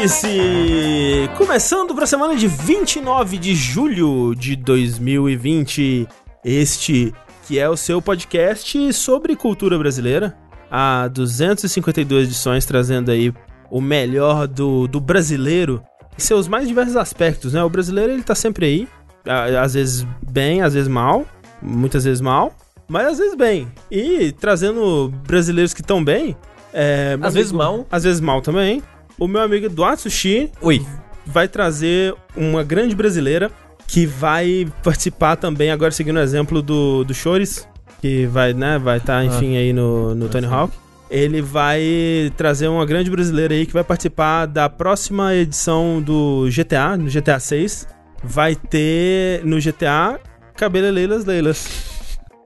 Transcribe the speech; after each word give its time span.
Vértice! 0.00 1.28
Começando 1.36 1.94
para 1.94 2.04
a 2.04 2.06
semana 2.06 2.34
de 2.34 2.48
29 2.48 3.36
de 3.36 3.54
julho 3.54 4.34
de 4.34 4.56
2020. 4.56 6.08
Este 6.42 7.12
que 7.46 7.58
é 7.58 7.68
o 7.68 7.76
seu 7.76 8.00
podcast 8.00 8.94
sobre 8.94 9.36
cultura 9.36 9.76
brasileira. 9.76 10.34
Há 10.70 11.06
252 11.08 12.28
edições 12.28 12.64
trazendo 12.64 13.10
aí 13.10 13.30
o 13.70 13.78
melhor 13.78 14.48
do, 14.48 14.88
do 14.88 15.00
brasileiro 15.00 15.82
em 16.16 16.20
seus 16.20 16.48
mais 16.48 16.66
diversos 16.66 16.96
aspectos, 16.96 17.52
né? 17.52 17.62
O 17.62 17.68
brasileiro 17.68 18.10
ele 18.10 18.22
tá 18.22 18.34
sempre 18.34 18.64
aí, 18.64 18.88
às 19.58 19.74
vezes 19.74 20.06
bem, 20.26 20.62
às 20.62 20.72
vezes 20.72 20.88
mal, 20.88 21.26
muitas 21.60 22.04
vezes 22.04 22.22
mal, 22.22 22.54
mas 22.88 23.06
às 23.06 23.18
vezes 23.18 23.34
bem. 23.34 23.70
E 23.90 24.32
trazendo 24.32 25.12
brasileiros 25.26 25.74
que 25.74 25.82
estão 25.82 26.02
bem, 26.02 26.34
é, 26.72 27.18
às 27.20 27.34
vezes 27.34 27.52
mal, 27.52 27.86
às 27.90 28.04
vezes 28.04 28.20
mal 28.20 28.40
também. 28.40 28.82
O 29.20 29.28
meu 29.28 29.42
amigo 29.42 29.66
Eduardo 29.66 30.00
Sushi 30.00 30.50
Oi. 30.62 30.80
vai 31.26 31.46
trazer 31.46 32.14
uma 32.34 32.64
grande 32.64 32.96
brasileira 32.96 33.50
que 33.86 34.06
vai 34.06 34.66
participar 34.82 35.36
também, 35.36 35.70
agora 35.70 35.90
seguindo 35.90 36.16
o 36.16 36.20
exemplo 36.20 36.62
do, 36.62 37.04
do 37.04 37.12
Chores, 37.12 37.68
que 38.00 38.24
vai, 38.24 38.54
né, 38.54 38.78
vai 38.78 38.96
estar, 38.96 39.12
tá, 39.12 39.18
ah. 39.18 39.24
enfim, 39.26 39.56
ah. 39.56 39.60
aí 39.60 39.74
no, 39.74 40.14
no 40.14 40.26
Tony 40.30 40.46
Hawk. 40.46 40.72
Ele 41.10 41.42
vai 41.42 42.32
trazer 42.34 42.68
uma 42.68 42.86
grande 42.86 43.10
brasileira 43.10 43.52
aí 43.52 43.66
que 43.66 43.74
vai 43.74 43.84
participar 43.84 44.46
da 44.46 44.70
próxima 44.70 45.34
edição 45.34 46.00
do 46.00 46.48
GTA, 46.48 46.96
no 46.96 47.10
GTA 47.10 47.38
6. 47.38 47.88
Vai 48.24 48.54
ter 48.54 49.44
no 49.44 49.58
GTA 49.60 50.18
cabelo 50.56 50.88
Leilas 50.88 51.26
Leilas. 51.26 51.68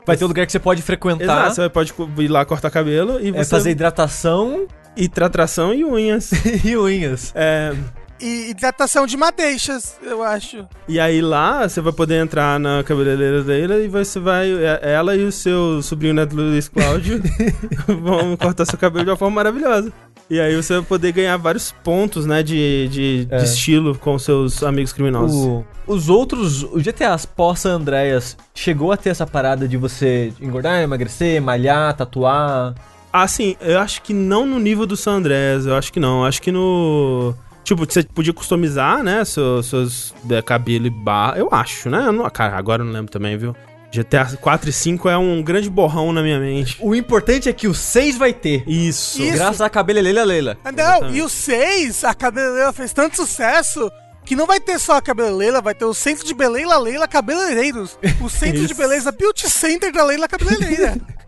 Vai 0.04 0.16
ter 0.16 0.24
um 0.24 0.28
lugar 0.28 0.44
que 0.44 0.50
você 0.50 0.58
pode 0.58 0.82
frequentar. 0.82 1.22
Exato, 1.22 1.54
você 1.54 1.68
pode 1.68 1.94
ir 2.18 2.28
lá 2.28 2.44
cortar 2.44 2.70
cabelo 2.70 3.20
e 3.20 3.28
é 3.28 3.44
fazer 3.44 3.70
hidratação 3.70 4.66
e 4.96 5.08
tratração 5.08 5.74
e 5.74 5.84
unhas. 5.84 6.30
e 6.64 6.76
unhas. 6.76 7.32
É. 7.34 7.74
E 8.20 8.50
hidratação 8.50 9.06
de 9.06 9.16
madeixas, 9.16 9.98
eu 10.00 10.22
acho. 10.22 10.64
E 10.88 11.00
aí 11.00 11.20
lá 11.20 11.68
você 11.68 11.80
vai 11.80 11.92
poder 11.92 12.22
entrar 12.22 12.60
na 12.60 12.82
cabeleireira 12.84 13.42
dele 13.42 13.84
e 13.84 13.88
você 13.88 14.20
vai. 14.20 14.50
É, 14.50 14.92
ela 14.94 15.16
e 15.16 15.24
o 15.24 15.32
seu 15.32 15.82
sobrinho 15.82 16.14
neto 16.14 16.34
Luiz 16.34 16.68
Cláudio 16.68 17.20
vão 17.86 18.36
cortar 18.36 18.64
seu 18.64 18.78
cabelo 18.78 19.04
de 19.04 19.10
uma 19.10 19.16
forma 19.16 19.34
maravilhosa. 19.34 19.92
E 20.30 20.40
aí 20.40 20.56
você 20.56 20.74
vai 20.74 20.82
poder 20.82 21.12
ganhar 21.12 21.36
vários 21.36 21.70
pontos, 21.70 22.24
né, 22.24 22.42
de, 22.42 22.88
de, 22.88 23.28
é. 23.30 23.38
de 23.38 23.44
estilo 23.44 23.94
com 23.98 24.18
seus 24.18 24.62
amigos 24.62 24.92
criminosos. 24.92 25.36
O, 25.36 25.64
os 25.86 26.08
outros, 26.08 26.62
o 26.62 26.78
GTA 26.78 27.18
pós 27.36 27.66
Andreas 27.66 28.36
chegou 28.54 28.90
a 28.90 28.96
ter 28.96 29.10
essa 29.10 29.26
parada 29.26 29.68
de 29.68 29.76
você 29.76 30.32
engordar, 30.40 30.80
emagrecer, 30.80 31.42
malhar, 31.42 31.94
tatuar? 31.94 32.74
Assim, 33.14 33.54
eu 33.60 33.78
acho 33.78 34.02
que 34.02 34.12
não 34.12 34.44
no 34.44 34.58
nível 34.58 34.84
do 34.84 34.96
San 34.96 35.18
Andreas, 35.18 35.66
eu 35.66 35.76
acho 35.76 35.92
que 35.92 36.00
não. 36.00 36.22
Eu 36.22 36.24
acho 36.24 36.42
que 36.42 36.50
no. 36.50 37.32
Tipo, 37.62 37.86
você 37.86 38.02
podia 38.02 38.32
customizar, 38.32 39.04
né? 39.04 39.24
Seus, 39.24 39.66
seus 39.66 40.14
é, 40.28 40.42
cabelo 40.42 40.88
e 40.88 40.90
barra. 40.90 41.38
Eu 41.38 41.48
acho, 41.52 41.88
né? 41.88 42.08
Eu 42.08 42.12
não, 42.12 42.28
cara, 42.28 42.56
agora 42.56 42.82
eu 42.82 42.86
não 42.86 42.92
lembro 42.92 43.12
também, 43.12 43.38
viu? 43.38 43.54
GTA 43.92 44.36
4 44.40 44.68
e 44.68 44.72
5 44.72 45.08
é 45.08 45.16
um 45.16 45.40
grande 45.44 45.70
borrão 45.70 46.12
na 46.12 46.22
minha 46.22 46.40
mente. 46.40 46.76
O 46.80 46.92
importante 46.92 47.48
é 47.48 47.52
que 47.52 47.68
o 47.68 47.72
6 47.72 48.18
vai 48.18 48.32
ter. 48.32 48.64
Isso. 48.66 49.22
Isso. 49.22 49.36
Graças 49.36 49.60
a 49.60 49.70
Cabeleleila 49.70 50.24
Leila. 50.24 50.58
Ah, 50.64 50.72
não, 50.72 50.82
Exatamente. 50.82 51.18
e 51.18 51.22
o 51.22 51.28
6, 51.28 52.02
a 52.02 52.14
Cabeleleila 52.14 52.72
fez 52.72 52.92
tanto 52.92 53.14
sucesso 53.14 53.92
que 54.24 54.34
não 54.34 54.46
vai 54.46 54.58
ter 54.58 54.80
só 54.80 54.96
a 54.96 55.02
Cabeleleila, 55.02 55.60
vai 55.60 55.74
ter 55.74 55.84
o 55.84 55.94
Centro 55.94 56.26
de 56.26 56.34
Beleza 56.34 56.76
Leila 56.78 57.06
Cabeleireiros. 57.06 57.96
O 58.20 58.28
Centro 58.28 58.66
de 58.66 58.74
Beleza 58.74 59.12
Beauty 59.12 59.48
Center 59.48 59.92
da 59.92 60.02
Leila 60.02 60.26
Cabeleireira. 60.26 60.96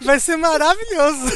Vai 0.00 0.20
ser 0.20 0.36
maravilhoso. 0.36 1.32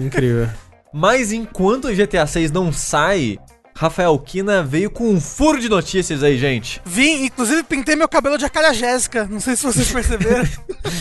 Incrível. 0.00 0.48
Mas 0.92 1.32
enquanto 1.32 1.86
o 1.86 1.94
GTA 1.94 2.26
6 2.26 2.52
não 2.52 2.72
sai, 2.72 3.38
Rafael 3.74 4.16
Kina 4.18 4.62
veio 4.62 4.90
com 4.90 5.10
um 5.10 5.20
furo 5.20 5.60
de 5.60 5.68
notícias 5.68 6.22
aí, 6.22 6.38
gente. 6.38 6.80
Vim, 6.84 7.24
inclusive 7.24 7.64
pintei 7.64 7.96
meu 7.96 8.08
cabelo 8.08 8.38
de 8.38 8.48
cara 8.48 8.72
Jéssica. 8.72 9.24
Não 9.24 9.40
sei 9.40 9.56
se 9.56 9.64
vocês 9.64 9.90
perceberam. 9.90 10.48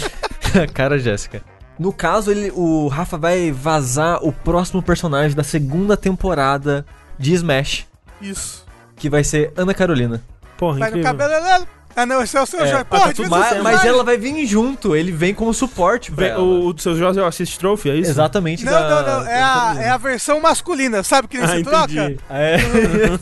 cara 0.74 0.98
Jéssica. 0.98 1.44
No 1.78 1.94
caso, 1.94 2.32
ele, 2.32 2.52
o 2.56 2.88
Rafa 2.88 3.18
vai 3.18 3.52
vazar 3.52 4.24
o 4.24 4.32
próximo 4.32 4.82
personagem 4.82 5.36
da 5.36 5.44
segunda 5.44 5.96
temporada 5.96 6.86
de 7.18 7.34
Smash. 7.34 7.88
Isso. 8.22 8.66
Que 8.96 9.10
vai 9.10 9.24
ser 9.24 9.52
Ana 9.56 9.74
Carolina. 9.74 10.24
Porra, 10.58 10.80
vai 10.80 10.90
incrível. 10.90 11.14
no 11.14 11.18
cabelo, 11.18 11.68
ah, 11.96 12.06
não, 12.06 12.24
esse 12.24 12.36
é 12.36 12.42
o 12.42 12.46
seu 12.46 12.62
é, 12.62 12.68
Jorge. 12.68 12.86
Porra, 12.86 13.14
tu, 13.14 13.30
mas, 13.30 13.62
mas 13.62 13.86
ela 13.86 14.04
vai 14.04 14.18
vir 14.18 14.46
junto, 14.46 14.96
ele 14.96 15.12
vem 15.12 15.34
como 15.34 15.54
suporte 15.54 16.12
pra 16.12 16.40
O, 16.40 16.68
o 16.68 16.74
do 16.74 16.82
seu 16.82 16.96
Jorge 16.96 17.20
é 17.20 17.24
o 17.24 17.26
Assist 17.26 17.60
Trophy, 17.60 17.90
é 17.92 17.96
isso? 17.96 18.12
Exatamente. 18.12 18.66
Não, 18.66 18.72
da, 18.72 18.90
não, 18.90 19.20
não. 19.20 19.28
É 19.28 19.42
a, 19.42 19.76
é 19.80 19.90
a 19.90 19.98
versão 19.98 20.40
masculina, 20.40 21.04
sabe 21.04 21.28
que 21.28 21.38
nem 21.38 21.46
ah, 21.46 21.50
se 21.50 21.60
entendi. 21.60 21.70
troca? 21.70 22.16
É, 22.30 22.58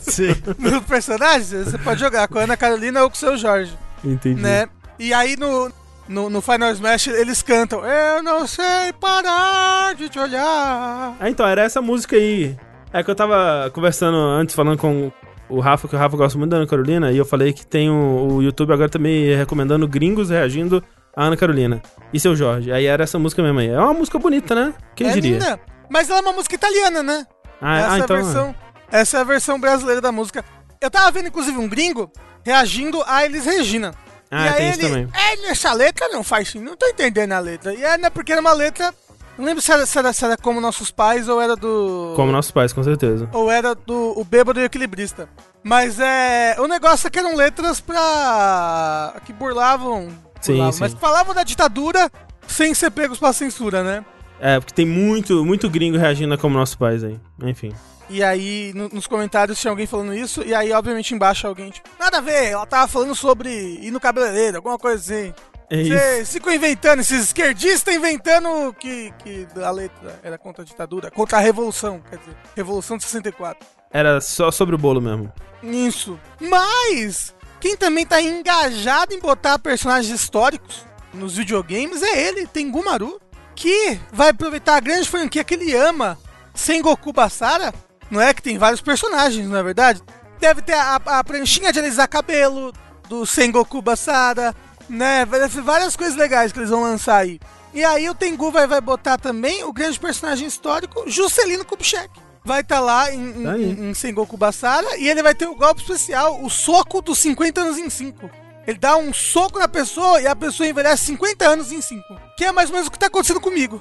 sim. 0.00 0.34
No 0.58 0.80
personagem, 0.82 1.64
você 1.64 1.76
pode 1.78 2.00
jogar 2.00 2.28
com 2.28 2.38
a 2.38 2.42
Ana 2.42 2.56
Carolina 2.56 3.02
ou 3.02 3.10
com 3.10 3.16
o 3.16 3.18
seu 3.18 3.36
Jorge. 3.36 3.72
Entendi. 4.04 4.40
Né? 4.40 4.68
E 4.98 5.12
aí 5.12 5.36
no, 5.36 5.70
no, 6.08 6.30
no, 6.30 6.40
Final 6.40 6.70
Smash 6.72 7.08
eles 7.08 7.42
cantam 7.42 7.84
Eu 7.84 8.22
não 8.22 8.46
sei 8.46 8.92
parar 9.00 9.94
de 9.94 10.08
te 10.08 10.18
olhar. 10.18 11.16
Ah, 11.18 11.28
então, 11.28 11.46
era 11.46 11.62
essa 11.62 11.80
música 11.80 12.16
aí. 12.16 12.56
É 12.92 13.02
que 13.02 13.10
eu 13.10 13.14
tava 13.14 13.70
conversando 13.72 14.16
antes, 14.16 14.54
falando 14.54 14.76
com, 14.76 15.10
o 15.52 15.60
Rafa, 15.60 15.86
que 15.86 15.94
o 15.94 15.98
Rafa 15.98 16.16
gosta 16.16 16.38
muito 16.38 16.50
da 16.50 16.56
Ana 16.56 16.66
Carolina, 16.66 17.12
e 17.12 17.18
eu 17.18 17.24
falei 17.24 17.52
que 17.52 17.66
tem 17.66 17.90
o, 17.90 18.34
o 18.34 18.42
YouTube 18.42 18.72
agora 18.72 18.88
também 18.88 19.36
recomendando 19.36 19.86
gringos 19.86 20.30
reagindo 20.30 20.82
a 21.14 21.24
Ana 21.24 21.36
Carolina. 21.36 21.82
E 22.12 22.18
seu 22.18 22.34
Jorge. 22.34 22.72
Aí 22.72 22.86
era 22.86 23.04
essa 23.04 23.18
música 23.18 23.42
mesmo 23.42 23.58
aí. 23.58 23.68
É 23.68 23.78
uma 23.78 23.94
música 23.94 24.18
bonita, 24.18 24.54
né? 24.54 24.74
Quem 24.94 25.08
é 25.08 25.12
diria? 25.12 25.38
Linda. 25.38 25.60
Mas 25.90 26.08
ela 26.08 26.20
é 26.20 26.22
uma 26.22 26.32
música 26.32 26.54
italiana, 26.54 27.02
né? 27.02 27.26
Ah, 27.60 27.78
essa, 27.78 27.92
ah, 27.92 27.98
então... 27.98 28.16
é 28.16 28.20
a 28.20 28.22
versão, 28.22 28.54
essa 28.90 29.18
é 29.18 29.20
a 29.20 29.24
versão 29.24 29.60
brasileira 29.60 30.00
da 30.00 30.10
música. 30.10 30.44
Eu 30.80 30.90
tava 30.90 31.10
vendo, 31.12 31.28
inclusive, 31.28 31.58
um 31.58 31.68
gringo 31.68 32.10
reagindo 32.44 33.02
a 33.06 33.24
Elis 33.24 33.44
Regina. 33.44 33.94
Ah, 34.30 34.48
e 34.48 34.52
tem 34.54 34.70
isso 34.70 34.80
ele, 34.80 34.88
também. 34.88 35.08
É, 35.14 35.50
essa 35.50 35.72
letra 35.74 36.08
não 36.08 36.24
faz 36.24 36.48
sentido, 36.48 36.70
não 36.70 36.76
tô 36.76 36.86
entendendo 36.86 37.32
a 37.32 37.38
letra. 37.38 37.74
E 37.74 37.84
é, 37.84 37.98
né, 37.98 38.08
porque 38.08 38.32
era 38.32 38.40
uma 38.40 38.54
letra 38.54 38.92
não 39.38 39.44
lembro 39.44 39.62
se 39.62 39.72
era, 39.72 39.86
se, 39.86 39.98
era, 39.98 40.12
se 40.12 40.24
era, 40.24 40.36
como 40.36 40.60
nossos 40.60 40.90
pais 40.90 41.28
ou 41.28 41.40
era 41.40 41.56
do. 41.56 42.12
Como 42.16 42.30
nossos 42.30 42.50
pais, 42.50 42.72
com 42.72 42.82
certeza. 42.82 43.28
Ou 43.32 43.50
era 43.50 43.74
do 43.74 44.18
o 44.18 44.24
bêbado 44.24 44.60
e 44.60 44.62
o 44.62 44.66
equilibrista. 44.66 45.28
Mas 45.62 45.98
é. 45.98 46.56
O 46.58 46.66
negócio 46.66 47.06
é 47.06 47.10
que 47.10 47.18
eram 47.18 47.34
letras 47.34 47.80
pra. 47.80 49.14
que 49.24 49.32
burlavam. 49.32 50.08
Sim, 50.40 50.52
burlavam 50.52 50.72
sim. 50.72 50.80
Mas 50.80 50.94
falavam 50.94 51.34
da 51.34 51.44
ditadura 51.44 52.10
sem 52.46 52.74
ser 52.74 52.90
pegos 52.90 53.18
pra 53.18 53.32
censura, 53.32 53.82
né? 53.82 54.04
É, 54.40 54.58
porque 54.58 54.74
tem 54.74 54.84
muito, 54.84 55.44
muito 55.44 55.70
gringo 55.70 55.96
reagindo 55.96 56.34
a 56.34 56.38
como 56.38 56.58
nossos 56.58 56.74
pais 56.74 57.04
aí. 57.04 57.18
Enfim. 57.42 57.72
E 58.10 58.22
aí, 58.22 58.72
no, 58.74 58.88
nos 58.88 59.06
comentários 59.06 59.58
tinha 59.58 59.70
alguém 59.70 59.86
falando 59.86 60.12
isso, 60.12 60.42
e 60.42 60.54
aí, 60.54 60.72
obviamente, 60.72 61.14
embaixo 61.14 61.46
alguém, 61.46 61.70
tipo, 61.70 61.88
nada 61.98 62.18
a 62.18 62.20
ver, 62.20 62.50
ela 62.50 62.66
tava 62.66 62.86
falando 62.86 63.14
sobre 63.14 63.48
ir 63.80 63.90
no 63.90 64.00
cabeleireiro, 64.00 64.58
alguma 64.58 64.76
coisa 64.76 64.98
assim. 65.00 65.32
É 65.74 66.22
Você 66.22 66.34
ficam 66.34 66.52
inventando, 66.52 67.00
esses 67.00 67.28
esquerdistas 67.28 67.94
inventando 67.94 68.74
que, 68.74 69.10
que 69.20 69.46
a 69.58 69.70
letra 69.70 70.20
era 70.22 70.36
contra 70.36 70.62
a 70.62 70.66
ditadura, 70.66 71.10
contra 71.10 71.38
a 71.38 71.40
revolução, 71.40 72.02
quer 72.10 72.18
dizer, 72.18 72.36
Revolução 72.54 72.98
de 72.98 73.04
64. 73.04 73.66
Era 73.90 74.20
só 74.20 74.50
sobre 74.50 74.74
o 74.74 74.78
bolo 74.78 75.00
mesmo. 75.00 75.32
Isso. 75.62 76.20
Mas, 76.38 77.34
quem 77.58 77.74
também 77.74 78.04
tá 78.04 78.20
engajado 78.20 79.14
em 79.14 79.18
botar 79.18 79.58
personagens 79.58 80.12
históricos 80.12 80.84
nos 81.14 81.36
videogames 81.38 82.02
é 82.02 82.20
ele, 82.20 82.46
Tengu 82.46 82.84
Maru, 82.84 83.18
que 83.54 83.98
vai 84.12 84.28
aproveitar 84.28 84.76
a 84.76 84.80
grande 84.80 85.08
franquia 85.08 85.42
que 85.42 85.54
ele 85.54 85.74
ama, 85.74 86.18
Sengoku 86.54 87.14
Basara. 87.14 87.72
Não 88.10 88.20
é 88.20 88.34
que 88.34 88.42
tem 88.42 88.58
vários 88.58 88.82
personagens, 88.82 89.48
não 89.48 89.56
é 89.56 89.62
verdade? 89.62 90.02
Deve 90.38 90.60
ter 90.60 90.74
a, 90.74 90.96
a 90.96 91.24
pranchinha 91.24 91.72
de 91.72 91.78
alisar 91.78 92.06
cabelo 92.08 92.74
do 93.08 93.24
Sengoku 93.24 93.80
Basara, 93.80 94.54
né? 94.92 95.26
Várias 95.64 95.96
coisas 95.96 96.16
legais 96.16 96.52
que 96.52 96.58
eles 96.58 96.70
vão 96.70 96.82
lançar 96.82 97.16
aí. 97.16 97.40
E 97.74 97.82
aí 97.82 98.08
o 98.08 98.14
Tengu 98.14 98.50
vai, 98.50 98.66
vai 98.66 98.80
botar 98.80 99.16
também 99.16 99.64
o 99.64 99.72
grande 99.72 99.98
personagem 99.98 100.46
histórico, 100.46 101.04
Juscelino 101.06 101.64
Kubitschek. 101.64 102.10
Vai 102.44 102.60
estar 102.60 102.76
tá 102.76 102.80
lá 102.80 103.12
em, 103.12 103.44
tá 103.44 103.58
em, 103.58 103.90
em 103.90 103.94
Sengoku 103.94 104.36
Basara 104.36 104.98
e 104.98 105.08
ele 105.08 105.22
vai 105.22 105.34
ter 105.34 105.46
o 105.46 105.54
golpe 105.54 105.80
especial, 105.80 106.42
o 106.44 106.50
soco 106.50 107.00
dos 107.00 107.18
50 107.20 107.60
anos 107.60 107.78
em 107.78 107.88
5. 107.88 108.30
Ele 108.66 108.78
dá 108.78 108.96
um 108.96 109.12
soco 109.12 109.58
na 109.58 109.68
pessoa 109.68 110.20
e 110.20 110.26
a 110.26 110.36
pessoa 110.36 110.68
envelhece 110.68 111.06
50 111.06 111.48
anos 111.48 111.72
em 111.72 111.80
5. 111.80 112.02
Que 112.36 112.44
é 112.44 112.52
mais 112.52 112.68
ou 112.68 112.74
menos 112.74 112.88
o 112.88 112.90
que 112.90 112.98
tá 112.98 113.06
acontecendo 113.06 113.40
comigo. 113.40 113.80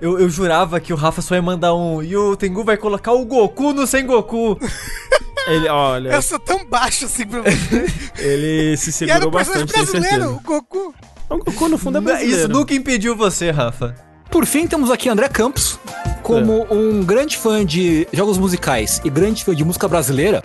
Eu, 0.00 0.18
eu 0.18 0.28
jurava 0.28 0.80
que 0.80 0.92
o 0.92 0.96
Rafa 0.96 1.22
só 1.22 1.34
ia 1.34 1.42
mandar 1.42 1.74
um. 1.74 2.02
E 2.02 2.16
o 2.16 2.36
Tengu 2.36 2.64
vai 2.64 2.76
colocar 2.76 3.12
o 3.12 3.24
Goku 3.24 3.72
no 3.72 3.86
Sengoku. 3.86 4.58
Ele, 5.48 5.68
olha. 5.68 6.10
Eu 6.10 6.22
sou 6.22 6.38
tão 6.38 6.64
baixo 6.64 7.06
assim 7.06 7.26
pra 7.26 7.42
você. 7.42 7.86
ele 8.18 8.76
se 8.76 8.92
segurou 8.92 9.30
bastante, 9.30 9.72
brasileiro, 9.72 10.32
o 10.34 10.40
Goku. 10.40 10.94
O 11.28 11.38
Goku, 11.38 11.68
no 11.68 11.78
fundo, 11.78 11.98
é 11.98 12.00
brasileiro. 12.00 12.40
Isso 12.40 12.48
nunca 12.48 12.74
impediu 12.74 13.16
você, 13.16 13.50
Rafa. 13.50 13.94
Por 14.30 14.44
fim, 14.44 14.66
temos 14.66 14.90
aqui 14.90 15.08
André 15.08 15.28
Campos. 15.28 15.78
Como 16.22 16.66
é. 16.70 16.74
um 16.74 17.02
grande 17.02 17.36
fã 17.36 17.64
de 17.64 18.06
jogos 18.12 18.36
musicais 18.36 19.00
e 19.04 19.08
grande 19.08 19.44
fã 19.44 19.54
de 19.54 19.64
música 19.64 19.88
brasileira, 19.88 20.44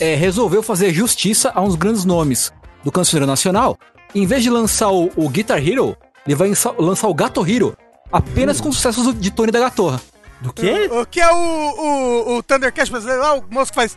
é, 0.00 0.12
é 0.12 0.14
resolveu 0.16 0.62
fazer 0.62 0.92
justiça 0.92 1.52
a 1.54 1.62
uns 1.62 1.76
grandes 1.76 2.04
nomes 2.04 2.52
do 2.82 2.90
cancioneiro 2.90 3.26
nacional. 3.26 3.78
Em 4.14 4.26
vez 4.26 4.42
de 4.42 4.50
lançar 4.50 4.90
o, 4.90 5.10
o 5.16 5.28
Guitar 5.28 5.58
Hero, 5.58 5.96
ele 6.26 6.34
vai 6.34 6.52
lançar 6.78 7.08
o 7.08 7.14
Gato 7.14 7.46
Hero, 7.48 7.76
apenas 8.10 8.60
hum. 8.60 8.64
com 8.64 8.72
sucessos 8.72 9.18
de 9.18 9.30
Tony 9.30 9.52
da 9.52 9.60
Gatorra. 9.60 10.00
Do 10.40 10.52
quê? 10.52 10.88
O, 10.90 11.02
o 11.02 11.06
que 11.06 11.20
é 11.20 11.32
o, 11.32 11.36
o, 11.36 12.38
o 12.38 12.42
brasileiro 12.42 13.22
lá, 13.22 13.34
o 13.34 13.44
moço 13.48 13.70
que 13.70 13.76
faz. 13.76 13.96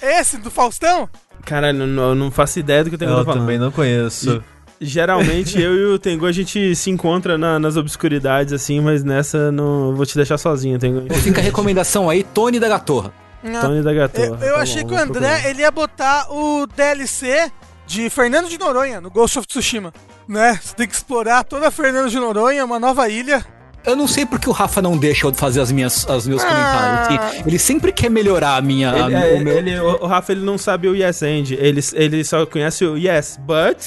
Esse 0.00 0.36
do 0.38 0.50
Faustão? 0.50 1.08
Caralho, 1.44 1.80
eu 1.82 1.86
não, 1.86 2.02
eu 2.10 2.14
não 2.14 2.30
faço 2.30 2.58
ideia 2.58 2.82
do 2.84 2.90
que 2.90 2.96
o 2.96 2.98
Tengu 2.98 3.12
Eu 3.12 3.18
tá 3.18 3.24
falando. 3.24 3.40
também 3.40 3.58
não 3.58 3.70
conheço. 3.70 4.42
Geralmente 4.80 5.60
eu 5.60 5.74
e 5.74 5.84
o 5.94 5.98
Tengu 5.98 6.26
a 6.26 6.32
gente 6.32 6.74
se 6.74 6.90
encontra 6.90 7.38
na- 7.38 7.58
nas 7.58 7.76
obscuridades 7.76 8.52
assim, 8.52 8.80
mas 8.80 9.04
nessa 9.04 9.52
não 9.52 9.90
eu 9.90 9.96
vou 9.96 10.04
te 10.04 10.16
deixar 10.16 10.38
sozinho, 10.38 10.78
Tengu. 10.78 11.12
Fica 11.14 11.40
a 11.40 11.44
recomendação 11.44 12.10
aí, 12.10 12.24
Tony 12.24 12.58
da 12.58 12.68
Gatorra. 12.68 13.12
Tony 13.60 13.82
da 13.82 13.92
Eu, 13.92 13.96
Gatorra. 13.96 14.44
eu 14.44 14.54
Tá 14.54 14.60
achei 14.60 14.82
bom, 14.82 14.88
que 14.88 14.94
o 14.94 14.98
André 14.98 15.20
procurar. 15.28 15.48
ele 15.50 15.60
ia 15.62 15.70
botar 15.70 16.26
o 16.32 16.66
DLC 16.76 17.50
de 17.86 18.08
Fernando 18.10 18.48
de 18.48 18.58
Noronha 18.58 19.00
no 19.00 19.10
Ghost 19.10 19.38
of 19.38 19.46
Tsushima. 19.46 19.92
Né? 20.28 20.58
Você 20.62 20.74
tem 20.74 20.86
que 20.88 20.94
explorar 20.94 21.44
toda 21.44 21.70
Fernando 21.70 22.08
de 22.08 22.18
Noronha, 22.18 22.64
uma 22.64 22.78
nova 22.80 23.08
ilha. 23.08 23.44
Eu 23.84 23.96
não 23.96 24.06
sei 24.06 24.24
porque 24.24 24.48
o 24.48 24.52
Rafa 24.52 24.80
não 24.80 24.96
deixa 24.96 25.26
eu 25.26 25.34
fazer 25.34 25.60
as 25.60 25.72
minhas, 25.72 26.06
os 26.06 26.26
meus 26.26 26.42
Ah. 26.44 26.46
comentários. 26.48 27.34
Ele- 27.34 27.42
Ele 27.48 27.58
sempre 27.58 27.90
quer 27.92 28.08
melhorar 28.10 28.56
a 28.56 28.62
minha. 28.62 28.92
a- 28.92 29.06
Ele, 29.06 29.14
é, 29.14 29.34
o 29.34 29.40
meu... 29.40 29.56
ele- 29.58 29.78
o, 29.80 30.04
o 30.04 30.06
Rafa 30.06 30.32
ele 30.32 30.42
não 30.44 30.56
sabe 30.56 30.86
o 30.88 30.94
Yes 30.94 31.22
And, 31.22 31.44
ele, 31.58 31.80
ele 31.94 32.24
só 32.24 32.46
conhece 32.46 32.84
o 32.84 32.96
Yes, 32.96 33.38
but. 33.42 33.78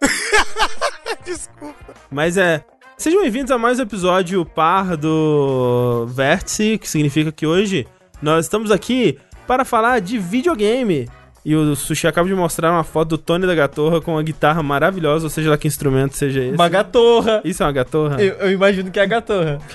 Desculpa. 1.24 1.94
Mas 2.10 2.36
é. 2.36 2.64
Sejam 2.96 3.20
bem-vindos 3.22 3.50
a 3.50 3.58
mais 3.58 3.78
um 3.78 3.82
episódio 3.82 4.44
par 4.44 4.96
do 4.96 6.06
Vértice, 6.08 6.78
que 6.78 6.88
significa 6.88 7.30
que 7.32 7.46
hoje 7.46 7.86
nós 8.22 8.44
estamos 8.46 8.70
aqui 8.70 9.18
para 9.46 9.64
falar 9.64 10.00
de 10.00 10.18
videogame. 10.18 11.08
E 11.44 11.56
o 11.56 11.74
Sushi 11.74 12.06
acaba 12.06 12.28
de 12.28 12.34
mostrar 12.34 12.70
uma 12.70 12.84
foto 12.84 13.10
do 13.10 13.18
Tony 13.18 13.46
da 13.48 13.54
Gatorra 13.54 14.00
com 14.00 14.12
uma 14.12 14.22
guitarra 14.22 14.62
maravilhosa, 14.62 15.26
ou 15.26 15.30
seja 15.30 15.50
lá 15.50 15.58
que 15.58 15.66
instrumento 15.66 16.16
seja 16.16 16.40
esse. 16.40 16.54
Uma 16.54 16.68
gatorra. 16.68 17.40
Isso 17.44 17.62
é 17.62 17.66
uma 17.66 17.72
gatorra? 17.72 18.22
Eu, 18.22 18.34
eu 18.34 18.52
imagino 18.52 18.90
que 18.92 19.00
é 19.00 19.02
a 19.02 19.06
gatorra. 19.06 19.58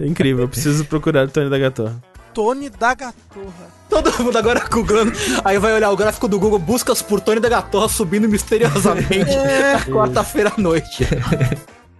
É 0.00 0.06
incrível, 0.06 0.44
eu 0.44 0.48
preciso 0.48 0.84
procurar 0.86 1.26
o 1.26 1.28
Tony 1.30 1.48
da 1.50 1.58
Gatorra. 1.58 2.02
Tony 2.32 2.68
da 2.70 2.94
Gatorra. 2.94 3.68
Todo 3.88 4.10
mundo 4.22 4.36
agora 4.36 4.60
googlando. 4.68 5.12
Aí 5.44 5.58
vai 5.58 5.72
olhar 5.74 5.90
o 5.90 5.96
gráfico 5.96 6.26
do 6.26 6.38
Google, 6.38 6.58
buscas 6.58 7.00
por 7.02 7.20
Tony 7.20 7.38
da 7.38 7.48
Gatorra 7.48 7.88
subindo 7.88 8.28
misteriosamente 8.28 9.36
na 9.36 9.80
quarta-feira 9.92 10.52
à 10.56 10.60
noite. 10.60 11.06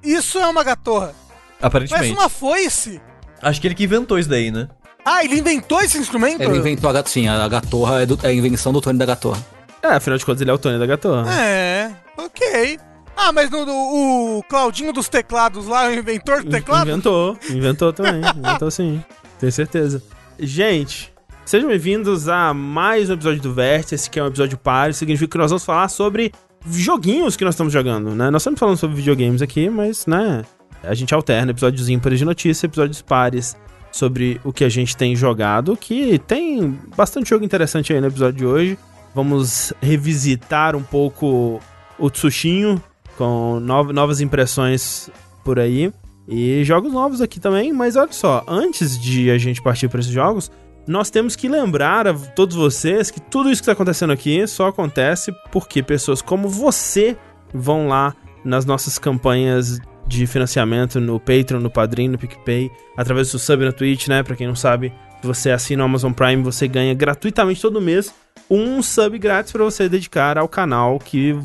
Isso 0.02 0.38
é 0.38 0.46
uma 0.46 0.64
gatorra. 0.64 1.14
Parece 1.60 1.92
Aparentemente. 1.94 2.12
uma 2.18 2.28
foice. 2.28 3.00
Acho 3.40 3.60
que 3.60 3.66
ele 3.68 3.74
que 3.74 3.84
inventou 3.84 4.18
isso 4.18 4.28
daí, 4.28 4.50
né? 4.50 4.68
Ah, 5.04 5.24
ele 5.24 5.38
inventou 5.38 5.80
esse 5.82 5.98
instrumento? 5.98 6.40
Ele 6.42 6.56
inventou 6.58 6.88
a 6.88 6.92
gatorra. 6.92 7.12
Sim, 7.12 7.28
a 7.28 7.46
Gatorra 7.48 8.02
é, 8.02 8.06
do- 8.06 8.18
é 8.22 8.28
a 8.28 8.32
invenção 8.32 8.72
do 8.72 8.80
Tony 8.80 8.98
da 8.98 9.04
Gatorra. 9.06 9.44
É, 9.82 9.88
afinal 9.88 10.18
de 10.18 10.24
contas 10.24 10.40
ele 10.40 10.50
é 10.50 10.54
o 10.54 10.58
Tony 10.58 10.78
da 10.78 10.86
Gatorra. 10.86 11.30
É, 11.34 11.90
ok. 12.16 12.78
Ah, 13.16 13.30
mas 13.32 13.50
no, 13.50 13.66
no- 13.66 14.38
o 14.38 14.42
Claudinho 14.48 14.92
dos 14.92 15.08
teclados 15.08 15.66
lá, 15.66 15.88
o 15.88 15.92
inventor 15.94 16.42
do 16.42 16.50
teclado? 16.50 16.88
Inventou, 16.88 17.36
inventou 17.50 17.92
também, 17.92 18.22
inventou 18.36 18.70
sim, 18.70 19.02
tenho 19.38 19.52
certeza. 19.52 20.02
Gente, 20.38 21.12
sejam 21.44 21.68
bem-vindos 21.68 22.28
a 22.28 22.52
mais 22.54 23.08
um 23.10 23.12
episódio 23.12 23.40
do 23.42 23.52
Vértice, 23.54 23.94
esse 23.94 24.10
que 24.10 24.18
é 24.18 24.22
um 24.24 24.28
episódio 24.28 24.56
par, 24.58 24.92
significa 24.94 25.30
que 25.30 25.38
nós 25.38 25.50
vamos 25.50 25.64
falar 25.64 25.88
sobre 25.88 26.32
joguinhos 26.66 27.36
que 27.36 27.44
nós 27.44 27.54
estamos 27.54 27.72
jogando, 27.72 28.10
né? 28.16 28.30
Nós 28.30 28.40
estamos 28.42 28.58
falando 28.58 28.78
sobre 28.78 28.96
videogames 28.96 29.42
aqui, 29.42 29.68
mas, 29.68 30.06
né, 30.06 30.42
a 30.82 30.94
gente 30.94 31.14
alterna 31.14 31.50
episódios 31.52 31.88
ímpares 31.88 32.18
de 32.18 32.24
notícia, 32.24 32.66
episódios 32.66 33.00
pares 33.02 33.54
sobre 33.94 34.40
o 34.42 34.52
que 34.52 34.64
a 34.64 34.68
gente 34.68 34.96
tem 34.96 35.14
jogado, 35.14 35.76
que 35.76 36.18
tem 36.18 36.76
bastante 36.96 37.30
jogo 37.30 37.44
interessante 37.44 37.92
aí 37.92 38.00
no 38.00 38.08
episódio 38.08 38.38
de 38.38 38.44
hoje. 38.44 38.78
Vamos 39.14 39.72
revisitar 39.80 40.74
um 40.74 40.82
pouco 40.82 41.60
o 41.96 42.10
Tsushinho, 42.10 42.82
com 43.16 43.60
no- 43.60 43.92
novas 43.92 44.20
impressões 44.20 45.08
por 45.44 45.60
aí. 45.60 45.92
E 46.26 46.64
jogos 46.64 46.92
novos 46.92 47.20
aqui 47.20 47.38
também, 47.38 47.72
mas 47.72 47.94
olha 47.94 48.10
só, 48.10 48.42
antes 48.48 49.00
de 49.00 49.30
a 49.30 49.38
gente 49.38 49.62
partir 49.62 49.86
para 49.88 50.00
esses 50.00 50.10
jogos, 50.10 50.50
nós 50.88 51.08
temos 51.08 51.36
que 51.36 51.46
lembrar 51.48 52.08
a 52.08 52.14
todos 52.14 52.56
vocês 52.56 53.12
que 53.12 53.20
tudo 53.20 53.48
isso 53.48 53.62
que 53.62 53.70
está 53.70 53.72
acontecendo 53.74 54.12
aqui 54.12 54.44
só 54.48 54.66
acontece 54.66 55.32
porque 55.52 55.84
pessoas 55.84 56.20
como 56.20 56.48
você 56.48 57.16
vão 57.54 57.86
lá 57.86 58.12
nas 58.44 58.64
nossas 58.64 58.98
campanhas 58.98 59.78
de 60.06 60.26
financiamento 60.26 61.00
no 61.00 61.18
Patreon, 61.18 61.60
no 61.60 61.70
Padrim, 61.70 62.08
no 62.08 62.18
PicPay, 62.18 62.70
através 62.96 63.32
do 63.32 63.38
sub 63.38 63.64
na 63.64 63.72
Twitch, 63.72 64.08
né? 64.08 64.22
Pra 64.22 64.36
quem 64.36 64.46
não 64.46 64.54
sabe, 64.54 64.92
você 65.22 65.50
assina 65.50 65.82
o 65.82 65.86
Amazon 65.86 66.12
Prime, 66.12 66.42
você 66.42 66.68
ganha 66.68 66.94
gratuitamente 66.94 67.60
todo 67.60 67.80
mês 67.80 68.14
um 68.50 68.82
sub 68.82 69.18
grátis 69.18 69.52
para 69.52 69.64
você 69.64 69.88
dedicar 69.88 70.36
ao 70.36 70.48
canal 70.48 70.98
que 70.98 71.36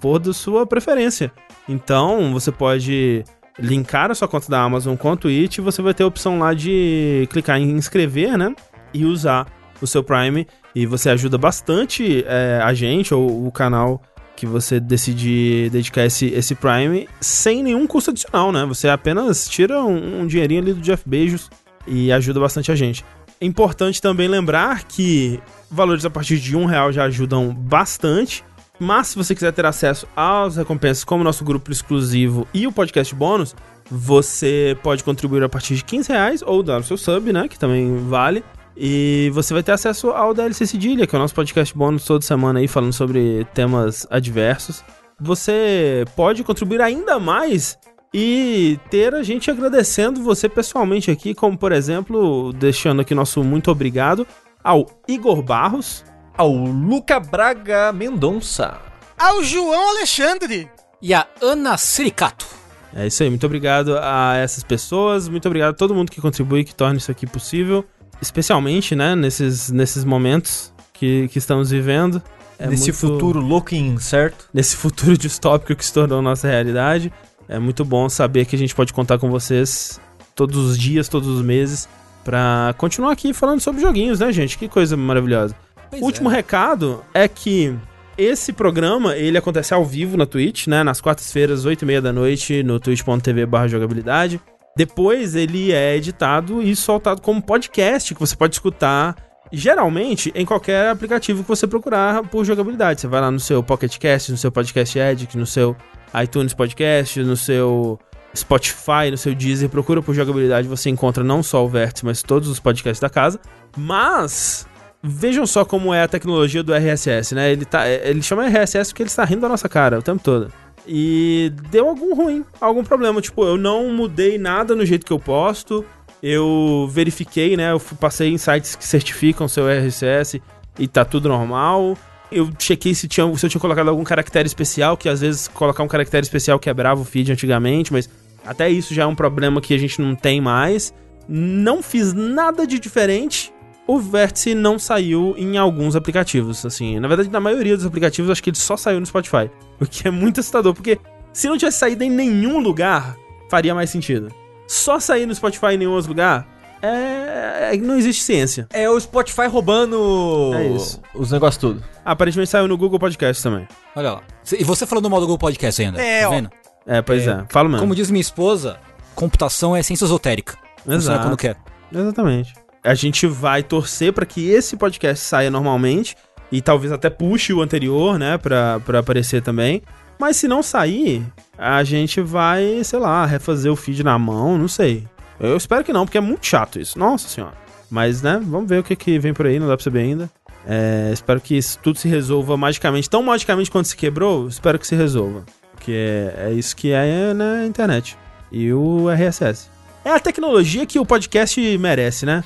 for 0.00 0.18
da 0.18 0.32
sua 0.32 0.66
preferência. 0.66 1.30
Então, 1.68 2.32
você 2.32 2.50
pode 2.50 3.24
linkar 3.58 4.10
a 4.10 4.14
sua 4.14 4.28
conta 4.28 4.48
da 4.48 4.62
Amazon 4.62 4.96
com 4.96 5.12
a 5.12 5.16
Twitch 5.16 5.58
e 5.58 5.60
você 5.60 5.82
vai 5.82 5.92
ter 5.92 6.04
a 6.04 6.06
opção 6.06 6.38
lá 6.38 6.54
de 6.54 7.28
clicar 7.30 7.58
em 7.58 7.70
inscrever, 7.70 8.36
né? 8.38 8.54
E 8.94 9.04
usar 9.04 9.46
o 9.80 9.86
seu 9.86 10.02
Prime. 10.02 10.46
E 10.74 10.86
você 10.86 11.10
ajuda 11.10 11.36
bastante 11.36 12.24
é, 12.26 12.60
a 12.62 12.72
gente 12.72 13.12
ou 13.12 13.46
o 13.46 13.50
canal 13.50 14.00
que 14.38 14.46
você 14.46 14.78
decidir 14.78 15.68
dedicar 15.70 16.04
esse, 16.04 16.26
esse 16.26 16.54
Prime 16.54 17.08
sem 17.20 17.60
nenhum 17.60 17.88
custo 17.88 18.12
adicional, 18.12 18.52
né? 18.52 18.64
Você 18.66 18.88
apenas 18.88 19.48
tira 19.48 19.82
um, 19.82 20.20
um 20.20 20.26
dinheirinho 20.28 20.62
ali 20.62 20.72
do 20.72 20.80
Jeff 20.80 21.02
Bezos 21.04 21.50
e 21.88 22.12
ajuda 22.12 22.38
bastante 22.38 22.70
a 22.70 22.76
gente. 22.76 23.04
É 23.40 23.44
importante 23.44 24.00
também 24.00 24.28
lembrar 24.28 24.84
que 24.84 25.40
valores 25.68 26.04
a 26.04 26.10
partir 26.10 26.38
de 26.38 26.56
um 26.56 26.66
real 26.66 26.92
já 26.92 27.04
ajudam 27.04 27.52
bastante. 27.52 28.44
Mas 28.78 29.08
se 29.08 29.16
você 29.16 29.34
quiser 29.34 29.52
ter 29.52 29.66
acesso 29.66 30.06
às 30.16 30.56
recompensas 30.56 31.02
como 31.02 31.24
nosso 31.24 31.44
grupo 31.44 31.72
exclusivo 31.72 32.46
e 32.54 32.64
o 32.64 32.70
podcast 32.70 33.12
bônus, 33.12 33.56
você 33.90 34.78
pode 34.84 35.02
contribuir 35.02 35.42
a 35.42 35.48
partir 35.48 35.74
de 35.74 35.82
15 35.82 36.12
reais 36.12 36.42
ou 36.46 36.62
dar 36.62 36.80
o 36.80 36.84
seu 36.84 36.96
sub, 36.96 37.32
né? 37.32 37.48
Que 37.48 37.58
também 37.58 37.96
vale. 38.08 38.44
E 38.80 39.28
você 39.34 39.52
vai 39.52 39.62
ter 39.62 39.72
acesso 39.72 40.10
ao 40.10 40.32
DLC 40.32 40.64
Cedilha, 40.64 41.04
que 41.04 41.14
é 41.14 41.18
o 41.18 41.20
nosso 41.20 41.34
podcast 41.34 41.76
bônus 41.76 42.04
toda 42.04 42.24
semana 42.24 42.60
aí, 42.60 42.68
falando 42.68 42.92
sobre 42.92 43.44
temas 43.52 44.06
adversos. 44.08 44.84
Você 45.20 46.04
pode 46.14 46.44
contribuir 46.44 46.80
ainda 46.80 47.18
mais 47.18 47.76
e 48.14 48.78
ter 48.88 49.16
a 49.16 49.22
gente 49.24 49.50
agradecendo 49.50 50.22
você 50.22 50.48
pessoalmente 50.48 51.10
aqui, 51.10 51.34
como 51.34 51.58
por 51.58 51.72
exemplo, 51.72 52.52
deixando 52.52 53.00
aqui 53.00 53.16
nosso 53.16 53.42
muito 53.42 53.68
obrigado 53.68 54.24
ao 54.62 54.86
Igor 55.08 55.42
Barros, 55.42 56.04
Ao 56.36 56.52
Luca 56.52 57.18
Braga 57.18 57.92
Mendonça. 57.92 58.78
Ao 59.18 59.42
João 59.42 59.90
Alexandre. 59.90 60.70
E 61.02 61.12
a 61.12 61.26
Ana 61.42 61.76
Siricato. 61.76 62.46
É 62.94 63.06
isso 63.06 63.22
aí, 63.22 63.28
muito 63.28 63.44
obrigado 63.44 63.96
a 63.98 64.36
essas 64.36 64.62
pessoas, 64.64 65.28
muito 65.28 65.46
obrigado 65.46 65.70
a 65.70 65.76
todo 65.76 65.94
mundo 65.94 66.10
que 66.10 66.20
contribui, 66.20 66.64
que 66.64 66.74
torna 66.74 66.96
isso 66.96 67.10
aqui 67.10 67.26
possível, 67.26 67.84
especialmente, 68.20 68.94
né, 68.94 69.14
nesses, 69.14 69.70
nesses 69.70 70.04
momentos 70.04 70.72
que, 70.92 71.28
que 71.28 71.38
estamos 71.38 71.70
vivendo. 71.70 72.22
É 72.58 72.66
Nesse 72.66 72.84
muito- 72.90 72.98
futuro 72.98 73.40
louco 73.40 73.74
e 73.74 73.78
incerto. 73.78 74.46
Nesse 74.52 74.74
futuro 74.74 75.16
distópico 75.18 75.74
que 75.76 75.84
se 75.84 75.92
tornou 75.92 76.20
nossa 76.20 76.48
realidade. 76.48 77.12
É 77.48 77.58
muito 77.58 77.84
bom 77.84 78.08
saber 78.08 78.44
que 78.44 78.56
a 78.56 78.58
gente 78.58 78.74
pode 78.74 78.92
contar 78.92 79.18
com 79.18 79.30
vocês 79.30 80.00
todos 80.34 80.56
os 80.56 80.76
dias, 80.78 81.08
todos 81.08 81.28
os 81.28 81.40
meses, 81.42 81.88
pra 82.24 82.74
continuar 82.76 83.12
aqui 83.12 83.32
falando 83.32 83.60
sobre 83.60 83.80
joguinhos, 83.80 84.18
né, 84.20 84.30
gente? 84.32 84.58
Que 84.58 84.68
coisa 84.68 84.96
maravilhosa. 84.96 85.54
Pois 85.90 86.02
último 86.02 86.28
recado 86.28 87.02
é 87.14 87.26
que 87.26 87.74
esse 88.18 88.52
programa, 88.52 89.16
ele 89.16 89.38
acontece 89.38 89.72
ao 89.72 89.84
vivo 89.84 90.16
na 90.16 90.26
Twitch, 90.26 90.66
né? 90.66 90.82
Nas 90.82 91.00
quartas-feiras, 91.00 91.64
8 91.64 91.82
e 91.82 91.86
meia 91.86 92.02
da 92.02 92.12
noite, 92.12 92.62
no 92.64 92.78
twitch.tv 92.80 93.46
barra 93.46 93.68
jogabilidade. 93.68 94.40
Depois 94.78 95.34
ele 95.34 95.72
é 95.72 95.96
editado 95.96 96.62
e 96.62 96.76
soltado 96.76 97.20
como 97.20 97.42
podcast, 97.42 98.14
que 98.14 98.20
você 98.20 98.36
pode 98.36 98.54
escutar 98.54 99.16
geralmente 99.50 100.30
em 100.36 100.46
qualquer 100.46 100.90
aplicativo 100.90 101.42
que 101.42 101.48
você 101.48 101.66
procurar 101.66 102.22
por 102.28 102.44
jogabilidade. 102.44 103.00
Você 103.00 103.08
vai 103.08 103.20
lá 103.20 103.28
no 103.28 103.40
seu 103.40 103.60
Pocket 103.60 103.98
Cast, 103.98 104.30
no 104.30 104.38
seu 104.38 104.52
Podcast 104.52 104.96
Edit, 104.96 105.36
no 105.36 105.44
seu 105.44 105.74
iTunes 106.22 106.54
Podcast, 106.54 107.20
no 107.24 107.36
seu 107.36 107.98
Spotify, 108.36 109.10
no 109.10 109.16
seu 109.16 109.34
Deezer, 109.34 109.68
procura 109.68 110.00
por 110.00 110.14
jogabilidade, 110.14 110.68
você 110.68 110.88
encontra 110.90 111.24
não 111.24 111.42
só 111.42 111.64
o 111.64 111.68
Vértice, 111.68 112.04
mas 112.04 112.22
todos 112.22 112.48
os 112.48 112.60
podcasts 112.60 113.00
da 113.00 113.10
casa. 113.10 113.40
Mas 113.76 114.64
vejam 115.02 115.44
só 115.44 115.64
como 115.64 115.92
é 115.92 116.04
a 116.04 116.08
tecnologia 116.08 116.62
do 116.62 116.72
RSS, 116.72 117.34
né? 117.34 117.50
Ele, 117.50 117.64
tá, 117.64 117.88
ele 117.88 118.22
chama 118.22 118.46
RSS 118.46 118.92
porque 118.92 119.02
ele 119.02 119.10
está 119.10 119.24
rindo 119.24 119.40
da 119.40 119.48
nossa 119.48 119.68
cara 119.68 119.98
o 119.98 120.02
tempo 120.02 120.22
todo. 120.22 120.52
E 120.88 121.52
deu 121.70 121.86
algum 121.86 122.14
ruim, 122.14 122.44
algum 122.58 122.82
problema. 122.82 123.20
Tipo, 123.20 123.44
eu 123.44 123.58
não 123.58 123.92
mudei 123.92 124.38
nada 124.38 124.74
no 124.74 124.86
jeito 124.86 125.04
que 125.04 125.12
eu 125.12 125.18
posto. 125.18 125.84
Eu 126.22 126.88
verifiquei, 126.90 127.56
né? 127.56 127.72
Eu 127.72 127.80
passei 128.00 128.32
em 128.32 128.38
sites 128.38 128.74
que 128.74 128.84
certificam 128.84 129.46
seu 129.46 129.68
RSS 129.68 130.42
e 130.78 130.88
tá 130.88 131.04
tudo 131.04 131.28
normal. 131.28 131.96
Eu 132.32 132.50
chequei 132.58 132.94
se, 132.94 133.06
tinha, 133.06 133.36
se 133.36 133.44
eu 133.44 133.50
tinha 133.50 133.60
colocado 133.60 133.88
algum 133.88 134.02
caractere 134.02 134.46
especial, 134.46 134.96
que 134.96 135.08
às 135.08 135.20
vezes 135.20 135.46
colocar 135.48 135.82
um 135.82 135.88
caractere 135.88 136.24
especial 136.24 136.58
quebrava 136.58 137.00
o 137.00 137.04
feed 137.04 137.30
antigamente, 137.32 137.92
mas 137.92 138.08
até 138.44 138.68
isso 138.70 138.94
já 138.94 139.02
é 139.02 139.06
um 139.06 139.14
problema 139.14 139.60
que 139.60 139.74
a 139.74 139.78
gente 139.78 140.00
não 140.00 140.14
tem 140.14 140.40
mais. 140.40 140.92
Não 141.28 141.82
fiz 141.82 142.14
nada 142.14 142.66
de 142.66 142.78
diferente. 142.78 143.52
O 143.88 143.98
Vértice 143.98 144.54
não 144.54 144.78
saiu 144.78 145.34
em 145.38 145.56
alguns 145.56 145.96
aplicativos, 145.96 146.64
assim. 146.66 147.00
Na 147.00 147.08
verdade, 147.08 147.30
na 147.30 147.40
maioria 147.40 147.74
dos 147.74 147.86
aplicativos, 147.86 148.30
acho 148.30 148.42
que 148.42 148.50
ele 148.50 148.56
só 148.58 148.76
saiu 148.76 149.00
no 149.00 149.06
Spotify. 149.06 149.50
O 149.80 149.86
que 149.86 150.06
é 150.06 150.10
muito 150.10 150.40
assustador, 150.40 150.74
porque 150.74 150.98
se 151.32 151.48
não 151.48 151.56
tivesse 151.56 151.78
saído 151.78 152.04
em 152.04 152.10
nenhum 152.10 152.58
lugar, 152.60 153.16
faria 153.48 153.74
mais 153.74 153.88
sentido. 153.90 154.28
só 154.66 155.00
sair 155.00 155.24
no 155.24 155.34
Spotify 155.34 155.68
em 155.74 155.78
nenhum 155.78 155.92
outro 155.92 156.10
lugar, 156.10 156.46
é, 156.82 157.70
é- 157.72 157.76
não 157.78 157.96
existe 157.96 158.22
ciência. 158.24 158.66
É 158.72 158.90
o 158.90 159.00
Spotify 159.00 159.46
roubando 159.46 160.52
É 160.54 160.66
isso. 160.68 161.00
os 161.14 161.30
negócios 161.32 161.56
tudo. 161.60 161.82
Aparentemente 162.04 162.50
saiu 162.50 162.68
no 162.68 162.76
Google 162.76 162.98
Podcast 162.98 163.42
também. 163.42 163.66
Olha 163.96 164.12
lá. 164.12 164.22
E 164.52 164.64
você 164.64 164.84
falando 164.86 165.08
mal 165.08 165.20
do 165.20 165.26
Google 165.26 165.38
Podcast 165.38 165.80
ainda. 165.80 166.02
É, 166.02 166.22
tá 166.22 166.28
ó. 166.28 166.30
vendo? 166.32 166.50
É, 166.86 167.00
pois 167.02 167.26
é. 167.26 167.44
Fala 167.48 167.68
mesmo. 167.68 167.80
Como 167.82 167.94
diz 167.94 168.10
minha 168.10 168.20
esposa, 168.20 168.78
computação 169.14 169.74
é 169.76 169.82
ciência 169.82 170.04
esotérica. 170.04 170.56
Funciona 170.78 170.96
Exato. 170.98 171.22
quando 171.22 171.36
quer. 171.36 171.56
Exatamente. 171.92 172.54
A 172.82 172.94
gente 172.94 173.26
vai 173.26 173.62
torcer 173.62 174.12
pra 174.12 174.24
que 174.24 174.48
esse 174.48 174.76
podcast 174.76 175.24
saia 175.24 175.50
normalmente 175.50 176.16
e 176.50 176.60
talvez 176.60 176.92
até 176.92 177.10
puxe 177.10 177.52
o 177.52 177.60
anterior, 177.60 178.18
né, 178.18 178.38
pra, 178.38 178.80
aparecer 178.98 179.42
também. 179.42 179.82
Mas 180.18 180.36
se 180.36 180.48
não 180.48 180.62
sair, 180.62 181.24
a 181.56 181.84
gente 181.84 182.20
vai, 182.20 182.82
sei 182.82 182.98
lá, 182.98 183.24
refazer 183.24 183.70
o 183.70 183.76
feed 183.76 184.02
na 184.02 184.18
mão, 184.18 184.58
não 184.58 184.68
sei. 184.68 185.06
Eu 185.38 185.56
espero 185.56 185.84
que 185.84 185.92
não, 185.92 186.04
porque 186.04 186.18
é 186.18 186.20
muito 186.20 186.44
chato 186.46 186.80
isso. 186.80 186.98
Nossa 186.98 187.28
senhora. 187.28 187.54
Mas, 187.90 188.22
né, 188.22 188.40
vamos 188.42 188.68
ver 188.68 188.80
o 188.80 188.82
que, 188.82 188.96
que 188.96 189.18
vem 189.18 189.32
por 189.32 189.46
aí, 189.46 189.58
não 189.58 189.68
dá 189.68 189.76
pra 189.76 189.84
saber 189.84 190.00
ainda. 190.00 190.30
É, 190.66 191.10
espero 191.12 191.40
que 191.40 191.56
isso 191.56 191.78
tudo 191.82 191.98
se 191.98 192.08
resolva 192.08 192.56
magicamente. 192.56 193.08
Tão 193.08 193.22
magicamente 193.22 193.70
quanto 193.70 193.88
se 193.88 193.96
quebrou, 193.96 194.48
espero 194.48 194.78
que 194.78 194.86
se 194.86 194.96
resolva. 194.96 195.44
Porque 195.72 195.92
é, 195.92 196.48
é 196.48 196.52
isso 196.52 196.74
que 196.74 196.90
é 196.90 197.32
na 197.32 197.64
internet. 197.64 198.18
E 198.50 198.72
o 198.72 199.08
RSS. 199.08 199.70
É 200.08 200.12
a 200.12 200.18
tecnologia 200.18 200.86
que 200.86 200.98
o 200.98 201.04
podcast 201.04 201.60
merece, 201.76 202.24
né? 202.24 202.42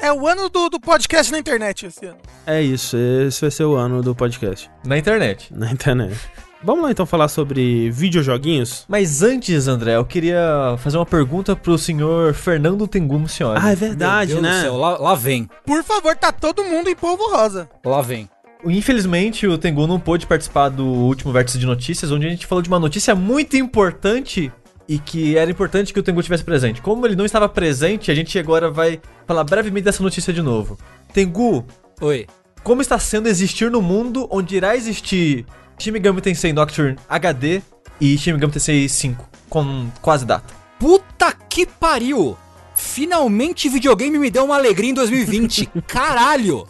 É 0.00 0.10
o 0.10 0.26
ano 0.26 0.48
do, 0.48 0.70
do 0.70 0.80
podcast 0.80 1.30
na 1.30 1.38
internet 1.38 1.84
esse 1.84 2.06
ano. 2.06 2.16
É 2.46 2.62
isso, 2.62 2.96
esse 2.96 3.38
vai 3.42 3.50
ser 3.50 3.64
o 3.64 3.74
ano 3.74 4.00
do 4.00 4.14
podcast 4.14 4.70
Na 4.82 4.96
internet. 4.96 5.52
na 5.54 5.70
internet. 5.70 6.18
Vamos 6.62 6.84
lá 6.84 6.90
então 6.90 7.04
falar 7.04 7.28
sobre 7.28 7.90
videojoguinhos? 7.90 8.86
Mas 8.88 9.22
antes, 9.22 9.68
André, 9.68 9.96
eu 9.96 10.06
queria 10.06 10.74
fazer 10.78 10.96
uma 10.96 11.04
pergunta 11.04 11.54
pro 11.54 11.76
senhor 11.76 12.32
Fernando 12.32 12.88
Tengu 12.88 13.18
Mucioli. 13.18 13.60
Ah, 13.62 13.72
é 13.72 13.76
verdade, 13.76 14.32
Meu 14.32 14.40
Deus 14.40 14.52
do 14.54 14.56
né? 14.56 14.62
céu, 14.62 14.76
lá, 14.78 14.96
lá 14.96 15.14
vem. 15.14 15.46
Por 15.66 15.84
favor, 15.84 16.16
tá 16.16 16.32
todo 16.32 16.64
mundo 16.64 16.88
em 16.88 16.96
polvo 16.96 17.30
rosa. 17.30 17.68
Lá 17.84 18.00
vem. 18.00 18.26
Infelizmente, 18.64 19.46
o 19.46 19.58
Tengu 19.58 19.86
não 19.86 20.00
pôde 20.00 20.26
participar 20.26 20.70
do 20.70 20.86
último 20.86 21.30
vértice 21.30 21.58
de 21.58 21.66
notícias, 21.66 22.10
onde 22.10 22.26
a 22.26 22.30
gente 22.30 22.46
falou 22.46 22.62
de 22.62 22.68
uma 22.68 22.78
notícia 22.78 23.14
muito 23.14 23.54
importante 23.54 24.50
e 24.88 24.98
que 24.98 25.36
era 25.36 25.50
importante 25.50 25.92
que 25.92 26.00
o 26.00 26.02
Tengu 26.02 26.22
tivesse 26.22 26.44
presente. 26.44 26.82
Como 26.82 27.06
ele 27.06 27.16
não 27.16 27.24
estava 27.24 27.48
presente, 27.48 28.10
a 28.10 28.14
gente 28.14 28.38
agora 28.38 28.70
vai 28.70 29.00
falar 29.26 29.44
brevemente 29.44 29.84
dessa 29.84 30.02
notícia 30.02 30.32
de 30.32 30.42
novo. 30.42 30.78
Tengu, 31.12 31.64
Oi. 32.00 32.26
como 32.62 32.82
está 32.82 32.98
sendo 32.98 33.28
existir 33.28 33.70
no 33.70 33.80
mundo 33.82 34.26
onde 34.30 34.56
irá 34.56 34.76
existir 34.76 35.46
Shin 35.78 35.90
Megami 35.92 36.20
Tensei 36.20 36.52
Nocturne 36.52 36.96
HD 37.08 37.62
e 38.00 38.16
Shin 38.18 38.32
Megami 38.32 38.52
Tensei 38.52 38.88
5 38.88 39.28
com 39.48 39.88
quase 40.00 40.24
data? 40.24 40.52
Puta 40.78 41.32
que 41.32 41.66
pariu! 41.66 42.36
Finalmente 42.74 43.68
videogame 43.68 44.18
me 44.18 44.30
deu 44.30 44.44
uma 44.44 44.56
alegria 44.56 44.90
em 44.90 44.94
2020. 44.94 45.70
Caralho! 45.86 46.66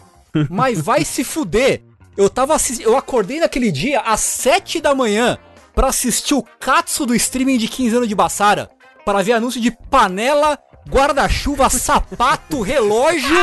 Mas 0.49 0.81
vai 0.81 1.05
se 1.05 1.23
fuder. 1.23 1.81
Eu 2.15 2.29
tava 2.29 2.55
eu 2.79 2.95
acordei 2.95 3.39
naquele 3.39 3.71
dia 3.71 4.01
às 4.01 4.19
7 4.19 4.79
da 4.81 4.93
manhã 4.93 5.37
pra 5.75 5.87
assistir 5.87 6.33
o 6.33 6.43
Katsu 6.59 7.05
do 7.05 7.15
streaming 7.15 7.57
de 7.57 7.67
15 7.67 7.95
anos 7.97 8.07
de 8.09 8.15
Bassara, 8.15 8.69
para 9.05 9.21
ver 9.21 9.33
anúncio 9.33 9.59
de 9.59 9.71
panela, 9.71 10.57
guarda-chuva, 10.89 11.69
sapato, 11.71 12.61
relógio, 12.61 13.35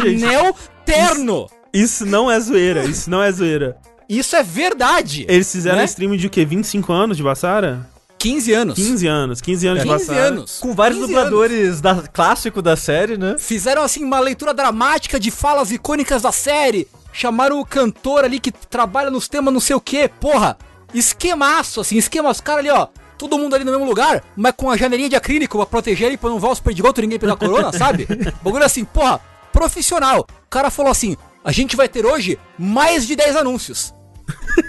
gente, 0.00 0.24
anel, 0.24 0.54
terno. 0.84 1.48
Isso 1.72 2.06
não 2.06 2.30
é 2.30 2.38
zoeira, 2.38 2.84
isso 2.84 3.10
não 3.10 3.22
é 3.22 3.32
zoeira. 3.32 3.76
Isso 4.08 4.36
é 4.36 4.42
verdade. 4.42 5.24
Eles 5.28 5.50
fizeram 5.50 5.78
Né? 5.78 5.84
stream 5.84 6.16
de 6.16 6.26
o 6.26 6.30
quê? 6.30 6.44
25 6.44 6.92
anos 6.92 7.16
de 7.16 7.22
Bassara? 7.22 7.88
15 8.18 8.52
anos. 8.52 8.74
15 8.76 9.06
anos, 9.06 9.40
15 9.40 9.66
anos 9.66 9.82
de 9.82 9.88
15 9.88 10.06
Bassara. 10.06 10.26
anos. 10.28 10.58
Com 10.60 10.74
vários 10.74 11.00
15 11.00 11.12
dubladores 11.12 11.80
da, 11.80 11.96
clássico 12.12 12.62
da 12.62 12.76
série, 12.76 13.16
né? 13.18 13.36
Fizeram 13.38 13.82
assim 13.82 14.04
uma 14.04 14.20
leitura 14.20 14.54
dramática 14.54 15.18
de 15.18 15.30
falas 15.30 15.70
icônicas 15.70 16.22
da 16.22 16.32
série. 16.32 16.86
Chamaram 17.12 17.60
o 17.60 17.66
cantor 17.66 18.24
ali 18.24 18.38
que 18.38 18.52
trabalha 18.52 19.10
nos 19.10 19.26
temas 19.28 19.52
não 19.52 19.60
sei 19.60 19.74
o 19.76 19.80
que, 19.80 20.08
porra. 20.08 20.56
Esquemaço, 20.94 21.80
assim, 21.80 21.96
esquema. 21.96 22.30
Os 22.30 22.40
caras 22.40 22.60
ali, 22.60 22.70
ó. 22.70 22.86
Todo 23.18 23.38
mundo 23.38 23.54
ali 23.54 23.64
no 23.64 23.70
mesmo 23.70 23.84
lugar, 23.86 24.22
mas 24.36 24.52
com 24.56 24.70
a 24.70 24.76
janelinha 24.76 25.08
de 25.08 25.16
acrílico 25.16 25.56
pra 25.58 25.66
proteger 25.66 26.08
ele 26.08 26.16
pra 26.16 26.28
não 26.30 26.38
voar 26.40 26.52
os 26.52 26.60
perdigotos 26.60 27.00
ninguém 27.02 27.18
pegar 27.18 27.36
corona, 27.36 27.72
sabe? 27.76 28.06
Bagulho 28.42 28.64
assim, 28.64 28.84
porra, 28.84 29.20
profissional. 29.52 30.20
O 30.20 30.50
cara 30.50 30.70
falou 30.70 30.90
assim: 30.90 31.16
a 31.44 31.52
gente 31.52 31.76
vai 31.76 31.88
ter 31.88 32.04
hoje 32.04 32.38
mais 32.58 33.06
de 33.06 33.14
10 33.16 33.36
anúncios. 33.36 33.94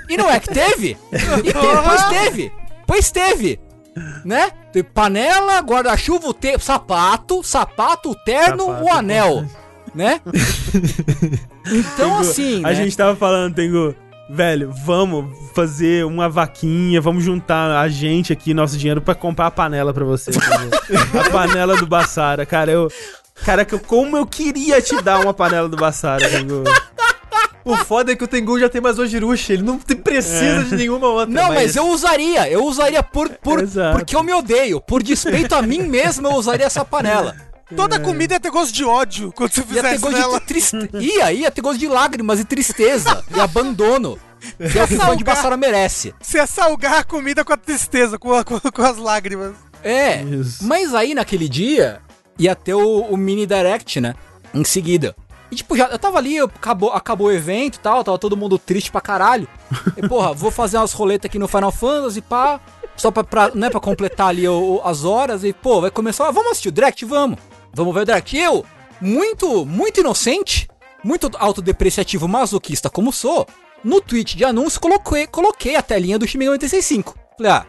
E 0.10 0.16
não 0.18 0.30
é 0.30 0.40
que 0.40 0.50
teve? 0.54 0.98
E 1.12 1.52
teve, 1.54 1.82
pois 1.84 2.04
teve. 2.10 2.52
Pois 2.88 3.12
teve. 3.12 3.60
Né? 4.26 4.52
Teve 4.74 4.90
panela, 4.90 5.60
guarda-chuva, 5.62 6.34
te- 6.34 6.60
sapato, 6.60 7.42
sapato, 7.44 8.12
o 8.12 8.16
terno, 8.16 8.66
Sapato, 8.66 8.84
o 8.86 8.92
anel. 8.92 9.46
Né? 9.94 10.20
Então 11.68 12.20
assim, 12.20 12.60
A 12.64 12.70
né? 12.70 12.76
gente 12.76 12.96
tava 12.96 13.16
falando, 13.16 13.56
Tengu, 13.56 13.96
velho, 14.30 14.72
vamos 14.86 15.36
fazer 15.54 16.06
uma 16.06 16.28
vaquinha, 16.30 17.00
vamos 17.02 17.24
juntar 17.24 17.80
a 17.80 17.88
gente 17.88 18.34
aqui, 18.34 18.54
nosso 18.54 18.78
dinheiro, 18.78 19.02
pra 19.02 19.16
comprar 19.16 19.48
a 19.48 19.52
panela 19.52 19.94
pra 19.94 20.04
você. 20.06 20.32
A 21.20 21.30
panela 21.30 21.76
do 21.78 21.86
Bassara, 21.88 22.46
cara, 22.46 22.72
eu... 22.72 22.92
Caraca, 23.44 23.78
como 23.78 24.16
eu 24.16 24.26
queria 24.26 24.82
te 24.82 25.02
dar 25.02 25.20
uma 25.20 25.34
panela 25.34 25.68
do 25.68 25.76
Bassara, 25.76 26.28
Tengu. 26.30 26.64
O 27.66 27.76
foda 27.78 28.12
é 28.12 28.16
que 28.16 28.24
o 28.24 28.28
Tengu 28.28 28.58
já 28.60 28.70
tem 28.70 28.80
mais 28.80 28.98
Ojirushi, 29.00 29.54
ele 29.54 29.64
não 29.64 29.78
te- 29.80 29.96
precisa 29.96 30.64
de 30.64 30.76
nenhuma 30.76 31.08
outra. 31.08 31.34
Não, 31.34 31.48
mas 31.50 31.76
eu 31.76 31.88
usaria, 31.90 32.48
eu 32.50 32.64
usaria 32.64 33.02
por, 33.04 33.28
por 33.30 33.60
Exato. 33.62 33.98
porque 33.98 34.16
eu 34.16 34.22
me 34.24 34.32
odeio, 34.32 34.80
por 34.80 35.02
despeito 35.04 35.54
a 35.56 35.62
mim 35.62 35.80
mesmo, 35.82 36.28
eu 36.28 36.34
usaria 36.36 36.66
essa 36.66 36.86
panela. 36.86 37.36
Toda 37.76 38.00
comida 38.00 38.34
ia 38.36 38.40
ter 38.40 38.52
gosto 38.52 38.74
de 38.74 38.84
ódio 38.84 39.32
quando 39.32 39.52
você 39.52 39.62
Ia 39.62 39.66
ter 39.66 39.74
fizesse 39.74 40.02
gosto 40.02 40.18
nela. 40.18 40.40
de 40.40 40.46
tristeza. 40.46 40.90
Ia, 41.02 41.32
ia 41.34 41.50
ter 41.52 41.62
gosto 41.62 41.80
de 41.80 41.88
lágrimas 41.88 42.40
e 42.40 42.46
tristeza 42.46 43.24
e 43.36 43.40
abandono. 43.40 44.20
Que 44.58 44.78
é 44.78 44.84
o 44.84 44.88
que 44.88 44.94
o 44.94 44.98
fã 44.98 45.06
de 45.16 45.16
Salgar. 45.24 45.36
Bassara 45.36 45.58
merece. 45.58 46.14
Você 46.22 46.38
ia 46.38 46.46
salgar 46.46 47.00
a 47.00 47.04
comida 47.04 47.44
com 47.44 47.52
a 47.54 47.58
tristeza, 47.58 48.20
com, 48.20 48.34
a- 48.34 48.44
com- 48.44 48.60
com 48.60 48.82
as 48.84 48.98
lágrimas. 48.98 49.56
É, 49.84 50.22
Isso. 50.22 50.64
mas 50.64 50.94
aí 50.94 51.16
naquele 51.16 51.50
dia 51.50 52.00
ia 52.38 52.54
ter 52.56 52.76
o, 52.76 53.00
o 53.02 53.18
mini 53.18 53.48
direct, 53.48 54.00
né? 54.00 54.14
Em 54.54 54.64
seguida. 54.64 55.16
E 55.52 55.56
tipo, 55.56 55.76
já, 55.76 55.88
eu 55.88 55.98
tava 55.98 56.18
ali, 56.20 56.36
eu- 56.36 56.46
acabou, 56.46 56.92
acabou 56.92 57.28
o 57.28 57.32
evento 57.32 57.76
e 57.78 57.80
tal, 57.80 58.04
tava 58.04 58.20
todo 58.20 58.38
mundo 58.38 58.60
triste 58.60 58.92
pra 58.92 59.02
caralho. 59.02 59.48
E 59.98 60.08
porra, 60.08 60.34
vou 60.34 60.52
fazer 60.52 60.78
umas 60.78 60.94
roletas 60.94 61.28
aqui 61.30 61.40
no 61.40 61.48
Final 61.48 61.72
Fantasy, 61.72 62.22
pá. 62.22 62.60
Só 62.96 63.12
pra, 63.12 63.24
pra, 63.24 63.52
né, 63.56 63.70
pra 63.70 63.80
completar 63.80 64.28
ali 64.30 64.48
o- 64.48 64.76
o- 64.76 64.82
as 64.88 65.04
horas 65.04 65.44
e, 65.44 65.52
pô, 65.54 65.82
vai 65.82 65.90
começar. 65.92 66.28
ah, 66.28 66.32
Vamos 66.32 66.52
assistir 66.52 66.70
o 66.70 66.72
direct? 66.72 67.04
Vamos. 67.06 67.40
Vamos 67.76 67.94
ver 67.94 68.06
o. 68.06 68.38
E 68.38 68.40
eu, 68.40 68.66
muito, 69.02 69.66
muito 69.66 70.00
inocente, 70.00 70.68
muito 71.04 71.30
autodepreciativo, 71.38 72.26
masoquista 72.26 72.90
como 72.90 73.12
sou, 73.12 73.46
no 73.84 74.00
tweet 74.00 74.38
de 74.38 74.46
anúncio 74.46 74.80
coloquei, 74.80 75.28
coloquei 75.28 75.76
a 75.76 75.82
telinha 75.82 76.18
do 76.18 76.26
Shin 76.26 76.38
Megami 76.38 76.58
Tensei 76.58 76.82
5. 76.82 77.14
Falei, 77.38 77.52
ah, 77.52 77.66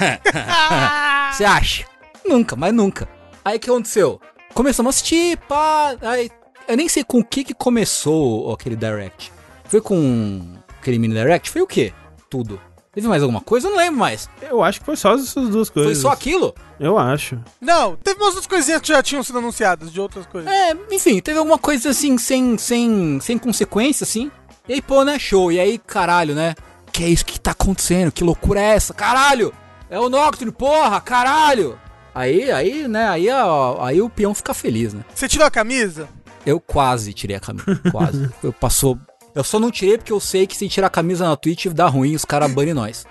é, 0.00 0.20
você 1.30 1.44
acha? 1.44 1.84
Nunca, 2.24 2.56
mas 2.56 2.72
nunca. 2.72 3.06
Aí 3.44 3.58
o 3.58 3.60
que 3.60 3.68
aconteceu? 3.68 4.18
Começamos 4.54 4.88
a 4.88 4.90
assistir, 4.90 5.36
pá. 5.46 5.94
Aí, 6.00 6.30
eu 6.66 6.76
nem 6.76 6.88
sei 6.88 7.04
com 7.04 7.18
o 7.18 7.24
que 7.24 7.44
que 7.44 7.52
começou 7.54 8.50
aquele 8.54 8.74
direct. 8.74 9.30
Foi 9.66 9.82
com 9.82 10.54
aquele 10.80 10.98
mini 10.98 11.14
direct? 11.14 11.50
Foi 11.50 11.60
o 11.60 11.66
quê? 11.66 11.92
Tudo. 12.30 12.58
Teve 12.96 13.08
mais 13.08 13.22
alguma 13.22 13.42
coisa? 13.42 13.66
Eu 13.66 13.72
não 13.72 13.76
lembro 13.76 14.00
mais. 14.00 14.26
Eu 14.40 14.62
acho 14.62 14.80
que 14.80 14.86
foi 14.86 14.96
só 14.96 15.14
essas 15.14 15.50
duas 15.50 15.68
Foi 15.68 15.84
coisas. 15.84 16.02
só 16.02 16.08
aquilo? 16.08 16.54
Eu 16.80 16.96
acho. 16.96 17.38
Não, 17.60 17.94
teve 17.94 18.18
umas 18.18 18.28
outras 18.28 18.46
coisinhas 18.46 18.80
que 18.80 18.88
já 18.88 19.02
tinham 19.02 19.22
sido 19.22 19.36
anunciadas, 19.36 19.92
de 19.92 20.00
outras 20.00 20.24
coisas. 20.24 20.50
É, 20.50 20.74
enfim, 20.90 21.20
teve 21.20 21.38
alguma 21.38 21.58
coisa 21.58 21.90
assim, 21.90 22.16
sem, 22.16 22.56
sem, 22.56 23.20
sem 23.20 23.36
consequência, 23.36 24.02
assim. 24.02 24.30
E 24.66 24.72
aí, 24.72 24.80
pô, 24.80 25.04
né, 25.04 25.18
show. 25.18 25.52
E 25.52 25.60
aí, 25.60 25.76
caralho, 25.76 26.34
né? 26.34 26.54
Que 26.90 27.04
é 27.04 27.08
isso 27.10 27.26
que 27.26 27.38
tá 27.38 27.50
acontecendo? 27.50 28.10
Que 28.10 28.24
loucura 28.24 28.60
é 28.62 28.74
essa? 28.76 28.94
Caralho! 28.94 29.52
É 29.90 30.00
o 30.00 30.08
Nocturne, 30.08 30.50
porra, 30.50 30.98
caralho! 30.98 31.78
Aí, 32.14 32.50
aí, 32.50 32.88
né, 32.88 33.10
aí, 33.10 33.28
ó, 33.28 33.84
aí 33.84 34.00
o 34.00 34.08
peão 34.08 34.34
fica 34.34 34.54
feliz, 34.54 34.94
né? 34.94 35.04
Você 35.14 35.28
tirou 35.28 35.46
a 35.46 35.50
camisa? 35.50 36.08
Eu 36.46 36.58
quase 36.58 37.12
tirei 37.12 37.36
a 37.36 37.40
camisa, 37.40 37.78
quase. 37.92 38.30
Eu 38.42 38.54
passou... 38.54 38.98
Eu 39.36 39.44
só 39.44 39.60
não 39.60 39.70
tirei 39.70 39.98
porque 39.98 40.12
eu 40.12 40.18
sei 40.18 40.46
que 40.46 40.56
se 40.56 40.66
tirar 40.66 40.86
a 40.86 40.90
camisa 40.90 41.28
na 41.28 41.36
Twitch 41.36 41.66
dá 41.66 41.86
ruim, 41.88 42.14
os 42.14 42.24
caras 42.24 42.50
banem 42.50 42.72
nós. 42.72 43.04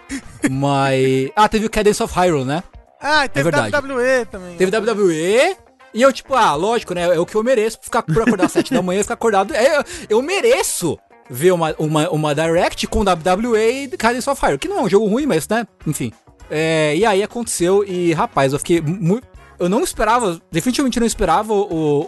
Mas... 0.50 1.30
Ah, 1.36 1.48
teve 1.48 1.68
o 1.68 1.70
Cadence 1.70 2.02
of 2.02 2.12
Hyrule, 2.16 2.44
né? 2.44 2.64
Ah, 3.00 3.28
teve 3.28 3.44
verdade. 3.44 3.76
WWE 3.76 4.26
também. 4.26 4.58
Teve 4.58 4.76
WWE. 4.76 5.56
E 5.94 6.02
eu, 6.02 6.12
tipo, 6.12 6.34
ah, 6.34 6.56
lógico, 6.56 6.96
né? 6.96 7.16
É 7.16 7.20
o 7.20 7.26
que 7.28 7.36
eu 7.36 7.44
mereço 7.44 7.78
ficar 7.80 8.02
por 8.02 8.24
acordar 8.24 8.46
às 8.46 8.52
7 8.54 8.74
da 8.74 8.82
manhã 8.82 9.02
e 9.02 9.04
ficar 9.04 9.14
acordado. 9.14 9.54
É, 9.54 9.78
eu, 9.78 9.84
eu 10.10 10.22
mereço 10.24 10.98
ver 11.30 11.52
uma, 11.52 11.76
uma, 11.78 12.10
uma 12.10 12.34
Direct 12.34 12.88
com 12.88 13.02
WWE 13.02 13.84
e 13.84 13.88
Cadence 13.90 14.28
of 14.28 14.40
Fire. 14.40 14.58
Que 14.58 14.68
não 14.68 14.80
é 14.80 14.82
um 14.82 14.90
jogo 14.90 15.06
ruim, 15.06 15.28
mas, 15.28 15.48
né? 15.48 15.68
Enfim. 15.86 16.12
É, 16.50 16.96
e 16.96 17.06
aí 17.06 17.22
aconteceu 17.22 17.84
e, 17.84 18.14
rapaz, 18.14 18.52
eu 18.52 18.60
fiquei 18.60 18.82
muito. 18.82 19.28
Eu 19.60 19.70
não 19.70 19.84
esperava, 19.84 20.42
definitivamente 20.52 21.00
não 21.00 21.08
esperava 21.08 21.54
o, 21.54 22.06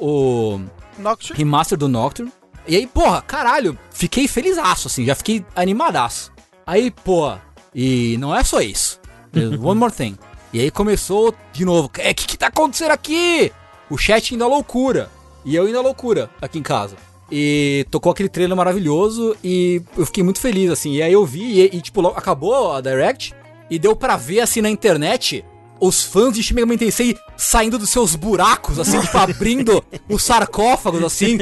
o 0.55 0.61
Nocturne. 0.97 1.37
remaster 1.37 1.77
do 1.77 1.87
Nocturne. 1.87 2.31
E 2.67 2.75
aí, 2.75 2.85
porra, 2.85 3.21
caralho, 3.21 3.77
fiquei 3.91 4.27
felizaço, 4.27 4.87
assim, 4.87 5.05
já 5.05 5.15
fiquei 5.15 5.45
animadaço. 5.55 6.31
Aí, 6.65 6.91
pô, 6.91 7.33
e 7.73 8.17
não 8.19 8.35
é 8.35 8.43
só 8.43 8.59
isso. 8.59 8.99
One 9.63 9.79
more 9.79 9.91
thing. 9.93 10.17
E 10.51 10.59
aí 10.59 10.71
começou 10.71 11.33
de 11.53 11.63
novo. 11.63 11.89
É, 11.97 12.11
o 12.11 12.15
que, 12.15 12.27
que 12.27 12.37
tá 12.37 12.47
acontecendo 12.47 12.91
aqui? 12.91 13.51
O 13.89 13.97
chat 13.97 14.33
indo 14.33 14.43
à 14.43 14.47
loucura. 14.47 15.09
E 15.45 15.55
eu 15.55 15.67
indo 15.67 15.77
à 15.77 15.81
loucura 15.81 16.29
aqui 16.41 16.59
em 16.59 16.63
casa. 16.63 16.95
E 17.31 17.85
tocou 17.91 18.11
aquele 18.11 18.29
trailer 18.29 18.55
maravilhoso 18.55 19.35
e 19.43 19.81
eu 19.97 20.05
fiquei 20.05 20.23
muito 20.23 20.39
feliz, 20.39 20.71
assim. 20.71 20.93
E 20.93 21.01
aí 21.01 21.13
eu 21.13 21.25
vi 21.25 21.61
e, 21.61 21.77
e 21.77 21.81
tipo, 21.81 22.05
acabou 22.07 22.73
a 22.73 22.81
Direct 22.81 23.33
e 23.69 23.77
deu 23.77 23.95
pra 23.95 24.15
ver, 24.15 24.39
assim, 24.39 24.61
na 24.61 24.69
internet 24.69 25.43
os 25.79 26.03
fãs 26.03 26.33
de 26.33 26.43
Shin 26.43 26.55
Megami 26.55 26.77
Tensei 26.77 27.17
saindo 27.35 27.77
dos 27.77 27.89
seus 27.89 28.15
buracos, 28.15 28.79
assim, 28.79 28.99
tipo, 28.99 29.17
abrindo 29.17 29.83
os 30.09 30.23
sarcófagos, 30.23 31.03
assim, 31.03 31.37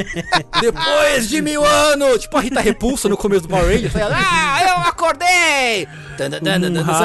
depois 0.60 1.30
de 1.30 1.42
mil 1.42 1.64
anos, 1.64 2.20
tipo 2.22 2.38
a 2.38 2.42
Rita 2.42 2.60
Repulsa 2.62 3.08
no 3.08 3.18
começo 3.18 3.44
do 3.44 3.50
Power 3.50 3.66
Rangers, 3.66 3.96
ah, 3.96 4.62
eu 4.64 4.90
acordei! 4.90 5.88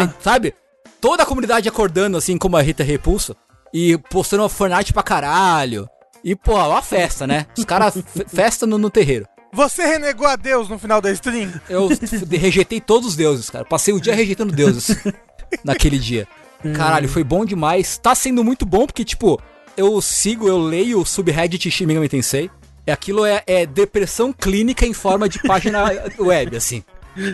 Uhum. 0.07 0.13
Sabe? 0.21 0.55
Toda 1.01 1.23
a 1.23 1.27
comunidade 1.27 1.69
acordando, 1.69 2.17
assim, 2.17 2.37
como 2.37 2.57
a 2.57 2.63
Rita 2.63 2.83
Repulsa, 2.83 3.37
e 3.73 3.97
postando 4.11 4.43
uma 4.43 4.49
fanart 4.49 4.93
pra 4.93 5.03
caralho. 5.03 5.89
E, 6.23 6.37
pô, 6.37 6.55
uma 6.55 6.83
festa, 6.83 7.27
né? 7.27 7.47
Os 7.57 7.65
caras, 7.65 7.95
festa 8.29 8.67
no, 8.67 8.77
no 8.77 8.91
terreiro. 8.91 9.27
Você 9.53 9.85
renegou 9.85 10.27
a 10.27 10.37
Deus 10.37 10.69
no 10.69 10.79
final 10.79 11.01
da 11.01 11.11
stream? 11.11 11.53
Eu 11.69 11.89
rejeitei 12.31 12.81
todos 12.81 13.09
os 13.09 13.17
deuses, 13.17 13.51
cara. 13.51 13.65
Passei 13.65 13.93
o 13.93 14.01
dia 14.01 14.15
rejeitando 14.15 14.53
deuses 14.53 14.97
naquele 15.65 15.99
dia. 15.99 16.29
Caralho, 16.75 17.09
foi 17.09 17.25
bom 17.25 17.45
demais. 17.45 17.99
Tá 17.99 18.15
sendo 18.15 18.45
muito 18.45 18.67
bom 18.67 18.87
porque, 18.87 19.05
tipo, 19.05 19.41
eu 19.77 20.01
sigo, 20.01 20.49
eu 20.49 20.59
leio 20.59 21.01
o 21.01 21.07
subreddit 21.07 21.71
Shin 21.71 21.87
Megami 21.87 22.09
Tensei. 22.09 22.51
E 22.87 22.91
aquilo 22.91 23.25
é, 23.25 23.43
é 23.47 23.67
depressão 23.67 24.33
clínica 24.33 24.87
em 24.87 24.93
forma 24.93 25.29
de 25.29 25.39
página 25.43 25.85
web, 26.19 26.57
assim. 26.57 26.83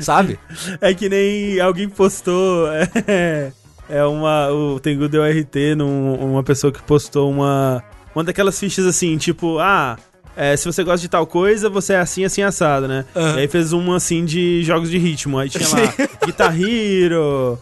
Sabe? 0.01 0.39
É 0.81 0.93
que 0.95 1.09
nem 1.09 1.61
alguém 1.61 1.89
postou. 1.89 2.69
É, 2.73 3.53
é 3.89 4.05
uma. 4.05 4.51
O 4.51 4.81
Tengu 4.81 5.09
deu 5.09 5.23
RT 5.23 5.77
num 5.77 6.15
uma 6.15 6.43
pessoa 6.43 6.73
que 6.73 6.83
postou 6.83 7.31
uma. 7.31 7.83
Uma 8.15 8.25
daquelas 8.25 8.59
fichas 8.59 8.87
assim, 8.87 9.19
tipo, 9.19 9.59
ah, 9.59 9.99
é, 10.37 10.57
se 10.57 10.65
você 10.65 10.85
gosta 10.85 11.01
de 11.01 11.09
tal 11.09 11.27
coisa, 11.27 11.71
você 11.71 11.95
é 11.95 11.99
assim, 11.99 12.25
assim, 12.25 12.43
assado, 12.43 12.87
né? 12.89 13.05
Uhum. 13.15 13.37
E 13.37 13.41
aí 13.41 13.49
fez 13.49 13.73
uma 13.73 13.97
assim 13.97 14.25
de 14.25 14.63
jogos 14.63 14.91
de 14.91 14.99
ritmo. 14.99 15.39
Aí 15.39 15.49
tinha 15.49 15.67
lá 15.69 15.95
Guitar 16.25 16.55
Hero, 16.61 17.59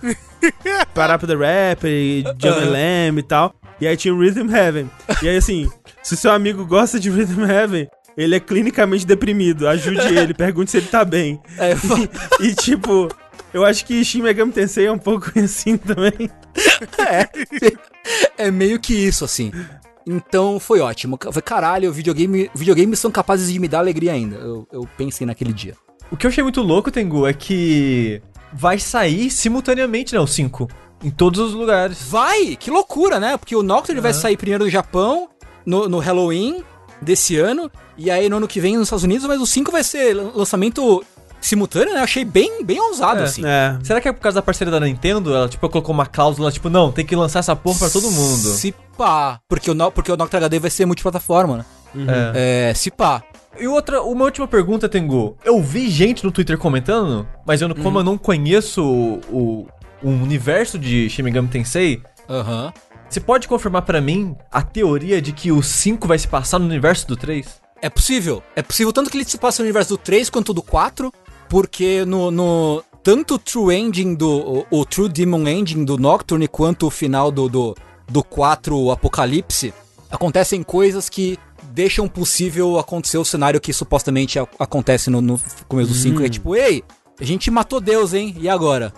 Parappa 0.95 1.27
the 1.27 1.35
Rapper, 1.35 1.91
Jump 2.39 2.65
Lamb 2.67 3.19
e 3.19 3.23
tal. 3.23 3.55
E 3.81 3.87
aí 3.87 3.97
tinha 3.97 4.15
Rhythm 4.15 4.51
Heaven. 4.51 4.91
E 5.23 5.29
aí 5.29 5.37
assim, 5.37 5.69
se 6.03 6.17
seu 6.17 6.33
amigo 6.33 6.65
gosta 6.65 6.99
de 6.99 7.11
Rhythm 7.11 7.45
Heaven, 7.45 7.89
ele 8.17 8.37
é 8.37 8.41
clinicamente 8.41 9.07
deprimido. 9.07 9.69
Ajude 9.69 10.17
ele, 10.17 10.33
pergunte 10.35 10.71
se 10.71 10.79
ele 10.79 10.87
tá 10.87 11.05
bem. 11.05 11.41
É, 11.59 11.73
e, 12.41 12.49
e, 12.49 12.55
tipo, 12.55 13.09
eu 13.53 13.65
acho 13.65 13.85
que 13.85 14.05
Shin 14.05 14.23
Megami 14.23 14.53
Tensei 14.53 14.87
é 14.87 14.93
um 14.93 14.99
pouco 14.99 15.31
assim 15.39 15.77
também. 15.77 16.31
É. 16.99 17.29
É 18.37 18.51
meio 18.51 18.79
que 18.79 18.95
isso, 18.95 19.25
assim. 19.25 19.53
Então 20.07 20.61
foi 20.61 20.81
ótimo. 20.81 21.19
Foi 21.33 21.43
caralho, 21.43 21.93
videogame, 21.93 22.51
videogames 22.55 22.99
são 22.99 23.11
capazes 23.11 23.53
de 23.53 23.59
me 23.59 23.69
dar 23.69 23.79
alegria 23.79 24.13
ainda. 24.13 24.37
Eu, 24.37 24.69
eu 24.73 24.89
pensei 24.97 25.27
naquele 25.27 25.53
dia. 25.53 25.75
O 26.11 26.17
que 26.17 26.27
eu 26.27 26.31
achei 26.31 26.43
muito 26.43 26.61
louco, 26.61 26.91
Tengu, 26.91 27.27
é 27.27 27.33
que 27.33 28.23
vai 28.55 28.79
sair 28.79 29.31
simultaneamente, 29.31 30.15
né, 30.15 30.21
o 30.21 30.27
5. 30.27 30.69
Em 31.03 31.11
todos 31.11 31.41
os 31.41 31.53
lugares. 31.53 31.99
Vai! 32.09 32.57
Que 32.57 32.71
loucura, 32.71 33.21
né? 33.21 33.37
Porque 33.37 33.55
o 33.55 33.63
Nocturne 33.63 33.99
uhum. 33.99 34.03
vai 34.03 34.15
sair 34.15 34.37
primeiro 34.37 34.65
no 34.65 34.71
Japão, 34.71 35.29
no, 35.67 35.89
no 35.89 35.99
Halloween 35.99 36.63
desse 37.03 37.37
ano, 37.37 37.71
e 37.99 38.11
aí 38.11 38.29
no 38.29 38.37
ano 38.39 38.49
que 38.49 38.61
vem 38.61 38.77
nos 38.77 38.87
Estados 38.87 39.05
Unidos, 39.05 39.27
mas 39.27 39.41
o 39.41 39.47
5 39.47 39.71
vai 39.71 39.85
ser 39.85 40.15
lançamento 40.15 41.05
simultâneo, 41.41 41.93
né? 41.93 42.01
Eu 42.01 42.05
achei 42.05 42.25
bem, 42.25 42.65
bem 42.65 42.81
ousado, 42.81 43.21
é, 43.21 43.25
assim. 43.25 43.43
É. 43.45 43.79
Será 43.83 44.01
que 44.01 44.09
é 44.09 44.13
por 44.13 44.21
causa 44.21 44.37
da 44.37 44.43
parceria 44.43 44.71
da 44.71 44.81
Nintendo? 44.81 45.35
Ela, 45.35 45.49
tipo, 45.49 45.69
colocou 45.69 45.95
uma 45.95 46.07
cláusula, 46.07 46.51
tipo, 46.51 46.71
não, 46.71 46.91
tem 46.91 47.05
que 47.05 47.15
lançar 47.15 47.41
essa 47.41 47.55
porra 47.55 47.81
pra 47.81 47.91
todo 47.91 48.11
mundo. 48.11 48.49
Se 48.49 48.75
pá. 48.97 49.41
Porque 49.49 49.71
o, 49.71 49.91
porque 49.91 50.11
o 50.11 50.17
Nocturne 50.17 50.47
HD 50.47 50.59
vai 50.59 50.71
ser 50.71 50.87
multiplataforma, 50.87 51.59
né? 51.59 51.65
Uhum. 51.95 52.07
É. 52.09 52.71
é, 52.71 52.75
se 52.75 52.91
pá. 52.91 53.23
E 53.59 53.67
outra, 53.69 54.03
uma 54.03 54.25
última 54.25 54.49
pergunta, 54.49 54.89
Tengu. 54.89 55.37
Eu 55.45 55.63
vi 55.63 55.89
gente 55.89 56.25
no 56.25 56.33
Twitter 56.33 56.59
comentando, 56.59 57.27
mas 57.47 57.61
eu, 57.61 57.73
como 57.75 57.91
uhum. 57.91 57.99
eu 57.99 58.05
não 58.05 58.19
conheço 58.19 58.85
o, 58.85 59.67
o, 60.03 60.09
universo 60.09 60.79
de 60.79 61.09
Shin 61.09 61.23
Megami 61.23 61.49
Tensei, 61.49 62.03
uhum. 62.29 62.73
você 63.09 63.21
pode 63.21 63.47
confirmar 63.47 63.83
para 63.83 64.01
mim 64.01 64.35
a 64.51 64.63
teoria 64.63 65.23
de 65.23 65.33
que 65.33 65.53
o 65.53 65.63
5 65.63 66.07
vai 66.07 66.19
se 66.19 66.27
passar 66.27 66.59
no 66.59 66.67
universo 66.67 67.07
do 67.07 67.17
3? 67.17 67.63
É 67.81 67.89
possível. 67.89 68.43
É 68.57 68.63
possível 68.63 68.93
tanto 68.93 69.11
que 69.11 69.17
ele 69.17 69.25
se 69.25 69.39
passa 69.39 69.63
no 69.63 69.67
universo 69.67 69.91
do 69.91 69.99
3 69.99 70.31
quanto 70.31 70.53
do 70.53 70.63
4, 70.63 71.13
porque 71.49 72.05
no, 72.05 72.31
no 72.31 72.83
tanto 73.03 73.35
o 73.35 73.39
True 73.39 73.75
Ending 73.75 74.15
do 74.15 74.31
o, 74.31 74.67
o, 74.81 74.85
True 74.85 75.09
Demon 75.09 75.47
Ending 75.47 75.85
do 75.85 75.99
Nocturne 75.99 76.49
quanto 76.49 76.87
o 76.87 76.91
final 76.91 77.31
do 77.31 77.49
do, 77.49 77.77
do 78.09 78.25
4 78.25 78.91
Apocalipse 78.91 79.75
acontecem 80.11 80.63
coisas 80.63 81.09
que 81.09 81.39
deixam 81.75 82.07
possível 82.07 82.79
acontecer 82.79 83.19
o 83.19 83.25
cenário 83.25 83.61
que 83.61 83.73
supostamente 83.73 84.39
a, 84.39 84.47
acontece 84.61 85.11
no, 85.11 85.21
no, 85.21 85.41
começo 85.67 85.91
do 85.91 85.97
5. 85.97 86.21
Hum. 86.21 86.25
É 86.25 86.29
tipo, 86.29 86.55
ei, 86.55 86.85
a 87.21 87.25
gente 87.25 87.51
matou 87.51 87.81
Deus, 87.81 88.15
hein? 88.15 88.37
E 88.39 88.49
agora? 88.49 88.95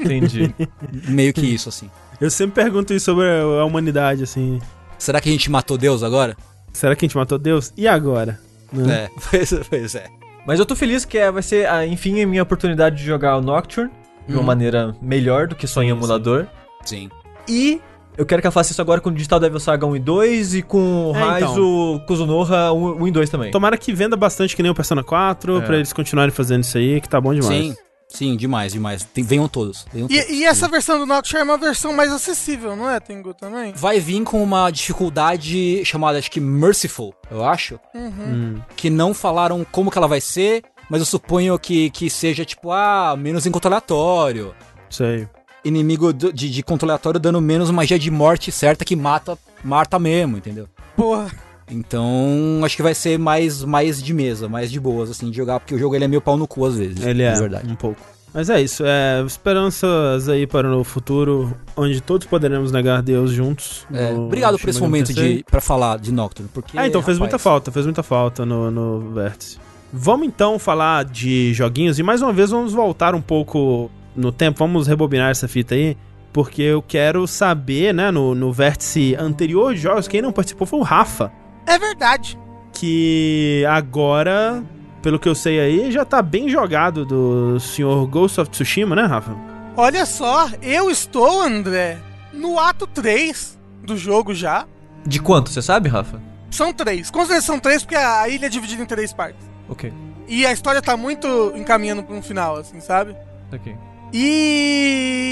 Entendi. 0.00 0.54
Meio 1.08 1.32
que 1.32 1.44
isso, 1.44 1.68
assim. 1.68 1.90
Eu 2.20 2.30
sempre 2.30 2.62
pergunto 2.62 2.94
isso 2.94 3.06
sobre 3.06 3.24
a 3.28 3.64
humanidade, 3.64 4.22
assim. 4.22 4.60
Será 4.96 5.20
que 5.20 5.28
a 5.28 5.32
gente 5.32 5.50
matou 5.50 5.76
Deus 5.76 6.04
agora? 6.04 6.36
Será 6.72 6.94
que 6.94 7.04
a 7.04 7.08
gente 7.08 7.16
matou 7.16 7.36
Deus? 7.36 7.72
E 7.76 7.88
agora? 7.88 8.38
Né? 8.72 9.04
É, 9.04 9.10
pois, 9.30 9.52
pois, 9.68 9.94
é. 9.96 10.06
Mas 10.46 10.60
eu 10.60 10.66
tô 10.66 10.76
feliz 10.76 11.04
que 11.04 11.18
é, 11.18 11.30
vai 11.30 11.42
ser, 11.42 11.68
ah, 11.68 11.84
enfim, 11.84 12.22
a 12.22 12.26
minha 12.26 12.42
oportunidade 12.44 12.96
de 12.96 13.04
jogar 13.04 13.36
o 13.36 13.40
Nocturne 13.40 13.90
de 14.26 14.34
uma 14.34 14.42
hum. 14.42 14.46
maneira 14.46 14.96
melhor 15.02 15.48
do 15.48 15.56
que 15.56 15.66
só 15.66 15.82
em 15.82 15.90
emulador. 15.90 16.46
Sim. 16.84 17.10
E 17.48 17.80
eu 18.16 18.26
quero 18.26 18.42
que 18.42 18.46
ela 18.46 18.52
faça 18.52 18.72
isso 18.72 18.80
agora 18.82 19.00
com 19.00 19.08
o 19.08 19.12
Digital 19.12 19.40
Devil 19.40 19.58
Saga 19.58 19.86
1 19.86 19.96
e 19.96 19.98
2 19.98 20.54
e 20.54 20.62
com 20.62 21.10
o 21.10 21.16
é, 21.16 21.18
Raizo 21.18 21.94
então. 21.94 22.06
Kuzunoha 22.06 22.72
1, 22.72 23.02
1 23.02 23.08
e 23.08 23.10
2 23.10 23.30
também. 23.30 23.50
Tomara 23.50 23.76
que 23.78 23.92
venda 23.92 24.16
bastante 24.16 24.54
que 24.54 24.62
nem 24.62 24.70
o 24.70 24.74
Persona 24.74 25.02
4, 25.02 25.58
é. 25.58 25.60
pra 25.60 25.76
eles 25.76 25.92
continuarem 25.92 26.32
fazendo 26.32 26.62
isso 26.62 26.76
aí, 26.76 27.00
que 27.00 27.08
tá 27.08 27.20
bom 27.20 27.34
demais. 27.34 27.48
Sim. 27.48 27.76
Sim, 28.08 28.36
demais, 28.36 28.74
demais. 28.74 29.04
Tem, 29.04 29.24
venham 29.24 29.48
todos. 29.48 29.86
Venham 29.90 30.06
e, 30.10 30.20
todos. 30.20 30.30
e, 30.36 30.44
essa 30.44 30.68
versão 30.68 30.98
do 30.98 31.06
Nocturne 31.06 31.40
é 31.40 31.44
uma 31.44 31.56
versão 31.56 31.94
mais 31.94 32.12
acessível, 32.12 32.76
não 32.76 32.90
é, 32.90 33.00
Tengu, 33.00 33.32
também? 33.32 33.72
Vai 33.74 33.98
vir 34.00 34.22
com 34.22 34.42
uma 34.42 34.70
dificuldade 34.70 35.82
chamada, 35.86 36.18
acho 36.18 36.30
que 36.30 36.38
Merciful, 36.38 37.14
eu 37.30 37.42
acho. 37.42 37.80
Uhum. 37.94 38.10
Hum. 38.18 38.60
Que 38.76 38.90
não 38.90 39.14
falaram 39.14 39.64
como 39.72 39.90
que 39.90 39.96
ela 39.96 40.06
vai 40.06 40.20
ser, 40.20 40.62
mas 40.90 41.00
eu 41.00 41.06
suponho 41.06 41.58
que, 41.58 41.88
que 41.88 42.10
seja, 42.10 42.44
tipo, 42.44 42.70
ah, 42.70 43.16
menos 43.16 43.46
encontro 43.46 43.68
aleatório. 43.68 44.54
Sei 44.90 45.26
inimigo 45.64 46.12
de, 46.12 46.32
de 46.32 46.62
controle 46.62 46.92
aleatório 46.92 47.20
dando 47.20 47.40
menos 47.40 47.70
magia 47.70 47.98
de 47.98 48.10
morte 48.10 48.50
certa 48.50 48.84
que 48.84 48.96
mata, 48.96 49.38
mata 49.62 49.98
mesmo, 49.98 50.36
entendeu? 50.36 50.68
Porra. 50.96 51.30
Então, 51.70 52.60
acho 52.64 52.76
que 52.76 52.82
vai 52.82 52.94
ser 52.94 53.18
mais, 53.18 53.64
mais 53.64 54.02
de 54.02 54.12
mesa, 54.12 54.48
mais 54.48 54.70
de 54.70 54.78
boas, 54.78 55.10
assim, 55.10 55.30
de 55.30 55.36
jogar, 55.36 55.60
porque 55.60 55.74
o 55.74 55.78
jogo 55.78 55.94
ele 55.94 56.04
é 56.04 56.08
meio 56.08 56.20
pau 56.20 56.36
no 56.36 56.46
cu 56.46 56.66
às 56.66 56.76
vezes. 56.76 57.04
Ele 57.04 57.22
é, 57.22 57.32
verdade. 57.32 57.70
um 57.70 57.76
pouco. 57.76 58.00
Mas 58.34 58.48
é 58.48 58.60
isso, 58.62 58.82
é 58.86 59.22
esperanças 59.26 60.26
aí 60.28 60.46
para 60.46 60.74
o 60.74 60.82
futuro, 60.82 61.54
onde 61.76 62.00
todos 62.00 62.26
poderemos 62.26 62.72
negar 62.72 63.02
Deus 63.02 63.30
juntos. 63.30 63.86
É, 63.92 64.10
obrigado 64.12 64.58
por 64.58 64.70
esse 64.70 64.80
momento 64.80 65.12
de 65.12 65.44
para 65.50 65.60
falar 65.60 65.98
de 65.98 66.10
Nocturne, 66.10 66.48
porque 66.52 66.78
É, 66.78 66.86
então 66.86 67.02
fez 67.02 67.18
muita 67.18 67.38
falta, 67.38 67.70
fez 67.70 67.84
muita 67.84 68.02
falta 68.02 68.46
no, 68.46 68.70
no 68.70 69.12
Vértice. 69.12 69.58
Vamos 69.92 70.26
então 70.26 70.58
falar 70.58 71.04
de 71.04 71.52
joguinhos 71.52 71.98
e 71.98 72.02
mais 72.02 72.22
uma 72.22 72.32
vez 72.32 72.50
vamos 72.50 72.72
voltar 72.72 73.14
um 73.14 73.20
pouco 73.20 73.90
no 74.14 74.32
tempo, 74.32 74.58
vamos 74.58 74.86
rebobinar 74.86 75.30
essa 75.30 75.48
fita 75.48 75.74
aí, 75.74 75.96
porque 76.32 76.62
eu 76.62 76.82
quero 76.82 77.26
saber, 77.26 77.92
né, 77.92 78.10
no, 78.10 78.34
no 78.34 78.52
vértice 78.52 79.14
anterior 79.16 79.74
de 79.74 79.80
jogos, 79.80 80.08
quem 80.08 80.22
não 80.22 80.32
participou 80.32 80.66
foi 80.66 80.78
o 80.78 80.82
Rafa. 80.82 81.32
É 81.66 81.78
verdade. 81.78 82.38
Que 82.72 83.64
agora, 83.68 84.62
pelo 85.02 85.18
que 85.18 85.28
eu 85.28 85.34
sei 85.34 85.60
aí, 85.60 85.92
já 85.92 86.04
tá 86.04 86.22
bem 86.22 86.48
jogado 86.48 87.04
do 87.04 87.60
senhor 87.60 88.06
Ghost 88.06 88.40
of 88.40 88.50
Tsushima, 88.50 88.96
né, 88.96 89.04
Rafa? 89.04 89.36
Olha 89.76 90.04
só, 90.06 90.48
eu 90.60 90.90
estou, 90.90 91.42
André, 91.42 91.98
no 92.32 92.58
ato 92.58 92.86
3 92.86 93.58
do 93.82 93.96
jogo 93.96 94.34
já. 94.34 94.66
De 95.04 95.20
quanto, 95.20 95.50
você 95.50 95.60
sabe, 95.60 95.88
Rafa? 95.88 96.20
São 96.50 96.72
três. 96.72 97.10
Com 97.10 97.20
certeza 97.20 97.46
são 97.46 97.58
três, 97.58 97.82
porque 97.82 97.96
a 97.96 98.28
ilha 98.28 98.46
é 98.46 98.48
dividida 98.48 98.82
em 98.82 98.86
três 98.86 99.12
partes. 99.12 99.50
Ok. 99.68 99.92
E 100.28 100.46
a 100.46 100.52
história 100.52 100.82
tá 100.82 100.96
muito 100.96 101.52
encaminhando 101.56 102.02
pra 102.02 102.14
um 102.14 102.22
final, 102.22 102.56
assim, 102.56 102.80
sabe? 102.80 103.16
Ok. 103.52 103.74
E 104.12 105.22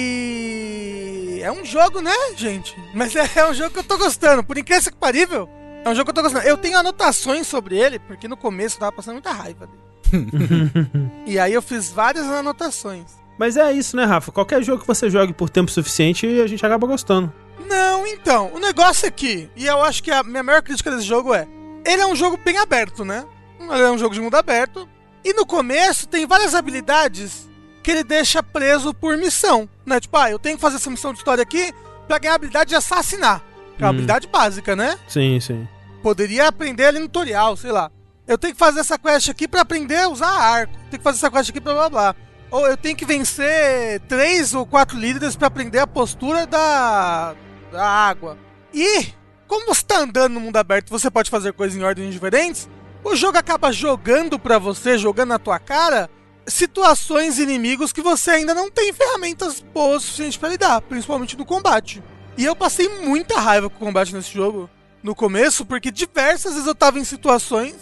é 1.43 1.53
um 1.53 1.65
jogo, 1.65 2.01
né, 2.01 2.13
gente? 2.35 2.75
Mas 2.95 3.15
é, 3.15 3.29
é 3.37 3.47
um 3.47 3.53
jogo 3.53 3.71
que 3.71 3.79
eu 3.81 3.85
tô 3.85 3.99
gostando, 3.99 4.43
por 4.43 4.57
incrível 4.57 4.91
que 4.91 4.97
parível. 4.97 5.49
É 5.85 5.91
um 5.91 5.95
jogo 5.95 6.07
que 6.07 6.11
eu 6.11 6.15
tô 6.15 6.23
gostando. 6.23 6.47
Eu 6.47 6.57
tenho 6.57 6.79
anotações 6.79 7.47
sobre 7.47 7.77
ele, 7.79 7.99
porque 7.99 8.27
no 8.27 8.37
começo 8.37 8.77
eu 8.77 8.81
tava 8.81 8.93
passando 8.93 9.15
muita 9.15 9.33
raiva 9.33 9.67
dele. 9.67 9.81
e 11.27 11.39
aí 11.39 11.53
eu 11.53 11.61
fiz 11.61 11.91
várias 11.91 12.25
anotações. 12.25 13.21
Mas 13.39 13.57
é 13.57 13.71
isso, 13.73 13.97
né, 13.97 14.05
Rafa? 14.05 14.33
Qualquer 14.33 14.63
jogo 14.63 14.81
que 14.81 14.87
você 14.87 15.11
jogue 15.11 15.33
por 15.33 15.51
tempo 15.51 15.71
suficiente, 15.71 16.27
a 16.41 16.47
gente 16.47 16.65
acaba 16.65 16.87
gostando. 16.87 17.33
Não, 17.69 18.07
então, 18.07 18.51
o 18.55 18.59
negócio 18.59 19.07
aqui, 19.07 19.51
e 19.55 19.67
eu 19.67 19.83
acho 19.83 20.03
que 20.03 20.11
a 20.11 20.23
minha 20.23 20.43
maior 20.43 20.63
crítica 20.63 20.91
desse 20.91 21.05
jogo 21.05 21.35
é: 21.35 21.47
ele 21.85 22.03
é 22.03 22.07
um 22.07 22.17
jogo 22.17 22.39
bem 22.43 22.57
aberto, 22.59 23.05
né? 23.05 23.25
Ele 23.61 23.83
é 23.83 23.91
um 23.91 23.99
jogo 23.99 24.15
de 24.15 24.21
mundo 24.21 24.35
aberto. 24.35 24.89
E 25.23 25.35
no 25.35 25.45
começo 25.45 26.09
tem 26.09 26.27
várias 26.27 26.55
habilidades 26.55 27.50
que 27.83 27.91
ele 27.91 28.05
deixa 28.05 28.43
preso 28.43 28.93
por 28.95 29.17
missão, 29.17 29.69
né? 29.87 29.99
Tipo, 30.01 30.17
ah, 30.19 30.31
eu 30.31 30.39
tenho 30.39 30.57
que 30.57 30.61
fazer 30.63 30.77
essa 30.77 30.91
missão 30.91 31.13
de 31.13 31.19
história 31.19 31.43
aqui 31.43 31.73
pra 32.07 32.19
ganhar 32.19 32.33
a 32.33 32.37
habilidade 32.37 32.71
de 32.71 32.77
assassinar. 32.77 33.41
Que 33.77 33.83
é 33.83 33.87
uma 33.87 33.89
Hum. 33.89 33.91
habilidade 33.95 34.27
básica, 34.29 34.77
né? 34.77 34.99
Sim, 35.09 35.41
sim. 35.41 35.67
Poderia 36.03 36.49
aprender 36.49 36.87
ali 36.87 36.99
no 36.99 37.07
tutorial, 37.07 37.57
sei 37.57 37.73
lá. 37.73 37.91
Eu 38.27 38.39
tenho 38.39 38.53
que 38.53 38.59
fazer 38.59 38.81
essa 38.81 38.99
quest 38.99 39.29
aqui 39.29 39.49
pra 39.49 39.63
aprender 39.63 39.97
a 39.99 40.09
usar 40.09 40.29
arco. 40.31 40.73
Tenho 40.91 40.99
que 40.99 41.05
fazer 41.05 41.19
essa 41.19 41.31
quest 41.31 41.51
aqui 41.51 41.61
pra 41.61 41.75
blá 41.75 41.89
blá. 41.91 42.17
Ou 42.51 42.67
eu 42.67 42.77
tenho 42.77 42.97
que 42.97 43.05
vencer 43.05 44.01
três 44.09 44.55
ou 44.55 44.67
quatro 44.67 44.99
líderes 44.99 45.37
pra 45.37 45.49
aprender 45.49 45.79
a 45.79 45.87
postura 45.87 46.47
da, 46.47 47.35
da 47.73 47.85
água. 47.85 48.37
E, 48.75 49.07
como 49.49 49.67
você 49.67 49.83
tá 49.85 49.99
andando 50.01 50.35
no 50.35 50.41
mundo 50.41 50.57
aberto 50.57 50.91
você 50.91 51.11
pode 51.11 51.31
fazer 51.31 51.53
coisas 51.53 51.77
em 51.79 51.83
ordens 51.85 52.13
diferentes, 52.13 52.69
o 53.05 53.15
jogo 53.17 53.39
acaba 53.39 53.73
jogando 53.73 54.39
pra 54.39 54.59
você, 54.59 54.99
jogando 54.99 55.31
na 55.31 55.39
tua 55.39 55.59
cara, 55.59 56.09
situações 56.51 57.39
e 57.39 57.43
inimigos 57.43 57.93
que 57.93 58.03
você 58.03 58.31
ainda 58.33 58.55
não 58.55 58.71
tem 58.71 58.93
ferramentas 58.93 59.61
boas 59.61 60.03
o 60.03 60.07
suficiente 60.07 60.39
pra 60.39 60.49
lidar, 60.49 60.81
principalmente 60.83 61.37
no 61.37 61.45
combate. 61.47 62.03
E 62.37 62.45
eu 62.45 62.55
passei 62.57 62.89
muita 63.01 63.39
raiva 63.41 63.69
com 63.69 63.77
o 63.77 63.87
combate 63.87 64.15
nesse 64.15 64.33
jogo 64.33 64.69
no 65.03 65.15
começo, 65.15 65.65
porque 65.65 65.91
diversas 65.91 66.53
vezes 66.55 66.67
eu 66.67 66.75
tava 66.75 66.99
em 66.99 67.05
situações 67.05 67.75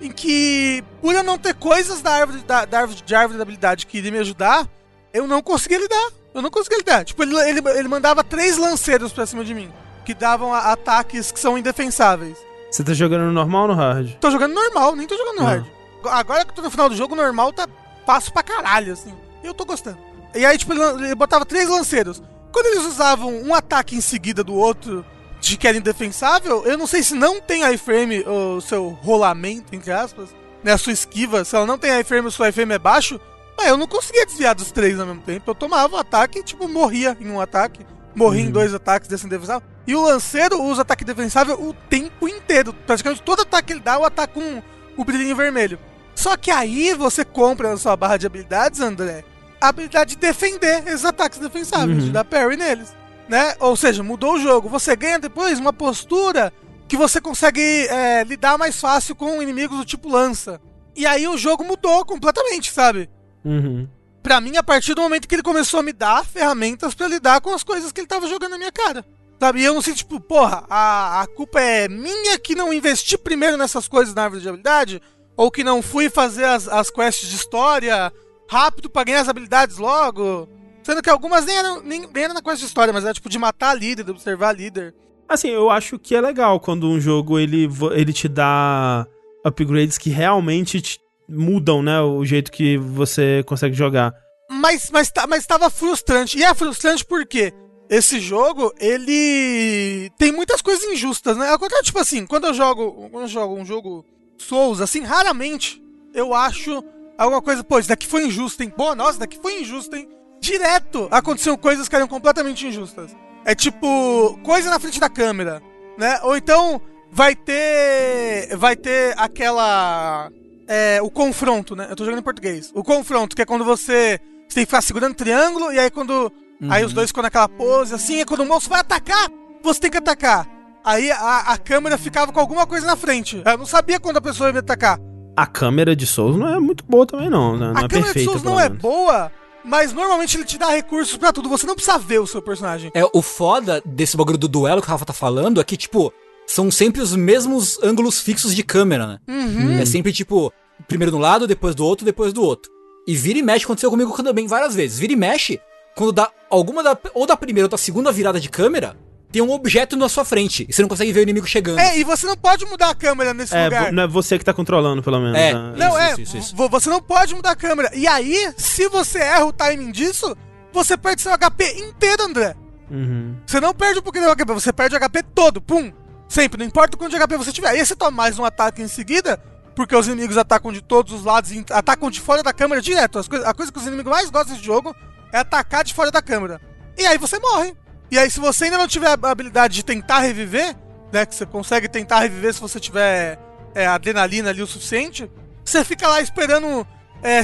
em 0.00 0.10
que, 0.10 0.84
por 1.00 1.14
eu 1.14 1.22
não 1.22 1.38
ter 1.38 1.54
coisas 1.54 2.02
da 2.02 2.12
árvore, 2.12 2.40
da, 2.42 2.64
da 2.66 2.80
árvore, 2.80 3.00
de 3.04 3.14
árvore 3.14 3.38
da 3.38 3.42
habilidade 3.42 3.86
que 3.86 3.98
iria 3.98 4.12
me 4.12 4.18
ajudar, 4.18 4.68
eu 5.12 5.26
não 5.26 5.42
conseguia 5.42 5.78
lidar. 5.78 6.10
Eu 6.34 6.42
não 6.42 6.50
conseguia 6.50 6.76
lidar. 6.78 7.02
Tipo, 7.04 7.22
ele, 7.22 7.34
ele, 7.48 7.60
ele 7.78 7.88
mandava 7.88 8.22
três 8.22 8.58
lanceiros 8.58 9.10
pra 9.10 9.24
cima 9.24 9.42
de 9.42 9.54
mim, 9.54 9.72
que 10.04 10.12
davam 10.12 10.52
a- 10.52 10.72
ataques 10.72 11.32
que 11.32 11.40
são 11.40 11.56
indefensáveis. 11.56 12.36
Você 12.70 12.84
tá 12.84 12.92
jogando 12.92 13.22
no 13.24 13.32
normal 13.32 13.62
ou 13.62 13.68
no 13.68 13.74
hard? 13.74 14.10
Tô 14.20 14.30
jogando 14.30 14.52
normal, 14.52 14.94
nem 14.94 15.06
tô 15.06 15.16
jogando 15.16 15.36
no 15.36 15.46
Ah. 15.46 15.50
hard. 15.50 15.64
Agora 16.10 16.44
que 16.44 16.50
eu 16.50 16.54
tô 16.56 16.60
no 16.62 16.70
final 16.70 16.90
do 16.90 16.94
jogo, 16.96 17.14
normal 17.16 17.52
tá 17.54 17.66
fácil 18.06 18.32
pra 18.32 18.42
caralho, 18.42 18.92
assim. 18.92 19.12
Eu 19.42 19.52
tô 19.52 19.64
gostando. 19.64 19.98
E 20.34 20.44
aí, 20.46 20.56
tipo, 20.56 20.72
ele, 20.72 21.14
botava 21.14 21.44
três 21.44 21.68
lanceiros. 21.68 22.22
Quando 22.52 22.66
eles 22.66 22.84
usavam 22.86 23.30
um 23.42 23.54
ataque 23.54 23.96
em 23.96 24.00
seguida 24.00 24.42
do 24.44 24.54
outro, 24.54 25.04
de 25.40 25.56
que 25.56 25.68
era 25.68 25.76
indefensável, 25.76 26.64
eu 26.64 26.78
não 26.78 26.86
sei 26.86 27.02
se 27.02 27.14
não 27.14 27.40
tem 27.40 27.62
iframe, 27.72 28.20
o 28.26 28.60
seu 28.60 28.88
rolamento, 28.88 29.74
entre 29.74 29.92
aspas, 29.92 30.30
né, 30.64 30.72
a 30.72 30.78
sua 30.78 30.92
esquiva, 30.92 31.44
se 31.44 31.54
ela 31.54 31.66
não 31.66 31.76
tem 31.78 31.98
iframe, 32.00 32.28
o 32.28 32.30
seu 32.30 32.46
iframe 32.46 32.74
é 32.74 32.78
baixo, 32.78 33.20
mas 33.58 33.68
eu 33.68 33.76
não 33.76 33.86
conseguia 33.86 34.24
desviar 34.26 34.54
dos 34.54 34.70
três 34.70 34.98
ao 34.98 35.06
mesmo 35.06 35.22
tempo. 35.22 35.50
Eu 35.50 35.54
tomava 35.54 35.96
o 35.96 35.98
ataque 35.98 36.38
e, 36.38 36.42
tipo, 36.42 36.66
morria 36.68 37.16
em 37.20 37.30
um 37.30 37.40
ataque, 37.40 37.86
morria 38.14 38.42
em 38.42 38.46
Uhum. 38.46 38.52
dois 38.52 38.72
ataques 38.74 39.08
desse 39.08 39.26
indefensável. 39.26 39.66
E 39.86 39.94
o 39.94 40.02
lanceiro 40.02 40.60
usa 40.62 40.82
ataque 40.82 41.04
defensável 41.04 41.54
o 41.62 41.72
tempo 41.88 42.26
inteiro. 42.28 42.72
Praticamente 42.86 43.22
todo 43.22 43.42
ataque 43.42 43.68
que 43.68 43.72
ele 43.74 43.80
dá, 43.80 43.98
o 43.98 44.04
ataque 44.04 44.34
com 44.34 44.62
o 44.96 45.04
brilhinho 45.04 45.36
vermelho. 45.36 45.78
Só 46.16 46.36
que 46.36 46.50
aí 46.50 46.92
você 46.94 47.24
compra 47.24 47.70
na 47.70 47.76
sua 47.76 47.96
barra 47.96 48.16
de 48.16 48.26
habilidades, 48.26 48.80
André, 48.80 49.24
a 49.60 49.68
habilidade 49.68 50.14
de 50.14 50.16
defender 50.16 50.82
esses 50.88 51.04
ataques 51.04 51.38
defensáveis, 51.38 51.98
Uhum. 51.98 52.04
de 52.06 52.10
dar 52.10 52.24
parry 52.24 52.56
neles. 52.56 52.92
Né? 53.28 53.54
Ou 53.60 53.76
seja, 53.76 54.02
mudou 54.02 54.34
o 54.34 54.40
jogo. 54.40 54.68
Você 54.68 54.96
ganha 54.96 55.18
depois 55.18 55.58
uma 55.60 55.72
postura 55.72 56.52
que 56.88 56.96
você 56.96 57.20
consegue 57.20 57.60
é, 57.88 58.24
lidar 58.24 58.56
mais 58.56 58.80
fácil 58.80 59.14
com 59.14 59.42
inimigos 59.42 59.76
do 59.78 59.84
tipo 59.84 60.08
lança. 60.08 60.60
E 60.94 61.04
aí 61.06 61.26
o 61.28 61.36
jogo 61.36 61.62
mudou 61.64 62.04
completamente, 62.04 62.72
sabe? 62.72 63.10
Uhum. 63.44 63.88
Pra 64.22 64.40
mim, 64.40 64.56
a 64.56 64.62
partir 64.62 64.94
do 64.94 65.02
momento 65.02 65.28
que 65.28 65.34
ele 65.34 65.42
começou 65.42 65.80
a 65.80 65.82
me 65.82 65.92
dar 65.92 66.24
ferramentas 66.24 66.94
pra 66.94 67.06
lidar 67.08 67.40
com 67.40 67.52
as 67.54 67.62
coisas 67.62 67.92
que 67.92 68.00
ele 68.00 68.06
tava 68.08 68.26
jogando 68.28 68.52
na 68.52 68.58
minha 68.58 68.72
cara. 68.72 69.04
Sabe? 69.38 69.60
E 69.60 69.64
eu 69.64 69.74
não 69.74 69.82
sei, 69.82 69.92
tipo, 69.94 70.18
porra, 70.18 70.64
a, 70.70 71.20
a 71.22 71.26
culpa 71.26 71.60
é 71.60 71.88
minha 71.88 72.38
que 72.38 72.54
não 72.54 72.72
investi 72.72 73.18
primeiro 73.18 73.56
nessas 73.56 73.86
coisas 73.86 74.14
na 74.14 74.22
árvore 74.24 74.40
de 74.40 74.48
habilidade? 74.48 75.02
Ou 75.36 75.50
que 75.50 75.62
não 75.64 75.82
fui 75.82 76.08
fazer 76.08 76.44
as, 76.44 76.66
as 76.68 76.90
quests 76.90 77.28
de 77.28 77.36
história 77.36 78.12
rápido 78.48 78.88
pra 78.88 79.04
ganhar 79.04 79.20
as 79.20 79.28
habilidades 79.28 79.76
logo? 79.76 80.48
Sendo 80.82 81.02
que 81.02 81.10
algumas 81.10 81.44
nem 81.44 81.56
eram, 81.56 81.82
nem, 81.82 82.06
nem 82.12 82.24
eram 82.24 82.34
na 82.34 82.42
quest 82.42 82.60
de 82.60 82.66
história, 82.66 82.92
mas 82.92 83.04
era 83.04 83.12
tipo 83.12 83.28
de 83.28 83.38
matar 83.38 83.70
a 83.70 83.74
líder, 83.74 84.04
de 84.04 84.10
observar 84.12 84.50
a 84.50 84.52
líder. 84.52 84.94
Assim, 85.28 85.48
eu 85.48 85.68
acho 85.70 85.98
que 85.98 86.14
é 86.14 86.20
legal 86.20 86.60
quando 86.60 86.88
um 86.88 87.00
jogo 87.00 87.38
ele, 87.38 87.68
ele 87.92 88.12
te 88.12 88.28
dá 88.28 89.04
upgrades 89.44 89.98
que 89.98 90.10
realmente 90.10 90.80
te 90.80 91.00
mudam, 91.28 91.82
né, 91.82 92.00
o 92.00 92.24
jeito 92.24 92.52
que 92.52 92.78
você 92.78 93.42
consegue 93.46 93.74
jogar. 93.74 94.14
Mas, 94.48 94.90
mas, 94.92 95.10
tá- 95.10 95.26
mas 95.26 95.44
tava 95.44 95.68
frustrante. 95.68 96.38
E 96.38 96.44
é 96.44 96.54
frustrante 96.54 97.04
porque 97.04 97.52
esse 97.90 98.20
jogo, 98.20 98.72
ele 98.78 100.08
tem 100.16 100.30
muitas 100.30 100.62
coisas 100.62 100.84
injustas, 100.84 101.36
né? 101.36 101.48
Ao 101.48 101.58
contrário, 101.58 101.84
tipo 101.84 101.98
assim, 101.98 102.24
quando 102.24 102.46
eu 102.46 102.54
jogo, 102.54 103.08
quando 103.10 103.24
eu 103.24 103.28
jogo 103.28 103.54
um 103.56 103.64
jogo 103.66 104.04
Souls, 104.38 104.80
assim, 104.80 105.02
raramente 105.02 105.82
eu 106.14 106.34
acho 106.34 106.82
alguma 107.18 107.42
coisa, 107.42 107.62
pô, 107.62 107.78
isso 107.78 107.88
daqui 107.88 108.06
foi 108.06 108.26
injusto, 108.26 108.62
hein? 108.62 108.72
Pô, 108.74 108.94
nossa, 108.94 109.18
daqui 109.18 109.38
foi 109.40 109.60
injusto, 109.60 109.94
hein? 109.96 110.08
Direto 110.40 111.08
aconteceram 111.10 111.56
coisas 111.56 111.88
que 111.88 111.96
eram 111.96 112.06
completamente 112.06 112.66
injustas. 112.66 113.14
É 113.44 113.54
tipo, 113.54 114.38
coisa 114.42 114.70
na 114.70 114.78
frente 114.78 115.00
da 115.00 115.08
câmera, 115.08 115.62
né? 115.98 116.18
Ou 116.22 116.36
então 116.36 116.80
vai 117.10 117.34
ter 117.34 118.54
vai 118.56 118.76
ter 118.76 119.14
aquela 119.16 120.30
é, 120.66 121.00
o 121.02 121.10
confronto, 121.10 121.76
né? 121.76 121.86
Eu 121.90 121.96
tô 121.96 122.04
jogando 122.04 122.20
em 122.20 122.24
português. 122.24 122.72
O 122.74 122.82
confronto, 122.82 123.36
que 123.36 123.42
é 123.42 123.46
quando 123.46 123.64
você, 123.64 124.20
você 124.48 124.54
tem 124.54 124.64
que 124.64 124.70
ficar 124.70 124.82
segurando 124.82 125.12
o 125.12 125.16
triângulo 125.16 125.72
e 125.72 125.78
aí 125.78 125.90
quando 125.90 126.32
aí 126.68 126.84
os 126.84 126.92
dois 126.92 127.10
ficam 127.10 127.22
naquela 127.22 127.48
pose 127.48 127.94
assim, 127.94 128.20
é 128.20 128.24
quando 128.24 128.40
o 128.40 128.46
moço 128.46 128.68
vai 128.68 128.80
atacar, 128.80 129.30
você 129.62 129.80
tem 129.80 129.90
que 129.90 129.98
atacar. 129.98 130.55
Aí 130.86 131.10
a, 131.10 131.38
a 131.48 131.58
câmera 131.58 131.98
ficava 131.98 132.32
com 132.32 132.38
alguma 132.38 132.64
coisa 132.64 132.86
na 132.86 132.94
frente. 132.94 133.42
Eu 133.44 133.58
não 133.58 133.66
sabia 133.66 133.98
quando 133.98 134.18
a 134.18 134.20
pessoa 134.20 134.50
ia 134.50 134.52
me 134.52 134.60
atacar. 134.60 135.00
A 135.36 135.44
câmera 135.44 135.96
de 135.96 136.06
Souls 136.06 136.36
não 136.36 136.48
é 136.48 136.60
muito 136.60 136.84
boa 136.84 137.04
também, 137.04 137.28
não. 137.28 137.56
Né? 137.56 137.72
Não 137.72 137.76
a 137.76 137.84
é 137.84 137.88
câmera 137.88 137.88
de 137.88 138.04
perfeita, 138.04 138.30
Souls 138.30 138.42
não 138.44 138.60
é 138.60 138.68
menos. 138.68 138.78
boa, 138.80 139.32
mas 139.64 139.92
normalmente 139.92 140.36
ele 140.36 140.44
te 140.44 140.56
dá 140.56 140.68
recursos 140.68 141.16
pra 141.16 141.32
tudo. 141.32 141.48
Você 141.48 141.66
não 141.66 141.74
precisa 141.74 141.98
ver 141.98 142.20
o 142.20 142.26
seu 142.26 142.40
personagem. 142.40 142.92
É, 142.94 143.02
o 143.12 143.20
foda 143.20 143.82
desse 143.84 144.16
bagulho 144.16 144.38
do 144.38 144.46
duelo 144.46 144.80
que 144.80 144.86
o 144.86 144.90
Rafa 144.90 145.04
tá 145.04 145.12
falando 145.12 145.60
é 145.60 145.64
que, 145.64 145.76
tipo, 145.76 146.12
são 146.46 146.70
sempre 146.70 147.02
os 147.02 147.16
mesmos 147.16 147.82
ângulos 147.82 148.20
fixos 148.20 148.54
de 148.54 148.62
câmera, 148.62 149.06
né? 149.08 149.18
Uhum. 149.26 149.80
É 149.80 149.84
sempre, 149.84 150.12
tipo, 150.12 150.52
primeiro 150.86 151.10
de 151.10 151.16
um 151.16 151.20
lado, 151.20 151.48
depois 151.48 151.74
do 151.74 151.84
outro, 151.84 152.06
depois 152.06 152.32
do 152.32 152.44
outro. 152.44 152.70
E 153.08 153.16
vira 153.16 153.40
e 153.40 153.42
mexe, 153.42 153.64
aconteceu 153.64 153.90
comigo 153.90 154.22
também 154.22 154.46
várias 154.46 154.72
vezes. 154.72 155.00
Vira 155.00 155.12
e 155.12 155.16
mexe, 155.16 155.60
quando 155.96 156.12
dá 156.12 156.30
alguma 156.48 156.80
da, 156.84 156.96
ou 157.12 157.26
da 157.26 157.36
primeira 157.36 157.66
ou 157.66 157.70
da 157.70 157.76
segunda 157.76 158.12
virada 158.12 158.38
de 158.38 158.48
câmera, 158.48 158.96
tem 159.36 159.42
um 159.42 159.50
objeto 159.52 159.96
na 159.96 160.08
sua 160.08 160.24
frente. 160.24 160.66
E 160.68 160.72
você 160.72 160.80
não 160.80 160.88
consegue 160.88 161.12
ver 161.12 161.20
o 161.20 161.22
inimigo 161.24 161.46
chegando. 161.46 161.78
É, 161.78 161.98
e 161.98 162.04
você 162.04 162.26
não 162.26 162.36
pode 162.36 162.64
mudar 162.64 162.88
a 162.90 162.94
câmera 162.94 163.34
nesse 163.34 163.54
É, 163.54 163.64
lugar. 163.64 163.92
não 163.92 164.02
é 164.04 164.06
você 164.06 164.38
que 164.38 164.44
tá 164.44 164.54
controlando, 164.54 165.02
pelo 165.02 165.20
menos. 165.20 165.38
É. 165.38 165.52
né? 165.52 165.74
Não, 165.76 165.88
Isso, 165.90 165.98
é. 165.98 166.10
isso, 166.12 166.20
isso, 166.22 166.36
isso. 166.38 166.56
vo- 166.56 166.68
Você 166.70 166.88
não 166.88 167.02
pode 167.02 167.34
mudar 167.34 167.50
a 167.50 167.56
câmera. 167.56 167.90
E 167.94 168.06
aí, 168.08 168.50
se 168.56 168.88
você 168.88 169.18
erra 169.18 169.44
o 169.44 169.52
timing 169.52 169.90
disso, 169.92 170.34
você 170.72 170.96
perde 170.96 171.20
seu 171.20 171.32
HP 171.36 171.64
inteiro, 171.80 172.22
André. 172.22 172.56
Uhum. 172.90 173.36
Você 173.46 173.60
não 173.60 173.74
perde 173.74 173.98
um 173.98 174.02
pouquinho 174.02 174.24
do 174.24 174.30
HP, 174.34 174.52
você 174.54 174.72
perde 174.72 174.96
o 174.96 174.98
HP 174.98 175.22
todo. 175.34 175.60
Pum. 175.60 175.92
Sempre, 176.28 176.58
não 176.60 176.66
importa 176.66 176.96
o 176.96 176.98
quanto 176.98 177.10
de 177.14 177.18
HP 177.18 177.36
você 177.36 177.52
tiver. 177.52 177.68
Aí 177.68 177.84
você 177.84 177.94
toma 177.94 178.10
mais 178.12 178.38
um 178.38 178.44
ataque 178.44 178.80
em 178.80 178.88
seguida, 178.88 179.38
porque 179.74 179.94
os 179.94 180.06
inimigos 180.08 180.38
atacam 180.38 180.72
de 180.72 180.80
todos 180.80 181.12
os 181.12 181.24
lados 181.24 181.52
e 181.52 181.62
atacam 181.70 182.10
de 182.10 182.20
fora 182.22 182.42
da 182.42 182.54
câmera 182.54 182.80
direto. 182.80 183.18
As 183.18 183.28
a 183.44 183.52
coisa 183.52 183.70
que 183.70 183.78
os 183.78 183.86
inimigos 183.86 184.10
mais 184.10 184.30
gostam 184.30 184.54
desse 184.54 184.64
jogo 184.64 184.96
é 185.32 185.38
atacar 185.40 185.84
de 185.84 185.92
fora 185.92 186.10
da 186.10 186.22
câmera. 186.22 186.58
E 186.96 187.04
aí 187.06 187.18
você 187.18 187.38
morre. 187.38 187.74
E 188.10 188.18
aí, 188.18 188.30
se 188.30 188.38
você 188.40 188.64
ainda 188.64 188.78
não 188.78 188.86
tiver 188.88 189.08
a 189.08 189.30
habilidade 189.30 189.74
de 189.74 189.84
tentar 189.84 190.20
reviver, 190.20 190.76
né? 191.12 191.26
Que 191.26 191.34
você 191.34 191.44
consegue 191.46 191.88
tentar 191.88 192.20
reviver 192.20 192.54
se 192.54 192.60
você 192.60 192.78
tiver 192.78 193.38
é, 193.74 193.86
adrenalina 193.86 194.50
ali 194.50 194.62
o 194.62 194.66
suficiente, 194.66 195.30
você 195.64 195.84
fica 195.84 196.06
lá 196.08 196.20
esperando 196.20 196.86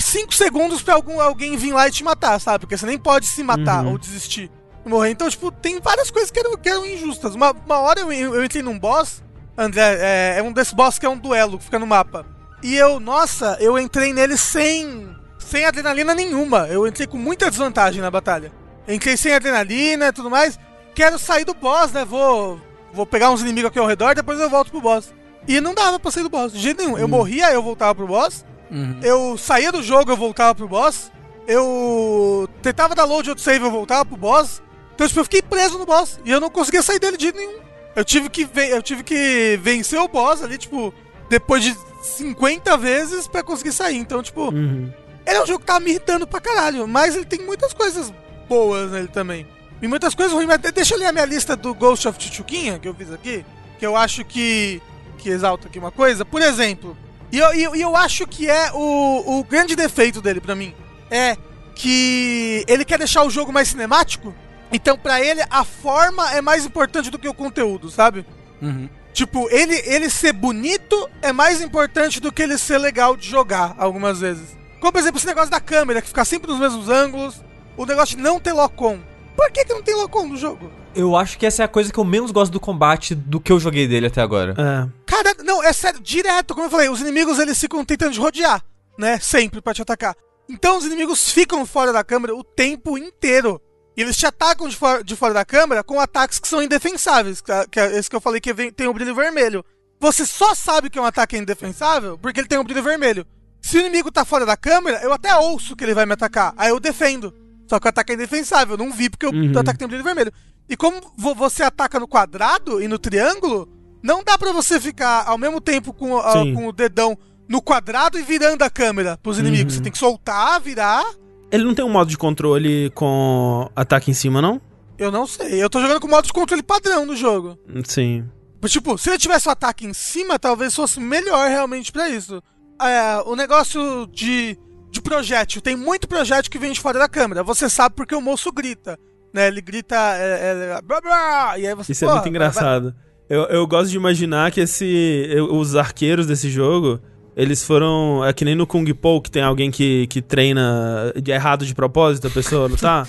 5 0.01 0.33
segundos 0.35 0.83
pra 0.83 0.94
algum, 0.94 1.20
alguém 1.20 1.57
vir 1.57 1.72
lá 1.72 1.88
e 1.88 1.90
te 1.90 2.05
matar, 2.05 2.38
sabe? 2.40 2.61
Porque 2.61 2.77
você 2.77 2.87
nem 2.87 2.98
pode 2.98 3.27
se 3.27 3.42
matar 3.42 3.85
Uhum. 3.85 3.92
ou 3.92 3.98
desistir 3.98 4.51
e 4.85 4.88
morrer. 4.88 5.11
Então, 5.11 5.29
tipo, 5.29 5.51
tem 5.51 5.81
várias 5.81 6.11
coisas 6.11 6.31
que 6.31 6.38
eram, 6.38 6.57
que 6.57 6.68
eram 6.68 6.87
injustas. 6.87 7.35
Uma, 7.35 7.51
uma 7.53 7.79
hora 7.79 8.01
eu, 8.01 8.12
eu 8.12 8.44
entrei 8.44 8.62
num 8.62 8.79
boss, 8.79 9.22
André, 9.59 9.96
é, 9.98 10.35
é 10.38 10.42
um 10.42 10.53
desses 10.53 10.72
boss 10.72 10.98
que 10.98 11.07
é 11.07 11.09
um 11.09 11.18
duelo, 11.18 11.59
que 11.59 11.64
fica 11.64 11.79
no 11.79 11.87
mapa. 11.87 12.25
E 12.62 12.77
eu, 12.77 13.01
nossa, 13.01 13.57
eu 13.61 13.77
entrei 13.77 14.12
nele 14.12 14.37
sem, 14.37 15.16
sem 15.38 15.64
adrenalina 15.64 16.14
nenhuma. 16.14 16.68
Eu 16.68 16.87
entrei 16.87 17.09
com 17.09 17.18
muita 17.18 17.51
desvantagem 17.51 18.01
na 18.01 18.11
batalha. 18.11 18.53
Entrei 18.92 19.16
sem 19.16 19.33
adrenalina 19.33 20.09
e 20.09 20.12
tudo 20.12 20.31
mais. 20.31 20.59
Quero 20.94 21.18
sair 21.18 21.44
do 21.44 21.55
boss, 21.55 21.92
né? 21.92 22.05
Vou, 22.05 22.61
vou 22.92 23.07
pegar 23.07 23.31
uns 23.31 23.40
inimigos 23.40 23.68
aqui 23.70 23.78
ao 23.78 23.87
redor, 23.87 24.14
depois 24.14 24.38
eu 24.38 24.50
volto 24.50 24.70
pro 24.70 24.81
boss. 24.81 25.12
E 25.48 25.61
não 25.61 25.74
dava 25.74 25.98
pra 25.98 26.11
sair 26.11 26.22
do 26.22 26.28
boss, 26.28 26.52
de 26.52 26.59
jeito 26.61 26.83
nenhum. 26.83 26.98
Eu 26.98 27.09
morria, 27.09 27.50
eu 27.52 27.62
voltava 27.62 27.94
pro 27.94 28.07
boss. 28.07 28.44
Uhum. 28.70 29.00
Eu 29.02 29.37
saía 29.38 29.72
do 29.72 29.83
jogo, 29.83 30.11
eu 30.11 30.16
voltava 30.16 30.55
pro 30.55 30.68
boss. 30.68 31.11
Eu 31.46 32.48
tentava 32.62 32.94
dar 32.94 33.05
load 33.05 33.28
outro 33.31 33.42
save, 33.42 33.64
eu 33.64 33.70
voltava 33.70 34.05
pro 34.05 34.16
boss. 34.16 34.62
Então, 34.94 35.07
tipo, 35.09 35.20
eu 35.20 35.24
fiquei 35.24 35.42
preso 35.42 35.78
no 35.78 35.87
boss. 35.87 36.20
E 36.24 36.31
eu 36.31 36.40
não 36.40 36.50
conseguia 36.50 36.83
sair 36.83 36.98
dele 36.98 37.16
de 37.16 37.24
jeito 37.24 37.38
nenhum. 37.38 37.59
Eu 37.96 38.05
tive 38.05 38.28
que, 38.31 38.48
eu 38.70 38.83
tive 38.83 39.02
que 39.02 39.59
vencer 39.62 39.98
o 40.00 40.09
boss 40.09 40.42
ali, 40.42 40.57
tipo, 40.57 40.94
depois 41.28 41.62
de 41.62 41.76
50 42.02 42.76
vezes 42.76 43.26
pra 43.26 43.42
conseguir 43.42 43.72
sair. 43.72 43.96
Então, 43.96 44.22
tipo, 44.22 44.50
Uhum. 44.52 44.92
ele 45.26 45.37
é 45.37 45.42
um 45.42 45.46
jogo 45.46 45.61
que 45.61 45.66
tá 45.66 45.81
me 45.81 45.90
irritando 45.90 46.26
pra 46.26 46.40
caralho. 46.40 46.87
Mas 46.87 47.14
ele 47.16 47.24
tem 47.24 47.40
muitas 47.40 47.72
coisas 47.72 48.12
boas 48.48 48.90
nele 48.92 49.09
também. 49.09 49.46
E 49.81 49.88
muitas 49.88 50.14
coisas 50.14 50.33
ruins. 50.33 50.46
Mas 50.46 50.59
de- 50.59 50.72
deixa 50.72 50.94
eu 50.94 50.98
ler 50.98 51.07
a 51.07 51.12
minha 51.12 51.24
lista 51.24 51.57
do 51.57 51.74
Ghost 51.74 52.07
of 52.07 52.22
Chuchuquinha, 52.22 52.78
que 52.78 52.88
eu 52.88 52.94
fiz 52.94 53.12
aqui. 53.12 53.44
Que 53.78 53.87
eu 53.87 53.96
acho 53.96 54.24
que, 54.24 54.81
que 55.18 55.28
exalta 55.28 55.66
aqui 55.68 55.78
uma 55.78 55.90
coisa. 55.90 56.24
Por 56.24 56.40
exemplo, 56.40 56.96
e 57.33 57.38
eu, 57.38 57.55
e 57.55 57.62
eu, 57.64 57.74
eu 57.74 57.96
acho 57.96 58.26
que 58.26 58.48
é 58.48 58.70
o, 58.72 59.38
o 59.40 59.44
grande 59.44 59.74
defeito 59.74 60.20
dele 60.22 60.40
pra 60.40 60.55
mim. 60.55 60.74
É 61.11 61.37
que 61.74 62.64
ele 62.68 62.85
quer 62.85 62.98
deixar 62.98 63.24
o 63.24 63.31
jogo 63.31 63.52
mais 63.52 63.68
cinemático. 63.68 64.35
Então, 64.72 64.96
pra 64.96 65.20
ele, 65.20 65.42
a 65.50 65.64
forma 65.64 66.33
é 66.33 66.40
mais 66.40 66.64
importante 66.64 67.11
do 67.11 67.18
que 67.18 67.28
o 67.28 67.35
conteúdo, 67.35 67.90
sabe? 67.90 68.24
Uhum. 68.61 68.88
Tipo, 69.12 69.46
ele, 69.50 69.74
ele 69.85 70.09
ser 70.09 70.33
bonito 70.33 71.09
é 71.20 71.33
mais 71.33 71.61
importante 71.61 72.20
do 72.20 72.33
que 72.33 72.42
ele 72.42 72.57
ser 72.57 72.78
legal 72.78 73.14
de 73.16 73.28
jogar, 73.28 73.74
algumas 73.78 74.20
vezes. 74.20 74.57
Como, 74.81 74.92
por 74.92 74.98
exemplo, 74.98 75.18
esse 75.18 75.26
negócio 75.26 75.50
da 75.50 75.61
câmera, 75.61 76.00
que 76.00 76.09
fica 76.09 76.24
sempre 76.24 76.50
nos 76.50 76.59
mesmos 76.59 76.88
ângulos. 76.88 77.42
O 77.76 77.87
negócio 77.87 78.16
de 78.16 78.22
não 78.22 78.38
ter 78.38 78.52
lock-on. 78.52 78.98
Por 79.37 79.50
que, 79.50 79.64
que 79.64 79.72
não 79.72 79.82
tem 79.82 79.94
lock-on 79.94 80.28
no 80.28 80.37
jogo? 80.37 80.70
Eu 80.94 81.16
acho 81.16 81.38
que 81.38 81.46
essa 81.46 81.62
é 81.62 81.64
a 81.64 81.68
coisa 81.68 81.90
que 81.92 81.98
eu 81.98 82.04
menos 82.04 82.30
gosto 82.30 82.52
do 82.52 82.61
combate 82.61 83.14
do 83.14 83.40
que 83.40 83.50
eu 83.50 83.58
joguei 83.58 83.88
dele 83.88 84.06
até 84.08 84.20
agora. 84.20 84.52
É. 84.58 84.88
Cara, 85.06 85.35
não, 85.42 85.62
é 85.62 85.72
sério, 85.72 86.00
direto, 86.00 86.54
como 86.54 86.66
eu 86.66 86.70
falei, 86.70 86.88
os 86.90 87.00
inimigos 87.00 87.38
eles 87.38 87.58
ficam 87.58 87.82
tentando 87.85 88.12
te 88.12 88.20
rodear, 88.20 88.62
né? 88.98 89.18
Sempre 89.18 89.62
pra 89.62 89.72
te 89.72 89.80
atacar. 89.80 90.14
Então 90.48 90.76
os 90.76 90.85
inimigos 90.85 91.30
ficam 91.32 91.64
fora 91.64 91.92
da 91.92 92.04
câmera 92.04 92.35
o 92.37 92.44
tempo 92.44 92.98
inteiro. 92.98 93.61
E 93.96 94.02
eles 94.02 94.16
te 94.16 94.26
atacam 94.26 94.68
de 94.68 94.76
fora, 94.76 95.02
de 95.02 95.16
fora 95.16 95.32
da 95.35 95.44
câmera 95.44 95.82
com 95.82 95.98
ataques 96.00 96.38
que 96.38 96.48
são 96.48 96.62
indefensáveis. 96.62 97.40
Que, 97.40 97.80
é- 97.80 97.98
esse 97.98 98.08
que 98.11 98.16
eu 98.16 98.20
falei 98.20 98.40
que 98.40 98.52
vem- 98.52 98.70
tem 98.72 98.87
o 98.87 98.92
brilho 98.94 99.14
vermelho. 99.14 99.64
Você 100.00 100.26
só 100.26 100.54
sabe 100.54 100.90
que 100.90 100.98
é 100.98 101.02
um 101.02 101.06
ataque 101.06 101.37
indefensável 101.38 102.18
porque 102.18 102.40
ele 102.40 102.48
tem 102.48 102.58
um 102.58 102.64
brilho 102.64 102.82
vermelho. 102.82 103.26
Se 103.62 103.76
o 103.78 103.80
inimigo 103.80 104.11
tá 104.11 104.24
fora 104.24 104.44
da 104.44 104.56
câmera, 104.56 105.00
eu 105.02 105.12
até 105.12 105.35
ouço 105.37 105.76
que 105.76 105.85
ele 105.85 105.94
vai 105.94 106.04
me 106.04 106.12
atacar. 106.14 106.52
Aí 106.56 106.70
eu 106.70 106.80
defendo. 106.80 107.32
Só 107.72 107.80
que 107.80 107.87
o 107.87 107.88
ataque 107.88 108.12
é 108.12 108.14
indefensável. 108.16 108.74
Eu 108.74 108.85
não 108.85 108.92
vi 108.92 109.08
porque 109.08 109.24
Uhum. 109.24 109.50
o 109.50 109.58
ataque 109.58 109.78
tem 109.78 109.88
brilho 109.88 110.04
vermelho. 110.04 110.30
E 110.68 110.76
como 110.76 111.00
vo- 111.16 111.35
você 111.35 111.62
ataca 111.62 111.98
no 111.98 112.06
quadrado 112.06 112.82
e 112.82 112.87
no 112.87 112.98
triângulo, 112.98 113.66
não 114.02 114.22
dá 114.22 114.37
pra 114.37 114.52
você 114.52 114.78
ficar 114.78 115.24
ao 115.26 115.38
mesmo 115.38 115.58
tempo 115.58 115.90
com, 115.94 116.20
Sim. 116.32 116.52
com 116.52 116.66
o 116.68 116.72
dedão 116.72 117.16
no 117.48 117.62
quadrado 117.62 118.18
e 118.18 118.22
virando 118.22 118.61
a 118.62 118.68
câmera 118.68 119.16
pros 119.22 119.38
inimigos. 119.38 119.72
Uhum. 119.72 119.78
Você 119.78 119.82
tem 119.85 119.90
que 119.92 119.96
soltar, 119.96 120.61
virar. 120.61 121.02
Ele 121.50 121.64
não 121.64 121.74
tem 121.74 121.82
um 121.82 121.88
modo 121.88 122.11
de 122.11 122.18
controle 122.18 122.90
com 122.94 123.70
ataque 123.74 124.11
em 124.11 124.14
cima, 124.14 124.42
não? 124.42 124.61
Eu 124.98 125.11
não 125.11 125.26
sei. 125.26 125.62
Eu 125.62 125.70
tô 125.70 125.80
jogando 125.80 125.98
com 126.00 126.08
modo 126.08 126.26
de 126.26 126.32
controle 126.35 126.62
padrão 126.62 127.06
no 127.06 127.16
jogo. 127.16 127.58
Sim. 127.87 128.28
Tipo, 128.66 128.98
se 128.98 129.08
ele 129.08 129.16
tivesse 129.18 129.48
o 129.48 129.50
ataque 129.50 129.87
em 129.87 129.94
cima, 129.94 130.38
talvez 130.38 130.74
fosse 130.76 131.00
melhor 131.00 131.48
realmente 131.48 131.90
pra 131.90 132.06
isso. 132.11 132.42
É, 132.78 133.22
o 133.24 133.35
negócio 133.35 134.06
de, 134.12 134.58
de 134.92 135.00
projétil. 135.00 135.61
Tem 135.61 135.74
muito 135.74 136.07
projétil 136.07 136.50
que 136.50 136.59
vem 136.59 136.70
de 136.72 136.78
fora 136.81 136.98
da 136.98 137.09
câmera. 137.09 137.42
Você 137.42 137.68
sabe 137.68 137.96
porque 137.96 138.14
o 138.14 138.20
moço 138.20 138.52
grita. 138.52 138.96
Né? 139.35 139.48
Ele 139.48 139.61
grita. 139.62 139.96
É, 139.96 140.76
é, 140.78 140.83
blá, 140.83 141.00
blá, 141.00 141.59
e 141.59 141.66
aí 141.66 141.74
você 141.74 141.92
Isso 141.92 142.05
é 142.05 142.09
muito 142.09 142.20
vai- 142.20 142.28
engraçado. 142.28 142.94
Eu, 143.28 143.44
eu 143.44 143.66
gosto 143.66 143.90
de 143.90 143.96
imaginar 143.96 144.52
que 144.52 144.61
esse, 144.61 144.85
eu- 145.31 145.52
os 145.55 145.74
arqueiros 145.74 146.26
desse 146.26 146.50
jogo, 146.50 147.00
eles 147.35 147.64
foram. 147.64 148.22
É 148.24 148.33
que 148.35 148.44
nem 148.44 148.55
no 148.55 148.66
Kung 148.66 148.85
Po, 148.92 149.22
que 149.22 149.31
tem 149.31 149.42
alguém 149.42 149.70
que, 149.70 150.07
que 150.09 150.20
treina 150.20 151.12
de 151.20 151.31
errado 151.33 151.64
de 151.64 151.74
propósito 151.74 152.26
a 152.26 152.31
pessoa 152.31 152.68
lutar. 152.68 153.09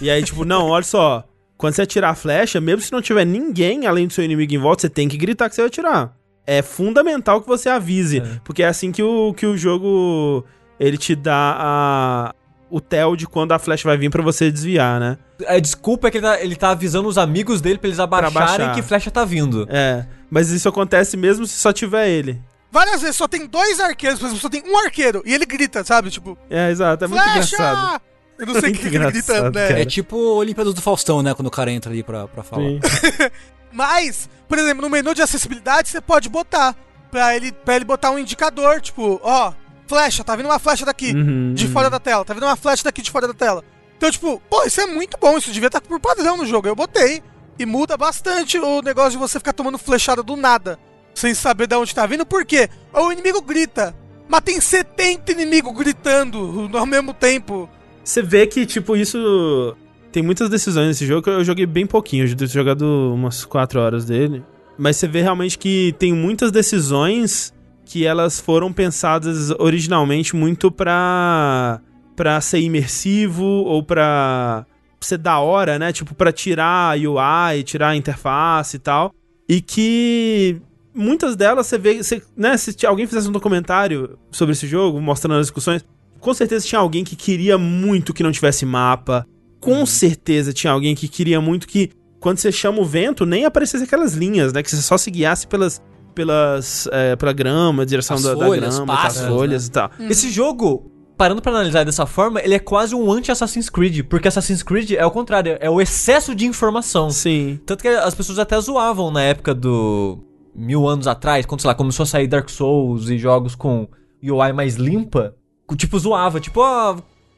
e 0.00 0.08
aí, 0.10 0.22
tipo, 0.24 0.44
não, 0.46 0.68
olha 0.68 0.82
só. 0.82 1.24
Quando 1.58 1.74
você 1.74 1.82
atirar 1.82 2.12
a 2.12 2.14
flecha, 2.14 2.58
mesmo 2.58 2.80
se 2.80 2.90
não 2.90 3.02
tiver 3.02 3.26
ninguém 3.26 3.86
além 3.86 4.06
do 4.06 4.14
seu 4.14 4.24
inimigo 4.24 4.54
em 4.54 4.58
volta, 4.58 4.80
você 4.80 4.88
tem 4.88 5.06
que 5.06 5.18
gritar 5.18 5.46
que 5.50 5.54
você 5.54 5.60
vai 5.60 5.68
atirar. 5.68 6.16
É 6.46 6.62
fundamental 6.62 7.42
que 7.42 7.46
você 7.46 7.68
avise. 7.68 8.20
É. 8.20 8.40
Porque 8.42 8.62
é 8.62 8.66
assim 8.66 8.90
que 8.90 9.02
o, 9.02 9.34
que 9.34 9.44
o 9.44 9.58
jogo. 9.58 10.42
Ele 10.80 10.96
te 10.96 11.14
dá 11.14 11.56
a, 11.60 12.34
o 12.70 12.80
tel 12.80 13.14
de 13.14 13.26
quando 13.26 13.52
a 13.52 13.58
flecha 13.58 13.86
vai 13.86 13.98
vir 13.98 14.10
pra 14.10 14.22
você 14.22 14.50
desviar, 14.50 14.98
né? 14.98 15.18
A 15.46 15.58
desculpa 15.58 16.08
é 16.08 16.10
que 16.10 16.16
ele 16.16 16.26
tá, 16.26 16.40
ele 16.40 16.56
tá 16.56 16.70
avisando 16.70 17.06
os 17.08 17.18
amigos 17.18 17.60
dele 17.60 17.78
pra 17.78 17.88
eles 17.88 18.00
abaixarem 18.00 18.32
baixar. 18.66 18.74
que 18.74 18.80
flecha 18.82 19.10
tá 19.10 19.24
vindo. 19.24 19.66
É. 19.70 20.06
Mas 20.30 20.48
isso 20.50 20.68
acontece 20.68 21.16
mesmo 21.16 21.46
se 21.46 21.58
só 21.58 21.72
tiver 21.72 22.08
ele. 22.08 22.40
Várias 22.72 23.02
vezes 23.02 23.16
só 23.16 23.28
tem 23.28 23.46
dois 23.46 23.78
arqueiros, 23.80 24.18
por 24.18 24.26
exemplo, 24.26 24.40
só 24.40 24.48
tem 24.48 24.62
um 24.66 24.78
arqueiro. 24.78 25.22
E 25.26 25.34
ele 25.34 25.44
grita, 25.44 25.84
sabe? 25.84 26.08
Tipo, 26.10 26.38
É, 26.48 26.70
exato. 26.70 27.04
É 27.04 27.08
muito 27.08 27.22
flecha! 27.22 27.56
engraçado. 27.56 28.00
Eu 28.38 28.46
não 28.46 28.54
sei 28.54 28.60
o 28.62 28.64
Muito 28.72 28.78
que 28.80 28.88
que 28.90 28.96
ele 28.96 29.10
grita, 29.10 29.50
né? 29.50 29.68
cara. 29.68 29.82
É 29.82 29.84
tipo 29.84 30.16
Olimpíadas 30.16 30.72
do 30.72 30.80
Faustão, 30.80 31.22
né? 31.22 31.34
Quando 31.34 31.48
o 31.48 31.50
cara 31.50 31.70
entra 31.70 31.90
ali 31.92 32.02
pra, 32.02 32.26
pra 32.26 32.42
falar. 32.42 32.62
Sim. 32.62 32.80
Mas, 33.72 34.28
por 34.48 34.58
exemplo, 34.58 34.82
no 34.82 34.88
menu 34.88 35.14
de 35.14 35.20
acessibilidade 35.22 35.88
você 35.88 36.00
pode 36.00 36.28
botar. 36.28 36.74
Pra 37.10 37.34
ele, 37.34 37.50
pra 37.50 37.74
ele 37.74 37.84
botar 37.84 38.12
um 38.12 38.18
indicador, 38.20 38.80
tipo, 38.80 39.20
ó, 39.24 39.52
flecha, 39.90 40.22
tá 40.22 40.36
vindo 40.36 40.46
uma 40.46 40.60
flecha 40.60 40.84
daqui, 40.86 41.12
Uhum, 41.12 41.52
de 41.52 41.66
uhum. 41.66 41.72
fora 41.72 41.90
da 41.90 41.98
tela, 41.98 42.24
tá 42.24 42.32
vindo 42.32 42.46
uma 42.46 42.56
flecha 42.56 42.84
daqui 42.84 43.02
de 43.02 43.10
fora 43.10 43.26
da 43.26 43.34
tela. 43.34 43.64
Então, 43.96 44.10
tipo, 44.10 44.40
pô, 44.48 44.62
isso 44.64 44.80
é 44.80 44.86
muito 44.86 45.18
bom, 45.20 45.36
isso 45.36 45.50
devia 45.50 45.66
estar 45.66 45.80
por 45.80 45.98
padrão 46.00 46.36
no 46.36 46.46
jogo. 46.46 46.68
Eu 46.68 46.76
botei. 46.76 47.22
E 47.58 47.66
muda 47.66 47.96
bastante 47.96 48.58
o 48.58 48.80
negócio 48.80 49.10
de 49.10 49.18
você 49.18 49.38
ficar 49.38 49.52
tomando 49.52 49.76
flechada 49.76 50.22
do 50.22 50.36
nada. 50.36 50.78
Sem 51.12 51.34
saber 51.34 51.66
de 51.66 51.74
onde 51.74 51.94
tá 51.94 52.06
vindo, 52.06 52.24
por 52.24 52.46
quê? 52.46 52.70
O 52.94 53.12
inimigo 53.12 53.42
grita. 53.42 53.94
Mas 54.26 54.40
tem 54.40 54.58
70 54.58 55.32
inimigos 55.32 55.76
gritando 55.76 56.70
ao 56.72 56.86
mesmo 56.86 57.12
tempo. 57.12 57.68
Você 58.02 58.22
vê 58.22 58.46
que, 58.46 58.64
tipo, 58.64 58.96
isso. 58.96 59.76
Tem 60.10 60.22
muitas 60.22 60.48
decisões 60.48 60.86
nesse 60.88 61.04
jogo 61.06 61.22
que 61.22 61.28
eu 61.28 61.44
joguei 61.44 61.66
bem 61.66 61.86
pouquinho. 61.86 62.24
Eu 62.24 62.28
devo 62.28 62.50
ter 62.50 62.58
jogado 62.58 63.12
umas 63.12 63.44
4 63.44 63.78
horas 63.80 64.06
dele. 64.06 64.42
Mas 64.78 64.96
você 64.96 65.06
vê 65.06 65.20
realmente 65.20 65.58
que 65.58 65.94
tem 65.98 66.14
muitas 66.14 66.50
decisões 66.50 67.52
que 67.90 68.06
elas 68.06 68.38
foram 68.38 68.72
pensadas 68.72 69.50
originalmente 69.58 70.36
muito 70.36 70.70
pra. 70.70 71.80
pra 72.14 72.40
ser 72.40 72.60
imersivo 72.60 73.44
ou 73.44 73.82
pra 73.82 74.64
ser 75.00 75.18
da 75.18 75.40
hora, 75.40 75.76
né? 75.76 75.92
Tipo, 75.92 76.14
pra 76.14 76.30
tirar 76.30 76.94
a 76.94 76.94
UI, 76.94 77.64
tirar 77.64 77.88
a 77.88 77.96
interface 77.96 78.76
e 78.76 78.78
tal. 78.78 79.12
E 79.48 79.60
que 79.60 80.62
muitas 80.94 81.34
delas 81.34 81.66
você 81.66 81.78
vê, 81.78 82.00
você, 82.00 82.22
né, 82.36 82.56
se 82.56 82.86
alguém 82.86 83.08
fizesse 83.08 83.28
um 83.28 83.32
documentário 83.32 84.16
sobre 84.30 84.52
esse 84.52 84.68
jogo, 84.68 85.00
mostrando 85.00 85.40
as 85.40 85.46
discussões, 85.46 85.84
com 86.20 86.32
certeza 86.32 86.64
tinha 86.64 86.78
alguém 86.78 87.02
que 87.02 87.16
queria 87.16 87.58
muito 87.58 88.14
que 88.14 88.22
não 88.22 88.30
tivesse 88.30 88.64
mapa. 88.64 89.26
Com 89.58 89.84
certeza 89.84 90.52
tinha 90.52 90.72
alguém 90.72 90.94
que 90.94 91.08
queria 91.08 91.40
muito 91.40 91.66
que 91.66 91.90
quando 92.20 92.38
você 92.38 92.52
chama 92.52 92.80
o 92.80 92.84
vento, 92.84 93.26
nem 93.26 93.44
aparecesse 93.46 93.82
aquelas 93.82 94.14
linhas, 94.14 94.52
né? 94.52 94.62
Que 94.62 94.70
você 94.70 94.80
só 94.80 94.96
se 94.96 95.10
guiasse 95.10 95.48
pelas 95.48 95.82
pelas 96.20 96.86
é, 96.92 97.16
pela 97.16 97.32
grama, 97.32 97.86
direção 97.86 98.16
As 98.16 98.22
da, 98.22 98.34
da 98.34 98.46
folhas, 98.46 98.76
grama, 98.76 98.94
as 98.94 99.02
pássaros, 99.02 99.36
folhas 99.36 99.66
e 99.66 99.70
tal. 99.70 99.90
Esse 100.00 100.30
jogo, 100.30 100.90
parando 101.16 101.40
pra 101.40 101.50
analisar 101.50 101.84
dessa 101.84 102.04
forma, 102.04 102.40
ele 102.42 102.54
é 102.54 102.58
quase 102.58 102.94
um 102.94 103.10
anti-Assassin's 103.10 103.70
Creed, 103.70 104.04
porque 104.06 104.28
Assassin's 104.28 104.62
Creed 104.62 104.92
é 104.92 105.04
o 105.04 105.10
contrário, 105.10 105.56
é 105.60 105.70
o 105.70 105.80
excesso 105.80 106.34
de 106.34 106.46
informação. 106.46 107.10
Sim. 107.10 107.58
Tanto 107.64 107.80
que 107.80 107.88
as 107.88 108.14
pessoas 108.14 108.38
até 108.38 108.60
zoavam 108.60 109.10
na 109.10 109.22
época 109.22 109.54
do. 109.54 110.18
mil 110.54 110.86
anos 110.86 111.06
atrás, 111.06 111.46
quando, 111.46 111.62
sei 111.62 111.68
lá, 111.68 111.74
começou 111.74 112.04
a 112.04 112.06
sair 112.06 112.26
Dark 112.26 112.50
Souls 112.50 113.08
e 113.08 113.16
jogos 113.16 113.54
com 113.54 113.88
UI 114.22 114.52
mais 114.52 114.76
limpa. 114.76 115.34
Tipo, 115.76 115.98
zoava. 115.98 116.38
Tipo, 116.38 116.60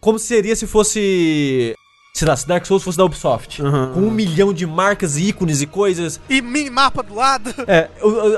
como 0.01 0.18
seria 0.18 0.57
se 0.57 0.66
fosse. 0.66 1.75
Sei 2.14 2.29
lá, 2.29 2.37
se 2.37 2.46
Dark 2.46 2.66
Souls 2.66 2.83
fosse 2.83 2.98
da 2.98 3.07
Ubisoft. 3.07 3.62
Aham. 3.62 3.92
Com 3.94 4.01
um 4.01 4.11
milhão 4.11 4.53
de 4.53 4.66
marcas, 4.66 5.16
ícones 5.16 5.62
e 5.62 5.66
coisas. 5.66 6.20
E 6.29 6.42
minimapa 6.42 7.03
do 7.03 7.14
lado. 7.14 7.53
É, 7.66 7.88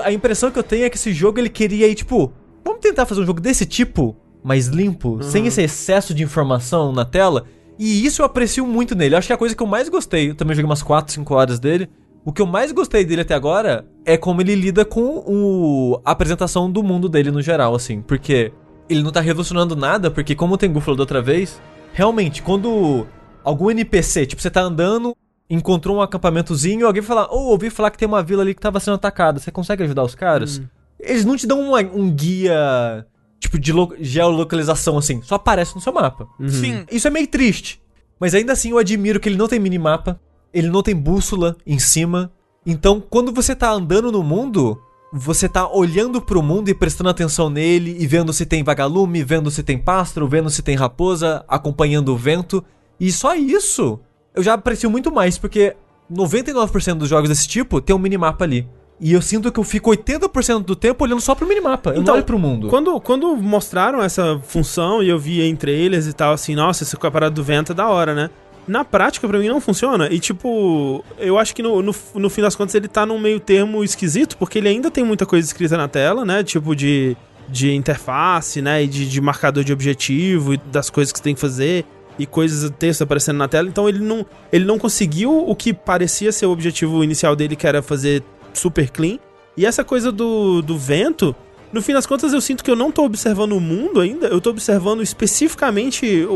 a 0.05 0.13
impressão 0.13 0.51
que 0.51 0.59
eu 0.59 0.63
tenho 0.63 0.85
é 0.85 0.91
que 0.91 0.97
esse 0.97 1.13
jogo 1.13 1.41
ele 1.41 1.49
queria 1.49 1.89
ir, 1.89 1.95
tipo, 1.95 2.33
vamos 2.65 2.81
tentar 2.81 3.05
fazer 3.05 3.23
um 3.23 3.27
jogo 3.27 3.41
desse 3.41 3.67
tipo, 3.67 4.15
mais 4.45 4.69
limpo, 4.69 5.21
sem 5.23 5.47
esse 5.47 5.63
excesso 5.63 6.15
de 6.15 6.23
informação 6.23 6.93
na 6.93 7.05
tela. 7.05 7.47
E 7.77 8.07
isso 8.07 8.23
eu 8.23 8.27
aprecio 8.27 8.65
muito 8.65 8.95
nele. 8.95 9.15
Eu 9.15 9.19
acho 9.19 9.27
que 9.27 9.33
é 9.33 9.35
a 9.35 9.39
coisa 9.39 9.57
que 9.57 9.63
eu 9.63 9.67
mais 9.67 9.89
gostei. 9.89 10.31
Eu 10.31 10.35
também 10.37 10.55
joguei 10.55 10.69
umas 10.69 10.83
4, 10.83 11.13
5 11.13 11.35
horas 11.35 11.59
dele. 11.59 11.89
O 12.25 12.33
que 12.33 12.41
eu 12.41 12.47
mais 12.47 12.71
gostei 12.71 13.05
dele 13.05 13.23
até 13.23 13.35
agora 13.35 13.85
é 14.05 14.17
como 14.17 14.41
ele 14.41 14.55
lida 14.55 14.85
com 14.85 15.25
o, 15.27 16.01
a 16.05 16.13
apresentação 16.13 16.71
do 16.71 16.83
mundo 16.83 17.09
dele 17.09 17.33
no 17.33 17.43
geral, 17.43 17.75
assim. 17.75 18.01
Porque 18.01 18.53
ele 18.89 19.03
não 19.03 19.11
tá 19.11 19.21
revolucionando 19.21 19.75
nada, 19.75 20.11
porque 20.11 20.37
como 20.37 20.55
o 20.55 20.59
Tengu 20.59 20.81
falou 20.81 20.97
da 20.97 21.03
outra 21.03 21.21
vez, 21.21 21.61
realmente, 21.93 22.41
quando 22.41 23.07
algum 23.45 23.71
NPC, 23.71 24.27
tipo, 24.27 24.41
você 24.43 24.51
tá 24.51 24.61
andando, 24.63 25.17
encontrou 25.49 25.99
um 25.99 26.01
acampamentozinho 26.03 26.81
e 26.81 26.85
alguém 26.85 27.03
fala, 27.03 27.29
ou 27.31 27.49
ouvi 27.51 27.71
falar 27.71 27.91
que 27.91 27.99
tem 27.99 28.09
uma 28.09 28.23
vila 28.23 28.43
ali 28.43 28.55
que 28.55 28.61
tava 28.61 28.81
sendo 28.81 28.95
atacada, 28.95 29.39
você 29.39 29.51
consegue 29.51 29.83
ajudar 29.85 30.03
os 30.03 30.15
caras? 30.15 30.61
Eles 30.99 31.25
não 31.25 31.37
te 31.37 31.47
dão 31.47 31.61
uma- 31.61 31.81
um 31.81 32.11
guia, 32.11 33.07
tipo, 33.39 33.59
de 33.59 33.73
lo- 33.73 33.95
geolocalização, 34.01 34.97
assim, 34.99 35.21
só 35.23 35.35
aparece 35.37 35.75
no 35.75 35.81
seu 35.81 35.93
mapa. 35.93 36.27
Sim. 36.49 36.85
Isso 36.91 37.07
é 37.07 37.11
meio 37.11 37.27
triste. 37.27 37.81
Mas 38.19 38.35
ainda 38.35 38.53
assim 38.53 38.71
eu 38.71 38.79
admiro 38.79 39.21
que 39.21 39.29
ele 39.29 39.37
não 39.37 39.49
tem 39.49 39.59
minimapa, 39.59 40.19
ele 40.53 40.69
não 40.69 40.83
tem 40.83 40.95
bússola 40.95 41.57
em 41.67 41.79
cima. 41.79 42.31
Então, 42.65 43.01
quando 43.01 43.33
você 43.33 43.55
tá 43.55 43.71
andando 43.71 44.11
no 44.11 44.23
mundo, 44.23 44.81
você 45.13 45.49
tá 45.49 45.69
olhando 45.71 46.23
pro 46.23 46.43
mundo 46.43 46.69
e 46.71 46.75
prestando 46.75 47.11
atenção 47.11 47.51
nele 47.51 47.97
e 48.01 48.07
vendo 48.07 48.33
se 48.33 48.47
tem 48.47 48.63
vagalume, 48.65 49.23
vendo 49.23 49.51
se 49.51 49.63
tem 49.63 49.77
pássaro, 49.77 50.27
vendo 50.27 50.49
se 50.49 50.63
tem 50.63 50.75
raposa, 50.77 51.45
acompanhando 51.47 52.15
o 52.15 52.17
vento. 52.17 52.65
E 52.99 53.11
só 53.13 53.35
isso 53.35 54.01
eu 54.35 54.43
já 54.43 54.55
aprecio 54.55 54.91
muito 54.91 55.13
mais, 55.13 55.39
porque 55.39 55.77
99% 56.13 56.95
dos 56.95 57.09
jogos 57.09 57.29
desse 57.29 57.47
tipo 57.47 57.81
tem 57.81 57.95
um 57.95 57.99
minimapa 57.99 58.45
ali. 58.45 58.67
E 59.01 59.13
eu 59.13 59.21
sinto 59.21 59.51
que 59.51 59.59
eu 59.59 59.65
fico 59.65 59.91
80% 59.91 60.65
do 60.65 60.77
tempo 60.77 61.05
olhando 61.05 61.21
só 61.21 61.35
pro 61.35 61.47
minimapa. 61.47 61.91
Eu 61.91 62.01
Então, 62.01 62.05
não 62.05 62.15
olho 62.15 62.25
pro 62.25 62.39
mundo. 62.39 62.69
Quando, 62.69 63.01
quando 63.01 63.37
mostraram 63.37 64.03
essa 64.03 64.41
função 64.45 65.03
e 65.03 65.09
eu 65.09 65.19
vi 65.19 65.43
em 65.43 65.57
trailers 65.57 66.07
e 66.07 66.13
tal, 66.13 66.33
assim, 66.33 66.55
nossa, 66.55 66.85
essa 66.85 66.97
parada 67.11 67.35
do 67.35 67.43
vento 67.43 67.73
é 67.73 67.75
da 67.75 67.89
hora, 67.89 68.15
né? 68.15 68.31
Na 68.67 68.85
prática, 68.85 69.29
pra 69.29 69.39
mim, 69.39 69.49
não 69.49 69.61
funciona. 69.61 70.09
E, 70.11 70.19
tipo, 70.19 71.05
eu 71.19 71.39
acho 71.39 71.55
que 71.55 71.63
no, 71.63 71.83
no, 71.83 71.95
no 72.15 72.31
fim 72.31 72.41
das 72.41 72.57
contas 72.57 72.75
ele 72.75 72.89
tá 72.89 73.05
num 73.05 73.19
meio 73.19 73.39
termo 73.39 73.85
esquisito, 73.85 74.39
porque 74.39 74.59
ele 74.59 74.69
ainda 74.69 74.91
tem 74.91 75.05
muita 75.05 75.27
coisa 75.27 75.47
escrita 75.47 75.77
na 75.77 75.87
tela, 75.89 76.25
né? 76.25 76.43
Tipo, 76.43 76.75
de, 76.75 77.15
de 77.49 77.75
interface, 77.75 78.63
né? 78.63 78.85
E 78.85 78.87
de, 78.87 79.07
de 79.07 79.21
marcador 79.21 79.65
de 79.65 79.73
objetivo 79.73 80.55
e 80.55 80.57
das 80.57 80.89
coisas 80.89 81.13
que 81.13 81.19
você 81.19 81.25
tem 81.25 81.35
que 81.35 81.41
fazer. 81.41 81.85
E 82.19 82.27
coisas, 82.27 82.71
texto 82.79 83.03
aparecendo 83.03 83.39
na 83.39 83.49
tela, 83.49 83.69
então 83.69 83.89
ele 83.89 83.99
não, 83.99 84.25
ele 84.53 84.65
não 84.65 84.79
conseguiu 84.79 85.49
o 85.49 85.55
que 85.55 85.73
parecia 85.73 86.31
ser 86.31 86.47
o 86.47 86.51
objetivo 86.51 87.03
inicial 87.03 87.35
dele, 87.35 87.57
que 87.57 87.67
era 87.67 87.83
fazer 87.83 88.23
super 88.53 88.91
clean. 88.91 89.19
E 89.57 89.67
essa 89.67 89.85
coisa 89.85 90.11
do, 90.11 90.63
do 90.63 90.79
vento, 90.79 91.35
no 91.73 91.83
fim 91.83 91.93
das 91.93 92.07
contas 92.07 92.33
eu 92.33 92.41
sinto 92.41 92.63
que 92.63 92.71
eu 92.71 92.77
não 92.77 92.91
tô 92.91 93.05
observando 93.05 93.53
o 93.53 93.61
mundo 93.61 94.01
ainda, 94.01 94.27
eu 94.27 94.41
tô 94.41 94.51
observando 94.51 95.03
especificamente 95.03 96.25
o, 96.25 96.33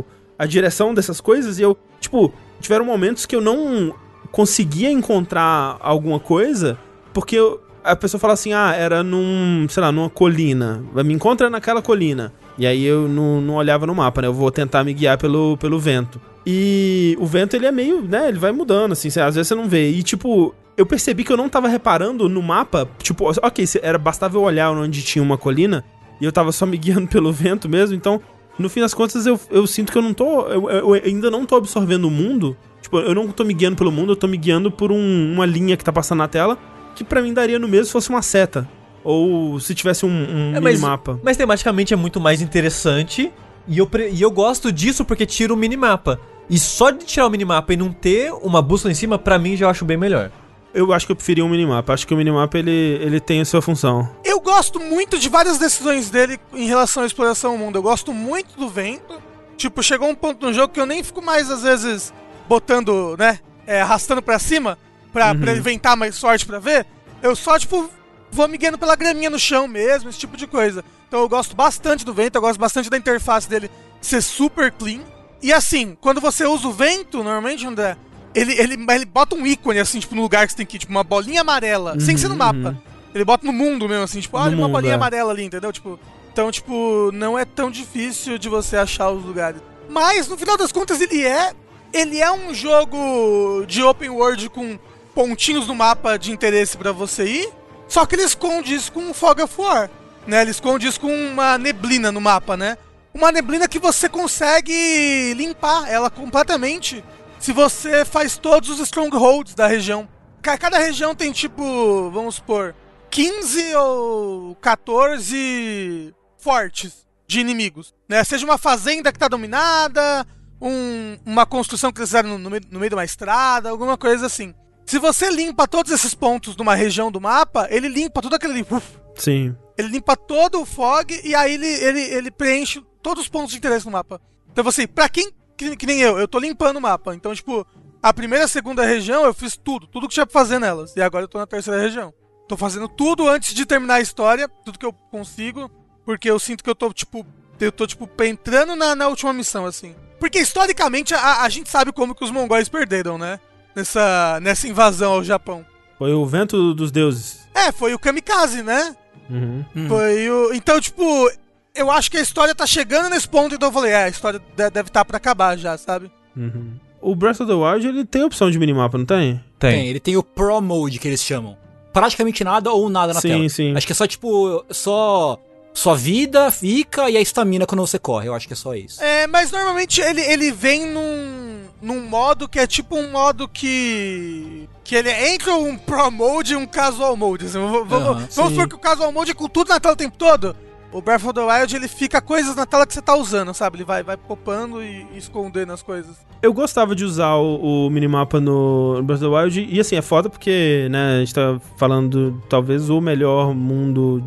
o 0.00 0.04
a 0.38 0.46
direção 0.46 0.94
dessas 0.94 1.20
coisas 1.20 1.58
e 1.58 1.62
eu, 1.62 1.76
tipo, 2.00 2.32
tiveram 2.60 2.84
momentos 2.84 3.26
que 3.26 3.36
eu 3.36 3.42
não 3.42 3.94
conseguia 4.32 4.90
encontrar 4.90 5.76
alguma 5.80 6.18
coisa, 6.18 6.78
porque 7.12 7.36
eu, 7.36 7.60
a 7.84 7.94
pessoa 7.96 8.18
fala 8.18 8.32
assim, 8.32 8.52
ah, 8.52 8.72
era 8.74 9.02
num, 9.02 9.66
sei 9.68 9.82
lá, 9.82 9.92
numa 9.92 10.08
colina, 10.08 10.82
me 11.04 11.12
encontra 11.12 11.50
naquela 11.50 11.82
colina. 11.82 12.32
E 12.60 12.66
aí 12.66 12.84
eu 12.84 13.08
não, 13.08 13.40
não 13.40 13.54
olhava 13.54 13.86
no 13.86 13.94
mapa, 13.94 14.20
né? 14.20 14.28
Eu 14.28 14.34
vou 14.34 14.50
tentar 14.50 14.84
me 14.84 14.92
guiar 14.92 15.16
pelo, 15.16 15.56
pelo 15.56 15.80
vento. 15.80 16.20
E 16.46 17.16
o 17.18 17.24
vento, 17.24 17.56
ele 17.56 17.64
é 17.64 17.72
meio, 17.72 18.02
né? 18.02 18.28
Ele 18.28 18.38
vai 18.38 18.52
mudando, 18.52 18.92
assim, 18.92 19.08
às 19.08 19.34
vezes 19.34 19.48
você 19.48 19.54
não 19.54 19.66
vê. 19.66 19.88
E, 19.88 20.02
tipo, 20.02 20.54
eu 20.76 20.84
percebi 20.84 21.24
que 21.24 21.32
eu 21.32 21.38
não 21.38 21.48
tava 21.48 21.68
reparando 21.68 22.28
no 22.28 22.42
mapa, 22.42 22.86
tipo, 23.02 23.30
ok, 23.30 23.64
era, 23.80 23.96
bastava 23.96 24.36
eu 24.36 24.42
olhar 24.42 24.70
onde 24.72 25.02
tinha 25.02 25.22
uma 25.22 25.38
colina, 25.38 25.82
e 26.20 26.24
eu 26.26 26.30
tava 26.30 26.52
só 26.52 26.66
me 26.66 26.76
guiando 26.78 27.08
pelo 27.08 27.32
vento 27.32 27.66
mesmo, 27.66 27.96
então, 27.96 28.20
no 28.58 28.68
fim 28.68 28.80
das 28.80 28.92
contas, 28.92 29.24
eu, 29.24 29.40
eu 29.50 29.66
sinto 29.66 29.90
que 29.90 29.96
eu 29.96 30.02
não 30.02 30.12
tô, 30.12 30.42
eu, 30.48 30.70
eu 30.70 30.92
ainda 30.92 31.30
não 31.30 31.46
tô 31.46 31.56
absorvendo 31.56 32.08
o 32.08 32.10
mundo, 32.10 32.54
tipo, 32.82 32.98
eu 32.98 33.14
não 33.14 33.28
tô 33.28 33.42
me 33.42 33.54
guiando 33.54 33.76
pelo 33.76 33.90
mundo, 33.90 34.12
eu 34.12 34.16
tô 34.16 34.28
me 34.28 34.36
guiando 34.36 34.70
por 34.70 34.92
um, 34.92 35.32
uma 35.32 35.46
linha 35.46 35.78
que 35.78 35.84
tá 35.84 35.92
passando 35.92 36.18
na 36.18 36.28
tela, 36.28 36.58
que 36.94 37.04
para 37.04 37.22
mim 37.22 37.32
daria 37.32 37.58
no 37.58 37.66
mesmo 37.66 37.86
se 37.86 37.92
fosse 37.92 38.10
uma 38.10 38.20
seta, 38.20 38.68
ou 39.02 39.58
se 39.60 39.74
tivesse 39.74 40.04
um, 40.04 40.08
um 40.08 40.56
é, 40.56 40.60
minimapa. 40.60 41.12
Mas, 41.14 41.22
mas 41.22 41.36
tematicamente 41.36 41.94
é 41.94 41.96
muito 41.96 42.20
mais 42.20 42.40
interessante, 42.40 43.32
e 43.66 43.78
eu, 43.78 43.88
e 44.12 44.20
eu 44.20 44.30
gosto 44.30 44.72
disso 44.72 45.04
porque 45.04 45.26
tira 45.26 45.52
o 45.52 45.56
minimapa. 45.56 46.20
E 46.48 46.58
só 46.58 46.90
de 46.90 47.04
tirar 47.04 47.26
o 47.26 47.30
minimapa 47.30 47.72
e 47.72 47.76
não 47.76 47.92
ter 47.92 48.32
uma 48.42 48.60
bússola 48.60 48.90
em 48.90 48.94
cima, 48.94 49.16
para 49.16 49.38
mim 49.38 49.56
já 49.56 49.70
acho 49.70 49.84
bem 49.84 49.96
melhor. 49.96 50.32
Eu 50.74 50.92
acho 50.92 51.06
que 51.06 51.12
eu 51.12 51.16
preferia 51.16 51.44
um 51.44 51.48
minimapa. 51.48 51.92
Acho 51.92 52.06
que 52.06 52.14
o 52.14 52.16
minimapa 52.16 52.58
ele, 52.58 52.70
ele 52.70 53.20
tem 53.20 53.40
a 53.40 53.44
sua 53.44 53.62
função. 53.62 54.08
Eu 54.24 54.40
gosto 54.40 54.80
muito 54.80 55.18
de 55.18 55.28
várias 55.28 55.58
decisões 55.58 56.10
dele 56.10 56.38
em 56.52 56.66
relação 56.66 57.02
à 57.02 57.06
exploração 57.06 57.52
do 57.52 57.58
mundo. 57.58 57.76
Eu 57.76 57.82
gosto 57.82 58.12
muito 58.12 58.58
do 58.58 58.68
vento. 58.68 59.20
Tipo, 59.56 59.82
chegou 59.82 60.08
um 60.08 60.14
ponto 60.14 60.44
no 60.44 60.52
jogo 60.52 60.72
que 60.72 60.80
eu 60.80 60.86
nem 60.86 61.02
fico 61.02 61.22
mais, 61.22 61.50
às 61.50 61.62
vezes, 61.62 62.12
botando, 62.48 63.16
né? 63.16 63.38
É, 63.66 63.82
arrastando 63.82 64.22
pra 64.22 64.38
cima 64.38 64.78
pra, 65.12 65.32
uhum. 65.32 65.40
pra 65.40 65.52
ele 65.52 65.60
ventar 65.60 65.96
mais 65.96 66.14
sorte 66.14 66.46
pra 66.46 66.58
ver. 66.58 66.86
Eu 67.22 67.36
só, 67.36 67.58
tipo, 67.58 67.90
vou 68.30 68.48
me 68.48 68.56
guiando 68.58 68.78
pela 68.78 68.96
graminha 68.96 69.30
no 69.30 69.38
chão 69.38 69.66
mesmo, 69.66 70.08
esse 70.08 70.18
tipo 70.18 70.36
de 70.36 70.46
coisa. 70.46 70.84
Então 71.08 71.20
eu 71.20 71.28
gosto 71.28 71.56
bastante 71.56 72.04
do 72.04 72.14
vento, 72.14 72.36
eu 72.36 72.40
gosto 72.40 72.58
bastante 72.58 72.88
da 72.88 72.96
interface 72.96 73.48
dele 73.48 73.70
ser 74.00 74.22
super 74.22 74.70
clean. 74.72 75.00
E 75.42 75.52
assim, 75.52 75.96
quando 76.00 76.20
você 76.20 76.46
usa 76.46 76.68
o 76.68 76.72
vento, 76.72 77.18
normalmente, 77.18 77.66
André, 77.66 77.96
ele, 78.34 78.52
ele, 78.52 78.74
ele 78.88 79.04
bota 79.04 79.34
um 79.34 79.46
ícone, 79.46 79.78
assim, 79.78 79.98
tipo, 79.98 80.14
no 80.14 80.22
lugar 80.22 80.46
que 80.46 80.52
você 80.52 80.58
tem 80.58 80.66
que 80.66 80.76
ir, 80.76 80.80
tipo, 80.80 80.92
uma 80.92 81.02
bolinha 81.02 81.40
amarela, 81.40 81.94
uhum, 81.94 82.00
sem 82.00 82.16
ser 82.16 82.28
no 82.28 82.34
uhum, 82.34 82.38
mapa. 82.38 82.68
Uhum. 82.70 82.76
Ele 83.14 83.24
bota 83.24 83.44
no 83.44 83.52
mundo 83.52 83.88
mesmo, 83.88 84.04
assim, 84.04 84.20
tipo, 84.20 84.36
olha 84.36 84.54
uma 84.54 84.68
mundo, 84.68 84.72
bolinha 84.72 84.92
é. 84.92 84.96
amarela 84.96 85.32
ali, 85.32 85.44
entendeu? 85.44 85.72
Tipo, 85.72 85.98
então, 86.32 86.50
tipo, 86.50 87.10
não 87.12 87.38
é 87.38 87.44
tão 87.44 87.70
difícil 87.70 88.38
de 88.38 88.48
você 88.48 88.76
achar 88.76 89.10
os 89.10 89.24
lugares. 89.24 89.60
Mas, 89.88 90.28
no 90.28 90.36
final 90.36 90.56
das 90.56 90.70
contas, 90.70 91.00
ele 91.00 91.24
é. 91.24 91.52
Ele 91.92 92.20
é 92.20 92.30
um 92.30 92.54
jogo 92.54 93.64
de 93.66 93.82
open 93.82 94.10
world 94.10 94.48
com 94.50 94.78
pontinhos 95.12 95.66
no 95.66 95.74
mapa 95.74 96.16
de 96.16 96.30
interesse 96.30 96.76
para 96.76 96.92
você 96.92 97.24
ir. 97.24 97.48
Só 97.90 98.06
que 98.06 98.14
ele 98.14 98.22
esconde 98.22 98.72
isso 98.72 98.92
com 98.92 99.00
um 99.00 99.12
Fog 99.12 99.42
of 99.42 99.60
War. 99.60 99.90
Né? 100.24 100.42
Ele 100.42 100.52
esconde 100.52 100.86
isso 100.86 101.00
com 101.00 101.12
uma 101.12 101.58
neblina 101.58 102.12
no 102.12 102.20
mapa, 102.20 102.56
né? 102.56 102.78
Uma 103.12 103.32
neblina 103.32 103.66
que 103.66 103.80
você 103.80 104.08
consegue 104.08 105.34
limpar 105.34 105.90
ela 105.90 106.08
completamente 106.08 107.04
se 107.40 107.52
você 107.52 108.04
faz 108.04 108.38
todos 108.38 108.70
os 108.70 108.78
strongholds 108.78 109.56
da 109.56 109.66
região. 109.66 110.08
Cada 110.40 110.78
região 110.78 111.16
tem 111.16 111.32
tipo, 111.32 112.10
vamos 112.12 112.36
supor, 112.36 112.76
15 113.10 113.74
ou 113.74 114.54
14 114.56 116.14
fortes 116.38 117.04
de 117.26 117.40
inimigos. 117.40 117.92
Né? 118.08 118.22
Seja 118.22 118.44
uma 118.44 118.56
fazenda 118.56 119.10
que 119.10 119.16
está 119.16 119.26
dominada, 119.26 120.24
um, 120.62 121.18
uma 121.26 121.44
construção 121.44 121.90
que 121.90 121.98
eles 121.98 122.10
fizeram 122.10 122.28
no, 122.30 122.38
no, 122.38 122.50
meio, 122.50 122.62
no 122.70 122.78
meio 122.78 122.90
de 122.90 122.94
uma 122.94 123.04
estrada, 123.04 123.68
alguma 123.68 123.98
coisa 123.98 124.26
assim. 124.26 124.54
Se 124.90 124.98
você 124.98 125.30
limpa 125.30 125.68
todos 125.68 125.92
esses 125.92 126.16
pontos 126.16 126.56
numa 126.56 126.74
região 126.74 127.12
do 127.12 127.20
mapa, 127.20 127.68
ele 127.70 127.86
limpa 127.86 128.20
tudo 128.20 128.34
aquele. 128.34 128.66
Sim. 129.14 129.54
Ele 129.78 129.86
limpa 129.86 130.16
todo 130.16 130.60
o 130.60 130.66
fog 130.66 131.20
e 131.22 131.32
aí 131.32 131.54
ele, 131.54 131.68
ele, 131.68 132.00
ele 132.00 132.28
preenche 132.28 132.82
todos 133.00 133.22
os 133.22 133.28
pontos 133.28 133.52
de 133.52 133.58
interesse 133.58 133.86
no 133.86 133.92
mapa. 133.92 134.20
Então, 134.50 134.66
assim, 134.66 134.88
pra 134.88 135.08
quem 135.08 135.30
que, 135.56 135.76
que, 135.76 135.86
nem 135.86 136.00
eu, 136.00 136.18
eu 136.18 136.26
tô 136.26 136.40
limpando 136.40 136.78
o 136.78 136.80
mapa. 136.80 137.14
Então, 137.14 137.32
tipo, 137.32 137.64
a 138.02 138.12
primeira 138.12 138.42
e 138.42 138.46
a 138.46 138.48
segunda 138.48 138.84
região 138.84 139.24
eu 139.24 139.32
fiz 139.32 139.56
tudo, 139.56 139.86
tudo 139.86 140.08
que 140.08 140.14
tinha 140.14 140.26
pra 140.26 140.32
fazer 140.32 140.58
nelas. 140.58 140.96
E 140.96 141.00
agora 141.00 141.22
eu 141.22 141.28
tô 141.28 141.38
na 141.38 141.46
terceira 141.46 141.80
região. 141.80 142.12
Tô 142.48 142.56
fazendo 142.56 142.88
tudo 142.88 143.28
antes 143.28 143.54
de 143.54 143.64
terminar 143.64 143.94
a 143.94 144.00
história, 144.00 144.48
tudo 144.48 144.76
que 144.76 144.86
eu 144.86 144.92
consigo, 144.92 145.70
porque 146.04 146.28
eu 146.28 146.40
sinto 146.40 146.64
que 146.64 146.70
eu 146.70 146.74
tô, 146.74 146.92
tipo, 146.92 147.24
eu 147.60 147.70
tô, 147.70 147.86
tipo, 147.86 148.10
entrando 148.24 148.74
na, 148.74 148.96
na 148.96 149.06
última 149.06 149.32
missão, 149.32 149.66
assim. 149.66 149.94
Porque 150.18 150.40
historicamente 150.40 151.14
a, 151.14 151.42
a 151.42 151.48
gente 151.48 151.70
sabe 151.70 151.92
como 151.92 152.12
que 152.12 152.24
os 152.24 152.32
mongóis 152.32 152.68
perderam, 152.68 153.16
né? 153.16 153.38
Nessa, 153.74 154.38
nessa 154.42 154.68
invasão 154.68 155.12
ao 155.12 155.24
Japão. 155.24 155.64
Foi 155.98 156.12
o 156.12 156.26
vento 156.26 156.74
dos 156.74 156.90
deuses. 156.90 157.48
É, 157.54 157.70
foi 157.70 157.94
o 157.94 157.98
kamikaze, 157.98 158.62
né? 158.62 158.96
Uhum. 159.28 159.64
Foi 159.88 160.30
o. 160.30 160.52
Então, 160.54 160.80
tipo, 160.80 161.30
eu 161.74 161.90
acho 161.90 162.10
que 162.10 162.16
a 162.16 162.22
história 162.22 162.54
tá 162.54 162.66
chegando 162.66 163.10
nesse 163.10 163.28
ponto, 163.28 163.54
então 163.54 163.68
eu 163.68 163.72
falei, 163.72 163.92
é, 163.92 164.04
a 164.04 164.08
história 164.08 164.40
deve 164.56 164.80
estar 164.80 164.90
tá 164.90 165.04
para 165.04 165.16
acabar 165.16 165.56
já, 165.56 165.76
sabe? 165.78 166.10
Uhum. 166.36 166.72
O 167.00 167.14
Breath 167.14 167.40
of 167.40 167.46
the 167.46 167.54
Wild, 167.54 167.86
ele 167.86 168.04
tem 168.04 168.22
opção 168.24 168.50
de 168.50 168.58
minimapa, 168.58 168.98
não 168.98 169.06
tem? 169.06 169.42
Tem. 169.58 169.70
tem. 169.72 169.88
ele 169.88 170.00
tem 170.00 170.16
o 170.16 170.22
Pro 170.22 170.60
Mode 170.60 170.98
que 170.98 171.08
eles 171.08 171.22
chamam. 171.22 171.56
Praticamente 171.92 172.44
nada 172.44 172.70
ou 172.70 172.88
nada 172.88 173.14
na 173.14 173.20
sim, 173.20 173.28
tela. 173.28 173.42
Sim, 173.42 173.48
sim. 173.48 173.76
Acho 173.76 173.86
que 173.86 173.92
é 173.92 173.94
só, 173.94 174.06
tipo, 174.06 174.64
só 174.70 175.38
sua 175.72 175.96
vida 175.96 176.50
fica 176.50 177.08
e 177.08 177.16
a 177.16 177.20
estamina 177.20 177.66
quando 177.66 177.86
você 177.86 177.98
corre. 177.98 178.28
Eu 178.28 178.34
acho 178.34 178.46
que 178.46 178.52
é 178.52 178.56
só 178.56 178.74
isso. 178.74 179.02
É, 179.02 179.26
mas 179.26 179.50
normalmente 179.50 180.00
ele, 180.00 180.20
ele 180.20 180.52
vem 180.52 180.86
num, 180.86 181.64
num 181.80 182.00
modo 182.00 182.48
que 182.48 182.58
é 182.58 182.66
tipo 182.66 182.96
um 182.96 183.10
modo 183.10 183.48
que. 183.48 184.68
Que 184.84 184.96
ele 184.96 185.08
é 185.08 185.34
entre 185.34 185.50
um 185.50 185.78
Pro 185.78 186.10
Mode 186.10 186.54
e 186.54 186.56
um 186.56 186.66
Casual 186.66 187.16
Mode. 187.16 187.46
Assim, 187.46 187.58
vamos, 187.58 187.92
uhum, 187.92 188.26
vamos 188.34 188.52
supor 188.52 188.68
que 188.68 188.74
o 188.74 188.78
Casual 188.78 189.12
Mode 189.12 189.30
é 189.30 189.34
com 189.34 189.48
tudo 189.48 189.68
na 189.68 189.78
tela 189.78 189.94
o 189.94 189.96
tempo 189.96 190.16
todo. 190.16 190.56
O 190.92 191.00
Breath 191.00 191.24
of 191.24 191.34
the 191.34 191.40
Wild, 191.40 191.76
ele 191.76 191.86
fica 191.86 192.20
coisas 192.20 192.56
na 192.56 192.66
tela 192.66 192.84
que 192.84 192.92
você 192.92 193.00
tá 193.00 193.14
usando, 193.14 193.54
sabe? 193.54 193.76
Ele 193.76 193.84
vai, 193.84 194.02
vai 194.02 194.16
popando 194.16 194.82
e, 194.82 195.06
e 195.14 195.18
escondendo 195.18 195.72
as 195.72 195.82
coisas. 195.82 196.16
Eu 196.42 196.52
gostava 196.52 196.96
de 196.96 197.04
usar 197.04 197.36
o, 197.36 197.86
o, 197.86 197.90
minimapa 197.90 198.40
no 198.40 199.00
Breath 199.04 199.22
of 199.22 199.30
the 199.30 199.36
Wild, 199.36 199.68
e 199.70 199.78
assim, 199.78 199.94
é 199.94 200.02
foda 200.02 200.28
porque, 200.28 200.88
né, 200.90 201.16
a 201.16 201.18
gente 201.20 201.34
tá 201.34 201.60
falando 201.76 202.42
talvez 202.48 202.90
o 202.90 203.00
melhor 203.00 203.54
mundo 203.54 204.22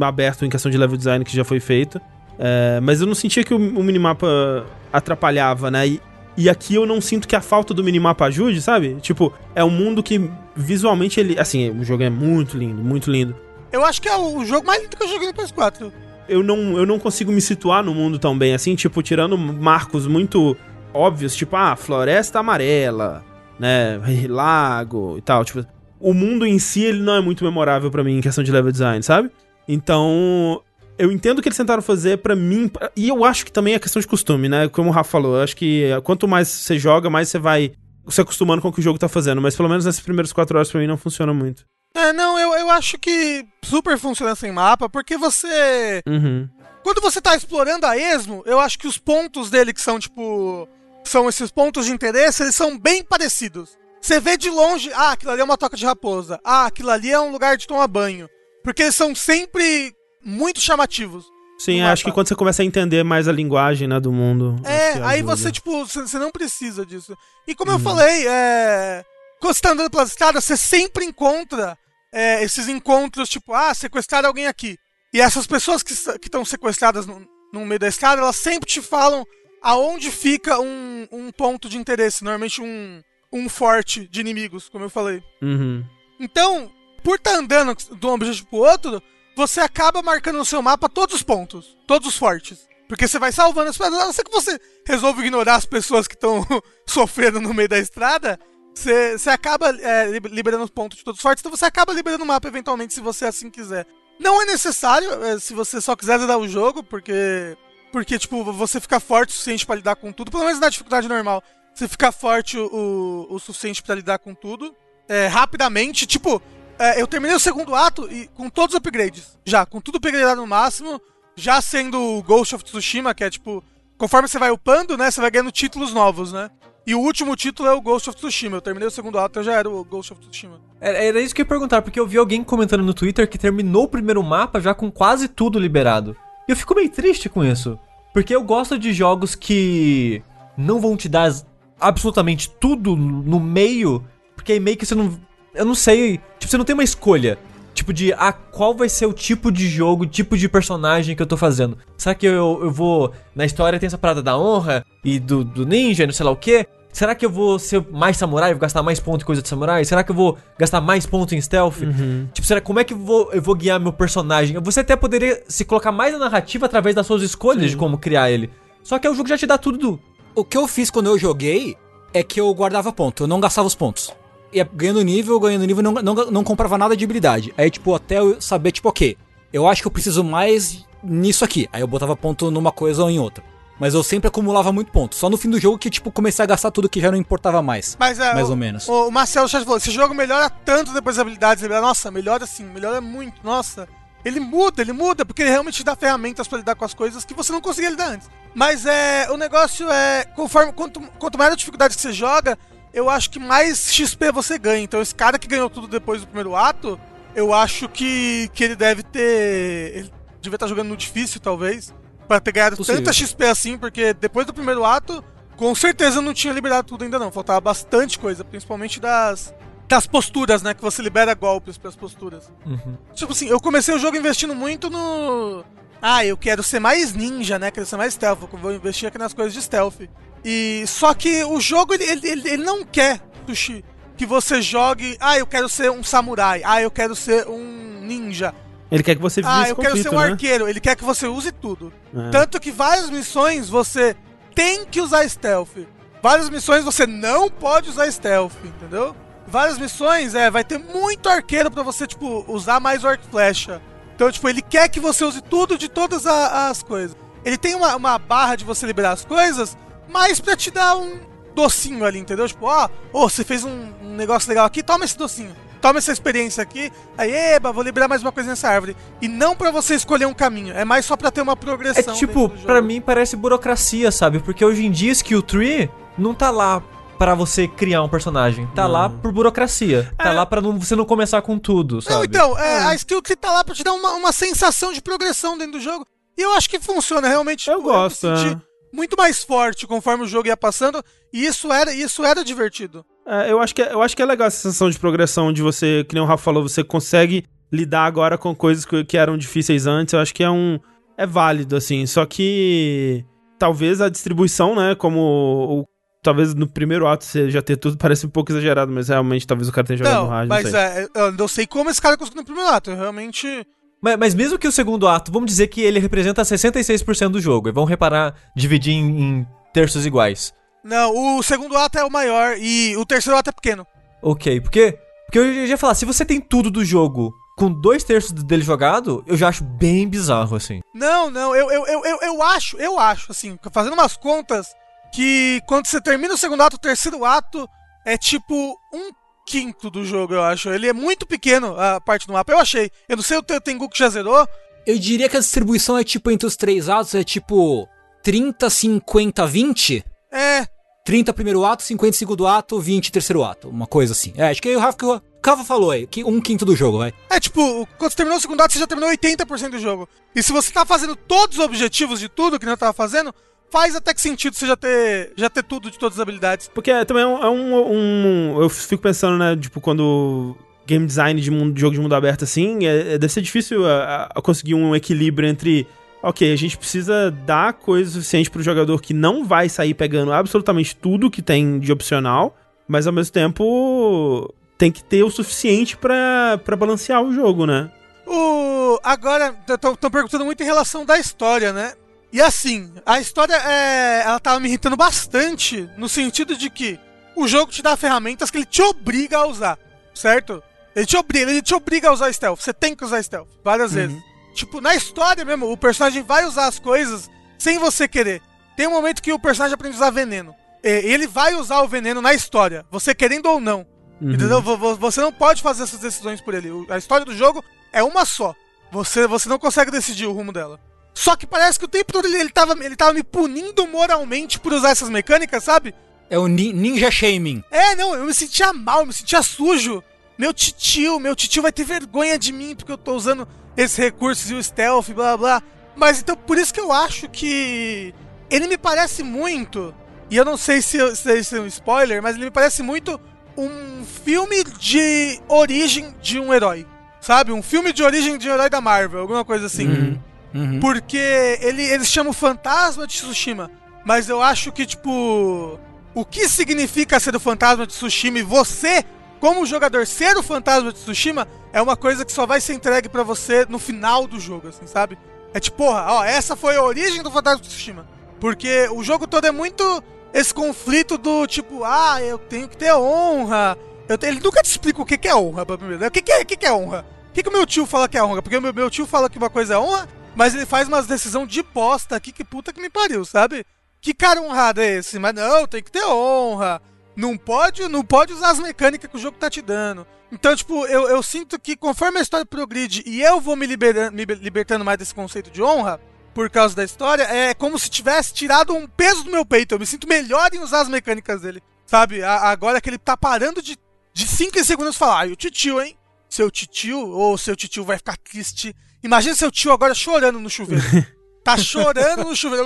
aberto 0.00 0.44
em 0.44 0.50
questão 0.50 0.70
de 0.70 0.76
level 0.76 0.96
design 0.96 1.24
que 1.24 1.36
já 1.36 1.44
foi 1.44 1.60
feito. 1.60 2.00
É, 2.36 2.80
mas 2.80 3.00
eu 3.00 3.06
não 3.06 3.14
sentia 3.14 3.44
que 3.44 3.54
o, 3.54 3.56
o 3.56 3.84
minimapa 3.84 4.66
atrapalhava, 4.92 5.70
né? 5.70 5.86
E, 5.86 6.02
e 6.36 6.50
aqui 6.50 6.74
eu 6.74 6.84
não 6.84 7.00
sinto 7.00 7.28
que 7.28 7.36
a 7.36 7.40
falta 7.40 7.72
do 7.72 7.84
minimapa 7.84 8.26
ajude, 8.26 8.60
sabe? 8.60 8.96
Tipo, 9.00 9.32
é 9.54 9.62
um 9.62 9.70
mundo 9.70 10.02
que 10.02 10.28
visualmente 10.56 11.20
ele. 11.20 11.38
Assim, 11.38 11.70
o 11.70 11.84
jogo 11.84 12.02
é 12.02 12.10
muito 12.10 12.56
lindo, 12.56 12.82
muito 12.82 13.10
lindo. 13.10 13.36
Eu 13.70 13.84
acho 13.84 14.00
que 14.00 14.08
é 14.08 14.16
o 14.16 14.44
jogo 14.44 14.66
mais 14.66 14.82
lindo 14.82 14.96
que 14.96 15.02
eu 15.02 15.08
joguei 15.08 15.28
no 15.28 15.34
PS4 15.34 15.92
eu 16.28 16.42
não, 16.42 16.76
eu 16.76 16.86
não 16.86 16.98
consigo 16.98 17.32
me 17.32 17.40
situar 17.40 17.82
no 17.82 17.94
mundo 17.94 18.18
tão 18.18 18.36
bem 18.36 18.54
assim, 18.54 18.74
tipo, 18.74 19.02
tirando 19.02 19.36
marcos 19.36 20.06
muito 20.06 20.56
óbvios, 20.92 21.34
tipo, 21.34 21.56
ah, 21.56 21.76
floresta 21.76 22.38
amarela, 22.38 23.24
né, 23.58 24.00
lago 24.28 25.16
e 25.18 25.20
tal, 25.20 25.44
tipo, 25.44 25.64
o 26.00 26.14
mundo 26.14 26.46
em 26.46 26.58
si, 26.58 26.82
ele 26.82 27.00
não 27.00 27.14
é 27.14 27.20
muito 27.20 27.44
memorável 27.44 27.90
para 27.90 28.04
mim 28.04 28.18
em 28.18 28.20
questão 28.20 28.44
de 28.44 28.52
level 28.52 28.70
design, 28.70 29.02
sabe? 29.02 29.30
Então, 29.66 30.62
eu 30.98 31.10
entendo 31.10 31.38
o 31.38 31.42
que 31.42 31.48
eles 31.48 31.56
tentaram 31.56 31.82
fazer 31.82 32.18
para 32.18 32.36
mim, 32.36 32.70
e 32.96 33.08
eu 33.08 33.24
acho 33.24 33.44
que 33.44 33.52
também 33.52 33.74
é 33.74 33.78
questão 33.78 34.00
de 34.00 34.06
costume, 34.06 34.48
né, 34.48 34.68
como 34.68 34.90
o 34.90 34.92
Rafa 34.92 35.10
falou, 35.10 35.36
eu 35.36 35.42
acho 35.42 35.56
que 35.56 35.84
quanto 36.04 36.28
mais 36.28 36.48
você 36.48 36.78
joga, 36.78 37.10
mais 37.10 37.28
você 37.28 37.38
vai 37.38 37.72
se 38.08 38.20
acostumando 38.20 38.62
com 38.62 38.68
o 38.68 38.72
que 38.72 38.80
o 38.80 38.82
jogo 38.82 38.98
tá 38.98 39.08
fazendo, 39.08 39.40
mas 39.40 39.54
pelo 39.54 39.68
menos 39.68 39.84
nessas 39.84 40.00
primeiras 40.00 40.32
quatro 40.32 40.56
horas 40.56 40.70
pra 40.70 40.80
mim 40.80 40.86
não 40.86 40.96
funciona 40.96 41.34
muito. 41.34 41.64
É, 41.94 42.12
não, 42.12 42.38
eu, 42.38 42.54
eu 42.54 42.70
acho 42.70 42.98
que 42.98 43.46
super 43.64 43.98
funciona 43.98 44.34
sem 44.34 44.52
mapa, 44.52 44.88
porque 44.88 45.16
você. 45.16 46.02
Uhum. 46.06 46.48
Quando 46.82 47.00
você 47.00 47.20
tá 47.20 47.34
explorando 47.34 47.86
a 47.86 47.96
esmo, 47.96 48.42
eu 48.46 48.60
acho 48.60 48.78
que 48.78 48.86
os 48.86 48.98
pontos 48.98 49.50
dele, 49.50 49.72
que 49.72 49.80
são 49.80 49.98
tipo. 49.98 50.68
São 51.04 51.28
esses 51.28 51.50
pontos 51.50 51.86
de 51.86 51.92
interesse, 51.92 52.42
eles 52.42 52.54
são 52.54 52.78
bem 52.78 53.02
parecidos. 53.02 53.78
Você 54.00 54.20
vê 54.20 54.36
de 54.36 54.50
longe, 54.50 54.92
ah, 54.92 55.12
aquilo 55.12 55.32
ali 55.32 55.40
é 55.40 55.44
uma 55.44 55.56
toca 55.56 55.76
de 55.76 55.86
raposa. 55.86 56.38
Ah, 56.44 56.66
aquilo 56.66 56.90
ali 56.90 57.10
é 57.10 57.18
um 57.18 57.32
lugar 57.32 57.56
de 57.56 57.66
tomar 57.66 57.86
banho. 57.88 58.28
Porque 58.62 58.82
eles 58.82 58.94
são 58.94 59.14
sempre 59.14 59.94
muito 60.22 60.60
chamativos. 60.60 61.24
Sim, 61.58 61.80
acho 61.80 62.04
que 62.04 62.12
quando 62.12 62.28
você 62.28 62.36
começa 62.36 62.62
a 62.62 62.64
entender 62.64 63.02
mais 63.02 63.26
a 63.26 63.32
linguagem 63.32 63.88
né, 63.88 63.98
do 63.98 64.12
mundo. 64.12 64.54
É, 64.64 65.02
aí 65.02 65.22
você, 65.22 65.50
tipo, 65.50 65.84
você 65.84 66.18
não 66.18 66.30
precisa 66.30 66.86
disso. 66.86 67.16
E 67.46 67.54
como 67.54 67.72
uhum. 67.72 67.78
eu 67.78 67.82
falei, 67.82 68.28
é 68.28 69.04
quando 69.40 69.54
você 69.54 69.60
tá 69.60 69.70
andando 69.70 69.90
pelas 69.90 70.10
estradas, 70.10 70.44
você 70.44 70.56
sempre 70.56 71.04
encontra 71.04 71.78
é, 72.12 72.42
esses 72.42 72.68
encontros, 72.68 73.28
tipo, 73.28 73.52
ah, 73.52 73.74
sequestraram 73.74 74.28
alguém 74.28 74.46
aqui. 74.46 74.78
E 75.12 75.20
essas 75.20 75.46
pessoas 75.46 75.82
que 75.82 75.92
estão 75.92 76.44
sequestradas 76.44 77.06
no, 77.06 77.26
no 77.52 77.64
meio 77.64 77.78
da 77.78 77.88
estrada, 77.88 78.20
elas 78.20 78.36
sempre 78.36 78.68
te 78.68 78.82
falam 78.82 79.24
aonde 79.62 80.10
fica 80.10 80.60
um, 80.60 81.08
um 81.10 81.30
ponto 81.32 81.68
de 81.68 81.78
interesse, 81.78 82.22
normalmente 82.22 82.60
um, 82.60 83.02
um 83.32 83.48
forte 83.48 84.06
de 84.06 84.20
inimigos, 84.20 84.68
como 84.68 84.84
eu 84.84 84.90
falei. 84.90 85.22
Uhum. 85.42 85.84
Então, 86.20 86.70
por 87.02 87.16
estar 87.16 87.32
tá 87.32 87.38
andando 87.38 87.74
de 87.74 88.06
um 88.06 88.10
objetivo 88.10 88.48
pro 88.48 88.58
outro, 88.58 89.02
você 89.36 89.60
acaba 89.60 90.02
marcando 90.02 90.38
no 90.38 90.44
seu 90.44 90.60
mapa 90.60 90.88
todos 90.88 91.14
os 91.14 91.22
pontos, 91.22 91.76
todos 91.86 92.08
os 92.08 92.16
fortes. 92.16 92.66
Porque 92.88 93.06
você 93.06 93.18
vai 93.18 93.30
salvando 93.30 93.68
as 93.68 93.76
pessoas. 93.76 94.00
A 94.00 94.06
não 94.06 94.12
ser 94.12 94.24
que 94.24 94.32
você 94.32 94.58
resolva 94.86 95.20
ignorar 95.20 95.56
as 95.56 95.66
pessoas 95.66 96.08
que 96.08 96.14
estão 96.14 96.44
sofrendo 96.86 97.40
no 97.40 97.52
meio 97.52 97.68
da 97.68 97.78
estrada, 97.78 98.40
você, 98.78 99.30
acaba 99.30 99.70
é, 99.70 100.06
liberando 100.30 100.64
os 100.64 100.70
pontos 100.70 100.98
de 100.98 101.04
todos 101.04 101.18
os 101.18 101.22
fortes, 101.22 101.42
então 101.42 101.54
você 101.54 101.64
acaba 101.64 101.92
liberando 101.92 102.24
o 102.24 102.26
mapa 102.26 102.48
eventualmente, 102.48 102.94
se 102.94 103.00
você 103.00 103.26
assim 103.26 103.50
quiser. 103.50 103.86
Não 104.18 104.42
é 104.42 104.46
necessário, 104.46 105.24
é, 105.24 105.38
se 105.38 105.54
você 105.54 105.80
só 105.80 105.94
quiser 105.94 106.18
zerar 106.18 106.38
o 106.38 106.48
jogo, 106.48 106.82
porque. 106.82 107.56
Porque, 107.90 108.18
tipo, 108.18 108.44
você 108.52 108.80
fica 108.80 109.00
forte 109.00 109.30
o 109.30 109.32
suficiente 109.32 109.64
para 109.64 109.76
lidar 109.76 109.96
com 109.96 110.12
tudo, 110.12 110.30
pelo 110.30 110.44
menos 110.44 110.60
na 110.60 110.68
dificuldade 110.68 111.08
normal. 111.08 111.42
Você 111.74 111.88
fica 111.88 112.12
forte 112.12 112.58
o, 112.58 113.26
o 113.30 113.38
suficiente 113.38 113.82
para 113.82 113.94
lidar 113.94 114.18
com 114.18 114.34
tudo. 114.34 114.74
É, 115.08 115.26
rapidamente, 115.26 116.06
tipo, 116.06 116.42
é, 116.78 117.00
eu 117.00 117.06
terminei 117.06 117.34
o 117.34 117.40
segundo 117.40 117.74
ato 117.74 118.06
e 118.12 118.28
com 118.28 118.50
todos 118.50 118.74
os 118.74 118.78
upgrades. 118.78 119.38
Já, 119.44 119.64
com 119.64 119.80
tudo 119.80 119.96
upgradeado 119.96 120.40
no 120.40 120.46
máximo. 120.46 121.00
Já 121.34 121.62
sendo 121.62 121.98
o 122.00 122.22
Ghost 122.22 122.54
of 122.54 122.64
Tsushima, 122.64 123.14
que 123.14 123.24
é 123.24 123.30
tipo. 123.30 123.64
Conforme 123.96 124.28
você 124.28 124.38
vai 124.38 124.50
upando, 124.50 124.96
né? 124.96 125.10
Você 125.10 125.20
vai 125.20 125.30
ganhando 125.30 125.50
títulos 125.50 125.92
novos, 125.92 126.32
né? 126.32 126.50
E 126.88 126.94
o 126.94 127.00
último 127.00 127.36
título 127.36 127.68
é 127.68 127.72
o 127.74 127.82
Ghost 127.82 128.08
of 128.08 128.16
Tsushima. 128.16 128.56
Eu 128.56 128.62
terminei 128.62 128.88
o 128.88 128.90
segundo 128.90 129.18
ato, 129.18 129.40
eu 129.40 129.44
já 129.44 129.52
era 129.52 129.68
o 129.68 129.84
Ghost 129.84 130.10
of 130.10 130.22
Tsushima. 130.22 130.58
Era, 130.80 130.96
era 130.96 131.20
isso 131.20 131.34
que 131.34 131.42
eu 131.42 131.44
ia 131.44 131.48
perguntar, 131.48 131.82
porque 131.82 132.00
eu 132.00 132.06
vi 132.06 132.16
alguém 132.16 132.42
comentando 132.42 132.82
no 132.82 132.94
Twitter 132.94 133.28
que 133.28 133.36
terminou 133.36 133.82
o 133.82 133.88
primeiro 133.88 134.22
mapa 134.22 134.58
já 134.58 134.72
com 134.72 134.90
quase 134.90 135.28
tudo 135.28 135.58
liberado. 135.58 136.16
E 136.48 136.52
eu 136.52 136.56
fico 136.56 136.74
meio 136.74 136.88
triste 136.88 137.28
com 137.28 137.44
isso. 137.44 137.78
Porque 138.14 138.34
eu 138.34 138.42
gosto 138.42 138.78
de 138.78 138.94
jogos 138.94 139.34
que 139.34 140.22
não 140.56 140.80
vão 140.80 140.96
te 140.96 141.10
dar 141.10 141.30
absolutamente 141.78 142.48
tudo 142.48 142.96
no 142.96 143.38
meio, 143.38 144.02
porque 144.34 144.52
aí 144.52 144.60
meio 144.60 144.78
que 144.78 144.86
você 144.86 144.94
não. 144.94 145.14
Eu 145.54 145.66
não 145.66 145.74
sei. 145.74 146.18
Tipo, 146.38 146.50
você 146.50 146.56
não 146.56 146.64
tem 146.64 146.72
uma 146.72 146.84
escolha. 146.84 147.38
Tipo, 147.74 147.92
de 147.92 148.14
ah, 148.14 148.32
qual 148.32 148.74
vai 148.74 148.88
ser 148.88 149.04
o 149.04 149.12
tipo 149.12 149.52
de 149.52 149.68
jogo, 149.68 150.06
tipo 150.06 150.38
de 150.38 150.48
personagem 150.48 151.14
que 151.14 151.20
eu 151.20 151.26
tô 151.26 151.36
fazendo. 151.36 151.76
Será 151.98 152.14
que 152.14 152.26
eu, 152.26 152.60
eu 152.62 152.70
vou. 152.70 153.12
Na 153.34 153.44
história 153.44 153.78
tem 153.78 153.88
essa 153.88 153.98
parada 153.98 154.22
da 154.22 154.38
honra 154.38 154.86
e 155.04 155.20
do, 155.20 155.44
do 155.44 155.66
ninja 155.66 156.06
não 156.06 156.14
sei 156.14 156.24
lá 156.24 156.32
o 156.32 156.36
quê? 156.36 156.66
Será 156.92 157.14
que 157.14 157.24
eu 157.24 157.30
vou 157.30 157.58
ser 157.58 157.84
mais 157.90 158.16
samurai, 158.16 158.52
vou 158.52 158.60
gastar 158.60 158.82
mais 158.82 158.98
ponto 158.98 159.22
em 159.22 159.24
coisa 159.24 159.42
de 159.42 159.48
samurai? 159.48 159.84
Será 159.84 160.02
que 160.02 160.10
eu 160.10 160.14
vou 160.14 160.36
gastar 160.58 160.80
mais 160.80 161.06
ponto 161.06 161.34
em 161.34 161.40
stealth? 161.40 161.80
Uhum. 161.80 162.28
Tipo, 162.32 162.46
será 162.46 162.60
como 162.60 162.80
é 162.80 162.84
que 162.84 162.92
eu 162.92 162.98
vou, 162.98 163.32
eu 163.32 163.42
vou 163.42 163.54
guiar 163.54 163.78
meu 163.78 163.92
personagem? 163.92 164.58
Você 164.60 164.80
até 164.80 164.96
poderia 164.96 165.42
se 165.46 165.64
colocar 165.64 165.92
mais 165.92 166.12
na 166.12 166.18
narrativa 166.18 166.66
através 166.66 166.94
das 166.94 167.06
suas 167.06 167.22
escolhas 167.22 167.64
Sim. 167.64 167.68
de 167.70 167.76
como 167.76 167.98
criar 167.98 168.30
ele. 168.30 168.50
Só 168.82 168.98
que 168.98 169.06
é 169.06 169.10
o 169.10 169.14
jogo 169.14 169.28
já 169.28 169.36
te 169.36 169.46
dá 169.46 169.58
tudo. 169.58 170.00
O 170.34 170.44
que 170.44 170.56
eu 170.56 170.66
fiz 170.66 170.90
quando 170.90 171.06
eu 171.06 171.18
joguei 171.18 171.76
é 172.12 172.22
que 172.22 172.40
eu 172.40 172.52
guardava 172.54 172.92
ponto, 172.92 173.24
eu 173.24 173.26
não 173.26 173.40
gastava 173.40 173.66
os 173.66 173.74
pontos. 173.74 174.12
Ia 174.52 174.68
ganhando 174.72 175.02
nível, 175.02 175.38
ganhando 175.38 175.66
nível, 175.66 175.82
não, 175.82 175.92
não, 175.92 176.14
não 176.30 176.44
comprava 176.44 176.78
nada 176.78 176.96
de 176.96 177.04
habilidade. 177.04 177.52
Aí, 177.56 177.70
tipo, 177.70 177.94
até 177.94 178.18
eu 178.18 178.40
saber, 178.40 178.72
tipo, 178.72 178.88
ok, 178.88 179.16
eu 179.52 179.68
acho 179.68 179.82
que 179.82 179.88
eu 179.88 179.92
preciso 179.92 180.24
mais 180.24 180.86
nisso 181.02 181.44
aqui. 181.44 181.68
Aí 181.72 181.82
eu 181.82 181.86
botava 181.86 182.16
ponto 182.16 182.50
numa 182.50 182.72
coisa 182.72 183.02
ou 183.02 183.10
em 183.10 183.18
outra. 183.18 183.44
Mas 183.78 183.94
eu 183.94 184.02
sempre 184.02 184.28
acumulava 184.28 184.72
muito 184.72 184.90
ponto. 184.90 185.14
Só 185.14 185.30
no 185.30 185.36
fim 185.36 185.48
do 185.48 185.60
jogo 185.60 185.78
que, 185.78 185.88
tipo, 185.88 186.10
comecei 186.10 186.42
a 186.42 186.46
gastar 186.46 186.70
tudo 186.70 186.88
que 186.88 187.00
já 187.00 187.10
não 187.10 187.18
importava 187.18 187.62
mais. 187.62 187.96
Mas 187.98 188.18
é. 188.18 188.34
Mais 188.34 188.48
o, 188.48 188.50
ou 188.50 188.56
menos. 188.56 188.88
O, 188.88 189.10
Marcelo 189.10 189.46
já 189.46 189.60
falou: 189.60 189.76
esse 189.76 189.90
jogo 189.90 190.14
melhora 190.14 190.50
tanto 190.50 190.92
depois 190.92 191.16
das 191.16 191.22
habilidades. 191.22 191.62
Nossa, 191.68 192.10
melhora 192.10 192.44
assim, 192.44 192.64
melhora 192.64 193.00
muito. 193.00 193.40
Nossa. 193.44 193.88
Ele 194.24 194.40
muda, 194.40 194.82
ele 194.82 194.92
muda, 194.92 195.24
porque 195.24 195.42
ele 195.42 195.50
realmente 195.50 195.84
dá 195.84 195.94
ferramentas 195.94 196.48
para 196.48 196.58
lidar 196.58 196.74
com 196.74 196.84
as 196.84 196.92
coisas 196.92 197.24
que 197.24 197.32
você 197.32 197.52
não 197.52 197.60
conseguia 197.60 197.90
lidar 197.90 198.08
antes. 198.08 198.28
Mas 198.54 198.84
é. 198.84 199.30
O 199.30 199.36
negócio 199.36 199.88
é. 199.90 200.24
Conforme. 200.34 200.72
Quanto, 200.72 201.00
quanto 201.18 201.38
mais 201.38 201.52
a 201.52 201.56
dificuldade 201.56 201.94
que 201.94 202.02
você 202.02 202.12
joga, 202.12 202.58
eu 202.92 203.08
acho 203.08 203.30
que 203.30 203.38
mais 203.38 203.92
XP 203.92 204.32
você 204.32 204.58
ganha. 204.58 204.82
Então 204.82 205.00
esse 205.00 205.14
cara 205.14 205.38
que 205.38 205.46
ganhou 205.46 205.70
tudo 205.70 205.86
depois 205.86 206.20
do 206.20 206.26
primeiro 206.26 206.56
ato, 206.56 206.98
eu 207.34 207.54
acho 207.54 207.88
que, 207.88 208.50
que 208.52 208.64
ele 208.64 208.74
deve 208.74 209.04
ter. 209.04 209.92
Ele 209.94 210.12
devia 210.40 210.56
estar 210.56 210.66
jogando 210.66 210.88
no 210.88 210.96
difícil, 210.96 211.40
talvez 211.40 211.92
para 212.28 212.40
ter 212.40 212.52
ganhado 212.52 212.76
Possível. 212.76 213.00
tanta 213.00 213.12
XP 213.12 213.44
assim, 213.46 213.78
porque 213.78 214.12
depois 214.12 214.46
do 214.46 214.52
primeiro 214.52 214.84
ato, 214.84 215.24
com 215.56 215.74
certeza 215.74 216.20
não 216.20 216.34
tinha 216.34 216.52
liberado 216.52 216.86
tudo 216.86 217.02
ainda 217.02 217.18
não. 217.18 217.32
Faltava 217.32 217.60
bastante 217.60 218.18
coisa, 218.18 218.44
principalmente 218.44 219.00
das, 219.00 219.52
das 219.88 220.06
posturas, 220.06 220.62
né? 220.62 220.74
Que 220.74 220.82
você 220.82 221.02
libera 221.02 221.34
golpes 221.34 221.78
para 221.78 221.88
as 221.88 221.96
posturas. 221.96 222.52
Uhum. 222.64 222.96
Tipo 223.14 223.32
assim, 223.32 223.48
eu 223.48 223.58
comecei 223.58 223.94
o 223.94 223.98
jogo 223.98 224.16
investindo 224.16 224.54
muito 224.54 224.90
no. 224.90 225.64
Ah, 226.00 226.24
eu 226.24 226.36
quero 226.36 226.62
ser 226.62 226.78
mais 226.78 227.12
ninja, 227.12 227.58
né? 227.58 227.70
Quero 227.72 227.86
ser 227.86 227.96
mais 227.96 228.14
stealth. 228.14 228.38
Vou 228.52 228.72
investir 228.72 229.08
aqui 229.08 229.18
nas 229.18 229.34
coisas 229.34 229.52
de 229.52 229.60
stealth. 229.62 230.08
E 230.44 230.84
só 230.86 231.12
que 231.12 231.42
o 231.42 231.60
jogo 231.60 231.94
ele, 231.94 232.04
ele, 232.04 232.28
ele 232.28 232.56
não 232.58 232.84
quer, 232.84 233.20
Sushi, 233.46 233.84
que 234.16 234.24
você 234.24 234.62
jogue. 234.62 235.16
Ah, 235.18 235.38
eu 235.38 235.46
quero 235.46 235.68
ser 235.68 235.90
um 235.90 236.04
samurai. 236.04 236.62
Ah, 236.64 236.80
eu 236.80 236.90
quero 236.90 237.16
ser 237.16 237.48
um 237.48 238.00
ninja. 238.02 238.54
Ele 238.90 239.02
quer 239.02 239.14
que 239.14 239.22
você 239.22 239.42
viva 239.42 239.54
Ah, 239.54 239.68
eu 239.68 239.76
conflito, 239.76 239.94
quero 239.94 240.02
ser 240.02 240.16
um 240.16 240.18
né? 240.18 240.30
arqueiro. 240.30 240.68
Ele 240.68 240.80
quer 240.80 240.96
que 240.96 241.04
você 241.04 241.26
use 241.26 241.52
tudo. 241.52 241.92
É. 242.14 242.30
Tanto 242.30 242.58
que 242.58 242.70
várias 242.70 243.10
missões 243.10 243.68
você 243.68 244.16
tem 244.54 244.84
que 244.86 245.00
usar 245.00 245.28
stealth. 245.28 245.86
Várias 246.22 246.48
missões 246.48 246.84
você 246.84 247.06
não 247.06 247.50
pode 247.50 247.90
usar 247.90 248.10
stealth, 248.10 248.54
entendeu? 248.64 249.14
Várias 249.46 249.78
missões, 249.78 250.34
é, 250.34 250.50
vai 250.50 250.64
ter 250.64 250.78
muito 250.78 251.28
arqueiro 251.28 251.70
para 251.70 251.82
você, 251.82 252.06
tipo, 252.06 252.44
usar 252.48 252.80
mais 252.80 253.04
arco 253.04 253.24
flecha. 253.30 253.80
Então, 254.14 254.30
tipo, 254.32 254.48
ele 254.48 254.60
quer 254.60 254.88
que 254.88 254.98
você 254.98 255.24
use 255.24 255.40
tudo 255.40 255.78
de 255.78 255.88
todas 255.88 256.26
a, 256.26 256.68
as 256.68 256.82
coisas. 256.82 257.16
Ele 257.44 257.56
tem 257.56 257.74
uma, 257.74 257.94
uma, 257.94 258.18
barra 258.18 258.56
de 258.56 258.64
você 258.64 258.84
liberar 258.84 259.12
as 259.12 259.24
coisas, 259.24 259.76
mas 260.08 260.40
pra 260.40 260.56
te 260.56 260.70
dar 260.70 260.96
um 260.96 261.20
docinho 261.54 262.04
ali, 262.04 262.18
entendeu? 262.18 262.48
Tipo, 262.48 262.66
ó, 262.66 262.88
oh, 263.12 263.28
você 263.28 263.44
fez 263.44 263.64
um, 263.64 263.92
um 264.02 264.16
negócio 264.16 264.48
legal 264.48 264.66
aqui, 264.66 264.82
toma 264.82 265.04
esse 265.04 265.16
docinho 265.16 265.54
toma 265.78 265.98
essa 265.98 266.12
experiência 266.12 266.62
aqui, 266.62 266.92
aí, 267.16 267.32
eba, 267.32 267.72
vou 267.72 267.82
liberar 267.82 268.08
mais 268.08 268.22
uma 268.22 268.32
coisa 268.32 268.50
nessa 268.50 268.68
árvore. 268.68 268.96
E 269.20 269.28
não 269.28 269.56
para 269.56 269.70
você 269.70 269.94
escolher 269.94 270.26
um 270.26 270.34
caminho, 270.34 270.74
é 270.74 270.84
mais 270.84 271.04
só 271.04 271.16
para 271.16 271.30
ter 271.30 271.40
uma 271.40 271.56
progressão. 271.56 272.14
É 272.14 272.16
tipo, 272.16 272.48
para 272.48 272.82
mim 272.82 273.00
parece 273.00 273.36
burocracia, 273.36 274.10
sabe? 274.10 274.40
Porque 274.40 274.64
hoje 274.64 274.84
em 274.84 274.90
dia 274.90 275.12
Skill 275.12 275.42
Tree 275.42 275.90
não 276.16 276.34
tá 276.34 276.50
lá 276.50 276.82
para 277.18 277.34
você 277.34 277.66
criar 277.66 278.02
um 278.02 278.08
personagem. 278.08 278.66
Tá 278.74 278.84
não. 278.84 278.92
lá 278.92 279.10
por 279.10 279.32
burocracia. 279.32 280.10
Tá 280.16 280.30
é. 280.30 280.32
lá 280.32 280.46
pra 280.46 280.60
não, 280.60 280.78
você 280.78 280.94
não 280.94 281.04
começar 281.04 281.42
com 281.42 281.58
tudo, 281.58 282.00
sabe? 282.00 282.14
Não, 282.14 282.24
então, 282.24 282.58
é, 282.58 282.74
é. 282.74 282.82
a 282.84 282.94
skill 282.94 283.20
tree 283.20 283.36
tá 283.36 283.52
lá 283.52 283.64
pra 283.64 283.74
te 283.74 283.82
dar 283.82 283.92
uma, 283.92 284.12
uma 284.14 284.32
sensação 284.32 284.92
de 284.92 285.02
progressão 285.02 285.58
dentro 285.58 285.72
do 285.72 285.80
jogo. 285.80 286.06
E 286.36 286.42
eu 286.42 286.52
acho 286.52 286.70
que 286.70 286.78
funciona 286.78 287.26
realmente. 287.26 287.68
Eu 287.68 287.78
tipo, 287.78 287.88
gosto. 287.88 288.28
Eu 288.28 288.52
é. 288.52 288.60
muito 288.92 289.16
mais 289.16 289.42
forte 289.42 289.86
conforme 289.86 290.24
o 290.24 290.28
jogo 290.28 290.46
ia 290.46 290.56
passando. 290.56 291.04
E 291.32 291.44
isso 291.44 291.72
era, 291.72 291.92
isso 291.92 292.24
era 292.24 292.44
divertido. 292.44 293.04
É, 293.28 293.52
eu, 293.52 293.60
acho 293.60 293.74
que 293.74 293.82
é, 293.82 293.92
eu 293.92 294.00
acho 294.00 294.16
que 294.16 294.22
é 294.22 294.24
legal 294.24 294.46
essa 294.46 294.56
sensação 294.56 294.88
de 294.88 294.98
progressão, 294.98 295.52
de 295.52 295.60
você, 295.60 296.02
que 296.08 296.14
nem 296.14 296.24
o 296.24 296.26
Rafa 296.26 296.42
falou, 296.42 296.62
você 296.66 296.82
consegue 296.82 297.44
lidar 297.70 298.06
agora 298.06 298.38
com 298.38 298.54
coisas 298.54 298.86
que, 298.86 299.04
que 299.04 299.18
eram 299.18 299.36
difíceis 299.36 299.86
antes. 299.86 300.14
Eu 300.14 300.20
acho 300.20 300.34
que 300.34 300.42
é 300.42 300.50
um. 300.50 300.80
É 301.16 301.26
válido, 301.26 301.76
assim. 301.76 302.06
Só 302.06 302.24
que. 302.24 303.24
Talvez 303.58 304.00
a 304.00 304.08
distribuição, 304.08 304.74
né? 304.74 304.94
Como. 304.94 305.20
O, 305.20 305.84
talvez 306.22 306.54
no 306.54 306.66
primeiro 306.66 307.06
ato 307.06 307.24
você 307.24 307.50
já 307.50 307.60
ter 307.60 307.76
tudo 307.76 307.96
parece 308.00 308.26
um 308.26 308.30
pouco 308.30 308.50
exagerado, 308.50 308.90
mas 308.90 309.08
realmente 309.08 309.46
talvez 309.46 309.68
o 309.68 309.72
cara 309.72 309.86
tenha 309.86 309.98
jogado 309.98 310.14
não, 310.14 310.24
no 310.24 310.30
rádio. 310.30 310.48
Mas 310.48 310.72
não 310.72 310.78
é, 310.78 311.08
eu 311.14 311.32
não 311.32 311.48
sei 311.48 311.66
como 311.66 311.90
esse 311.90 312.00
cara 312.00 312.16
conseguiu 312.16 312.40
no 312.40 312.46
primeiro 312.46 312.70
ato. 312.70 312.90
Eu 312.90 312.96
realmente. 312.96 313.66
Mas, 314.00 314.16
mas, 314.16 314.34
mesmo 314.34 314.58
que 314.58 314.68
o 314.68 314.72
segundo 314.72 315.08
ato, 315.08 315.32
vamos 315.32 315.50
dizer 315.50 315.66
que 315.66 315.80
ele 315.80 315.98
representa 315.98 316.42
66% 316.42 317.30
do 317.30 317.40
jogo. 317.40 317.68
E 317.68 317.72
vamos 317.72 317.90
reparar, 317.90 318.32
dividir 318.56 318.94
em, 318.94 319.20
em 319.20 319.46
terços 319.74 320.06
iguais. 320.06 320.54
Não, 320.84 321.38
o 321.38 321.42
segundo 321.42 321.76
ato 321.76 321.98
é 321.98 322.04
o 322.04 322.10
maior 322.10 322.56
e 322.58 322.96
o 322.96 323.04
terceiro 323.04 323.38
ato 323.38 323.50
é 323.50 323.52
pequeno. 323.52 323.86
Ok, 324.22 324.60
porque, 324.60 324.98
porque 325.26 325.38
eu 325.38 325.66
ia 325.66 325.78
falar, 325.78 325.94
se 325.94 326.04
você 326.04 326.24
tem 326.24 326.40
tudo 326.40 326.70
do 326.70 326.84
jogo 326.84 327.34
com 327.56 327.70
dois 327.70 328.04
terços 328.04 328.32
dele 328.32 328.62
jogado, 328.62 329.24
eu 329.26 329.36
já 329.36 329.48
acho 329.48 329.64
bem 329.64 330.08
bizarro, 330.08 330.56
assim. 330.56 330.80
Não, 330.94 331.30
não, 331.30 331.54
eu, 331.54 331.70
eu, 331.70 331.86
eu, 331.86 332.04
eu, 332.04 332.18
eu 332.22 332.42
acho, 332.42 332.76
eu 332.76 332.98
acho, 332.98 333.32
assim, 333.32 333.58
fazendo 333.72 333.94
umas 333.94 334.16
contas, 334.16 334.68
que 335.12 335.60
quando 335.66 335.86
você 335.86 336.00
termina 336.00 336.34
o 336.34 336.38
segundo 336.38 336.62
ato, 336.62 336.76
o 336.76 336.80
terceiro 336.80 337.24
ato 337.24 337.68
é 338.04 338.16
tipo 338.16 338.78
um 338.92 339.10
quinto 339.46 339.90
do 339.90 340.04
jogo, 340.04 340.34
eu 340.34 340.42
acho. 340.42 340.68
Ele 340.68 340.88
é 340.88 340.92
muito 340.92 341.26
pequeno, 341.26 341.78
a 341.78 342.00
parte 342.00 342.26
do 342.26 342.32
mapa, 342.32 342.52
eu 342.52 342.58
achei. 342.58 342.90
Eu 343.08 343.16
não 343.16 343.24
sei 343.24 343.38
o 343.38 343.42
Tengu 343.42 343.88
que 343.88 343.98
já 343.98 344.08
zerou. 344.08 344.46
Eu 344.86 344.98
diria 344.98 345.28
que 345.28 345.36
a 345.36 345.40
distribuição 345.40 345.98
é 345.98 346.04
tipo 346.04 346.30
entre 346.30 346.46
os 346.46 346.56
três 346.56 346.88
atos, 346.88 347.14
é 347.14 347.24
tipo 347.24 347.88
30, 348.22 348.70
50, 348.70 349.46
20? 349.46 350.04
É. 350.32 350.66
30 351.04 351.32
primeiro 351.32 351.64
ato, 351.64 351.82
50 351.82 352.16
segundo 352.16 352.46
ato, 352.46 352.78
20 352.78 353.10
terceiro 353.10 353.42
ato. 353.42 353.68
Uma 353.68 353.86
coisa 353.86 354.12
assim. 354.12 354.32
É, 354.36 354.50
acho 354.50 354.60
que 354.60 354.76
o 354.76 354.78
Rafa, 354.78 355.06
o 355.06 355.22
Rafa 355.42 355.64
falou 355.64 355.90
aí, 355.90 356.06
que 356.06 356.22
um 356.22 356.38
quinto 356.38 356.66
do 356.66 356.76
jogo, 356.76 356.98
vai. 356.98 357.14
É, 357.30 357.40
tipo, 357.40 357.88
quando 357.96 358.10
você 358.10 358.16
terminou 358.16 358.36
o 358.36 358.40
segundo 358.40 358.60
ato, 358.60 358.74
você 358.74 358.78
já 358.78 358.86
terminou 358.86 359.10
80% 359.10 359.70
do 359.70 359.78
jogo. 359.78 360.06
E 360.36 360.42
se 360.42 360.52
você 360.52 360.70
tá 360.70 360.84
fazendo 360.84 361.16
todos 361.16 361.58
os 361.58 361.64
objetivos 361.64 362.20
de 362.20 362.28
tudo 362.28 362.58
que 362.58 362.66
não 362.66 362.76
tava 362.76 362.92
fazendo, 362.92 363.34
faz 363.70 363.96
até 363.96 364.12
que 364.12 364.20
sentido 364.20 364.54
você 364.54 364.66
já 364.66 364.76
ter, 364.76 365.32
já 365.36 365.48
ter 365.48 365.62
tudo 365.62 365.90
de 365.90 365.98
todas 365.98 366.18
as 366.18 366.22
habilidades. 366.22 366.70
Porque 366.74 366.90
é, 366.90 367.04
também 367.04 367.22
é 367.22 367.26
um, 367.26 367.42
é 367.42 367.50
um, 367.50 367.92
um, 367.92 368.62
Eu 368.62 368.68
fico 368.68 369.02
pensando, 369.02 369.38
né, 369.38 369.56
tipo, 369.56 369.80
quando 369.80 370.56
game 370.86 371.06
design 371.06 371.40
de, 371.40 371.50
mundo, 371.50 371.74
de 371.74 371.80
jogo 371.80 371.94
de 371.94 372.00
mundo 372.00 372.14
aberto 372.14 372.44
assim, 372.44 372.86
é, 372.86 373.14
é 373.14 373.18
deve 373.18 373.32
ser 373.32 373.42
difícil 373.42 373.86
a, 373.86 374.30
a 374.34 374.42
conseguir 374.42 374.74
um 374.74 374.96
equilíbrio 374.96 375.48
entre 375.48 375.86
ok, 376.22 376.52
a 376.52 376.56
gente 376.56 376.76
precisa 376.76 377.30
dar 377.30 377.72
coisa 377.72 378.10
suficiente 378.10 378.50
pro 378.50 378.62
jogador 378.62 379.00
que 379.00 379.14
não 379.14 379.44
vai 379.44 379.68
sair 379.68 379.94
pegando 379.94 380.32
absolutamente 380.32 380.96
tudo 380.96 381.30
que 381.30 381.42
tem 381.42 381.78
de 381.78 381.92
opcional, 381.92 382.56
mas 382.86 383.06
ao 383.06 383.12
mesmo 383.12 383.32
tempo 383.32 384.52
tem 384.76 384.92
que 384.92 385.02
ter 385.02 385.22
o 385.22 385.30
suficiente 385.30 385.96
para 385.96 386.76
balancear 386.78 387.22
o 387.22 387.32
jogo, 387.32 387.66
né? 387.66 387.90
O... 388.26 388.98
Agora, 389.02 389.54
estão 389.68 390.10
perguntando 390.10 390.44
muito 390.44 390.62
em 390.62 390.66
relação 390.66 391.04
da 391.04 391.18
história, 391.18 391.72
né? 391.72 391.94
E 392.32 392.40
assim, 392.40 392.92
a 393.04 393.20
história 393.20 393.54
é... 393.54 394.22
ela 394.24 394.38
tava 394.38 394.60
me 394.60 394.68
irritando 394.68 394.96
bastante 394.96 395.88
no 395.96 396.08
sentido 396.08 396.56
de 396.56 396.68
que 396.70 396.98
o 397.34 397.48
jogo 397.48 397.72
te 397.72 397.82
dá 397.82 397.96
ferramentas 397.96 398.50
que 398.50 398.58
ele 398.58 398.66
te 398.66 398.82
obriga 398.82 399.38
a 399.38 399.46
usar, 399.46 399.78
certo? 400.14 400.62
Ele 400.94 401.06
te 401.06 401.16
obriga, 401.16 401.50
ele 401.50 401.62
te 401.62 401.74
obriga 401.74 402.08
a 402.08 402.12
usar 402.12 402.32
stealth. 402.32 402.60
Você 402.60 402.72
tem 402.72 402.94
que 402.94 403.04
usar 403.04 403.22
stealth 403.22 403.48
várias 403.64 403.92
uhum. 403.92 403.96
vezes. 403.96 404.27
Tipo, 404.58 404.80
na 404.80 404.92
história 404.92 405.44
mesmo, 405.44 405.70
o 405.70 405.76
personagem 405.76 406.20
vai 406.20 406.44
usar 406.44 406.66
as 406.66 406.80
coisas 406.80 407.30
sem 407.56 407.78
você 407.78 408.08
querer. 408.08 408.42
Tem 408.76 408.88
um 408.88 408.90
momento 408.90 409.22
que 409.22 409.32
o 409.32 409.38
personagem 409.38 409.74
aprende 409.74 409.94
a 409.94 409.98
usar 409.98 410.10
veneno. 410.10 410.52
E 410.82 410.88
ele 410.88 411.28
vai 411.28 411.54
usar 411.54 411.80
o 411.82 411.86
veneno 411.86 412.20
na 412.20 412.34
história, 412.34 412.84
você 412.90 413.14
querendo 413.14 413.46
ou 413.46 413.60
não. 413.60 413.86
Uhum. 414.20 414.32
Entendeu? 414.32 414.60
Você 414.60 415.20
não 415.20 415.32
pode 415.32 415.62
fazer 415.62 415.84
essas 415.84 416.00
decisões 416.00 416.40
por 416.40 416.54
ele. 416.54 416.70
A 416.88 416.98
história 416.98 417.24
do 417.24 417.36
jogo 417.36 417.64
é 417.92 418.02
uma 418.02 418.24
só. 418.24 418.52
Você, 418.90 419.28
você 419.28 419.48
não 419.48 419.60
consegue 419.60 419.92
decidir 419.92 420.26
o 420.26 420.32
rumo 420.32 420.52
dela. 420.52 420.80
Só 421.14 421.36
que 421.36 421.46
parece 421.46 421.78
que 421.78 421.84
o 421.84 421.88
tempo 421.88 422.12
todo 422.12 422.26
ele, 422.26 422.38
ele, 422.38 422.50
tava, 422.50 422.72
ele 422.84 422.96
tava 422.96 423.12
me 423.12 423.22
punindo 423.22 423.86
moralmente 423.86 424.58
por 424.58 424.72
usar 424.72 424.90
essas 424.90 425.08
mecânicas, 425.08 425.62
sabe? 425.62 425.94
É 426.28 426.36
o 426.36 426.48
ninja 426.48 427.12
shaming. 427.12 427.62
É, 427.70 427.94
não, 427.94 428.12
eu 428.16 428.24
me 428.24 428.34
sentia 428.34 428.72
mal, 428.72 429.00
eu 429.00 429.06
me 429.06 429.12
sentia 429.12 429.40
sujo. 429.40 430.02
Meu 430.36 430.52
titio, 430.52 431.20
meu 431.20 431.36
titio 431.36 431.62
vai 431.62 431.70
ter 431.70 431.84
vergonha 431.84 432.36
de 432.36 432.52
mim 432.52 432.74
porque 432.74 432.90
eu 432.90 432.98
tô 432.98 433.14
usando 433.14 433.46
esses 433.78 433.96
recursos 433.96 434.50
e 434.50 434.54
o 434.54 434.62
stealth, 434.62 435.10
blá 435.10 435.36
blá. 435.36 435.62
Mas 435.94 436.20
então 436.20 436.36
por 436.36 436.58
isso 436.58 436.74
que 436.74 436.80
eu 436.80 436.92
acho 436.92 437.28
que 437.28 438.12
ele 438.50 438.66
me 438.66 438.76
parece 438.76 439.22
muito, 439.22 439.94
e 440.28 440.36
eu 440.36 440.44
não 440.44 440.56
sei 440.56 440.82
se, 440.82 440.98
se, 441.16 441.44
se 441.44 441.56
é 441.56 441.60
um 441.60 441.66
spoiler, 441.66 442.22
mas 442.22 442.34
ele 442.34 442.46
me 442.46 442.50
parece 442.50 442.82
muito 442.82 443.18
um 443.56 444.04
filme 444.04 444.64
de 444.78 445.40
origem 445.48 446.14
de 446.20 446.38
um 446.38 446.52
herói. 446.52 446.86
Sabe? 447.20 447.52
Um 447.52 447.62
filme 447.62 447.92
de 447.92 448.02
origem 448.02 448.38
de 448.38 448.48
um 448.48 448.52
herói 448.52 448.70
da 448.70 448.80
Marvel, 448.80 449.20
alguma 449.20 449.44
coisa 449.44 449.66
assim. 449.66 449.88
Uhum. 449.88 450.18
Uhum. 450.54 450.80
Porque 450.80 451.58
ele, 451.60 451.82
eles 451.82 452.08
chamam 452.08 452.32
Fantasma 452.32 453.06
de 453.06 453.14
Tsushima. 453.14 453.70
Mas 454.04 454.28
eu 454.28 454.40
acho 454.42 454.72
que, 454.72 454.86
tipo. 454.86 455.78
O 456.14 456.24
que 456.24 456.48
significa 456.48 457.20
ser 457.20 457.36
o 457.36 457.40
Fantasma 457.40 457.86
de 457.86 457.92
Tsushima 457.92 458.38
e 458.38 458.42
você, 458.42 459.04
como 459.38 459.66
jogador, 459.66 460.06
ser 460.06 460.36
o 460.36 460.42
Fantasma 460.42 460.92
de 460.92 460.98
Tsushima 460.98 461.48
é 461.72 461.80
uma 461.80 461.96
coisa 461.96 462.24
que 462.24 462.32
só 462.32 462.46
vai 462.46 462.60
ser 462.60 462.74
entregue 462.74 463.08
para 463.08 463.22
você 463.22 463.66
no 463.68 463.78
final 463.78 464.26
do 464.26 464.38
jogo, 464.38 464.68
assim, 464.68 464.86
sabe? 464.86 465.18
É 465.54 465.60
tipo, 465.60 465.78
porra, 465.78 466.06
ó, 466.12 466.24
essa 466.24 466.54
foi 466.56 466.76
a 466.76 466.82
origem 466.82 467.22
do 467.22 467.30
Fantasma 467.30 467.60
de 467.60 467.68
Tsushima. 467.68 468.06
Porque 468.40 468.88
o 468.92 469.02
jogo 469.02 469.26
todo 469.26 469.46
é 469.46 469.50
muito 469.50 470.02
esse 470.32 470.52
conflito 470.52 471.16
do 471.18 471.46
tipo, 471.46 471.84
ah, 471.84 472.22
eu 472.22 472.38
tenho 472.38 472.68
que 472.68 472.76
ter 472.76 472.94
honra. 472.94 473.76
Eu 474.08 474.18
Ele 474.22 474.40
nunca 474.40 474.62
te 474.62 474.70
explica 474.70 475.02
o 475.02 475.06
que, 475.06 475.18
que 475.18 475.28
é 475.28 475.34
honra, 475.34 475.66
primeiro. 475.66 476.06
O 476.06 476.10
que, 476.10 476.22
que, 476.22 476.32
é, 476.32 476.42
o 476.42 476.46
que, 476.46 476.56
que 476.56 476.66
é 476.66 476.72
honra? 476.72 477.04
O 477.30 477.32
que, 477.32 477.42
que 477.42 477.48
o 477.48 477.52
meu 477.52 477.66
tio 477.66 477.86
fala 477.86 478.08
que 478.08 478.16
é 478.16 478.22
honra? 478.22 478.42
Porque 478.42 478.56
o 478.56 478.62
meu, 478.62 478.72
meu 478.72 478.90
tio 478.90 479.06
fala 479.06 479.28
que 479.28 479.38
uma 479.38 479.50
coisa 479.50 479.74
é 479.74 479.78
honra, 479.78 480.08
mas 480.34 480.54
ele 480.54 480.66
faz 480.66 480.88
umas 480.88 481.06
decisão 481.06 481.46
de 481.46 481.62
posta 481.62 482.16
aqui 482.16 482.32
que 482.32 482.44
puta 482.44 482.72
que 482.72 482.80
me 482.80 482.88
pariu, 482.88 483.24
sabe? 483.24 483.64
Que 484.00 484.14
cara 484.14 484.40
honrado 484.40 484.80
é 484.80 484.96
esse? 484.96 485.18
Mas 485.18 485.34
não, 485.34 485.66
tem 485.66 485.82
que 485.82 485.90
ter 485.90 486.04
honra. 486.04 486.80
Não 487.18 487.36
pode, 487.36 487.88
não 487.88 488.04
pode 488.04 488.32
usar 488.32 488.50
as 488.50 488.60
mecânicas 488.60 489.10
que 489.10 489.16
o 489.16 489.20
jogo 489.20 489.36
tá 489.36 489.50
te 489.50 489.60
dando. 489.60 490.06
Então, 490.30 490.54
tipo, 490.54 490.86
eu, 490.86 491.08
eu 491.08 491.20
sinto 491.20 491.58
que 491.58 491.76
conforme 491.76 492.20
a 492.20 492.22
história 492.22 492.46
progride 492.46 493.02
e 493.04 493.20
eu 493.20 493.40
vou 493.40 493.56
me, 493.56 493.66
liberando, 493.66 494.14
me 494.14 494.24
libertando 494.24 494.84
mais 494.84 494.98
desse 494.98 495.12
conceito 495.12 495.50
de 495.50 495.60
honra, 495.60 496.00
por 496.32 496.48
causa 496.48 496.76
da 496.76 496.84
história, 496.84 497.24
é 497.24 497.54
como 497.54 497.76
se 497.76 497.90
tivesse 497.90 498.32
tirado 498.32 498.72
um 498.72 498.86
peso 498.86 499.24
do 499.24 499.32
meu 499.32 499.44
peito. 499.44 499.74
Eu 499.74 499.80
me 499.80 499.86
sinto 499.86 500.06
melhor 500.06 500.48
em 500.54 500.60
usar 500.60 500.82
as 500.82 500.88
mecânicas 500.88 501.40
dele. 501.40 501.60
Sabe? 501.84 502.22
A, 502.22 502.36
agora 502.50 502.80
que 502.80 502.88
ele 502.88 502.98
tá 502.98 503.16
parando 503.16 503.60
de, 503.60 503.76
de 504.12 504.28
5 504.28 504.62
segundos 504.62 504.96
falar, 504.96 505.22
ah, 505.22 505.26
e 505.26 505.32
o 505.32 505.36
titio, 505.36 505.82
hein? 505.82 505.98
Seu 506.30 506.52
titio, 506.52 507.00
ou 507.00 507.36
seu 507.36 507.56
titio 507.56 507.84
vai 507.84 507.96
ficar 507.96 508.16
triste. 508.16 508.76
Imagina 509.02 509.34
seu 509.34 509.50
tio 509.50 509.72
agora 509.72 509.92
chorando 509.92 510.38
no 510.38 510.48
chuveiro. 510.48 510.84
tá 511.42 511.56
chorando 511.56 512.22
no 512.22 512.36
chuveiro. 512.36 512.64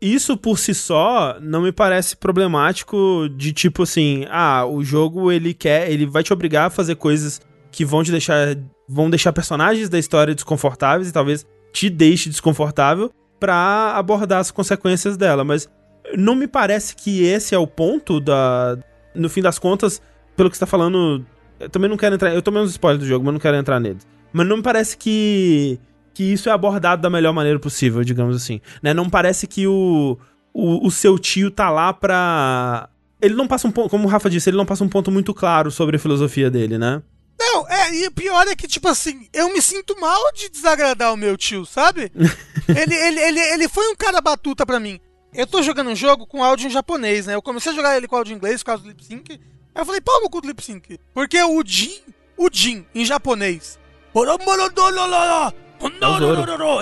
Isso 0.00 0.36
por 0.36 0.58
si 0.58 0.74
só 0.74 1.38
não 1.40 1.62
me 1.62 1.72
parece 1.72 2.16
problemático 2.16 3.28
de 3.36 3.52
tipo 3.52 3.82
assim, 3.82 4.26
ah, 4.30 4.64
o 4.64 4.84
jogo 4.84 5.32
ele 5.32 5.52
quer, 5.52 5.90
ele 5.90 6.06
vai 6.06 6.22
te 6.22 6.32
obrigar 6.32 6.66
a 6.66 6.70
fazer 6.70 6.94
coisas 6.94 7.40
que 7.72 7.84
vão 7.84 8.04
te 8.04 8.12
deixar, 8.12 8.56
vão 8.88 9.10
deixar 9.10 9.32
personagens 9.32 9.88
da 9.88 9.98
história 9.98 10.34
desconfortáveis 10.34 11.08
e 11.08 11.12
talvez 11.12 11.44
te 11.72 11.90
deixe 11.90 12.28
desconfortável 12.28 13.10
para 13.40 13.92
abordar 13.96 14.40
as 14.40 14.50
consequências 14.50 15.16
dela, 15.16 15.44
mas 15.44 15.68
não 16.16 16.34
me 16.34 16.46
parece 16.46 16.94
que 16.94 17.24
esse 17.24 17.54
é 17.54 17.58
o 17.58 17.66
ponto 17.66 18.20
da 18.20 18.78
no 19.14 19.28
fim 19.28 19.42
das 19.42 19.58
contas, 19.58 20.00
pelo 20.36 20.48
que 20.48 20.56
você 20.56 20.60
tá 20.60 20.66
falando, 20.66 21.24
eu 21.58 21.68
também 21.68 21.90
não 21.90 21.96
quero 21.96 22.14
entrar, 22.14 22.32
eu 22.32 22.42
tomei 22.42 22.62
uns 22.62 22.70
spoilers 22.70 23.02
do 23.02 23.08
jogo, 23.08 23.24
mas 23.24 23.32
não 23.34 23.40
quero 23.40 23.56
entrar 23.56 23.80
neles. 23.80 24.06
Mas 24.32 24.46
não 24.46 24.58
me 24.58 24.62
parece 24.62 24.96
que 24.96 25.78
que 26.18 26.24
isso 26.24 26.48
é 26.48 26.52
abordado 26.52 27.00
da 27.00 27.08
melhor 27.08 27.32
maneira 27.32 27.60
possível, 27.60 28.02
digamos 28.02 28.34
assim, 28.34 28.60
né? 28.82 28.92
Não 28.92 29.08
parece 29.08 29.46
que 29.46 29.68
o, 29.68 30.18
o, 30.52 30.84
o 30.84 30.90
seu 30.90 31.16
tio 31.16 31.48
tá 31.48 31.70
lá 31.70 31.92
pra 31.92 32.88
ele 33.22 33.36
não 33.36 33.46
passa 33.46 33.68
um 33.68 33.70
ponto, 33.70 33.88
como 33.88 34.04
o 34.04 34.10
Rafa 34.10 34.28
disse, 34.28 34.50
ele 34.50 34.56
não 34.56 34.66
passa 34.66 34.82
um 34.82 34.88
ponto 34.88 35.12
muito 35.12 35.32
claro 35.32 35.70
sobre 35.70 35.94
a 35.94 35.98
filosofia 35.98 36.50
dele, 36.50 36.76
né? 36.76 37.00
Não, 37.38 37.68
é, 37.68 37.94
e 37.94 38.08
o 38.08 38.10
pior 38.10 38.48
é 38.48 38.56
que, 38.56 38.66
tipo 38.66 38.88
assim, 38.88 39.28
eu 39.32 39.52
me 39.52 39.62
sinto 39.62 39.94
mal 40.00 40.20
de 40.32 40.48
desagradar 40.48 41.12
o 41.12 41.16
meu 41.16 41.36
tio, 41.36 41.64
sabe? 41.64 42.10
ele, 42.66 42.94
ele, 42.96 43.20
ele, 43.20 43.40
ele 43.40 43.68
foi 43.68 43.88
um 43.88 43.94
cara 43.94 44.20
batuta 44.20 44.66
pra 44.66 44.80
mim. 44.80 44.98
Eu 45.32 45.46
tô 45.46 45.62
jogando 45.62 45.90
um 45.90 45.96
jogo 45.96 46.26
com 46.26 46.42
áudio 46.42 46.66
em 46.66 46.70
japonês, 46.70 47.26
né? 47.26 47.36
Eu 47.36 47.42
comecei 47.42 47.70
a 47.70 47.74
jogar 47.76 47.96
ele 47.96 48.08
com 48.08 48.16
áudio 48.16 48.32
em 48.32 48.36
inglês 48.36 48.60
por 48.60 48.66
causa 48.66 48.82
do 48.82 48.88
lip 48.88 49.04
sync. 49.04 49.30
Aí 49.30 49.82
eu 49.82 49.86
falei, 49.86 50.00
pau 50.00 50.20
no 50.20 50.28
cu 50.28 50.40
do 50.40 50.48
lip 50.48 50.64
sync. 50.64 50.98
Porque 51.14 51.40
o 51.40 51.62
Jin, 51.64 52.00
o 52.36 52.48
Jin, 52.50 52.84
em 52.92 53.04
japonês. 53.04 53.78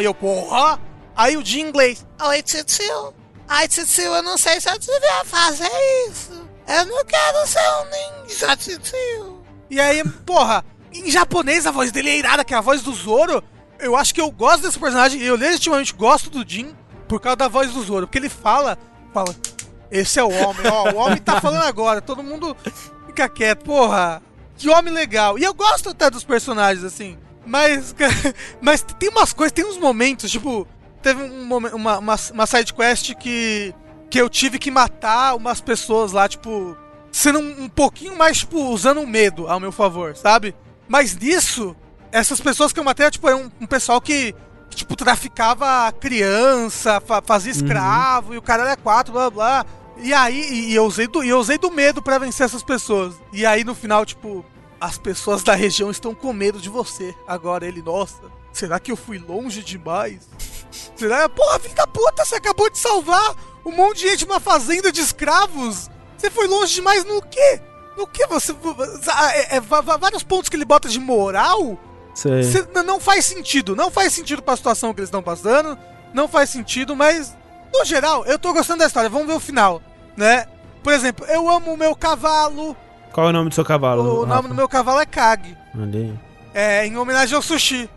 E 0.01 0.05
eu, 0.05 0.15
porra! 0.15 0.81
Aí 1.17 1.37
o 1.37 1.45
Jin 1.45 1.61
em 1.61 1.69
inglês. 1.69 2.07
Oi, 2.23 2.43
tio. 2.43 3.15
Ai, 3.49 3.69
tio, 3.69 3.85
eu 4.03 4.23
não 4.23 4.37
sei 4.37 4.61
se 4.61 4.69
eu 4.69 4.79
devia 4.79 5.25
fazer 5.25 5.71
isso. 6.09 6.47
Eu 6.69 6.85
não 6.87 7.05
quero 7.05 7.47
ser 7.47 7.61
um 7.61 8.25
ninja, 8.25 8.57
tio. 8.57 9.43
E 9.71 9.81
aí, 9.81 10.03
porra, 10.25 10.65
em 10.93 11.11
japonês 11.11 11.67
a 11.67 11.71
voz 11.71 11.91
dele 11.91 12.11
é 12.11 12.19
irada, 12.19 12.45
que 12.45 12.55
é 12.55 12.57
a 12.57 12.61
voz 12.61 12.83
do 12.83 12.93
Zoro. 12.93 13.43
Eu 13.79 13.97
acho 13.97 14.15
que 14.15 14.21
eu 14.21 14.31
gosto 14.31 14.63
desse 14.63 14.79
personagem, 14.79 15.21
eu 15.23 15.37
legitimamente 15.37 15.93
gosto 15.95 16.31
do 16.31 16.49
Jin 16.49 16.75
por 17.09 17.21
causa 17.21 17.37
da 17.37 17.49
voz 17.49 17.73
do 17.73 17.83
Zoro, 17.83 18.07
porque 18.07 18.19
ele 18.19 18.29
fala, 18.29 18.79
fala, 19.13 19.35
esse 19.91 20.19
é 20.19 20.25
o 20.25 20.31
homem, 20.31 20.67
ó, 20.67 20.91
o 20.93 20.97
homem 20.97 21.19
tá 21.19 21.41
falando 21.41 21.63
agora, 21.63 22.01
todo 22.01 22.23
mundo 22.23 22.57
fica 23.07 23.29
quieto, 23.29 23.65
porra, 23.65 24.23
que 24.57 24.69
homem 24.69 24.93
legal. 24.93 25.39
E 25.39 25.45
eu 25.45 25.55
gosto 25.55 25.91
até 25.91 26.11
dos 26.11 26.25
personagens, 26.25 26.85
assim, 26.85 27.19
mas, 27.47 27.95
mas 28.61 28.83
tem 28.83 29.09
umas 29.09 29.33
coisas, 29.33 29.53
tem 29.53 29.65
uns 29.65 29.79
momentos, 29.79 30.31
tipo, 30.31 30.67
teve 31.03 31.23
um, 31.23 31.57
uma, 31.57 31.99
uma, 31.99 32.17
uma 32.33 32.47
side 32.47 32.75
quest 32.75 33.15
que, 33.15 33.75
que 34.11 34.21
eu 34.21 34.29
tive 34.29 34.59
que 34.59 34.71
matar 34.71 35.37
umas 35.37 35.61
pessoas 35.61 36.13
lá, 36.13 36.29
tipo, 36.29 36.77
sendo 37.13 37.39
um, 37.39 37.65
um 37.65 37.69
pouquinho 37.69 38.17
mais, 38.17 38.39
tipo, 38.39 38.61
usando 38.71 39.01
o 39.01 39.07
medo 39.07 39.47
ao 39.49 39.61
meu 39.61 39.73
favor, 39.73 40.17
sabe? 40.17 40.55
Mas 40.89 41.17
nisso, 41.17 41.75
essas 42.13 42.41
pessoas 42.41 42.73
que 42.73 42.81
eu 42.81 42.85
matei, 42.85 43.11
tipo, 43.11 43.29
é 43.29 43.35
um, 43.35 43.51
um 43.61 43.67
pessoal 43.67 44.01
que, 44.01 44.35
que, 44.69 44.77
tipo, 44.77 44.97
traficava 44.97 45.91
criança, 45.93 47.01
fa 47.01 47.23
fazia 47.23 47.53
uhum. 47.53 47.59
escravo, 47.59 48.29
uhum. 48.29 48.35
e 48.35 48.39
o 48.39 48.43
cara 48.43 48.65
era 48.65 48.77
quatro, 48.77 49.13
blá 49.13 49.31
blá. 49.31 49.67
E 49.99 50.13
aí, 50.13 50.69
e 50.69 50.75
eu 50.75 50.85
usei 50.85 51.07
do, 51.07 51.25
eu 51.25 51.39
usei 51.39 51.57
do 51.57 51.71
medo 51.71 52.03
para 52.03 52.19
vencer 52.19 52.45
essas 52.45 52.63
pessoas. 52.63 53.15
E 53.33 53.47
aí 53.47 53.65
no 53.65 53.75
final, 53.75 54.05
tipo, 54.05 54.45
as 54.81 54.99
pessoas 54.99 55.43
da 55.43 55.55
região 55.55 55.91
estão 55.91 56.15
com 56.15 56.33
medo 56.33 56.61
de 56.61 56.69
você. 56.69 57.15
Agora 57.27 57.67
ele, 57.67 57.83
nossa, 57.83 58.23
será 58.53 58.79
que 58.79 58.93
eu 58.93 58.97
fui 58.97 59.19
longe 59.19 59.63
demais? 59.63 60.29
Será? 60.97 61.29
Porra, 61.29 61.59
filho 61.59 61.75
da 61.75 61.87
puta, 61.87 62.25
você 62.25 62.37
acabou 62.37 62.71
de 62.71 62.79
salvar 62.79 63.35
um 63.65 63.73
monte 63.73 64.03
de 64.03 64.11
gente 64.11 64.27
numa 64.27 64.41
fazenda 64.41 64.93
de 64.93 65.01
escravos. 65.01 65.91
Você 66.17 66.31
foi 66.31 66.47
longe 66.47 66.75
demais 66.75 67.05
no 67.05 67.21
quê? 67.23 67.61
No 67.97 68.07
que 68.07 68.27
você. 68.27 68.53
É, 69.33 69.57
é, 69.57 69.61
vários 69.61 70.23
pontos 70.23 70.49
que 70.49 70.57
ele 70.57 70.65
bota 70.65 70.89
de 70.89 71.01
moral. 71.01 71.79
Cê, 72.15 72.67
não 72.85 73.01
faz 73.01 73.27
sentido. 73.27 73.75
Não 73.75 73.91
faz 73.91 74.13
sentido 74.13 74.43
pra 74.43 74.57
situação 74.57 74.95
que 74.95 75.01
eles 75.01 75.09
estão 75.09 75.23
passando. 75.23 75.79
Não 76.15 76.29
faz 76.29 76.51
sentido, 76.51 76.95
mas. 76.95 77.37
No 77.75 77.85
geral, 77.85 78.25
eu 78.25 78.39
tô 78.39 78.53
gostando 78.53 78.81
da 78.81 78.87
história. 78.87 79.11
Vamos 79.11 79.27
ver 79.27 79.35
o 79.35 79.41
final, 79.41 79.83
né? 80.17 80.47
Por 80.83 80.93
exemplo, 80.93 81.27
eu 81.27 81.51
amo 81.51 81.73
o 81.73 81.77
meu 81.77 81.95
cavalo. 81.97 82.77
Qual 83.17 83.29
é 83.29 83.31
o 83.31 83.33
nome 83.33 83.49
do 83.49 83.55
seu 83.55 83.65
cavalo? 83.65 84.03
O 84.03 84.25
Rafa? 84.25 84.35
nome 84.35 84.49
do 84.51 84.55
meu 84.55 84.69
cavalo 84.69 85.01
é 85.01 85.07
Kag. 85.07 85.57
Ali. 85.73 86.13
É, 86.53 86.87
em 86.87 86.99
homenagem 86.99 87.35
ao 87.35 87.41
sushi. 87.41 87.89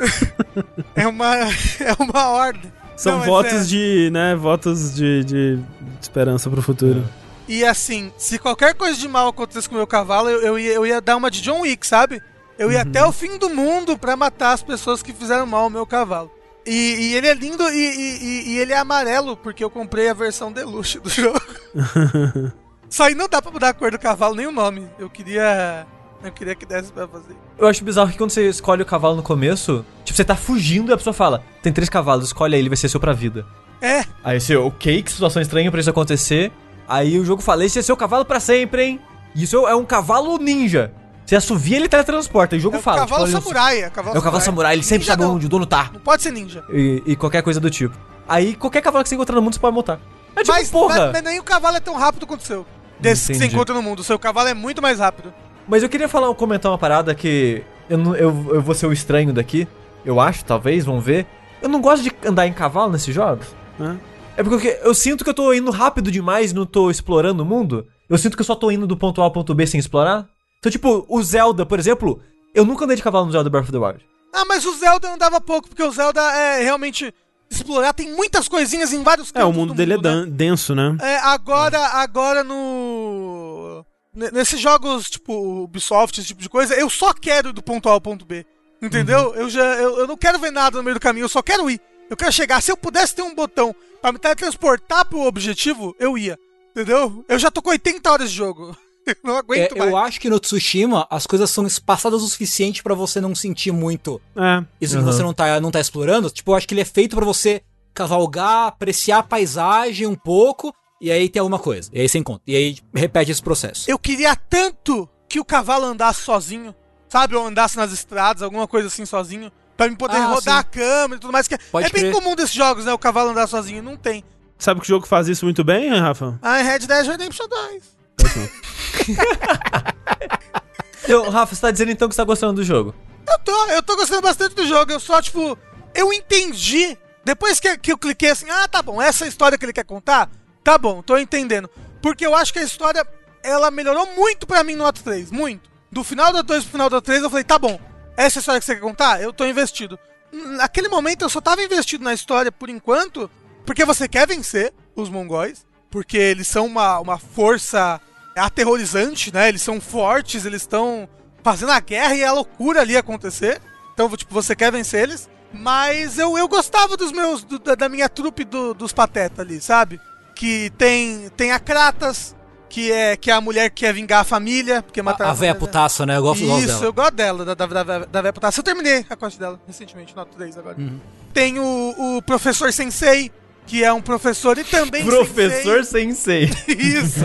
é 0.96 1.06
uma. 1.06 1.36
É 1.36 1.94
uma 1.98 2.30
ordem. 2.30 2.72
São 2.96 3.18
não, 3.18 3.26
votos 3.26 3.52
é... 3.52 3.64
de. 3.64 4.10
né? 4.10 4.34
Votos 4.34 4.94
de, 4.94 5.22
de 5.22 5.58
esperança 6.00 6.48
pro 6.48 6.62
futuro. 6.62 7.04
É. 7.46 7.52
E 7.52 7.62
assim, 7.62 8.10
se 8.16 8.38
qualquer 8.38 8.72
coisa 8.72 8.98
de 8.98 9.06
mal 9.06 9.28
acontecesse 9.28 9.68
com 9.68 9.74
o 9.74 9.78
meu 9.78 9.86
cavalo, 9.86 10.30
eu, 10.30 10.40
eu, 10.40 10.58
ia, 10.58 10.72
eu 10.72 10.86
ia 10.86 10.98
dar 10.98 11.16
uma 11.16 11.30
de 11.30 11.42
John 11.42 11.60
Wick, 11.60 11.86
sabe? 11.86 12.22
Eu 12.58 12.72
ia 12.72 12.78
uhum. 12.78 12.88
até 12.88 13.04
o 13.04 13.12
fim 13.12 13.36
do 13.36 13.50
mundo 13.50 13.98
para 13.98 14.16
matar 14.16 14.54
as 14.54 14.62
pessoas 14.62 15.02
que 15.02 15.12
fizeram 15.12 15.44
mal 15.44 15.64
ao 15.64 15.70
meu 15.70 15.84
cavalo. 15.84 16.30
E, 16.64 17.10
e 17.10 17.14
ele 17.14 17.26
é 17.26 17.34
lindo 17.34 17.68
e, 17.68 17.76
e- 17.76 18.48
e 18.52 18.58
ele 18.58 18.72
é 18.72 18.78
amarelo, 18.78 19.36
porque 19.36 19.62
eu 19.62 19.68
comprei 19.68 20.08
a 20.08 20.14
versão 20.14 20.50
deluxe 20.50 20.98
do 21.00 21.10
jogo. 21.12 21.38
Só 22.90 23.04
aí 23.04 23.14
não 23.14 23.28
dá 23.28 23.40
pra 23.42 23.50
mudar 23.50 23.68
a 23.70 23.74
cor 23.74 23.90
do 23.90 23.98
cavalo 23.98 24.34
nem 24.34 24.46
o 24.46 24.52
nome. 24.52 24.88
Eu 24.98 25.08
queria. 25.10 25.86
Eu 26.22 26.32
queria 26.32 26.54
que 26.54 26.66
desse 26.66 26.90
pra 26.92 27.06
fazer. 27.06 27.36
Eu 27.56 27.68
acho 27.68 27.84
bizarro 27.84 28.10
que 28.10 28.18
quando 28.18 28.30
você 28.30 28.48
escolhe 28.48 28.82
o 28.82 28.86
cavalo 28.86 29.14
no 29.16 29.22
começo, 29.22 29.84
tipo, 30.04 30.16
você 30.16 30.24
tá 30.24 30.34
fugindo 30.34 30.90
e 30.90 30.94
a 30.94 30.96
pessoa 30.96 31.14
fala: 31.14 31.42
tem 31.62 31.72
três 31.72 31.88
cavalos, 31.88 32.26
escolhe 32.26 32.54
aí, 32.54 32.60
ele 32.60 32.68
vai 32.68 32.76
ser 32.76 32.88
seu 32.88 32.98
pra 33.00 33.12
vida. 33.12 33.46
É, 33.80 34.04
Aí 34.24 34.40
você, 34.40 34.56
ok, 34.56 35.02
que 35.02 35.12
situação 35.12 35.40
estranha 35.40 35.70
pra 35.70 35.78
isso 35.80 35.90
acontecer. 35.90 36.50
Aí 36.88 37.18
o 37.18 37.24
jogo 37.24 37.42
fala: 37.42 37.64
esse 37.64 37.78
é 37.78 37.82
seu 37.82 37.96
cavalo 37.96 38.24
pra 38.24 38.40
sempre, 38.40 38.82
hein? 38.84 39.00
Isso 39.34 39.68
é 39.68 39.74
um 39.76 39.84
cavalo 39.84 40.36
ninja. 40.38 40.92
Você 41.24 41.36
assovia, 41.36 41.76
ele 41.76 41.88
teletransporta. 41.88 42.56
E 42.56 42.58
o 42.58 42.62
jogo 42.62 42.76
é 42.76 42.78
o 42.80 42.82
fala: 42.82 43.00
cavalo 43.00 43.26
tipo, 43.26 43.40
samurai. 43.40 43.82
É, 43.82 43.90
cavalo 43.90 44.16
É 44.16 44.18
o 44.18 44.22
cavalo 44.22 44.42
samurai, 44.42 44.74
ele 44.74 44.82
sempre 44.82 45.00
Ninja 45.04 45.12
sabe 45.12 45.22
não. 45.22 45.34
onde 45.36 45.46
o 45.46 45.48
dono 45.48 45.66
tá. 45.66 45.90
Não 45.92 46.00
pode 46.00 46.22
ser 46.22 46.32
ninja. 46.32 46.64
E, 46.70 47.02
e 47.06 47.14
qualquer 47.16 47.42
coisa 47.42 47.60
do 47.60 47.70
tipo. 47.70 47.96
Aí 48.26 48.54
qualquer 48.56 48.80
cavalo 48.80 49.02
que 49.04 49.08
você 49.10 49.14
encontrar 49.14 49.36
no 49.36 49.42
mundo 49.42 49.54
você 49.54 49.60
pode 49.60 49.74
montar. 49.76 50.00
É 50.34 50.40
tipo, 50.40 50.52
mas, 50.52 50.70
porra! 50.70 50.98
mas, 50.98 51.12
mas 51.12 51.22
nem 51.22 51.38
o 51.38 51.42
cavalo 51.42 51.76
é 51.76 51.80
tão 51.80 51.94
rápido 51.94 52.26
quanto 52.26 52.40
o 52.40 52.44
seu. 52.44 52.66
Desse 53.00 53.28
que 53.28 53.34
você 53.34 53.44
Entendi. 53.44 53.54
encontra 53.54 53.74
no 53.74 53.82
mundo. 53.82 54.00
O 54.00 54.04
seu 54.04 54.18
cavalo 54.18 54.48
é 54.48 54.54
muito 54.54 54.82
mais 54.82 54.98
rápido. 54.98 55.32
Mas 55.66 55.82
eu 55.82 55.88
queria 55.88 56.08
falar, 56.08 56.32
comentar 56.34 56.70
uma 56.72 56.78
parada 56.78 57.14
que 57.14 57.62
eu, 57.88 57.98
não- 57.98 58.16
eu, 58.16 58.54
eu 58.54 58.62
vou 58.62 58.74
ser 58.74 58.86
o 58.86 58.92
estranho 58.92 59.32
daqui. 59.32 59.68
Eu 60.04 60.18
acho, 60.20 60.44
talvez, 60.44 60.84
vamos 60.84 61.04
ver. 61.04 61.26
Eu 61.60 61.68
não 61.68 61.80
gosto 61.80 62.02
de 62.02 62.12
andar 62.26 62.46
em 62.46 62.52
cavalo 62.52 62.92
nesses 62.92 63.14
jogos. 63.14 63.46
Hã? 63.80 63.98
É 64.36 64.42
porque 64.42 64.78
eu 64.82 64.94
sinto 64.94 65.24
que 65.24 65.30
eu 65.30 65.34
tô 65.34 65.52
indo 65.52 65.70
rápido 65.70 66.10
demais 66.10 66.52
e 66.52 66.54
não 66.54 66.64
tô 66.64 66.90
explorando 66.90 67.42
o 67.42 67.46
mundo. 67.46 67.86
Eu 68.08 68.16
sinto 68.16 68.36
que 68.36 68.40
eu 68.40 68.46
só 68.46 68.54
tô 68.54 68.70
indo 68.70 68.86
do 68.86 68.96
ponto 68.96 69.20
A 69.20 69.24
ao 69.24 69.30
ponto 69.32 69.54
B 69.54 69.66
sem 69.66 69.78
explorar. 69.80 70.26
Então, 70.58 70.70
tipo, 70.72 71.04
o 71.08 71.22
Zelda, 71.22 71.66
por 71.66 71.78
exemplo, 71.78 72.20
eu 72.54 72.64
nunca 72.64 72.84
andei 72.84 72.96
de 72.96 73.02
cavalo 73.02 73.26
no 73.26 73.32
Zelda 73.32 73.50
Breath 73.50 73.64
of 73.64 73.72
the 73.72 73.78
Wild. 73.78 74.04
Ah, 74.32 74.44
mas 74.46 74.64
o 74.64 74.74
Zelda 74.76 75.12
andava 75.12 75.40
pouco, 75.40 75.68
porque 75.68 75.82
o 75.82 75.90
Zelda 75.90 76.20
é 76.20 76.62
realmente 76.62 77.12
explorar. 77.50 77.92
Tem 77.92 78.12
muitas 78.12 78.48
coisinhas 78.48 78.92
em 78.92 79.02
vários 79.02 79.28
É, 79.34 79.38
o 79.42 79.46
cantos 79.46 79.56
mundo 79.56 79.68
do 79.72 79.76
dele 79.76 79.92
é 79.92 79.96
mundo, 79.96 80.08
né? 80.08 80.14
dan- 80.26 80.28
denso, 80.28 80.74
né? 80.74 80.96
É, 81.00 81.16
agora, 81.18 81.78
agora 81.80 82.42
no. 82.44 83.84
Nesses 84.32 84.58
jogos, 84.60 85.08
tipo, 85.08 85.62
Ubisoft, 85.64 86.18
esse 86.18 86.28
tipo 86.28 86.42
de 86.42 86.48
coisa, 86.48 86.74
eu 86.74 86.90
só 86.90 87.12
quero 87.14 87.50
ir 87.50 87.52
do 87.52 87.62
ponto 87.62 87.88
A 87.88 87.92
ao 87.92 88.00
ponto 88.00 88.24
B. 88.24 88.44
Entendeu? 88.82 89.34
Eu 89.34 89.48
já. 89.50 89.62
Eu, 89.76 89.98
eu 89.98 90.06
não 90.06 90.16
quero 90.16 90.38
ver 90.38 90.50
nada 90.50 90.76
no 90.78 90.82
meio 90.84 90.94
do 90.94 91.00
caminho, 91.00 91.24
eu 91.24 91.28
só 91.28 91.42
quero 91.42 91.68
ir. 91.70 91.80
Eu 92.10 92.16
quero 92.16 92.32
chegar. 92.32 92.60
Se 92.62 92.70
eu 92.72 92.76
pudesse 92.76 93.14
ter 93.14 93.22
um 93.22 93.34
botão 93.34 93.74
pra 94.00 94.10
me 94.12 94.18
teletransportar 94.18 95.04
pro 95.04 95.20
objetivo, 95.26 95.94
eu 95.98 96.16
ia. 96.16 96.38
Entendeu? 96.70 97.24
Eu 97.28 97.38
já 97.38 97.50
tô 97.50 97.60
com 97.60 97.70
80 97.70 98.10
horas 98.10 98.30
de 98.30 98.36
jogo. 98.36 98.76
Eu 99.24 99.24
não 99.24 99.36
É, 99.36 99.38
aguento 99.38 99.76
mais. 99.78 99.90
eu 99.90 99.96
acho 99.96 100.20
que 100.20 100.28
no 100.30 100.38
Tsushima 100.40 101.06
as 101.10 101.26
coisas 101.26 101.50
são 101.50 101.66
espaçadas 101.66 102.22
o 102.22 102.28
suficiente 102.28 102.82
pra 102.82 102.94
você 102.94 103.20
não 103.20 103.34
sentir 103.34 103.72
muito 103.72 104.20
É. 104.36 104.64
isso 104.80 104.96
Uhum. 104.96 105.04
que 105.04 105.06
você 105.12 105.22
não 105.22 105.32
tá, 105.32 105.60
não 105.60 105.70
tá 105.70 105.80
explorando. 105.80 106.30
Tipo, 106.30 106.50
eu 106.52 106.56
acho 106.56 106.66
que 106.68 106.74
ele 106.74 106.80
é 106.82 106.84
feito 106.84 107.16
pra 107.16 107.24
você 107.24 107.62
cavalgar, 107.94 108.68
apreciar 108.68 109.18
a 109.18 109.22
paisagem 109.22 110.06
um 110.06 110.14
pouco, 110.14 110.72
e 111.00 111.10
aí 111.10 111.28
tem 111.28 111.40
alguma 111.40 111.58
coisa. 111.58 111.90
E 111.92 112.00
aí 112.00 112.08
você 112.08 112.18
encontra. 112.18 112.42
E 112.46 112.54
aí 112.56 112.78
repete 112.94 113.30
esse 113.30 113.42
processo. 113.42 113.90
Eu 113.90 113.98
queria 113.98 114.34
tanto 114.36 115.08
que 115.28 115.40
o 115.40 115.44
cavalo 115.44 115.84
andasse 115.86 116.22
sozinho, 116.22 116.74
sabe? 117.08 117.34
Ou 117.34 117.46
andasse 117.46 117.76
nas 117.76 117.92
estradas, 117.92 118.42
alguma 118.42 118.66
coisa 118.68 118.88
assim 118.88 119.04
sozinho. 119.04 119.50
Pra 119.76 119.88
me 119.88 119.96
poder 119.96 120.16
Ah, 120.16 120.26
rodar 120.26 120.54
sim. 120.54 120.60
a 120.60 120.64
câmera 120.64 121.16
e 121.16 121.20
tudo 121.20 121.32
mais. 121.32 121.46
Que 121.46 121.54
é- 121.54 121.58
Pode 121.70 121.86
é 121.86 121.90
bem 121.90 122.02
crer. 122.02 122.12
comum 122.12 122.34
desses 122.34 122.54
jogos, 122.54 122.84
né? 122.84 122.92
O 122.92 122.98
cavalo 122.98 123.30
andar 123.30 123.46
sozinho. 123.46 123.80
Não 123.82 123.96
tem. 123.96 124.24
Sabe 124.58 124.80
que 124.80 124.88
jogo 124.88 125.06
faz 125.06 125.28
isso 125.28 125.44
muito 125.44 125.62
bem, 125.62 125.88
Rafa? 125.90 126.36
Ah, 126.42 126.56
Red 126.62 126.80
Dead 126.80 127.06
Redemption 127.06 127.46
2. 127.46 127.97
Eu, 131.08 131.30
Rafa, 131.30 131.54
você 131.54 131.60
tá 131.62 131.70
dizendo 131.70 131.90
então 131.90 132.08
que 132.08 132.14
você 132.14 132.20
tá 132.20 132.24
gostando 132.24 132.54
do 132.54 132.64
jogo? 132.64 132.94
Eu 133.26 133.38
tô, 133.38 133.66
eu 133.68 133.82
tô 133.82 133.96
gostando 133.96 134.20
bastante 134.20 134.54
do 134.54 134.66
jogo. 134.66 134.92
Eu 134.92 135.00
só, 135.00 135.22
tipo, 135.22 135.58
eu 135.94 136.12
entendi. 136.12 136.98
Depois 137.24 137.58
que, 137.58 137.78
que 137.78 137.92
eu 137.92 137.98
cliquei 137.98 138.30
assim, 138.30 138.48
ah, 138.50 138.68
tá 138.68 138.82
bom, 138.82 139.00
essa 139.00 139.24
é 139.24 139.26
a 139.26 139.28
história 139.28 139.58
que 139.58 139.64
ele 139.64 139.72
quer 139.72 139.84
contar, 139.84 140.30
tá 140.64 140.78
bom, 140.78 141.02
tô 141.02 141.18
entendendo. 141.18 141.68
Porque 142.00 142.24
eu 142.24 142.34
acho 142.34 142.52
que 142.52 142.58
a 142.58 142.62
história, 142.62 143.06
ela 143.42 143.70
melhorou 143.70 144.06
muito 144.14 144.46
pra 144.46 144.64
mim 144.64 144.76
no 144.76 144.86
ato 144.86 145.02
3, 145.02 145.30
muito. 145.30 145.68
Do 145.90 146.02
final 146.02 146.32
do 146.32 146.42
2 146.42 146.64
pro 146.64 146.72
final 146.72 146.88
do 146.88 147.02
3, 147.02 147.22
eu 147.22 147.28
falei, 147.28 147.44
tá 147.44 147.58
bom, 147.58 147.78
essa 148.16 148.36
é 148.36 148.38
a 148.38 148.40
história 148.40 148.60
que 148.60 148.64
você 148.64 148.74
quer 148.76 148.80
contar? 148.80 149.20
Eu 149.20 149.32
tô 149.32 149.44
investido. 149.44 149.98
Naquele 150.32 150.88
momento 150.88 151.22
eu 151.22 151.28
só 151.28 151.40
tava 151.40 151.62
investido 151.62 152.02
na 152.02 152.14
história 152.14 152.50
por 152.50 152.70
enquanto, 152.70 153.30
porque 153.66 153.84
você 153.84 154.08
quer 154.08 154.26
vencer 154.26 154.72
os 154.96 155.10
mongóis, 155.10 155.66
porque 155.90 156.16
eles 156.16 156.46
são 156.48 156.66
uma, 156.66 156.98
uma 157.00 157.18
força 157.18 158.00
aterrorizante, 158.36 159.32
né? 159.32 159.48
Eles 159.48 159.62
são 159.62 159.80
fortes, 159.80 160.44
eles 160.44 160.62
estão 160.62 161.08
fazendo 161.42 161.72
a 161.72 161.80
guerra 161.80 162.14
e 162.14 162.24
a 162.24 162.32
loucura 162.32 162.80
ali 162.80 162.96
acontecer. 162.96 163.60
Então, 163.94 164.08
tipo, 164.16 164.32
você 164.32 164.54
quer 164.56 164.70
vencer 164.72 165.02
eles. 165.04 165.28
Mas 165.52 166.18
eu, 166.18 166.36
eu 166.36 166.46
gostava 166.46 166.96
dos 166.96 167.10
meus. 167.12 167.42
do- 167.42 167.58
da, 167.58 167.88
minha 167.88 168.08
trupe 168.08 168.44
do- 168.44 168.74
dos 168.74 168.92
patetas 168.92 169.40
ali, 169.40 169.60
sabe? 169.60 169.98
Que 170.34 170.70
tem. 170.76 171.30
Tem 171.36 171.52
a 171.52 171.58
Kratas, 171.58 172.36
que 172.68 172.92
é, 172.92 173.16
que 173.16 173.30
é 173.30 173.34
a 173.34 173.40
mulher 173.40 173.70
que 173.70 173.86
quer 173.86 173.94
vingar 173.94 174.20
a 174.20 174.24
família, 174.24 174.82
porque 174.82 175.00
mataram 175.00 175.30
A, 175.30 175.32
a 175.32 175.36
véia 175.36 175.54
putaça, 175.54 176.04
né? 176.04 176.18
Eu 176.18 176.22
gosto, 176.22 176.42
eu 176.42 176.48
gosto 176.48 176.58
Isso, 176.64 176.68
dela. 176.74 176.84
eu 176.84 176.92
gosto 176.92 177.14
dela, 177.14 177.44
da, 177.46 177.54
da, 177.54 177.66
da, 177.82 177.98
da 178.04 178.22
véia 178.22 178.32
putaça. 178.32 178.60
Eu 178.60 178.64
terminei 178.64 179.06
a 179.08 179.16
quest 179.16 179.38
dela 179.38 179.58
recentemente, 179.66 180.14
nota 180.14 180.30
3 180.36 180.58
agora. 180.58 180.76
Uhum. 180.78 181.00
Tem 181.32 181.58
o, 181.58 181.94
o 182.18 182.22
professor 182.22 182.70
Sensei, 182.70 183.32
que 183.68 183.84
é 183.84 183.92
um 183.92 184.00
professor 184.00 184.56
e 184.58 184.64
também 184.64 185.04
Professor 185.04 185.84
Sensei. 185.84 186.48
Sensei. 186.48 186.64
Isso. 186.74 187.20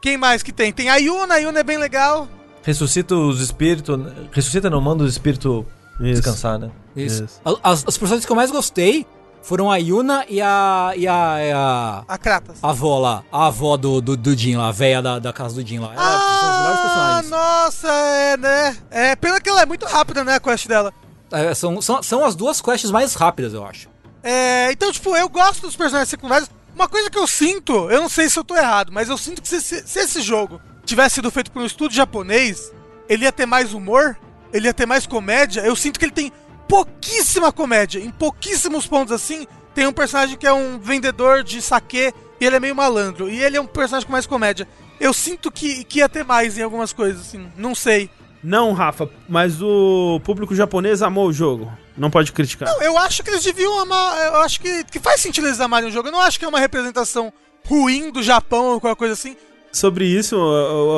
Quem 0.00 0.16
mais 0.16 0.42
que 0.42 0.52
tem? 0.52 0.72
Tem 0.72 0.88
a 0.88 0.96
Yuna, 0.96 1.34
a 1.34 1.38
Yuna 1.38 1.60
é 1.60 1.62
bem 1.64 1.78
legal. 1.78 2.28
Ressuscita 2.62 3.14
os 3.14 3.40
espíritos. 3.40 3.98
Ressuscita 4.32 4.68
não, 4.70 4.80
manda 4.80 5.02
os 5.04 5.10
espíritos 5.12 5.64
Isso. 6.00 6.12
descansar, 6.22 6.58
né? 6.58 6.70
Isso. 6.94 7.24
Isso. 7.24 7.40
As, 7.62 7.84
as 7.86 7.98
personagens 7.98 8.24
que 8.26 8.30
eu 8.32 8.36
mais 8.36 8.50
gostei 8.50 9.06
foram 9.42 9.70
a 9.70 9.76
Yuna 9.76 10.24
e 10.28 10.40
a. 10.42 10.92
e 10.96 11.06
a. 11.08 11.38
e 11.46 11.50
a, 11.52 12.04
A 12.06 12.18
Kratas. 12.18 12.58
a 12.62 12.70
avó 12.70 12.98
lá. 12.98 13.22
A 13.32 13.46
avó 13.46 13.76
do, 13.78 14.00
do, 14.00 14.16
do 14.16 14.36
Jin 14.36 14.56
lá, 14.56 14.68
a 14.68 14.72
véia 14.72 15.00
da, 15.00 15.18
da 15.18 15.32
casa 15.32 15.54
do 15.54 15.66
Jin 15.66 15.78
lá. 15.78 15.92
Ela 15.94 16.02
são 16.02 16.50
os 16.50 16.58
melhores 16.58 16.78
Ah, 16.78 16.82
personagens. 17.22 17.30
nossa, 17.30 17.88
é, 17.88 18.36
né? 18.36 18.76
É, 18.90 19.16
pena 19.16 19.40
que 19.40 19.48
ela 19.48 19.62
é 19.62 19.66
muito 19.66 19.86
rápida, 19.86 20.22
né, 20.22 20.34
a 20.34 20.40
quest 20.40 20.66
dela. 20.68 20.92
É, 21.32 21.54
são, 21.54 21.80
são, 21.80 22.02
são 22.02 22.24
as 22.24 22.34
duas 22.34 22.60
quests 22.60 22.90
mais 22.90 23.14
rápidas, 23.14 23.54
eu 23.54 23.64
acho. 23.64 23.88
É, 24.22 24.70
então, 24.72 24.92
tipo, 24.92 25.16
eu 25.16 25.28
gosto 25.28 25.62
dos 25.62 25.76
personagens 25.76 26.08
secundários. 26.10 26.50
Uma 26.74 26.88
coisa 26.88 27.10
que 27.10 27.18
eu 27.18 27.26
sinto, 27.26 27.90
eu 27.90 28.00
não 28.00 28.08
sei 28.08 28.28
se 28.28 28.38
eu 28.38 28.44
tô 28.44 28.56
errado, 28.56 28.92
mas 28.92 29.08
eu 29.08 29.18
sinto 29.18 29.42
que 29.42 29.48
se, 29.48 29.60
se- 29.60 29.86
se 29.86 29.98
esse 29.98 30.22
jogo 30.22 30.60
tivesse 30.84 31.16
sido 31.16 31.30
feito 31.30 31.50
por 31.50 31.62
um 31.62 31.66
estúdio 31.66 31.96
japonês, 31.96 32.72
ele 33.08 33.24
ia 33.24 33.32
ter 33.32 33.46
mais 33.46 33.72
humor, 33.74 34.16
ele 34.52 34.66
ia 34.68 34.74
ter 34.74 34.86
mais 34.86 35.06
comédia. 35.06 35.60
Eu 35.62 35.74
sinto 35.76 35.98
que 35.98 36.04
ele 36.04 36.12
tem 36.12 36.32
pouquíssima 36.68 37.52
comédia. 37.52 37.98
Em 37.98 38.10
pouquíssimos 38.10 38.86
pontos 38.86 39.12
assim, 39.12 39.46
tem 39.74 39.86
um 39.86 39.92
personagem 39.92 40.36
que 40.36 40.46
é 40.46 40.52
um 40.52 40.78
vendedor 40.78 41.42
de 41.42 41.60
saque 41.60 42.14
e 42.40 42.44
ele 42.46 42.56
é 42.56 42.60
meio 42.60 42.74
malandro. 42.76 43.28
E 43.28 43.42
ele 43.42 43.56
é 43.56 43.60
um 43.60 43.66
personagem 43.66 44.06
com 44.06 44.12
mais 44.12 44.26
comédia. 44.26 44.66
Eu 44.98 45.12
sinto 45.12 45.50
que, 45.50 45.82
que 45.84 45.98
ia 45.98 46.08
ter 46.08 46.24
mais 46.24 46.56
em 46.56 46.62
algumas 46.62 46.92
coisas, 46.92 47.20
assim. 47.26 47.50
Não 47.56 47.74
sei. 47.74 48.08
Não, 48.42 48.72
Rafa, 48.72 49.08
mas 49.28 49.60
o 49.60 50.20
público 50.24 50.54
japonês 50.54 51.02
amou 51.02 51.28
o 51.28 51.32
jogo. 51.32 51.70
Não 51.96 52.10
pode 52.10 52.32
criticar. 52.32 52.68
Não, 52.68 52.82
eu 52.82 52.96
acho 52.96 53.22
que 53.22 53.30
eles 53.30 53.44
deviam 53.44 53.78
amar. 53.80 54.16
Eu 54.32 54.36
acho 54.40 54.60
que, 54.60 54.84
que 54.84 54.98
faz 54.98 55.20
sentido 55.20 55.46
eles 55.46 55.60
amarem 55.60 55.88
o 55.90 55.92
jogo. 55.92 56.08
Eu 56.08 56.12
não 56.12 56.20
acho 56.20 56.38
que 56.38 56.44
é 56.44 56.48
uma 56.48 56.58
representação 56.58 57.30
ruim 57.66 58.10
do 58.10 58.22
Japão 58.22 58.64
ou 58.72 58.80
qualquer 58.80 58.98
coisa 58.98 59.12
assim. 59.14 59.36
Sobre 59.72 60.04
isso, 60.06 60.36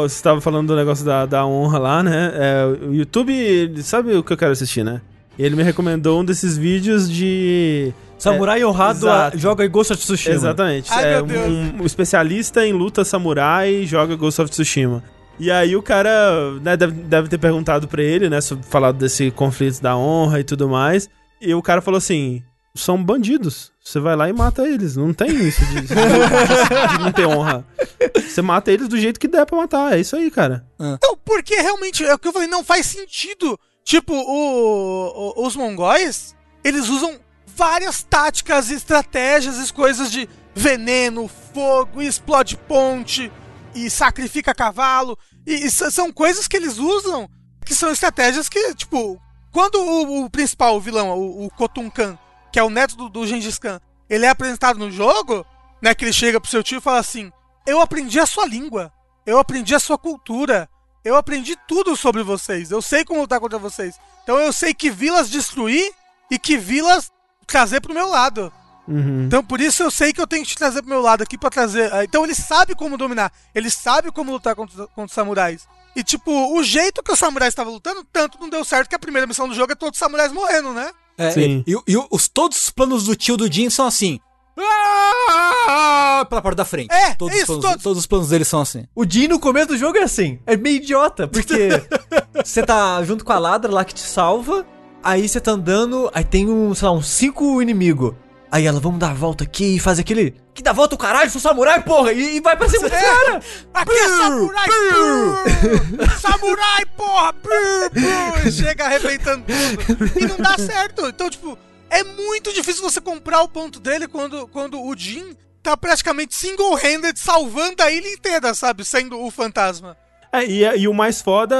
você 0.03 0.14
estava 0.14 0.40
falando 0.40 0.68
do 0.68 0.76
negócio 0.76 1.05
da, 1.05 1.26
da 1.26 1.45
honra 1.45 1.78
lá, 1.78 2.03
né? 2.03 2.32
É, 2.34 2.64
o 2.86 2.95
YouTube, 2.95 3.32
ele 3.34 3.82
sabe 3.82 4.14
o 4.14 4.22
que 4.22 4.32
eu 4.32 4.36
quero 4.36 4.53
assistir, 4.53 4.82
né? 4.84 5.03
Ele 5.38 5.57
me 5.57 5.62
recomendou 5.62 6.20
um 6.20 6.24
desses 6.24 6.57
vídeos 6.57 7.11
de. 7.11 7.93
Samurai 8.18 8.64
honrado 8.64 9.11
a- 9.11 9.12
exato. 9.14 9.38
joga 9.38 9.66
Ghost 9.66 9.93
of 9.93 10.01
Tsushima. 10.01 10.34
Exatamente. 10.36 10.93
Ai, 10.93 11.05
é 11.05 11.22
meu 11.22 11.26
Deus. 11.26 11.49
um, 11.49 11.82
um 11.82 11.86
especialista 11.86 12.64
em 12.64 12.72
luta 12.72 13.05
samurai 13.05 13.84
joga 13.84 14.14
Ghost 14.14 14.40
of 14.40 14.51
Tsushima. 14.51 15.03
E 15.43 15.51
aí 15.51 15.74
o 15.74 15.82
cara 15.82 16.53
né, 16.61 16.76
deve, 16.76 16.93
deve 16.93 17.28
ter 17.28 17.38
perguntado 17.38 17.88
pra 17.88 18.01
ele, 18.03 18.30
né, 18.30 18.40
sobre 18.40 18.64
falado 18.64 18.97
desse 18.99 19.30
conflito 19.32 19.82
da 19.82 19.97
honra 19.97 20.38
e 20.40 20.45
tudo 20.45 20.68
mais. 20.68 21.09
E 21.40 21.53
o 21.55 21.61
cara 21.61 21.82
falou 21.82 21.99
assim: 21.99 22.43
são 22.74 23.03
bandidos. 23.03 23.72
Você 23.84 23.99
vai 23.99 24.14
lá 24.14 24.28
e 24.28 24.32
mata 24.32 24.62
eles. 24.66 24.95
Não 24.97 25.12
tem 25.12 25.28
isso 25.49 25.64
de, 25.66 25.80
de- 25.80 25.86
de 25.88 26.99
não 27.03 27.11
ter 27.11 27.26
honra. 27.26 27.66
Você 28.14 28.40
mata 28.40 28.70
eles 28.70 28.86
do 28.86 28.97
jeito 28.97 29.18
que 29.18 29.26
der 29.26 29.45
pra 29.45 29.57
matar. 29.59 29.93
É 29.97 30.01
isso 30.01 30.14
aí, 30.14 30.30
cara. 30.30 30.64
Não, 30.78 31.16
porque 31.24 31.57
realmente 31.57 32.05
é 32.05 32.14
o 32.14 32.18
que 32.18 32.28
eu 32.28 32.32
falei, 32.32 32.47
não 32.47 32.62
faz 32.62 32.86
sentido. 32.86 33.59
Tipo, 33.84 34.14
o, 34.14 35.34
o- 35.40 35.45
os 35.47 35.57
mongóis, 35.57 36.36
eles 36.62 36.88
usam 36.88 37.16
várias 37.57 38.05
táticas, 38.05 38.70
estratégias 38.70 39.72
coisas 39.72 40.11
de 40.12 40.28
veneno, 40.55 41.28
fogo, 41.53 42.01
explode 42.01 42.57
ponte 42.57 43.30
e 43.75 43.89
sacrifica 43.91 44.55
cavalo. 44.55 45.18
E, 45.47 45.66
e 45.66 45.70
são 45.70 46.12
coisas 46.12 46.47
que 46.47 46.57
eles 46.57 46.79
usam 46.79 47.29
que 47.64 47.75
são 47.75 47.91
estratégias 47.91 48.49
que, 48.49 48.75
tipo, 48.75 49.20
quando 49.53 49.77
o, 49.77 50.25
o 50.25 50.31
principal, 50.31 50.81
vilão, 50.81 51.11
o, 51.16 51.47
o 51.47 51.51
Kotunkan, 51.51 52.18
que 52.53 52.59
é 52.59 52.62
o 52.62 52.70
neto 52.70 52.97
do, 52.97 53.09
do 53.09 53.27
Gengis 53.27 53.59
Khan, 53.59 53.81
ele 54.09 54.27
é 54.27 54.29
apresentado 54.29 54.79
no 54.79 54.91
jogo, 54.91 55.47
né, 55.81 55.95
que 55.95 56.05
ele 56.05 56.12
chega 56.12 56.41
pro 56.41 56.51
seu 56.51 56.62
tio 56.62 56.79
e 56.79 56.83
fala 56.83 56.99
assim: 56.99 57.33
Eu 57.66 57.81
aprendi 57.81 58.18
a 58.18 58.27
sua 58.27 58.47
língua, 58.47 58.93
eu 59.25 59.39
aprendi 59.39 59.75
a 59.75 59.81
sua 59.81 59.97
cultura, 59.97 60.68
eu 61.05 61.16
aprendi 61.16 61.57
tudo 61.66 61.97
sobre 61.97 62.23
vocês, 62.23 62.70
eu 62.70 62.83
sei 62.83 63.05
como 63.05 63.20
lutar 63.20 63.41
contra 63.41 63.59
vocês. 63.59 63.99
Então 64.23 64.39
eu 64.39 64.53
sei 64.53 64.75
que 64.75 64.91
vilas 64.91 65.31
destruir 65.31 65.93
e 66.31 66.39
que 66.39 66.57
vilas 66.57 67.11
trazer 67.47 67.81
pro 67.81 67.95
meu 67.95 68.09
lado. 68.09 68.53
Uhum. 68.89 69.24
Então 69.26 69.45
por 69.45 69.61
isso 69.61 69.83
eu 69.83 69.91
sei 69.91 70.12
que 70.12 70.20
eu 70.20 70.26
tenho 70.26 70.43
que 70.43 70.51
te 70.51 70.57
trazer 70.57 70.83
pro 70.83 70.91
meu 70.91 71.01
lado 71.01 71.22
aqui 71.22 71.39
pra 71.39 71.51
trazer. 71.51 71.93
ah, 71.93 72.03
Então 72.05 72.24
ele 72.24 72.35
sabe 72.35 72.74
como 72.74 72.97
dominar, 72.99 73.33
ele 73.55 73.70
sabe 73.70 74.11
como 74.11 74.33
lutar 74.33 74.55
contra, 74.55 74.87
contra 74.89 75.05
os 75.05 75.12
samurais. 75.12 75.66
E 75.95 76.03
tipo, 76.03 76.30
o 76.57 76.62
jeito 76.64 77.03
que 77.03 77.12
os 77.12 77.18
samurais 77.18 77.53
estavam 77.53 77.72
lutando, 77.72 78.05
tanto 78.12 78.39
não 78.41 78.49
deu 78.49 78.64
certo 78.64 78.89
que 78.89 78.95
a 78.95 78.99
primeira 78.99 79.26
missão 79.26 79.47
do 79.47 79.55
jogo 79.55 79.72
é 79.72 79.74
todos 79.76 79.97
os 79.97 79.99
samurais 79.99 80.33
morrendo, 80.33 80.72
né? 80.72 80.91
É, 81.18 81.30
Sim. 81.30 81.62
E, 81.66 81.76
e 81.87 81.97
os, 82.11 82.26
todos 82.28 82.57
os 82.57 82.70
planos 82.70 83.05
do 83.05 83.14
tio 83.14 83.37
do 83.37 83.51
Jin 83.53 83.68
são 83.68 83.87
assim. 83.87 84.18
Ah! 84.59 86.26
Pela 86.28 86.43
porta 86.43 86.57
da 86.57 86.64
frente. 86.64 86.93
É, 86.93 87.14
todos, 87.14 87.35
isso, 87.37 87.53
os 87.53 87.59
planos, 87.59 87.64
todos. 87.70 87.83
todos 87.83 87.99
os 87.99 88.07
planos 88.07 88.28
dele 88.28 88.45
são 88.45 88.61
assim. 88.61 88.87
O 88.95 89.05
Jin 89.09 89.28
no 89.28 89.39
começo 89.39 89.68
do 89.68 89.76
jogo 89.78 89.99
é 89.99 90.03
assim, 90.03 90.39
é 90.47 90.57
meio 90.57 90.76
idiota, 90.76 91.26
porque 91.28 91.68
você 92.45 92.62
tá 92.62 93.03
junto 93.05 93.24
com 93.24 93.33
a 93.33 93.39
ladra 93.39 93.70
lá 93.72 93.85
que 93.85 93.95
te 93.95 94.01
salva, 94.03 94.66
aí 95.03 95.28
você 95.28 95.41
tá 95.41 95.53
andando, 95.53 96.11
aí 96.14 96.24
tem 96.24 96.49
um, 96.49 96.74
sei 96.74 96.89
lá, 96.89 96.95
uns 96.95 97.09
cinco 97.09 97.61
inimigos. 97.61 98.14
Aí 98.53 98.66
ela, 98.66 98.78
vamos 98.78 98.98
dar 98.98 99.12
a 99.12 99.14
volta 99.14 99.44
aqui 99.44 99.76
e 99.76 99.80
faz 99.80 99.98
aquele. 99.98 100.34
Que 100.53 100.62
dá 100.62 100.74
volta 100.74 100.94
o 100.94 100.98
caralho, 100.98 101.30
sou 101.30 101.40
samurai, 101.40 101.82
porra! 101.82 102.12
E, 102.12 102.36
e 102.36 102.40
vai 102.40 102.55
pra 102.55 102.68
cima 102.68 102.86
dos 102.86 102.92
caras! 103.00 103.44
Aqui 103.72 103.92
é 103.92 104.09
samurai! 104.09 104.68
brrr, 104.68 106.20
samurai, 106.20 106.84
porra! 106.96 107.32
brrr, 107.32 107.90
brrr, 107.92 108.46
e 108.48 108.53
chega 108.53 108.84
arrebentando 108.84 109.44
tudo. 109.46 110.20
E 110.20 110.26
não 110.26 110.36
dá 110.36 110.59
certo. 110.59 111.07
Então, 111.07 111.30
tipo, 111.30 111.57
é 111.88 112.05
muito 112.05 112.53
difícil 112.53 112.82
você 112.82 113.00
comprar 113.00 113.40
o 113.42 113.48
ponto 113.48 113.80
dele 113.80 114.07
quando, 114.07 114.46
quando 114.48 114.80
o 114.82 114.94
Jin 114.96 115.34
tá 115.62 115.74
praticamente 115.76 116.34
single-handed 116.34 117.18
salvando 117.18 117.82
a 117.82 117.90
ilha 117.90 118.09
inteira, 118.12 118.53
sabe? 118.55 118.84
Sendo 118.84 119.18
o 119.18 119.30
fantasma. 119.30 119.96
É, 120.30 120.44
e, 120.44 120.62
e 120.80 120.88
o 120.88 120.94
mais 120.94 121.20
foda, 121.22 121.57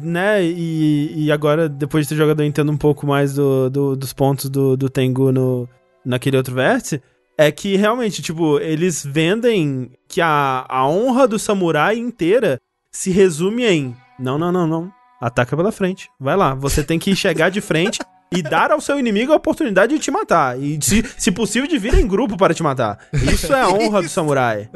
né? 0.00 0.42
E, 0.44 1.24
e 1.26 1.32
agora, 1.32 1.68
depois 1.68 2.04
de 2.06 2.10
ter 2.10 2.16
jogado, 2.16 2.40
eu 2.42 2.46
entendo 2.46 2.70
um 2.72 2.76
pouco 2.76 3.06
mais 3.06 3.34
do, 3.34 3.68
do- 3.70 3.96
dos 3.96 4.12
pontos 4.12 4.48
do, 4.50 4.76
do 4.76 4.88
Tengu 4.90 5.32
no, 5.32 5.66
naquele 6.04 6.36
outro 6.36 6.54
vértice. 6.54 7.02
É 7.38 7.50
que 7.50 7.76
realmente, 7.76 8.20
tipo, 8.22 8.58
eles 8.60 9.04
vendem 9.04 9.90
que 10.06 10.20
a, 10.20 10.64
a 10.68 10.86
honra 10.86 11.26
do 11.26 11.38
samurai 11.38 11.96
inteira 11.96 12.60
se 12.90 13.10
resume 13.10 13.64
em: 13.64 13.96
não, 14.18 14.38
não, 14.38 14.52
não, 14.52 14.66
não. 14.66 14.92
Ataca 15.20 15.56
pela 15.56 15.72
frente. 15.72 16.08
Vai 16.20 16.36
lá. 16.36 16.54
Você 16.54 16.82
tem 16.84 16.98
que 16.98 17.14
chegar 17.16 17.48
de 17.50 17.60
frente 17.60 18.00
e 18.34 18.42
dar 18.42 18.70
ao 18.70 18.80
seu 18.80 18.98
inimigo 18.98 19.32
a 19.32 19.36
oportunidade 19.36 19.94
de 19.94 20.00
te 20.00 20.10
matar. 20.10 20.58
E, 20.60 20.78
se, 20.82 21.04
se 21.16 21.30
possível, 21.30 21.68
de 21.68 21.78
vir 21.78 21.94
em 21.94 22.06
grupo 22.06 22.36
para 22.36 22.52
te 22.52 22.62
matar. 22.62 22.98
Isso 23.12 23.52
é 23.52 23.60
a 23.60 23.68
honra 23.68 24.02
do 24.02 24.08
samurai. 24.08 24.68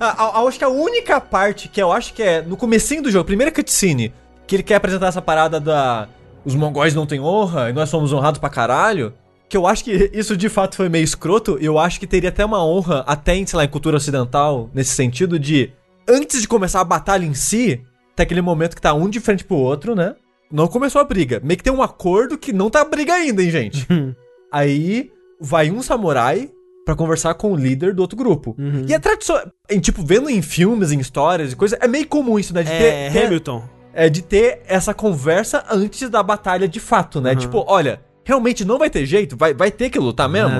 A- 0.00 0.06
a- 0.06 0.38
a- 0.40 0.46
acho 0.48 0.58
que 0.58 0.64
a 0.64 0.68
única 0.68 1.20
parte 1.20 1.68
que 1.68 1.82
eu 1.82 1.90
acho 1.92 2.14
que 2.14 2.22
é 2.22 2.40
no 2.42 2.56
comecinho 2.56 3.02
do 3.02 3.10
jogo, 3.10 3.24
primeira 3.24 3.50
cutscene, 3.52 4.12
que 4.46 4.56
ele 4.56 4.62
quer 4.62 4.76
apresentar 4.76 5.08
essa 5.08 5.20
parada 5.22 5.58
da. 5.60 6.08
Os 6.44 6.54
mongóis 6.54 6.94
não 6.94 7.06
têm 7.06 7.20
honra 7.20 7.70
e 7.70 7.72
nós 7.72 7.88
somos 7.88 8.12
honrados 8.12 8.38
pra 8.40 8.48
caralho. 8.50 9.12
Que 9.52 9.56
eu 9.58 9.66
acho 9.66 9.84
que 9.84 10.10
isso 10.14 10.34
de 10.34 10.48
fato 10.48 10.76
foi 10.76 10.88
meio 10.88 11.04
escroto. 11.04 11.58
Eu 11.60 11.78
acho 11.78 12.00
que 12.00 12.06
teria 12.06 12.30
até 12.30 12.42
uma 12.42 12.64
honra, 12.64 13.04
até 13.06 13.36
em, 13.36 13.44
sei 13.44 13.58
lá, 13.58 13.64
em 13.66 13.68
cultura 13.68 13.98
ocidental, 13.98 14.70
nesse 14.72 14.94
sentido 14.94 15.38
de. 15.38 15.70
Antes 16.08 16.40
de 16.40 16.48
começar 16.48 16.80
a 16.80 16.84
batalha 16.84 17.26
em 17.26 17.34
si, 17.34 17.82
tem 18.16 18.24
aquele 18.24 18.40
momento 18.40 18.74
que 18.74 18.80
tá 18.80 18.94
um 18.94 19.10
de 19.10 19.20
frente 19.20 19.44
pro 19.44 19.56
outro, 19.56 19.94
né? 19.94 20.14
Não 20.50 20.66
começou 20.68 21.02
a 21.02 21.04
briga. 21.04 21.38
Meio 21.44 21.58
que 21.58 21.62
tem 21.64 21.70
um 21.70 21.82
acordo 21.82 22.38
que 22.38 22.50
não 22.50 22.70
tá 22.70 22.82
briga 22.82 23.12
ainda, 23.12 23.42
hein, 23.42 23.50
gente? 23.50 23.86
Aí 24.50 25.10
vai 25.38 25.70
um 25.70 25.82
samurai 25.82 26.48
pra 26.86 26.96
conversar 26.96 27.34
com 27.34 27.52
o 27.52 27.56
líder 27.56 27.92
do 27.94 28.00
outro 28.00 28.16
grupo. 28.16 28.56
Uhum. 28.58 28.86
E 28.88 28.94
é 28.94 28.98
tradicional. 28.98 29.52
em, 29.70 29.80
Tipo, 29.80 30.02
vendo 30.02 30.30
em 30.30 30.40
filmes, 30.40 30.92
em 30.92 30.98
histórias 30.98 31.52
e 31.52 31.56
coisa, 31.56 31.76
é 31.78 31.86
meio 31.86 32.06
comum 32.06 32.38
isso, 32.38 32.54
né? 32.54 32.62
De 32.62 32.72
É, 32.72 33.10
ter, 33.10 33.26
Hamilton. 33.26 33.62
é, 33.92 34.08
de 34.08 34.22
ter 34.22 34.62
essa 34.66 34.94
conversa 34.94 35.62
antes 35.70 36.08
da 36.08 36.22
batalha 36.22 36.66
de 36.66 36.80
fato, 36.80 37.20
né? 37.20 37.32
Uhum. 37.32 37.36
Tipo, 37.36 37.64
olha, 37.68 38.00
realmente 38.24 38.64
não 38.64 38.78
vai 38.78 38.88
ter 38.88 39.04
jeito? 39.06 39.36
Vai, 39.36 39.54
vai 39.54 39.70
ter 39.70 39.90
que 39.90 39.98
lutar 39.98 40.28
mesmo? 40.28 40.50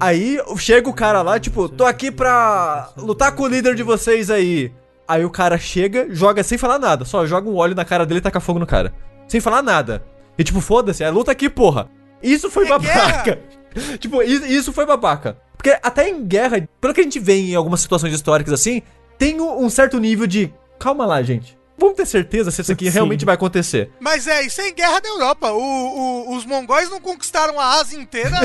Aí 0.00 0.38
chega 0.56 0.88
o 0.88 0.94
cara 0.94 1.22
lá, 1.22 1.38
tipo, 1.38 1.68
tô 1.68 1.84
aqui 1.84 2.10
pra 2.10 2.90
lutar 2.96 3.32
com 3.34 3.44
o 3.44 3.48
líder 3.48 3.74
de 3.74 3.82
vocês 3.82 4.30
aí. 4.30 4.72
Aí 5.06 5.24
o 5.24 5.30
cara 5.30 5.56
chega, 5.56 6.06
joga 6.10 6.42
sem 6.42 6.58
falar 6.58 6.78
nada, 6.78 7.04
só 7.04 7.26
joga 7.26 7.48
um 7.48 7.56
óleo 7.56 7.74
na 7.74 7.84
cara 7.84 8.04
dele 8.04 8.18
e 8.18 8.22
taca 8.22 8.40
fogo 8.40 8.58
no 8.58 8.66
cara. 8.66 8.92
Sem 9.26 9.40
falar 9.40 9.62
nada. 9.62 10.04
E 10.38 10.44
tipo, 10.44 10.60
foda-se, 10.60 11.02
é 11.02 11.10
luta 11.10 11.32
aqui, 11.32 11.48
porra. 11.48 11.88
Isso 12.22 12.50
foi 12.50 12.66
É 12.66 12.68
babaca. 12.68 13.38
tipo, 13.98 14.22
isso, 14.22 14.72
foi 14.72 14.86
babaca. 14.86 15.36
Porque 15.56 15.76
até 15.82 16.08
em 16.08 16.24
guerra, 16.24 16.68
pelo 16.80 16.94
que 16.94 17.00
a 17.00 17.04
gente 17.04 17.18
vê 17.18 17.34
em 17.34 17.54
algumas 17.54 17.80
situações 17.80 18.14
históricas 18.14 18.52
assim, 18.52 18.82
tem 19.18 19.40
um 19.40 19.64
um 19.64 19.68
certo 19.68 19.98
nível 19.98 20.26
de. 20.26 20.52
Calma 20.78 21.04
lá, 21.04 21.22
gente. 21.22 21.57
Vamos 21.78 21.96
ter 21.96 22.06
certeza 22.06 22.50
se 22.50 22.60
isso 22.60 22.72
aqui 22.72 22.86
Sim. 22.86 22.90
realmente 22.90 23.24
vai 23.24 23.34
acontecer. 23.36 23.90
Mas 24.00 24.26
é, 24.26 24.42
isso 24.42 24.60
é 24.60 24.68
em 24.68 24.74
guerra 24.74 24.98
da 25.00 25.08
Europa. 25.08 25.52
O, 25.52 25.60
o- 25.62 26.36
os 26.36 26.44
mongóis 26.44 26.90
não 26.90 27.00
conquistaram 27.00 27.58
a 27.60 27.78
Ásia 27.78 27.98
inteira. 27.98 28.36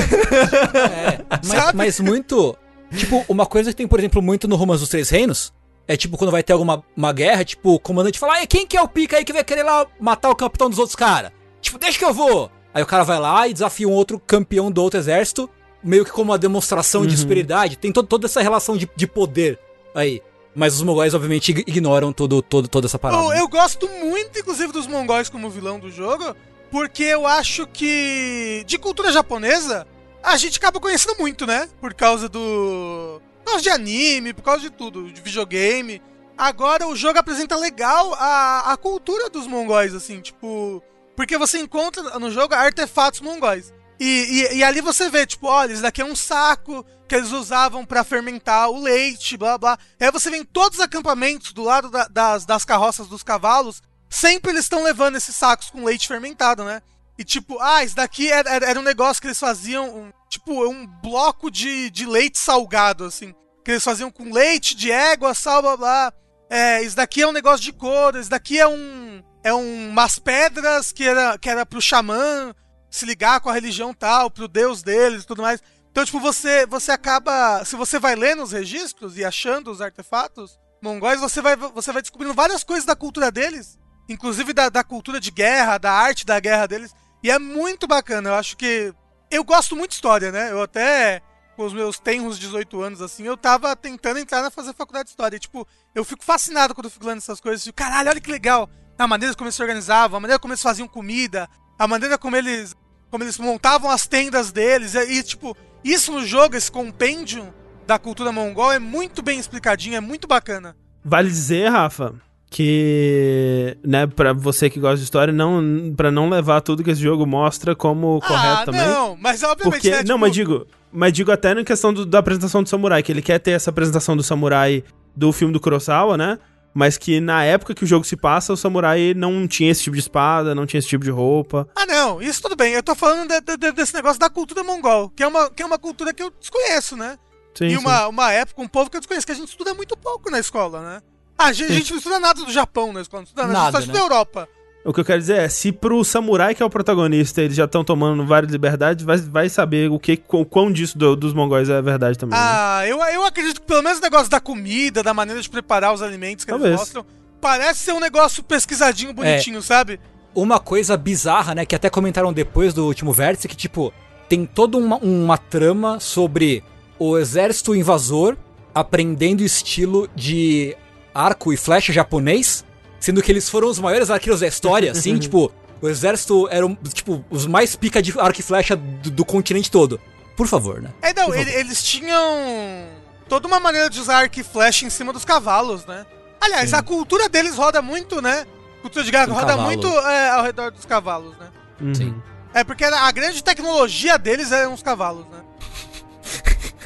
É, 0.74 1.20
mas, 1.30 1.48
Sabe? 1.48 1.78
mas 1.78 2.00
muito. 2.00 2.56
Tipo, 2.96 3.26
uma 3.28 3.46
coisa 3.46 3.72
que 3.72 3.76
tem, 3.76 3.88
por 3.88 4.00
exemplo, 4.00 4.22
muito 4.22 4.48
no 4.48 4.56
Romance 4.56 4.82
dos 4.82 4.90
Três 4.90 5.10
Reinos 5.10 5.52
é 5.88 5.98
tipo 5.98 6.18
quando 6.18 6.32
vai 6.32 6.44
ter 6.44 6.54
alguma 6.54 6.84
uma 6.96 7.12
guerra, 7.12 7.44
tipo, 7.44 7.72
o 7.74 7.80
comandante 7.80 8.20
fala: 8.20 8.34
"Ai, 8.36 8.48
quem 8.48 8.66
que 8.68 8.78
é 8.78 8.82
o 8.82 8.88
pica 8.88 9.18
aí 9.18 9.26
que 9.26 9.34
vai 9.34 9.44
querer 9.44 9.64
lá 9.64 9.86
matar 10.00 10.30
o 10.30 10.36
capitão 10.36 10.70
dos 10.70 10.78
outros 10.80 10.96
caras? 10.96 11.32
Tipo, 11.62 11.78
deixa 11.80 11.98
que 11.98 12.06
eu 12.06 12.14
vou. 12.14 12.52
Aí 12.74 12.82
o 12.84 12.86
cara 12.86 13.04
vai 13.04 13.20
lá 13.20 13.48
e 13.48 13.54
desafia 13.54 13.88
um 13.88 13.92
outro 13.92 14.20
campeão 14.20 14.72
do 14.72 14.82
outro 14.82 15.00
exército, 15.00 15.50
meio 15.84 16.06
que 16.06 16.12
como 16.12 16.32
uma 16.32 16.38
demonstração 16.38 17.06
de 17.06 17.18
superioridade. 17.18 17.78
Tem 17.78 17.92
to- 17.92 18.04
toda 18.04 18.26
essa 18.28 18.42
relação 18.42 18.78
de, 18.78 18.88
de 18.96 19.08
poder 19.08 19.60
aí. 19.96 20.22
Mas 20.56 20.76
os 20.76 20.84
mongóis, 20.84 21.14
obviamente, 21.14 21.50
ig- 21.50 21.64
ignoram 21.68 22.14
todo, 22.14 22.42
todo, 22.42 22.68
toda 22.68 22.86
essa 22.88 23.00
parada. 23.00 23.24
eu, 23.24 23.30
né? 23.30 23.40
eu 23.40 23.48
gosto 23.48 23.88
muito, 23.90 24.38
inclusive, 24.40 24.72
dos 24.72 24.86
mongóis 24.88 25.30
como 25.30 25.50
vilão 25.50 25.80
do 25.80 25.90
jogo, 25.90 26.36
porque 26.70 27.04
eu 27.04 27.26
acho 27.26 27.66
que 27.68 28.64
de 28.68 28.78
cultura 28.78 29.12
japonesa 29.12 29.88
a 30.22 30.38
gente 30.38 30.58
acaba 30.58 30.80
conhecendo 30.80 31.16
muito, 31.20 31.46
né? 31.48 31.68
Por 31.82 31.94
causa 31.94 32.30
do. 32.30 33.20
Por 33.44 33.52
causa 33.52 33.64
de 33.64 33.70
anime, 33.70 34.34
por 34.34 34.44
causa 34.44 34.62
de 34.62 34.70
tudo, 34.70 35.12
de 35.12 35.22
videogame. 35.22 36.02
Agora 36.38 36.88
o 36.88 36.96
jogo 36.96 37.20
apresenta 37.20 37.56
legal 37.56 38.14
a, 38.16 38.72
a 38.74 38.78
cultura 38.78 39.30
dos 39.30 39.48
mongóis, 39.48 39.94
assim, 39.94 40.22
tipo. 40.22 40.82
Porque 41.16 41.38
você 41.38 41.60
encontra 41.60 42.18
no 42.20 42.32
jogo 42.32 42.56
artefatos 42.56 43.20
mongóis. 43.22 43.74
E, 44.00 44.48
e, 44.52 44.58
e 44.58 44.64
ali 44.64 44.82
você 44.82 45.10
vê, 45.10 45.26
tipo, 45.26 45.48
olha, 45.48 45.74
isso 45.74 45.82
daqui 45.82 46.02
é 46.02 46.06
um 46.06 46.16
saco 46.16 46.84
que 47.08 47.16
eles 47.16 47.32
usavam 47.32 47.86
pra 47.86 48.04
fermentar 48.04 48.70
o 48.70 48.82
leite, 48.82 49.38
blá 49.38 49.58
blá. 49.58 49.78
E 50.00 50.06
aí 50.06 50.12
você 50.12 50.30
vê 50.30 50.38
em 50.38 50.46
todos 50.46 50.80
os 50.80 50.84
acampamentos 50.84 51.52
do 51.54 51.64
lado 51.64 51.90
da- 51.90 52.08
das, 52.08 52.46
das 52.46 52.64
carroças 52.66 53.08
dos 53.08 53.24
cavalos, 53.24 53.82
sempre 54.10 54.52
eles 54.52 54.66
estão 54.66 54.84
levando 54.84 55.16
esses 55.16 55.36
sacos 55.36 55.70
com 55.70 55.84
leite 55.84 56.08
fermentado, 56.08 56.64
né? 56.64 56.82
E 57.18 57.24
tipo, 57.24 57.60
ah, 57.60 57.84
isso 57.84 57.96
daqui 57.96 58.32
era, 58.32 58.50
era- 58.50 58.80
um 58.80 58.84
negócio 58.84 59.22
que 59.22 59.28
eles 59.28 59.40
faziam, 59.40 59.88
um- 59.96 60.12
tipo, 60.30 60.66
um 60.68 60.88
bloco 60.88 61.52
de, 61.52 61.90
de 61.90 62.06
leite 62.06 62.40
salgado, 62.40 63.06
assim. 63.06 63.34
Que 63.64 63.72
eles 63.72 63.84
faziam 63.84 64.10
com 64.10 64.32
leite 64.34 64.76
de 64.76 64.92
égua, 64.92 65.34
sal, 65.34 65.62
blá 65.62 65.78
blá. 65.78 66.14
É, 66.50 66.82
isso 66.84 66.96
daqui 66.96 67.22
é 67.22 67.28
um 67.28 67.32
negócio 67.32 67.64
de 67.64 67.72
cor, 67.74 68.16
isso 68.16 68.30
daqui 68.30 68.60
é 68.60 68.68
um. 68.68 69.24
É 69.44 69.54
um, 69.54 69.90
umas 69.90 70.18
pedras 70.20 70.92
que 70.92 71.04
era, 71.04 71.38
que 71.38 71.50
era 71.50 71.66
pro 71.66 71.82
xamã 71.82 72.54
se 72.90 73.06
ligar 73.06 73.42
com 73.42 73.50
a 73.50 73.54
religião 73.54 73.94
tal, 73.94 74.30
pro 74.32 74.48
deus 74.48 74.82
deles 74.84 75.24
e 75.24 75.26
tudo 75.28 75.42
mais. 75.42 75.62
Então, 75.94 76.04
tipo, 76.04 76.20
você, 76.20 76.66
você 76.66 76.92
acaba. 76.92 77.64
Se 77.64 77.76
você 77.76 78.00
vai 78.00 78.16
lendo 78.16 78.42
os 78.42 78.52
registros 78.52 79.16
e 79.16 79.24
achando 79.24 79.70
os 79.70 79.80
artefatos 79.80 80.60
mongóis, 80.82 81.20
você 81.20 81.40
vai, 81.40 81.56
você 81.56 81.92
vai 81.92 82.02
descobrindo 82.02 82.34
várias 82.34 82.64
coisas 82.64 82.84
da 82.84 82.96
cultura 82.96 83.32
deles, 83.32 83.78
inclusive 84.10 84.54
da, 84.54 84.70
da 84.70 84.84
cultura 84.84 85.20
de 85.20 85.30
guerra, 85.30 85.78
da 85.78 85.92
arte 85.92 86.26
da 86.26 86.40
guerra 86.40 86.66
deles. 86.66 86.96
E 87.22 87.30
é 87.30 87.38
muito 87.38 87.86
bacana. 87.86 88.32
Eu 88.32 88.34
acho 88.34 88.58
que. 88.58 88.92
Eu 89.30 89.44
gosto 89.44 89.76
muito 89.76 89.92
de 89.92 89.96
história, 89.98 90.32
né? 90.32 90.52
Eu 90.52 90.64
até, 90.64 91.22
com 91.56 91.64
os 91.64 91.74
meus 91.74 92.00
tenros 92.00 92.40
18 92.40 92.82
anos, 92.82 93.00
assim, 93.00 93.28
eu 93.28 93.38
tava 93.38 93.76
tentando 93.76 94.18
entrar 94.18 94.42
na 94.42 94.50
fazer 94.50 94.74
faculdade 94.74 95.06
de 95.06 95.12
história. 95.12 95.38
E, 95.38 95.40
tipo, 95.40 95.68
eu 95.94 96.04
fico 96.04 96.24
fascinado 96.24 96.74
quando 96.74 96.86
eu 96.86 96.92
fico 96.92 97.06
lendo 97.06 97.20
essas 97.20 97.40
coisas. 97.40 97.64
Tipo, 97.64 97.76
caralho, 97.76 98.10
olha 98.10 98.20
que 98.20 98.32
legal. 98.32 98.68
A 98.98 99.08
maneira 99.08 99.36
como 99.36 99.46
eles 99.46 99.56
se 99.56 99.62
organizavam, 99.62 100.18
a 100.18 100.20
maneira 100.20 100.40
como 100.40 100.54
eles 100.54 100.62
faziam 100.62 100.88
comida, 100.88 101.48
a 101.78 101.88
maneira 101.88 102.18
como 102.18 102.36
eles. 102.36 102.76
Como 103.12 103.24
eles 103.24 103.38
montavam 103.38 103.92
as 103.92 104.08
tendas 104.08 104.52
deles. 104.52 104.96
E, 104.96 105.04
e, 105.04 105.22
tipo, 105.22 105.56
isso 105.84 106.12
no 106.12 106.26
jogo, 106.26 106.56
esse 106.56 106.72
compêndio 106.72 107.54
da 107.86 108.00
cultura 108.00 108.32
mongol 108.32 108.72
é 108.72 108.80
muito 108.80 109.22
bem 109.22 109.40
explicadinho, 109.40 109.96
é 109.96 110.02
muito 110.02 110.28
bacana. 110.28 110.76
Vale 111.04 111.28
dizer, 111.30 111.70
Rafa, 111.70 112.14
que, 112.50 113.78
né, 113.84 114.08
pra 114.08 114.32
você 114.32 114.70
que 114.70 114.80
gosta 114.80 114.98
de 114.98 115.04
história, 115.04 115.34
não, 115.34 115.94
pra 115.96 116.12
não 116.12 116.30
levar 116.30 116.62
tudo 116.62 116.84
que 116.84 116.92
esse 116.92 117.02
jogo 117.02 117.26
mostra 117.26 117.76
como 117.76 118.20
correto 118.22 118.62
ah, 118.62 118.66
também. 118.66 118.86
não, 118.88 119.18
mas 119.20 119.44
obviamente, 119.44 119.74
Porque, 119.82 119.90
né, 119.90 119.98
não, 119.98 120.04
tipo, 120.04 120.18
mas 120.20 120.32
digo, 120.34 120.68
mas 120.92 121.14
digo 121.14 121.32
até 121.32 121.54
na 121.54 121.64
questão 121.64 121.94
do- 121.94 122.06
da 122.06 122.20
apresentação 122.20 122.64
do 122.64 122.70
samurai, 122.70 123.02
que 123.04 123.12
ele 123.12 123.22
quer 123.22 123.40
ter 123.40 123.52
essa 123.52 123.70
apresentação 123.70 124.16
do 124.16 124.24
samurai 124.24 124.84
do 125.16 125.32
filme 125.32 125.54
do 125.54 125.60
Kurosawa, 125.60 126.16
né? 126.18 126.40
Mas 126.74 126.98
que 126.98 127.20
na 127.20 127.44
época 127.44 127.76
que 127.76 127.84
o 127.84 127.88
jogo 127.88 128.04
se 128.04 128.16
passa, 128.18 128.52
o 128.52 128.58
samurai 128.58 129.14
não 129.16 129.48
tinha 129.48 129.70
esse 129.72 129.84
tipo 129.84 129.96
de 129.96 130.02
espada, 130.02 130.56
não 130.56 130.66
tinha 130.66 130.80
esse 130.80 130.88
tipo 130.88 131.04
de 131.04 131.12
roupa. 131.12 131.68
Ah, 131.76 131.86
não, 131.86 132.22
isso 132.22 132.42
tudo 132.42 132.56
bem. 132.56 132.74
Eu 132.74 132.82
tô 132.82 132.96
falando 132.96 133.28
de- 133.28 133.42
de- 133.42 133.58
de- 133.58 133.72
desse 133.74 133.94
negócio 133.94 134.20
da 134.20 134.30
cultura 134.30 134.64
mongol, 134.64 135.10
que 135.10 135.22
é 135.22 135.28
uma, 135.28 135.50
que 135.52 135.62
é 135.62 135.66
uma 135.66 135.78
cultura 135.78 136.14
que 136.14 136.24
eu 136.24 136.32
desconheço, 136.40 136.96
né? 136.96 137.18
Sim, 137.56 137.66
e 137.68 137.70
sim. 137.72 137.78
uma, 137.78 138.08
uma 138.08 138.32
época, 138.32 138.60
um 138.62 138.68
povo 138.68 138.90
que 138.90 138.98
eu 138.98 139.02
desconheço, 139.02 139.26
que 139.28 139.32
a 139.32 139.36
gente 139.36 139.50
estuda 139.50 139.74
muito 139.76 139.96
pouco 139.96 140.32
na 140.32 140.40
escola, 140.40 140.82
né? 140.82 141.02
Ah, 141.38 141.46
a 141.48 141.54
gente, 141.54 141.72
a 141.72 141.76
gente 141.76 141.92
não 141.92 141.98
estuda 141.98 142.20
nada 142.20 142.44
do 142.44 142.52
Japão 142.52 142.92
na 142.92 143.02
escola, 143.02 143.22
não 143.22 143.26
estuda 143.26 143.42
nada, 143.48 143.54
a 143.54 143.56
gente 143.56 143.66
Nada, 143.66 143.72
só 143.78 143.80
estuda 143.80 144.00
né? 144.00 144.06
Europa. 144.06 144.50
O 144.86 144.92
que 144.92 145.00
eu 145.00 145.06
quero 145.06 145.20
dizer 145.20 145.38
é, 145.40 145.48
se 145.48 145.72
pro 145.72 146.04
samurai 146.04 146.54
que 146.54 146.62
é 146.62 146.66
o 146.66 146.70
protagonista, 146.70 147.42
eles 147.42 147.56
já 147.56 147.64
estão 147.66 147.86
tomando 147.86 148.26
várias 148.26 148.52
liberdades, 148.52 149.06
vai, 149.06 149.18
vai 149.18 149.48
saber 149.50 149.90
o 149.90 149.98
que, 149.98 150.22
o 150.30 150.44
quão 150.46 150.70
disso 150.72 150.98
do- 150.98 151.16
dos 151.16 151.34
mongóis 151.34 151.70
é 151.70 151.82
verdade 151.82 152.18
também. 152.18 152.38
né? 152.38 152.46
Ah, 152.46 152.84
eu, 152.86 152.98
eu 153.02 153.26
acredito 153.26 153.62
que 153.62 153.68
pelo 153.68 153.82
menos 153.82 154.00
o 154.00 154.02
negócio 154.02 154.30
da 154.30 154.42
comida, 154.42 155.02
da 155.02 155.14
maneira 155.14 155.42
de 155.42 155.50
preparar 155.50 155.94
os 155.94 156.02
alimentos 156.02 156.44
que 156.44 156.52
Talvez. 156.52 156.70
eles 156.72 156.80
mostram, 156.82 157.06
parece 157.40 157.80
ser 157.80 157.94
um 157.94 158.00
negócio 158.02 158.44
pesquisadinho, 158.44 159.14
bonitinho, 159.14 159.62
sabe? 159.62 160.02
Uma 160.36 160.60
coisa 160.60 160.98
bizarra, 160.98 161.56
né, 161.56 161.66
que 161.66 161.76
até 161.76 161.90
comentaram 161.90 162.34
depois 162.34 162.74
do 162.74 162.86
último 162.86 163.14
vértice, 163.14 163.48
que, 163.48 163.56
tipo, 163.56 163.94
tem 164.28 164.46
toda 164.46 164.78
uma, 164.78 164.98
uma 164.98 165.38
trama 165.38 166.00
sobre 166.02 166.62
o 167.00 167.18
exército 167.18 167.74
invasor 167.74 168.36
aprendendo 168.76 169.44
estilo 169.44 170.10
de 170.16 170.76
arco 171.14 171.54
e 171.54 171.58
flecha 171.58 171.94
japonês, 171.94 172.66
sendo 173.04 173.22
que 173.22 173.30
eles 173.30 173.50
foram 173.50 173.68
os 173.68 173.80
maiores 173.80 174.10
arqueiros 174.10 174.40
da 174.40 174.48
história, 174.48 174.92
assim, 174.96 175.18
tipo, 175.18 175.52
o 175.82 175.90
exército 175.90 176.48
era, 176.50 176.66
um, 176.66 176.74
tipo, 176.76 177.24
os 177.30 177.46
mais 177.46 177.76
pica 177.76 178.02
de 178.02 178.18
arco 178.18 178.40
e 178.40 178.44
flecha 178.44 178.78
do, 178.78 179.12
do 179.12 179.26
continente 179.26 179.70
todo. 179.70 180.00
Por 180.38 180.48
favor, 180.48 180.82
né? 180.82 180.90
É, 181.02 181.14
não, 181.14 181.36
ele- 181.36 181.52
eles 181.52 181.84
tinham 181.84 182.88
toda 183.28 183.46
uma 183.46 183.60
maneira 183.60 183.90
de 183.90 184.00
usar 184.00 184.20
arco 184.20 184.40
e 184.40 184.44
flecha 184.44 184.86
em 184.86 184.90
cima 184.90 185.12
dos 185.12 185.26
cavalos, 185.26 185.86
né? 185.86 186.06
Aliás, 186.40 186.70
Sim. 186.70 186.76
a 186.78 186.82
cultura 186.82 187.28
deles 187.28 187.56
roda 187.56 187.82
muito, 187.82 188.22
né? 188.22 188.46
A 188.80 188.82
cultura 188.82 189.04
de 189.04 189.12
guerra 189.12 189.28
Com 189.28 189.34
roda 189.34 189.48
cavalo. 189.48 189.68
muito 189.68 189.88
é, 189.88 190.30
ao 190.30 190.44
redor 190.44 190.72
dos 190.72 190.86
cavalos, 190.86 191.38
né? 191.38 191.48
Uhum. 191.82 191.94
sim. 191.96 192.16
É 192.54 192.64
porque 192.64 192.86
a 192.86 193.12
grande 193.12 193.44
tecnologia 193.44 194.18
deles 194.18 194.52
eram 194.52 194.74
os 194.74 194.82
cavalos, 194.84 195.26
né? 195.28 195.40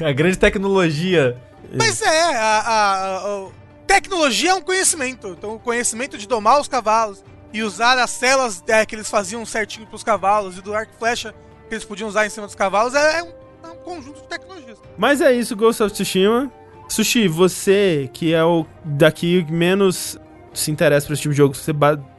A 0.08 0.12
grande 0.12 0.36
tecnologia. 0.38 1.36
Mas 1.74 2.00
é, 2.02 2.34
a, 2.34 2.58
a- 2.60 3.16
a- 3.18 3.48
tecnologia 3.88 4.50
é 4.50 4.54
um 4.54 4.60
conhecimento. 4.60 5.28
Então, 5.28 5.54
o 5.54 5.58
conhecimento 5.58 6.18
de 6.18 6.28
domar 6.28 6.60
os 6.60 6.68
cavalos 6.68 7.24
e 7.52 7.62
usar 7.62 7.98
as 7.98 8.10
celas 8.10 8.62
é, 8.68 8.84
que 8.84 8.94
eles 8.94 9.08
faziam 9.08 9.44
certinho 9.46 9.86
pros 9.86 10.04
cavalos 10.04 10.58
e 10.58 10.60
do 10.60 10.74
arco 10.74 10.92
e 10.94 10.98
flecha 10.98 11.34
que 11.66 11.74
eles 11.74 11.84
podiam 11.84 12.08
usar 12.08 12.26
em 12.26 12.30
cima 12.30 12.46
dos 12.46 12.54
cavalos 12.54 12.94
é, 12.94 13.18
é 13.18 13.22
um, 13.22 13.28
é 13.64 13.68
um 13.68 13.76
conjunto 13.76 14.20
de 14.20 14.28
tecnologias. 14.28 14.78
Mas 14.96 15.20
é 15.22 15.32
isso, 15.32 15.56
Ghost 15.56 15.82
of 15.82 15.92
Tsushima. 15.92 16.52
Sushi, 16.88 17.28
você 17.28 18.08
que 18.12 18.34
é 18.34 18.44
o 18.44 18.66
daqui 18.84 19.44
que 19.44 19.52
menos 19.52 20.18
se 20.52 20.70
interessa 20.70 21.06
por 21.06 21.12
esse 21.14 21.22
tipo 21.22 21.32
de 21.32 21.38
jogo, 21.38 21.54
você 21.54 21.72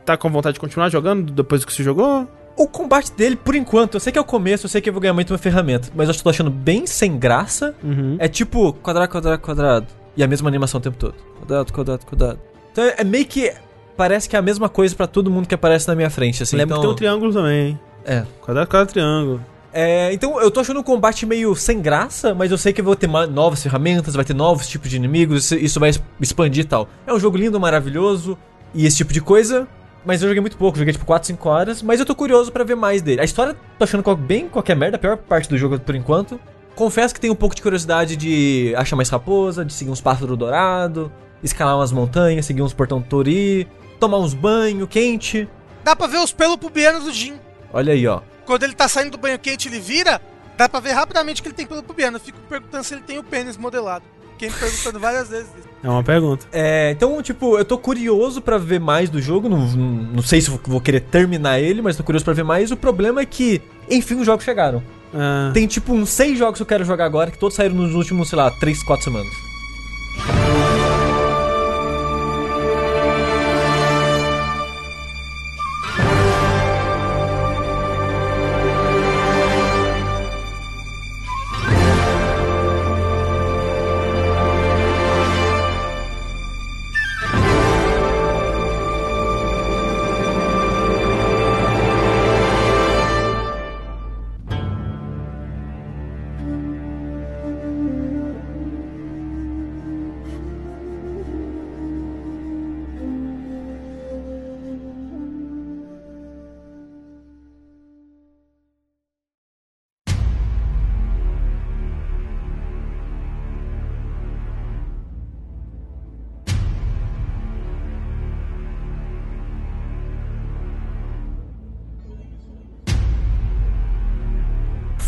tá 0.05 0.17
com 0.17 0.29
vontade 0.29 0.55
de 0.55 0.59
continuar 0.59 0.89
jogando 0.89 1.31
depois 1.31 1.63
que 1.63 1.73
você 1.73 1.83
jogou? 1.83 2.27
O 2.55 2.67
combate 2.67 3.11
dele, 3.13 3.35
por 3.35 3.55
enquanto, 3.55 3.95
eu 3.95 3.99
sei 3.99 4.11
que 4.11 4.19
é 4.19 4.21
o 4.21 4.25
começo, 4.25 4.65
eu 4.65 4.69
sei 4.69 4.81
que 4.81 4.89
eu 4.89 4.93
vou 4.93 5.01
ganhar 5.01 5.13
muito 5.13 5.31
uma 5.31 5.37
ferramenta, 5.37 5.89
mas 5.95 6.09
eu 6.09 6.15
tô 6.15 6.29
achando 6.29 6.51
bem 6.51 6.85
sem 6.85 7.17
graça. 7.17 7.73
Uhum. 7.81 8.17
É 8.19 8.27
tipo 8.27 8.73
quadrado, 8.73 9.09
quadrado, 9.11 9.41
quadrado. 9.41 9.87
E 10.19 10.23
a 10.23 10.27
mesma 10.27 10.49
animação 10.49 10.79
o 10.79 10.81
tempo 10.81 10.97
todo. 10.97 11.15
Quadrado, 11.37 11.71
quadrado, 11.71 12.05
quadrado. 12.05 12.39
Então 12.73 12.83
é 12.83 13.05
meio 13.05 13.25
que. 13.25 13.53
Parece 13.95 14.27
que 14.27 14.35
é 14.35 14.39
a 14.39 14.41
mesma 14.41 14.67
coisa 14.67 14.93
pra 14.93 15.07
todo 15.07 15.31
mundo 15.31 15.47
que 15.47 15.55
aparece 15.55 15.87
na 15.87 15.95
minha 15.95 16.09
frente, 16.09 16.43
assim. 16.43 16.57
Lembra 16.57 16.75
então, 16.75 16.81
que 16.81 16.87
tem 16.87 16.91
um 16.91 16.95
triângulo 16.95 17.31
também, 17.31 17.69
hein? 17.69 17.79
É. 18.03 18.25
Quadrado, 18.41 18.67
quadrado, 18.69 18.91
triângulo. 18.91 19.45
É, 19.71 20.11
então 20.11 20.41
eu 20.41 20.51
tô 20.51 20.59
achando 20.59 20.81
o 20.81 20.83
combate 20.83 21.25
meio 21.25 21.55
sem 21.55 21.79
graça, 21.79 22.33
mas 22.33 22.51
eu 22.51 22.57
sei 22.57 22.73
que 22.73 22.81
eu 22.81 22.85
vou 22.85 22.97
ter 22.97 23.07
novas 23.07 23.63
ferramentas, 23.63 24.13
vai 24.13 24.25
ter 24.25 24.33
novos 24.33 24.67
tipos 24.67 24.89
de 24.89 24.97
inimigos, 24.97 25.51
isso, 25.53 25.79
vai 25.79 25.91
expandir 26.19 26.65
e 26.65 26.67
tal. 26.67 26.89
É 27.07 27.13
um 27.13 27.19
jogo 27.19 27.37
lindo, 27.37 27.57
maravilhoso 27.57 28.37
e 28.73 28.85
esse 28.85 28.97
tipo 28.97 29.13
de 29.13 29.21
coisa, 29.21 29.67
mas 30.03 30.21
eu 30.21 30.27
joguei 30.27 30.41
muito 30.41 30.57
pouco, 30.57 30.77
joguei 30.77 30.91
tipo 30.91 31.05
4, 31.05 31.27
5 31.27 31.49
horas, 31.49 31.81
mas 31.81 31.99
eu 31.99 32.05
tô 32.05 32.15
curioso 32.15 32.51
pra 32.51 32.63
ver 32.63 32.75
mais 32.75 33.01
dele. 33.01 33.21
A 33.21 33.23
história 33.23 33.55
tô 33.77 33.83
achando 33.83 34.03
bem 34.15 34.49
qualquer 34.49 34.75
merda, 34.75 34.97
a 34.97 34.99
pior 34.99 35.17
parte 35.17 35.47
do 35.47 35.57
jogo 35.57 35.79
por 35.79 35.95
enquanto. 35.95 36.39
Confesso 36.79 37.13
que 37.13 37.19
tenho 37.19 37.33
um 37.33 37.35
pouco 37.35 37.53
de 37.53 37.61
curiosidade 37.61 38.15
de 38.15 38.73
achar 38.77 38.95
mais 38.95 39.09
raposa, 39.09 39.65
de 39.65 39.73
seguir 39.73 39.91
uns 39.91 39.99
pássaros 39.99 40.37
dourados, 40.37 41.11
escalar 41.43 41.75
umas 41.75 41.91
montanhas, 41.91 42.45
seguir 42.45 42.61
uns 42.61 42.71
portão 42.71 43.01
tori, 43.01 43.67
tomar 43.99 44.17
uns 44.17 44.33
banho 44.33 44.87
quente. 44.87 45.45
Dá 45.83 45.93
pra 45.93 46.07
ver 46.07 46.19
os 46.19 46.31
pelos 46.31 46.55
pubianos 46.55 47.03
do 47.03 47.11
Jin. 47.11 47.33
Olha 47.73 47.91
aí, 47.91 48.07
ó. 48.07 48.21
Quando 48.45 48.63
ele 48.63 48.73
tá 48.73 48.87
saindo 48.87 49.11
do 49.11 49.17
banho 49.17 49.37
quente 49.37 49.67
ele 49.67 49.77
vira, 49.77 50.21
dá 50.57 50.69
pra 50.69 50.79
ver 50.79 50.93
rapidamente 50.93 51.41
que 51.41 51.49
ele 51.49 51.55
tem 51.55 51.67
pelo 51.67 51.83
pubiano. 51.83 52.15
Eu 52.15 52.21
fico 52.21 52.39
perguntando 52.47 52.85
se 52.85 52.93
ele 52.93 53.03
tem 53.03 53.19
o 53.19 53.25
pênis 53.25 53.57
modelado. 53.57 54.05
Fiquei 54.31 54.47
me 54.47 54.55
perguntando 54.55 54.99
várias 55.01 55.27
vezes 55.27 55.49
isso. 55.59 55.67
É 55.83 55.89
uma 55.89 56.01
pergunta. 56.01 56.45
É, 56.49 56.91
então, 56.91 57.21
tipo, 57.21 57.57
eu 57.57 57.65
tô 57.65 57.77
curioso 57.77 58.41
pra 58.41 58.57
ver 58.57 58.79
mais 58.79 59.09
do 59.09 59.21
jogo. 59.21 59.49
Não, 59.49 59.67
não, 59.67 59.85
não 60.13 60.23
sei 60.23 60.39
se 60.39 60.49
vou 60.49 60.79
querer 60.79 61.01
terminar 61.01 61.59
ele, 61.59 61.81
mas 61.81 61.97
tô 61.97 62.05
curioso 62.05 62.23
pra 62.23 62.33
ver 62.33 62.45
mais. 62.45 62.71
O 62.71 62.77
problema 62.77 63.19
é 63.19 63.25
que, 63.25 63.61
enfim, 63.89 64.15
os 64.15 64.25
jogos 64.25 64.45
chegaram. 64.45 64.81
Ah, 65.13 65.51
Tem, 65.53 65.65
tipo, 65.67 65.93
uns 65.93 66.09
seis 66.09 66.37
jogos 66.37 66.57
que 66.57 66.61
eu 66.63 66.67
quero 66.67 66.85
jogar 66.85 67.05
agora, 67.05 67.31
que 67.31 67.37
todos 67.37 67.55
saíram 67.55 67.75
nos 67.75 67.95
últimos, 67.95 68.29
sei 68.29 68.37
lá, 68.37 68.49
três, 68.51 68.83
quatro 68.83 69.03
semanas. 69.05 69.31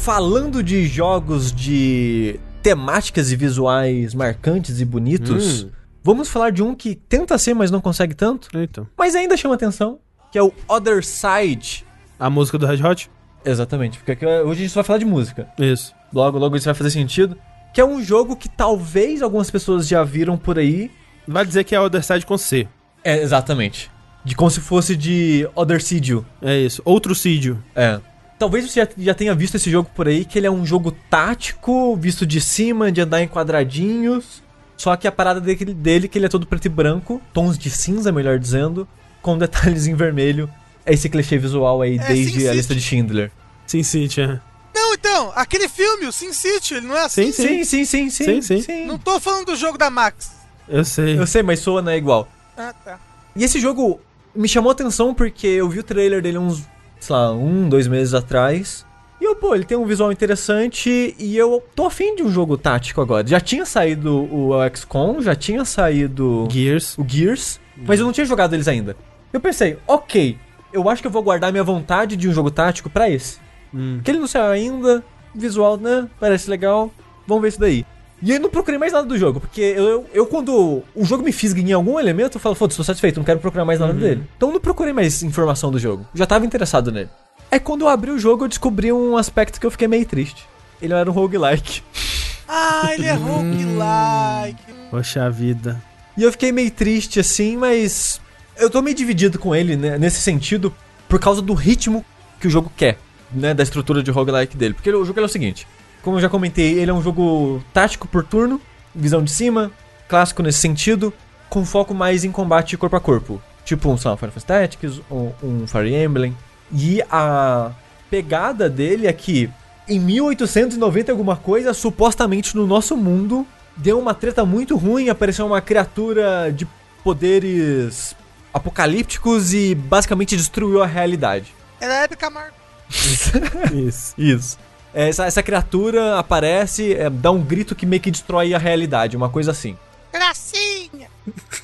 Falando 0.02 0.64
de 0.64 0.88
jogos 0.88 1.52
de 1.52 2.40
temáticas 2.64 3.32
e 3.32 3.36
visuais 3.36 4.16
marcantes 4.16 4.80
e 4.82 4.86
bonitos, 4.86 5.64
Hum. 5.64 5.70
vamos 6.04 6.28
falar 6.28 6.50
de 6.52 6.64
um 6.64 6.74
que 6.74 6.96
tenta 6.96 7.38
ser, 7.38 7.54
mas 7.54 7.70
não 7.70 7.80
consegue 7.80 8.16
tanto, 8.16 8.50
então. 8.58 8.88
mas 8.98 9.14
ainda 9.14 9.38
chama 9.38 9.54
atenção, 9.54 10.00
que 10.32 10.40
é 10.40 10.44
o 10.44 10.52
Other 10.68 11.06
Side. 11.06 11.86
A 12.20 12.32
música 12.32 12.58
do 12.58 12.66
Red 12.66 12.84
Hot? 12.84 13.12
Exatamente, 13.46 14.00
porque 14.00 14.26
hoje 14.26 14.62
a 14.64 14.66
gente 14.66 14.74
vai 14.74 14.84
falar 14.84 14.98
de 14.98 15.06
música. 15.06 15.48
Isso. 15.60 15.94
Logo, 16.12 16.40
logo 16.40 16.56
isso 16.56 16.66
vai 16.66 16.74
fazer 16.74 16.90
sentido. 16.90 17.38
Que 17.72 17.80
é 17.80 17.86
um 17.86 18.04
jogo 18.04 18.36
que 18.36 18.50
talvez 18.50 19.22
algumas 19.22 19.52
pessoas 19.52 19.88
já 19.88 20.04
viram 20.04 20.36
por 20.36 20.58
aí. 20.58 20.90
Vai 21.28 21.46
dizer 21.46 21.64
que 21.64 21.76
é 21.76 21.80
Other 21.80 22.04
Side 22.04 22.26
com 22.26 22.38
C. 22.40 22.68
É, 23.04 23.22
exatamente. 23.22 23.90
De 24.26 24.36
como 24.36 24.50
se 24.50 24.60
fosse 24.62 24.96
de 24.96 25.48
Other 25.56 25.82
Sidio. 25.82 26.26
É 26.42 26.58
isso. 26.58 26.82
Outro 26.86 27.14
Sídio. 27.16 27.64
É. 27.76 28.00
Talvez 28.42 28.68
você 28.68 28.90
já, 28.98 29.14
tenha 29.14 29.36
visto 29.36 29.54
esse 29.54 29.70
jogo 29.70 29.88
por 29.94 30.08
aí, 30.08 30.26
que 30.26 30.40
ele 30.40 30.48
é 30.48 30.52
um 30.52 30.66
jogo 30.66 30.92
tático, 31.12 31.96
visto 31.96 32.26
de 32.26 32.42
cima, 32.42 32.92
de 32.92 33.00
andar 33.00 33.22
em 33.22 33.28
quadradinhos. 33.28 34.42
Só 34.76 34.96
que 34.96 35.08
a 35.08 35.12
parada 35.12 35.40
dele, 35.40 35.76
dele 35.76 36.06
é 36.06 36.08
que 36.08 36.18
ele 36.18 36.26
é 36.26 36.28
todo 36.28 36.48
preto 36.48 36.66
e 36.66 36.70
branco, 36.70 37.22
tons 37.32 37.56
de 37.56 37.70
cinza, 37.70 38.12
melhor 38.12 38.40
dizendo, 38.40 38.88
com 39.22 39.38
detalhes 39.38 39.86
em 39.86 39.94
vermelho. 39.94 40.50
É 40.84 40.92
esse 40.92 41.08
clichê 41.08 41.38
visual 41.38 41.84
aí 41.84 42.00
É, 42.00 42.08
desde 42.08 42.40
Sin 42.40 42.48
a 42.48 42.54
lista 42.54 42.74
de 42.74 42.82
Schindler. 42.82 43.32
Sim, 43.68 43.84
City, 43.84 44.22
é. 44.22 44.40
Não, 44.74 44.96
então, 44.96 45.32
aquele 45.36 45.70
filme, 45.70 46.08
o 46.08 46.12
Sin 46.12 46.34
City, 46.34 46.74
ele 46.74 46.88
não 46.88 46.98
é 46.98 47.06
assim? 47.06 47.32
Sim, 47.32 47.64
Sim, 47.64 47.86
sim, 47.86 48.10
sim, 48.10 48.42
Sim, 48.42 48.62
sim. 48.64 48.86
Não 48.88 48.98
tô 48.98 49.20
falando 49.20 49.46
do 49.46 49.56
jogo 49.56 49.78
da 49.78 49.92
Max. 49.92 50.32
Eu 50.68 50.84
sei. 50.84 51.16
Eu 51.16 51.28
sei, 51.28 51.44
mas 51.44 51.60
soa 51.60 51.84
não 51.84 51.92
é 51.92 51.98
igual. 51.98 52.28
Ah, 52.58 52.74
tá. 52.74 53.00
E 53.36 53.44
esse 53.44 53.60
jogo 53.60 54.02
me 54.34 54.48
chamou 54.48 54.72
a 54.72 54.74
atenção 54.74 55.14
porque 55.14 55.46
eu 55.46 55.70
vi 55.70 55.78
o 55.78 55.84
trailer 55.84 56.24
dele 56.24 56.40
uns, 56.40 56.64
sei 57.02 57.16
lá, 57.16 57.34
um, 57.34 57.68
dois 57.68 57.88
meses 57.88 58.14
atrás. 58.14 58.86
E 59.20 59.26
eu, 59.26 59.36
pô, 59.36 59.54
ele 59.54 59.66
tem 59.66 59.78
um 59.78 59.86
visual 59.86 60.12
interessante 60.12 61.16
e 61.20 61.38
eu 61.38 61.64
tô 61.76 61.86
afim 61.86 62.16
de 62.16 62.24
um 62.24 62.32
jogo 62.32 62.58
tático 62.58 63.02
agora. 63.02 63.28
Já 63.28 63.40
tinha 63.40 63.66
saído 63.66 64.28
o 64.34 64.52
XCOM, 64.74 65.22
já 65.22 65.36
tinha 65.36 65.64
saído 65.66 66.48
Gears. 66.50 66.98
o 66.98 67.06
Gears, 67.08 67.60
mas 67.78 68.00
eu 68.00 68.06
não 68.06 68.14
tinha 68.14 68.26
jogado 68.26 68.54
eles 68.54 68.68
ainda. 68.68 68.96
Eu 69.32 69.40
pensei, 69.40 69.78
ok, 69.88 70.38
eu 70.74 70.90
acho 70.90 71.02
que 71.02 71.08
eu 71.08 71.12
vou 71.12 71.22
guardar 71.22 71.52
minha 71.52 71.64
vontade 71.64 72.16
de 72.16 72.28
um 72.28 72.34
jogo 72.34 72.50
tático 72.50 72.90
pra 72.90 73.10
esse. 73.10 73.38
Hum. 73.74 73.98
Porque 73.98 74.12
ele 74.12 74.20
não 74.20 74.28
saiu 74.28 74.52
ainda, 74.52 75.04
visual, 75.36 75.78
né? 75.78 76.08
Parece 76.20 76.50
legal. 76.50 76.92
Vamos 77.28 77.42
ver 77.44 77.48
isso 77.50 77.60
daí. 77.60 77.86
E 78.22 78.32
eu 78.32 78.40
não 78.40 78.50
procurei 78.50 78.78
mais 78.78 78.94
nada 78.94 79.06
do 79.06 79.18
jogo, 79.18 79.40
porque 79.40 79.62
eu, 79.62 79.84
eu, 79.84 80.06
eu, 80.14 80.26
quando 80.28 80.84
o 80.96 81.06
jogo 81.06 81.24
me 81.24 81.32
fisga 81.32 81.60
em 81.60 81.72
algum 81.72 82.00
elemento, 82.00 82.38
eu 82.38 82.42
falo, 82.42 82.54
foda-se, 82.54 82.78
tô 82.78 82.84
satisfeito, 82.84 83.18
não 83.18 83.24
quero 83.24 83.40
procurar 83.40 83.66
mais 83.66 83.80
nada 83.80 83.94
dele. 83.94 84.24
Então 84.38 84.50
eu 84.50 84.54
não 84.54 84.62
procurei 84.62 84.94
mais 84.94 85.24
informação 85.24 85.72
do 85.72 85.80
jogo. 85.80 86.06
Já 86.14 86.26
tava 86.28 86.46
interessado 86.46 86.92
nele. 86.92 87.10
É 87.50 87.58
quando 87.58 87.82
eu 87.82 87.90
abri 87.90 88.12
o 88.12 88.20
jogo, 88.20 88.44
eu 88.44 88.48
descobri 88.48 88.94
um 88.94 89.18
aspecto 89.18 89.60
que 89.60 89.66
eu 89.66 89.72
fiquei 89.72 89.88
meio 89.88 90.06
triste. 90.06 90.46
Ele 90.82 90.94
era 90.94 91.10
um 91.10 91.14
roguelike. 91.14 91.82
Ah, 92.54 92.94
ele 92.94 93.06
é 93.06 93.14
roguelike. 93.14 94.62
Poxa 94.90 95.30
vida. 95.30 95.82
E 96.18 96.24
eu 96.24 96.32
fiquei 96.34 96.52
meio 96.52 96.70
triste 96.70 97.18
assim, 97.18 97.56
mas 97.56 98.20
eu 98.58 98.70
tô 98.70 98.82
meio 98.82 98.94
dividido 98.94 99.40
com 99.40 99.56
ele 99.56 99.78
né, 99.78 99.98
nesse 99.98 100.20
sentido 100.20 100.74
por 101.08 101.18
causa 101.18 101.42
do 101.42 101.54
ritmo 101.54 102.06
que 102.42 102.48
o 102.48 102.50
jogo 102.50 102.70
quer, 102.76 102.98
né? 103.32 103.54
Da 103.54 103.64
estrutura 103.64 104.04
de 104.04 104.12
roguelike 104.12 104.58
dele. 104.58 104.74
Porque 104.74 104.92
o 104.92 105.06
jogo 105.06 105.22
é 105.22 105.24
o 105.24 105.30
seguinte: 105.30 105.66
como 106.02 106.18
eu 106.18 106.22
já 106.22 106.30
comentei, 106.30 106.80
ele 106.80 106.92
é 106.92 106.94
um 106.94 107.02
jogo 107.02 107.64
tático 107.74 108.08
por 108.08 108.24
turno, 108.24 108.60
visão 108.94 109.24
de 109.24 109.32
cima, 109.32 109.72
clássico 110.08 110.44
nesse 110.44 110.60
sentido, 110.60 111.14
com 111.50 111.66
foco 111.66 111.94
mais 111.94 112.24
em 112.24 112.32
combate 112.32 112.78
corpo 112.78 112.96
a 112.96 113.00
corpo. 113.00 113.42
Tipo 113.64 113.90
um 113.90 113.98
Final 113.98 114.18
Fantasy 114.18 114.46
Tactics, 114.46 115.02
um, 115.10 115.32
um 115.44 115.68
Fire 115.68 115.94
Emblem. 115.94 116.36
E 116.72 117.02
a 117.10 117.72
pegada 118.10 118.70
dele 118.70 119.08
é 119.08 119.14
que 119.14 119.50
em 119.88 120.00
1890 120.00 121.12
alguma 121.12 121.36
coisa, 121.36 121.74
supostamente 121.74 122.56
no 122.56 122.66
nosso 122.66 122.96
mundo, 122.96 123.46
deu 123.76 124.00
uma 124.00 124.14
treta 124.14 124.46
muito 124.46 124.78
ruim, 124.78 125.10
apareceu 125.10 125.46
uma 125.46 125.62
criatura 125.62 126.52
de 126.52 126.68
poderes 127.04 128.16
apocalípticos 128.54 129.54
e 129.54 129.76
basicamente 129.76 130.36
destruiu 130.36 130.82
a 130.82 130.86
realidade. 130.86 131.54
Era 131.80 131.94
a 131.94 132.04
época 132.04 132.30
Marco. 132.30 132.56
Isso. 133.74 134.14
Isso. 134.18 134.58
Essa, 134.94 135.26
essa 135.26 135.42
criatura 135.42 136.20
aparece, 136.20 136.94
é, 136.94 137.10
dá 137.10 137.32
um 137.32 137.42
grito 137.42 137.76
que 137.76 137.86
meio 137.86 138.02
que 138.02 138.12
destrói 138.12 138.54
a 138.54 138.58
realidade, 138.58 139.16
uma 139.16 139.30
coisa 139.30 139.52
assim. 139.52 139.78
Gracinha! 140.12 141.08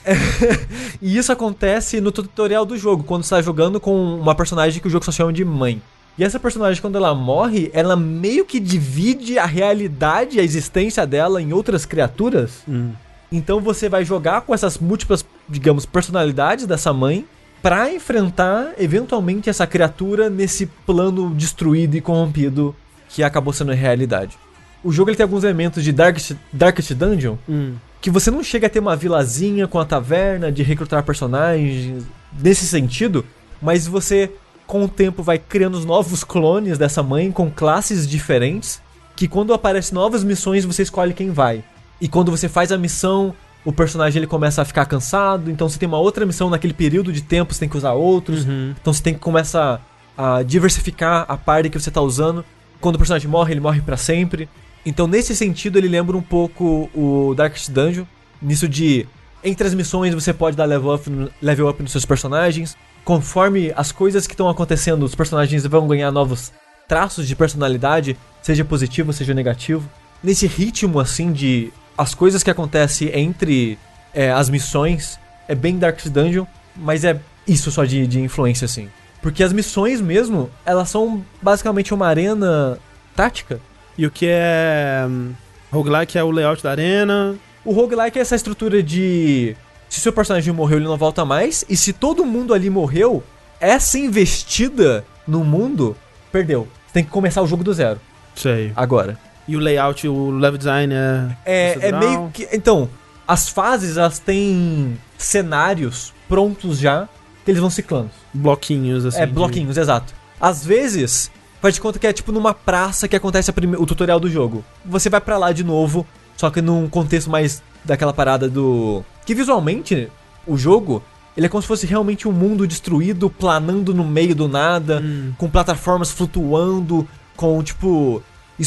e 1.02 1.18
isso 1.18 1.32
acontece 1.32 2.00
no 2.00 2.12
tutorial 2.12 2.66
do 2.66 2.78
jogo, 2.78 3.04
quando 3.04 3.24
você 3.24 3.36
tá 3.36 3.42
jogando 3.42 3.80
com 3.80 4.18
uma 4.18 4.36
personagem 4.36 4.82
que 4.82 4.88
o 4.88 4.92
jogo 4.92 5.04
só 5.04 5.12
chama 5.12 5.34
de 5.34 5.44
mãe. 5.44 5.82
E 6.18 6.24
essa 6.24 6.40
personagem, 6.40 6.82
quando 6.82 6.96
ela 6.96 7.14
morre, 7.14 7.70
ela 7.74 7.96
meio 7.96 8.44
que 8.44 8.60
divide 8.60 9.38
a 9.38 9.46
realidade, 9.46 10.40
a 10.40 10.44
existência 10.44 11.06
dela 11.06 11.42
em 11.42 11.54
outras 11.54 11.86
criaturas. 11.86 12.64
Hum. 12.68 12.92
Então 13.32 13.60
você 13.60 13.88
vai 13.88 14.04
jogar 14.04 14.42
com 14.42 14.54
essas 14.54 14.78
múltiplas, 14.78 15.24
digamos, 15.48 15.86
personalidades 15.86 16.66
dessa 16.66 16.92
mãe 16.92 17.26
para 17.62 17.92
enfrentar 17.94 18.74
eventualmente 18.80 19.50
essa 19.50 19.68
criatura 19.68 20.30
nesse 20.30 20.66
plano 20.66 21.34
destruído 21.36 21.96
e 21.96 22.02
corrompido 22.02 22.76
que 23.10 23.24
acabou 23.24 23.54
sendo 23.54 23.72
realidade. 23.72 24.38
O 24.84 24.92
jogo 24.92 25.10
ele 25.10 25.18
tem 25.18 25.24
alguns 25.24 25.44
elementos 25.44 25.84
de 25.84 25.92
Darkest, 25.92 26.36
Darkest 26.54 26.94
Dungeon 26.94 27.36
Hum. 27.50 27.76
que 28.00 28.12
você 28.12 28.30
não 28.30 28.44
chega 28.44 28.68
a 28.68 28.70
ter 28.70 28.80
uma 28.80 28.96
vilazinha 28.96 29.68
com 29.68 29.80
a 29.80 29.86
taverna 29.86 30.52
de 30.52 30.64
recrutar 30.64 31.04
personagens 31.04 32.04
nesse 32.40 32.66
sentido, 32.66 33.26
mas 33.62 33.88
você 33.88 34.32
com 34.66 34.84
o 34.84 34.88
tempo 34.88 35.24
vai 35.24 35.40
criando 35.40 35.76
os 35.76 35.86
novos 35.86 36.24
clones 36.24 36.78
dessa 36.78 37.02
mãe 37.02 37.32
com 37.32 37.50
classes 37.50 38.08
diferentes, 38.08 38.82
que 39.16 39.28
quando 39.28 39.54
aparecem 39.54 39.96
novas 39.96 40.24
missões 40.24 40.66
você 40.66 40.84
escolhe 40.84 41.14
quem 41.14 41.32
vai. 41.32 41.64
E 42.00 42.08
quando 42.08 42.30
você 42.30 42.48
faz 42.48 42.72
a 42.72 42.78
missão, 42.78 43.34
o 43.66 43.74
personagem 43.74 44.20
ele 44.20 44.28
começa 44.28 44.62
a 44.62 44.66
ficar 44.66 44.86
cansado, 44.86 45.50
então 45.50 45.68
você 45.68 45.80
tem 45.80 45.88
uma 45.88 45.98
outra 45.98 46.26
missão 46.26 46.50
naquele 46.50 46.74
período 46.74 47.12
de 47.12 47.22
tempo, 47.22 47.54
você 47.54 47.62
tem 47.62 47.70
que 47.70 47.78
usar 47.78 47.94
outros. 47.94 48.46
Uhum. 48.46 48.76
Então 48.80 48.94
você 48.94 49.02
tem 49.02 49.14
que 49.14 49.20
começar 49.20 49.82
a 50.18 50.44
diversificar 50.44 51.26
a 51.28 51.36
party 51.38 51.70
que 51.70 51.80
você 51.80 51.90
tá 51.90 52.02
usando. 52.02 52.46
Quando 52.80 52.96
o 52.96 52.98
personagem 52.98 53.30
morre, 53.30 53.54
ele 53.54 53.60
morre 53.60 53.82
pra 53.82 53.98
sempre. 53.98 54.50
Então 54.86 55.08
nesse 55.08 55.36
sentido 55.36 55.78
ele 55.78 55.88
lembra 55.88 56.16
um 56.16 56.22
pouco 56.22 56.90
o 56.96 57.34
Darkest 57.36 57.70
Dungeon, 57.70 58.06
nisso 58.42 58.68
de 58.68 59.06
entre 59.44 59.68
as 59.68 59.74
missões 59.74 60.14
você 60.14 60.34
pode 60.34 60.56
dar 60.58 60.66
level 60.66 60.94
up, 60.94 61.32
level 61.42 61.68
up 61.70 61.82
nos 61.82 61.92
seus 61.92 62.06
personagens. 62.06 62.76
Conforme 63.04 63.72
as 63.76 63.92
coisas 63.92 64.28
que 64.28 64.34
estão 64.34 64.50
acontecendo, 64.50 65.04
os 65.04 65.16
personagens 65.16 65.66
vão 65.66 65.88
ganhar 65.88 66.12
novos 66.12 66.52
traços 66.88 67.28
de 67.28 67.36
personalidade, 67.36 68.18
seja 68.42 68.64
positivo, 68.64 69.14
seja 69.14 69.34
negativo. 69.34 69.90
Nesse 70.24 70.48
ritmo 70.48 71.00
assim 71.00 71.32
de 71.32 71.72
as 71.98 72.14
coisas 72.14 72.44
que 72.44 72.50
acontecem 72.50 73.10
entre 73.14 73.78
é, 74.14 74.32
as 74.32 74.50
missões 74.50 75.20
é 75.48 75.56
bem 75.56 75.78
Darkest 75.78 76.10
Dungeon, 76.10 76.46
mas 76.76 77.04
é 77.04 77.20
isso 77.48 77.72
só 77.72 77.86
de, 77.86 78.06
de 78.08 78.20
influência 78.20 78.66
assim. 78.66 78.90
Porque 79.22 79.44
as 79.44 79.52
missões 79.52 80.00
mesmo, 80.00 80.50
elas 80.66 80.90
são 80.90 81.26
basicamente 81.42 81.94
uma 81.94 82.08
arena 82.08 82.78
tática. 83.16 83.60
E 83.98 84.06
o 84.06 84.12
que 84.12 84.28
é. 84.30 85.06
hum, 85.08 85.34
Roguelike 85.72 86.18
é 86.18 86.24
o 86.24 86.32
layout 86.32 86.64
da 86.64 86.72
arena. 86.72 87.36
O 87.66 87.74
roguelike 87.74 88.18
é 88.18 88.22
essa 88.22 88.36
estrutura 88.36 88.82
de. 88.82 89.56
Se 89.90 90.00
seu 90.00 90.14
personagem 90.14 90.54
morreu, 90.54 90.78
ele 90.78 90.88
não 90.88 90.98
volta 90.98 91.26
mais. 91.26 91.66
E 91.68 91.76
se 91.76 91.92
todo 91.92 92.26
mundo 92.26 92.54
ali 92.54 92.70
morreu, 92.70 93.24
essa 93.60 93.98
investida 93.98 95.04
no 95.28 95.44
mundo 95.44 95.96
perdeu. 96.32 96.68
Você 96.86 96.94
tem 96.94 97.04
que 97.04 97.10
começar 97.10 97.42
o 97.42 97.48
jogo 97.48 97.64
do 97.64 97.74
zero. 97.74 98.00
Sei. 98.36 98.72
Agora. 98.76 99.18
E 99.48 99.56
o 99.56 99.60
layout, 99.60 100.08
o 100.08 100.32
level 100.32 100.58
design 100.58 100.94
é. 100.94 101.38
É, 101.46 101.88
é 101.88 101.92
meio 101.92 102.30
que. 102.34 102.48
Então, 102.54 102.90
as 103.28 103.50
fases 103.50 103.98
elas 103.98 104.20
têm 104.20 104.98
cenários 105.18 106.14
prontos 106.28 106.80
já 106.80 107.10
eles 107.52 107.62
vão 107.62 107.70
ciclando. 107.70 108.10
Bloquinhos, 108.34 109.06
assim. 109.06 109.20
é, 109.22 109.26
de- 109.26 109.32
bloquinhos, 109.34 109.78
exato. 109.78 110.14
Às 110.40 110.66
vezes, 110.66 111.32
faz 111.62 111.74
de 111.76 111.82
conta 111.82 111.98
que 112.00 112.08
é 112.08 112.14
tipo 112.14 112.32
numa 112.32 112.54
praça 112.54 113.08
que 113.08 113.16
acontece 113.16 113.52
prime- 113.52 113.78
o 113.78 113.86
tutorial 113.86 114.20
do 114.20 114.30
jogo. 114.30 114.64
Você 114.86 115.10
vai 115.10 115.20
pra 115.22 115.38
lá 115.38 115.52
de 115.52 115.64
novo, 115.64 116.06
só 116.36 116.50
que 116.50 116.62
num 116.62 116.88
contexto 116.88 117.30
mais 117.30 117.62
daquela 117.84 118.14
parada 118.14 118.50
do. 118.50 119.04
Que 119.26 119.34
visualmente, 119.36 120.10
o 120.46 120.56
jogo, 120.58 121.04
ele 121.36 121.46
é 121.46 121.50
como 121.50 121.62
se 121.62 121.68
fosse 121.68 121.86
realmente 121.86 122.28
um 122.28 122.32
mundo 122.32 122.68
destruído, 122.68 123.30
planando 123.30 123.94
no 123.94 124.04
meio 124.04 124.36
do 124.36 124.48
nada, 124.48 125.02
Hum. 125.04 125.34
com 125.38 125.50
plataformas 125.50 126.12
flutuando, 126.12 127.08
com 127.36 127.62
tipo. 127.64 128.22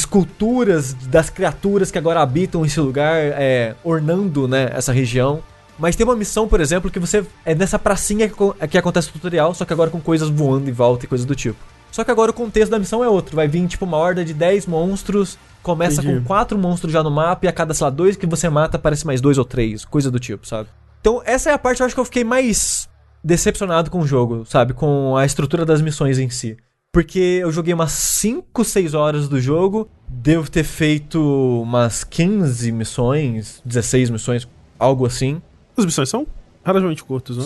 Esculturas 0.05 0.93
das 0.93 1.29
criaturas 1.29 1.91
que 1.91 1.97
agora 1.97 2.21
habitam 2.21 2.65
esse 2.65 2.79
lugar, 2.79 3.13
é, 3.17 3.75
ornando, 3.83 4.47
né, 4.47 4.69
essa 4.73 4.91
região. 4.91 5.43
Mas 5.81 5.95
tem 5.95 6.05
uma 6.05 6.15
missão, 6.15 6.47
por 6.47 6.61
exemplo, 6.61 6.91
que 6.91 6.99
você. 6.99 7.25
É 7.43 7.55
nessa 7.55 7.79
pracinha 7.79 8.29
que, 8.29 8.35
que 8.67 8.77
acontece 8.77 9.09
o 9.09 9.13
tutorial, 9.13 9.51
só 9.55 9.65
que 9.65 9.73
agora 9.73 9.89
com 9.89 9.99
coisas 9.99 10.29
voando 10.29 10.69
em 10.69 10.71
volta 10.71 11.05
e 11.05 11.07
coisas 11.07 11.25
do 11.25 11.33
tipo. 11.33 11.57
Só 11.91 12.03
que 12.03 12.11
agora 12.11 12.29
o 12.29 12.33
contexto 12.35 12.69
da 12.69 12.77
missão 12.77 13.03
é 13.03 13.09
outro. 13.09 13.35
Vai 13.35 13.47
vir, 13.47 13.67
tipo, 13.67 13.83
uma 13.83 13.97
horda 13.97 14.23
de 14.23 14.31
10 14.31 14.67
monstros. 14.67 15.39
Começa 15.63 15.99
Entendi. 16.03 16.19
com 16.19 16.25
quatro 16.25 16.55
monstros 16.55 16.93
já 16.93 17.01
no 17.01 17.09
mapa 17.09 17.47
e 17.47 17.49
a 17.49 17.51
cada, 17.51 17.73
sei 17.73 17.83
lá, 17.83 17.89
dois 17.89 18.15
que 18.15 18.27
você 18.27 18.47
mata 18.47 18.77
aparece 18.77 19.07
mais 19.07 19.19
dois 19.19 19.39
ou 19.39 19.43
três. 19.43 19.83
Coisa 19.83 20.11
do 20.11 20.19
tipo, 20.19 20.47
sabe? 20.47 20.69
Então, 21.01 21.19
essa 21.25 21.49
é 21.49 21.53
a 21.53 21.57
parte 21.57 21.81
eu 21.81 21.85
acho 21.87 21.95
que 21.95 21.99
eu 21.99 22.05
fiquei 22.05 22.23
mais 22.23 22.87
decepcionado 23.23 23.89
com 23.89 24.01
o 24.01 24.07
jogo, 24.07 24.45
sabe? 24.45 24.73
Com 24.73 25.17
a 25.17 25.25
estrutura 25.25 25.65
das 25.65 25.81
missões 25.81 26.19
em 26.19 26.29
si. 26.29 26.57
Porque 26.93 27.39
eu 27.41 27.51
joguei 27.51 27.73
umas 27.73 27.91
5, 27.91 28.63
6 28.63 28.93
horas 28.93 29.27
do 29.27 29.41
jogo. 29.41 29.89
Devo 30.07 30.49
ter 30.49 30.63
feito 30.63 31.19
umas 31.63 32.03
15 32.03 32.71
missões, 32.71 33.61
16 33.65 34.11
missões, 34.11 34.47
algo 34.77 35.07
assim. 35.07 35.41
As 35.77 35.85
missões 35.85 36.09
são 36.09 36.25
relativamente 36.63 37.03
curtas, 37.03 37.37
né? 37.37 37.45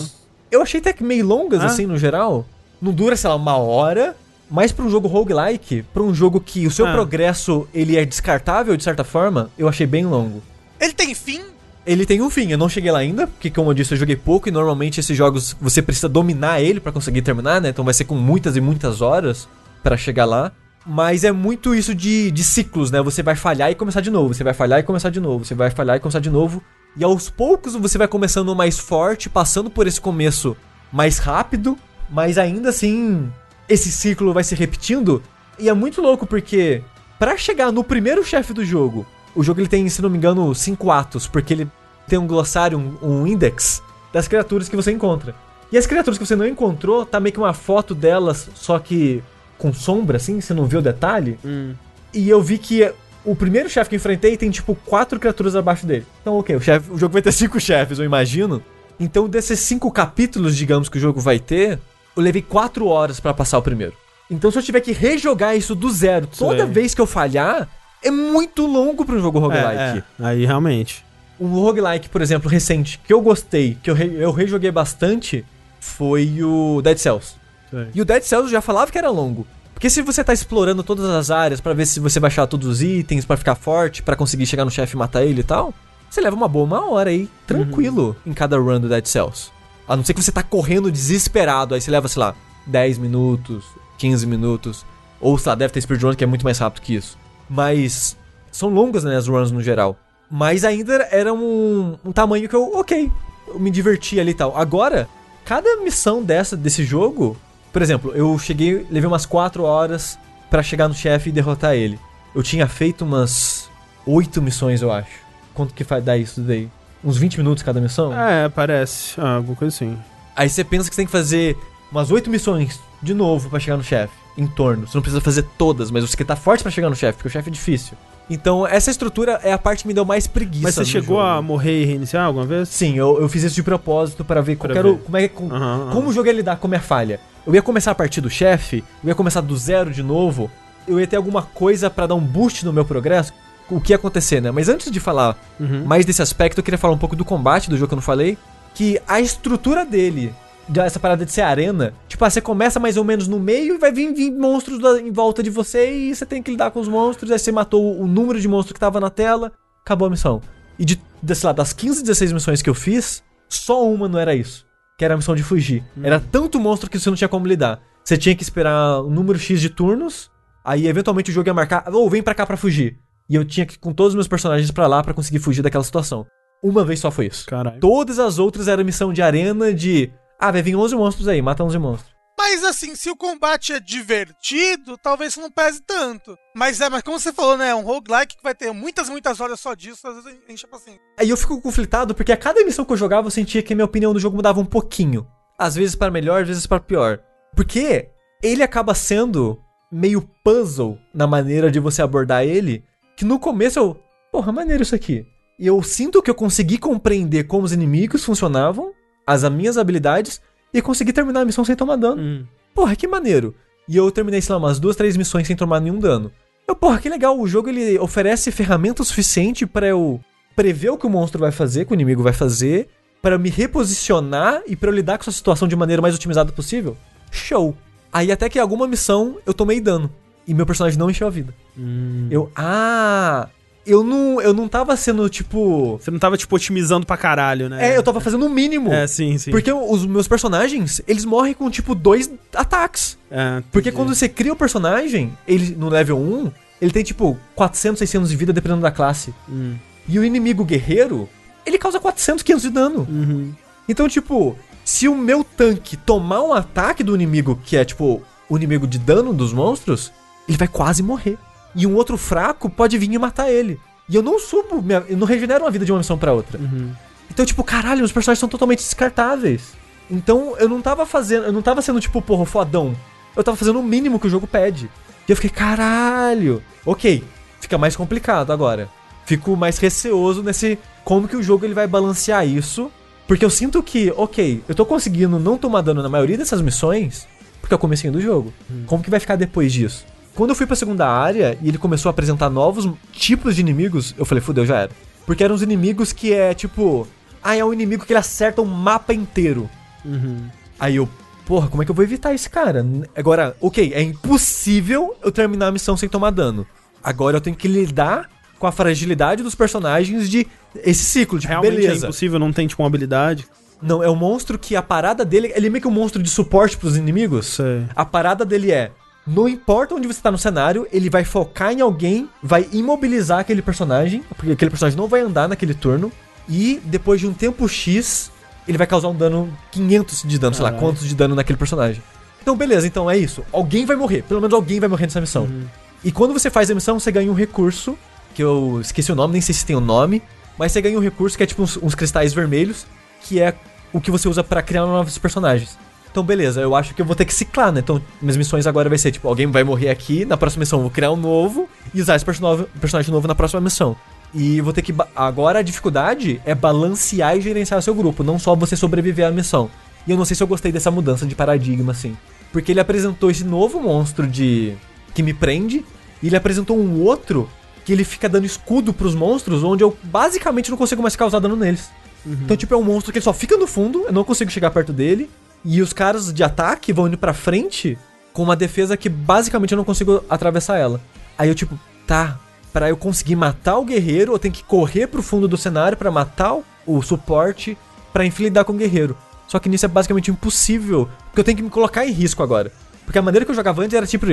Eu 0.50 0.62
achei 0.62 0.80
até 0.80 0.92
que 0.92 1.02
meio 1.04 1.26
longas, 1.26 1.60
Ah. 1.60 1.66
assim, 1.66 1.86
no 1.86 1.98
geral. 1.98 2.46
Não 2.80 2.92
dura, 2.92 3.16
sei 3.16 3.28
lá, 3.30 3.36
uma 3.36 3.56
hora. 3.56 4.16
Mas 4.48 4.70
pra 4.70 4.84
um 4.84 4.90
jogo 4.90 5.08
roguelike, 5.08 5.82
pra 5.92 6.02
um 6.04 6.14
jogo 6.14 6.40
que 6.40 6.66
o 6.66 6.70
seu 6.70 6.86
Ah. 6.86 6.92
progresso 6.92 7.66
ele 7.74 7.96
é 7.96 8.04
descartável 8.04 8.76
de 8.76 8.84
certa 8.84 9.02
forma, 9.02 9.50
eu 9.58 9.66
achei 9.68 9.86
bem 9.88 10.06
longo. 10.06 10.40
Ele 10.80 10.92
tem 10.92 11.12
fim? 11.14 11.40
Ele 11.84 12.06
tem 12.06 12.20
um 12.22 12.30
fim, 12.30 12.50
eu 12.52 12.58
não 12.58 12.68
cheguei 12.68 12.90
lá 12.92 13.00
ainda, 13.00 13.26
porque 13.26 13.50
como 13.50 13.70
eu 13.70 13.74
disse, 13.74 13.94
eu 13.94 13.98
joguei 13.98 14.14
pouco 14.14 14.48
e 14.48 14.52
normalmente 14.52 15.00
esses 15.00 15.16
jogos 15.16 15.56
você 15.60 15.82
precisa 15.82 16.08
dominar 16.08 16.60
ele 16.60 16.78
pra 16.78 16.92
conseguir 16.92 17.22
terminar, 17.22 17.60
né? 17.60 17.70
Então 17.70 17.84
vai 17.84 17.94
ser 17.94 18.04
com 18.04 18.14
muitas 18.14 18.56
e 18.56 18.60
muitas 18.60 19.00
horas 19.00 19.48
pra 19.82 19.96
chegar 19.96 20.24
lá. 20.24 20.52
Mas 20.84 21.24
é 21.24 21.32
muito 21.32 21.74
isso 21.74 21.92
de, 21.92 22.30
de 22.30 22.44
ciclos, 22.44 22.92
né? 22.92 23.02
Você 23.02 23.24
vai 23.24 23.34
falhar 23.34 23.70
e 23.72 23.74
começar 23.74 24.00
de 24.00 24.10
novo, 24.10 24.32
você 24.32 24.44
vai 24.44 24.54
falhar 24.54 24.78
e 24.78 24.82
começar 24.84 25.10
de 25.10 25.18
novo, 25.18 25.44
você 25.44 25.54
vai 25.56 25.70
falhar 25.70 25.96
e 25.96 26.00
começar 26.00 26.20
de 26.20 26.30
novo. 26.30 26.62
E 26.96 27.04
aos 27.04 27.28
poucos 27.28 27.74
você 27.74 27.98
vai 27.98 28.08
começando 28.08 28.54
mais 28.56 28.78
forte, 28.78 29.28
passando 29.28 29.70
por 29.70 29.86
esse 29.86 30.00
começo 30.00 30.56
mais 30.92 31.18
rápido, 31.18 31.76
mas 32.08 32.38
ainda 32.38 32.70
assim 32.70 33.30
esse 33.68 33.92
ciclo 33.92 34.32
vai 34.32 34.44
se 34.44 34.54
repetindo. 34.54 35.22
E 35.58 35.68
é 35.68 35.74
muito 35.74 36.00
louco 36.00 36.26
porque 36.26 36.82
pra 37.18 37.36
chegar 37.36 37.70
no 37.70 37.84
primeiro 37.84 38.24
chefe 38.24 38.52
do 38.52 38.64
jogo, 38.64 39.06
o 39.34 39.42
jogo 39.42 39.60
ele 39.60 39.68
tem, 39.68 39.88
se 39.88 40.00
não 40.00 40.08
me 40.08 40.16
engano, 40.16 40.54
cinco 40.54 40.90
atos, 40.90 41.26
porque 41.26 41.52
ele 41.52 41.70
tem 42.08 42.18
um 42.18 42.26
glossário, 42.26 42.78
um, 42.78 42.98
um 43.02 43.26
index 43.26 43.82
das 44.12 44.26
criaturas 44.26 44.68
que 44.68 44.76
você 44.76 44.92
encontra. 44.92 45.34
E 45.70 45.76
as 45.76 45.86
criaturas 45.86 46.16
que 46.16 46.24
você 46.24 46.36
não 46.36 46.46
encontrou, 46.46 47.04
tá 47.04 47.18
meio 47.20 47.32
que 47.32 47.38
uma 47.38 47.52
foto 47.52 47.94
delas, 47.94 48.48
só 48.54 48.78
que 48.78 49.22
com 49.58 49.72
sombra, 49.72 50.16
assim, 50.16 50.40
você 50.40 50.54
não 50.54 50.66
vê 50.66 50.76
o 50.76 50.82
detalhe. 50.82 51.38
Hum. 51.44 51.74
E 52.14 52.28
eu 52.28 52.40
vi 52.40 52.56
que 52.56 52.90
o 53.26 53.34
primeiro 53.36 53.68
chefe 53.68 53.90
que 53.90 53.96
eu 53.96 53.98
enfrentei 53.98 54.36
tem, 54.36 54.50
tipo, 54.50 54.74
quatro 54.86 55.18
criaturas 55.20 55.54
abaixo 55.56 55.84
dele. 55.84 56.06
Então, 56.22 56.38
ok, 56.38 56.56
o, 56.56 56.60
chefe, 56.60 56.90
o 56.90 56.96
jogo 56.98 57.12
vai 57.12 57.20
ter 57.22 57.32
cinco 57.32 57.60
chefes, 57.60 57.98
eu 57.98 58.04
imagino. 58.04 58.62
Então, 58.98 59.28
desses 59.28 59.60
cinco 59.60 59.90
capítulos, 59.90 60.56
digamos, 60.56 60.88
que 60.88 60.96
o 60.96 61.00
jogo 61.00 61.20
vai 61.20 61.38
ter, 61.38 61.78
eu 62.16 62.22
levei 62.22 62.40
quatro 62.40 62.86
horas 62.86 63.20
pra 63.20 63.34
passar 63.34 63.58
o 63.58 63.62
primeiro. 63.62 63.92
Então, 64.30 64.50
se 64.50 64.58
eu 64.58 64.62
tiver 64.62 64.80
que 64.80 64.92
rejogar 64.92 65.56
isso 65.56 65.74
do 65.74 65.90
zero 65.90 66.26
toda 66.26 66.64
Sei. 66.64 66.72
vez 66.72 66.94
que 66.94 67.00
eu 67.00 67.06
falhar, 67.06 67.68
é 68.02 68.10
muito 68.10 68.66
longo 68.66 69.04
pra 69.04 69.14
um 69.16 69.20
jogo 69.20 69.38
roguelike. 69.38 69.74
É, 69.78 70.02
é. 70.22 70.26
Aí 70.26 70.46
realmente. 70.46 71.04
Um 71.38 71.48
roguelike, 71.48 72.08
por 72.08 72.22
exemplo, 72.22 72.48
recente, 72.48 72.98
que 73.06 73.12
eu 73.12 73.20
gostei, 73.20 73.76
que 73.82 73.90
eu, 73.90 73.94
re- 73.94 74.16
eu 74.18 74.32
rejoguei 74.32 74.70
bastante, 74.70 75.44
foi 75.78 76.42
o 76.42 76.80
Dead 76.82 76.96
Cells. 76.96 77.34
Sei. 77.70 77.86
E 77.94 78.00
o 78.00 78.04
Dead 78.04 78.22
Cells 78.22 78.46
eu 78.48 78.52
já 78.52 78.60
falava 78.62 78.90
que 78.90 78.96
era 78.98 79.10
longo. 79.10 79.46
Porque 79.76 79.90
se 79.90 80.00
você 80.00 80.24
tá 80.24 80.32
explorando 80.32 80.82
todas 80.82 81.04
as 81.04 81.30
áreas 81.30 81.60
pra 81.60 81.74
ver 81.74 81.84
se 81.84 82.00
você 82.00 82.18
vai 82.18 82.28
achar 82.28 82.46
todos 82.46 82.66
os 82.66 82.82
itens 82.82 83.26
pra 83.26 83.36
ficar 83.36 83.54
forte, 83.54 84.02
pra 84.02 84.16
conseguir 84.16 84.46
chegar 84.46 84.64
no 84.64 84.70
chefe 84.70 84.94
e 84.94 84.98
matar 84.98 85.22
ele 85.22 85.40
e 85.40 85.44
tal, 85.44 85.74
você 86.08 86.18
leva 86.18 86.34
uma 86.34 86.48
boa 86.48 86.64
uma 86.64 86.90
hora 86.90 87.10
aí, 87.10 87.28
tranquilo, 87.46 88.16
em 88.24 88.32
cada 88.32 88.56
run 88.56 88.80
do 88.80 88.88
Dead 88.88 89.04
Cells. 89.04 89.50
A 89.86 89.94
não 89.94 90.02
ser 90.02 90.14
que 90.14 90.22
você 90.22 90.32
tá 90.32 90.42
correndo 90.42 90.90
desesperado, 90.90 91.74
aí 91.74 91.80
você 91.82 91.90
leva, 91.90 92.08
sei 92.08 92.20
lá, 92.20 92.34
10 92.66 92.96
minutos, 92.96 93.66
15 93.98 94.26
minutos. 94.26 94.86
Ou, 95.20 95.36
sei 95.36 95.50
lá, 95.50 95.54
deve 95.54 95.74
ter 95.74 95.82
speedrun 95.82 96.14
que 96.14 96.24
é 96.24 96.26
muito 96.26 96.44
mais 96.44 96.58
rápido 96.58 96.82
que 96.82 96.94
isso. 96.94 97.18
Mas 97.46 98.16
são 98.50 98.70
longas, 98.70 99.04
né, 99.04 99.14
as 99.14 99.28
runs 99.28 99.52
no 99.52 99.62
geral. 99.62 99.94
Mas 100.30 100.64
ainda 100.64 101.06
era 101.10 101.34
um, 101.34 101.98
um 102.02 102.12
tamanho 102.12 102.48
que 102.48 102.56
eu, 102.56 102.78
ok, 102.78 103.12
eu 103.46 103.60
me 103.60 103.70
diverti 103.70 104.18
ali 104.18 104.30
e 104.30 104.34
tal. 104.34 104.56
Agora, 104.56 105.06
cada 105.44 105.76
missão 105.82 106.22
dessa, 106.22 106.56
desse 106.56 106.82
jogo, 106.82 107.36
por 107.76 107.82
exemplo, 107.82 108.12
eu 108.14 108.38
cheguei, 108.38 108.86
levei 108.90 109.06
umas 109.06 109.26
4 109.26 109.62
horas 109.62 110.18
para 110.48 110.62
chegar 110.62 110.88
no 110.88 110.94
chefe 110.94 111.28
e 111.28 111.32
derrotar 111.32 111.74
ele. 111.74 111.98
Eu 112.34 112.42
tinha 112.42 112.66
feito 112.66 113.04
umas 113.04 113.68
8 114.06 114.40
missões, 114.40 114.80
eu 114.80 114.90
acho. 114.90 115.10
Quanto 115.52 115.74
que 115.74 115.84
dar 116.00 116.16
isso 116.16 116.40
daí? 116.40 116.70
Uns 117.04 117.18
20 117.18 117.36
minutos 117.36 117.62
cada 117.62 117.78
missão? 117.78 118.18
É, 118.18 118.48
parece. 118.48 119.20
Ah, 119.20 119.34
alguma 119.34 119.54
coisa 119.54 119.76
assim. 119.76 119.94
Aí 120.34 120.48
você 120.48 120.64
pensa 120.64 120.88
que 120.88 120.94
você 120.94 121.00
tem 121.02 121.04
que 121.04 121.12
fazer 121.12 121.54
umas 121.92 122.10
8 122.10 122.30
missões 122.30 122.80
de 123.02 123.12
novo 123.12 123.50
para 123.50 123.60
chegar 123.60 123.76
no 123.76 123.84
chefe, 123.84 124.14
em 124.38 124.46
torno. 124.46 124.86
Você 124.86 124.96
não 124.96 125.02
precisa 125.02 125.20
fazer 125.20 125.42
todas, 125.58 125.90
mas 125.90 126.02
você 126.02 126.24
tá 126.24 126.34
forte 126.34 126.62
para 126.62 126.72
chegar 126.72 126.88
no 126.88 126.96
chefe, 126.96 127.18
porque 127.18 127.28
o 127.28 127.30
chefe 127.30 127.50
é 127.50 127.52
difícil. 127.52 127.94
Então, 128.30 128.66
essa 128.66 128.90
estrutura 128.90 129.38
é 129.44 129.52
a 129.52 129.58
parte 129.58 129.82
que 129.82 129.88
me 129.88 129.92
deu 129.92 130.06
mais 130.06 130.26
preguiça. 130.26 130.62
Mas 130.62 130.74
você 130.76 130.84
chegou 130.86 131.18
jogo. 131.18 131.28
a 131.28 131.42
morrer 131.42 131.82
e 131.82 131.84
reiniciar 131.84 132.24
alguma 132.24 132.46
vez? 132.46 132.70
Sim, 132.70 132.96
eu, 132.96 133.20
eu 133.20 133.28
fiz 133.28 133.42
isso 133.42 133.54
de 133.54 133.62
propósito 133.62 134.24
para 134.24 134.40
ver, 134.40 134.56
Pra 134.56 134.74
era 134.74 134.88
o- 134.88 134.94
ver. 134.94 135.02
como, 135.02 135.16
é, 135.18 135.28
com- 135.28 135.52
aham. 135.54 135.90
como 135.92 136.08
o 136.08 136.12
jogo 136.14 136.26
ia 136.26 136.32
lidar 136.32 136.56
com 136.56 136.66
a 136.68 136.70
minha 136.70 136.80
falha. 136.80 137.20
Eu 137.46 137.54
ia 137.54 137.62
começar 137.62 137.92
a 137.92 137.94
partir 137.94 138.20
do 138.20 138.28
chefe, 138.30 138.82
eu 139.02 139.08
ia 139.08 139.14
começar 139.14 139.40
do 139.40 139.56
zero 139.56 139.90
de 139.90 140.02
novo, 140.02 140.50
eu 140.86 140.98
ia 140.98 141.06
ter 141.06 141.16
alguma 141.16 141.42
coisa 141.42 141.88
para 141.88 142.06
dar 142.08 142.14
um 142.14 142.20
boost 142.20 142.64
no 142.64 142.72
meu 142.72 142.84
progresso, 142.84 143.32
o 143.70 143.80
que 143.80 143.92
ia 143.92 143.96
acontecer, 143.96 144.40
né? 144.40 144.50
Mas 144.50 144.68
antes 144.68 144.90
de 144.90 145.00
falar 145.00 145.36
Uhum. 145.58 145.84
mais 145.84 146.04
desse 146.04 146.22
aspecto, 146.22 146.58
eu 146.58 146.64
queria 146.64 146.78
falar 146.78 146.94
um 146.94 146.98
pouco 146.98 147.16
do 147.16 147.24
combate 147.24 147.70
do 147.70 147.76
jogo 147.76 147.88
que 147.88 147.94
eu 147.94 147.96
não 147.96 148.02
falei, 148.02 148.36
que 148.74 149.00
a 149.06 149.20
estrutura 149.20 149.84
dele, 149.84 150.34
dessa 150.68 150.98
parada 150.98 151.24
de 151.24 151.30
ser 151.32 151.42
arena, 151.42 151.94
tipo, 152.08 152.24
ah, 152.24 152.30
você 152.30 152.40
começa 152.40 152.80
mais 152.80 152.96
ou 152.96 153.04
menos 153.04 153.28
no 153.28 153.38
meio 153.38 153.76
e 153.76 153.78
vai 153.78 153.92
vir, 153.92 154.12
vir 154.12 154.30
monstros 154.32 154.78
em 155.00 155.12
volta 155.12 155.42
de 155.42 155.50
você 155.50 155.90
e 155.92 156.14
você 156.14 156.26
tem 156.26 156.42
que 156.42 156.50
lidar 156.50 156.70
com 156.72 156.80
os 156.80 156.88
monstros, 156.88 157.30
aí 157.30 157.38
você 157.38 157.52
matou 157.52 158.00
o 158.00 158.06
número 158.08 158.40
de 158.40 158.48
monstros 158.48 158.72
que 158.72 158.80
tava 158.80 158.98
na 159.00 159.10
tela, 159.10 159.52
acabou 159.84 160.06
a 160.06 160.10
missão. 160.10 160.42
E 160.78 160.84
de, 160.84 161.00
sei 161.34 161.46
lá, 161.46 161.52
das 161.52 161.72
15, 161.72 162.02
16 162.02 162.32
missões 162.32 162.60
que 162.60 162.68
eu 162.68 162.74
fiz, 162.74 163.22
só 163.48 163.88
uma 163.88 164.08
não 164.08 164.18
era 164.18 164.34
isso. 164.34 164.65
Que 164.98 165.04
era 165.04 165.14
a 165.14 165.16
missão 165.16 165.34
de 165.34 165.42
fugir. 165.42 165.84
Era 166.02 166.18
tanto 166.18 166.58
monstro 166.58 166.88
que 166.88 166.98
você 166.98 167.10
não 167.10 167.16
tinha 167.16 167.28
como 167.28 167.46
lidar. 167.46 167.80
Você 168.02 168.16
tinha 168.16 168.34
que 168.34 168.42
esperar 168.42 169.02
um 169.02 169.10
número 169.10 169.38
X 169.38 169.60
de 169.60 169.68
turnos, 169.68 170.30
aí 170.64 170.86
eventualmente 170.86 171.30
o 171.30 171.34
jogo 171.34 171.48
ia 171.48 171.54
marcar, 171.54 171.84
ou 171.92 172.08
vem 172.08 172.22
pra 172.22 172.34
cá 172.34 172.46
pra 172.46 172.56
fugir. 172.56 172.98
E 173.28 173.34
eu 173.34 173.44
tinha 173.44 173.66
que 173.66 173.74
ir 173.74 173.78
com 173.78 173.92
todos 173.92 174.10
os 174.10 174.14
meus 174.14 174.28
personagens 174.28 174.70
pra 174.70 174.86
lá 174.86 175.02
pra 175.02 175.12
conseguir 175.12 175.40
fugir 175.40 175.60
daquela 175.62 175.82
situação. 175.84 176.24
Uma 176.62 176.84
vez 176.84 177.00
só 177.00 177.10
foi 177.10 177.26
isso. 177.26 177.46
Caralho. 177.46 177.80
Todas 177.80 178.18
as 178.18 178.38
outras 178.38 178.68
eram 178.68 178.84
missão 178.84 179.12
de 179.12 179.20
arena 179.20 179.74
de. 179.74 180.10
Ah, 180.38 180.50
vai 180.50 180.62
vir 180.62 180.76
11 180.76 180.94
monstros 180.94 181.28
aí, 181.28 181.42
mata 181.42 181.64
11 181.64 181.78
monstros. 181.78 182.15
Mas 182.38 182.62
assim, 182.62 182.94
se 182.94 183.08
o 183.08 183.16
combate 183.16 183.72
é 183.72 183.80
divertido, 183.80 184.98
talvez 184.98 185.36
não 185.36 185.50
pese 185.50 185.80
tanto. 185.80 186.36
Mas 186.54 186.80
é, 186.80 186.90
mas 186.90 187.02
como 187.02 187.18
você 187.18 187.32
falou, 187.32 187.56
né? 187.56 187.74
Um 187.74 187.82
roguelike 187.82 188.36
que 188.36 188.42
vai 188.42 188.54
ter 188.54 188.70
muitas, 188.72 189.08
muitas 189.08 189.40
horas 189.40 189.58
só 189.58 189.74
disso, 189.74 190.06
às 190.06 190.22
vezes 190.22 190.40
enche 190.48 190.66
a. 190.70 190.76
Aí 191.18 191.30
eu 191.30 191.36
fico 191.36 191.60
conflitado 191.60 192.14
porque 192.14 192.32
a 192.32 192.36
cada 192.36 192.62
missão 192.64 192.84
que 192.84 192.92
eu 192.92 192.96
jogava 192.96 193.26
eu 193.26 193.30
sentia 193.30 193.62
que 193.62 193.72
a 193.72 193.76
minha 193.76 193.86
opinião 193.86 194.12
do 194.12 194.20
jogo 194.20 194.36
mudava 194.36 194.60
um 194.60 194.66
pouquinho. 194.66 195.26
Às 195.58 195.74
vezes 195.74 195.94
para 195.94 196.10
melhor, 196.10 196.42
às 196.42 196.48
vezes 196.48 196.66
para 196.66 196.78
pior. 196.78 197.20
Porque 197.54 198.10
ele 198.42 198.62
acaba 198.62 198.94
sendo 198.94 199.58
meio 199.90 200.20
puzzle 200.44 200.98
na 201.14 201.26
maneira 201.26 201.70
de 201.70 201.80
você 201.80 202.02
abordar 202.02 202.44
ele, 202.44 202.84
que 203.16 203.24
no 203.24 203.38
começo 203.38 203.78
eu, 203.78 203.98
porra, 204.30 204.52
maneiro 204.52 204.82
isso 204.82 204.94
aqui. 204.94 205.24
E 205.58 205.66
eu 205.66 205.82
sinto 205.82 206.20
que 206.20 206.30
eu 206.30 206.34
consegui 206.34 206.76
compreender 206.76 207.44
como 207.44 207.64
os 207.64 207.72
inimigos 207.72 208.22
funcionavam, 208.22 208.92
as 209.26 209.42
minhas 209.44 209.78
habilidades, 209.78 210.40
e 210.76 210.82
consegui 210.82 211.10
terminar 211.10 211.40
a 211.40 211.44
missão 211.46 211.64
sem 211.64 211.74
tomar 211.74 211.96
dano. 211.96 212.20
Hum. 212.20 212.44
Porra, 212.74 212.94
que 212.94 213.08
maneiro. 213.08 213.54
E 213.88 213.96
eu 213.96 214.10
terminei, 214.10 214.42
sei 214.42 214.52
lá, 214.52 214.58
umas 214.58 214.78
duas, 214.78 214.94
três 214.94 215.16
missões 215.16 215.46
sem 215.46 215.56
tomar 215.56 215.80
nenhum 215.80 215.98
dano. 215.98 216.30
Eu, 216.68 216.76
porra, 216.76 216.98
que 216.98 217.08
legal. 217.08 217.38
O 217.40 217.48
jogo 217.48 217.70
ele 217.70 217.98
oferece 217.98 218.52
ferramenta 218.52 219.02
suficiente 219.02 219.64
pra 219.64 219.86
eu 219.86 220.20
prever 220.54 220.90
o 220.90 220.98
que 220.98 221.06
o 221.06 221.10
monstro 221.10 221.40
vai 221.40 221.50
fazer, 221.50 221.86
que 221.86 221.92
o 221.92 221.94
inimigo 221.94 222.22
vai 222.22 222.34
fazer, 222.34 222.88
pra 223.22 223.36
eu 223.36 223.38
me 223.38 223.48
reposicionar 223.48 224.62
e 224.66 224.76
pra 224.76 224.90
eu 224.90 224.94
lidar 224.94 225.16
com 225.16 225.22
essa 225.22 225.32
situação 225.32 225.66
de 225.66 225.74
maneira 225.74 226.02
mais 226.02 226.14
otimizada 226.14 226.52
possível. 226.52 226.94
Show. 227.30 227.74
Aí 228.12 228.30
até 228.30 228.46
que 228.50 228.58
em 228.58 228.62
alguma 228.62 228.86
missão 228.86 229.38
eu 229.46 229.54
tomei 229.54 229.80
dano 229.80 230.10
e 230.46 230.52
meu 230.52 230.66
personagem 230.66 230.98
não 230.98 231.08
encheu 231.08 231.26
a 231.26 231.30
vida. 231.30 231.54
Hum. 231.78 232.28
Eu, 232.30 232.52
ah, 232.54 233.48
eu 233.86 234.02
não, 234.02 234.40
eu 234.40 234.52
não 234.52 234.68
tava 234.68 234.96
sendo 234.96 235.28
tipo, 235.28 235.98
Você 235.98 236.10
não 236.10 236.18
tava, 236.18 236.36
tipo, 236.36 236.54
otimizando 236.56 237.06
pra 237.06 237.16
caralho, 237.16 237.68
né? 237.68 237.92
é, 237.92 237.96
eu 237.96 238.02
tava 238.02 238.20
fazendo 238.20 238.46
o 238.46 238.50
mínimo. 238.50 238.92
É, 238.92 239.06
sim, 239.06 239.38
sim. 239.38 239.50
Porque 239.50 239.72
os 239.72 240.04
meus 240.04 240.26
personagens, 240.26 241.00
eles 241.06 241.24
morrem 241.24 241.54
com 241.54 241.70
tipo 241.70 241.94
dois 241.94 242.30
ataques. 242.54 243.16
É, 243.30 243.62
Porque 243.70 243.92
quando 243.92 244.14
você 244.14 244.28
cria 244.28 244.52
o 244.52 244.56
personagem, 244.56 245.32
ele 245.46 245.74
no 245.76 245.88
level 245.88 246.18
1, 246.18 246.50
ele 246.80 246.90
tem 246.90 247.02
tipo 247.02 247.38
400, 247.54 247.98
600 247.98 248.30
de 248.30 248.36
vida 248.36 248.52
dependendo 248.52 248.82
da 248.82 248.90
classe. 248.90 249.32
Hum. 249.48 249.74
E 250.08 250.18
o 250.18 250.24
inimigo 250.24 250.64
guerreiro, 250.64 251.28
ele 251.64 251.78
causa 251.78 251.98
400, 251.98 252.42
500 252.42 252.62
de 252.62 252.70
dano. 252.70 253.06
Uhum. 253.08 253.52
Então, 253.88 254.08
tipo, 254.08 254.56
se 254.84 255.08
o 255.08 255.16
meu 255.16 255.42
tanque 255.42 255.96
tomar 255.96 256.42
um 256.42 256.52
ataque 256.52 257.02
do 257.02 257.14
inimigo, 257.14 257.60
que 257.64 257.76
é 257.76 257.84
tipo 257.84 258.22
o 258.48 258.56
inimigo 258.56 258.86
de 258.86 258.98
dano 258.98 259.32
dos 259.32 259.52
monstros, 259.52 260.12
ele 260.48 260.56
vai 260.56 260.68
quase 260.68 261.02
morrer. 261.02 261.36
E 261.76 261.86
um 261.86 261.94
outro 261.94 262.16
fraco 262.16 262.68
pode 262.70 262.96
vir 262.98 263.12
e 263.12 263.18
matar 263.18 263.50
ele. 263.50 263.78
E 264.08 264.16
eu 264.16 264.22
não 264.22 264.38
subo, 264.38 264.80
minha- 264.80 265.04
eu 265.08 265.16
não 265.16 265.26
regenero 265.26 265.64
uma 265.64 265.70
vida 265.70 265.84
de 265.84 265.92
uma 265.92 265.98
missão 265.98 266.16
pra 266.16 266.32
outra. 266.32 266.58
Uhum. 266.58 266.90
Então, 267.30 267.44
tipo, 267.44 267.62
caralho, 267.62 268.04
os 268.04 268.12
personagens 268.12 268.38
são 268.40 268.48
totalmente 268.48 268.78
descartáveis. 268.78 269.74
Então, 270.10 270.56
eu 270.58 270.68
não 270.68 270.80
tava 270.80 271.04
fazendo, 271.04 271.44
eu 271.46 271.52
não 271.52 271.60
tava 271.62 271.82
sendo 271.82 272.00
tipo, 272.00 272.22
porra, 272.22 272.46
fodão. 272.46 272.96
Eu 273.36 273.42
tava 273.44 273.56
fazendo 273.56 273.78
o 273.80 273.82
mínimo 273.82 274.18
que 274.18 274.26
o 274.26 274.30
jogo 274.30 274.46
pede. 274.46 274.88
E 275.28 275.32
eu 275.32 275.36
fiquei, 275.36 275.50
caralho. 275.50 276.62
Ok, 276.84 277.22
fica 277.60 277.76
mais 277.76 277.96
complicado 277.96 278.52
agora. 278.52 278.88
Fico 279.26 279.56
mais 279.56 279.76
receoso 279.78 280.42
nesse 280.42 280.78
como 281.04 281.26
que 281.26 281.36
o 281.36 281.42
jogo 281.42 281.64
ele 281.66 281.74
vai 281.74 281.86
balancear 281.88 282.46
isso, 282.46 282.90
porque 283.26 283.44
eu 283.44 283.50
sinto 283.50 283.82
que, 283.82 284.12
ok, 284.16 284.62
eu 284.68 284.74
tô 284.74 284.86
conseguindo 284.86 285.38
não 285.38 285.58
tomar 285.58 285.80
dano 285.80 286.00
na 286.02 286.08
maioria 286.08 286.38
dessas 286.38 286.60
missões, 286.62 287.26
porque 287.60 287.74
é 287.74 287.76
o 287.76 287.80
comecinho 287.80 288.12
do 288.12 288.20
jogo. 288.20 288.52
Como 288.86 289.02
que 289.02 289.10
vai 289.10 289.18
ficar 289.18 289.34
depois 289.34 289.72
disso? 289.72 290.06
Quando 290.36 290.50
eu 290.50 290.56
fui 290.56 290.66
pra 290.66 290.76
segunda 290.76 291.08
área 291.08 291.58
e 291.62 291.68
ele 291.68 291.78
começou 291.78 292.08
a 292.08 292.12
apresentar 292.12 292.50
novos 292.50 292.88
tipos 293.10 293.56
de 293.56 293.62
inimigos, 293.62 294.14
eu 294.18 294.24
falei, 294.26 294.42
fudeu, 294.42 294.66
já 294.66 294.82
era. 294.82 294.90
Porque 295.24 295.42
eram 295.42 295.54
os 295.54 295.62
inimigos 295.62 296.12
que 296.12 296.32
é 296.32 296.54
tipo. 296.54 297.08
Ah, 297.42 297.56
é 297.56 297.64
um 297.64 297.72
inimigo 297.72 298.04
que 298.04 298.12
ele 298.12 298.20
acerta 298.20 298.60
o 298.60 298.66
mapa 298.66 299.14
inteiro. 299.14 299.68
Uhum. 300.04 300.48
Aí 300.78 300.96
eu, 300.96 301.08
porra, 301.46 301.68
como 301.68 301.82
é 301.82 301.84
que 301.86 301.90
eu 301.90 301.94
vou 301.94 302.04
evitar 302.04 302.34
esse 302.34 302.50
cara? 302.50 302.84
Agora, 303.16 303.56
ok, 303.60 303.92
é 303.94 304.02
impossível 304.02 305.16
eu 305.22 305.32
terminar 305.32 305.68
a 305.68 305.72
missão 305.72 305.96
sem 305.96 306.08
tomar 306.08 306.30
dano. 306.30 306.66
Agora 307.02 307.36
eu 307.38 307.40
tenho 307.40 307.56
que 307.56 307.66
lidar 307.66 308.28
com 308.58 308.66
a 308.66 308.72
fragilidade 308.72 309.42
dos 309.42 309.54
personagens 309.54 310.28
de 310.28 310.46
esse 310.84 311.04
ciclo. 311.04 311.38
Tipo, 311.38 311.50
Realmente 311.50 311.72
é 311.72 311.80
beleza. 311.80 312.06
impossível, 312.06 312.38
não 312.38 312.52
tem, 312.52 312.66
tipo, 312.66 312.82
uma 312.82 312.88
habilidade. 312.88 313.46
Não, 313.80 314.02
é 314.02 314.10
um 314.10 314.16
monstro 314.16 314.58
que 314.58 314.74
a 314.74 314.82
parada 314.82 315.24
dele. 315.24 315.52
Ele 315.54 315.66
é 315.66 315.70
meio 315.70 315.82
que 315.82 315.88
um 315.88 315.92
monstro 315.92 316.22
de 316.22 316.30
suporte 316.30 316.76
pros 316.76 316.96
inimigos. 316.96 317.46
Sei. 317.46 317.84
A 317.94 318.04
parada 318.04 318.44
dele 318.44 318.72
é. 318.72 318.90
Não 319.26 319.48
importa 319.48 319.94
onde 319.94 320.06
você 320.06 320.20
tá 320.20 320.30
no 320.30 320.38
cenário, 320.38 320.86
ele 320.92 321.10
vai 321.10 321.24
focar 321.24 321.72
em 321.72 321.80
alguém, 321.80 322.28
vai 322.40 322.68
imobilizar 322.72 323.40
aquele 323.40 323.60
personagem, 323.60 324.22
porque 324.36 324.52
aquele 324.52 324.70
personagem 324.70 324.96
não 324.96 325.08
vai 325.08 325.20
andar 325.20 325.48
naquele 325.48 325.74
turno, 325.74 326.12
e 326.48 326.80
depois 326.84 327.20
de 327.20 327.26
um 327.26 327.32
tempo 327.32 327.68
X, 327.68 328.30
ele 328.68 328.78
vai 328.78 328.86
causar 328.86 329.08
um 329.08 329.14
dano 329.14 329.52
500 329.72 330.22
de 330.22 330.38
dano, 330.38 330.54
sei 330.54 330.62
lá, 330.62 330.70
Caralho. 330.70 330.86
quantos 330.86 331.08
de 331.08 331.14
dano 331.14 331.34
naquele 331.34 331.58
personagem. 331.58 332.00
Então, 332.40 332.56
beleza, 332.56 332.86
então 332.86 333.10
é 333.10 333.18
isso. 333.18 333.42
Alguém 333.52 333.84
vai 333.84 333.96
morrer, 333.96 334.22
pelo 334.22 334.40
menos 334.40 334.54
alguém 334.54 334.78
vai 334.78 334.88
morrer 334.88 335.06
nessa 335.06 335.20
missão. 335.20 335.44
Uhum. 335.44 335.64
E 336.04 336.12
quando 336.12 336.32
você 336.32 336.48
faz 336.48 336.70
a 336.70 336.74
missão, 336.74 337.00
você 337.00 337.10
ganha 337.10 337.30
um 337.30 337.34
recurso, 337.34 337.98
que 338.32 338.42
eu 338.42 338.80
esqueci 338.80 339.10
o 339.10 339.16
nome, 339.16 339.32
nem 339.32 339.42
sei 339.42 339.54
se 339.54 339.66
tem 339.66 339.74
o 339.74 339.80
nome, 339.80 340.22
mas 340.56 340.70
você 340.70 340.80
ganha 340.80 340.96
um 340.96 341.02
recurso 341.02 341.36
que 341.36 341.42
é 341.42 341.46
tipo 341.46 341.62
uns, 341.62 341.76
uns 341.78 341.96
cristais 341.96 342.32
vermelhos, 342.32 342.86
que 343.22 343.40
é 343.40 343.54
o 343.92 344.00
que 344.00 344.10
você 344.10 344.28
usa 344.28 344.44
pra 344.44 344.62
criar 344.62 344.86
novos 344.86 345.18
personagens. 345.18 345.76
Então, 346.16 346.24
beleza, 346.24 346.62
eu 346.62 346.74
acho 346.74 346.94
que 346.94 347.02
eu 347.02 347.04
vou 347.04 347.14
ter 347.14 347.26
que 347.26 347.34
ciclar, 347.34 347.70
né? 347.70 347.80
Então, 347.80 348.00
minhas 348.22 348.38
missões 348.38 348.66
agora 348.66 348.88
vai 348.88 348.96
ser, 348.96 349.12
tipo, 349.12 349.28
alguém 349.28 349.46
vai 349.48 349.62
morrer 349.62 349.90
aqui, 349.90 350.24
na 350.24 350.34
próxima 350.34 350.60
missão 350.60 350.78
eu 350.78 350.84
vou 350.84 350.90
criar 350.90 351.12
um 351.12 351.16
novo 351.16 351.68
e 351.92 352.00
usar 352.00 352.16
esse 352.16 352.24
personagem, 352.24 352.64
personagem 352.80 353.12
novo 353.12 353.28
na 353.28 353.34
próxima 353.34 353.60
missão. 353.60 353.94
E 354.32 354.58
vou 354.62 354.72
ter 354.72 354.80
que. 354.80 354.94
Agora 355.14 355.58
a 355.58 355.62
dificuldade 355.62 356.40
é 356.46 356.54
balancear 356.54 357.36
e 357.36 357.42
gerenciar 357.42 357.78
o 357.78 357.82
seu 357.82 357.94
grupo, 357.94 358.24
não 358.24 358.38
só 358.38 358.56
você 358.56 358.74
sobreviver 358.74 359.26
à 359.26 359.30
missão. 359.30 359.68
E 360.06 360.10
eu 360.10 360.16
não 360.16 360.24
sei 360.24 360.34
se 360.34 360.42
eu 360.42 360.46
gostei 360.46 360.72
dessa 360.72 360.90
mudança 360.90 361.26
de 361.26 361.34
paradigma, 361.34 361.92
assim. 361.92 362.16
Porque 362.50 362.72
ele 362.72 362.80
apresentou 362.80 363.30
esse 363.30 363.44
novo 363.44 363.78
monstro 363.78 364.26
de. 364.26 364.72
que 365.12 365.22
me 365.22 365.34
prende, 365.34 365.84
e 366.22 366.28
ele 366.28 366.36
apresentou 366.36 366.78
um 366.78 367.02
outro 367.02 367.46
que 367.84 367.92
ele 367.92 368.04
fica 368.04 368.26
dando 368.26 368.46
escudo 368.46 368.90
pros 368.94 369.14
monstros, 369.14 369.62
onde 369.62 369.84
eu 369.84 369.94
basicamente 370.04 370.70
não 370.70 370.78
consigo 370.78 371.02
mais 371.02 371.14
causar 371.14 371.40
dano 371.40 371.56
neles. 371.56 371.90
Então, 372.26 372.56
tipo, 372.56 372.72
é 372.72 372.76
um 372.76 372.82
monstro 372.82 373.12
que 373.12 373.18
ele 373.18 373.24
só 373.24 373.34
fica 373.34 373.58
no 373.58 373.66
fundo, 373.66 374.04
eu 374.06 374.12
não 374.14 374.24
consigo 374.24 374.50
chegar 374.50 374.70
perto 374.70 374.94
dele. 374.94 375.28
E 375.66 375.82
os 375.82 375.92
caras 375.92 376.32
de 376.32 376.44
ataque 376.44 376.92
vão 376.92 377.08
indo 377.08 377.18
pra 377.18 377.34
frente 377.34 377.98
com 378.32 378.42
uma 378.44 378.54
defesa 378.54 378.96
que 378.96 379.08
basicamente 379.08 379.72
eu 379.72 379.76
não 379.76 379.84
consigo 379.84 380.24
atravessar 380.30 380.76
ela. 380.78 381.00
Aí 381.36 381.48
eu, 381.48 381.54
tipo, 381.54 381.78
tá, 382.06 382.38
pra 382.72 382.88
eu 382.88 382.96
conseguir 382.96 383.34
matar 383.34 383.76
o 383.78 383.84
guerreiro, 383.84 384.32
eu 384.32 384.38
tenho 384.38 384.54
que 384.54 384.62
correr 384.62 385.06
pro 385.08 385.22
fundo 385.22 385.48
do 385.48 385.56
cenário 385.56 385.98
pra 385.98 386.10
matar 386.10 386.54
o- 386.86 387.02
suporte 387.02 387.76
pra 388.12 388.24
enfim 388.24 388.44
lidar 388.44 388.64
com 388.64 388.72
o 388.72 388.76
guerreiro. 388.76 389.16
Só 389.48 389.58
que 389.58 389.68
nisso 389.68 389.84
é 389.84 389.88
basicamente 389.88 390.30
impossível, 390.30 391.08
porque 391.26 391.40
eu 391.40 391.44
tenho 391.44 391.56
que 391.56 391.62
me 391.62 391.70
colocar 391.70 392.06
em 392.06 392.12
risco 392.12 392.42
agora. 392.42 392.70
Porque 393.04 393.18
a 393.18 393.22
maneira 393.22 393.44
que 393.44 393.50
eu 393.50 393.54
jogava 393.56 393.82
antes 393.82 393.94
era 393.94 394.06
tipo 394.06 394.26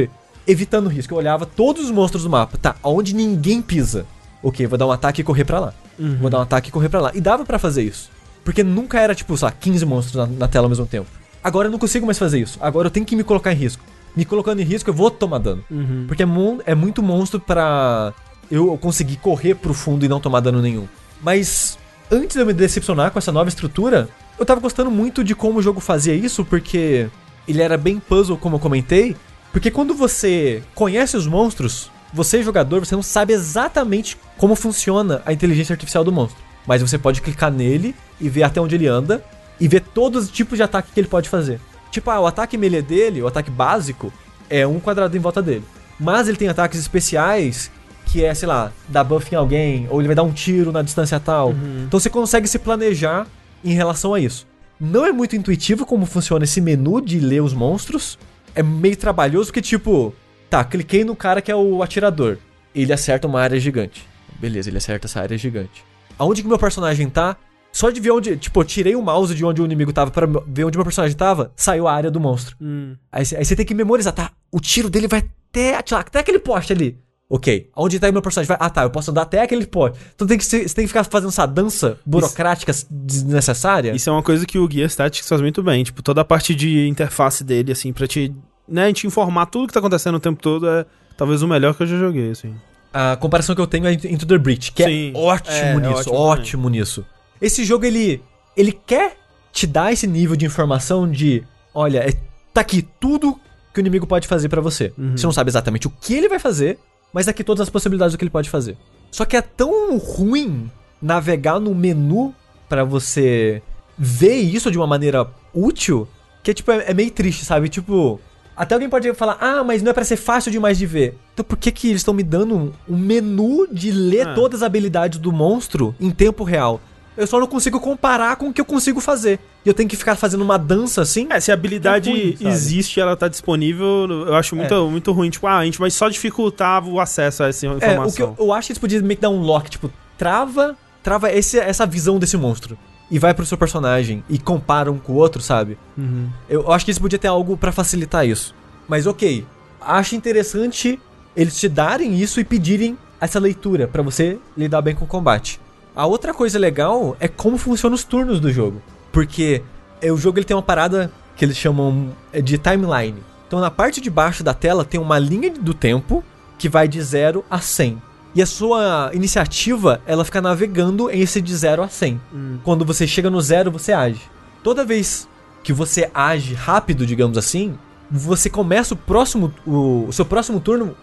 evitando 0.45 0.89
risco. 0.89 1.13
Eu 1.13 1.17
olhava 1.17 1.45
todos 1.45 1.85
os 1.85 1.91
monstros 1.91 2.23
do 2.23 2.29
mapa. 2.29 2.57
Tá, 2.57 2.75
onde 2.83 3.15
ninguém 3.15 3.61
pisa. 3.61 4.05
Ok, 4.41 4.67
vou 4.67 4.77
dar 4.77 4.87
um 4.87 4.91
ataque 4.91 5.21
e 5.21 5.23
correr 5.23 5.45
pra 5.45 5.59
lá. 5.59 5.73
Uhum. 5.97 6.17
Vou 6.19 6.29
dar 6.29 6.39
um 6.39 6.41
ataque 6.41 6.69
e 6.69 6.71
correr 6.71 6.89
pra 6.89 6.99
lá. 6.99 7.11
E 7.13 7.21
dava 7.21 7.45
para 7.45 7.57
fazer 7.59 7.83
isso. 7.83 8.09
Porque 8.43 8.63
nunca 8.63 8.99
era, 8.99 9.15
tipo, 9.15 9.37
sei 9.37 9.45
lá, 9.45 9.51
15 9.51 9.85
monstros 9.85 10.15
na, 10.15 10.25
na, 10.27 10.47
tela 10.47 10.65
ao 10.65 10.69
mesmo 10.69 10.85
tempo. 10.85 11.07
Agora 11.43 11.67
eu 11.67 11.71
não 11.71 11.79
consigo 11.79 12.05
mais 12.05 12.17
fazer 12.17 12.39
isso. 12.39 12.57
Agora 12.61 12.87
eu 12.87 12.91
tenho 12.91 13.05
que 13.05 13.15
me 13.15 13.23
colocar 13.23 13.51
em 13.51 13.55
risco. 13.55 13.83
Me 14.15 14.23
colocando 14.23 14.61
em 14.61 14.63
risco, 14.63 14.89
eu 14.89 14.93
vou 14.93 15.11
tomar 15.11 15.39
dano. 15.39 15.63
Uhum. 15.69 16.05
Porque 16.07 16.23
é, 16.23 16.27
é 16.65 16.75
muito 16.75 17.01
monstro 17.01 17.39
para 17.39 18.13
eu 18.49 18.77
conseguir 18.77 19.17
correr 19.17 19.55
pro 19.55 19.73
fundo 19.73 20.05
e 20.05 20.07
não 20.07 20.19
tomar 20.19 20.39
dano 20.39 20.61
nenhum. 20.61 20.87
Mas 21.21 21.77
antes 22.11 22.35
de 22.35 22.41
eu 22.41 22.45
me 22.45 22.53
decepcionar 22.53 23.11
com 23.11 23.19
essa 23.19 23.31
nova 23.31 23.49
estrutura, 23.49 24.07
eu 24.37 24.45
tava 24.45 24.61
gostando 24.61 24.91
muito 24.91 25.23
de 25.23 25.35
como 25.35 25.59
o 25.59 25.61
jogo 25.61 25.79
fazia 25.79 26.13
isso, 26.13 26.45
porque 26.45 27.09
ele 27.47 27.61
era 27.61 27.77
bem 27.77 27.99
puzzle, 27.99 28.37
como 28.37 28.55
eu 28.55 28.59
comentei. 28.59 29.15
Porque 29.51 29.71
quando 29.71 29.93
você 29.93 30.63
conhece 30.75 31.17
os 31.17 31.27
monstros, 31.27 31.91
você, 32.13 32.43
jogador, 32.43 32.85
você 32.85 32.95
não 32.95 33.03
sabe 33.03 33.33
exatamente 33.33 34.17
como 34.37 34.55
funciona 34.55 35.21
a 35.25 35.33
inteligência 35.33 35.73
artificial 35.73 36.03
do 36.03 36.11
monstro. 36.11 36.41
Mas 36.65 36.81
você 36.81 36.97
pode 36.97 37.21
clicar 37.21 37.51
nele 37.51 37.95
e 38.21 38.29
ver 38.29 38.43
até 38.43 38.61
onde 38.61 38.75
ele 38.75 38.87
anda 38.87 39.23
e 39.63 39.67
ver 39.69 39.79
todos 39.79 40.25
os 40.25 40.29
tipos 40.29 40.57
de 40.57 40.63
ataque 40.63 40.91
que 40.93 40.99
ele 40.99 41.07
pode 41.07 41.29
fazer. 41.29 41.57
Tipo, 41.89 42.11
ah, 42.11 42.19
o 42.19 42.27
ataque 42.27 42.57
melee 42.57 42.81
dele, 42.81 43.21
o 43.21 43.27
ataque 43.27 43.49
básico, 43.49 44.11
é 44.49 44.67
um 44.67 44.77
quadrado 44.77 45.15
em 45.15 45.21
volta 45.21 45.41
dele. 45.41 45.63
Mas 45.97 46.27
ele 46.27 46.35
tem 46.35 46.49
ataques 46.49 46.77
especiais 46.77 47.71
que 48.07 48.25
é, 48.25 48.33
sei 48.33 48.45
lá, 48.45 48.73
dar 48.89 49.05
buff 49.05 49.33
em 49.33 49.37
alguém, 49.37 49.87
ou 49.89 50.01
ele 50.01 50.09
vai 50.09 50.15
dar 50.17 50.23
um 50.23 50.33
tiro 50.33 50.73
na 50.73 50.81
distância 50.81 51.17
tal. 51.17 51.51
Uhum. 51.51 51.85
Então 51.87 51.97
você 51.97 52.09
consegue 52.09 52.45
se 52.45 52.59
planejar 52.59 53.25
em 53.63 53.71
relação 53.71 54.13
a 54.13 54.19
isso. 54.19 54.45
Não 54.77 55.05
é 55.05 55.13
muito 55.13 55.33
intuitivo 55.33 55.85
como 55.85 56.05
funciona 56.05 56.43
esse 56.43 56.59
menu 56.59 56.99
de 56.99 57.21
ler 57.21 57.41
os 57.41 57.53
monstros. 57.53 58.19
É 58.53 58.61
meio 58.61 58.97
trabalhoso 58.97 59.45
porque, 59.45 59.61
tipo, 59.61 60.13
tá, 60.49 60.61
cliquei 60.65 61.05
no 61.05 61.15
cara 61.15 61.41
que 61.41 61.49
é 61.49 61.55
o 61.55 61.81
atirador. 61.81 62.37
Ele 62.75 62.91
acerta 62.91 63.27
uma 63.27 63.39
área 63.39 63.57
gigante. 63.57 64.05
Beleza, 64.37 64.69
ele 64.69 64.77
acerta 64.77 65.07
essa 65.07 65.21
área 65.21 65.37
gigante. 65.37 65.85
Aonde 66.19 66.41
que 66.41 66.49
meu 66.49 66.59
personagem 66.59 67.09
tá? 67.09 67.37
Só 67.73 67.89
de 67.89 67.99
ver 67.99 68.11
onde. 68.11 68.37
Tipo, 68.37 68.61
eu 68.61 68.63
tirei 68.63 68.95
o 68.95 69.01
mouse 69.01 69.33
de 69.33 69.43
onde 69.43 69.61
o 69.61 69.65
inimigo 69.65 69.91
tava 69.91 70.11
para 70.11 70.27
ver 70.47 70.63
onde 70.63 70.77
meu 70.77 70.85
personagem 70.85 71.17
tava, 71.17 71.51
saiu 71.55 71.87
a 71.87 71.93
área 71.93 72.11
do 72.11 72.19
monstro. 72.19 72.55
Hum. 72.61 72.95
Aí, 73.11 73.25
você 73.25 73.55
tem 73.55 73.65
que 73.65 73.73
memorizar, 73.73 74.13
tá? 74.13 74.31
O 74.51 74.59
tiro 74.59 74.91
dele 74.91 75.07
vai 75.07 75.23
até, 75.49 75.75
até 75.75 76.19
aquele 76.19 76.37
poste 76.37 76.71
ali. 76.71 76.97
Ok, 77.29 77.71
onde 77.75 77.99
tá 77.99 78.07
o 78.07 78.13
meu 78.13 78.21
personagem? 78.21 78.47
Vai, 78.47 78.57
ah 78.59 78.69
tá, 78.69 78.83
eu 78.83 78.91
posso 78.91 79.09
andar 79.09 79.23
até 79.23 79.41
aquele 79.41 79.65
poste. 79.65 79.97
Então 80.13 80.27
tem 80.27 80.37
que, 80.37 80.45
você 80.45 80.59
tem 80.65 80.83
que 80.83 80.87
ficar 80.87 81.03
fazendo 81.03 81.29
essa 81.29 81.47
dança 81.47 81.97
burocrática 82.05 82.69
Isso. 82.69 82.85
desnecessária. 82.91 83.95
Isso 83.95 84.07
é 84.07 84.13
uma 84.13 84.21
coisa 84.21 84.45
que 84.45 84.59
o 84.59 84.67
Guia 84.67 84.85
Statics 84.87 85.27
faz 85.27 85.41
muito 85.41 85.63
bem. 85.63 85.83
Tipo, 85.83 86.03
toda 86.03 86.21
a 86.21 86.25
parte 86.25 86.53
de 86.53 86.87
interface 86.87 87.43
dele, 87.43 87.71
assim, 87.71 87.91
pra 87.91 88.05
te, 88.05 88.31
né, 88.67 88.93
te 88.93 89.07
informar 89.07 89.47
tudo 89.47 89.67
que 89.67 89.73
tá 89.73 89.79
acontecendo 89.79 90.15
o 90.15 90.19
tempo 90.19 90.39
todo 90.39 90.69
é 90.69 90.85
talvez 91.17 91.41
o 91.41 91.47
melhor 91.47 91.73
que 91.73 91.81
eu 91.81 91.87
já 91.87 91.97
joguei, 91.97 92.29
assim. 92.29 92.53
A 92.93 93.15
comparação 93.15 93.55
que 93.55 93.61
eu 93.61 93.65
tenho 93.65 93.87
é 93.87 93.93
Into 93.93 94.27
the 94.27 94.37
Breach, 94.37 94.71
que 94.71 94.83
é 94.83 94.85
Sim, 94.85 95.13
é 95.15 95.17
ótimo 95.17 95.55
é, 95.55 95.75
nisso, 95.79 96.09
é 96.09 96.13
ótimo, 96.13 96.17
ótimo 96.17 96.69
nisso. 96.69 97.05
Esse 97.43 97.65
jogo, 97.65 97.83
ele, 97.83 98.23
ele 98.55 98.71
quer 98.71 99.17
te 99.51 99.67
dar 99.67 99.91
esse 99.91 100.07
nível 100.07 100.35
de 100.35 100.45
informação 100.45 101.09
de, 101.09 101.43
olha, 101.73 101.99
é, 101.99 102.13
tá 102.53 102.61
aqui 102.61 102.81
tudo 102.81 103.37
que 103.73 103.79
o 103.79 103.81
inimigo 103.81 104.07
pode 104.07 104.29
fazer 104.29 104.47
para 104.47 104.61
você. 104.61 104.93
Uhum. 104.97 105.17
Você 105.17 105.25
não 105.25 105.33
sabe 105.33 105.49
exatamente 105.49 105.85
o 105.85 105.89
que 105.89 106.13
ele 106.13 106.29
vai 106.29 106.39
fazer, 106.39 106.79
mas 107.11 107.27
aqui 107.27 107.43
todas 107.43 107.61
as 107.61 107.69
possibilidades 107.69 108.13
do 108.13 108.17
que 108.17 108.23
ele 108.23 108.31
pode 108.31 108.49
fazer. 108.49 108.77
Só 109.11 109.25
que 109.25 109.35
é 109.35 109.41
tão 109.41 109.97
ruim 109.97 110.71
navegar 111.01 111.59
no 111.59 111.75
menu 111.75 112.33
para 112.69 112.85
você 112.85 113.61
ver 113.97 114.37
isso 114.37 114.71
de 114.71 114.77
uma 114.77 114.87
maneira 114.87 115.29
útil 115.53 116.07
que 116.41 116.51
é 116.51 116.53
tipo 116.53 116.71
é, 116.71 116.85
é 116.87 116.93
meio 116.93 117.11
triste, 117.11 117.45
sabe? 117.45 117.69
Tipo, 117.69 118.19
até 118.55 118.75
alguém 118.75 118.89
pode 118.89 119.13
falar, 119.13 119.37
ah, 119.39 119.63
mas 119.63 119.81
não 119.81 119.91
é 119.91 119.93
para 119.93 120.03
ser 120.03 120.17
fácil 120.17 120.51
demais 120.51 120.77
de 120.77 120.85
ver. 120.85 121.17
Então 121.33 121.43
por 121.43 121.57
que 121.57 121.71
que 121.71 121.87
eles 121.87 122.01
estão 122.01 122.13
me 122.13 122.23
dando 122.23 122.73
um, 122.87 122.97
menu 122.97 123.67
de 123.71 123.91
ler 123.91 124.27
ah. 124.27 124.33
todas 124.33 124.61
as 124.61 124.65
habilidades 124.65 125.19
do 125.19 125.31
monstro 125.31 125.95
em 125.99 126.11
tempo 126.11 126.43
real? 126.43 126.81
Eu 127.15 127.27
só 127.27 127.39
não 127.39 127.47
consigo 127.47 127.79
comparar 127.79 128.35
com 128.35 128.49
o 128.49 128.53
que 128.53 128.59
eu 128.59 128.65
consigo 128.65 128.99
fazer. 128.99 129.39
E 129.65 129.69
eu 129.69 129.73
tenho 129.73 129.87
que 129.87 129.95
ficar 129.95 130.15
fazendo 130.15 130.41
uma 130.41 130.57
dança 130.57 131.01
assim. 131.01 131.27
É, 131.29 131.39
se 131.39 131.51
a 131.51 131.53
habilidade 131.53 132.09
é 132.09 132.13
ruim, 132.13 132.37
existe 132.41 132.99
ela 132.99 133.15
tá 133.15 133.27
disponível, 133.27 134.07
eu 134.09 134.35
acho 134.35 134.55
muito, 134.55 134.73
é. 134.73 134.81
muito 134.81 135.11
ruim. 135.11 135.29
Tipo, 135.29 135.47
ah, 135.47 135.59
a 135.59 135.65
gente 135.65 135.77
vai 135.77 135.91
só 135.91 136.09
dificultar 136.09 136.87
o 136.87 136.99
acesso 136.99 137.43
a 137.43 137.47
essa 137.47 137.65
informação. 137.65 138.03
É, 138.03 138.07
o 138.07 138.11
que 138.11 138.21
eu, 138.21 138.35
eu 138.47 138.53
acho 138.53 138.67
que 138.67 138.73
eles 138.73 138.79
podiam 138.79 139.01
meio 139.03 139.15
que 139.15 139.21
dar 139.21 139.29
um 139.29 139.41
lock, 139.41 139.69
tipo, 139.69 139.91
trava, 140.17 140.75
trava 141.01 141.31
esse, 141.31 141.59
essa 141.59 141.85
visão 141.85 142.17
desse 142.17 142.35
monstro. 142.37 142.77
E 143.11 143.19
vai 143.19 143.33
pro 143.33 143.45
seu 143.45 143.57
personagem 143.57 144.23
e 144.27 144.39
compara 144.39 144.91
um 144.91 144.97
com 144.97 145.13
o 145.13 145.15
outro, 145.15 145.41
sabe? 145.41 145.77
Uhum. 145.97 146.29
Eu, 146.49 146.61
eu 146.61 146.71
acho 146.71 146.85
que 146.85 146.91
eles 146.91 146.99
podiam 146.99 147.19
ter 147.19 147.27
algo 147.27 147.55
para 147.55 147.71
facilitar 147.71 148.25
isso. 148.25 148.55
Mas 148.87 149.05
ok, 149.05 149.45
acho 149.79 150.15
interessante 150.15 150.99
eles 151.35 151.59
te 151.59 151.67
darem 151.67 152.19
isso 152.19 152.39
e 152.39 152.43
pedirem 152.43 152.97
essa 153.19 153.39
leitura 153.39 153.87
para 153.87 154.01
você 154.01 154.37
lidar 154.57 154.81
bem 154.81 154.95
com 154.95 155.05
o 155.05 155.07
combate. 155.07 155.59
A 155.95 156.05
outra 156.05 156.33
coisa 156.33 156.57
legal 156.57 157.15
é 157.19 157.27
como 157.27 157.57
funcionam 157.57 157.95
os 157.95 158.03
turnos 158.03 158.39
do 158.39 158.51
jogo. 158.51 158.81
Porque 159.11 159.61
é, 160.01 160.11
o 160.11 160.17
jogo 160.17 160.39
ele 160.39 160.45
tem 160.45 160.55
uma 160.55 160.63
parada 160.63 161.11
que 161.35 161.45
eles 161.45 161.57
chamam 161.57 162.09
é, 162.31 162.41
de 162.41 162.57
timeline. 162.57 163.17
Então 163.47 163.59
na 163.59 163.69
parte 163.69 164.01
de 164.01 164.09
baixo 164.09 164.43
da 164.43 164.53
tela 164.53 164.83
tem 164.83 164.99
uma 164.99 165.19
linha 165.19 165.51
do 165.51 165.73
tempo 165.73 166.23
que 166.57 166.67
vai 166.67 166.87
de 166.87 167.01
0 167.01 167.45
a 167.49 167.59
100. 167.59 168.01
E 168.35 168.41
a 168.41 168.45
sua 168.47 169.11
iniciativa, 169.13 170.01
ela 170.07 170.25
fica 170.25 170.41
navegando 170.41 171.09
em 171.09 171.21
esse 171.21 171.39
de 171.39 171.55
0 171.55 171.83
a 171.83 171.87
100. 171.87 172.19
Hum. 172.33 172.57
Quando 172.63 172.83
você 172.83 173.05
chega 173.05 173.29
no 173.29 173.39
zero, 173.39 173.69
você 173.69 173.93
age. 173.93 174.21
Toda 174.63 174.83
vez 174.83 175.27
que 175.63 175.71
você 175.71 176.09
age 176.13 176.55
rápido, 176.55 177.05
digamos 177.05 177.37
assim, 177.37 177.77
você 178.09 178.49
começa 178.49 178.95
o 178.95 178.97
próximo 178.97 179.53
o, 179.65 180.05
o 180.07 180.13
seu 180.13 180.25
próximo 180.25 180.59
turno 180.59 180.95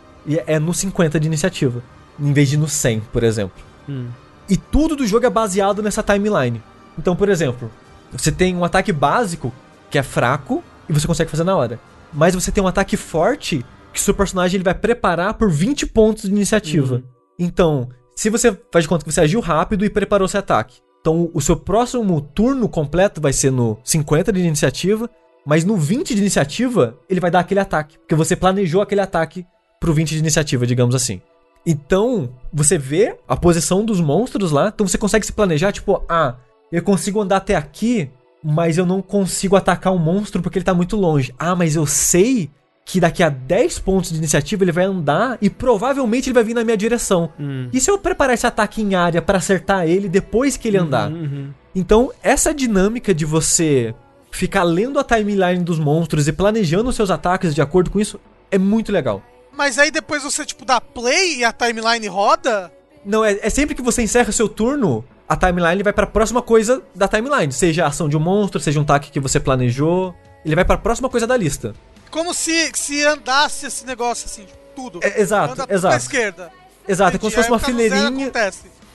é 0.47 0.59
no 0.59 0.75
50 0.75 1.19
de 1.21 1.27
iniciativa, 1.27 1.83
em 2.19 2.33
vez 2.33 2.49
de 2.49 2.57
no 2.57 2.69
100, 2.69 3.01
por 3.13 3.23
exemplo. 3.23 3.63
Hum. 3.89 4.09
E 4.51 4.57
tudo 4.57 4.97
do 4.97 5.07
jogo 5.07 5.25
é 5.25 5.31
baseado 5.31 5.81
nessa 5.81 6.03
timeline. 6.03 6.61
Então, 6.99 7.15
por 7.15 7.29
exemplo, 7.29 7.71
você 8.11 8.33
tem 8.33 8.57
um 8.57 8.65
ataque 8.65 8.93
básico 8.93 9.53
que 9.89 9.97
é 9.97 10.03
fraco 10.03 10.63
e 10.89 10.93
você 10.93 11.07
consegue 11.07 11.31
fazer 11.31 11.45
na 11.45 11.57
hora. 11.57 11.79
Mas 12.13 12.35
você 12.35 12.51
tem 12.51 12.63
um 12.63 12.67
ataque 12.67 12.97
forte 12.97 13.65
que 13.93 14.01
seu 14.01 14.13
personagem 14.13 14.57
ele 14.57 14.65
vai 14.65 14.75
preparar 14.75 15.35
por 15.35 15.49
20 15.49 15.87
pontos 15.87 16.25
de 16.25 16.31
iniciativa. 16.31 16.97
Uhum. 16.97 17.03
Então, 17.39 17.89
se 18.17 18.29
você 18.29 18.57
faz 18.73 18.85
de 18.85 18.89
conta 18.89 19.05
que 19.05 19.13
você 19.13 19.21
agiu 19.21 19.41
rápido 19.41 19.85
e 19.85 19.91
preparou 19.91 20.27
seu 20.27 20.41
ataque. 20.41 20.81
Então, 21.01 21.31
o 21.33 21.41
seu 21.41 21.57
próximo 21.57 22.21
turno 22.21 22.69
completo 22.69 23.21
vai 23.21 23.33
ser 23.33 23.51
no 23.51 23.79
50 23.85 24.33
de 24.33 24.41
iniciativa, 24.41 25.09
mas 25.47 25.65
no 25.65 25.77
20 25.77 26.15
de 26.15 26.21
iniciativa, 26.21 26.99
ele 27.09 27.21
vai 27.21 27.31
dar 27.31 27.41
aquele 27.41 27.61
ataque. 27.61 27.99
Porque 27.99 28.15
você 28.15 28.37
planejou 28.37 28.83
aquele 28.83 29.01
ataque 29.01 29.47
pro 29.81 29.95
20 29.95 30.11
de 30.11 30.19
iniciativa, 30.19 30.67
digamos 30.67 30.95
assim. 30.95 31.23
Então, 31.65 32.31
você 32.53 32.79
vê 32.79 33.17
a 33.29 33.37
posição 33.37 33.85
dos 33.85 34.01
monstros 34.01 34.51
lá, 34.51 34.71
então 34.75 34.87
você 34.87 34.99
consegue 34.99 35.27
se 35.27 35.33
planejar, 35.33 35.73
tipo, 35.73 36.03
ah, 36.09 36.37
eu 36.73 36.83
consigo 36.83 37.21
andar 37.21 37.37
até 37.37 37.55
aqui, 37.55 38.11
mas 38.43 38.79
eu 38.79 38.87
não 38.87 39.03
consigo 39.03 39.57
atacar 39.57 39.93
o 39.93 39.97
um 39.97 39.99
monstro 39.99 40.41
porque 40.41 40.59
ele 40.59 40.65
tá 40.65 40.75
muito 40.75 40.97
longe. 40.97 41.35
Ah, 41.39 41.55
mas 41.55 41.77
eu 41.77 41.85
sei 41.87 42.51
que 42.85 42.99
daqui 42.99 43.23
a 43.23 43.29
10 43.29 43.79
pontos 43.81 44.11
de 44.11 44.19
iniciativa 44.19 44.65
ele 44.65 44.73
vai 44.73 44.85
andar 44.85 45.39
e 45.41 45.49
provavelmente 45.49 46.29
ele 46.29 46.35
vai 46.35 46.43
vir 46.43 46.55
na 46.55 46.65
minha 46.65 46.77
direção. 46.77 47.31
Hum. 47.39 47.69
E 47.73 47.81
se 47.81 47.91
eu 47.91 47.99
preparar 47.99 48.35
esse 48.35 48.47
ataque 48.47 48.83
em 48.83 48.95
área 48.95 49.23
para 49.23 49.39
acertar 49.39 49.87
ele 49.87 50.09
depois 50.09 50.57
que 50.57 50.67
ele 50.67 50.79
uhum, 50.79 50.87
andar? 50.87 51.11
Uhum. 51.11 51.51
Então, 51.75 52.11
essa 52.23 52.53
dinâmica 52.53 53.15
de 53.15 53.25
você 53.25 53.95
ficar 54.31 54.65
lendo 54.65 54.99
a 54.99 55.05
timeline 55.05 55.63
dos 55.63 55.79
monstros 55.79 56.27
e 56.27 56.33
planejando 56.33 56.89
os 56.89 56.97
seus 56.97 57.11
ataques 57.11 57.55
de 57.55 57.61
acordo 57.61 57.91
com 57.91 58.01
isso 58.01 58.19
é 58.51 58.59
muito 58.59 58.91
legal. 58.91 59.23
Mas 59.61 59.79
aí 59.79 59.91
depois 59.91 60.23
você, 60.23 60.47
tipo, 60.47 60.65
dá 60.65 60.81
play 60.81 61.41
e 61.41 61.45
a 61.45 61.53
timeline 61.53 62.09
roda? 62.09 62.73
Não, 63.05 63.23
é, 63.23 63.39
é 63.43 63.51
sempre 63.51 63.75
que 63.75 63.83
você 63.83 64.01
encerra 64.01 64.33
seu 64.33 64.49
turno, 64.49 65.05
a 65.29 65.37
timeline 65.37 65.83
vai 65.83 65.93
para 65.93 66.05
a 66.05 66.07
próxima 66.07 66.41
coisa 66.41 66.83
da 66.95 67.07
timeline. 67.07 67.53
Seja 67.53 67.85
a 67.85 67.89
ação 67.89 68.09
de 68.09 68.17
um 68.17 68.21
monstro, 68.21 68.59
seja 68.59 68.79
um 68.79 68.85
ataque 68.85 69.11
que 69.11 69.21
você 69.21 69.39
planejou. 69.39 70.15
Ele 70.47 70.55
vai 70.55 70.65
para 70.65 70.77
a 70.77 70.79
próxima 70.79 71.11
coisa 71.11 71.27
da 71.27 71.37
lista. 71.37 71.75
Como 72.11 72.33
se, 72.33 72.73
se 72.75 73.05
andasse 73.05 73.67
esse 73.67 73.85
negócio 73.85 74.25
assim, 74.25 74.47
tudo. 74.75 74.99
É, 75.03 75.21
exato, 75.21 75.53
Anda 75.53 75.67
exato. 75.69 75.93
Pra 75.93 76.03
esquerda. 76.05 76.53
Exato, 76.89 77.11
Entendi. 77.11 77.17
é 77.17 77.19
como 77.19 77.31
se 77.31 77.37
fosse 77.37 77.51
uma 77.51 77.59
fileirinha. 77.59 78.33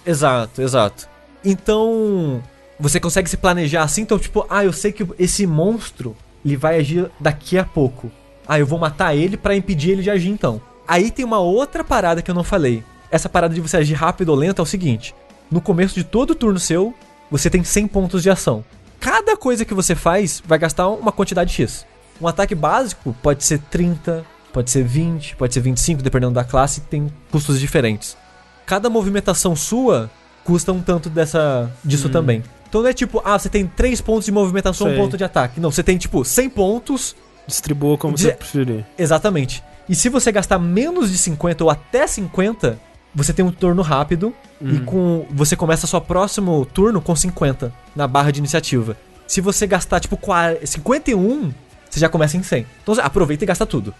Exato, 0.03 0.63
exato. 0.63 1.07
Então, 1.43 2.41
você 2.79 2.99
consegue 2.99 3.29
se 3.29 3.37
planejar 3.37 3.83
assim, 3.83 4.01
então 4.01 4.17
tipo, 4.17 4.47
ah, 4.49 4.65
eu 4.65 4.73
sei 4.73 4.91
que 4.91 5.05
esse 5.19 5.45
monstro 5.45 6.17
ele 6.43 6.57
vai 6.57 6.79
agir 6.79 7.11
daqui 7.19 7.55
a 7.55 7.63
pouco. 7.63 8.11
Ah, 8.47 8.59
eu 8.59 8.65
vou 8.65 8.79
matar 8.79 9.15
ele 9.15 9.37
para 9.37 9.55
impedir 9.55 9.91
ele 9.91 10.03
de 10.03 10.09
agir 10.09 10.29
então. 10.29 10.61
Aí 10.87 11.09
tem 11.09 11.25
uma 11.25 11.39
outra 11.39 11.83
parada 11.83 12.21
que 12.21 12.29
eu 12.29 12.35
não 12.35 12.43
falei. 12.43 12.83
Essa 13.11 13.29
parada 13.29 13.53
de 13.53 13.61
você 13.61 13.77
agir 13.77 13.93
rápido 13.93 14.29
ou 14.29 14.35
lento 14.35 14.59
é 14.59 14.63
o 14.63 14.65
seguinte: 14.65 15.15
no 15.49 15.61
começo 15.61 15.95
de 15.95 16.03
todo 16.03 16.35
turno 16.35 16.59
seu, 16.59 16.93
você 17.29 17.49
tem 17.49 17.63
100 17.63 17.87
pontos 17.87 18.23
de 18.23 18.29
ação. 18.29 18.63
Cada 18.99 19.35
coisa 19.37 19.65
que 19.65 19.73
você 19.73 19.95
faz 19.95 20.41
vai 20.45 20.57
gastar 20.57 20.87
uma 20.89 21.11
quantidade 21.11 21.53
X. 21.53 21.85
Um 22.21 22.27
ataque 22.27 22.55
básico 22.55 23.15
pode 23.21 23.43
ser 23.43 23.59
30, 23.59 24.25
pode 24.53 24.71
ser 24.71 24.83
20, 24.83 25.35
pode 25.35 25.53
ser 25.53 25.59
25, 25.59 26.01
dependendo 26.01 26.33
da 26.33 26.43
classe, 26.43 26.81
tem 26.81 27.11
custos 27.31 27.59
diferentes. 27.59 28.17
Cada 28.65 28.89
movimentação 28.89 29.55
sua 29.55 30.09
custa 30.43 30.71
um 30.71 30.81
tanto 30.81 31.09
dessa 31.09 31.69
disso 31.83 32.07
hum. 32.07 32.11
também. 32.11 32.43
Então 32.67 32.81
não 32.81 32.89
é 32.89 32.93
tipo, 32.93 33.21
ah, 33.23 33.37
você 33.37 33.49
tem 33.49 33.67
3 33.67 34.01
pontos 34.01 34.25
de 34.25 34.31
movimentação, 34.31 34.87
1 34.87 34.89
Sei. 34.89 34.99
ponto 34.99 35.17
de 35.17 35.23
ataque. 35.23 35.59
Não, 35.59 35.71
você 35.71 35.83
tem 35.83 35.97
tipo 35.97 36.23
100 36.23 36.49
pontos. 36.49 37.15
Distribua 37.47 37.97
como 37.97 38.15
De- 38.15 38.23
você 38.23 38.31
preferir. 38.31 38.85
Exatamente. 38.97 39.63
E 39.87 39.93
se 39.95 40.09
você 40.09 40.31
gastar 40.31 40.57
menos 40.59 41.11
de 41.11 41.17
50 41.17 41.63
ou 41.63 41.69
até 41.69 42.07
50, 42.07 42.79
você 43.13 43.31
tem 43.31 43.45
um 43.45 43.51
turno 43.51 43.81
rápido 43.81 44.33
e 44.61 44.79
com 44.79 45.25
você 45.29 45.55
começa 45.55 45.85
seu 45.85 46.01
próximo 46.01 46.65
turno 46.65 46.99
com 47.01 47.15
50 47.15 47.71
na 47.95 48.07
barra 48.07 48.31
de 48.31 48.39
iniciativa. 48.39 48.97
Se 49.27 49.41
você 49.41 49.67
gastar 49.67 49.99
tipo 49.99 50.17
40 50.17 50.65
51, 50.65 51.53
você 51.89 51.99
já 51.99 52.09
começa 52.09 52.35
em 52.35 52.43
100. 52.43 52.65
Então 52.81 52.95
você 52.95 53.01
aproveita 53.01 53.43
e 53.43 53.47
gasta 53.47 53.65
tudo. 53.65 53.93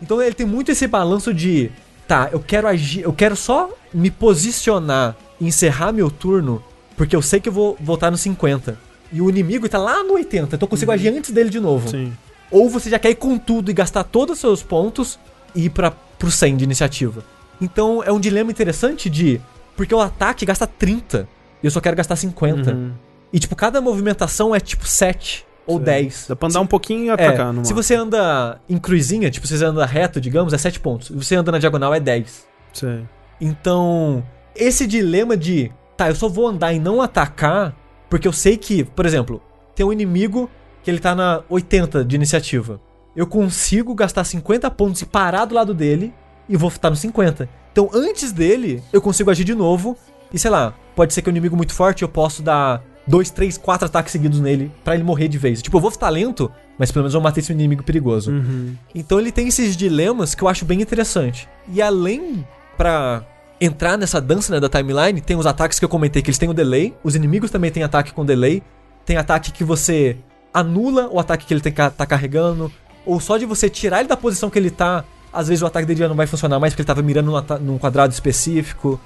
Então 0.00 0.22
ele 0.22 0.34
tem 0.34 0.46
muito 0.46 0.70
esse 0.70 0.86
balanço 0.86 1.34
de, 1.34 1.70
tá, 2.06 2.28
eu 2.32 2.40
quero 2.40 2.68
agir, 2.68 3.02
eu 3.02 3.12
quero 3.12 3.34
só 3.36 3.70
me 3.92 4.10
posicionar 4.10 5.16
e 5.40 5.46
encerrar 5.46 5.92
meu 5.92 6.10
turno, 6.10 6.62
porque 6.96 7.14
eu 7.14 7.22
sei 7.22 7.40
que 7.40 7.48
eu 7.48 7.52
vou 7.52 7.76
voltar 7.80 8.10
no 8.10 8.16
50. 8.16 8.78
E 9.12 9.20
o 9.20 9.28
inimigo 9.30 9.68
tá 9.68 9.78
lá 9.78 10.02
no 10.04 10.14
80, 10.14 10.56
então 10.56 10.66
eu 10.66 10.68
consigo 10.70 10.92
agir 10.92 11.08
antes 11.08 11.30
dele 11.30 11.50
de 11.50 11.58
novo. 11.60 11.88
Sim. 11.88 12.12
Ou 12.50 12.68
você 12.68 12.88
já 12.90 12.98
quer 12.98 13.10
ir 13.10 13.16
com 13.16 13.38
tudo 13.38 13.70
e 13.70 13.74
gastar 13.74 14.04
todos 14.04 14.34
os 14.34 14.40
seus 14.40 14.62
pontos 14.62 15.18
e 15.54 15.66
ir 15.66 15.70
pra, 15.70 15.90
pro 15.90 16.30
100 16.30 16.56
de 16.56 16.64
iniciativa. 16.64 17.22
Então 17.60 18.02
é 18.02 18.12
um 18.12 18.20
dilema 18.20 18.50
interessante 18.50 19.10
de. 19.10 19.40
Porque 19.76 19.94
o 19.94 20.00
ataque 20.00 20.44
gasta 20.44 20.66
30 20.66 21.28
e 21.62 21.66
eu 21.66 21.70
só 21.70 21.80
quero 21.80 21.96
gastar 21.96 22.16
50. 22.16 22.72
Uhum. 22.72 22.92
E 23.32 23.38
tipo, 23.38 23.54
cada 23.54 23.80
movimentação 23.80 24.54
é 24.54 24.60
tipo 24.60 24.86
7 24.86 25.46
ou 25.66 25.76
Sei. 25.76 25.84
10. 25.84 26.26
Dá 26.28 26.36
pra 26.36 26.48
andar 26.48 26.60
um 26.60 26.66
pouquinho 26.66 27.06
e 27.06 27.08
É, 27.08 27.12
atacar 27.12 27.52
no 27.52 27.64
se 27.64 27.74
você 27.74 27.94
anda 27.94 28.60
em 28.68 28.78
cruzinha, 28.78 29.30
tipo, 29.30 29.46
se 29.46 29.56
você 29.56 29.64
anda 29.64 29.84
reto, 29.84 30.20
digamos, 30.20 30.52
é 30.52 30.58
7 30.58 30.80
pontos. 30.80 31.08
Se 31.08 31.14
você 31.14 31.36
anda 31.36 31.52
na 31.52 31.58
diagonal, 31.58 31.94
é 31.94 32.00
10. 32.00 32.46
Sei. 32.72 33.04
Então, 33.40 34.24
esse 34.56 34.86
dilema 34.86 35.36
de, 35.36 35.70
tá, 35.96 36.08
eu 36.08 36.14
só 36.14 36.28
vou 36.28 36.46
andar 36.46 36.72
e 36.72 36.78
não 36.78 37.00
atacar, 37.02 37.76
porque 38.08 38.26
eu 38.26 38.32
sei 38.32 38.56
que, 38.56 38.82
por 38.82 39.06
exemplo, 39.06 39.42
tem 39.74 39.84
um 39.84 39.92
inimigo 39.92 40.50
que 40.88 40.90
ele 40.90 41.00
tá 41.00 41.14
na 41.14 41.42
80 41.50 42.02
de 42.02 42.16
iniciativa. 42.16 42.80
Eu 43.14 43.26
consigo 43.26 43.94
gastar 43.94 44.24
50 44.24 44.70
pontos 44.70 45.02
e 45.02 45.04
parar 45.04 45.44
do 45.44 45.54
lado 45.54 45.74
dele 45.74 46.14
e 46.48 46.56
vou 46.56 46.70
estar 46.70 46.88
no 46.88 46.96
50. 46.96 47.46
Então, 47.70 47.90
antes 47.92 48.32
dele, 48.32 48.82
eu 48.90 49.02
consigo 49.02 49.30
agir 49.30 49.44
de 49.44 49.54
novo 49.54 49.98
e 50.32 50.38
sei 50.38 50.50
lá, 50.50 50.72
pode 50.96 51.12
ser 51.12 51.20
que 51.20 51.28
é 51.28 51.30
um 51.30 51.34
inimigo 51.34 51.54
muito 51.54 51.74
forte, 51.74 52.04
eu 52.04 52.08
posso 52.08 52.42
dar 52.42 52.82
2, 53.06 53.28
3, 53.28 53.58
4 53.58 53.84
ataques 53.84 54.12
seguidos 54.12 54.40
nele 54.40 54.72
pra 54.82 54.94
ele 54.94 55.04
morrer 55.04 55.28
de 55.28 55.36
vez. 55.36 55.60
Tipo, 55.60 55.76
eu 55.76 55.80
vou 55.82 55.90
ficar 55.90 56.08
lento, 56.08 56.50
mas 56.78 56.90
pelo 56.90 57.02
menos 57.02 57.12
eu 57.12 57.20
matei 57.20 57.42
esse 57.42 57.52
inimigo 57.52 57.82
perigoso. 57.82 58.30
Uhum. 58.30 58.74
Então 58.94 59.20
ele 59.20 59.30
tem 59.30 59.46
esses 59.46 59.76
dilemas 59.76 60.34
que 60.34 60.42
eu 60.42 60.48
acho 60.48 60.64
bem 60.64 60.80
interessante. 60.80 61.46
E 61.70 61.82
além 61.82 62.46
pra 62.78 63.26
entrar 63.60 63.98
nessa 63.98 64.22
dança 64.22 64.54
né, 64.54 64.58
da 64.58 64.70
timeline, 64.70 65.20
tem 65.20 65.36
os 65.36 65.44
ataques 65.44 65.78
que 65.78 65.84
eu 65.84 65.88
comentei 65.90 66.22
que 66.22 66.30
eles 66.30 66.38
têm 66.38 66.48
o 66.48 66.54
delay, 66.54 66.94
os 67.04 67.14
inimigos 67.14 67.50
também 67.50 67.70
têm 67.70 67.82
ataque 67.82 68.14
com 68.14 68.24
delay, 68.24 68.62
tem 69.04 69.18
ataque 69.18 69.52
que 69.52 69.62
você 69.62 70.16
anula 70.58 71.08
o 71.10 71.18
ataque 71.18 71.46
que 71.46 71.54
ele 71.54 71.60
tem 71.60 71.72
que 71.72 71.90
tá 71.90 72.06
carregando, 72.06 72.72
ou 73.06 73.20
só 73.20 73.38
de 73.38 73.46
você 73.46 73.70
tirar 73.70 74.00
ele 74.00 74.08
da 74.08 74.16
posição 74.16 74.50
que 74.50 74.58
ele 74.58 74.70
tá, 74.70 75.04
às 75.32 75.48
vezes 75.48 75.62
o 75.62 75.66
ataque 75.66 75.86
dele 75.86 76.00
já 76.00 76.08
não 76.08 76.16
vai 76.16 76.26
funcionar 76.26 76.58
mais 76.58 76.72
porque 76.72 76.82
ele 76.82 76.86
tava 76.86 77.02
mirando 77.02 77.30
num, 77.30 77.58
num 77.60 77.78
quadrado 77.78 78.12
específico. 78.12 79.00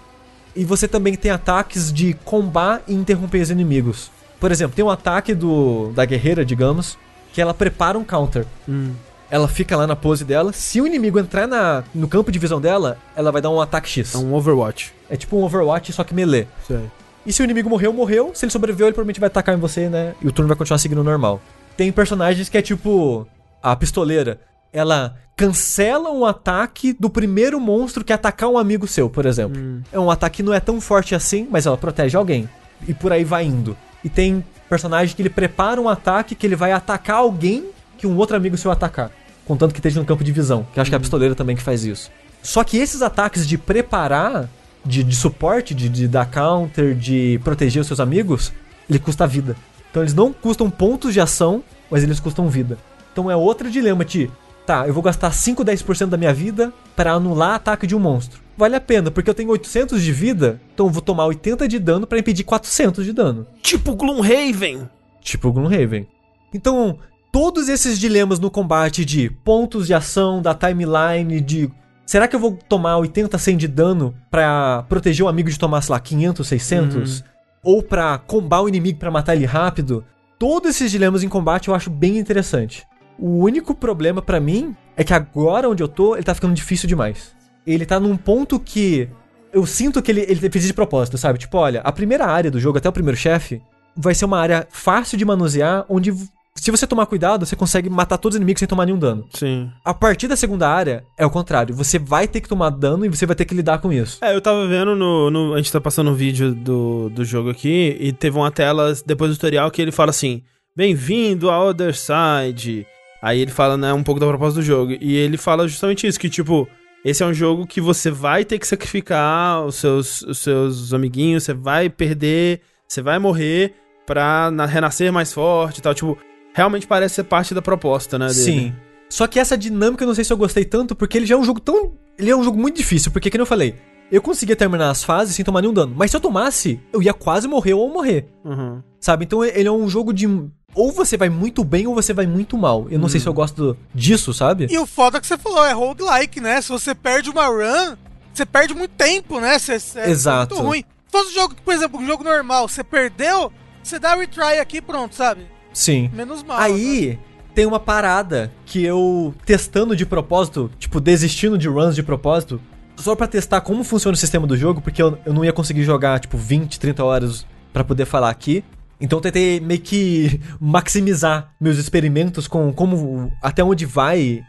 E 0.54 0.64
você 0.64 0.86
também 0.86 1.14
tem 1.14 1.30
ataques 1.30 1.92
de 1.92 2.14
combar 2.24 2.82
e 2.86 2.94
interromper 2.94 3.40
os 3.40 3.50
inimigos. 3.50 4.10
Por 4.38 4.50
exemplo, 4.50 4.74
tem 4.74 4.84
um 4.84 4.90
ataque 4.90 5.34
do 5.34 5.92
da 5.94 6.04
guerreira, 6.04 6.44
digamos, 6.44 6.98
que 7.32 7.40
ela 7.40 7.54
prepara 7.54 7.98
um 7.98 8.04
counter. 8.04 8.44
Hum. 8.68 8.92
Ela 9.30 9.48
fica 9.48 9.76
lá 9.76 9.86
na 9.86 9.96
pose 9.96 10.24
dela. 10.24 10.52
Se 10.52 10.80
o 10.80 10.86
inimigo 10.86 11.18
entrar 11.18 11.46
na, 11.46 11.84
no 11.94 12.06
campo 12.06 12.30
de 12.30 12.38
visão 12.38 12.60
dela, 12.60 12.98
ela 13.16 13.32
vai 13.32 13.40
dar 13.40 13.48
um 13.48 13.60
ataque 13.60 13.88
X. 13.88 14.14
É 14.14 14.18
um 14.18 14.34
Overwatch. 14.34 14.92
É 15.08 15.16
tipo 15.16 15.36
um 15.38 15.44
Overwatch, 15.44 15.90
só 15.92 16.04
que 16.04 16.12
melee. 16.12 16.46
Sei. 16.66 16.90
E 17.24 17.32
se 17.32 17.42
o 17.42 17.44
inimigo 17.44 17.70
morreu, 17.70 17.92
morreu. 17.92 18.32
Se 18.34 18.44
ele 18.44 18.52
sobreviveu, 18.52 18.86
ele 18.86 18.94
provavelmente 18.94 19.20
vai 19.20 19.28
atacar 19.28 19.54
em 19.54 19.58
você, 19.58 19.88
né? 19.88 20.14
E 20.20 20.26
o 20.26 20.32
turno 20.32 20.48
vai 20.48 20.56
continuar 20.56 20.78
seguindo 20.78 21.04
normal. 21.04 21.40
Tem 21.76 21.90
personagens 21.92 22.48
que 22.48 22.58
é 22.58 22.62
tipo. 22.62 23.26
A 23.62 23.76
pistoleira. 23.76 24.40
Ela 24.72 25.16
cancela 25.36 26.10
um 26.10 26.24
ataque 26.24 26.92
do 26.92 27.08
primeiro 27.08 27.60
monstro 27.60 28.04
que 28.04 28.12
atacar 28.12 28.48
um 28.48 28.58
amigo 28.58 28.88
seu, 28.88 29.08
por 29.08 29.26
exemplo. 29.26 29.82
É 29.92 29.98
um 30.00 30.10
ataque 30.10 30.38
que 30.38 30.42
não 30.42 30.52
é 30.52 30.60
tão 30.60 30.80
forte 30.80 31.14
assim, 31.14 31.46
mas 31.50 31.66
ela 31.66 31.76
protege 31.76 32.16
alguém. 32.16 32.48
E 32.88 32.94
por 32.94 33.12
aí 33.12 33.22
vai 33.22 33.44
indo. 33.44 33.76
E 34.02 34.08
tem 34.08 34.44
personagem 34.68 35.14
que 35.14 35.22
ele 35.22 35.30
prepara 35.30 35.80
um 35.80 35.88
ataque 35.88 36.34
que 36.34 36.46
ele 36.46 36.56
vai 36.56 36.72
atacar 36.72 37.16
alguém 37.18 37.66
que 37.98 38.06
um 38.06 38.16
outro 38.16 38.36
amigo 38.36 38.56
seu 38.56 38.70
atacar. 38.70 39.10
Contanto 39.44 39.72
que 39.72 39.78
esteja 39.78 40.00
no 40.00 40.06
campo 40.06 40.24
de 40.24 40.32
visão. 40.32 40.66
Que 40.72 40.80
acho 40.80 40.90
que 40.90 40.94
é 40.94 40.98
a 40.98 41.00
pistoleira 41.00 41.34
também 41.34 41.54
que 41.54 41.62
faz 41.62 41.84
isso. 41.84 42.10
Só 42.42 42.64
que 42.64 42.76
esses 42.78 43.02
ataques 43.02 43.46
de 43.46 43.56
preparar, 43.56 44.48
de, 44.84 45.02
de 45.02 45.16
suporte, 45.16 45.74
de, 45.74 45.88
de 45.88 46.08
dar 46.08 46.26
counter, 46.26 46.94
de 46.94 47.40
proteger 47.44 47.80
os 47.80 47.86
seus 47.86 48.00
amigos, 48.00 48.52
ele 48.88 48.98
custa 48.98 49.26
vida. 49.26 49.56
Então 49.90 50.02
eles 50.02 50.14
não 50.14 50.32
custam 50.32 50.70
pontos 50.70 51.12
de 51.12 51.20
ação, 51.20 51.62
mas 51.90 52.02
eles 52.02 52.18
custam 52.18 52.48
vida. 52.48 52.78
Então 53.12 53.30
é 53.30 53.36
outro 53.36 53.70
dilema 53.70 54.04
de, 54.04 54.30
tá, 54.66 54.86
eu 54.86 54.94
vou 54.94 55.02
gastar 55.02 55.30
5, 55.32 55.64
10% 55.64 56.06
da 56.06 56.16
minha 56.16 56.32
vida 56.32 56.72
para 56.96 57.12
anular 57.12 57.54
ataque 57.54 57.86
de 57.86 57.94
um 57.94 58.00
monstro. 58.00 58.40
Vale 58.56 58.76
a 58.76 58.80
pena, 58.80 59.10
porque 59.10 59.28
eu 59.28 59.34
tenho 59.34 59.50
800 59.50 60.02
de 60.02 60.12
vida, 60.12 60.60
então 60.72 60.86
eu 60.86 60.92
vou 60.92 61.02
tomar 61.02 61.26
80 61.26 61.66
de 61.66 61.78
dano 61.78 62.06
para 62.06 62.18
impedir 62.18 62.44
400 62.44 63.04
de 63.04 63.12
dano. 63.12 63.46
Tipo 63.62 63.94
Gloomhaven. 63.94 64.88
Tipo 65.22 65.48
o 65.48 65.52
Gloomhaven. 65.52 66.06
Então, 66.52 66.98
todos 67.30 67.68
esses 67.68 67.98
dilemas 67.98 68.38
no 68.38 68.50
combate 68.50 69.04
de 69.04 69.30
pontos 69.30 69.86
de 69.86 69.94
ação, 69.94 70.42
da 70.42 70.54
timeline, 70.54 71.40
de. 71.40 71.70
Será 72.04 72.28
que 72.28 72.34
eu 72.34 72.40
vou 72.40 72.58
tomar 72.68 72.98
80, 72.98 73.38
100 73.38 73.56
de 73.56 73.68
dano 73.68 74.14
pra 74.30 74.84
proteger 74.88 75.24
o 75.24 75.28
amigo 75.28 75.48
de 75.48 75.58
tomar, 75.58 75.80
sei 75.82 75.92
lá, 75.92 76.00
500, 76.00 76.46
600? 76.46 77.24
Ou 77.62 77.82
pra 77.82 78.18
combar 78.18 78.62
o 78.62 78.68
inimigo 78.68 78.98
pra 78.98 79.10
matar 79.10 79.36
ele 79.36 79.46
rápido? 79.46 80.04
Todos 80.38 80.70
esses 80.70 80.90
dilemas 80.90 81.22
em 81.22 81.28
combate 81.28 81.68
eu 81.68 81.74
acho 81.74 81.88
bem 81.88 82.18
interessante. 82.18 82.84
O 83.18 83.38
único 83.38 83.74
problema 83.74 84.20
pra 84.20 84.40
mim 84.40 84.74
é 84.96 85.04
que 85.04 85.14
agora 85.14 85.68
onde 85.68 85.82
eu 85.82 85.88
tô, 85.88 86.16
ele 86.16 86.24
tá 86.24 86.34
ficando 86.34 86.54
difícil 86.54 86.88
demais. 86.88 87.34
Ele 87.64 87.86
tá 87.86 88.00
num 88.00 88.16
ponto 88.16 88.58
que 88.58 89.08
eu 89.52 89.64
sinto 89.64 90.02
que 90.02 90.10
ele, 90.10 90.22
ele 90.22 90.50
fez 90.50 90.64
de 90.64 90.74
propósito, 90.74 91.16
sabe? 91.16 91.38
Tipo, 91.38 91.58
olha, 91.58 91.80
a 91.82 91.92
primeira 91.92 92.26
área 92.26 92.50
do 92.50 92.58
jogo, 92.58 92.78
até 92.78 92.88
o 92.88 92.92
primeiro 92.92 93.16
chefe, 93.16 93.62
vai 93.94 94.14
ser 94.14 94.24
uma 94.24 94.40
área 94.40 94.66
fácil 94.70 95.16
de 95.16 95.24
manusear, 95.24 95.84
onde 95.88 96.12
se 96.54 96.70
você 96.70 96.86
tomar 96.86 97.06
cuidado, 97.06 97.44
você 97.46 97.56
consegue 97.56 97.88
matar 97.90 98.18
todos 98.18 98.34
os 98.34 98.38
inimigos 98.38 98.60
sem 98.60 98.68
tomar 98.68 98.84
nenhum 98.86 98.98
dano. 98.98 99.26
Sim. 99.34 99.70
A 99.84 99.92
partir 99.94 100.28
da 100.28 100.36
segunda 100.36 100.68
área, 100.68 101.04
é 101.18 101.24
o 101.26 101.30
contrário. 101.30 101.74
Você 101.74 101.98
vai 101.98 102.28
ter 102.28 102.40
que 102.40 102.48
tomar 102.48 102.70
dano 102.70 103.04
e 103.04 103.08
você 103.08 103.26
vai 103.26 103.34
ter 103.34 103.44
que 103.44 103.54
lidar 103.54 103.78
com 103.78 103.92
isso. 103.92 104.18
É, 104.22 104.34
eu 104.34 104.40
tava 104.40 104.66
vendo 104.68 104.94
no, 104.94 105.30
no- 105.30 105.54
A 105.54 105.56
gente 105.56 105.72
tá 105.72 105.80
passando 105.80 106.10
um 106.10 106.14
vídeo 106.14 106.54
do, 106.54 107.08
do 107.10 107.24
jogo 107.24 107.50
aqui 107.50 107.96
e 107.98 108.12
teve 108.12 108.36
uma 108.36 108.50
tela 108.50 108.92
depois 109.06 109.30
do 109.30 109.34
tutorial 109.36 109.70
que 109.70 109.80
ele 109.82 109.90
fala 109.92 110.10
assim: 110.10 110.42
Bem-vindo 110.76 111.50
a 111.50 111.58
Other 111.64 111.94
Side. 111.96 112.86
Aí 113.22 113.40
ele 113.40 113.50
fala, 113.52 113.76
né, 113.76 113.92
um 113.92 114.02
pouco 114.02 114.20
da 114.20 114.26
proposta 114.26 114.60
do 114.60 114.64
jogo. 114.64 114.96
E 115.00 115.14
ele 115.16 115.36
fala 115.36 115.66
justamente 115.68 116.06
isso: 116.06 116.18
que 116.20 116.28
tipo, 116.28 116.68
esse 117.04 117.22
é 117.22 117.26
um 117.26 117.34
jogo 117.34 117.66
que 117.66 117.80
você 117.80 118.10
vai 118.10 118.44
ter 118.44 118.58
que 118.58 118.66
sacrificar 118.66 119.64
os 119.64 119.76
seus, 119.76 120.22
os 120.22 120.38
seus 120.38 120.92
amiguinhos, 120.94 121.44
você 121.44 121.54
vai 121.54 121.88
perder, 121.88 122.60
você 122.86 123.00
vai 123.02 123.18
morrer 123.18 123.74
pra 124.06 124.50
na- 124.50 124.66
renascer 124.66 125.12
mais 125.12 125.32
forte 125.32 125.78
e 125.78 125.82
tal. 125.82 125.94
Tipo, 125.94 126.18
realmente 126.54 126.86
parece 126.86 127.16
ser 127.16 127.24
parte 127.24 127.54
da 127.54 127.62
proposta, 127.62 128.18
né? 128.18 128.26
Dele. 128.28 128.34
Sim. 128.40 128.74
Só 129.08 129.26
que 129.26 129.38
essa 129.38 129.56
dinâmica 129.58 130.04
eu 130.04 130.08
não 130.08 130.14
sei 130.14 130.24
se 130.24 130.32
eu 130.32 130.36
gostei 130.36 130.64
tanto, 130.64 130.94
porque 130.96 131.18
ele 131.18 131.26
já 131.26 131.34
é 131.34 131.38
um 131.38 131.44
jogo 131.44 131.60
tão. 131.60 131.92
Ele 132.18 132.30
é 132.30 132.36
um 132.36 132.42
jogo 132.44 132.58
muito 132.58 132.76
difícil, 132.76 133.10
porque, 133.12 133.30
como 133.30 133.42
eu 133.42 133.46
falei, 133.46 133.74
eu 134.10 134.22
conseguia 134.22 134.56
terminar 134.56 134.90
as 134.90 135.02
fases 135.04 135.34
sem 135.34 135.44
tomar 135.44 135.60
nenhum 135.62 135.72
dano. 135.74 135.94
Mas 135.96 136.10
se 136.10 136.16
eu 136.16 136.20
tomasse, 136.20 136.80
eu 136.92 137.02
ia 137.02 137.12
quase 137.12 137.46
morrer 137.48 137.74
ou 137.74 137.92
morrer. 137.92 138.26
Uhum. 138.44 138.82
Sabe? 139.00 139.24
Então 139.24 139.44
ele 139.44 139.68
é 139.68 139.72
um 139.72 139.88
jogo 139.88 140.12
de. 140.12 140.26
Ou 140.74 140.90
você 140.90 141.18
vai 141.18 141.28
muito 141.28 141.62
bem 141.62 141.86
ou 141.86 141.94
você 141.94 142.14
vai 142.14 142.26
muito 142.26 142.56
mal. 142.56 142.86
Eu 142.90 142.98
não 142.98 143.08
sei 143.08 143.20
se 143.20 143.26
eu 143.26 143.34
gosto 143.34 143.76
disso, 143.94 144.32
sabe? 144.32 144.66
E 144.70 144.78
o 144.78 144.86
foda 144.86 145.20
que 145.20 145.26
você 145.26 145.36
falou, 145.36 145.62
é 145.66 145.72
roguelike, 145.72 146.40
né? 146.40 146.62
Se 146.62 146.70
você 146.70 146.94
perde 146.94 147.28
uma 147.28 147.46
run, 147.46 147.94
você 148.32 148.46
perde 148.46 148.72
muito 148.72 148.92
tempo, 148.92 149.38
né? 149.40 149.58
Você, 149.58 149.78
você- 149.78 149.98
é 150.00 150.08
Exato. 150.10 150.54
muito 150.54 150.66
ruim. 150.66 150.84
Se 151.06 151.12
fosse 151.12 151.30
um 151.30 151.34
jogo, 151.34 151.54
por 151.62 151.74
exemplo, 151.74 152.00
um 152.00 152.06
jogo 152.06 152.24
normal, 152.24 152.66
você 152.66 152.82
perdeu, 152.82 153.52
você 153.82 153.98
dá 153.98 154.14
retry 154.14 154.58
aqui 154.58 154.78
e 154.78 154.80
pronto, 154.80 155.14
sabe? 155.14 155.46
Sim. 155.72 156.10
Menos 156.12 156.42
mal. 156.42 156.58
né? 156.58 156.64
Aí 156.64 157.18
tem 157.54 157.66
uma 157.66 157.80
parada 157.80 158.52
que 158.66 158.82
eu 158.82 159.34
testando 159.44 159.94
de 159.94 160.06
propósito, 160.06 160.70
tipo, 160.78 161.00
desistindo 161.00 161.58
de 161.58 161.68
runs 161.68 161.94
de 161.94 162.02
propósito, 162.02 162.60
só 162.96 163.14
pra 163.14 163.26
testar 163.26 163.60
como 163.60 163.82
funciona 163.84 164.14
o 164.14 164.18
sistema 164.18 164.46
do 164.46 164.56
jogo, 164.56 164.80
porque 164.80 165.02
eu, 165.02 165.18
eu 165.24 165.32
não 165.32 165.44
ia 165.44 165.52
conseguir 165.52 165.82
jogar, 165.82 166.20
tipo, 166.20 166.36
20, 166.36 166.78
30 166.78 167.04
horas 167.04 167.46
pra 167.72 167.82
poder 167.84 168.04
falar 168.04 168.30
aqui. 168.30 168.64
Então 169.00 169.18
eu 169.18 169.22
tentei 169.22 169.58
meio 169.58 169.80
que 169.80 170.40
maximizar 170.60 171.52
meus 171.60 171.78
experimentos 171.78 172.46
com 172.46 172.72
como. 172.72 173.32
até 173.42 173.62
onde 173.64 173.84
vai 173.84 174.42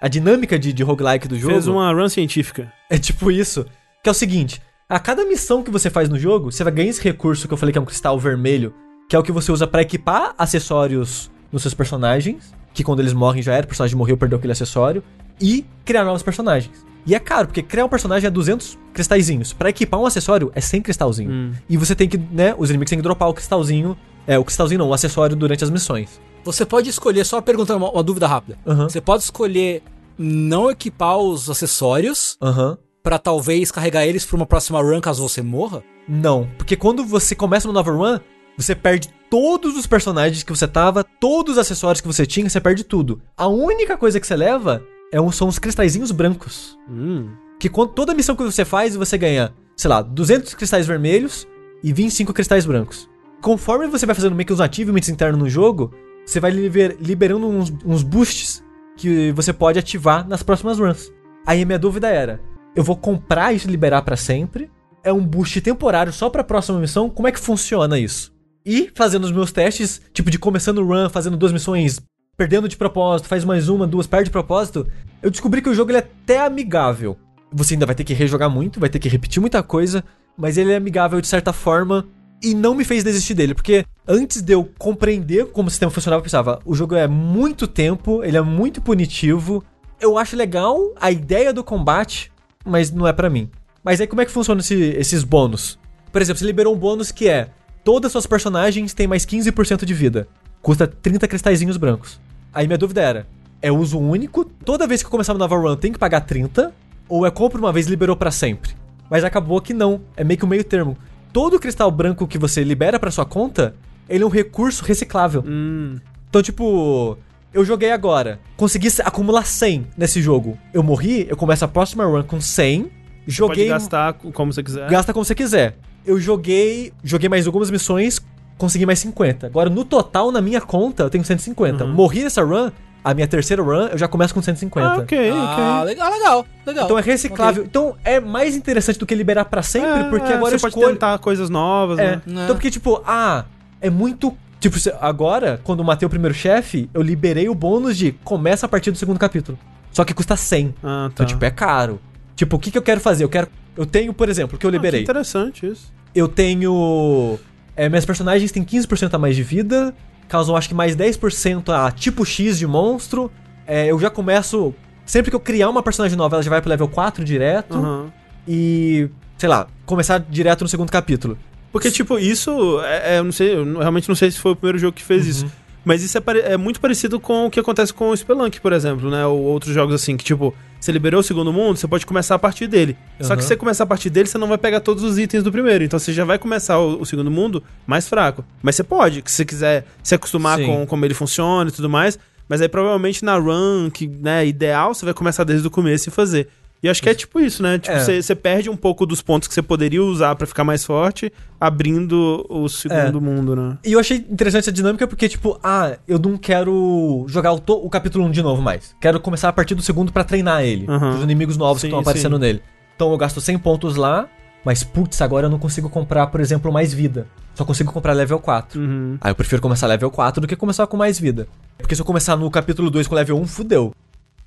a 0.00 0.08
dinâmica 0.08 0.58
de, 0.58 0.72
de 0.72 0.82
roguelike 0.82 1.28
do 1.28 1.38
jogo. 1.38 1.52
Fez 1.52 1.68
uma 1.68 1.92
run 1.92 2.08
científica. 2.08 2.72
É 2.88 2.98
tipo 2.98 3.30
isso. 3.30 3.64
Que 4.02 4.08
é 4.08 4.12
o 4.12 4.14
seguinte: 4.14 4.60
a 4.88 4.98
cada 4.98 5.24
missão 5.24 5.62
que 5.62 5.70
você 5.70 5.88
faz 5.88 6.08
no 6.08 6.18
jogo, 6.18 6.50
você 6.50 6.64
vai 6.64 6.72
ganhar 6.72 6.90
esse 6.90 7.02
recurso 7.02 7.46
que 7.46 7.54
eu 7.54 7.58
falei 7.58 7.72
que 7.72 7.78
é 7.78 7.82
um 7.82 7.84
cristal 7.84 8.18
vermelho, 8.18 8.74
que 9.10 9.16
é 9.16 9.18
o 9.18 9.24
que 9.24 9.32
você 9.32 9.50
usa 9.50 9.66
pra 9.66 9.82
equipar 9.82 10.36
acessórios 10.38 11.32
nos 11.50 11.62
seus 11.62 11.74
personagens. 11.74 12.54
Que 12.72 12.84
quando 12.84 13.00
eles 13.00 13.12
morrem 13.12 13.42
já 13.42 13.52
era, 13.52 13.64
o 13.64 13.66
personagem 13.66 13.96
morreu, 13.96 14.16
perdeu 14.16 14.38
aquele 14.38 14.52
acessório. 14.52 15.02
E 15.40 15.66
criar 15.84 16.04
novos 16.04 16.22
personagens. 16.22 16.86
E 17.04 17.12
é 17.12 17.18
caro, 17.18 17.48
porque 17.48 17.60
criar 17.60 17.84
um 17.84 17.88
personagem 17.88 18.28
é 18.28 18.30
200 18.30 18.78
cristalzinhos. 18.94 19.52
Pra 19.52 19.68
equipar 19.70 19.98
um 19.98 20.06
acessório 20.06 20.52
é 20.54 20.60
100 20.60 20.82
cristalzinho. 20.82 21.28
Hum. 21.28 21.52
E 21.68 21.76
você 21.76 21.96
tem 21.96 22.08
que, 22.08 22.16
né, 22.16 22.54
os 22.56 22.70
inimigos 22.70 22.88
têm 22.88 23.00
que 23.00 23.02
dropar 23.02 23.28
o 23.28 23.34
cristalzinho, 23.34 23.96
é, 24.28 24.38
o 24.38 24.44
cristalzinho 24.44 24.78
não, 24.78 24.90
o 24.90 24.94
acessório 24.94 25.34
durante 25.34 25.64
as 25.64 25.70
missões. 25.70 26.20
Você 26.44 26.64
pode 26.64 26.88
escolher, 26.88 27.26
só 27.26 27.40
perguntando 27.40 27.78
uma, 27.84 27.90
uma 27.90 28.04
dúvida 28.04 28.28
rápida. 28.28 28.58
Aham. 28.64 28.88
Você 28.88 29.00
pode 29.00 29.24
escolher 29.24 29.82
não 30.16 30.70
equipar 30.70 31.18
os 31.18 31.50
acessórios 31.50 32.36
Aham. 32.40 32.78
pra 33.02 33.18
talvez 33.18 33.72
carregar 33.72 34.06
eles 34.06 34.24
pra 34.24 34.36
uma 34.36 34.46
próxima 34.46 34.80
run 34.80 35.00
caso 35.00 35.20
você 35.28 35.42
morra? 35.42 35.82
Não, 36.06 36.48
porque 36.56 36.76
quando 36.76 37.04
você 37.04 37.34
começa 37.34 37.66
no 37.66 37.74
nova 37.74 37.90
run, 37.90 38.20
você 38.56 38.74
perde 38.74 39.08
todos 39.30 39.76
os 39.76 39.86
personagens 39.86 40.42
que 40.42 40.50
você 40.52 40.66
tava, 40.66 41.04
todos 41.04 41.52
os 41.52 41.58
acessórios 41.58 42.00
que 42.00 42.06
você 42.06 42.26
tinha, 42.26 42.48
você 42.48 42.60
perde 42.60 42.84
tudo. 42.84 43.22
A 43.36 43.46
única 43.46 43.96
coisa 43.96 44.18
que 44.18 44.26
você 44.26 44.36
leva 44.36 44.82
é 45.12 45.20
um, 45.20 45.30
são 45.30 45.48
os 45.48 45.58
cristalzinhos 45.58 46.10
brancos. 46.10 46.78
Hum. 46.88 47.30
Que 47.58 47.68
quando 47.68 47.92
toda 47.92 48.14
missão 48.14 48.34
que 48.34 48.42
você 48.42 48.64
faz, 48.64 48.96
você 48.96 49.16
ganha, 49.16 49.52
sei 49.76 49.88
lá, 49.88 50.02
200 50.02 50.54
cristais 50.54 50.86
vermelhos 50.86 51.46
e 51.82 51.92
25 51.92 52.32
cristais 52.32 52.66
brancos. 52.66 53.08
Conforme 53.40 53.86
você 53.86 54.04
vai 54.04 54.14
fazendo 54.14 54.34
meio 54.34 54.46
que 54.46 54.52
os 54.52 54.60
achievements 54.60 55.08
internos 55.08 55.38
no 55.38 55.48
jogo, 55.48 55.92
você 56.26 56.40
vai 56.40 56.50
liber- 56.50 56.96
liberando 57.00 57.46
uns, 57.48 57.72
uns 57.84 58.02
boosts 58.02 58.62
que 58.96 59.32
você 59.32 59.52
pode 59.52 59.78
ativar 59.78 60.28
nas 60.28 60.42
próximas 60.42 60.78
runs. 60.78 61.12
Aí 61.46 61.62
a 61.62 61.66
minha 61.66 61.78
dúvida 61.78 62.08
era, 62.08 62.40
eu 62.76 62.84
vou 62.84 62.96
comprar 62.96 63.54
isso 63.54 63.66
e 63.66 63.70
liberar 63.70 64.02
pra 64.02 64.16
sempre? 64.16 64.70
É 65.02 65.10
um 65.12 65.24
boost 65.24 65.58
temporário 65.62 66.12
só 66.12 66.28
pra 66.28 66.44
próxima 66.44 66.78
missão? 66.78 67.08
Como 67.08 67.26
é 67.26 67.32
que 67.32 67.40
funciona 67.40 67.98
isso? 67.98 68.32
E 68.64 68.90
fazendo 68.94 69.24
os 69.24 69.32
meus 69.32 69.52
testes, 69.52 70.00
tipo 70.12 70.30
de 70.30 70.38
começando 70.38 70.84
run, 70.84 71.08
fazendo 71.08 71.36
duas 71.36 71.52
missões, 71.52 72.00
perdendo 72.36 72.68
de 72.68 72.76
propósito, 72.76 73.28
faz 73.28 73.44
mais 73.44 73.68
uma, 73.68 73.86
duas, 73.86 74.06
perde 74.06 74.24
de 74.26 74.30
propósito, 74.30 74.86
eu 75.22 75.30
descobri 75.30 75.62
que 75.62 75.68
o 75.68 75.74
jogo 75.74 75.90
ele 75.90 75.98
é 75.98 76.00
até 76.00 76.40
amigável. 76.44 77.16
Você 77.52 77.74
ainda 77.74 77.86
vai 77.86 77.94
ter 77.94 78.04
que 78.04 78.14
rejogar 78.14 78.48
muito, 78.50 78.78
vai 78.78 78.88
ter 78.88 78.98
que 78.98 79.08
repetir 79.08 79.40
muita 79.40 79.62
coisa, 79.62 80.04
mas 80.36 80.56
ele 80.56 80.72
é 80.72 80.76
amigável 80.76 81.20
de 81.20 81.26
certa 81.28 81.52
forma 81.52 82.06
e 82.42 82.54
não 82.54 82.74
me 82.74 82.84
fez 82.84 83.04
desistir 83.04 83.34
dele, 83.34 83.54
porque 83.54 83.84
antes 84.08 84.40
de 84.40 84.52
eu 84.54 84.64
compreender 84.78 85.46
como 85.46 85.68
o 85.68 85.70
sistema 85.70 85.90
funcionava, 85.90 86.20
eu 86.20 86.24
pensava, 86.24 86.58
o 86.64 86.74
jogo 86.74 86.94
é 86.94 87.06
muito 87.06 87.66
tempo, 87.66 88.24
ele 88.24 88.36
é 88.36 88.40
muito 88.40 88.80
punitivo, 88.80 89.62
eu 90.00 90.16
acho 90.16 90.36
legal 90.36 90.78
a 90.98 91.10
ideia 91.10 91.52
do 91.52 91.62
combate, 91.62 92.32
mas 92.64 92.90
não 92.90 93.06
é 93.06 93.12
pra 93.12 93.28
mim. 93.28 93.50
Mas 93.84 94.00
aí 94.00 94.06
como 94.06 94.22
é 94.22 94.24
que 94.24 94.30
funciona 94.30 94.60
esse- 94.60 94.74
esses 94.96 95.22
bônus? 95.24 95.78
Por 96.10 96.22
exemplo, 96.22 96.38
você 96.38 96.46
liberou 96.46 96.74
um 96.74 96.78
bônus 96.78 97.10
que 97.12 97.28
é 97.28 97.50
todas 97.84 98.08
as 98.08 98.12
suas 98.12 98.26
personagens 98.26 98.92
têm 98.94 99.06
mais 99.06 99.24
15% 99.26 99.84
de 99.84 99.94
vida. 99.94 100.28
Custa 100.62 100.86
30 100.86 101.26
cristalzinhos 101.28 101.76
brancos. 101.76 102.20
Aí 102.52 102.66
minha 102.66 102.78
dúvida 102.78 103.00
era, 103.00 103.26
é 103.62 103.70
uso 103.72 103.98
único? 103.98 104.44
Toda 104.44 104.86
vez 104.86 105.02
que 105.02 105.06
eu 105.06 105.10
começar 105.10 105.32
uma 105.32 105.38
nova 105.38 105.56
run, 105.56 105.76
tem 105.76 105.92
que 105.92 105.98
pagar 105.98 106.20
30? 106.20 106.72
Ou 107.08 107.26
é 107.26 107.30
compra 107.30 107.58
uma 107.60 107.72
vez 107.72 107.86
e 107.86 107.90
liberou 107.90 108.16
pra 108.16 108.30
sempre? 108.30 108.72
Mas 109.10 109.24
acabou 109.24 109.60
que 109.60 109.72
não, 109.74 110.00
é 110.16 110.22
meio 110.22 110.38
que 110.38 110.44
o 110.44 110.48
meio 110.48 110.62
termo. 110.64 110.96
Todo 111.32 111.58
cristal 111.58 111.90
branco 111.90 112.26
que 112.26 112.38
você 112.38 112.62
libera 112.62 112.98
pra 112.98 113.10
sua 113.10 113.24
conta, 113.24 113.74
ele 114.08 114.22
é 114.24 114.26
um 114.26 114.30
recurso 114.30 114.84
reciclável. 114.84 115.42
Hum. 115.46 115.96
Então, 116.28 116.42
tipo, 116.42 117.16
eu 117.52 117.64
joguei 117.64 117.90
agora, 117.90 118.38
consegui 118.56 118.90
se- 118.90 119.02
acumular 119.02 119.44
100 119.44 119.86
nesse 119.96 120.20
jogo. 120.22 120.56
Eu 120.72 120.82
morri, 120.82 121.26
eu 121.28 121.36
começo 121.36 121.64
a 121.64 121.68
próxima 121.68 122.04
run 122.04 122.22
com 122.24 122.40
100, 122.40 122.90
joguei, 123.26 123.68
Pode 123.68 123.68
gastar 123.68 124.12
como 124.14 124.52
você 124.52 124.62
quiser. 124.62 124.88
gasta 124.90 125.12
como 125.12 125.24
você 125.24 125.34
quiser. 125.34 125.76
Eu 126.04 126.18
joguei, 126.18 126.92
joguei 127.04 127.28
mais 127.28 127.46
algumas 127.46 127.70
missões, 127.70 128.20
consegui 128.56 128.86
mais 128.86 128.98
50. 129.00 129.46
Agora, 129.46 129.68
no 129.70 129.84
total, 129.84 130.30
na 130.32 130.40
minha 130.40 130.60
conta, 130.60 131.02
eu 131.04 131.10
tenho 131.10 131.24
150. 131.24 131.84
Uhum. 131.84 131.92
Morri 131.92 132.22
nessa 132.22 132.42
run, 132.42 132.70
a 133.04 133.14
minha 133.14 133.26
terceira 133.26 133.62
run, 133.62 133.88
eu 133.92 133.98
já 133.98 134.08
começo 134.08 134.32
com 134.34 134.42
150. 134.42 134.86
Ah, 134.86 134.96
ok, 134.98 135.30
Ah, 135.30 135.52
ok. 135.52 135.84
legal, 135.86 136.10
legal, 136.10 136.44
legal. 136.66 136.84
Então 136.86 136.98
é 136.98 137.02
reciclável. 137.02 137.64
Então 137.64 137.96
é 138.04 138.18
mais 138.20 138.56
interessante 138.56 138.98
do 138.98 139.06
que 139.06 139.14
liberar 139.14 139.44
pra 139.46 139.62
sempre, 139.62 140.00
É, 140.00 140.04
porque 140.10 140.32
é, 140.32 140.36
agora 140.36 140.50
você 140.50 140.56
eu 140.56 140.60
pode 140.60 140.74
escolho... 140.74 140.92
tentar 140.94 141.18
coisas 141.18 141.48
novas, 141.50 141.98
É. 141.98 142.02
né? 142.16 142.22
Né? 142.26 142.44
Então, 142.44 142.54
porque, 142.56 142.70
tipo, 142.70 143.02
ah, 143.06 143.44
é 143.80 143.90
muito. 143.90 144.36
Tipo, 144.58 144.76
agora, 145.00 145.58
quando 145.64 145.78
eu 145.78 145.84
matei 145.86 146.04
o 146.06 146.10
primeiro 146.10 146.34
chefe, 146.34 146.88
eu 146.92 147.00
liberei 147.00 147.48
o 147.48 147.54
bônus 147.54 147.96
de 147.96 148.12
começa 148.24 148.66
a 148.66 148.68
partir 148.68 148.90
do 148.90 148.98
segundo 148.98 149.18
capítulo. 149.18 149.58
Só 149.90 150.04
que 150.04 150.12
custa 150.12 150.36
100. 150.36 150.74
Ah, 150.82 151.06
tá. 151.08 151.10
Então, 151.14 151.26
tipo, 151.26 151.42
é 151.44 151.50
caro. 151.50 151.98
Tipo, 152.36 152.56
o 152.56 152.58
que, 152.58 152.70
que 152.70 152.76
eu 152.78 152.82
quero 152.82 153.00
fazer? 153.00 153.24
Eu 153.24 153.28
quero. 153.30 153.48
Eu 153.76 153.86
tenho, 153.86 154.12
por 154.12 154.28
exemplo, 154.28 154.58
que 154.58 154.66
eu 154.66 154.68
Ah, 154.68 154.72
que 154.72 154.76
liberei. 154.78 155.02
interessante 155.02 155.66
isso. 155.66 155.92
eu 156.14 156.28
tenho. 156.28 157.38
É, 157.76 157.88
minhas 157.88 158.04
personagens 158.04 158.50
têm 158.52 158.62
15% 158.64 159.14
a 159.14 159.18
mais 159.18 159.36
de 159.36 159.42
vida, 159.42 159.94
causam 160.28 160.56
acho 160.56 160.68
que 160.68 160.74
mais 160.74 160.94
10% 160.96 161.72
a 161.72 161.90
tipo 161.90 162.24
X 162.24 162.58
de 162.58 162.66
monstro. 162.66 163.30
É, 163.66 163.86
eu 163.90 163.98
já 163.98 164.10
começo. 164.10 164.74
Sempre 165.06 165.30
que 165.30 165.36
eu 165.36 165.40
criar 165.40 165.68
uma 165.68 165.82
personagem 165.82 166.16
nova, 166.16 166.36
ela 166.36 166.42
já 166.42 166.50
vai 166.50 166.60
pro 166.60 166.68
level 166.70 166.88
4 166.88 167.24
direto. 167.24 167.74
Aham. 167.76 168.12
E. 168.46 169.08
sei 169.38 169.48
lá, 169.48 169.66
começar 169.86 170.18
direto 170.18 170.62
no 170.62 170.68
segundo 170.68 170.90
capítulo. 170.90 171.38
Porque, 171.72 171.90
tipo, 171.90 172.18
isso. 172.18 172.80
É, 172.82 173.14
é, 173.14 173.18
eu 173.18 173.24
não 173.24 173.32
sei, 173.32 173.54
eu 173.54 173.78
realmente 173.78 174.08
não 174.08 174.16
sei 174.16 174.30
se 174.30 174.38
foi 174.38 174.52
o 174.52 174.56
primeiro 174.56 174.78
jogo 174.78 174.92
que 174.92 175.04
fez 175.04 175.26
isso. 175.26 175.46
Mas 175.84 176.02
isso 176.02 176.18
é, 176.18 176.22
é 176.52 176.56
muito 176.56 176.80
parecido 176.80 177.18
com 177.18 177.46
o 177.46 177.50
que 177.50 177.58
acontece 177.58 177.94
com 177.94 178.10
o 178.10 178.16
Spelunk, 178.16 178.60
por 178.60 178.72
exemplo, 178.72 179.08
né? 179.08 179.24
Ou 179.24 179.38
outros 179.40 179.72
jogos 179.72 179.94
assim, 179.94 180.16
que, 180.16 180.24
tipo, 180.24 180.54
você 180.80 180.90
liberou 180.90 181.20
o 181.20 181.22
segundo 181.22 181.52
mundo, 181.52 181.76
você 181.76 181.86
pode 181.86 182.06
começar 182.06 182.36
a 182.36 182.38
partir 182.38 182.66
dele. 182.66 182.96
Só 183.20 183.36
que 183.36 183.42
se 183.42 183.48
você 183.48 183.56
começar 183.56 183.84
a 183.84 183.86
partir 183.86 184.08
dele, 184.08 184.28
você 184.28 184.38
não 184.38 184.48
vai 184.48 184.56
pegar 184.56 184.80
todos 184.80 185.04
os 185.04 185.18
itens 185.18 185.42
do 185.42 185.52
primeiro. 185.52 185.84
Então 185.84 185.98
você 185.98 186.12
já 186.12 186.24
vai 186.24 186.38
começar 186.38 186.78
o, 186.78 187.02
o 187.02 187.06
segundo 187.06 187.30
mundo 187.30 187.62
mais 187.86 188.08
fraco. 188.08 188.42
Mas 188.62 188.76
você 188.76 188.82
pode, 188.82 189.22
se 189.26 189.36
você 189.36 189.44
quiser 189.44 189.84
se 190.02 190.14
acostumar 190.14 190.58
Sim. 190.58 190.66
com 190.66 190.86
como 190.86 191.04
ele 191.04 191.12
funciona 191.12 191.68
e 191.68 191.72
tudo 191.72 191.90
mais. 191.90 192.18
Mas 192.48 192.60
aí 192.60 192.68
provavelmente 192.68 193.24
na 193.24 193.36
run, 193.36 193.90
que 193.90 194.08
né, 194.08 194.46
ideal, 194.46 194.94
você 194.94 195.04
vai 195.04 195.14
começar 195.14 195.44
desde 195.44 195.66
o 195.66 195.70
começo 195.70 196.08
e 196.08 196.12
fazer. 196.12 196.48
E 196.82 196.88
acho 196.88 197.02
que 197.02 197.08
é 197.10 197.14
tipo 197.14 197.38
isso, 197.38 197.62
né? 197.62 197.78
Tipo, 197.78 197.94
É. 197.94 198.00
você, 198.00 198.22
você 198.22 198.34
perde 198.34 198.70
um 198.70 198.76
pouco 198.76 199.04
dos 199.04 199.20
pontos 199.20 199.46
que 199.46 199.52
você 199.54 199.60
poderia 199.60 200.02
usar 200.02 200.34
pra 200.34 200.46
ficar 200.46 200.64
mais 200.64 200.82
forte, 200.84 201.30
abrindo 201.60 202.46
o 202.48 202.68
segundo 202.68 203.18
É. 203.18 203.20
mundo, 203.20 203.54
né? 203.54 203.76
E 203.84 203.92
eu 203.92 204.00
achei 204.00 204.16
interessante 204.30 204.62
essa 204.62 204.72
dinâmica 204.72 205.06
porque, 205.06 205.28
tipo, 205.28 205.58
ah, 205.62 205.98
eu 206.08 206.18
não 206.18 206.38
quero 206.38 207.24
jogar 207.28 207.52
o, 207.52 207.60
o 207.68 207.90
capítulo 207.90 208.24
1 208.24 208.30
de 208.30 208.42
novo 208.42 208.62
mais. 208.62 208.96
Quero 209.00 209.20
começar 209.20 209.48
a 209.50 209.52
partir 209.52 209.74
do 209.74 209.82
segundo 209.82 210.10
pra 210.12 210.24
treinar 210.24 210.62
ele. 210.62 210.86
Aham. 210.88 211.16
Os 211.18 211.22
inimigos 211.22 211.56
novos 211.56 211.82
Sim, 211.82 211.88
que 211.88 211.92
estão 211.92 212.00
aparecendo 212.00 212.36
sim. 212.36 212.40
nele. 212.40 212.62
Então 212.96 213.12
eu 213.12 213.18
gasto 213.18 213.40
100 213.40 213.58
pontos 213.58 213.96
lá, 213.96 214.26
mas 214.64 214.82
putz, 214.82 215.20
agora 215.20 215.46
eu 215.46 215.50
não 215.50 215.58
consigo 215.58 215.88
comprar, 215.90 216.26
por 216.28 216.40
exemplo, 216.40 216.72
mais 216.72 216.92
vida. 216.94 217.26
Só 217.54 217.64
consigo 217.64 217.92
comprar 217.92 218.14
level 218.14 218.38
4. 218.38 218.80
Uhum. 218.80 219.18
Ah, 219.20 219.28
eu 219.30 219.34
prefiro 219.34 219.60
começar 219.60 219.86
level 219.86 220.10
4 220.10 220.40
do 220.40 220.46
que 220.46 220.56
começar 220.56 220.86
com 220.86 220.96
mais 220.96 221.18
vida. 221.18 221.46
Porque 221.76 221.94
se 221.94 222.00
eu 222.00 222.06
começar 222.06 222.36
no 222.36 222.50
capítulo 222.50 222.90
2 222.90 223.06
com 223.06 223.14
level 223.14 223.38
1, 223.38 223.46
fudeu. 223.46 223.92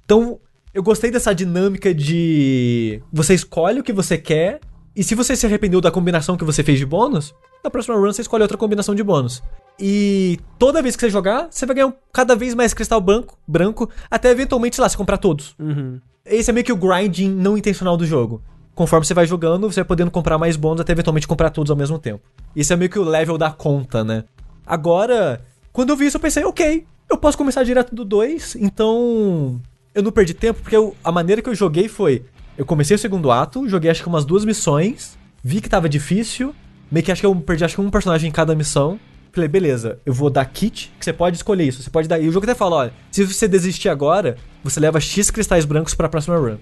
Então, 0.06 0.40
eu 0.74 0.82
gostei 0.84 1.12
dessa 1.12 1.34
dinâmica 1.34 1.94
de. 1.94 3.02
Você 3.12 3.34
escolhe 3.34 3.80
o 3.80 3.84
que 3.84 3.94
você 3.94 4.18
quer, 4.18 4.60
e 4.96 5.04
se 5.04 5.16
você 5.16 5.36
se 5.36 5.46
arrependeu 5.46 5.80
da 5.82 5.92
combinação 5.92 6.38
que 6.38 6.44
você 6.44 6.64
fez 6.64 6.80
de 6.80 6.86
bônus, 6.86 7.34
na 7.64 7.70
próxima 7.70 7.96
run 7.96 8.12
você 8.12 8.22
escolhe 8.22 8.42
outra 8.44 8.58
combinação 8.58 8.94
de 8.96 9.04
bônus. 9.04 9.42
E 9.80 10.40
toda 10.60 10.82
vez 10.82 10.96
que 10.96 11.02
você 11.02 11.10
jogar, 11.10 11.48
você 11.50 11.66
vai 11.66 11.76
ganhar 11.76 11.88
um- 11.88 11.94
cada 12.12 12.36
vez 12.36 12.54
mais 12.54 12.74
cristal 12.74 13.02
branco, 13.02 13.38
branco, 13.48 13.90
até 14.10 14.30
eventualmente, 14.30 14.76
sei 14.76 14.82
lá, 14.84 14.90
você 14.90 14.98
comprar 14.98 15.18
todos. 15.18 15.56
Uhum. 15.60 16.00
Esse 16.26 16.50
é 16.52 16.54
meio 16.54 16.66
que 16.66 16.72
o 16.72 16.78
grinding 16.78 17.30
não 17.30 17.58
intencional 17.58 17.98
do 17.98 18.06
jogo. 18.06 18.42
Conforme 18.76 19.06
você 19.06 19.14
vai 19.14 19.26
jogando, 19.26 19.72
você 19.72 19.82
vai 19.82 19.88
podendo 19.88 20.12
comprar 20.12 20.38
mais 20.38 20.56
bônus 20.56 20.82
até 20.82 20.92
eventualmente 20.92 21.28
comprar 21.28 21.50
todos 21.50 21.70
ao 21.72 21.78
mesmo 21.78 21.98
tempo. 22.00 22.24
Esse 22.56 22.72
é 22.74 22.76
meio 22.76 22.90
que 22.90 23.00
o 23.00 23.04
level 23.04 23.38
da 23.38 23.52
conta, 23.52 24.04
né? 24.04 24.24
Agora, 24.66 25.42
quando 25.72 25.90
eu 25.90 25.96
vi 25.98 26.06
isso, 26.06 26.18
eu 26.18 26.22
pensei, 26.22 26.44
ok, 26.44 26.86
eu 27.10 27.18
posso 27.18 27.38
começar 27.38 27.64
direto 27.64 27.94
do 27.94 28.06
2, 28.06 28.56
então. 28.56 29.60
Eu 29.94 30.02
não 30.04 30.12
perdi 30.12 30.34
tempo, 30.34 30.62
porque 30.62 30.76
eu- 30.76 30.96
a 31.04 31.12
maneira 31.12 31.42
que 31.42 31.50
eu 31.50 31.56
joguei 31.56 31.88
foi. 31.88 32.24
Eu 32.58 32.66
comecei 32.66 32.96
o 32.96 33.00
segundo 33.00 33.32
ato, 33.32 33.68
joguei 33.68 33.90
acho 33.92 34.02
que 34.02 34.08
umas 34.10 34.26
duas 34.26 34.46
missões, 34.46 35.18
vi 35.44 35.60
que 35.62 35.70
tava 35.70 35.88
difícil, 35.90 36.54
meio 36.92 37.04
que 37.06 37.12
acho 37.12 37.22
que 37.22 37.26
eu 37.26 37.36
perdi 37.36 37.64
acho 37.66 37.76
que 37.76 37.82
um 37.82 37.90
personagem 37.90 38.30
em 38.30 38.32
cada 38.32 38.56
missão. 38.56 39.00
Falei, 39.32 39.48
beleza, 39.48 39.98
eu 40.06 40.14
vou 40.14 40.30
dar 40.30 40.46
kit, 40.46 40.92
que 41.00 41.04
você 41.06 41.12
pode 41.12 41.38
escolher 41.38 41.64
isso. 41.68 41.82
Você 41.82 41.90
pode 41.90 42.08
dar. 42.08 42.20
E 42.20 42.28
o 42.28 42.32
jogo 42.32 42.46
até 42.46 42.54
fala: 42.54 42.76
olha, 42.76 42.94
se 43.12 43.26
você 43.26 43.48
desistir 43.48 43.90
agora, 43.90 44.38
você 44.64 44.80
leva 44.80 45.00
X 45.00 45.32
cristais 45.32 45.66
brancos 45.66 45.96
pra 45.96 46.08
próxima 46.08 46.38
run. 46.38 46.58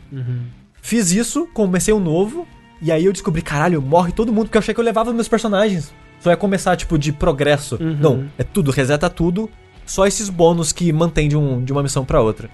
Fiz 0.82 1.12
isso, 1.12 1.48
comecei 1.54 1.94
um 1.94 2.00
novo, 2.00 2.48
e 2.82 2.92
aí 2.92 3.06
eu 3.06 3.12
descobri, 3.14 3.42
caralho, 3.42 3.82
morre 3.82 4.12
todo 4.14 4.32
mundo, 4.32 4.46
porque 4.46 4.58
eu 4.58 4.60
achei 4.60 4.74
que 4.74 4.80
eu 4.80 4.84
levava 4.86 5.12
meus 5.14 5.28
personagens. 5.28 5.94
Só 6.22 6.30
ia 6.30 6.38
começar, 6.38 6.76
tipo, 6.78 6.98
de 6.98 7.12
progresso. 7.12 7.76
Uhum. 7.82 7.98
Não, 8.00 8.26
é 8.38 8.44
tudo, 8.44 8.72
reseta 8.72 9.10
tudo, 9.10 9.50
só 9.86 10.08
esses 10.08 10.30
bônus 10.30 10.72
que 10.72 10.92
mantém 10.94 11.28
de, 11.28 11.36
um, 11.36 11.64
de 11.64 11.72
uma 11.74 11.84
missão 11.84 12.06
pra 12.06 12.22
outra. 12.22 12.50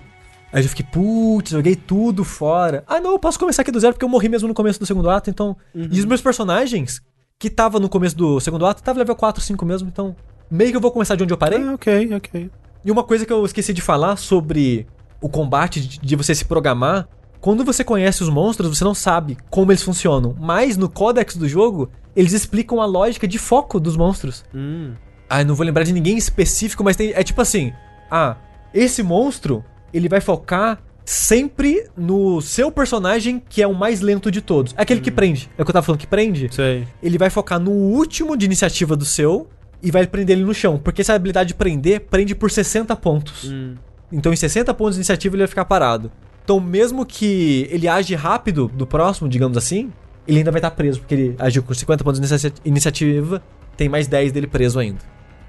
Aí 0.51 0.59
eu 0.59 0.63
já 0.63 0.69
fiquei, 0.69 0.85
putz, 0.85 1.51
joguei 1.51 1.75
tudo 1.75 2.23
fora. 2.23 2.83
Ah, 2.87 2.99
não, 2.99 3.11
eu 3.11 3.19
posso 3.19 3.37
começar 3.37 3.61
aqui 3.61 3.71
do 3.71 3.79
zero 3.79 3.93
porque 3.93 4.05
eu 4.05 4.09
morri 4.09 4.29
mesmo 4.29 4.47
no 4.47 4.53
começo 4.53 4.79
do 4.79 4.85
segundo 4.85 5.09
ato, 5.09 5.29
então. 5.29 5.55
E 5.75 5.99
os 5.99 6.05
meus 6.05 6.21
personagens, 6.21 7.01
que 7.37 7.49
tava 7.49 7.79
no 7.79 7.89
começo 7.89 8.15
do 8.15 8.39
segundo 8.39 8.65
ato, 8.65 8.81
tava 8.81 8.99
level 8.99 9.15
4, 9.15 9.41
5 9.41 9.65
mesmo, 9.65 9.89
então. 9.89 10.15
Meio 10.49 10.71
que 10.71 10.77
eu 10.77 10.81
vou 10.81 10.91
começar 10.91 11.15
de 11.15 11.23
onde 11.23 11.33
eu 11.33 11.37
parei. 11.37 11.61
Ah, 11.61 11.73
ok, 11.73 12.15
ok. 12.15 12.49
E 12.85 12.91
uma 12.91 13.03
coisa 13.03 13.25
que 13.25 13.33
eu 13.33 13.45
esqueci 13.45 13.73
de 13.73 13.81
falar 13.81 14.15
sobre 14.15 14.87
o 15.21 15.27
combate, 15.27 15.81
de, 15.81 15.99
de 15.99 16.15
você 16.15 16.33
se 16.33 16.45
programar. 16.45 17.07
Quando 17.41 17.63
você 17.63 17.83
conhece 17.83 18.23
os 18.23 18.29
monstros, 18.29 18.77
você 18.77 18.83
não 18.83 18.95
sabe 18.95 19.37
como 19.49 19.71
eles 19.71 19.83
funcionam. 19.83 20.35
Mas 20.39 20.77
no 20.77 20.89
códex 20.89 21.35
do 21.35 21.47
jogo, 21.47 21.89
eles 22.15 22.33
explicam 22.33 22.81
a 22.81 22.85
lógica 22.85 23.27
de 23.27 23.37
foco 23.37 23.79
dos 23.79 23.95
monstros. 23.97 24.43
Hum. 24.53 24.93
Ah, 25.29 25.41
eu 25.41 25.45
não 25.45 25.55
vou 25.55 25.65
lembrar 25.65 25.83
de 25.83 25.91
ninguém 25.91 26.17
específico, 26.17 26.83
mas 26.83 26.95
tem, 26.95 27.11
é 27.13 27.23
tipo 27.23 27.41
assim: 27.41 27.73
ah, 28.09 28.37
esse 28.73 29.03
monstro, 29.03 29.63
ele 29.97 30.07
vai 30.09 30.21
focar 30.21 30.79
sempre 31.03 31.87
no 31.95 32.41
seu 32.41 32.69
personagem, 32.71 33.41
que 33.49 33.61
é 33.61 33.67
o 33.67 33.73
mais 33.73 34.01
lento 34.01 34.29
de 34.29 34.41
todos. 34.41 34.73
É 34.77 34.81
aquele 34.81 34.99
que 34.99 35.09
prende. 35.09 35.49
É 35.57 35.61
o 35.61 35.65
que 35.65 35.69
eu 35.69 35.73
tava 35.73 35.85
falando 35.85 35.99
que 36.01 36.07
prende. 36.07 36.49
Sei. 36.53 36.85
Ele 37.01 37.17
vai 37.17 37.29
focar 37.29 37.59
no 37.59 37.71
último 37.71 38.35
de 38.35 38.45
iniciativa 38.45 38.95
do 38.95 39.05
seu 39.05 39.47
e 39.81 39.89
vai 39.89 40.05
prender 40.05 40.35
ele 40.37 40.45
no 40.45 40.53
chão. 40.53 40.77
Porque 40.77 41.01
essa 41.01 41.13
habilidade 41.13 41.49
de 41.49 41.53
prender 41.55 42.01
prende 42.01 42.35
por 42.35 42.51
60 42.51 42.93
pontos. 42.97 43.45
Hum. 43.45 43.75
Então, 44.11 44.33
em 44.33 44.35
60 44.35 44.73
pontos 44.73 44.95
de 44.95 44.99
iniciativa, 44.99 45.35
ele 45.35 45.43
vai 45.43 45.47
ficar 45.47 45.65
parado. 45.65 46.11
Então, 46.43 46.59
mesmo 46.59 47.05
que 47.05 47.67
ele 47.71 47.87
age 47.87 48.13
rápido 48.15 48.69
do 48.73 48.85
próximo, 48.85 49.27
digamos 49.29 49.57
assim, 49.57 49.91
ele 50.27 50.39
ainda 50.39 50.51
vai 50.51 50.59
estar 50.59 50.71
preso, 50.71 50.99
porque 50.99 51.13
ele 51.15 51.35
agiu 51.39 51.63
com 51.63 51.73
50 51.73 52.03
pontos 52.03 52.19
de 52.19 52.25
inicia- 52.27 52.53
iniciativa, 52.65 53.41
tem 53.77 53.87
mais 53.89 54.07
10 54.07 54.31
dele 54.33 54.47
preso 54.47 54.77
ainda. 54.79 54.99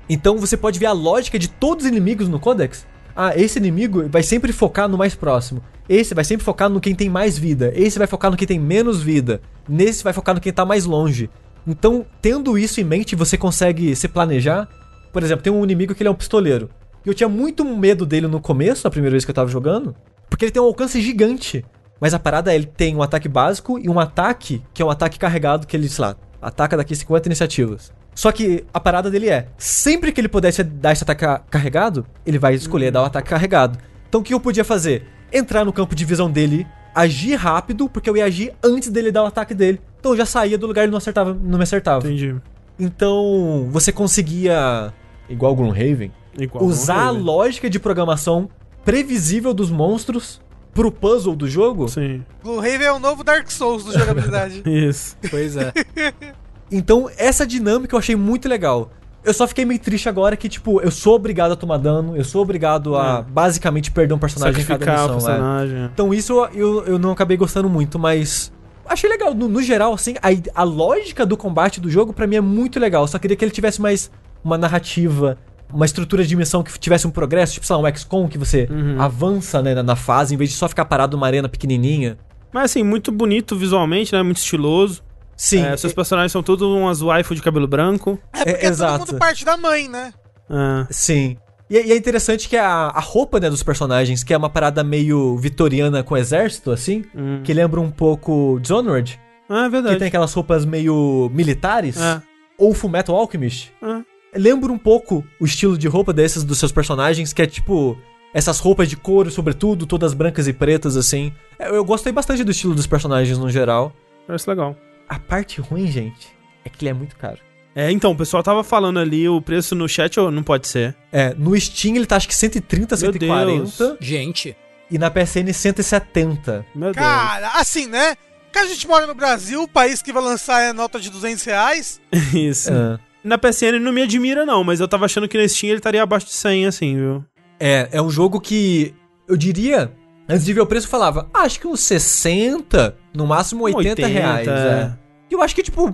Então, 0.08 0.38
você 0.38 0.56
pode 0.56 0.78
ver 0.78 0.86
a 0.86 0.92
lógica 0.92 1.38
de 1.38 1.48
todos 1.48 1.84
os 1.84 1.90
inimigos 1.90 2.28
no 2.28 2.38
Codex. 2.40 2.86
Ah, 3.20 3.36
esse 3.36 3.58
inimigo 3.58 4.08
vai 4.08 4.22
sempre 4.22 4.52
focar 4.52 4.88
no 4.88 4.96
mais 4.96 5.12
próximo. 5.12 5.60
Esse 5.88 6.14
vai 6.14 6.22
sempre 6.22 6.44
focar 6.44 6.70
no 6.70 6.80
quem 6.80 6.94
tem 6.94 7.10
mais 7.10 7.36
vida. 7.36 7.72
Esse 7.74 7.98
vai 7.98 8.06
focar 8.06 8.30
no 8.30 8.36
quem 8.36 8.46
tem 8.46 8.60
menos 8.60 9.02
vida. 9.02 9.40
Nesse 9.68 10.04
vai 10.04 10.12
focar 10.12 10.36
no 10.36 10.40
quem 10.40 10.52
tá 10.52 10.64
mais 10.64 10.84
longe. 10.84 11.28
Então, 11.66 12.06
tendo 12.22 12.56
isso 12.56 12.80
em 12.80 12.84
mente, 12.84 13.16
você 13.16 13.36
consegue 13.36 13.96
se 13.96 14.06
planejar. 14.06 14.68
Por 15.12 15.20
exemplo, 15.24 15.42
tem 15.42 15.52
um 15.52 15.64
inimigo 15.64 15.96
que 15.96 16.02
ele 16.04 16.08
é 16.08 16.12
um 16.12 16.14
pistoleiro. 16.14 16.70
E 17.04 17.08
eu 17.08 17.14
tinha 17.14 17.28
muito 17.28 17.64
medo 17.64 18.06
dele 18.06 18.28
no 18.28 18.40
começo, 18.40 18.86
a 18.86 18.90
primeira 18.90 19.14
vez 19.14 19.24
que 19.24 19.32
eu 19.32 19.34
tava 19.34 19.50
jogando, 19.50 19.96
porque 20.30 20.44
ele 20.44 20.52
tem 20.52 20.62
um 20.62 20.66
alcance 20.66 21.00
gigante. 21.02 21.64
Mas 22.00 22.14
a 22.14 22.20
parada 22.20 22.52
é, 22.52 22.54
ele 22.54 22.66
tem 22.66 22.94
um 22.94 23.02
ataque 23.02 23.28
básico 23.28 23.80
e 23.80 23.88
um 23.88 23.98
ataque 23.98 24.62
que 24.72 24.80
é 24.80 24.84
um 24.84 24.90
ataque 24.90 25.18
carregado, 25.18 25.66
que 25.66 25.76
ele, 25.76 25.88
sei 25.88 26.04
lá, 26.04 26.16
ataca 26.40 26.76
daqui 26.76 26.94
50 26.94 27.26
iniciativas. 27.26 27.92
Só 28.18 28.32
que 28.32 28.64
a 28.74 28.80
parada 28.80 29.08
dele 29.08 29.28
é, 29.28 29.46
sempre 29.56 30.10
que 30.10 30.20
ele 30.20 30.26
pudesse 30.26 30.64
dar 30.64 30.90
esse 30.92 31.04
ataque 31.04 31.20
ca- 31.24 31.38
carregado, 31.48 32.04
ele 32.26 32.36
vai 32.36 32.52
escolher 32.52 32.90
dar 32.90 33.02
o 33.02 33.04
ataque 33.04 33.30
carregado. 33.30 33.78
Então 34.08 34.20
o 34.20 34.24
que 34.24 34.34
eu 34.34 34.40
podia 34.40 34.64
fazer? 34.64 35.06
Entrar 35.32 35.64
no 35.64 35.72
campo 35.72 35.94
de 35.94 36.04
visão 36.04 36.28
dele, 36.28 36.66
agir 36.92 37.36
rápido, 37.36 37.88
porque 37.88 38.10
eu 38.10 38.16
ia 38.16 38.24
agir 38.24 38.52
antes 38.60 38.88
dele 38.90 39.12
dar 39.12 39.22
o 39.22 39.26
ataque 39.26 39.54
dele. 39.54 39.80
Então 40.00 40.10
eu 40.10 40.16
já 40.18 40.26
saía 40.26 40.58
do 40.58 40.66
lugar 40.66 40.82
e 40.82 40.84
ele 40.86 40.90
não 40.90 40.98
acertava, 40.98 41.32
não 41.32 41.58
me 41.58 41.62
acertava. 41.62 42.04
Entendi. 42.08 42.34
Então 42.76 43.68
você 43.70 43.92
conseguia, 43.92 44.92
igual 45.28 45.52
o 45.52 45.54
Gloomhaven, 45.54 46.10
Igual 46.36 46.64
usar 46.64 46.94
a 46.94 46.96
Gloomhaven. 47.12 47.22
lógica 47.22 47.70
de 47.70 47.78
programação 47.78 48.48
previsível 48.84 49.54
dos 49.54 49.70
monstros 49.70 50.40
pro 50.74 50.90
puzzle 50.90 51.36
do 51.36 51.48
jogo. 51.48 51.88
Sim. 51.88 52.24
Gloomhaven 52.42 52.86
é 52.88 52.92
o 52.92 52.98
novo 52.98 53.22
Dark 53.22 53.48
Souls 53.48 53.84
do 53.84 53.92
jogabilidade. 53.96 54.62
Isso. 54.66 55.16
Pois 55.30 55.56
é. 55.56 55.72
Então, 56.70 57.08
essa 57.16 57.46
dinâmica 57.46 57.94
eu 57.94 57.98
achei 57.98 58.14
muito 58.16 58.48
legal. 58.48 58.90
Eu 59.24 59.34
só 59.34 59.46
fiquei 59.48 59.64
meio 59.64 59.80
triste 59.80 60.08
agora 60.08 60.36
que, 60.36 60.48
tipo, 60.48 60.80
eu 60.80 60.90
sou 60.90 61.14
obrigado 61.16 61.52
a 61.52 61.56
tomar 61.56 61.76
dano, 61.78 62.16
eu 62.16 62.24
sou 62.24 62.40
obrigado 62.42 62.96
a 62.96 63.18
É. 63.28 63.30
basicamente 63.30 63.90
perder 63.90 64.14
um 64.14 64.18
personagem 64.18 64.62
em 64.62 64.64
cada 64.64 64.84
Sacrificar 64.84 65.14
missão. 65.14 65.28
é. 65.30 65.32
personagem. 65.34 65.90
Então 65.92 66.14
isso 66.14 66.32
eu, 66.54 66.84
eu, 66.84 66.98
não 66.98 67.10
acabei 67.10 67.36
gostando 67.36 67.68
muito, 67.68 67.98
mas. 67.98 68.52
Achei 68.86 69.10
legal. 69.10 69.34
No, 69.34 69.48
no 69.48 69.60
geral, 69.62 69.92
assim, 69.92 70.14
a, 70.22 70.60
a 70.60 70.62
lógica 70.62 71.26
do 71.26 71.36
combate 71.36 71.80
do 71.80 71.90
jogo 71.90 72.12
pra 72.12 72.26
mim 72.26 72.36
é 72.36 72.40
muito 72.40 72.78
legal. 72.80 73.06
Só 73.06 73.18
queria 73.18 73.36
que 73.36 73.44
ele 73.44 73.52
tivesse 73.52 73.82
mais 73.82 74.10
uma 74.42 74.56
narrativa, 74.56 75.36
uma 75.70 75.84
estrutura 75.84 76.24
de 76.24 76.34
missão 76.36 76.62
que 76.62 76.78
tivesse 76.78 77.06
um 77.06 77.10
progresso, 77.10 77.54
tipo, 77.54 77.66
sei 77.66 77.76
lá, 77.76 77.82
um 77.82 77.94
XCOM 77.96 78.28
que 78.28 78.38
você 78.38 78.66
Uhum. 78.70 78.96
avança 79.02 79.60
né, 79.60 79.74
na, 79.74 79.82
na 79.82 79.96
fase, 79.96 80.32
em 80.34 80.38
vez 80.38 80.48
de 80.50 80.56
só 80.56 80.68
ficar 80.68 80.86
parado 80.86 81.16
numa 81.16 81.26
arena 81.26 81.48
pequenininha. 81.50 82.16
Mas 82.50 82.70
assim, 82.70 82.82
muito 82.82 83.12
bonito 83.12 83.56
visualmente, 83.56 84.14
né? 84.14 84.22
Muito 84.22 84.38
estiloso. 84.38 85.02
Sim. 85.39 85.62
É, 85.65 85.77
seus 85.77 85.93
personagens 85.93 86.32
são 86.32 86.43
todos 86.43 86.66
umas 86.69 87.01
waifu 87.01 87.35
de 87.35 87.40
cabelo 87.40 87.66
branco. 87.69 88.19
É 88.32 88.39
porque 88.44 88.51
É, 88.51 88.66
é, 88.66 88.69
exato. 88.69 88.98
todo 88.98 89.09
mundo 89.12 89.19
parte 89.20 89.44
da 89.44 89.56
mãe, 89.56 89.89
né? 89.89 90.12
É. 90.51 90.86
Sim. 90.90 91.36
E, 91.70 91.77
e 91.77 91.93
é 91.93 91.97
interessante 91.97 92.48
que 92.48 92.56
a, 92.56 92.66
a 92.89 93.01
roupa 93.01 93.39
né, 93.39 93.48
dos 93.48 93.62
personagens, 93.62 94.24
que 94.24 94.35
é 94.35 94.36
uma 94.36 94.51
parada 94.51 94.82
meio 94.82 95.36
vitoriana 95.39 96.02
com 96.02 96.16
exército, 96.16 96.70
assim, 96.73 97.05
Hum. 97.15 97.40
que 97.44 97.55
lembra 97.55 97.81
um 97.81 97.90
pouco 97.90 98.59
Dishonored, 98.60 99.19
Ah, 99.48 99.60
é 99.60 99.65
que 99.66 99.70
verdade. 99.70 99.98
tem 99.98 100.09
aquelas 100.09 100.32
roupas 100.35 100.65
meio 100.65 101.31
militares, 101.32 101.97
É. 102.01 102.20
ou 102.59 102.74
Fullmetal 102.74 103.15
Alchemist. 103.15 103.70
É. 103.82 104.39
Lembra 104.39 104.73
um 104.73 104.78
pouco 104.78 105.24
o 105.40 105.44
estilo 105.44 105.78
de 105.78 105.86
roupa 105.86 106.12
desses 106.12 106.43
dos 106.43 106.59
seus 106.59 106.73
personagens, 106.73 107.32
que 107.32 107.40
é 107.43 107.47
tipo 107.47 107.97
essas 108.35 108.59
roupas 108.59 108.89
de 108.89 108.97
couro, 108.97 109.31
sobretudo, 109.31 109.86
todas 109.86 110.12
brancas 110.15 110.48
e 110.48 110.52
pretas, 110.52 110.97
assim. 110.97 111.32
Eu, 111.59 111.77
eu 111.77 111.85
gostei 111.85 112.12
bastante 112.12 112.43
do 112.44 112.51
estilo 112.51 112.74
dos 112.74 112.86
personagens 112.86 113.39
no 113.39 113.48
geral. 113.51 113.93
Parece 114.27 114.48
legal. 114.51 114.77
A 115.09 115.18
parte 115.18 115.60
ruim, 115.60 115.86
gente, 115.90 116.28
é 116.64 116.68
que 116.68 116.85
ele 116.85 116.90
é 116.90 116.94
muito 116.94 117.16
caro. 117.16 117.39
É, 117.74 117.90
então, 117.93 118.12
o 118.12 118.16
pessoal 118.16 118.43
tava 118.43 118.64
falando 118.64 118.98
ali, 118.98 119.28
o 119.28 119.40
preço 119.40 119.74
no 119.74 119.89
chat 119.89 120.18
ou 120.18 120.30
não 120.30 120.43
pode 120.43 120.66
ser. 120.66 120.97
É, 121.12 121.32
no 121.35 121.59
Steam 121.59 121.94
ele 121.97 122.06
tá 122.06 122.16
acho 122.16 122.26
que 122.26 122.35
130, 122.35 122.97
Meu 122.97 123.12
140. 123.12 123.47
Deus. 123.47 123.97
Gente, 124.01 124.56
E 124.90 124.98
na 124.98 125.10
PSN 125.10 125.52
170. 125.52 126.66
Meu 126.74 126.93
Cara, 126.93 127.52
assim, 127.55 127.86
né? 127.86 128.16
Que 128.52 128.59
a 128.59 128.66
gente 128.66 128.89
mora 128.89 129.06
no 129.06 129.14
Brasil, 129.14 129.62
o 129.62 129.68
país 129.68 130.02
que 130.02 130.12
vai 130.12 130.22
lançar 130.22 130.60
é 130.62 130.72
nota 130.72 130.98
de 130.98 131.10
200 131.10 131.44
reais. 131.44 132.01
Deus. 132.10 132.32
Isso. 132.35 132.72
É. 132.72 132.98
Na 133.22 133.36
PSN 133.36 133.78
não 133.80 133.93
me 133.93 134.02
admira, 134.02 134.47
não, 134.47 134.64
mas 134.64 134.80
eu 134.80 134.89
tava 134.89 135.05
achando 135.05 135.28
que 135.28 135.36
na 135.36 135.47
Steam 135.47 135.70
ele 135.70 135.78
estaria 135.78 136.02
abaixo 136.02 136.26
de 136.26 136.32
100, 136.32 136.66
assim, 136.66 136.97
viu? 136.97 137.24
É, 137.60 137.89
é 137.93 138.02
um 138.02 138.10
jogo 138.10 138.40
que 138.40 138.94
eu 139.28 139.36
diria, 139.36 139.93
antes 140.28 140.44
de 140.44 140.52
ver 140.52 140.62
o 140.62 140.66
preço, 140.66 140.86
eu 140.86 140.90
falava, 140.90 141.28
ah, 141.35 141.43
acho 141.43 141.60
que 141.60 141.66
uns 141.66 141.80
60, 141.80 142.97
no 143.18 143.26
máximo 143.26 143.64
80, 143.64 144.06
reais. 144.06 144.46
É. 144.46 144.92
E 145.28 145.34
eu 145.34 145.42
acho 145.42 145.54
que, 145.54 145.62
tipo, 145.62 145.92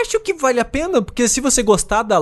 acho 0.00 0.20
que 0.20 0.32
vale 0.32 0.60
a 0.60 0.64
pena, 0.64 1.02
porque 1.02 1.26
se 1.28 1.40
você 1.40 1.62
gostar 1.64 2.04
da, 2.04 2.18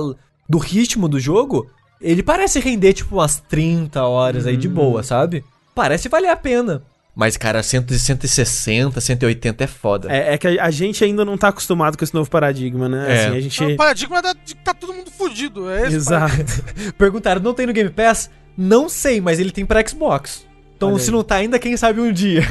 do 0.49 0.57
ritmo 0.57 1.07
do 1.07 1.19
jogo, 1.19 1.69
ele 2.01 2.23
parece 2.23 2.59
render, 2.59 2.93
tipo, 2.93 3.15
umas 3.15 3.39
30 3.47 4.03
horas 4.03 4.47
aí 4.47 4.57
de 4.57 4.67
boa, 4.67 5.03
sabe? 5.03 5.45
Parece 5.75 6.09
valer 6.09 6.29
a 6.29 6.35
pena. 6.35 6.81
Mas, 7.15 7.37
cara, 7.37 7.61
100, 7.61 7.87
160, 7.89 8.99
180 8.99 9.63
é 9.63 9.67
foda. 9.67 10.11
É, 10.11 10.33
é 10.33 10.37
que 10.37 10.47
a, 10.47 10.65
a 10.65 10.71
gente 10.71 11.03
ainda 11.03 11.23
não 11.23 11.37
tá 11.37 11.49
acostumado 11.49 11.97
com 11.97 12.03
esse 12.03 12.13
novo 12.13 12.29
paradigma, 12.29 12.89
né? 12.89 13.05
É. 13.07 13.25
Assim, 13.27 13.37
a 13.37 13.41
gente... 13.41 13.63
O 13.65 13.75
paradigma 13.75 14.21
da- 14.21 14.33
de 14.33 14.55
que 14.55 14.63
tá 14.63 14.73
todo 14.73 14.93
mundo 14.93 15.11
fudido. 15.11 15.69
É 15.69 15.87
esse 15.87 15.95
Exato. 15.97 16.33
Perguntaram, 16.97 17.41
não 17.41 17.53
tem 17.53 17.67
no 17.67 17.73
Game 17.73 17.89
Pass? 17.89 18.29
Não 18.57 18.89
sei, 18.89 19.21
mas 19.21 19.39
ele 19.39 19.51
tem 19.51 19.65
pra 19.65 19.85
Xbox. 19.85 20.47
Então, 20.75 20.91
Olha 20.93 20.99
se 20.99 21.09
aí. 21.09 21.11
não 21.15 21.23
tá 21.23 21.35
ainda, 21.35 21.59
quem 21.59 21.75
sabe 21.75 21.99
um 21.99 22.11
dia. 22.11 22.41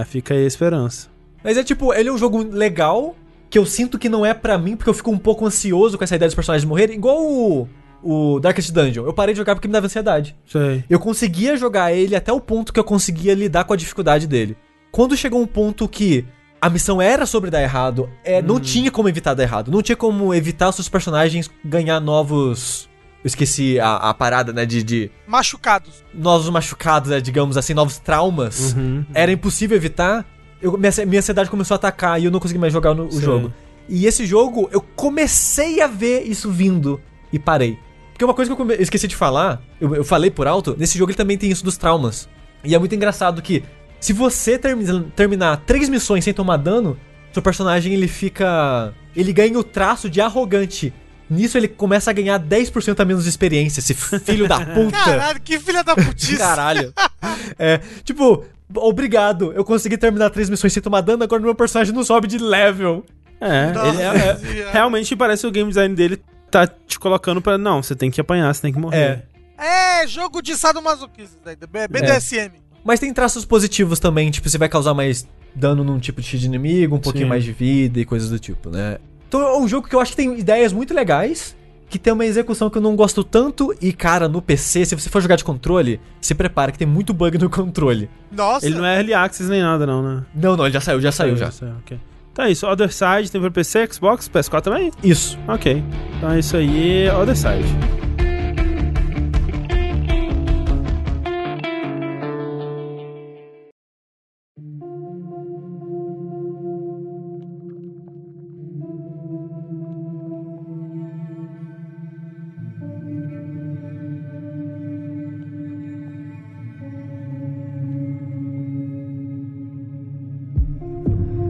É, 0.00 0.04
fica 0.04 0.34
aí 0.34 0.42
a 0.42 0.46
esperança. 0.48 1.06
Mas 1.42 1.56
é 1.56 1.64
tipo, 1.64 1.92
ele 1.92 2.08
é 2.08 2.12
um 2.12 2.18
jogo 2.18 2.42
legal, 2.42 3.14
que 3.50 3.58
eu 3.58 3.64
sinto 3.66 3.98
que 3.98 4.08
não 4.08 4.24
é 4.24 4.34
pra 4.34 4.58
mim, 4.58 4.76
porque 4.76 4.90
eu 4.90 4.94
fico 4.94 5.10
um 5.10 5.18
pouco 5.18 5.46
ansioso 5.46 5.96
com 5.96 6.04
essa 6.04 6.16
ideia 6.16 6.28
dos 6.28 6.34
personagens 6.34 6.68
morrerem, 6.68 6.96
igual 6.96 7.18
o, 7.24 7.68
o 8.02 8.40
Darkest 8.40 8.72
Dungeon. 8.72 9.04
Eu 9.04 9.12
parei 9.12 9.34
de 9.34 9.38
jogar 9.38 9.54
porque 9.54 9.68
me 9.68 9.72
dava 9.72 9.86
ansiedade. 9.86 10.36
Sei. 10.46 10.84
Eu 10.88 10.98
conseguia 10.98 11.56
jogar 11.56 11.92
ele 11.92 12.14
até 12.14 12.32
o 12.32 12.40
ponto 12.40 12.72
que 12.72 12.80
eu 12.80 12.84
conseguia 12.84 13.34
lidar 13.34 13.64
com 13.64 13.72
a 13.72 13.76
dificuldade 13.76 14.26
dele. 14.26 14.56
Quando 14.90 15.16
chegou 15.16 15.40
um 15.40 15.46
ponto 15.46 15.88
que 15.88 16.24
a 16.60 16.68
missão 16.68 17.00
era 17.00 17.24
sobre 17.24 17.50
dar 17.50 17.62
errado, 17.62 18.10
é, 18.24 18.42
não 18.42 18.58
tinha 18.58 18.90
como 18.90 19.08
evitar 19.08 19.34
dar 19.34 19.42
errado. 19.44 19.70
Não 19.70 19.82
tinha 19.82 19.96
como 19.96 20.34
evitar 20.34 20.68
os 20.68 20.74
seus 20.74 20.88
personagens 20.88 21.50
ganhar 21.64 22.00
novos. 22.00 22.88
Eu 23.22 23.28
esqueci 23.28 23.78
a, 23.78 23.96
a 23.96 24.14
parada, 24.14 24.52
né? 24.52 24.64
De, 24.66 24.82
de 24.82 25.10
Machucados. 25.26 26.04
novos 26.14 26.48
machucados, 26.48 27.10
né, 27.10 27.20
digamos 27.20 27.56
assim, 27.56 27.74
novos 27.74 27.98
traumas. 27.98 28.74
Uhum. 28.74 29.04
Era 29.14 29.30
impossível 29.30 29.76
evitar. 29.76 30.24
Eu, 30.60 30.76
minha, 30.76 30.92
minha 31.06 31.18
ansiedade 31.20 31.48
começou 31.50 31.74
a 31.74 31.76
atacar 31.76 32.20
e 32.20 32.24
eu 32.24 32.30
não 32.30 32.40
consegui 32.40 32.58
mais 32.58 32.72
jogar 32.72 32.94
no, 32.94 33.06
o 33.06 33.20
jogo. 33.20 33.52
E 33.88 34.06
esse 34.06 34.26
jogo, 34.26 34.68
eu 34.72 34.80
comecei 34.80 35.80
a 35.80 35.86
ver 35.86 36.22
isso 36.24 36.50
vindo 36.50 37.00
e 37.32 37.38
parei. 37.38 37.78
Porque 38.12 38.24
uma 38.24 38.34
coisa 38.34 38.48
que 38.48 38.52
eu, 38.52 38.56
come- 38.56 38.74
eu 38.74 38.82
esqueci 38.82 39.06
de 39.06 39.14
falar, 39.16 39.62
eu, 39.80 39.94
eu 39.94 40.04
falei 40.04 40.30
por 40.30 40.46
alto, 40.46 40.74
nesse 40.78 40.98
jogo 40.98 41.10
ele 41.12 41.16
também 41.16 41.38
tem 41.38 41.50
isso 41.50 41.64
dos 41.64 41.76
traumas. 41.76 42.28
E 42.64 42.74
é 42.74 42.78
muito 42.78 42.94
engraçado 42.94 43.40
que, 43.40 43.62
se 44.00 44.12
você 44.12 44.58
termi- 44.58 45.04
terminar 45.14 45.58
três 45.64 45.88
missões 45.88 46.24
sem 46.24 46.34
tomar 46.34 46.56
dano, 46.56 46.98
seu 47.32 47.40
personagem 47.42 47.92
ele 47.94 48.08
fica. 48.08 48.92
Ele 49.16 49.32
ganha 49.32 49.58
o 49.58 49.62
traço 49.64 50.10
de 50.10 50.20
arrogante. 50.20 50.92
Nisso 51.30 51.56
ele 51.58 51.68
começa 51.68 52.10
a 52.10 52.12
ganhar 52.12 52.40
10% 52.40 52.98
a 53.00 53.04
menos 53.04 53.24
de 53.24 53.28
experiência, 53.30 53.80
esse 53.80 53.94
filho 53.94 54.48
da 54.48 54.64
puta. 54.74 54.96
Caralho, 54.96 55.40
que 55.40 55.58
filha 55.60 55.84
da 55.84 55.94
putice. 55.94 56.36
Caralho. 56.36 56.92
É, 57.58 57.80
tipo, 58.04 58.44
obrigado, 58.74 59.52
eu 59.52 59.64
consegui 59.64 59.96
terminar 59.96 60.30
três 60.30 60.48
missões 60.50 60.72
sem 60.72 60.82
tomar 60.82 61.00
dano, 61.00 61.22
agora 61.24 61.40
meu 61.42 61.54
personagem 61.54 61.94
não 61.94 62.04
sobe 62.04 62.26
de 62.26 62.38
level. 62.38 63.04
É, 63.40 63.72
Nossa 63.72 63.88
ele 63.88 64.02
é- 64.02 64.62
é- 64.68 64.70
realmente 64.72 65.14
parece 65.14 65.42
que 65.42 65.46
o 65.48 65.52
game 65.52 65.68
design 65.68 65.94
dele 65.94 66.20
tá 66.50 66.66
te 66.66 66.98
colocando 66.98 67.40
pra. 67.40 67.56
Não, 67.56 67.82
você 67.82 67.94
tem 67.94 68.10
que 68.10 68.20
apanhar, 68.20 68.52
você 68.54 68.62
tem 68.62 68.72
que 68.72 68.78
morrer. 68.78 69.24
É. 69.58 70.02
É, 70.02 70.06
jogo 70.06 70.40
de 70.40 70.56
sadomasoquismo, 70.56 71.38
BDSM. 71.90 72.52
Mas 72.84 73.00
tem 73.00 73.12
traços 73.12 73.44
positivos 73.44 73.98
também, 73.98 74.30
tipo, 74.30 74.48
você 74.48 74.56
vai 74.56 74.68
causar 74.68 74.94
mais 74.94 75.26
dano 75.54 75.82
num 75.82 75.98
tipo 75.98 76.20
de 76.20 76.46
inimigo, 76.46 76.94
um 76.96 77.00
pouquinho 77.00 77.24
Sim. 77.24 77.28
mais 77.28 77.44
de 77.44 77.52
vida 77.52 77.98
e 78.00 78.04
coisas 78.04 78.30
do 78.30 78.38
tipo, 78.38 78.70
né? 78.70 78.98
Então 79.28 79.40
é 79.40 79.58
um 79.58 79.66
jogo 79.68 79.88
que 79.88 79.94
eu 79.94 80.00
acho 80.00 80.12
que 80.12 80.16
tem 80.16 80.38
ideias 80.38 80.72
muito 80.72 80.94
legais, 80.94 81.56
que 81.88 81.98
tem 81.98 82.12
uma 82.12 82.26
execução 82.26 82.68
que 82.68 82.78
eu 82.78 82.82
não 82.82 82.94
gosto 82.94 83.24
tanto, 83.24 83.74
e 83.80 83.92
cara, 83.92 84.28
no 84.28 84.42
PC, 84.42 84.84
se 84.84 84.94
você 84.94 85.08
for 85.08 85.22
jogar 85.22 85.36
de 85.36 85.44
controle, 85.44 86.00
se 86.20 86.34
prepara 86.34 86.70
que 86.70 86.78
tem 86.78 86.86
muito 86.86 87.14
bug 87.14 87.38
no 87.38 87.48
controle. 87.50 88.08
Nossa. 88.30 88.66
Ele 88.66 88.76
não 88.76 88.84
é 88.84 88.96
early 88.96 89.14
access 89.14 89.48
nem 89.48 89.62
nada, 89.62 89.86
não, 89.86 90.02
né? 90.02 90.22
Não, 90.34 90.56
não, 90.56 90.64
ele 90.64 90.74
já 90.74 90.80
saiu, 90.80 91.00
já 91.00 91.12
saiu 91.12 91.36
já. 91.36 91.50
Saiu, 91.50 91.72
ok. 91.84 91.98
Então 92.32 92.44
é 92.44 92.50
isso, 92.52 92.66
Other 92.66 92.92
Side 92.92 93.32
tem 93.32 93.40
pra 93.40 93.50
PC, 93.50 93.88
Xbox, 93.92 94.28
PS4 94.28 94.60
também? 94.60 94.92
Isso. 95.02 95.38
Ok. 95.48 95.82
Então 96.16 96.30
é 96.30 96.38
isso 96.38 96.56
aí, 96.56 97.08
Other 97.10 97.36
Side. 97.36 98.07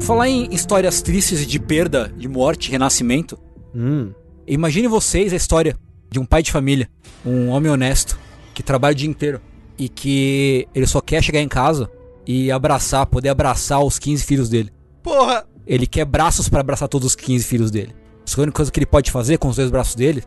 Falar 0.09 0.27
em 0.27 0.49
histórias 0.55 1.03
tristes 1.03 1.47
de 1.47 1.61
perda, 1.61 2.11
de 2.17 2.27
morte, 2.27 2.71
renascimento. 2.71 3.39
Hum. 3.75 4.11
Imagine 4.47 4.89
vocês 4.89 5.35
a 5.35 5.37
história 5.37 5.77
de 6.11 6.19
um 6.19 6.25
pai 6.25 6.43
de 6.43 6.51
família, 6.51 6.89
um 7.27 7.51
homem 7.51 7.71
honesto, 7.71 8.19
que 8.55 8.63
trabalha 8.63 8.93
o 8.93 8.95
dia 8.95 9.07
inteiro 9.07 9.39
e 9.77 9.87
que 9.87 10.67
ele 10.75 10.87
só 10.87 11.03
quer 11.03 11.23
chegar 11.23 11.43
em 11.43 11.47
casa 11.47 11.91
e 12.27 12.51
abraçar, 12.51 13.05
poder 13.05 13.29
abraçar 13.29 13.85
os 13.85 13.99
15 13.99 14.25
filhos 14.25 14.49
dele. 14.49 14.73
Porra, 15.03 15.45
Ele 15.67 15.87
quer 15.87 16.07
braços 16.07 16.49
pra 16.49 16.61
abraçar 16.61 16.89
todos 16.89 17.09
os 17.09 17.15
15 17.15 17.45
filhos 17.45 17.71
dele. 17.71 17.95
A 18.35 18.41
única 18.41 18.57
coisa 18.57 18.73
que 18.73 18.79
ele 18.79 18.87
pode 18.87 19.11
fazer 19.11 19.37
com 19.37 19.49
os 19.49 19.57
dois 19.57 19.71
braços 19.71 19.95
dele 19.95 20.25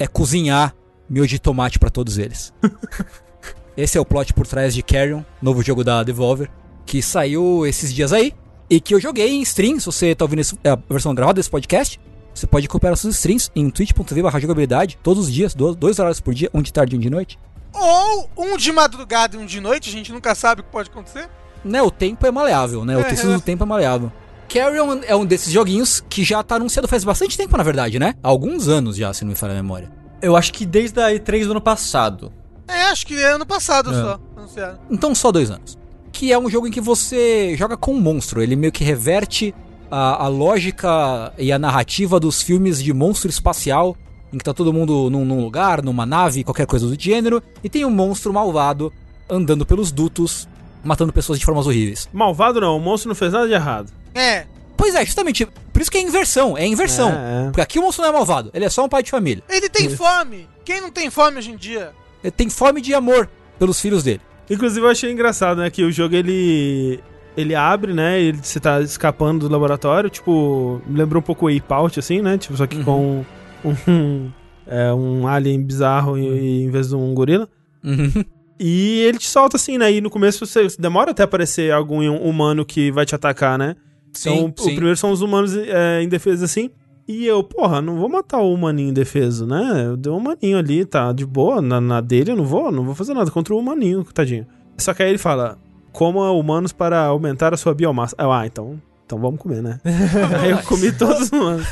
é 0.00 0.06
cozinhar 0.08 0.74
miojo 1.08 1.28
de 1.28 1.38
tomate 1.38 1.78
pra 1.78 1.90
todos 1.90 2.18
eles. 2.18 2.52
Esse 3.76 3.96
é 3.96 4.00
o 4.00 4.04
plot 4.04 4.34
por 4.34 4.48
trás 4.48 4.74
de 4.74 4.82
Carrion, 4.82 5.22
novo 5.40 5.62
jogo 5.62 5.84
da 5.84 6.02
Devolver, 6.02 6.50
que 6.84 7.00
saiu 7.00 7.64
esses 7.64 7.94
dias 7.94 8.12
aí 8.12 8.34
e 8.70 8.80
que 8.80 8.94
eu 8.94 9.00
joguei 9.00 9.30
em 9.30 9.42
stream. 9.42 9.78
Se 9.80 9.86
você 9.86 10.14
tá 10.14 10.24
ouvindo 10.24 10.40
esse- 10.40 10.58
a 10.64 10.76
versão 10.90 11.14
gravada 11.14 11.36
desse 11.36 11.50
podcast, 11.50 12.00
você 12.34 12.46
pode 12.46 12.66
acompanhar 12.66 12.90
nossos 12.92 13.14
streams 13.14 13.50
em 13.54 13.68
twitch.tv 13.70 14.22
barra 14.22 14.38
jogabilidade 14.40 14.98
todos 15.02 15.24
os 15.26 15.32
dias, 15.32 15.54
do- 15.54 15.74
dois 15.74 15.98
horários 15.98 16.20
por 16.20 16.34
dia, 16.34 16.50
um 16.54 16.62
de 16.62 16.72
tarde 16.72 16.94
e 16.94 16.98
um 16.98 17.00
de 17.00 17.10
noite. 17.10 17.38
Ou 17.74 18.30
um 18.36 18.56
de 18.56 18.72
madrugada 18.72 19.36
e 19.36 19.38
um 19.40 19.46
de 19.46 19.60
noite, 19.60 19.88
a 19.88 19.92
gente 19.92 20.12
nunca 20.12 20.34
sabe 20.34 20.60
o 20.60 20.64
que 20.64 20.70
pode 20.70 20.88
acontecer. 20.90 21.28
Né, 21.64 21.82
o 21.82 21.90
tempo 21.90 22.26
é 22.26 22.30
maleável, 22.30 22.84
né? 22.84 22.96
O 22.96 23.00
É, 23.00 23.04
tecido 23.04 23.32
é. 23.32 23.34
do 23.34 23.40
tempo 23.40 23.62
é 23.64 23.66
maleável. 23.66 24.10
Carrion 24.48 25.00
é 25.04 25.14
um 25.14 25.26
desses 25.26 25.52
joguinhos 25.52 26.02
que 26.08 26.24
já 26.24 26.42
tá 26.42 26.54
anunciado 26.56 26.88
faz 26.88 27.04
bastante 27.04 27.36
tempo, 27.36 27.56
na 27.56 27.62
verdade, 27.62 27.98
né? 27.98 28.14
Há 28.22 28.28
alguns 28.28 28.66
anos 28.68 28.96
já, 28.96 29.12
se 29.12 29.22
não 29.24 29.30
me 29.30 29.34
falha 29.34 29.52
a 29.52 29.56
memória. 29.56 29.90
Eu 30.22 30.34
acho 30.36 30.52
que 30.52 30.64
desde 30.64 30.98
a 31.00 31.10
E3 31.12 31.44
do 31.44 31.50
ano 31.50 31.60
passado. 31.60 32.32
É, 32.66 32.82
acho 32.84 33.06
que 33.06 33.14
é 33.14 33.32
ano 33.32 33.44
passado 33.46 33.90
É. 33.90 33.94
só. 33.94 34.20
Anunciaram. 34.36 34.78
Então 34.90 35.14
só 35.14 35.30
dois 35.30 35.50
anos. 35.50 35.77
Que 36.12 36.32
é 36.32 36.38
um 36.38 36.48
jogo 36.48 36.66
em 36.66 36.70
que 36.70 36.80
você 36.80 37.54
joga 37.56 37.76
com 37.76 37.92
um 37.94 38.00
monstro. 38.00 38.42
Ele 38.42 38.56
meio 38.56 38.72
que 38.72 38.82
reverte 38.84 39.54
a, 39.90 40.24
a 40.24 40.28
lógica 40.28 41.32
e 41.38 41.52
a 41.52 41.58
narrativa 41.58 42.18
dos 42.20 42.42
filmes 42.42 42.82
de 42.82 42.92
monstro 42.92 43.30
espacial, 43.30 43.96
em 44.32 44.38
que 44.38 44.44
tá 44.44 44.52
todo 44.52 44.72
mundo 44.72 45.08
num, 45.10 45.24
num 45.24 45.42
lugar, 45.42 45.82
numa 45.82 46.04
nave, 46.04 46.44
qualquer 46.44 46.66
coisa 46.66 46.86
do 46.86 47.00
gênero, 47.00 47.42
e 47.62 47.68
tem 47.68 47.84
um 47.84 47.90
monstro 47.90 48.32
malvado 48.32 48.92
andando 49.28 49.64
pelos 49.64 49.92
dutos, 49.92 50.48
matando 50.82 51.12
pessoas 51.12 51.38
de 51.38 51.44
formas 51.44 51.66
horríveis. 51.66 52.08
Malvado 52.12 52.60
não, 52.60 52.76
o 52.76 52.80
monstro 52.80 53.08
não 53.08 53.14
fez 53.14 53.32
nada 53.32 53.46
de 53.46 53.54
errado. 53.54 53.92
É. 54.14 54.46
Pois 54.76 54.94
é, 54.94 55.04
justamente, 55.04 55.46
por 55.72 55.82
isso 55.82 55.90
que 55.90 55.98
é 55.98 56.00
inversão, 56.00 56.56
é 56.56 56.66
inversão. 56.66 57.10
É, 57.10 57.12
é. 57.12 57.44
Porque 57.46 57.60
aqui 57.60 57.78
o 57.78 57.82
monstro 57.82 58.02
não 58.02 58.10
é 58.10 58.12
malvado, 58.12 58.50
ele 58.54 58.64
é 58.64 58.70
só 58.70 58.84
um 58.84 58.88
pai 58.88 59.02
de 59.02 59.10
família. 59.10 59.42
Ele 59.48 59.68
tem 59.68 59.88
fome. 59.90 60.48
Quem 60.64 60.80
não 60.80 60.90
tem 60.90 61.10
fome 61.10 61.38
hoje 61.38 61.50
em 61.50 61.56
dia? 61.56 61.92
Ele 62.22 62.30
tem 62.30 62.48
fome 62.48 62.80
de 62.80 62.94
amor 62.94 63.28
pelos 63.58 63.80
filhos 63.80 64.02
dele. 64.02 64.20
Inclusive 64.50 64.84
eu 64.84 64.90
achei 64.90 65.12
engraçado, 65.12 65.58
né, 65.58 65.70
que 65.70 65.84
o 65.84 65.92
jogo 65.92 66.14
ele 66.14 67.00
ele 67.36 67.54
abre, 67.54 67.92
né, 67.92 68.20
ele 68.20 68.38
você 68.42 68.58
tá 68.58 68.80
escapando 68.80 69.48
do 69.48 69.52
laboratório, 69.52 70.10
tipo, 70.10 70.82
lembrou 70.90 71.20
um 71.20 71.24
pouco 71.24 71.46
o 71.46 71.48
Ape 71.48 71.72
Out, 71.72 71.98
assim, 72.00 72.20
né, 72.20 72.36
tipo, 72.36 72.56
só 72.56 72.66
que 72.66 72.82
com 72.82 73.24
um, 73.64 74.30
é, 74.66 74.92
um 74.92 75.26
alien 75.28 75.62
bizarro 75.62 76.18
em, 76.18 76.64
em 76.64 76.70
vez 76.70 76.88
de 76.88 76.96
um 76.96 77.14
gorila. 77.14 77.48
Uhum. 77.84 78.24
E 78.58 79.02
ele 79.02 79.18
te 79.18 79.28
solta 79.28 79.56
assim, 79.56 79.78
né, 79.78 79.92
e 79.92 80.00
no 80.00 80.10
começo 80.10 80.44
você 80.44 80.66
demora 80.78 81.12
até 81.12 81.22
aparecer 81.22 81.72
algum 81.72 82.04
humano 82.16 82.64
que 82.64 82.90
vai 82.90 83.06
te 83.06 83.14
atacar, 83.14 83.56
né. 83.56 83.76
Então, 84.10 84.46
o 84.46 84.52
primeiro 84.52 84.96
são 84.96 85.12
os 85.12 85.20
humanos 85.20 85.56
é, 85.56 86.02
indefesos 86.02 86.42
assim. 86.42 86.70
E 87.08 87.24
eu, 87.24 87.42
porra, 87.42 87.80
não 87.80 87.96
vou 87.96 88.08
matar 88.08 88.38
o 88.38 88.52
humaninho 88.52 88.90
indefeso, 88.90 89.46
né? 89.46 89.86
Eu 89.86 89.96
dei 89.96 90.12
um 90.12 90.18
humaninho 90.18 90.58
ali, 90.58 90.84
tá 90.84 91.10
de 91.10 91.24
boa, 91.24 91.62
na, 91.62 91.80
na 91.80 92.02
dele 92.02 92.32
eu 92.32 92.36
não 92.36 92.44
vou, 92.44 92.70
não 92.70 92.84
vou 92.84 92.94
fazer 92.94 93.14
nada 93.14 93.30
contra 93.30 93.54
o 93.54 93.58
humaninho, 93.58 94.04
tadinho. 94.04 94.46
Só 94.76 94.92
que 94.92 95.02
aí 95.02 95.08
ele 95.08 95.16
fala, 95.18 95.58
coma 95.90 96.30
humanos 96.30 96.70
para 96.70 97.04
aumentar 97.04 97.54
a 97.54 97.56
sua 97.56 97.74
biomassa. 97.74 98.14
Eu, 98.18 98.30
ah, 98.30 98.46
então, 98.46 98.80
então 99.06 99.18
vamos 99.18 99.40
comer, 99.40 99.62
né? 99.62 99.80
aí 100.38 100.50
eu 100.50 100.62
comi 100.64 100.92
todos 100.92 101.22
os 101.22 101.32
humanos. 101.32 101.66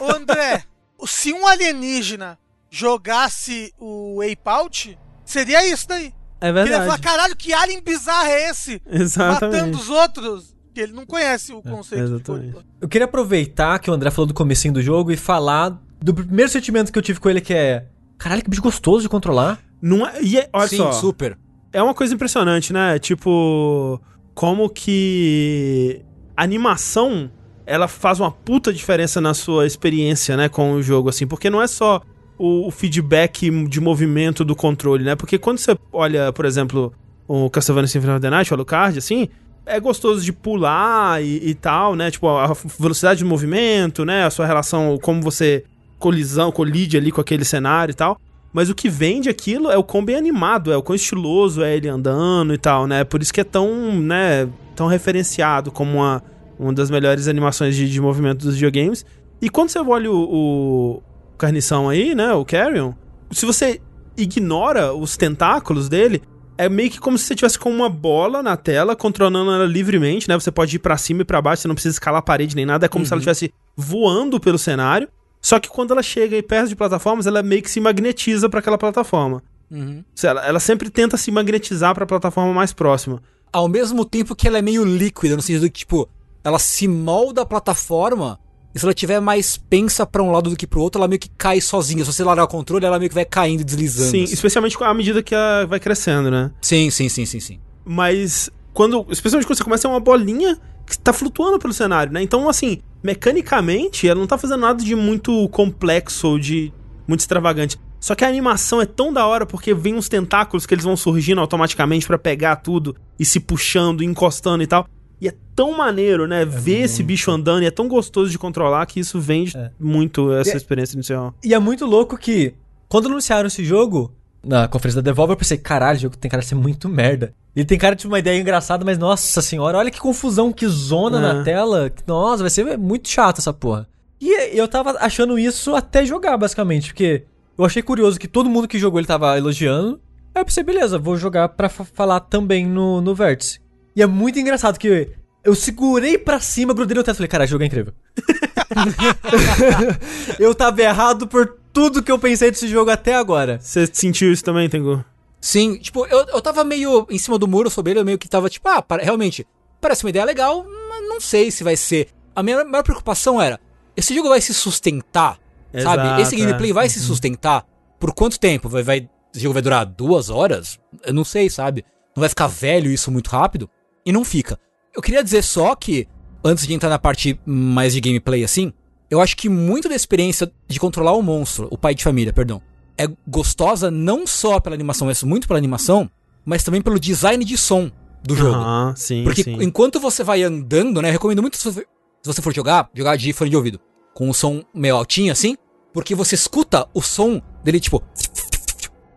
Ô 0.00 0.16
André, 0.16 0.62
se 1.04 1.32
um 1.32 1.48
alienígena 1.48 2.38
jogasse 2.70 3.74
o 3.80 4.20
Ape 4.22 4.38
Out, 4.44 4.98
seria 5.24 5.66
isso 5.66 5.88
daí. 5.88 6.14
É 6.40 6.48
Ele 6.48 6.60
ia 6.60 6.64
falar, 6.64 6.78
verdade. 6.78 7.02
caralho, 7.02 7.36
que 7.36 7.52
alien 7.52 7.82
bizarro 7.82 8.28
é 8.28 8.50
esse? 8.50 8.80
Matando 8.84 9.02
Exatamente. 9.02 9.76
os 9.76 9.88
outros. 9.88 10.55
Ele 10.80 10.92
não 10.92 11.06
conhece 11.06 11.52
o 11.52 11.62
conceito 11.62 12.06
de 12.06 12.14
exatamente. 12.14 12.52
Pô, 12.52 12.60
Eu 12.80 12.88
queria 12.88 13.04
aproveitar 13.04 13.78
que 13.78 13.90
o 13.90 13.94
André 13.94 14.10
falou 14.10 14.26
do 14.26 14.34
comecinho 14.34 14.74
do 14.74 14.82
jogo 14.82 15.10
e 15.10 15.16
falar 15.16 15.80
do 16.00 16.14
primeiro 16.14 16.50
sentimento 16.50 16.92
que 16.92 16.98
eu 16.98 17.02
tive 17.02 17.20
com 17.20 17.28
ele, 17.30 17.40
que 17.40 17.54
é... 17.54 17.86
Caralho, 18.18 18.42
que 18.42 18.50
bicho 18.50 18.62
gostoso 18.62 19.02
de 19.02 19.08
controlar. 19.08 19.58
Não 19.80 20.06
é, 20.06 20.22
e 20.22 20.38
é, 20.38 20.48
olha 20.52 20.68
Sim, 20.68 20.78
só, 20.78 20.92
super. 20.92 21.38
é 21.72 21.82
uma 21.82 21.94
coisa 21.94 22.14
impressionante, 22.14 22.72
né? 22.72 22.98
Tipo, 22.98 24.00
como 24.34 24.68
que 24.70 26.02
a 26.36 26.42
animação 26.42 27.30
ela 27.66 27.88
faz 27.88 28.20
uma 28.20 28.30
puta 28.30 28.72
diferença 28.72 29.20
na 29.20 29.34
sua 29.34 29.66
experiência, 29.66 30.36
né, 30.36 30.48
com 30.48 30.74
o 30.74 30.82
jogo, 30.82 31.08
assim, 31.08 31.26
porque 31.26 31.50
não 31.50 31.60
é 31.60 31.66
só 31.66 32.00
o, 32.38 32.68
o 32.68 32.70
feedback 32.70 33.50
de 33.66 33.80
movimento 33.80 34.44
do 34.44 34.54
controle, 34.54 35.02
né? 35.02 35.16
Porque 35.16 35.36
quando 35.36 35.58
você 35.58 35.76
olha, 35.92 36.32
por 36.32 36.44
exemplo, 36.44 36.92
o 37.26 37.50
Castlevania 37.50 37.88
Symphony 37.88 38.12
of 38.12 38.20
the 38.20 38.30
Night, 38.30 38.52
o 38.52 38.54
Alucard, 38.54 38.98
assim, 38.98 39.28
é 39.66 39.80
gostoso 39.80 40.24
de 40.24 40.32
pular 40.32 41.22
e, 41.22 41.50
e 41.50 41.54
tal, 41.54 41.96
né? 41.96 42.10
Tipo, 42.10 42.28
a 42.28 42.56
velocidade 42.78 43.18
de 43.18 43.24
movimento, 43.24 44.04
né? 44.04 44.24
A 44.24 44.30
sua 44.30 44.46
relação, 44.46 44.96
como 45.02 45.20
você 45.20 45.64
colisão, 45.98 46.52
colide 46.52 46.96
ali 46.96 47.10
com 47.10 47.20
aquele 47.20 47.44
cenário 47.44 47.92
e 47.92 47.94
tal. 47.94 48.18
Mas 48.52 48.70
o 48.70 48.74
que 48.74 48.88
vende 48.88 49.28
aquilo 49.28 49.70
é 49.70 49.76
o 49.76 49.82
quão 49.82 50.04
bem 50.04 50.16
animado, 50.16 50.72
é 50.72 50.76
o 50.76 50.82
quão 50.82 50.94
estiloso 50.94 51.62
é 51.62 51.76
ele 51.76 51.88
andando 51.88 52.54
e 52.54 52.58
tal, 52.58 52.86
né? 52.86 53.04
Por 53.04 53.20
isso 53.20 53.34
que 53.34 53.40
é 53.40 53.44
tão, 53.44 54.00
né, 54.00 54.48
tão 54.74 54.86
referenciado 54.86 55.70
como 55.70 55.98
uma, 55.98 56.22
uma 56.58 56.72
das 56.72 56.90
melhores 56.90 57.28
animações 57.28 57.76
de, 57.76 57.90
de 57.90 58.00
movimento 58.00 58.46
dos 58.46 58.54
videogames. 58.54 59.04
E 59.42 59.50
quando 59.50 59.68
você 59.68 59.78
olha 59.78 60.10
o, 60.10 60.16
o 60.16 61.02
Carnição 61.36 61.88
aí, 61.90 62.14
né, 62.14 62.32
o 62.32 62.44
Carrion, 62.46 62.92
se 63.30 63.44
você 63.44 63.78
ignora 64.16 64.94
os 64.94 65.16
tentáculos 65.18 65.88
dele, 65.88 66.22
é 66.58 66.68
meio 66.68 66.90
que 66.90 66.98
como 66.98 67.18
se 67.18 67.24
você 67.24 67.34
tivesse 67.34 67.58
com 67.58 67.70
uma 67.70 67.88
bola 67.88 68.42
na 68.42 68.56
tela, 68.56 68.96
controlando 68.96 69.50
ela 69.52 69.64
livremente, 69.66 70.28
né? 70.28 70.34
Você 70.34 70.50
pode 70.50 70.76
ir 70.76 70.78
pra 70.78 70.96
cima 70.96 71.22
e 71.22 71.24
pra 71.24 71.42
baixo, 71.42 71.62
você 71.62 71.68
não 71.68 71.74
precisa 71.74 71.94
escalar 71.94 72.20
a 72.20 72.22
parede 72.22 72.56
nem 72.56 72.66
nada, 72.66 72.86
é 72.86 72.88
como 72.88 73.04
se 73.04 73.12
ela 73.12 73.20
estivesse 73.20 73.52
voando 73.76 74.40
pelo 74.40 74.58
cenário. 74.58 75.08
Só 75.40 75.60
que 75.60 75.68
quando 75.68 75.92
ela 75.92 76.02
chega 76.02 76.34
aí 76.34 76.42
perto 76.42 76.68
de 76.68 76.76
plataformas, 76.76 77.26
ela 77.26 77.42
meio 77.42 77.62
que 77.62 77.70
se 77.70 77.80
magnetiza 77.80 78.48
pra 78.48 78.60
aquela 78.60 78.78
plataforma. 78.78 79.42
Uhum. 79.70 80.02
Ela, 80.22 80.46
ela 80.46 80.60
sempre 80.60 80.90
tenta 80.90 81.16
se 81.16 81.30
magnetizar 81.30 81.94
pra 81.94 82.06
plataforma 82.06 82.52
mais 82.52 82.72
próxima. 82.72 83.22
Ao 83.52 83.68
mesmo 83.68 84.04
tempo 84.04 84.34
que 84.34 84.48
ela 84.48 84.58
é 84.58 84.62
meio 84.62 84.84
líquida, 84.84 85.36
no 85.36 85.42
sentido 85.42 85.66
que, 85.66 85.80
tipo, 85.80 86.08
ela 86.42 86.58
se 86.58 86.88
molda 86.88 87.42
a 87.42 87.46
plataforma 87.46 88.38
e 88.76 88.78
se 88.78 88.84
ela 88.84 88.92
tiver 88.92 89.20
mais 89.20 89.56
pensa 89.56 90.04
pra 90.04 90.22
um 90.22 90.30
lado 90.30 90.50
do 90.50 90.56
que 90.56 90.66
pro 90.66 90.82
outro, 90.82 91.00
ela 91.00 91.08
meio 91.08 91.18
que 91.18 91.30
cai 91.30 91.62
sozinha. 91.62 92.04
Se 92.04 92.12
você 92.12 92.22
largar 92.22 92.44
o 92.44 92.48
controle, 92.48 92.84
ela 92.84 92.98
meio 92.98 93.08
que 93.08 93.14
vai 93.14 93.24
caindo 93.24 93.62
e 93.62 93.64
deslizando. 93.64 94.10
Sim, 94.10 94.24
assim. 94.24 94.34
especialmente 94.34 94.76
à 94.78 94.92
medida 94.92 95.22
que 95.22 95.34
ela 95.34 95.64
vai 95.64 95.80
crescendo, 95.80 96.30
né? 96.30 96.50
sim, 96.60 96.90
sim, 96.90 97.08
sim, 97.08 97.24
sim, 97.24 97.40
sim. 97.40 97.58
Mas 97.86 98.50
quando. 98.74 99.06
Especialmente 99.08 99.46
quando 99.46 99.56
você 99.56 99.64
começa 99.64 99.88
a 99.88 99.90
uma 99.90 99.98
bolinha 99.98 100.60
que 100.86 100.98
tá 100.98 101.10
flutuando 101.10 101.58
pelo 101.58 101.72
cenário, 101.72 102.12
né? 102.12 102.22
Então, 102.22 102.50
assim, 102.50 102.82
mecanicamente, 103.02 104.06
ela 104.06 104.20
não 104.20 104.26
tá 104.26 104.36
fazendo 104.36 104.60
nada 104.60 104.84
de 104.84 104.94
muito 104.94 105.48
complexo 105.48 106.28
ou 106.28 106.38
de 106.38 106.70
muito 107.08 107.20
extravagante. 107.20 107.78
Só 107.98 108.14
que 108.14 108.26
a 108.26 108.28
animação 108.28 108.82
é 108.82 108.84
tão 108.84 109.10
da 109.10 109.26
hora 109.26 109.46
porque 109.46 109.72
vem 109.72 109.94
uns 109.94 110.06
tentáculos 110.06 110.66
que 110.66 110.74
eles 110.74 110.84
vão 110.84 110.98
surgindo 110.98 111.40
automaticamente 111.40 112.06
pra 112.06 112.18
pegar 112.18 112.56
tudo 112.56 112.94
e 113.18 113.24
se 113.24 113.40
puxando, 113.40 114.04
encostando 114.04 114.62
e 114.62 114.66
tal. 114.66 114.86
E 115.20 115.28
é 115.28 115.34
tão 115.54 115.76
maneiro, 115.76 116.26
né? 116.26 116.44
ver 116.44 116.82
esse 116.82 117.02
bicho 117.02 117.30
andando 117.30 117.62
e 117.62 117.66
é 117.66 117.70
tão 117.70 117.88
gostoso 117.88 118.30
de 118.30 118.38
controlar 118.38 118.84
que 118.86 119.00
isso 119.00 119.18
vende 119.20 119.56
É. 119.56 119.70
muito 119.80 120.32
essa 120.32 120.52
É- 120.52 120.56
experiência 120.56 120.94
inicial. 120.94 121.34
E 121.42 121.54
é 121.54 121.58
muito 121.58 121.86
louco 121.86 122.16
que, 122.18 122.54
quando 122.88 123.06
anunciaram 123.06 123.46
esse 123.46 123.64
jogo, 123.64 124.12
na 124.44 124.68
conferência 124.68 125.00
da 125.02 125.10
Devolver, 125.10 125.32
eu 125.34 125.38
pensei, 125.38 125.56
caralho, 125.58 125.96
o 125.98 126.00
jogo 126.02 126.16
tem 126.16 126.30
cara 126.30 126.42
de 126.42 126.48
ser 126.48 126.54
muito 126.54 126.88
merda. 126.88 127.32
Ele 127.54 127.64
tem 127.64 127.78
cara 127.78 127.96
de 127.96 128.06
uma 128.06 128.18
ideia 128.18 128.38
engraçada, 128.38 128.84
mas 128.84 128.98
nossa 128.98 129.40
senhora, 129.40 129.78
olha 129.78 129.90
que 129.90 129.98
confusão, 129.98 130.52
que 130.52 130.68
zona 130.68 131.18
É. 131.18 131.20
na 131.32 131.42
tela. 131.42 131.90
Nossa, 132.06 132.42
vai 132.42 132.50
ser 132.50 132.76
muito 132.76 133.08
chato 133.08 133.38
essa 133.38 133.52
porra. 133.52 133.88
E 134.20 134.56
eu 134.58 134.68
tava 134.68 134.90
achando 135.00 135.38
isso 135.38 135.74
até 135.74 136.04
jogar, 136.04 136.36
basicamente, 136.36 136.88
porque 136.88 137.24
eu 137.58 137.64
achei 137.64 137.82
curioso 137.82 138.20
que 138.20 138.28
todo 138.28 138.48
mundo 138.50 138.68
que 138.68 138.78
jogou 138.78 139.00
ele 139.00 139.06
tava 139.06 139.36
elogiando. 139.38 139.98
Aí 140.34 140.42
eu 140.42 140.44
pensei, 140.44 140.62
beleza, 140.62 140.98
vou 140.98 141.16
jogar 141.16 141.48
pra 141.48 141.68
fa- 141.70 141.84
falar 141.84 142.20
também 142.20 142.66
no, 142.66 143.00
no 143.00 143.14
Vértice. 143.14 143.58
E 143.96 144.02
é 144.02 144.06
muito 144.06 144.38
engraçado 144.38 144.78
que 144.78 145.08
eu 145.42 145.54
segurei 145.54 146.18
pra 146.18 146.38
cima, 146.38 146.74
grudei 146.74 146.94
no 146.94 147.02
teto 147.02 147.14
e 147.14 147.16
falei, 147.16 147.28
cara, 147.28 147.44
o 147.44 147.46
jogo 147.46 147.64
é 147.64 147.66
incrível. 147.66 147.94
eu 150.38 150.54
tava 150.54 150.82
errado 150.82 151.26
por 151.26 151.56
tudo 151.72 152.02
que 152.02 152.12
eu 152.12 152.18
pensei 152.18 152.50
desse 152.50 152.68
jogo 152.68 152.90
até 152.90 153.14
agora. 153.14 153.58
Você 153.60 153.88
sentiu 153.90 154.32
isso 154.32 154.44
também, 154.44 154.68
Tengu? 154.68 155.04
Sim, 155.40 155.78
tipo, 155.78 156.06
eu, 156.06 156.26
eu 156.26 156.42
tava 156.42 156.64
meio 156.64 157.06
em 157.10 157.18
cima 157.18 157.38
do 157.38 157.46
muro 157.46 157.70
sobre 157.70 157.92
ele, 157.92 158.00
eu 158.00 158.04
meio 158.04 158.18
que 158.18 158.28
tava 158.28 158.50
tipo, 158.50 158.68
ah, 158.68 158.82
para- 158.82 159.02
realmente, 159.02 159.46
parece 159.80 160.04
uma 160.04 160.10
ideia 160.10 160.24
legal, 160.24 160.66
mas 160.88 161.08
não 161.08 161.20
sei 161.20 161.50
se 161.50 161.62
vai 161.62 161.76
ser. 161.76 162.08
A 162.34 162.42
minha 162.42 162.64
maior 162.64 162.82
preocupação 162.82 163.40
era, 163.40 163.60
esse 163.96 164.14
jogo 164.14 164.28
vai 164.28 164.40
se 164.40 164.52
sustentar, 164.52 165.38
Exato, 165.72 165.96
sabe? 165.96 166.22
Esse 166.22 166.36
gameplay 166.36 166.70
é. 166.70 166.74
vai 166.74 166.88
se 166.88 167.00
sustentar 167.00 167.64
por 167.98 168.12
quanto 168.12 168.40
tempo? 168.40 168.68
Vai, 168.68 168.82
vai, 168.82 169.08
esse 169.32 169.42
jogo 169.42 169.54
vai 169.54 169.62
durar 169.62 169.86
duas 169.86 170.28
horas? 170.28 170.78
Eu 171.04 171.14
não 171.14 171.24
sei, 171.24 171.48
sabe? 171.48 171.84
Não 172.16 172.20
vai 172.20 172.28
ficar 172.28 172.46
velho 172.46 172.90
isso 172.90 173.10
muito 173.10 173.28
rápido? 173.28 173.70
E 174.06 174.12
não 174.12 174.24
fica. 174.24 174.58
Eu 174.94 175.02
queria 175.02 175.22
dizer 175.22 175.42
só 175.42 175.74
que 175.74 176.06
antes 176.44 176.66
de 176.66 176.72
entrar 176.72 176.88
na 176.88 176.98
parte 176.98 177.38
mais 177.44 177.92
de 177.92 178.00
gameplay 178.00 178.44
assim, 178.44 178.72
eu 179.10 179.20
acho 179.20 179.36
que 179.36 179.48
muito 179.48 179.88
da 179.88 179.94
experiência 179.96 180.50
de 180.68 180.78
controlar 180.80 181.12
o 181.12 181.22
monstro, 181.22 181.66
o 181.70 181.76
pai 181.76 181.94
de 181.94 182.04
família, 182.04 182.32
perdão, 182.32 182.62
é 182.96 183.06
gostosa 183.26 183.90
não 183.90 184.26
só 184.26 184.58
pela 184.60 184.74
animação, 184.74 185.08
mas 185.08 185.22
muito 185.22 185.46
pela 185.46 185.58
animação, 185.58 186.08
mas 186.44 186.62
também 186.62 186.80
pelo 186.80 186.98
design 186.98 187.44
de 187.44 187.58
som 187.58 187.90
do 188.22 188.34
jogo. 188.34 188.56
Ah, 188.56 188.94
sim, 188.96 189.24
Porque 189.24 189.42
sim. 189.42 189.58
enquanto 189.60 190.00
você 190.00 190.24
vai 190.24 190.42
andando, 190.42 191.02
né? 191.02 191.08
Eu 191.08 191.12
recomendo 191.12 191.42
muito 191.42 191.56
se 191.56 191.64
você, 191.64 191.80
se 191.80 191.86
você 192.32 192.42
for 192.42 192.54
jogar, 192.54 192.88
jogar 192.94 193.16
de 193.16 193.32
fone 193.32 193.50
de 193.50 193.56
ouvido. 193.56 193.80
Com 194.14 194.30
o 194.30 194.34
som 194.34 194.64
meio 194.74 194.96
altinho 194.96 195.32
assim. 195.32 195.56
Porque 195.92 196.14
você 196.14 196.34
escuta 196.34 196.86
o 196.92 197.00
som 197.00 197.40
dele, 197.62 197.80
tipo. 197.80 198.02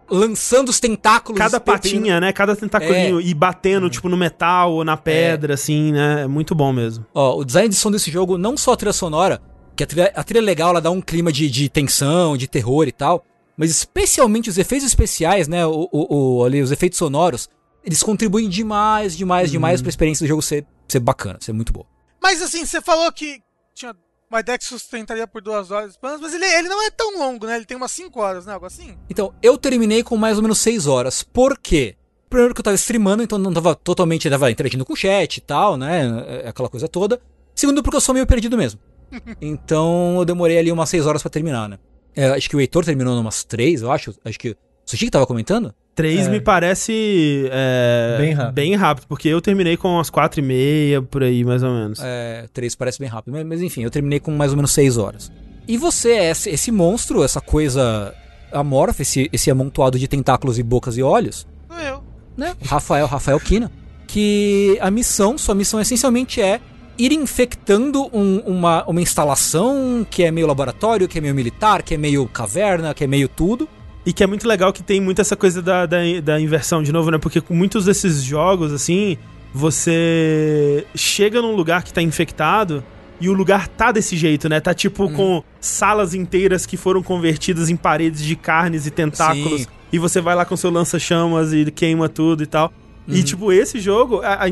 Lançando 0.10 0.70
os 0.70 0.80
tentáculos. 0.80 1.38
Cada 1.38 1.60
patinha, 1.60 2.20
né? 2.20 2.32
Cada 2.34 2.56
tentaculinho 2.56 3.20
e 3.22 3.34
batendo, 3.34 3.90
tipo, 3.90 4.10
no 4.10 4.18
metal 4.18 4.74
ou 4.74 4.84
na 4.84 4.98
pedra, 4.98 5.54
assim, 5.54 5.92
né? 5.92 6.24
É 6.24 6.28
muito 6.28 6.54
bom 6.56 6.72
mesmo. 6.74 7.06
Ó, 7.14 7.38
o 7.40 7.46
design 7.46 7.70
de 7.70 7.76
som 7.76 7.92
desse 7.92 8.10
jogo, 8.12 8.38
não 8.38 8.56
só 8.58 8.74
a 8.74 8.78
trilha 8.78 8.94
sonora, 8.94 9.42
que 9.76 9.84
a 9.84 9.88
trilha, 9.88 10.12
a 10.16 10.24
trilha 10.24 10.40
é 10.40 10.46
legal, 10.46 10.72
ela 10.72 10.82
dá 10.82 10.92
um 10.92 11.02
clima 11.02 11.32
de, 11.32 11.50
de 11.50 11.70
tensão, 11.70 12.36
de 12.36 12.48
terror 12.48 12.88
e 12.88 12.92
tal. 12.92 13.24
Mas 13.58 13.70
especialmente 13.72 14.50
os 14.50 14.58
efeitos 14.58 14.88
especiais, 14.88 15.48
né? 15.48 15.66
O, 15.66 15.88
o, 15.92 16.38
o- 16.40 16.44
ali, 16.46 16.62
os 16.62 16.72
efeitos 16.72 16.98
sonoros, 16.98 17.50
eles 17.84 18.02
contribuem 18.02 18.48
demais, 18.50 19.16
demais, 19.18 19.52
demais 19.52 19.82
pra 19.82 19.90
experiência 19.90 20.24
do 20.26 20.28
jogo 20.28 20.42
ser, 20.42 20.66
ser 20.88 21.00
bacana, 21.00 21.38
ser 21.42 21.54
muito 21.54 21.72
boa. 21.74 21.86
Mas 22.22 22.42
assim, 22.42 22.66
você 22.66 22.82
falou 22.82 23.12
que 23.12 23.40
tinha 23.76 23.94
ideia 24.38 24.58
que 24.58 24.66
sustentaria 24.66 25.26
por 25.26 25.42
duas 25.42 25.72
horas, 25.72 25.98
mas 26.02 26.34
ele, 26.34 26.46
ele 26.46 26.70
não 26.70 26.84
é 26.86 26.92
tão 26.92 27.18
longo, 27.18 27.48
né? 27.48 27.56
Ele 27.56 27.66
tem 27.66 27.76
umas 27.76 27.92
5 27.92 28.20
horas, 28.20 28.46
né? 28.46 28.54
Algo 28.54 28.66
assim? 28.66 28.96
Então, 29.10 29.34
eu 29.42 29.58
terminei 29.58 30.04
com 30.04 30.16
mais 30.18 30.38
ou 30.38 30.44
menos 30.44 30.60
6 30.60 30.86
horas. 30.86 31.24
Por 31.24 31.58
quê? 31.58 31.96
Primeiro 32.30 32.54
que 32.54 32.60
eu 32.60 32.64
tava 32.64 32.76
streamando, 32.76 33.24
então 33.24 33.40
não 33.40 33.52
tava 33.52 33.74
totalmente 33.74 34.30
tava 34.30 34.52
interagindo 34.52 34.86
com 34.86 34.94
o 34.94 34.96
chat 34.96 35.38
e 35.38 35.42
tal, 35.42 35.76
né? 35.76 36.42
é, 36.44 36.50
Aquela 36.50 36.70
coisa 36.70 36.88
toda. 36.88 37.20
Segundo, 37.56 37.82
porque 37.82 37.98
eu 37.98 38.02
sou 38.02 38.14
meio 38.14 38.28
perdido 38.28 38.56
mesmo. 38.58 38.80
Então 39.42 40.18
eu 40.20 40.26
demorei 40.26 40.60
ali 40.60 40.72
umas 40.72 40.90
6 40.90 41.08
horas 41.08 41.22
pra 41.24 41.32
terminar, 41.32 41.68
né? 41.68 41.80
É, 42.16 42.28
acho 42.28 42.50
que 42.50 42.56
o 42.56 42.60
Heitor 42.60 42.86
terminou 42.86 43.20
umas 43.20 43.44
3, 43.44 43.82
eu 43.82 43.92
acho. 43.92 44.14
Acho 44.24 44.38
que. 44.38 44.52
O 44.52 44.56
Sushi 44.86 45.06
que 45.06 45.12
tava 45.12 45.26
comentando? 45.26 45.74
Três 46.00 46.28
É. 46.28 46.30
me 46.30 46.40
parece 46.40 47.50
é, 47.52 48.16
Bem 48.20 48.34
rápido. 48.34 48.54
bem 48.54 48.76
rápido, 48.76 49.06
porque 49.08 49.28
eu 49.28 49.42
terminei 49.42 49.76
com 49.76 49.90
umas 49.96 50.10
quatro 50.10 50.40
e 50.40 50.44
meia, 50.44 51.02
por 51.02 51.22
aí, 51.24 51.44
mais 51.44 51.62
ou 51.62 51.72
menos. 51.74 52.00
É, 52.02 52.46
3 52.54 52.74
parece 52.76 53.00
bem 53.00 53.10
rápido. 53.10 53.34
Mas, 53.34 53.46
mas 53.46 53.62
enfim, 53.62 53.84
eu 53.84 53.90
terminei 53.92 54.20
com 54.20 54.32
mais 54.32 54.52
ou 54.52 54.56
menos 54.56 54.72
6 54.72 54.98
horas. 54.98 55.30
E 55.68 55.76
você 55.78 56.12
é 56.14 56.32
esse, 56.32 56.50
esse 56.50 56.72
monstro, 56.72 57.22
essa 57.24 57.42
coisa 57.42 58.14
amorfa, 58.52 59.02
esse, 59.02 59.30
esse 59.34 59.52
amontoado 59.52 60.00
de 60.00 60.08
tentáculos 60.08 60.58
e 60.58 60.64
bocas 60.64 60.98
e 60.98 61.04
olhos. 61.04 61.46
Sou 61.68 61.78
eu. 61.80 62.04
né? 62.38 62.56
Rafael, 62.66 63.06
Rafael 63.06 63.40
Kina, 63.40 63.70
que 64.08 64.78
a 64.82 64.90
missão, 64.90 65.38
sua 65.38 65.54
missão 65.54 65.80
essencialmente 65.82 66.42
é 66.42 66.62
ir 66.98 67.12
infectando 67.12 68.10
um- 68.14 68.40
uma, 68.46 68.84
uma 68.86 69.02
instalação 69.02 70.06
que 70.10 70.24
é 70.24 70.32
meio 70.32 70.48
laboratório, 70.48 71.08
que 71.08 71.18
é 71.18 71.22
meio 71.22 71.36
militar, 71.36 71.84
que 71.84 71.94
é 71.94 71.98
meio 71.98 72.26
caverna, 72.28 72.94
que 72.94 73.04
é 73.04 73.08
meio 73.08 73.28
tudo. 73.28 73.68
E 74.10 74.12
que 74.12 74.24
é 74.24 74.28
muito 74.28 74.48
legal 74.48 74.74
que 74.74 74.82
tem 74.82 75.00
muito 75.00 75.22
essa 75.22 75.36
coisa 75.36 75.62
da, 75.62 75.86
da, 75.86 75.98
da 76.24 76.42
inversão 76.42 76.82
de 76.82 76.92
novo, 76.92 77.12
né? 77.12 77.20
Porque 77.20 77.40
com 77.40 77.54
muitos 77.54 77.86
desses 77.86 78.24
jogos, 78.24 78.74
assim, 78.74 79.20
você 79.54 80.84
chega 80.96 81.40
num 81.44 81.56
lugar 81.56 81.84
que 81.84 81.94
tá 81.94 82.02
infectado 82.02 82.84
e 83.22 83.30
o 83.30 83.34
lugar 83.34 83.68
tá 83.68 83.92
desse 83.92 84.18
jeito, 84.18 84.50
né? 84.50 84.60
Tá 84.60 84.74
tipo 84.74 85.12
com 85.12 85.44
salas 85.62 86.16
inteiras 86.16 86.66
que 86.66 86.76
foram 86.76 87.04
convertidas 87.04 87.70
em 87.70 87.76
paredes 87.76 88.24
de 88.24 88.36
carnes 88.36 88.88
e 88.88 88.90
tentáculos. 88.90 89.62
Sim. 89.62 89.68
E 89.94 90.00
você 90.00 90.20
vai 90.20 90.34
lá 90.34 90.44
com 90.44 90.58
seu 90.58 90.72
lança-chamas 90.72 91.54
e 91.54 91.70
queima 91.70 92.10
tudo 92.10 92.42
e 92.42 92.48
tal. 92.48 92.74
E, 93.10 93.24
tipo, 93.24 93.52
esse 93.52 93.80
jogo, 93.80 94.22
a, 94.24 94.46
a 94.46 94.48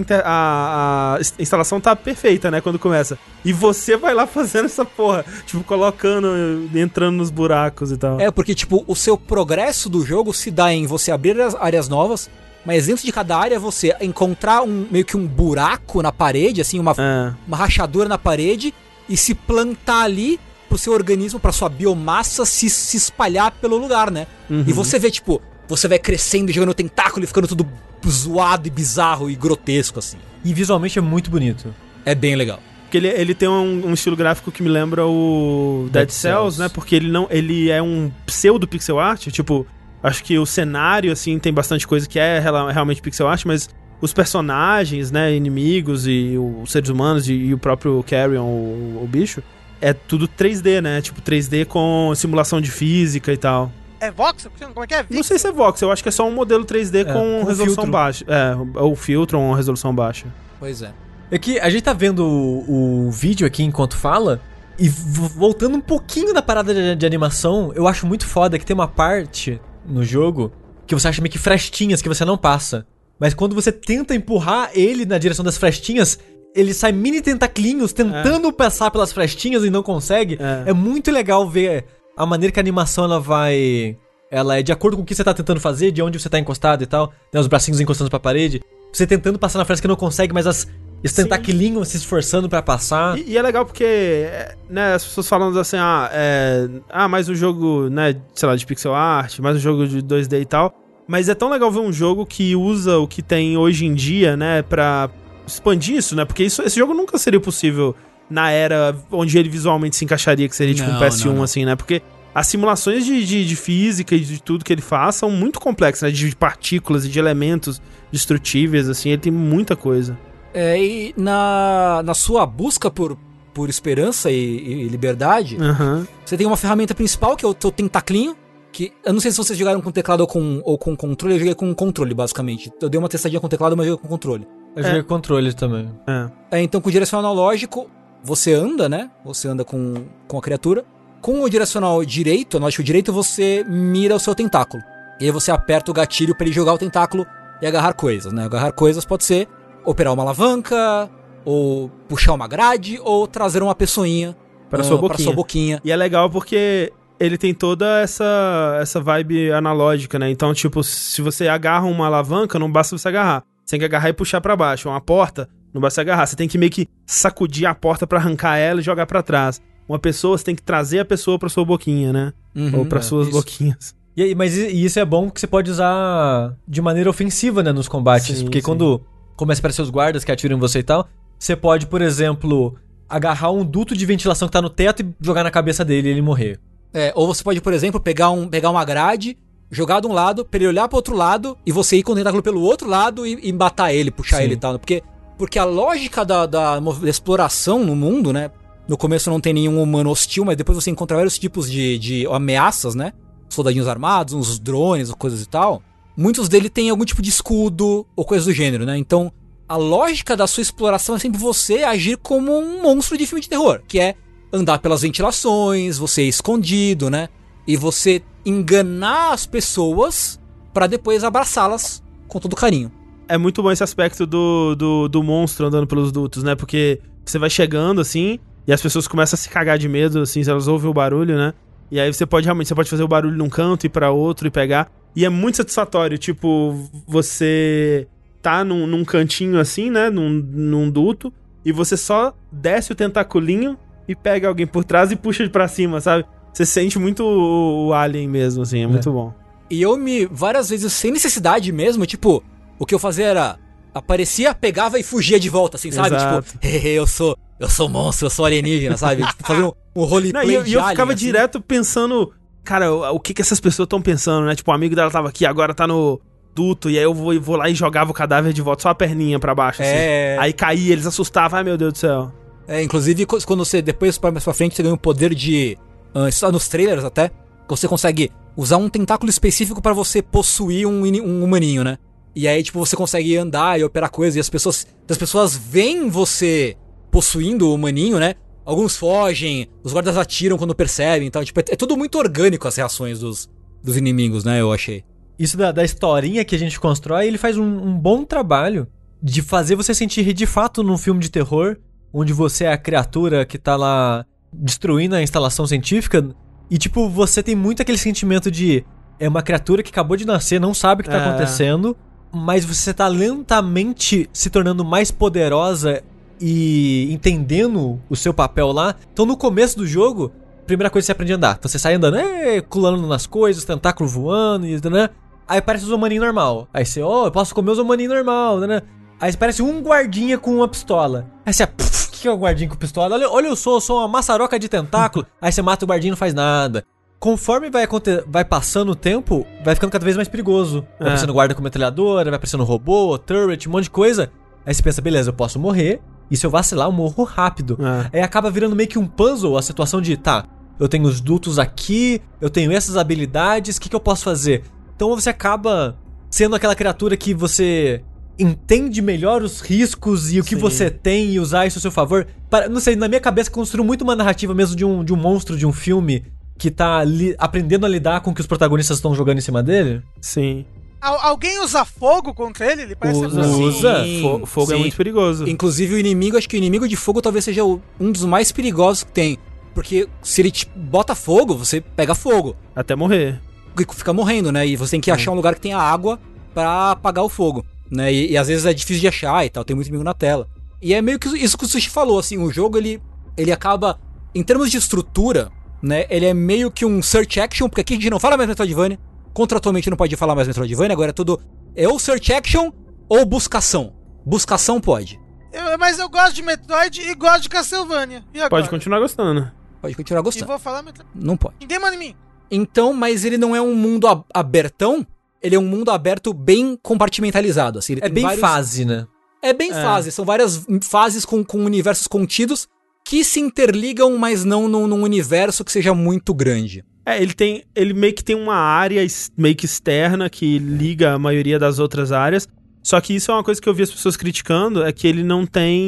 a- 1.16 1.20
instalação 1.40 1.80
tá 1.80 1.96
perfeita, 1.96 2.50
né? 2.52 2.60
Quando 2.62 2.80
começa. 2.80 3.18
E 3.46 3.54
você 3.54 3.96
vai 3.96 4.14
lá 4.14 4.26
fazendo 4.28 4.66
essa 4.66 4.84
porra. 4.84 5.24
Tipo, 5.46 5.64
colocando, 5.64 6.28
entrando 6.76 7.18
nos 7.18 7.30
buracos 7.30 7.92
e 7.92 7.98
tal. 7.98 8.20
É, 8.20 8.32
porque, 8.32 8.54
tipo, 8.56 8.84
o 8.88 8.96
seu 8.96 9.18
progresso 9.18 9.90
do 9.90 10.04
jogo 10.06 10.34
se 10.34 10.50
dá 10.52 10.74
em 10.74 10.86
você 10.88 11.12
abrir 11.12 11.40
as 11.40 11.56
áreas 11.56 11.88
novas, 11.88 12.30
mas 12.66 12.88
dentro 12.88 13.06
de 13.06 13.12
cada 13.12 13.38
área 13.38 13.60
você 13.60 13.96
encontrar 14.02 14.62
um 14.64 14.88
meio 14.90 15.06
que 15.06 15.16
um 15.16 15.26
buraco 15.26 16.02
na 16.02 16.12
parede, 16.12 16.60
assim, 16.62 16.80
uma, 16.80 16.92
É. 16.98 17.34
uma 17.48 17.58
rachadura 17.58 18.10
na 18.10 18.18
parede 18.18 18.74
e 19.08 19.16
se 19.16 19.34
plantar 19.34 20.02
ali 20.04 20.40
pro 20.68 20.78
seu 20.78 20.92
organismo, 20.92 21.40
pra 21.40 21.54
sua 21.54 21.70
biomassa 21.70 22.46
se, 22.46 22.70
se 22.70 22.98
espalhar 22.98 23.52
pelo 23.52 23.78
lugar, 23.78 24.12
né? 24.12 24.28
E 24.50 24.74
você 24.74 25.00
vê, 25.00 25.10
tipo, 25.10 25.42
você 25.68 25.88
vai 25.88 26.00
crescendo, 26.00 26.52
jogando 26.52 26.74
tentáculo 26.74 27.24
e 27.24 27.28
ficando 27.28 27.48
tudo 27.48 27.68
zoado 28.08 28.68
e 28.68 28.72
bizarro 28.72 29.30
e 29.30 29.36
grotesco, 29.36 30.00
assim. 30.00 30.18
E 30.44 30.54
visualmente 30.54 30.98
é 30.98 31.02
muito 31.02 31.30
bonito. 31.30 31.74
É 32.06 32.16
bem 32.16 32.36
legal. 32.36 32.60
Porque 32.84 32.98
ele, 32.98 33.08
ele 33.10 33.36
tem 33.36 33.50
um, 33.50 33.88
um 33.88 33.94
estilo 33.94 34.16
gráfico 34.16 34.50
que 34.50 34.64
me 34.64 34.70
lembra 34.70 35.06
o 35.06 35.90
Dead, 35.92 36.06
Dead 36.06 36.10
Cells, 36.10 36.56
Cells. 36.56 36.60
né? 36.60 36.70
Porque 36.70 36.96
ele 36.96 37.12
não. 37.12 37.28
Ele 37.30 37.70
é 37.70 37.82
um 37.82 38.12
pseudo 38.26 38.68
pixel 38.68 39.00
art, 39.00 39.28
tipo. 39.28 39.68
Acho 40.02 40.24
que 40.24 40.38
o 40.38 40.46
cenário, 40.46 41.12
assim, 41.12 41.38
tem 41.40 41.52
bastante 41.52 41.86
coisa 41.88 42.08
que 42.08 42.20
é 42.20 42.40
realmente 42.72 43.02
pixel 43.02 43.28
art, 43.28 43.44
mas 43.46 43.68
os 44.00 44.14
personagens, 44.14 45.12
né, 45.12 45.34
inimigos 45.34 46.06
e 46.08 46.36
os 46.38 46.72
seres 46.72 46.88
humanos 46.90 47.28
e, 47.28 47.34
e 47.34 47.54
o 47.54 47.58
próprio 47.58 48.04
Carrion, 48.08 48.44
o, 48.44 49.02
o 49.04 49.08
bicho, 49.08 49.42
é 49.82 49.92
tudo 49.94 50.28
3D, 50.28 50.82
né? 50.82 51.02
Tipo, 51.02 51.22
3D 51.22 51.66
com 51.66 52.14
simulação 52.16 52.62
de 52.62 52.72
física 52.72 53.34
e 53.34 53.38
tal. 53.38 53.72
É 54.00 54.12
Voxel? 54.12 54.52
Como 54.74 54.84
é 54.84 54.88
que 54.88 54.94
é? 54.94 55.06
Não 55.10 55.24
sei 55.24 55.40
se 55.40 55.48
é 55.48 55.52
Vox, 55.52 55.82
eu 55.82 55.92
acho 55.92 56.04
que 56.04 56.10
é 56.10 56.12
só 56.12 56.28
um 56.28 56.32
modelo 56.32 56.66
3D 56.66 57.06
com, 57.06 57.14
com 57.14 57.44
resolução 57.46 57.84
filtro. 57.84 57.92
baixa. 57.92 58.26
É, 58.28 58.80
ou 58.80 58.96
filtro 58.96 59.40
ou 59.40 59.54
resolução 59.54 59.94
baixa. 59.94 60.28
Pois 60.60 60.82
é. 60.82 60.92
É 61.30 61.38
que 61.38 61.60
a 61.60 61.70
gente 61.70 61.84
tá 61.84 61.94
vendo 61.94 62.26
o, 62.26 63.08
o 63.08 63.12
vídeo 63.12 63.46
aqui 63.46 63.64
enquanto 63.64 63.98
fala, 63.98 64.42
e 64.80 64.88
voltando 64.88 65.76
um 65.76 65.82
pouquinho 65.82 66.34
na 66.34 66.42
parada 66.42 66.74
de, 66.74 66.96
de 66.96 67.06
animação, 67.06 67.72
eu 67.76 67.88
acho 67.88 68.06
muito 68.06 68.26
foda 68.26 68.58
que 68.60 68.66
tem 68.66 68.74
uma 68.74 68.88
parte 68.88 69.60
no 69.86 70.04
jogo 70.04 70.52
que 70.86 70.96
você 70.96 71.08
acha 71.08 71.22
meio 71.22 71.32
que 71.32 71.40
frestinhas 71.40 72.02
que 72.02 72.08
você 72.08 72.24
não 72.24 72.38
passa. 72.38 72.86
Mas 73.20 73.34
quando 73.34 73.56
você 73.56 73.72
tenta 73.72 74.14
empurrar 74.14 74.70
ele 74.74 75.06
na 75.06 75.18
direção 75.18 75.44
das 75.44 75.58
frestinhas, 75.58 76.20
ele 76.56 76.74
sai 76.74 76.92
mini 76.92 77.22
tentaclinhos 77.22 77.92
tentando 77.92 78.52
passar 78.54 78.92
pelas 78.92 79.12
frestinhas 79.12 79.64
e 79.64 79.70
não 79.70 79.84
consegue. 79.84 80.38
É. 80.40 80.70
É. 80.70 80.74
muito 80.74 81.12
legal 81.12 81.48
ver 81.50 81.86
a 82.18 82.26
maneira 82.26 82.52
que 82.52 82.60
a 82.60 82.64
animação 82.64 83.06
ela 83.06 83.20
vai. 83.20 83.96
Ela 84.30 84.60
é 84.60 84.64
de 84.64 84.72
acordo 84.72 84.98
com 84.98 85.04
o 85.04 85.06
que 85.06 85.16
você 85.16 85.24
tá 85.24 85.34
tentando 85.34 85.60
fazer, 85.60 85.92
de 85.92 86.02
onde 86.02 86.20
você 86.20 86.28
tá 86.28 86.38
encostado 86.38 86.84
e 86.84 86.88
tal. 86.88 87.14
Né, 87.32 87.40
os 87.40 87.48
bracinhos 87.48 87.80
encostando 87.80 88.10
pra 88.10 88.20
parede. 88.20 88.62
Você 88.92 89.06
tentando 89.06 89.38
passar 89.40 89.60
na 89.60 89.66
fresta 89.66 89.82
que 89.82 89.88
não 89.88 89.96
consegue, 89.96 90.34
mas 90.34 90.48
as, 90.48 90.68
os 91.04 91.12
Sim. 91.12 91.24
tentaquilinhos 91.24 91.90
se 91.90 91.98
esforçando 91.98 92.50
pra 92.50 92.62
passar. 92.62 93.18
E, 93.18 93.32
e 93.32 93.38
é 93.38 93.42
legal 93.42 93.66
porque, 93.66 93.84
é, 93.84 94.56
né, 94.70 94.96
as 94.96 95.04
pessoas 95.06 95.30
falando 95.30 95.58
assim, 95.60 95.78
ah, 95.78 96.10
é, 96.12 96.68
ah, 96.90 97.08
mais 97.08 97.30
um 97.30 97.36
jogo, 97.36 97.90
né, 97.90 98.20
sei 98.34 98.50
lá, 98.50 98.56
de 98.56 98.66
pixel 98.66 98.94
art, 98.94 99.40
mais 99.40 99.58
um 99.58 99.60
jogo 99.60 99.88
de 99.88 100.02
2D 100.02 100.42
e 100.42 100.46
tal. 100.46 100.74
Mas 101.08 101.30
é 101.30 101.36
tão 101.36 101.50
legal 101.50 101.72
ver 101.72 101.80
um 101.80 101.94
jogo 101.94 102.26
que 102.26 102.54
usa 102.56 102.98
o 102.98 103.08
que 103.08 103.22
tem 103.22 103.56
hoje 103.56 103.86
em 103.86 103.94
dia, 103.94 104.36
né, 104.36 104.62
pra 104.62 105.10
expandir 105.46 105.96
isso, 105.96 106.16
né? 106.16 106.26
Porque 106.26 106.44
isso, 106.44 106.62
esse 106.62 106.78
jogo 106.78 106.94
nunca 106.94 107.18
seria 107.18 107.40
possível 107.40 107.96
na 108.30 108.52
era 108.52 108.96
onde 109.12 109.38
ele 109.38 109.50
visualmente 109.50 109.96
se 109.96 110.06
encaixaria, 110.06 110.48
que 110.48 110.56
seria 110.56 110.74
tipo 110.74 110.90
um 110.90 110.94
Não, 110.94 111.00
PS1, 111.00 111.26
não, 111.26 111.36
não. 111.36 111.44
assim, 111.44 111.66
né? 111.66 111.76
Porque 111.76 112.02
as 112.36 112.48
simulações 112.48 113.06
de, 113.06 113.26
de, 113.26 113.46
de 113.46 113.56
física 113.56 114.16
e 114.16 114.20
de 114.20 114.42
tudo 114.42 114.64
que 114.64 114.72
ele 114.72 114.82
faz 114.82 115.16
são 115.16 115.30
muito 115.32 115.60
complexas, 115.60 116.04
né? 116.04 116.16
De 116.16 116.36
partículas 116.36 117.06
e 117.06 117.10
de 117.10 117.18
elementos 117.18 117.82
destrutíveis, 118.12 118.88
assim, 118.90 119.10
ele 119.10 119.22
tem 119.22 119.32
muita 119.32 119.76
coisa. 119.76 120.18
É, 120.54 120.82
e 120.82 121.14
na, 121.18 122.02
na 122.04 122.14
sua 122.14 122.46
busca 122.46 122.90
por, 122.90 123.18
por 123.54 123.70
esperança 123.70 124.32
e, 124.32 124.36
e 124.36 124.88
liberdade, 124.88 125.58
Aham. 125.60 126.08
você 126.26 126.38
tem 126.38 126.46
uma 126.48 126.58
ferramenta 126.58 126.94
principal, 126.96 127.36
que 127.36 127.46
é 127.46 127.48
o 127.48 127.54
teu 127.54 127.72
tentaclinho, 127.72 128.36
que 128.72 128.92
eu 129.04 129.14
não 129.14 129.20
sei 129.20 129.32
se 129.32 129.38
vocês 129.38 129.58
jogaram 129.58 129.82
com 129.82 129.92
teclado 129.92 130.22
ou 130.22 130.28
com, 130.28 130.62
ou 130.64 130.78
com 130.78 130.96
controle, 130.96 131.36
eu 131.36 131.40
joguei 131.40 131.56
com 131.56 131.74
controle, 131.74 132.14
basicamente. 132.14 132.72
Eu 132.82 132.90
dei 132.90 133.00
uma 133.00 133.10
testadinha 133.10 133.40
com 133.40 133.48
teclado, 133.48 133.76
mas 133.76 133.88
eu 133.88 133.94
joguei 133.94 134.04
com 134.04 134.10
controle. 134.10 134.48
Eu 134.76 134.84
joguei 134.84 135.04
controle 135.04 135.54
também. 135.54 135.90
É. 136.06 136.58
É, 136.60 136.62
então, 136.62 136.80
com 136.80 136.90
o 136.90 136.92
direcional 136.92 137.32
analógico, 137.32 137.90
você 138.28 138.54
anda, 138.54 138.90
né? 138.90 139.10
Você 139.24 139.48
anda 139.48 139.64
com, 139.64 140.06
com 140.28 140.38
a 140.38 140.42
criatura. 140.42 140.84
Com 141.22 141.42
o 141.42 141.50
direcional 141.50 142.04
direito, 142.04 142.58
analógico 142.58 142.84
direito, 142.84 143.12
você 143.14 143.66
mira 143.68 144.16
o 144.16 144.20
seu 144.20 144.36
tentáculo. 144.36 144.84
E 145.20 145.26
aí 145.26 145.32
você 145.32 145.50
aperta 145.50 145.90
o 145.90 145.94
gatilho 145.94 146.36
para 146.36 146.46
ele 146.46 146.54
jogar 146.54 146.74
o 146.74 146.78
tentáculo 146.78 147.26
e 147.62 147.66
agarrar 147.66 147.94
coisas, 147.94 148.32
né? 148.32 148.44
Agarrar 148.44 148.72
coisas 148.74 149.06
pode 149.06 149.24
ser 149.24 149.48
operar 149.84 150.14
uma 150.14 150.24
alavanca, 150.24 151.10
ou 151.46 151.90
puxar 152.10 152.34
uma 152.34 152.48
grade, 152.48 153.00
ou 153.02 153.26
trazer 153.26 153.64
uma 153.64 153.74
pessoinha 153.74 154.36
Para 154.70 154.82
ah, 154.82 154.84
sua 154.84 154.98
pra 155.00 155.08
boquinha. 155.08 155.26
sua 155.26 155.34
boquinha. 155.34 155.82
E 155.84 155.92
é 155.92 155.96
legal 155.96 156.30
porque 156.30 156.92
ele 157.20 157.38
tem 157.38 157.54
toda 157.54 158.02
essa, 158.02 158.78
essa 158.82 159.00
vibe 159.00 159.52
analógica, 159.54 160.20
né? 160.20 160.30
Então, 160.30 160.54
tipo, 160.54 160.84
se 160.84 161.22
você 161.22 161.48
agarra 161.48 161.86
uma 161.86 162.06
alavanca, 162.06 162.60
não 162.60 162.70
basta 162.70 162.98
você 162.98 163.08
agarrar. 163.08 163.44
Você 163.64 163.72
tem 163.72 163.80
que 163.80 163.86
agarrar 163.86 164.10
e 164.10 164.14
puxar 164.14 164.42
pra 164.42 164.56
baixo. 164.56 164.90
Uma 164.90 165.02
porta, 165.02 165.50
não 165.74 165.82
basta 165.82 166.02
agarrar. 166.02 166.26
Você 166.26 166.36
tem 166.36 166.48
que 166.48 166.58
meio 166.58 166.72
que 166.72 166.88
sacudir 167.06 167.66
a 167.66 167.76
porta 167.76 168.06
pra 168.08 168.20
arrancar 168.20 168.58
ela 168.58 168.80
e 168.80 168.84
jogar 168.84 169.06
pra 169.06 169.22
trás. 169.22 169.62
Uma 169.88 170.00
pessoa, 170.00 170.38
você 170.38 170.44
tem 170.44 170.56
que 170.56 170.62
trazer 170.62 171.00
a 171.00 171.06
pessoa 171.06 171.40
pra 171.40 171.48
sua 171.50 171.64
boquinha, 171.64 172.12
né? 172.12 172.34
Uhum, 172.56 172.80
Ou 172.80 172.86
pra 172.86 173.00
é, 173.00 173.02
suas 173.02 173.28
isso. 173.28 173.38
boquinhas. 173.38 173.96
E, 174.16 174.24
aí- 174.24 174.36
mas 174.36 174.56
isso 174.58 175.00
é 175.00 175.06
bom 175.06 175.30
que 175.30 175.40
você 175.40 175.48
pode 175.48 175.70
usar 175.72 176.54
de 176.68 176.82
maneira 176.82 177.10
ofensiva, 177.10 177.62
né, 177.64 177.72
nos 177.72 177.88
combates. 177.88 178.38
Sim, 178.40 178.44
porque 178.46 178.60
sim. 178.60 178.66
quando 178.66 179.02
começa 179.36 179.60
a 179.60 179.62
aparecer 179.62 179.82
os 179.82 179.90
guardas 179.90 180.24
que 180.24 180.32
atiram 180.32 180.58
em 180.58 180.60
você 180.60 180.80
e 180.80 180.84
tal, 180.84 181.08
você 181.38 181.56
pode, 181.56 181.86
por 181.88 182.02
exemplo, 182.02 182.76
agarrar 183.08 183.52
um 183.52 183.64
duto 183.64 183.96
de 183.96 184.06
ventilação 184.06 184.48
que 184.48 184.52
tá 184.52 184.62
no 184.62 184.70
teto 184.70 185.04
e 185.04 185.14
jogar 185.22 185.44
na 185.44 185.52
cabeça 185.52 185.86
dele 185.86 186.10
e 186.10 186.12
ele 186.12 186.22
morrer. 186.22 186.60
É, 186.94 187.14
ou 187.16 187.28
você 187.28 187.44
pode, 187.44 187.62
por 187.62 187.72
exemplo, 187.74 188.00
pegar, 188.02 188.32
um, 188.32 188.48
pegar 188.48 188.72
uma 188.72 188.84
grade, 188.84 189.38
jogar 189.70 190.00
de 190.00 190.08
um 190.08 190.14
lado, 190.14 190.44
pra 190.44 190.58
ele 190.58 190.68
olhar 190.68 190.88
pro 190.88 190.96
outro 190.98 191.16
lado 191.16 191.56
e 191.66 191.72
você 191.72 191.98
ir 191.98 192.04
com 192.04 192.14
o 192.14 192.16
tentáculo 192.16 192.42
pelo 192.42 192.62
outro 192.62 192.90
lado 192.90 193.26
e, 193.26 193.38
e 193.44 193.54
matar 193.54 193.94
ele, 193.94 194.10
puxar 194.10 194.38
Sim. 194.38 194.44
ele 194.44 194.54
e 194.56 194.58
tal. 194.58 194.80
Porque, 194.80 195.04
porque 195.38 195.60
a 195.60 195.66
lógica 195.66 196.26
da, 196.26 196.46
da, 196.46 196.80
da 196.80 197.10
exploração 197.10 197.86
no 197.86 197.96
mundo, 197.96 198.34
né? 198.34 198.52
No 198.88 198.98
começo 198.98 199.30
não 199.30 199.40
tem 199.40 199.54
nenhum 199.54 199.82
humano 199.82 200.10
hostil, 200.10 200.46
mas 200.46 200.56
depois 200.58 200.82
você 200.82 200.90
encontra 200.90 201.18
vários 201.18 201.38
tipos 201.38 201.70
de, 201.70 202.00
de 202.00 202.28
ameaças, 202.28 202.96
né? 202.96 203.14
Soldadinhos 203.50 203.88
armados, 203.88 204.34
uns 204.34 204.60
drones, 204.60 205.12
coisas 205.12 205.42
e 205.42 205.48
tal. 205.48 205.82
Muitos 206.16 206.50
deles 206.50 206.72
têm 206.72 206.90
algum 206.90 207.06
tipo 207.06 207.22
de 207.22 207.30
escudo 207.30 208.06
ou 208.16 208.26
coisa 208.26 208.46
do 208.46 208.54
gênero, 208.54 208.86
né? 208.86 208.98
Então, 208.98 209.32
a 209.68 209.76
lógica 209.76 210.36
da 210.36 210.48
sua 210.48 210.62
exploração 210.62 211.16
é 211.16 211.20
sempre 211.20 211.40
você 211.40 211.84
agir 211.84 212.18
como 212.18 212.58
um 212.58 212.82
monstro 212.82 213.18
de 213.18 213.28
filme 213.28 213.42
de 213.42 213.50
terror, 213.50 213.82
que 213.88 214.00
é 214.00 214.16
andar 214.52 214.80
pelas 214.80 215.02
ventilações, 215.02 215.98
você 215.98 216.24
ir 216.24 216.30
escondido, 216.30 217.10
né? 217.10 217.30
E 217.68 217.76
você 217.76 218.24
enganar 218.46 219.34
as 219.34 219.46
pessoas 219.46 220.40
pra 220.74 220.88
depois 220.88 221.24
abraçá-las 221.24 222.02
com 222.28 222.40
todo 222.40 222.56
carinho. 222.56 222.92
É 223.30 223.38
muito 223.38 223.62
bom 223.62 223.72
esse 223.72 223.84
aspecto 223.84 224.26
do, 224.26 224.76
do, 224.76 225.08
do 225.08 225.24
monstro 225.24 225.68
andando 225.68 225.86
pelos 225.86 226.12
dutos, 226.12 226.44
né? 226.44 226.56
Porque 226.56 227.00
você 227.26 227.38
vai 227.38 227.50
chegando 227.50 228.00
assim 228.00 228.40
e 228.66 228.74
as 228.74 228.82
pessoas 228.82 229.08
começam 229.08 229.36
a 229.36 229.38
se 229.38 229.50
cagar 229.50 229.78
de 229.78 229.88
medo, 229.88 230.22
assim, 230.22 230.44
se 230.44 230.50
elas 230.50 230.68
ouvem 230.68 230.90
o 230.90 230.94
barulho, 230.94 231.38
né? 231.38 231.54
E 231.90 232.00
aí 232.00 232.12
você 232.12 232.26
pode 232.26 232.46
realmente, 232.46 232.68
você 232.68 232.76
pode 232.76 232.90
fazer 232.90 233.04
o 233.04 233.08
barulho 233.08 233.38
num 233.38 233.50
canto 233.50 233.86
e 233.86 233.88
ir 233.88 233.90
pra 233.90 234.12
outro 234.12 234.48
e 234.48 234.52
pegar. 234.52 234.92
E 235.16 235.26
é 235.26 235.30
muito 235.30 235.58
satisfatório, 235.58 236.18
tipo, 236.18 236.76
você 237.08 238.08
tá 238.42 238.64
num, 238.64 238.86
num 238.86 239.06
cantinho 239.06 239.60
assim, 239.60 239.90
né? 239.90 240.10
Num, 240.10 240.30
num 240.30 240.90
duto, 240.90 241.34
e 241.64 241.72
você 241.72 241.96
só 241.96 242.34
desce 242.52 242.92
o 242.92 242.96
tentaculinho 242.96 243.78
e 244.08 244.16
pega 244.16 244.48
alguém 244.48 244.68
por 244.68 244.84
trás 244.84 245.12
e 245.12 245.16
puxa 245.16 245.50
pra 245.50 245.68
cima, 245.68 246.00
sabe? 246.02 246.26
Você 246.54 246.66
sente 246.66 247.00
muito 247.00 247.24
o, 247.24 247.88
o 247.88 247.94
alien 247.94 248.28
mesmo, 248.28 248.64
assim, 248.64 248.84
é 248.84 248.88
muito 248.88 249.12
bom. 249.12 249.34
E 249.70 249.82
eu 249.82 249.98
me, 249.98 250.26
várias 250.26 250.70
vezes, 250.70 250.92
sem 250.94 251.12
necessidade 251.12 251.72
mesmo, 251.72 252.06
tipo, 252.06 252.44
o 252.80 252.86
que 252.86 252.94
eu 252.96 253.00
fazia 253.00 253.26
era, 253.28 253.60
aparecia, 253.94 254.54
pegava 254.54 255.00
e 255.00 255.04
fugia 255.04 255.40
de 255.40 255.50
volta, 255.50 255.78
assim, 255.78 255.92
sabe? 255.92 256.16
Exato. 256.16 256.52
Tipo, 256.52 256.66
"Hehe, 256.66 256.90
eu 256.96 257.08
sou, 257.08 257.38
eu 257.60 257.70
sou 257.70 257.90
monstro, 257.90 258.28
eu 258.28 258.30
sou 258.30 258.46
alienígena, 258.46 258.98
sabe? 258.98 259.26
tipo, 259.38 259.54
um, 259.54 259.72
um 259.96 260.04
roleplay 260.06 260.46
Não, 260.46 260.52
e 260.52 260.56
eu, 260.56 260.66
e 260.66 260.74
eu 260.74 260.80
alien, 260.80 260.92
ficava 260.96 261.14
assim. 261.14 261.26
direto 261.26 261.62
pensando, 261.62 262.32
cara, 262.64 262.92
o, 262.92 263.20
que 263.20 263.34
que 263.34 263.42
essas 263.42 263.60
pessoas 263.60 263.86
estão 263.86 264.02
pensando, 264.02 264.46
né? 264.46 264.56
Tipo, 264.56 264.72
o 264.72 264.74
amigo 264.74 264.96
dela 264.96 265.10
tava 265.12 265.30
aqui, 265.30 265.46
agora 265.46 265.74
tá 265.74 265.88
no 265.88 266.20
duto, 266.54 266.90
e 266.90 266.98
aí 266.98 267.04
eu 267.04 267.14
vou, 267.14 267.40
vou 267.40 267.56
lá 267.56 267.70
e 267.70 267.76
jogava 267.76 268.10
o 268.10 268.14
cadáver 268.14 268.52
de 268.52 268.62
volta, 268.62 268.84
só 268.84 268.90
a 268.90 268.96
perninha 268.96 269.40
pra 269.40 269.54
baixo, 269.54 269.82
assim. 269.82 269.92
É. 269.94 270.38
Aí 270.40 270.54
caía, 270.54 270.92
eles 270.94 271.06
assustavam, 271.06 271.58
ai 271.58 271.64
meu 271.64 271.78
Deus 271.78 271.94
do 271.94 271.98
céu. 272.00 272.32
É, 272.68 272.84
inclusive, 272.84 273.26
quando 273.26 273.64
você, 273.64 273.82
depois, 273.82 274.20
mais 274.20 274.44
pra 274.44 274.54
frente, 274.54 274.76
você 274.76 274.84
ganha 274.84 274.96
o 274.96 274.98
poder 274.98 275.34
de, 275.34 275.78
ah, 276.14 276.28
isso 276.28 276.42
tá 276.42 276.52
nos 276.52 276.68
trailers 276.68 277.04
até, 277.04 277.30
que 277.30 277.70
você 277.70 277.88
consegue 277.88 278.30
usar 278.58 278.78
um 278.78 278.90
tentáculo 278.90 279.30
específico 279.30 279.82
pra 279.82 279.94
você 279.94 280.22
possuir 280.22 280.86
um, 280.88 281.04
um 281.06 281.44
humaninho, 281.44 281.84
né? 281.84 281.98
E 282.38 282.48
aí, 282.48 282.62
tipo, 282.62 282.78
você 282.78 282.96
consegue 282.96 283.36
andar 283.36 283.80
e 283.80 283.84
operar 283.84 284.12
coisas, 284.12 284.36
e 284.36 284.40
as 284.40 284.48
pessoas, 284.48 284.86
as 285.10 285.18
pessoas 285.18 285.58
veem 285.58 286.08
você 286.08 286.78
possuindo 287.10 287.68
o 287.68 287.74
humaninho, 287.74 288.20
né? 288.20 288.36
Alguns 288.64 288.96
fogem, 288.96 289.68
os 289.84 289.92
guardas 289.92 290.16
atiram 290.18 290.56
quando 290.56 290.76
percebem, 290.76 291.28
então, 291.28 291.44
tipo, 291.44 291.60
é, 291.60 291.64
é 291.72 291.76
tudo 291.76 291.98
muito 291.98 292.16
orgânico 292.20 292.68
as 292.68 292.76
reações 292.76 293.22
dos, 293.22 293.50
dos 293.84 293.98
inimigos, 293.98 294.44
né? 294.44 294.62
Eu 294.62 294.72
achei. 294.72 295.04
Isso 295.40 295.58
da, 295.58 295.72
da 295.72 295.84
historinha 295.84 296.46
que 296.46 296.54
a 296.56 296.60
gente 296.60 296.80
constrói, 296.80 297.26
ele 297.26 297.40
faz 297.40 297.58
um, 297.58 297.64
um 297.64 297.98
bom 297.98 298.24
trabalho 298.24 298.88
de 299.20 299.42
fazer 299.42 299.76
você 299.76 299.96
sentir 299.96 300.32
de 300.32 300.46
fato 300.46 300.84
num 300.84 300.98
filme 300.98 301.20
de 301.20 301.32
terror, 301.32 301.78
onde 302.14 302.34
você 302.34 302.66
é 302.66 302.72
a 302.72 302.78
criatura 302.78 303.48
que 303.48 303.58
tá 303.58 303.76
lá 303.76 304.24
destruindo 304.54 305.16
a 305.16 305.24
instalação 305.24 305.66
científica, 305.66 306.24
e 306.70 306.78
tipo, 306.78 307.10
você 307.10 307.42
tem 307.42 307.56
muito 307.56 307.82
aquele 307.82 307.98
sentimento 307.98 308.52
de 308.52 308.86
é 309.20 309.28
uma 309.28 309.42
criatura 309.42 309.82
que 309.82 309.90
acabou 309.90 310.16
de 310.16 310.26
nascer, 310.26 310.60
não 310.62 310.76
sabe 310.76 311.02
o 311.02 311.04
que 311.04 311.10
tá 311.10 311.18
É. 311.18 311.28
acontecendo, 311.28 311.98
mas 312.32 312.66
você 312.66 312.94
tá 312.94 313.08
lentamente 313.08 314.30
se 314.34 314.50
tornando 314.50 314.84
mais 314.84 315.12
poderosa 315.12 316.04
e 316.40 317.12
entendendo 317.12 318.00
o 318.10 318.16
seu 318.16 318.34
papel 318.34 318.72
lá. 318.72 318.96
Então 319.12 319.26
no 319.26 319.38
começo 319.38 319.78
do 319.78 319.88
jogo, 319.88 320.32
primeira 320.66 320.90
coisa 320.90 321.04
que 321.04 321.08
você 321.08 321.12
aprende 321.12 321.34
a 321.34 321.36
andar. 321.36 321.56
Então 321.58 321.70
você 321.70 321.80
sai 321.80 321.96
andando, 321.96 322.18
é, 322.18 322.62
culando 322.62 323.08
nas 323.08 323.26
coisas, 323.26 323.64
tentáculo 323.64 324.08
voando, 324.08 324.66
e, 324.68 324.80
né? 324.90 325.10
Aí 325.48 325.60
aparece 325.60 325.86
os 325.86 325.92
humaninhos 325.92 326.26
normal. 326.26 326.68
Aí 326.74 326.86
você, 326.86 327.02
ó, 327.02 327.26
eu 327.26 327.32
posso 327.32 327.56
comer 327.56 327.72
os 327.72 327.80
humaninhos 327.80 328.14
normal, 328.14 328.60
né? 328.60 328.82
Aí 329.20 329.32
aparece 329.34 329.64
um 329.64 329.82
guardinha 329.82 330.38
com 330.38 330.56
uma 330.56 330.68
pistola. 330.68 331.26
Aí 331.46 331.54
você, 331.54 331.64
o 331.64 331.68
que, 332.12 332.22
que 332.22 332.28
é 332.28 332.32
o 332.32 332.38
guardinha 332.38 332.70
com 332.70 332.76
pistola? 332.76 333.16
Olha, 333.16 333.30
olha 333.30 333.48
eu 333.48 333.56
sou, 333.56 333.76
eu 333.76 333.82
sou 333.82 334.00
uma 334.00 334.08
maçaroca 334.08 334.60
de 334.60 334.68
tentáculo. 334.68 335.26
Aí 335.42 335.52
você 335.52 335.62
mata 335.62 335.86
o 335.86 335.88
guardinha 335.88 336.10
e 336.10 336.12
não 336.12 336.18
faz 336.18 336.34
nada. 336.34 336.86
Conforme 337.20 337.70
vai, 337.70 337.88
vai 338.28 338.46
passando 338.46 338.92
o 338.92 338.96
tempo, 338.96 339.46
vai 339.66 339.74
ficando 339.74 339.90
cada 339.92 340.06
vez 340.06 340.16
mais 340.16 340.28
perigoso. 340.28 340.82
Vai 340.82 340.90
É. 341.00 341.04
aparecendo 341.04 341.34
guarda 341.34 341.56
com 341.56 341.62
metralhadora, 341.64 342.30
vai 342.30 342.36
aparecendo 342.38 342.64
robô, 342.64 343.18
turret, 343.18 343.68
um 343.68 343.72
monte 343.72 343.86
de 343.86 343.90
coisa. 343.90 344.32
Aí 344.66 344.74
você 344.74 344.84
pensa, 344.84 345.02
beleza, 345.02 345.30
eu 345.30 345.34
posso 345.34 345.58
morrer. 345.60 346.00
E 346.30 346.38
se 346.38 346.46
eu 346.46 346.50
vacilar, 346.52 346.88
eu 346.88 346.92
morro 346.92 347.24
rápido. 347.24 347.78
É. 348.14 348.18
Aí 348.18 348.22
acaba 348.22 348.52
virando 348.52 348.76
meio 348.76 348.88
que 348.90 349.00
um 349.00 349.08
puzzle 349.08 349.58
a 349.58 349.62
situação 349.62 350.00
de, 350.02 350.16
tá, 350.18 350.46
eu 350.80 350.88
tenho 350.88 351.06
os 351.06 351.20
dutos 351.22 351.58
aqui, 351.58 352.22
eu 352.40 352.50
tenho 352.50 352.72
essas 352.72 352.98
habilidades, 352.98 353.78
o 353.78 353.82
que, 353.82 353.90
que 353.90 353.96
eu 353.96 354.00
posso 354.00 354.24
fazer? 354.24 354.64
Então 354.96 355.10
você 355.16 355.30
acaba 355.30 355.98
sendo 356.30 356.56
aquela 356.56 356.76
criatura 356.76 357.16
que 357.18 357.34
você 357.34 358.04
entende 358.38 359.02
melhor 359.02 359.42
os 359.42 359.62
riscos 359.62 360.32
e 360.32 360.40
o 360.40 360.44
que 360.44 360.54
Sim. 360.56 360.62
você 360.62 360.92
tem 360.92 361.32
e 361.32 361.40
usar 361.40 361.66
isso 361.66 361.80
a 361.80 361.82
seu 361.82 361.90
favor. 361.92 362.28
Para- 362.50 362.70
não 362.70 362.80
sei, 362.80 362.96
na 362.96 363.08
minha 363.08 363.22
cabeça 363.22 363.50
construiu 363.50 363.84
muito 363.84 364.04
uma 364.04 364.16
narrativa 364.16 364.54
mesmo 364.54 364.76
de 364.76 364.86
um, 364.86 365.04
de 365.04 365.12
um 365.14 365.16
monstro 365.16 365.58
de 365.58 365.66
um 365.66 365.74
filme 365.74 366.24
que 366.58 366.72
tá 366.72 367.04
aprendendo 367.38 367.86
a 367.86 367.90
lidar 367.90 368.22
com 368.22 368.32
o 368.32 368.34
que 368.34 368.42
os 368.42 368.48
protagonistas 368.48 368.98
estão 368.98 369.14
jogando 369.14 369.38
em 369.38 369.42
cima 369.42 369.62
dele. 369.62 370.02
Sim. 370.20 370.66
Al- 371.00 371.22
alguém 371.22 371.60
usa 371.64 371.86
fogo 371.86 372.34
contra 372.34 372.72
ele? 372.72 372.82
Ele 372.82 372.96
parece 372.96 373.20
Usa. 373.24 373.44
ser 373.44 373.50
Usa. 373.50 374.04
Sim, 374.04 374.22
Fo- 374.22 374.46
fogo 374.48 374.72
é 374.72 374.76
sim. 374.76 374.82
muito 374.82 374.98
perigoso. 374.98 375.48
Inclusive 375.48 375.94
o 375.94 376.00
inimigo, 376.00 376.38
acho 376.38 376.50
que 376.50 376.56
o 376.56 376.58
inimigo 376.58 376.88
de 376.88 376.96
fogo 376.96 377.22
talvez 377.22 377.46
seja 377.46 377.64
o- 377.64 377.80
um 378.00 378.12
dos 378.12 378.26
mais 378.26 378.52
perigosos 378.52 379.04
que 379.04 379.12
tem. 379.12 379.38
Porque 379.76 380.08
se 380.24 380.42
ele 380.42 380.50
te 380.50 380.68
bota 380.76 381.14
fogo, 381.14 381.56
você 381.56 381.80
pega 381.80 382.16
fogo. 382.16 382.56
Até 382.76 382.96
morrer. 382.96 383.40
E 383.80 383.94
fica 383.94 384.12
morrendo, 384.12 384.52
né? 384.52 384.66
E 384.66 384.76
você 384.76 384.92
tem 384.92 385.02
que 385.02 385.12
achar 385.12 385.30
um 385.32 385.36
lugar 385.36 385.54
que 385.54 385.62
tenha 385.62 385.78
água 385.78 386.20
pra 386.52 386.92
apagar 386.92 387.24
o 387.24 387.30
fogo. 387.30 387.64
Né? 387.92 388.12
E, 388.12 388.32
e 388.32 388.38
às 388.38 388.48
vezes 388.48 388.66
é 388.66 388.74
difícil 388.74 389.02
de 389.02 389.08
achar 389.08 389.46
e 389.46 389.50
tal, 389.52 389.64
tem 389.64 389.76
muito 389.76 389.88
inimigo 389.88 390.04
na 390.04 390.16
tela. 390.16 390.48
E 390.82 390.96
é 390.96 391.02
meio 391.02 391.20
que 391.20 391.28
isso 391.38 391.56
que 391.58 391.64
o 391.64 391.68
Sushi 391.68 391.90
falou, 391.92 392.18
assim, 392.18 392.40
o 392.40 392.52
jogo 392.52 392.76
ele, 392.78 393.00
ele 393.38 393.52
acaba, 393.52 394.00
em 394.34 394.42
termos 394.44 394.72
de 394.72 394.78
estrutura, 394.78 395.52
né? 395.82 396.06
Ele 396.10 396.26
é 396.26 396.34
meio 396.34 396.70
que 396.72 396.86
um 396.86 397.02
search 397.02 397.40
action, 397.40 397.68
porque 397.70 397.82
aqui 397.82 397.94
a 397.94 397.98
gente 397.98 398.10
não 398.10 398.20
fala 398.20 398.38
mais 398.38 398.50
Metroidvania. 398.50 399.00
Contratualmente 399.34 399.90
não 399.90 399.98
pode 399.98 400.16
falar 400.16 400.36
mais 400.36 400.48
Metroidvania, 400.48 400.94
agora 400.94 401.10
é 401.10 401.14
tudo. 401.14 401.40
É 401.76 401.88
ou 401.88 402.00
search 402.00 402.34
action 402.34 402.72
ou 403.08 403.26
buscação. 403.26 403.94
Buscação 404.26 404.82
pode. 404.82 405.20
Eu- 405.54 405.78
mas 405.78 405.98
eu 406.00 406.10
gosto 406.10 406.34
de 406.34 406.42
Metroid 406.44 407.02
e 407.02 407.16
gosto 407.16 407.44
de 407.44 407.50
Castlevania. 407.50 408.24
E 408.34 408.38
agora? 408.38 408.50
Pode 408.50 408.70
continuar 408.70 409.00
gostando. 409.00 409.52
Pode 409.82 409.96
continuar 409.96 410.22
E 410.22 410.24
gostando. 410.24 410.48
vou 410.48 410.60
falar 410.60 410.82
Metroid. 410.82 411.10
Não 411.16 411.38
pode. 411.38 411.56
Ninguém 411.62 411.80
manda 411.80 411.96
em 411.96 412.00
mim. 412.00 412.16
Então, 412.50 412.94
mas 412.94 413.24
ele 413.26 413.38
não 413.38 413.56
é 413.56 413.62
um 413.62 413.76
mundo 413.76 414.08
ab- 414.08 414.26
abertão, 414.34 415.06
ele 415.42 415.56
é 415.56 415.60
um 415.60 415.66
mundo 415.66 415.92
aberto 415.92 416.34
bem 416.34 416.78
compartimentalizado. 416.82 417.80
Assim, 417.80 417.94
ele 417.94 418.02
É 418.02 418.06
tem 418.06 418.14
bem 418.14 418.24
vários- 418.24 418.42
fase, 418.42 418.86
né? 418.86 419.06
É 419.42 419.54
bem 419.54 419.70
É. 419.72 419.74
fase, 419.74 420.12
são 420.12 420.26
várias 420.26 420.66
fases 420.82 421.24
com, 421.24 421.44
com 421.44 421.64
universos 421.64 422.08
contidos 422.08 422.68
que 423.08 423.24
se 423.24 423.40
interligam, 423.40 424.18
mas 424.18 424.44
não 424.44 424.68
num, 424.68 424.86
num 424.86 425.02
universo 425.02 425.64
que 425.64 425.72
seja 425.72 425.94
muito 425.94 426.34
grande. 426.34 426.84
É, 427.06 427.22
ele 427.22 427.34
tem. 427.34 427.64
Ele 427.74 427.94
meio 427.94 428.14
que 428.14 428.24
tem 428.24 428.36
uma 428.36 428.56
área 428.56 429.06
meio 429.38 429.56
que 429.56 429.66
externa 429.66 430.30
que 430.30 430.60
liga 430.60 431.14
a 431.14 431.20
maioria 431.20 431.58
das 431.58 431.80
outras 431.80 432.12
áreas. 432.12 432.48
Só 432.84 433.00
que 433.00 433.16
isso 433.16 433.32
é 433.32 433.34
uma 433.34 433.44
coisa 433.44 433.62
que 433.62 433.68
eu 433.68 433.74
vi 433.74 433.84
as 433.84 433.92
pessoas 433.92 434.18
criticando, 434.18 434.84
é 434.84 434.92
que 434.92 435.08
ele 435.08 435.24
não 435.24 435.46
tem 435.46 435.82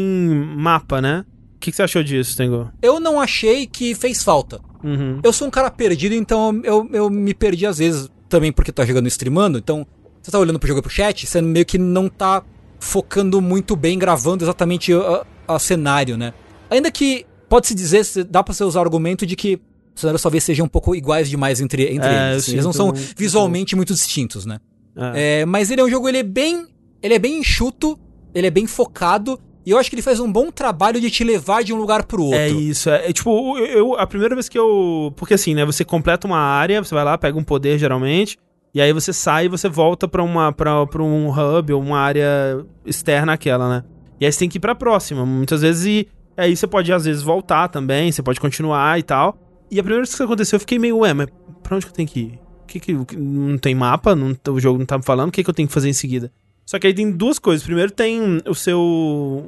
mapa, 0.57 1.01
né? 1.01 1.25
O 1.55 1.59
que, 1.59 1.71
que 1.71 1.75
você 1.75 1.83
achou 1.83 2.01
disso, 2.01 2.37
Tengo? 2.37 2.71
Eu 2.81 3.01
não 3.01 3.19
achei 3.19 3.67
que 3.67 3.93
fez 3.93 4.23
falta. 4.23 4.61
Uhum. 4.81 5.19
Eu 5.21 5.33
sou 5.33 5.47
um 5.47 5.51
cara 5.51 5.69
perdido, 5.69 6.15
então 6.15 6.61
eu, 6.63 6.89
eu 6.93 7.09
me 7.09 7.33
perdi 7.33 7.65
às 7.65 7.79
vezes 7.79 8.09
também 8.29 8.51
porque 8.51 8.71
tá 8.71 8.85
jogando 8.85 9.05
e 9.05 9.09
streamando. 9.09 9.57
Então, 9.57 9.85
você 10.21 10.31
tá 10.31 10.39
olhando 10.39 10.57
pro 10.57 10.67
jogo 10.67 10.79
e 10.79 10.83
pro 10.83 10.91
chat, 10.91 11.27
você 11.27 11.41
meio 11.41 11.65
que 11.65 11.77
não 11.77 12.07
tá 12.07 12.43
focando 12.79 13.41
muito 13.41 13.75
bem, 13.75 13.99
gravando 13.99 14.43
exatamente 14.45 14.93
a, 14.93 15.25
a 15.47 15.59
cenário, 15.59 16.17
né? 16.17 16.33
Ainda 16.69 16.91
que 16.91 17.25
pode-se 17.47 17.73
dizer, 17.73 18.03
dá 18.25 18.43
pra 18.43 18.53
você 18.53 18.63
usar 18.63 18.79
o 18.79 18.83
argumento 18.83 19.25
de 19.25 19.35
que 19.35 19.59
os 19.95 20.01
cenários 20.01 20.21
talvez 20.21 20.43
sejam 20.43 20.65
um 20.65 20.69
pouco 20.69 20.95
iguais 20.95 21.29
demais 21.29 21.59
entre, 21.61 21.83
entre 21.93 22.07
É, 22.07 22.31
eles. 22.31 22.43
assim. 22.43 22.51
Eles 22.53 22.65
não 22.65 22.73
são 22.73 22.93
visualmente 23.17 23.75
muito 23.75 23.93
distintos, 23.93 24.45
né? 24.45 24.59
É. 24.95 25.41
É, 25.41 25.45
mas 25.45 25.71
ele 25.71 25.81
é 25.81 25.83
um 25.83 25.89
jogo, 25.89 26.07
ele 26.07 26.19
é 26.19 26.23
bem. 26.23 26.67
Ele 27.01 27.13
é 27.13 27.19
bem 27.19 27.39
enxuto, 27.39 27.97
ele 28.35 28.47
é 28.47 28.51
bem 28.51 28.67
focado, 28.67 29.39
e 29.65 29.71
eu 29.71 29.77
acho 29.77 29.89
que 29.89 29.95
ele 29.95 30.01
faz 30.01 30.19
um 30.19 30.29
bom 30.29 30.51
trabalho 30.51 30.99
de 30.99 31.09
te 31.09 31.23
levar 31.23 31.63
de 31.63 31.73
um 31.73 31.77
lugar 31.77 32.03
pro 32.03 32.23
outro. 32.23 32.37
É 32.37 32.49
isso, 32.49 32.89
é, 32.89 33.09
é 33.09 33.13
tipo, 33.13 33.57
eu, 33.57 33.65
eu- 33.65 33.95
a 33.95 34.05
primeira 34.05 34.35
vez 34.35 34.49
que 34.49 34.57
eu. 34.59 35.13
Porque 35.15 35.33
assim, 35.33 35.55
né? 35.55 35.65
Você 35.65 35.85
completa 35.85 36.27
uma 36.27 36.37
área, 36.39 36.83
você 36.83 36.93
vai 36.93 37.03
lá, 37.05 37.17
pega 37.17 37.37
um 37.37 37.43
poder 37.43 37.77
geralmente, 37.79 38.37
e 38.73 38.81
aí 38.81 38.91
você 38.91 39.13
sai 39.13 39.45
e 39.45 39.47
você 39.47 39.69
volta 39.69 40.07
pra, 40.09 40.21
uma, 40.21 40.51
pra, 40.51 40.85
pra 40.87 41.01
um 41.01 41.29
hub 41.29 41.71
ou 41.73 41.81
uma 41.81 41.99
área 41.99 42.65
externa 42.85 43.33
àquela, 43.33 43.69
né? 43.69 43.83
E 44.19 44.25
aí 44.25 44.31
você 44.31 44.39
tem 44.39 44.49
que 44.49 44.57
ir 44.57 44.61
pra 44.61 44.75
próxima. 44.75 45.25
Muitas 45.25 45.61
vezes, 45.61 45.85
e 45.85 46.07
aí 46.39 46.55
você 46.55 46.65
pode, 46.65 46.91
às 46.91 47.05
vezes, 47.05 47.21
voltar 47.21 47.67
também, 47.67 48.11
você 48.11 48.23
pode 48.23 48.39
continuar 48.39 48.97
e 48.97 49.03
tal. 49.03 49.37
E 49.69 49.79
a 49.79 49.83
primeira 49.83 50.01
vez 50.01 50.09
que 50.09 50.15
isso 50.15 50.23
aconteceu, 50.23 50.55
eu 50.57 50.59
fiquei 50.61 50.79
meio, 50.79 50.97
ué, 50.99 51.13
mas 51.13 51.27
pra 51.61 51.75
onde 51.75 51.85
que 51.85 51.91
eu 51.91 51.95
tenho 51.95 52.07
que 52.07 52.19
ir? 52.19 52.39
Que 52.67 52.79
que, 52.79 53.17
não 53.17 53.57
tem 53.57 53.75
mapa, 53.75 54.15
não, 54.15 54.35
o 54.49 54.59
jogo 54.59 54.79
não 54.79 54.85
tá 54.85 54.97
me 54.97 55.03
falando, 55.03 55.29
o 55.29 55.31
que, 55.31 55.43
que 55.43 55.49
eu 55.49 55.53
tenho 55.53 55.67
que 55.67 55.73
fazer 55.73 55.89
em 55.89 55.93
seguida? 55.93 56.31
Só 56.65 56.77
que 56.77 56.85
aí 56.85 56.93
tem 56.93 57.09
duas 57.09 57.39
coisas. 57.39 57.65
Primeiro 57.65 57.89
tem 57.89 58.41
o 58.47 58.53
seu. 58.53 58.79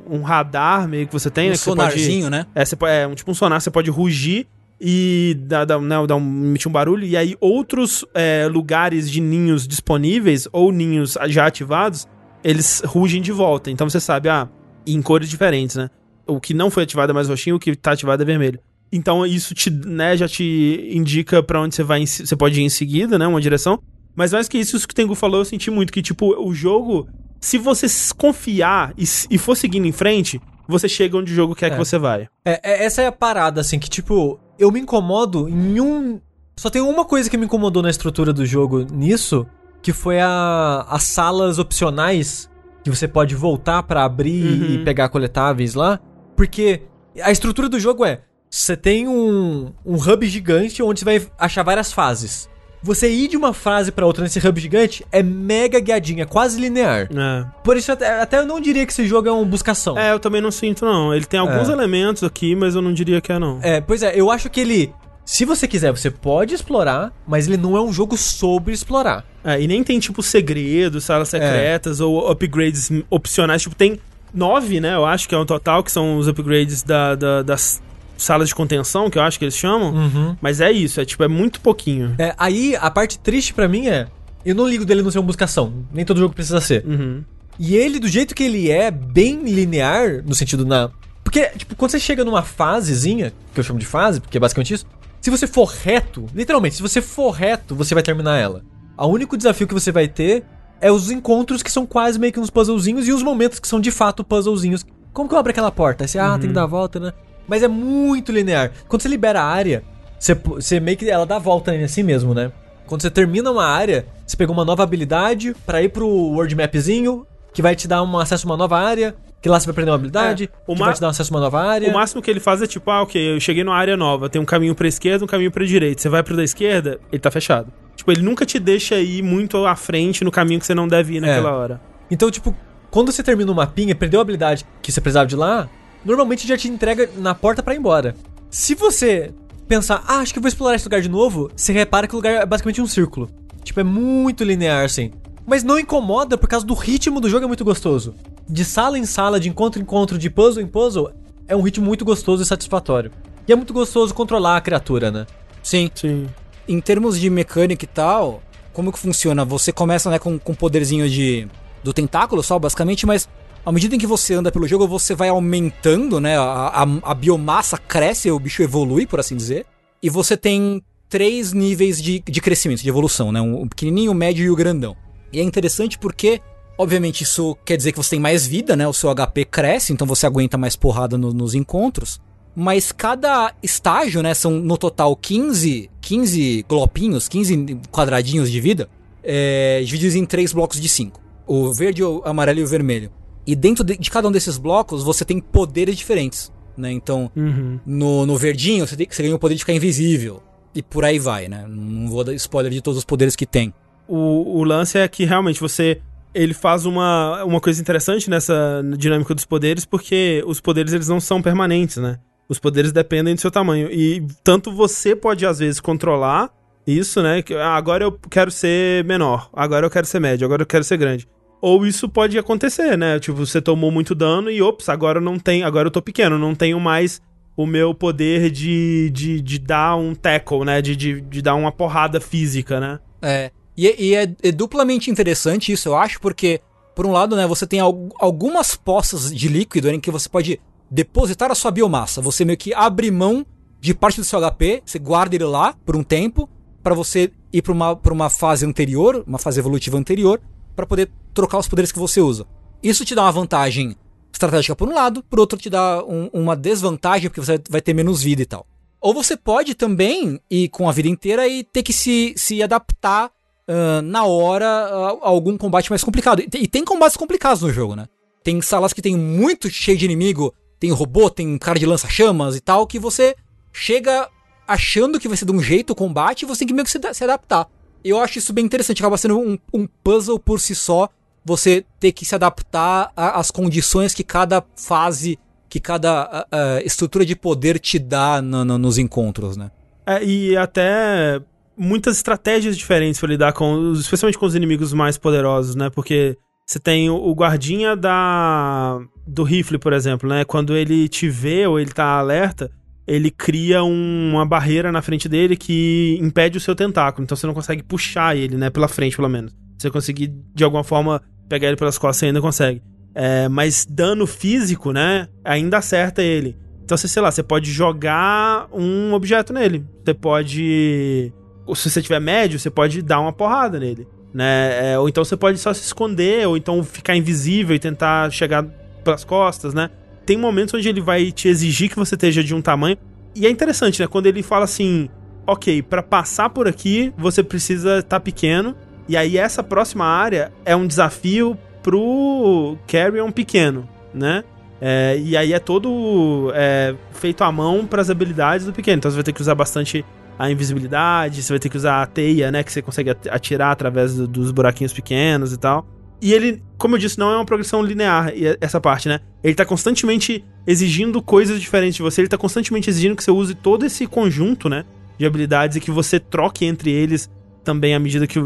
um 0.10 0.24
radar 0.24 0.88
meio 0.88 1.06
que 1.06 1.14
você 1.14 1.30
tem, 1.30 1.48
Um 1.48 1.52
né? 1.52 1.56
sonarzinho, 1.56 2.24
pode, 2.24 2.32
né? 2.32 2.48
É, 2.56 2.66
você 2.66 2.76
é 2.88 3.06
um, 3.06 3.14
tipo 3.14 3.30
um 3.30 3.34
sonar, 3.36 3.62
você 3.62 3.70
pode 3.70 3.92
rugir 3.92 4.48
e 4.80 5.38
dar, 5.42 5.66
dar, 5.66 5.80
né, 5.80 5.96
dar 6.08 6.16
um, 6.16 6.46
emitir 6.46 6.68
um 6.68 6.72
barulho. 6.72 7.06
E 7.06 7.16
aí 7.16 7.36
outros 7.40 8.04
é, 8.16 8.48
lugares 8.52 9.10
de 9.10 9.22
ninhos 9.22 9.68
disponíveis 9.68 10.48
ou 10.52 10.72
ninhos 10.72 11.16
já 11.28 11.46
ativados, 11.46 12.08
eles 12.44 12.82
rugem 12.88 13.22
de 13.22 13.32
volta. 13.32 13.70
Então 13.70 13.88
você 13.88 14.00
sabe, 14.00 14.28
ah, 14.28 14.50
em 14.88 15.00
cores 15.00 15.30
diferentes, 15.30 15.76
né? 15.76 15.92
O 16.32 16.40
que 16.40 16.54
não 16.54 16.70
foi 16.70 16.84
ativado 16.84 17.12
é 17.12 17.14
mais 17.14 17.28
roxinho, 17.30 17.56
o 17.56 17.60
que 17.60 17.76
tá 17.76 17.92
ativado 17.92 18.22
é 18.24 18.26
vermelho. 18.26 18.60
Então 18.92 19.26
isso 19.26 19.54
te, 19.54 19.70
né, 19.70 20.18
já 20.18 20.28
te 20.28 20.90
indica 20.92 21.42
pra 21.42 21.62
onde 21.62 21.76
você 21.76 21.84
vai, 21.84 22.02
em 22.02 22.06
se- 22.06 22.26
você 22.28 22.36
pode 22.36 22.60
ir 22.60 22.64
em 22.64 22.70
seguida, 22.70 23.18
né, 23.18 23.26
uma 23.28 23.40
direção. 23.40 23.80
Mas 24.16 24.34
mais 24.34 24.48
que 24.50 24.58
isso, 24.58 24.76
isso 24.76 24.88
que 24.88 24.94
o 24.94 24.96
Tengu 24.96 25.16
falou, 25.16 25.40
eu 25.40 25.46
senti 25.46 25.72
muito 25.72 25.94
que 25.94 26.02
tipo, 26.02 26.36
o 26.46 26.54
jogo, 26.54 27.08
se 27.40 27.58
você 27.58 27.86
s- 27.86 28.14
confiar 28.14 28.94
e, 28.98 29.04
e 29.30 29.38
for 29.38 29.56
seguindo 29.56 29.86
em 29.88 29.92
frente, 29.94 30.42
você 30.68 30.90
chega 30.90 31.18
onde 31.18 31.32
o 31.32 31.36
jogo 31.36 31.56
quer 31.56 31.68
É. 31.68 31.70
que 31.72 31.78
você 31.78 31.98
vai. 31.98 32.28
É, 32.46 32.60
é- 32.64 32.84
essa 32.86 33.02
é 33.02 33.08
a 33.08 33.12
parada, 33.12 33.62
assim, 33.62 33.80
que 33.80 33.90
tipo, 33.90 34.38
eu 34.60 34.70
me 34.72 34.80
incomodo 34.82 35.48
em 35.48 35.80
um. 35.80 36.20
Só 36.58 36.70
tem 36.70 36.82
uma 36.82 37.06
coisa 37.06 37.30
que 37.30 37.38
me 37.38 37.46
incomodou 37.46 37.82
na 37.82 37.90
estrutura 37.90 38.34
do 38.34 38.46
jogo 38.46 38.86
nisso, 38.92 39.48
que 39.82 39.94
foi 39.94 40.20
a, 40.20 40.86
as 40.90 41.04
salas 41.04 41.58
opcionais 41.58 42.50
que 42.84 42.90
você 42.90 43.08
pode 43.08 43.36
voltar 43.36 43.84
pra 43.84 44.04
abrir 44.04 44.44
Uhum. 44.62 44.70
e 44.76 44.84
pegar 44.84 45.08
coletáveis 45.10 45.74
lá. 45.76 46.00
Porque 46.42 46.82
a 47.22 47.32
estrutura 47.32 47.70
do 47.70 47.80
jogo 47.80 48.04
é: 48.04 48.22
você 48.50 48.76
tem 48.76 49.08
um, 49.08 49.72
um 49.86 49.94
hub 49.96 50.26
gigante 50.28 50.82
onde 50.82 51.02
você 51.02 51.06
vai 51.06 51.22
achar 51.38 51.62
várias 51.62 51.94
fases. 51.94 52.50
Você 52.82 53.14
ir 53.14 53.28
de 53.28 53.38
uma 53.38 53.54
fase 53.54 53.92
pra 53.92 54.08
outra 54.08 54.24
nesse 54.24 54.40
hub 54.40 54.60
gigante 54.60 55.06
é 55.12 55.22
mega 55.22 55.80
guiadinho, 55.80 56.24
é 56.24 56.26
quase 56.26 56.60
linear. 56.60 57.08
É. 57.16 57.46
Por 57.64 57.78
isso, 57.78 57.92
até, 57.92 58.20
até 58.20 58.40
eu 58.40 58.46
não 58.48 58.60
diria 58.60 58.88
que 58.88 58.92
esse 58.92 59.06
jogo 59.06 59.28
é 59.28 59.32
um 59.32 59.46
buscação. 59.46 59.96
É, 60.00 60.12
eu 60.14 60.20
também 60.20 60.42
não 60.42 60.50
sinto, 60.50 60.84
não. 60.84 61.14
Ele 61.14 61.26
tem 61.26 61.40
alguns 61.40 61.70
É. 61.70 61.74
elementos 61.74 62.24
aqui, 62.24 62.56
mas 62.56 62.74
eu 62.74 62.82
não 62.82 62.92
diria 62.92 63.22
que 63.22 63.32
é, 63.32 63.38
não. 63.38 63.60
É, 63.62 63.80
pois 63.80 64.02
é, 64.02 64.20
eu 64.20 64.32
acho 64.32 64.50
que 64.50 64.62
ele. 64.62 64.92
Se 65.24 65.46
você 65.46 65.68
quiser, 65.68 65.92
você 65.92 66.10
pode 66.10 66.56
explorar, 66.56 67.14
mas 67.28 67.48
ele 67.48 67.58
não 67.58 67.78
é 67.78 67.82
um 67.82 67.94
jogo 67.94 68.18
sobre 68.18 68.74
explorar. 68.74 69.24
É, 69.44 69.62
e 69.62 69.68
nem 69.68 69.84
tem, 69.84 70.00
tipo, 70.00 70.24
segredos, 70.24 71.04
salas 71.04 71.30
secretas 71.30 72.00
ou 72.00 72.32
upgrades 72.32 72.90
opcionais. 73.12 73.62
Tipo, 73.62 73.76
tem 73.76 74.00
nove, 74.34 74.80
né? 74.80 74.96
Eu 74.96 75.06
acho 75.06 75.28
que 75.28 75.36
é 75.36 75.38
o 75.38 75.46
total, 75.46 75.84
que 75.84 75.92
são 75.92 76.18
os 76.18 76.28
upgrades 76.28 76.84
da, 76.84 77.16
da- 77.16 77.42
das 77.42 77.82
salas 78.18 78.50
de 78.50 78.56
contenção, 78.56 79.10
que 79.10 79.18
eu 79.18 79.22
acho 79.24 79.38
que 79.40 79.46
eles 79.46 79.58
chamam. 79.58 79.94
Uhum. 79.94 80.36
Mas 80.42 80.62
é 80.62 80.72
isso, 80.72 81.02
é 81.02 81.06
tipo, 81.06 81.24
é 81.24 81.28
muito 81.28 81.60
pouquinho. 81.62 82.16
É, 82.18 82.34
aí, 82.38 82.76
a 82.80 82.90
parte 82.92 83.18
triste 83.20 83.54
pra 83.54 83.68
mim 83.68 83.88
é. 83.88 84.08
Eu 84.46 84.56
não 84.56 84.68
ligo 84.68 84.86
dele 84.86 85.02
não 85.04 85.12
ser 85.12 85.20
um 85.20 85.24
buscação. 85.24 85.72
Nem 85.92 86.04
todo 86.06 86.20
jogo 86.20 86.34
precisa 86.34 86.60
ser. 86.62 86.84
Uhum. 86.86 87.24
E 87.60 87.76
ele, 87.76 88.00
do 88.00 88.08
jeito 88.08 88.34
que 88.34 88.44
ele 88.44 88.72
é, 88.72 88.90
bem 88.90 89.44
linear, 89.44 90.24
no 90.26 90.34
sentido 90.34 90.66
na. 90.66 90.90
Porque, 91.24 91.46
tipo, 91.58 91.76
quando 91.76 91.92
você 91.92 92.00
chega 92.00 92.26
numa 92.26 92.42
fasezinha, 92.42 93.32
que 93.54 93.60
eu 93.60 93.64
chamo 93.64 93.78
de 93.80 93.86
fase, 93.86 94.20
porque 94.20 94.38
é 94.38 94.40
basicamente 94.40 94.74
isso, 94.74 94.86
se 95.22 95.30
você 95.30 95.46
for 95.46 95.66
reto, 95.66 96.26
literalmente, 96.34 96.76
se 96.76 96.82
você 96.82 97.02
for 97.02 97.30
reto, 97.32 97.76
você 97.76 97.94
vai 97.94 98.02
terminar 98.02 98.38
ela. 98.40 98.64
O 98.98 99.06
único 99.08 99.38
desafio 99.38 99.68
que 99.68 99.74
você 99.74 99.92
vai 99.92 100.08
ter 100.08 100.44
é 100.82 100.92
os 100.92 101.12
encontros 101.12 101.62
que 101.62 101.72
são 101.72 101.86
quase 101.86 102.20
meio 102.20 102.34
que 102.34 102.40
uns 102.40 102.50
puzzlezinhos 102.50 103.08
e 103.08 103.14
os 103.14 103.24
momentos 103.24 103.60
que 103.60 103.68
são 103.68 103.80
de 103.80 103.92
fato 103.92 104.24
puzzlezinhos. 104.24 104.84
Como 105.14 105.30
que 105.30 105.36
eu 105.36 105.40
abro 105.40 105.52
aquela 105.52 105.72
porta? 105.72 106.04
Aí 106.04 106.08
você, 106.08 106.18
ah, 106.18 106.38
tem 106.40 106.50
que 106.50 106.56
dar 106.56 106.64
a 106.64 106.68
volta, 106.68 107.00
né? 107.00 107.14
Mas 107.48 107.64
é 107.64 107.68
muito 107.68 108.32
linear. 108.32 108.72
Quando 108.88 109.02
você 109.02 109.10
libera 109.10 109.42
a 109.42 109.46
área, 109.46 109.84
você, 110.20 110.34
você 110.34 110.80
meio 110.80 110.98
que 110.98 111.10
ela 111.10 111.26
dá 111.26 111.36
a 111.36 111.40
volta 111.40 111.72
assim 111.72 112.04
mesmo, 112.04 112.34
né? 112.34 112.52
Quando 112.88 113.02
você 113.02 113.10
termina 113.10 113.52
uma 113.52 113.66
área, 113.66 114.06
você 114.26 114.36
pegou 114.36 114.54
uma 114.54 114.66
nova 114.66 114.84
habilidade 114.84 115.56
pra 115.66 115.82
ir 115.82 115.90
pro 115.90 116.08
world 116.08 116.56
mapzinho, 116.56 117.26
que 117.54 117.62
vai 117.62 117.76
te 117.76 117.88
dar 117.88 118.04
um 118.04 118.18
acesso 118.18 118.48
a 118.48 118.50
uma 118.52 118.58
nova 118.58 118.80
área, 118.80 119.16
que 119.42 119.50
lá 119.50 119.60
você 119.60 119.66
vai 119.66 119.72
aprender 119.72 119.90
uma 119.90 119.96
habilidade, 119.96 120.44
É, 120.44 120.72
o 120.72 120.76
que 120.76 120.80
vai 120.80 120.94
te 120.94 121.02
dar 121.02 121.10
acesso 121.10 121.34
a 121.34 121.36
uma 121.36 121.42
nova 121.42 121.60
área. 121.62 121.90
O 121.90 121.94
máximo 121.94 122.22
que 122.22 122.30
ele 122.30 122.40
faz 122.40 122.62
é 122.62 122.68
tipo, 122.68 122.90
ah, 122.92 123.02
ok, 123.02 123.36
eu 123.36 123.40
cheguei 123.40 123.64
numa 123.64 123.76
área 123.76 123.98
nova, 123.98 124.30
tem 124.30 124.40
um 124.42 124.46
caminho 124.46 124.76
pra 124.76 124.88
esquerda, 124.88 125.26
um 125.26 125.28
caminho 125.28 125.52
pra 125.52 125.66
direita. 125.66 126.02
Você 126.02 126.10
vai 126.10 126.22
pro 126.22 126.36
da 126.36 126.44
esquerda, 126.44 127.00
ele 127.12 127.20
tá 127.20 127.32
fechado. 127.32 127.72
Tipo, 127.96 128.12
ele 128.12 128.22
nunca 128.22 128.46
te 128.46 128.60
deixa 128.60 129.00
ir 129.00 129.24
muito 129.24 129.66
à 129.66 129.76
frente 129.76 130.24
no 130.24 130.32
caminho 130.32 130.60
que 130.60 130.66
você 130.66 130.76
não 130.76 130.88
deve 130.88 131.16
ir 131.16 131.20
naquela 131.20 131.52
hora. 131.54 131.82
Então, 132.10 132.30
tipo, 132.30 132.56
quando 132.92 133.12
você 133.12 133.24
termina 133.24 133.52
o 133.52 133.56
mapinha, 133.56 133.96
perdeu 133.96 134.20
a 134.20 134.22
habilidade 134.22 134.66
que 134.82 134.92
você 134.92 135.02
precisava 135.02 135.26
de 135.26 135.36
lá, 135.36 135.68
normalmente 136.06 136.48
já 136.48 136.56
te 136.58 136.68
entrega 136.68 137.10
na 137.18 137.34
porta 137.34 137.64
pra 137.64 137.74
ir 137.74 137.78
embora. 137.78 138.16
Se 138.50 138.76
você 138.76 139.34
pensar, 139.68 140.04
ah, 140.08 140.18
acho 140.18 140.34
que 140.34 140.40
eu 140.40 140.42
vou 140.42 140.50
explorar 140.50 140.76
esse 140.76 140.86
lugar 140.86 141.02
de 141.02 141.10
novo, 141.10 141.50
você 141.56 141.72
repara 141.72 142.08
que 142.08 142.14
o 142.14 142.18
lugar 142.18 142.34
é 142.34 142.46
basicamente 142.46 142.82
um 142.82 142.88
círculo. 142.88 143.30
Tipo, 143.64 143.80
é 143.80 143.84
muito 143.84 144.44
linear, 144.44 144.84
assim. 144.84 145.12
Mas 145.46 145.64
não 145.64 145.80
incomoda 145.80 146.38
por 146.38 146.48
causa 146.48 146.66
do 146.66 146.74
ritmo 146.74 147.20
do 147.20 147.30
jogo 147.30 147.46
é 147.46 147.48
muito 147.48 147.66
gostoso. 147.66 148.16
De 148.48 148.64
sala 148.64 148.98
em 148.98 149.06
sala, 149.06 149.40
de 149.40 149.50
encontro 149.50 149.80
em 149.80 149.84
encontro, 149.84 150.18
de 150.18 150.30
puzzle 150.30 150.62
em 150.62 150.68
puzzle, 150.68 151.12
é 151.48 151.56
um 151.56 151.62
ritmo 151.62 151.86
muito 151.86 152.06
gostoso 152.06 152.44
e 152.44 152.46
satisfatório. 152.46 153.12
E 153.48 153.52
é 153.52 153.56
muito 153.56 153.74
gostoso 153.74 154.14
controlar 154.14 154.58
a 154.58 154.62
criatura, 154.62 155.12
né? 155.12 155.26
Sim. 155.64 155.90
Sim. 155.94 156.28
Em 156.68 156.80
termos 156.80 157.20
de 157.20 157.30
mecânica 157.30 157.84
e 157.84 157.88
tal, 157.88 158.42
como 158.72 158.92
que 158.92 159.00
funciona? 159.00 159.44
Você 159.44 159.72
começa 159.72 160.10
né, 160.10 160.20
com, 160.20 160.40
com 160.40 160.54
poderzinho 160.54 161.10
de 161.10 161.48
do 161.84 161.92
tentáculo 161.92 162.44
só, 162.44 162.60
basicamente, 162.60 163.08
mas 163.08 163.28
à 163.66 163.72
medida 163.72 163.96
em 163.96 164.00
que 164.00 164.08
você 164.08 164.34
anda 164.34 164.52
pelo 164.52 164.68
jogo, 164.68 164.88
você 164.88 165.16
vai 165.16 165.30
aumentando, 165.30 166.20
né? 166.20 166.38
A, 166.38 166.84
a, 166.84 167.12
a 167.12 167.14
biomassa 167.14 167.78
cresce, 167.78 168.30
o 168.32 168.40
bicho 168.40 168.62
evolui, 168.62 169.06
por 169.06 169.20
assim 169.20 169.36
dizer. 169.36 169.66
E 170.02 170.10
você 170.10 170.38
tem 170.38 170.84
três 171.10 171.54
níveis 171.54 172.02
de, 172.02 172.24
de 172.26 172.42
crescimento, 172.42 172.82
de 172.82 172.90
evolução, 172.90 173.32
né? 173.32 173.42
Um, 173.42 173.64
o 173.64 173.70
pequenininho, 173.70 174.12
o 174.12 174.16
médio 174.16 174.46
e 174.46 174.50
o 174.50 174.56
grandão. 174.56 174.96
E 175.34 175.40
é 175.40 175.44
interessante 175.44 175.98
porque, 175.98 176.42
obviamente, 176.78 177.22
isso 177.24 177.56
quer 177.66 177.78
dizer 177.78 177.92
que 177.92 177.98
você 177.98 178.12
tem 178.12 178.20
mais 178.20 178.46
vida, 178.46 178.76
né? 178.76 178.88
O 178.88 178.94
seu 178.94 179.10
HP 179.14 179.46
cresce, 179.46 179.94
então 179.94 180.06
você 180.08 180.26
aguenta 180.26 180.58
mais 180.58 180.76
porrada 180.76 181.18
no- 181.18 181.34
nos 181.34 181.54
encontros. 181.56 182.20
Mas 182.56 182.92
cada 182.92 183.54
estágio, 183.64 184.22
né? 184.22 184.34
São 184.34 184.52
no 184.52 184.78
total 184.78 185.16
15, 185.16 185.90
15 186.02 186.66
glopinhos, 186.68 187.28
15 187.30 187.80
quadradinhos 187.92 188.52
de 188.52 188.60
vida, 188.60 188.90
é, 189.24 189.82
divididos 189.86 190.16
em 190.16 190.26
três 190.26 190.52
blocos 190.52 190.80
de 190.82 190.90
5. 190.90 191.22
O 191.48 191.72
verde, 191.74 192.04
o 192.04 192.22
amarelo 192.26 192.60
e 192.60 192.64
o 192.64 192.68
vermelho. 192.68 193.10
E 193.48 193.56
dentro 193.56 193.84
de, 193.84 193.98
de 193.98 194.12
cada 194.12 194.28
um 194.28 194.32
desses 194.32 194.58
blocos, 194.58 195.04
você 195.04 195.24
tem 195.26 195.40
poderes 195.40 195.96
diferentes, 195.96 196.52
né? 196.78 196.92
Então, 196.92 197.32
Uhum. 197.36 197.80
no, 197.86 198.26
no 198.26 198.38
verdinho, 198.38 198.86
você, 198.86 198.96
tem, 198.98 199.08
você 199.10 199.24
ganha 199.24 199.36
o 199.36 199.40
poder 199.40 199.56
de 199.56 199.62
ficar 199.62 199.74
invisível. 199.74 200.44
E 200.76 200.82
por 200.84 201.04
aí 201.06 201.20
vai, 201.20 201.48
né? 201.48 201.66
Não 201.68 202.08
vou 202.10 202.24
dar 202.24 202.34
spoiler 202.34 202.72
de 202.72 202.82
todos 202.82 202.98
os 202.98 203.04
poderes 203.06 203.36
que 203.36 203.46
tem. 203.46 203.74
O, 204.14 204.60
o 204.60 204.64
lance 204.66 204.98
é 204.98 205.08
que 205.08 205.24
realmente 205.24 205.62
você. 205.62 206.02
Ele 206.34 206.54
faz 206.54 206.86
uma, 206.86 207.44
uma 207.46 207.62
coisa 207.62 207.82
interessante 207.82 208.30
nessa 208.30 208.82
dinâmica 208.98 209.34
dos 209.34 209.46
poderes, 209.46 209.86
porque 209.86 210.44
os 210.46 210.60
poderes 210.60 210.92
eles 210.92 211.08
não 211.08 211.20
são 211.20 211.42
permanentes, 211.42 211.96
né? 211.96 212.20
Os 212.50 212.60
poderes 212.60 212.92
dependem 212.92 213.36
do 213.36 213.40
seu 213.40 213.50
tamanho. 213.50 213.90
E 213.90 214.26
tanto 214.44 214.72
você 214.72 215.16
pode, 215.16 215.46
às 215.46 215.60
vezes, 215.60 215.80
controlar 215.80 216.50
isso, 216.86 217.22
né? 217.22 217.42
Que, 217.42 217.54
ah, 217.54 217.76
agora 217.76 218.04
eu 218.04 218.12
quero 218.30 218.52
ser 218.52 219.04
menor, 219.06 219.50
agora 219.54 219.86
eu 219.86 219.90
quero 219.90 220.06
ser 220.06 220.20
médio, 220.20 220.46
agora 220.46 220.62
eu 220.62 220.68
quero 220.68 220.84
ser 220.84 220.98
grande. 220.98 221.28
Ou 221.62 221.86
isso 221.86 222.10
pode 222.10 222.38
acontecer, 222.38 222.98
né? 222.98 223.18
Tipo, 223.20 223.46
você 223.46 223.62
tomou 223.62 223.92
muito 223.92 224.14
dano 224.14 224.50
e, 224.52 224.62
ops, 224.62 224.90
agora 224.90 225.22
não 225.22 225.40
tem. 225.40 225.64
Agora 225.64 225.88
eu 225.88 225.92
tô 225.92 226.02
pequeno, 226.02 226.38
não 226.38 226.54
tenho 226.56 226.80
mais 226.80 227.22
o 227.56 227.66
meu 227.66 227.94
poder 227.94 228.50
de, 228.50 229.10
de, 229.14 229.42
de 229.42 229.60
dar 229.60 229.96
um 229.96 230.16
tackle, 230.16 230.66
né? 230.66 230.82
De, 230.82 230.96
de, 230.96 231.22
de 231.22 231.42
dar 231.42 231.56
uma 231.56 231.72
porrada 231.72 232.20
física, 232.20 232.80
né? 232.80 233.00
É. 233.22 233.52
E, 233.78 233.88
é- 233.88 234.02
e 234.02 234.16
é, 234.16 234.34
é 234.44 234.52
duplamente 234.52 235.10
interessante 235.10 235.72
isso, 235.72 235.88
eu 235.90 235.96
acho, 235.96 236.20
porque, 236.20 236.62
por 236.96 237.06
um 237.06 237.12
lado, 237.12 237.36
né, 237.36 237.48
você 237.48 237.66
tem 237.66 237.80
al- 237.80 238.10
algumas 238.20 238.76
poças 238.76 239.34
de 239.34 239.48
líquido 239.48 239.90
em 239.90 240.00
que 240.00 240.12
você 240.12 240.28
pode 240.28 240.60
depositar 240.90 241.50
a 241.52 241.56
sua 241.56 241.72
biomassa. 241.72 242.22
Você 242.22 242.44
meio 242.44 242.58
que 242.58 242.74
abre 242.74 243.10
mão 243.10 243.46
de 243.80 243.94
parte 243.94 244.18
do 244.20 244.24
seu 244.26 244.40
HP, 244.40 244.84
você 244.86 245.00
guarda 245.00 245.36
ele 245.36 245.46
lá 245.46 245.74
por 245.86 245.96
um 245.96 246.04
tempo, 246.04 246.50
pra 246.84 246.94
você 246.94 247.32
ir 247.54 247.62
pra 247.62 247.72
uma, 247.72 247.96
pra 247.96 248.14
uma 248.14 248.30
fase 248.30 248.66
anterior, 248.66 249.24
uma 249.26 249.38
fase 249.40 249.60
evolutiva 249.60 249.98
anterior, 249.98 250.42
pra 250.76 250.86
poder 250.86 251.10
trocar 251.34 251.58
os 251.60 251.68
poderes 251.68 251.92
que 251.92 252.00
você 252.00 252.20
usa. 252.22 252.46
Isso 252.84 253.06
te 253.06 253.16
dá 253.16 253.24
uma 253.24 253.32
vantagem 253.32 253.96
estratégica 254.34 254.76
por 254.76 254.88
um 254.88 254.94
lado, 254.94 255.24
por 255.30 255.40
outro 255.40 255.58
te 255.58 255.70
dá 255.70 256.04
um- 256.06 256.30
uma 256.34 256.56
desvantagem 256.56 257.30
porque 257.30 257.42
você 257.42 257.62
vai 257.70 257.82
ter 257.82 257.94
menos 257.94 258.22
vida 258.24 258.42
e 258.42 258.46
tal. 258.46 258.66
Ou 259.00 259.14
você 259.14 259.36
pode 259.38 259.74
também 259.76 260.40
ir 260.50 260.70
com 260.70 260.88
a 260.88 260.92
vida 260.92 261.08
inteira 261.08 261.48
e 261.48 261.64
ter 261.64 261.84
que 261.84 261.94
se, 261.94 262.34
se 262.38 262.62
adaptar 262.62 263.32
ah, 263.72 264.02
na 264.02 264.26
hora 264.26 264.66
a, 264.66 265.10
a 265.12 265.30
algum 265.30 265.58
combate 265.58 265.90
mais 265.90 266.04
complicado. 266.04 266.42
E 266.42 266.50
tem, 266.50 266.64
e 266.64 266.68
tem 266.68 266.84
combates 266.84 267.16
complicados 267.16 267.62
no 267.62 267.72
jogo, 267.72 267.96
né? 267.96 268.06
Tem 268.44 268.62
salas 268.62 268.92
que 268.92 269.02
tem 269.02 269.16
muito 269.16 269.70
cheio 269.70 269.98
de 269.98 270.04
inimigo, 270.04 270.54
tem 270.80 270.92
robô, 270.92 271.30
tem 271.30 271.58
cara 271.58 271.80
de 271.80 271.86
lança-chamas 271.86 272.56
e 272.56 272.60
tal, 272.60 272.86
que 272.86 273.00
você 273.00 273.36
chega 273.72 274.28
achando 274.68 275.20
que 275.20 275.28
vai 275.28 275.38
ser 275.38 275.46
de 275.46 275.52
um 275.52 275.62
jeito 275.62 275.92
o 275.92 275.96
combate 275.96 276.42
e 276.42 276.46
você 276.46 276.60
tem 276.60 276.68
que 276.68 276.74
meio 276.74 276.86
que 276.86 276.92
se, 276.92 277.00
se 277.14 277.24
adaptar. 277.24 277.68
Eu 278.04 278.20
acho 278.20 278.40
isso 278.40 278.52
bem 278.52 278.66
interessante, 278.66 279.02
acaba 279.02 279.18
sendo 279.18 279.40
um, 279.40 279.58
um 279.74 279.88
puzzle 280.04 280.40
por 280.40 280.60
si 280.60 280.76
só 280.76 281.08
você 281.46 281.86
ter 282.00 282.12
que 282.12 282.26
se 282.26 282.36
adaptar 282.36 283.12
às 283.16 283.52
condições 283.52 284.14
que 284.14 284.24
cada 284.24 284.64
fase, 284.76 285.40
que 285.70 285.80
cada 285.80 286.46
uh, 286.52 286.86
estrutura 286.86 287.26
de 287.26 287.36
poder 287.36 287.80
te 287.80 287.98
dá 287.98 288.42
no, 288.42 288.66
no, 288.66 288.78
nos 288.78 288.98
encontros, 288.98 289.56
né? 289.56 289.72
É, 290.06 290.24
e 290.24 290.58
até 290.58 291.42
muitas 291.78 292.18
estratégias 292.18 292.78
diferentes 292.78 293.20
para 293.20 293.30
lidar 293.30 293.54
com, 293.54 293.94
especialmente 293.94 294.38
com 294.38 294.46
os 294.46 294.56
inimigos 294.56 294.94
mais 294.94 295.18
poderosos, 295.18 295.76
né? 295.76 295.90
Porque 295.90 296.38
você 296.66 296.80
tem 296.80 297.10
o 297.10 297.34
guardinha 297.34 297.96
da 297.96 299.00
do 299.28 299.44
rifle, 299.44 299.78
por 299.78 299.94
exemplo, 299.94 300.30
né? 300.30 300.44
Quando 300.46 300.76
ele 300.76 301.08
te 301.08 301.30
vê 301.30 301.66
ou 301.68 301.80
ele 301.80 301.92
tá 301.92 302.06
alerta, 302.18 302.72
ele 303.08 303.30
cria 303.30 303.84
um, 303.84 304.32
uma 304.34 304.46
barreira 304.46 304.92
na 304.92 305.02
frente 305.02 305.28
dele 305.28 305.56
que 305.56 306.18
impede 306.22 306.58
o 306.58 306.62
seu 306.62 306.76
tentáculo. 306.76 307.24
Então 307.24 307.36
você 307.36 307.48
não 307.48 307.54
consegue 307.54 307.84
puxar 307.84 308.36
ele, 308.38 308.58
né? 308.58 308.70
Pela 308.70 308.88
frente, 308.88 309.16
pelo 309.16 309.30
menos. 309.30 309.54
Você 309.78 309.90
conseguir, 309.90 310.34
de 310.54 310.64
alguma 310.64 310.84
forma, 310.84 311.22
pegar 311.50 311.68
ele 311.68 311.78
pelas 311.78 311.98
costas, 311.98 312.18
você 312.18 312.26
ainda 312.28 312.42
consegue. 312.42 312.82
É, 313.14 313.50
mas 313.50 313.86
dano 313.86 314.26
físico, 314.26 314.92
né? 314.92 315.28
Ainda 315.44 315.80
acerta 315.80 316.22
ele. 316.22 316.56
Então, 316.84 316.98
você, 316.98 317.08
sei 317.08 317.22
lá, 317.22 317.32
você 317.32 317.44
pode 317.44 317.72
jogar 317.72 318.68
um 318.72 319.14
objeto 319.14 319.52
nele. 319.52 319.86
Você 320.04 320.14
pode. 320.14 321.34
Se 321.76 321.90
você 321.90 322.02
tiver 322.02 322.20
médio, 322.20 322.60
você 322.60 322.70
pode 322.70 323.02
dar 323.02 323.20
uma 323.20 323.32
porrada 323.32 323.80
nele. 323.80 324.08
Né? 324.34 324.94
É, 324.94 325.00
ou 325.00 325.10
então 325.10 325.24
você 325.24 325.36
pode 325.36 325.58
só 325.58 325.74
se 325.74 325.84
esconder, 325.84 326.48
ou 326.48 326.56
então 326.56 326.84
ficar 326.84 327.16
invisível 327.16 327.76
e 327.76 327.80
tentar 327.80 328.32
chegar 328.32 328.64
pelas 329.04 329.24
costas, 329.24 329.74
né? 329.74 329.90
Tem 330.26 330.38
momentos 330.38 330.74
onde 330.74 330.88
ele 330.88 331.02
vai 331.02 331.32
te 331.32 331.48
exigir 331.48 331.90
que 331.90 331.96
você 331.96 332.16
esteja 332.16 332.44
de 332.44 332.56
um 332.56 332.62
tamanho. 332.62 332.98
E 333.36 333.46
é 333.46 333.50
interessante, 333.50 334.02
né? 334.02 334.08
Quando 334.08 334.28
ele 334.28 334.44
fala 334.44 334.66
assim: 334.66 335.10
ok, 335.46 335.82
para 335.82 336.04
passar 336.04 336.50
por 336.50 336.68
aqui, 336.68 337.14
você 337.18 337.44
precisa 337.44 337.98
estar 337.98 338.18
tá 338.18 338.20
pequeno. 338.20 338.76
E 339.08 339.18
aí, 339.18 339.38
essa 339.38 339.64
próxima 339.64 340.06
área 340.06 340.54
é 340.64 340.76
um 340.76 340.88
desafio 340.88 341.58
pro 341.82 342.78
Carrion 342.88 343.32
pequeno, 343.32 343.90
né? 344.14 344.44
É, 344.80 345.20
e 345.24 345.38
aí 345.38 345.54
é 345.54 345.60
todo 345.60 346.52
é, 346.56 346.96
feito 347.12 347.44
à 347.44 347.52
mão 347.52 347.86
para 347.86 348.02
as 348.02 348.10
habilidades 348.10 348.66
do 348.66 348.74
pequeno. 348.74 348.98
Então 348.98 349.12
você 349.12 349.16
vai 349.16 349.24
ter 349.24 349.34
que 349.34 349.42
usar 349.42 349.54
bastante 349.54 350.04
a 350.42 350.50
invisibilidade, 350.50 351.44
você 351.44 351.54
vai 351.54 351.60
ter 351.60 351.70
que 351.70 351.78
usar 351.78 352.02
a 352.02 352.06
teia, 352.08 352.52
né? 352.52 352.64
Que 352.64 352.72
você 352.72 352.82
consegue 352.82 353.12
atirar 353.12 353.72
através 353.72 354.16
do, 354.16 354.28
dos 354.28 354.50
buraquinhos 354.50 354.92
pequenos 354.92 355.54
e 355.54 355.58
tal. 355.58 355.86
E 356.20 356.34
ele, 356.34 356.64
como 356.80 356.96
eu 356.96 357.00
disse, 357.00 357.20
não 357.20 357.32
é 357.32 357.36
uma 357.36 357.46
progressão 357.46 357.84
linear, 357.84 358.34
essa 358.60 358.82
parte, 358.82 359.08
né? 359.08 359.20
Ele 359.44 359.54
tá 359.54 359.64
constantemente 359.64 360.44
exigindo 360.66 361.22
coisas 361.22 361.62
diferentes 361.62 361.96
de 361.96 362.02
você, 362.02 362.22
ele 362.22 362.28
tá 362.28 362.40
constantemente 362.40 362.90
exigindo 362.90 363.16
que 363.16 363.24
você 363.24 363.30
use 363.30 363.54
todo 363.54 363.86
esse 363.86 364.08
conjunto, 364.08 364.68
né? 364.68 364.84
De 365.16 365.28
habilidades 365.28 365.78
e 365.78 365.80
que 365.80 365.92
você 365.92 366.20
troque 366.20 366.66
entre 366.66 366.92
eles 366.92 367.30
também 367.64 367.94
à 367.94 368.00
medida 368.00 368.26
que, 368.26 368.40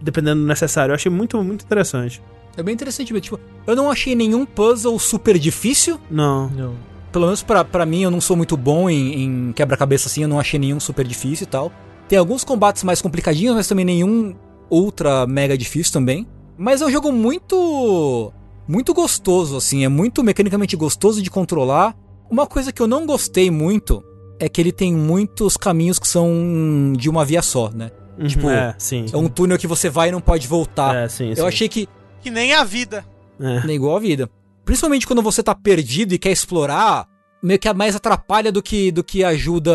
dependendo 0.00 0.40
do 0.40 0.46
necessário. 0.46 0.92
Eu 0.92 0.94
achei 0.94 1.12
muito, 1.12 1.42
muito 1.42 1.66
interessante. 1.66 2.22
É 2.56 2.62
bem 2.62 2.72
interessante, 2.72 3.12
tipo, 3.20 3.38
eu 3.66 3.76
não 3.76 3.90
achei 3.90 4.14
nenhum 4.14 4.46
puzzle 4.46 4.98
super 4.98 5.38
difícil. 5.38 6.00
Não. 6.10 6.48
Não. 6.48 6.91
Pelo 7.12 7.26
menos 7.26 7.42
para 7.42 7.86
mim, 7.86 8.02
eu 8.02 8.10
não 8.10 8.20
sou 8.20 8.36
muito 8.36 8.56
bom 8.56 8.88
em, 8.88 9.24
em 9.24 9.52
quebra-cabeça 9.52 10.08
assim, 10.08 10.22
eu 10.22 10.28
não 10.28 10.40
achei 10.40 10.58
nenhum 10.58 10.80
super 10.80 11.06
difícil 11.06 11.44
e 11.44 11.46
tal. 11.46 11.70
Tem 12.08 12.18
alguns 12.18 12.42
combates 12.42 12.82
mais 12.82 13.02
complicadinhos, 13.02 13.54
mas 13.54 13.68
também 13.68 13.84
nenhum 13.84 14.34
ultra 14.70 15.26
mega 15.26 15.56
difícil 15.56 15.92
também. 15.92 16.26
Mas 16.56 16.80
é 16.80 16.86
um 16.86 16.90
jogo 16.90 17.12
muito. 17.12 18.32
muito 18.66 18.94
gostoso, 18.94 19.56
assim. 19.56 19.84
É 19.84 19.88
muito 19.88 20.22
mecanicamente 20.22 20.76
gostoso 20.76 21.22
de 21.22 21.30
controlar. 21.30 21.94
Uma 22.30 22.46
coisa 22.46 22.72
que 22.72 22.80
eu 22.80 22.86
não 22.86 23.06
gostei 23.06 23.50
muito 23.50 24.02
é 24.40 24.48
que 24.48 24.60
ele 24.60 24.72
tem 24.72 24.94
muitos 24.94 25.56
caminhos 25.56 25.98
que 25.98 26.08
são 26.08 26.92
de 26.96 27.10
uma 27.10 27.24
via 27.24 27.42
só, 27.42 27.70
né? 27.70 27.90
Uhum, 28.18 28.26
tipo, 28.26 28.48
é, 28.48 28.74
sim. 28.78 29.06
é 29.12 29.16
um 29.16 29.28
túnel 29.28 29.58
que 29.58 29.66
você 29.66 29.88
vai 29.88 30.08
e 30.08 30.12
não 30.12 30.20
pode 30.20 30.46
voltar. 30.46 30.94
É, 30.94 31.08
sim, 31.08 31.30
eu 31.30 31.36
sim. 31.36 31.46
achei 31.46 31.68
que. 31.68 31.88
Que 32.20 32.30
nem 32.30 32.52
a 32.52 32.64
vida. 32.64 33.04
É. 33.40 33.66
Nem 33.66 33.76
igual 33.76 33.96
a 33.96 34.00
vida. 34.00 34.30
Principalmente 34.64 35.06
quando 35.06 35.22
você 35.22 35.42
tá 35.42 35.54
perdido 35.54 36.14
e 36.14 36.18
quer 36.18 36.30
explorar, 36.30 37.06
meio 37.42 37.58
que 37.58 37.72
mais 37.72 37.96
atrapalha 37.96 38.52
do 38.52 38.62
que, 38.62 38.92
do 38.92 39.02
que 39.02 39.24
ajuda 39.24 39.72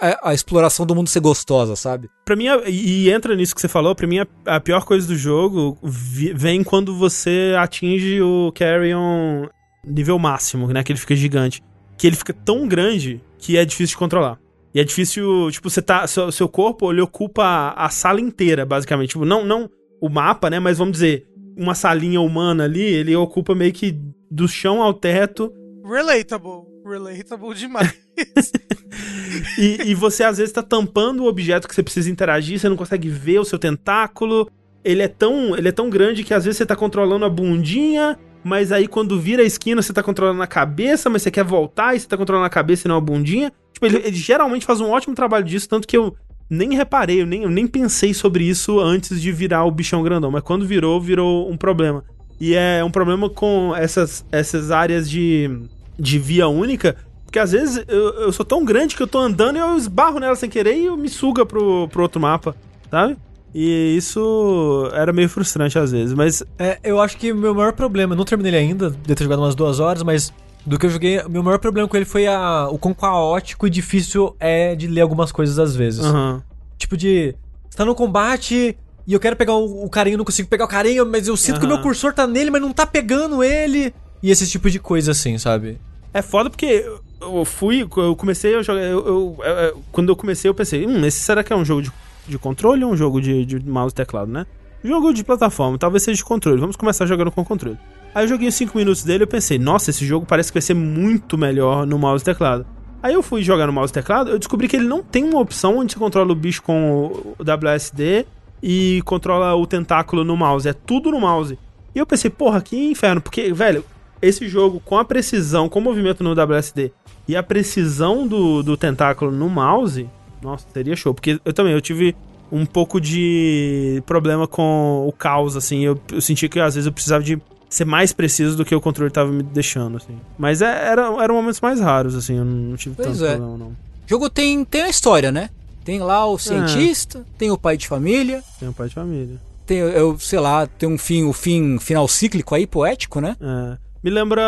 a, 0.00 0.30
a, 0.30 0.34
exploração 0.34 0.84
do 0.84 0.94
mundo 0.94 1.08
ser 1.08 1.20
gostosa, 1.20 1.76
sabe? 1.76 2.08
Pra 2.24 2.34
mim, 2.34 2.46
e 2.66 3.10
entra 3.10 3.36
nisso 3.36 3.54
que 3.54 3.60
você 3.60 3.68
falou, 3.68 3.94
pra 3.94 4.06
mim 4.06 4.18
a, 4.18 4.26
a 4.56 4.60
pior 4.60 4.84
coisa 4.84 5.06
do 5.06 5.16
jogo 5.16 5.78
vem 5.82 6.64
quando 6.64 6.96
você 6.96 7.54
atinge 7.58 8.20
o 8.20 8.52
Carrion 8.52 9.46
nível 9.86 10.18
máximo, 10.18 10.68
né? 10.68 10.82
Que 10.82 10.92
ele 10.92 10.98
fica 10.98 11.14
gigante. 11.14 11.62
Que 11.96 12.06
ele 12.06 12.16
fica 12.16 12.32
tão 12.32 12.66
grande 12.66 13.20
que 13.38 13.56
é 13.56 13.64
difícil 13.64 13.94
de 13.94 13.98
controlar. 13.98 14.38
E 14.74 14.80
é 14.80 14.84
difícil, 14.84 15.50
tipo, 15.50 15.68
você 15.68 15.82
tá. 15.82 16.06
Seu, 16.06 16.32
seu 16.32 16.48
corpo 16.48 16.90
ele 16.90 17.00
ocupa 17.00 17.44
a, 17.44 17.86
a 17.86 17.88
sala 17.90 18.20
inteira, 18.20 18.64
basicamente. 18.64 19.10
Tipo, 19.10 19.24
não, 19.24 19.44
não 19.44 19.68
o 20.00 20.08
mapa, 20.08 20.48
né? 20.48 20.58
Mas 20.58 20.78
vamos 20.78 20.92
dizer, 20.92 21.26
uma 21.56 21.74
salinha 21.74 22.20
humana 22.20 22.64
ali, 22.64 22.82
ele 22.82 23.14
ocupa 23.16 23.54
meio 23.54 23.72
que 23.72 23.98
do 24.30 24.48
chão 24.48 24.82
ao 24.82 24.94
teto. 24.94 25.52
Relatable. 25.84 26.72
Relatable 26.84 27.54
demais. 27.54 27.94
e, 29.58 29.90
e, 29.90 29.94
você 29.94 30.24
às 30.24 30.38
vezes 30.38 30.52
tá 30.52 30.62
tampando 30.62 31.20
o 31.22 31.28
objeto 31.28 31.68
que 31.68 31.74
você 31.74 31.82
precisa 31.82 32.10
interagir, 32.10 32.58
você 32.58 32.68
não 32.68 32.76
consegue 32.76 33.08
ver 33.08 33.38
o 33.38 33.44
seu 33.44 33.58
tentáculo. 33.58 34.50
Ele 34.84 35.02
é 35.02 35.08
tão, 35.08 35.56
ele 35.56 35.68
é 35.68 35.72
tão 35.72 35.88
grande 35.88 36.24
que 36.24 36.34
às 36.34 36.44
vezes 36.44 36.58
você 36.58 36.66
tá 36.66 36.74
controlando 36.74 37.24
a 37.24 37.30
bundinha, 37.30 38.18
mas 38.42 38.72
aí 38.72 38.88
quando 38.88 39.20
vira 39.20 39.42
a 39.42 39.46
esquina 39.46 39.80
você 39.80 39.92
tá 39.92 40.02
controlando 40.02 40.42
a 40.42 40.46
cabeça, 40.46 41.08
mas 41.08 41.22
você 41.22 41.30
quer 41.30 41.44
voltar 41.44 41.94
e 41.94 42.00
você 42.00 42.08
tá 42.08 42.16
controlando 42.16 42.46
a 42.46 42.50
cabeça 42.50 42.86
e 42.86 42.88
não 42.88 42.96
a 42.96 43.00
bundinha. 43.00 43.52
Tipo, 43.72 43.86
ele, 43.86 43.98
ele 43.98 44.16
geralmente 44.16 44.66
faz 44.66 44.80
um 44.80 44.90
ótimo 44.90 45.14
trabalho 45.14 45.44
disso, 45.44 45.68
tanto 45.68 45.86
que 45.86 45.96
eu 45.96 46.16
nem 46.52 46.74
reparei, 46.74 47.22
eu 47.22 47.26
nem, 47.26 47.42
eu 47.42 47.50
nem 47.50 47.66
pensei 47.66 48.12
sobre 48.12 48.44
isso 48.44 48.78
antes 48.78 49.20
de 49.20 49.32
virar 49.32 49.64
o 49.64 49.70
bichão 49.70 50.02
grandão, 50.02 50.30
mas 50.30 50.42
quando 50.42 50.66
virou, 50.66 51.00
virou 51.00 51.50
um 51.50 51.56
problema. 51.56 52.04
E 52.40 52.54
é 52.54 52.82
um 52.84 52.90
problema 52.90 53.30
com 53.30 53.74
essas, 53.74 54.24
essas 54.30 54.70
áreas 54.70 55.08
de 55.08 55.50
de 55.98 56.18
via 56.18 56.48
única, 56.48 56.96
porque 57.24 57.38
às 57.38 57.52
vezes 57.52 57.84
eu, 57.88 58.14
eu 58.14 58.32
sou 58.32 58.44
tão 58.44 58.64
grande 58.64 58.96
que 58.96 59.02
eu 59.02 59.06
tô 59.06 59.18
andando 59.18 59.56
e 59.56 59.60
eu 59.60 59.76
esbarro 59.76 60.18
nela 60.18 60.34
sem 60.34 60.50
querer 60.50 60.76
e 60.76 60.86
eu 60.86 60.96
me 60.96 61.08
suga 61.08 61.46
pro, 61.46 61.88
pro 61.88 62.02
outro 62.02 62.20
mapa, 62.20 62.54
sabe? 62.90 63.16
E 63.54 63.96
isso 63.96 64.90
era 64.94 65.12
meio 65.12 65.28
frustrante 65.28 65.78
às 65.78 65.92
vezes, 65.92 66.14
mas. 66.14 66.42
É, 66.58 66.78
eu 66.82 67.00
acho 67.00 67.18
que 67.18 67.32
meu 67.32 67.54
maior 67.54 67.74
problema, 67.74 68.16
não 68.16 68.24
terminei 68.24 68.54
ainda, 68.54 68.90
de 68.90 69.14
ter 69.14 69.24
jogado 69.24 69.40
umas 69.40 69.54
duas 69.54 69.78
horas, 69.78 70.02
mas 70.02 70.32
do 70.64 70.78
que 70.78 70.86
eu 70.86 70.90
joguei, 70.90 71.22
meu 71.28 71.42
maior 71.42 71.58
problema 71.58 71.88
com 71.88 71.96
ele 71.96 72.06
foi 72.06 72.26
a, 72.26 72.68
o 72.70 72.78
quão 72.78 72.94
caótico 72.94 73.66
e 73.66 73.70
difícil 73.70 74.36
é 74.38 74.74
de 74.74 74.86
ler 74.86 75.00
algumas 75.00 75.32
coisas 75.32 75.58
às 75.58 75.74
vezes. 75.74 76.04
Uhum. 76.04 76.40
Tipo 76.78 76.96
de. 76.96 77.34
Você 77.68 77.76
tá 77.76 77.84
no 77.84 77.94
combate 77.94 78.76
e 79.06 79.12
eu 79.12 79.20
quero 79.20 79.36
pegar 79.36 79.54
o, 79.54 79.84
o 79.84 79.90
carinho, 79.90 80.18
não 80.18 80.24
consigo 80.24 80.48
pegar 80.48 80.64
o 80.64 80.68
carinho, 80.68 81.04
mas 81.06 81.26
eu 81.26 81.36
sinto 81.36 81.54
uhum. 81.54 81.60
que 81.60 81.66
o 81.66 81.68
meu 81.68 81.80
cursor 81.80 82.12
tá 82.12 82.26
nele, 82.26 82.50
mas 82.50 82.62
não 82.62 82.72
tá 82.72 82.86
pegando 82.86 83.42
ele. 83.42 83.92
E 84.22 84.30
esse 84.30 84.48
tipo 84.48 84.70
de 84.70 84.78
coisa 84.78 85.10
assim, 85.10 85.36
sabe? 85.38 85.80
É 86.14 86.22
foda 86.22 86.48
porque 86.48 86.86
eu 87.20 87.44
fui, 87.44 87.88
eu 87.96 88.14
comecei 88.14 88.54
a 88.54 88.62
jogar. 88.62 88.82
Eu, 88.82 89.06
eu, 89.06 89.36
eu, 89.44 89.82
quando 89.90 90.10
eu 90.10 90.16
comecei, 90.16 90.48
eu 90.48 90.54
pensei, 90.54 90.86
hum, 90.86 91.04
esse 91.04 91.20
será 91.20 91.42
que 91.42 91.52
é 91.52 91.56
um 91.56 91.64
jogo 91.64 91.82
de, 91.82 91.92
de 92.28 92.38
controle 92.38 92.84
ou 92.84 92.92
um 92.92 92.96
jogo 92.96 93.20
de, 93.20 93.44
de 93.44 93.58
mouse 93.60 93.92
e 93.92 93.96
teclado, 93.96 94.30
né? 94.30 94.46
Jogo 94.84 95.12
de 95.12 95.24
plataforma, 95.24 95.78
talvez 95.78 96.02
seja 96.02 96.16
de 96.16 96.24
controle. 96.24 96.60
Vamos 96.60 96.76
começar 96.76 97.06
jogando 97.06 97.30
com 97.30 97.44
controle. 97.44 97.78
Aí 98.14 98.24
eu 98.24 98.28
joguei 98.28 98.48
os 98.48 98.54
5 98.54 98.76
minutos 98.76 99.02
dele 99.02 99.24
e 99.24 99.26
pensei, 99.26 99.58
nossa, 99.58 99.90
esse 99.90 100.04
jogo 100.04 100.26
parece 100.26 100.50
que 100.50 100.54
vai 100.54 100.62
ser 100.62 100.74
muito 100.74 101.38
melhor 101.38 101.86
no 101.86 101.98
mouse 101.98 102.22
e 102.22 102.24
teclado. 102.24 102.66
Aí 103.02 103.14
eu 103.14 103.22
fui 103.22 103.42
jogar 103.42 103.66
no 103.66 103.72
mouse 103.72 103.90
e 103.90 103.94
teclado, 103.94 104.30
eu 104.30 104.38
descobri 104.38 104.68
que 104.68 104.76
ele 104.76 104.86
não 104.86 105.02
tem 105.02 105.24
uma 105.24 105.40
opção 105.40 105.78
onde 105.78 105.92
você 105.92 105.98
controla 105.98 106.30
o 106.30 106.36
bicho 106.36 106.62
com 106.62 107.34
o 107.38 107.42
WSD 107.42 108.26
e 108.62 109.02
controla 109.04 109.54
o 109.56 109.66
tentáculo 109.66 110.24
no 110.24 110.36
mouse. 110.36 110.68
É 110.68 110.72
tudo 110.72 111.10
no 111.10 111.20
mouse. 111.20 111.58
E 111.94 111.98
eu 111.98 112.06
pensei, 112.06 112.30
porra, 112.30 112.60
que 112.60 112.90
inferno, 112.90 113.20
porque, 113.20 113.52
velho, 113.52 113.84
esse 114.20 114.46
jogo 114.46 114.80
com 114.84 114.98
a 114.98 115.04
precisão, 115.04 115.68
com 115.68 115.80
o 115.80 115.82
movimento 115.82 116.22
no 116.22 116.32
WSD 116.32 116.92
e 117.26 117.34
a 117.34 117.42
precisão 117.42 118.26
do, 118.26 118.62
do 118.62 118.76
tentáculo 118.76 119.32
no 119.32 119.48
mouse, 119.48 120.08
nossa, 120.40 120.66
seria 120.72 120.94
show. 120.94 121.12
Porque 121.12 121.40
eu 121.44 121.52
também, 121.52 121.72
eu 121.72 121.80
tive 121.80 122.14
um 122.50 122.64
pouco 122.66 123.00
de 123.00 124.02
problema 124.06 124.46
com 124.46 125.06
o 125.08 125.12
caos, 125.12 125.56
assim. 125.56 125.84
Eu, 125.84 126.00
eu 126.12 126.20
senti 126.20 126.48
que 126.48 126.60
às 126.60 126.74
vezes 126.74 126.86
eu 126.86 126.92
precisava 126.92 127.24
de 127.24 127.40
ser 127.72 127.86
mais 127.86 128.12
preciso 128.12 128.56
do 128.56 128.64
que 128.64 128.74
o 128.74 128.80
controle 128.80 129.08
estava 129.08 129.32
me 129.32 129.42
deixando, 129.42 129.96
assim. 129.96 130.18
Mas 130.36 130.60
é, 130.60 130.66
era, 130.66 131.02
eram 131.22 131.34
momentos 131.34 131.60
mais 131.60 131.80
raros, 131.80 132.14
assim, 132.14 132.36
eu 132.36 132.44
não 132.44 132.76
tive 132.76 132.94
pois 132.94 133.08
tanto 133.08 133.24
é. 133.24 133.36
problema, 133.36 133.56
não. 133.56 133.68
O 133.68 133.76
jogo 134.06 134.28
tem, 134.28 134.62
tem 134.64 134.82
a 134.82 134.90
história, 134.90 135.32
né? 135.32 135.48
Tem 135.82 135.98
lá 135.98 136.26
o 136.26 136.38
cientista, 136.38 137.20
é. 137.20 137.38
tem 137.38 137.50
o 137.50 137.56
pai 137.56 137.78
de 137.78 137.88
família. 137.88 138.44
Tem 138.60 138.68
o 138.68 138.74
pai 138.74 138.88
de 138.88 138.94
família. 138.94 139.40
Tem, 139.64 139.78
eu, 139.78 140.18
sei 140.18 140.38
lá, 140.38 140.66
tem 140.66 140.86
um 140.86 140.98
fim, 140.98 141.24
o 141.24 141.32
fim 141.32 141.78
final 141.78 142.06
cíclico 142.06 142.54
aí, 142.54 142.66
poético, 142.66 143.20
né? 143.20 143.36
É. 143.40 143.78
Me 144.04 144.10
lembra 144.10 144.42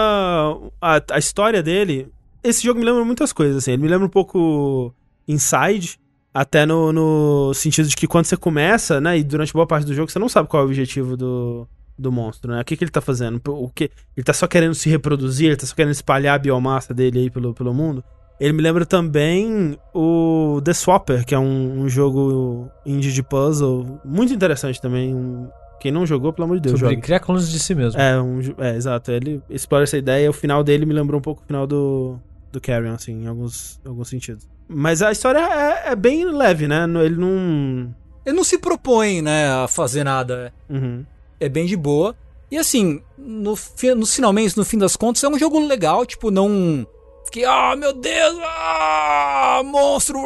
a, 0.81 1.01
a 1.11 1.19
história 1.19 1.63
dele. 1.63 2.09
Esse 2.43 2.63
jogo 2.63 2.79
me 2.79 2.85
lembra 2.85 3.05
muitas 3.07 3.33
coisas, 3.33 3.57
assim. 3.57 3.73
Ele 3.73 3.83
me 3.83 3.89
lembra 3.89 4.07
um 4.07 4.11
pouco 4.11 4.95
Inside, 5.27 5.99
até 6.35 6.67
no, 6.67 6.93
no 6.93 7.55
sentido 7.55 7.89
de 7.89 7.97
que 7.97 8.07
quando 8.07 8.27
você 8.27 8.37
começa, 8.37 9.01
né, 9.01 9.17
e 9.17 9.25
durante 9.25 9.53
boa 9.53 9.67
parte 9.67 9.87
do 9.87 9.95
jogo, 9.95 10.11
você 10.11 10.19
não 10.19 10.29
sabe 10.29 10.49
qual 10.49 10.63
é 10.63 10.67
o 10.67 10.69
objetivo 10.69 11.17
do, 11.17 11.67
do 11.99 12.11
monstro, 12.11 12.53
né? 12.53 12.61
O 12.61 12.65
que, 12.65 12.77
que 12.77 12.85
ele 12.85 12.91
tá 12.91 13.01
fazendo? 13.01 13.41
O 13.47 13.69
que 13.69 13.91
Ele 14.17 14.25
tá 14.25 14.33
só 14.33 14.47
querendo 14.47 14.75
se 14.75 14.89
reproduzir, 14.89 15.47
ele 15.47 15.57
tá 15.57 15.67
só 15.67 15.75
querendo 15.75 15.93
espalhar 15.93 16.35
a 16.35 16.39
biomassa 16.39 16.93
dele 16.93 17.21
aí 17.21 17.31
pelo, 17.31 17.55
pelo 17.55 17.73
mundo. 17.73 18.03
Ele 18.41 18.53
me 18.53 18.63
lembra 18.63 18.85
também 18.85 19.79
o 19.95 20.61
The 20.65 20.73
Swapper, 20.73 21.25
que 21.25 21.35
é 21.35 21.39
um, 21.39 21.83
um 21.83 21.89
jogo 21.89 22.69
indie 22.85 23.13
de 23.13 23.23
puzzle 23.23 24.01
muito 24.05 24.35
interessante 24.35 24.81
também. 24.81 25.15
Um, 25.15 25.49
Quem 25.81 25.93
não 25.93 26.05
jogou, 26.05 26.33
pelo 26.33 26.47
amor 26.47 26.57
de 26.57 26.63
Deus, 26.63 26.81
Sobre 26.81 26.95
joga. 26.97 27.03
criar 27.07 27.21
clones 27.21 27.49
de 27.49 27.59
si 27.61 27.75
mesmo. 27.77 28.01
É, 28.01 28.21
um, 28.21 28.41
é, 28.59 28.75
exato. 28.75 29.13
Ele 29.13 29.41
explora 29.49 29.85
essa 29.85 29.97
ideia. 29.97 30.29
O 30.29 30.33
final 30.33 30.65
dele 30.65 30.85
me 30.85 30.93
lembrou 30.93 31.21
um 31.21 31.23
pouco 31.23 31.43
o 31.43 31.47
final 31.47 31.65
do, 31.65 32.19
do 32.51 32.61
Carrion, 32.61 32.95
assim, 32.95 33.23
em 33.23 33.27
alguns, 33.29 33.81
alguns 33.87 34.09
sentidos. 34.09 34.49
Mas 34.67 35.01
a 35.01 35.13
história 35.13 35.39
é, 35.39 35.93
é 35.93 35.97
bem 35.97 36.25
leve, 36.25 36.67
né? 36.67 36.85
Ele 37.05 37.17
não. 37.17 37.95
Ele 38.27 38.35
não 38.37 38.45
se 38.45 38.59
propõe, 38.59 39.21
né, 39.21 39.47
a 39.49 39.69
fazer 39.69 40.03
nada. 40.03 40.53
Uhum. 40.69 41.05
É 41.45 41.49
bem 41.49 41.67
de 41.67 41.77
boa. 41.77 42.17
E 42.51 42.57
assim, 42.57 43.03
no, 43.19 43.55
no 43.97 44.07
finalmente, 44.07 44.57
no 44.57 44.65
fim 44.65 44.79
das 44.79 44.97
contas, 44.97 45.23
é 45.25 45.29
um 45.29 45.39
jogo 45.39 45.59
legal, 45.59 46.07
tipo, 46.07 46.31
não. 46.31 46.87
Fiquei, 47.25 47.45
ah, 47.45 47.75
meu 47.77 47.93
Deus, 47.93 48.39
ah, 48.43 49.63
monstro. 49.65 50.19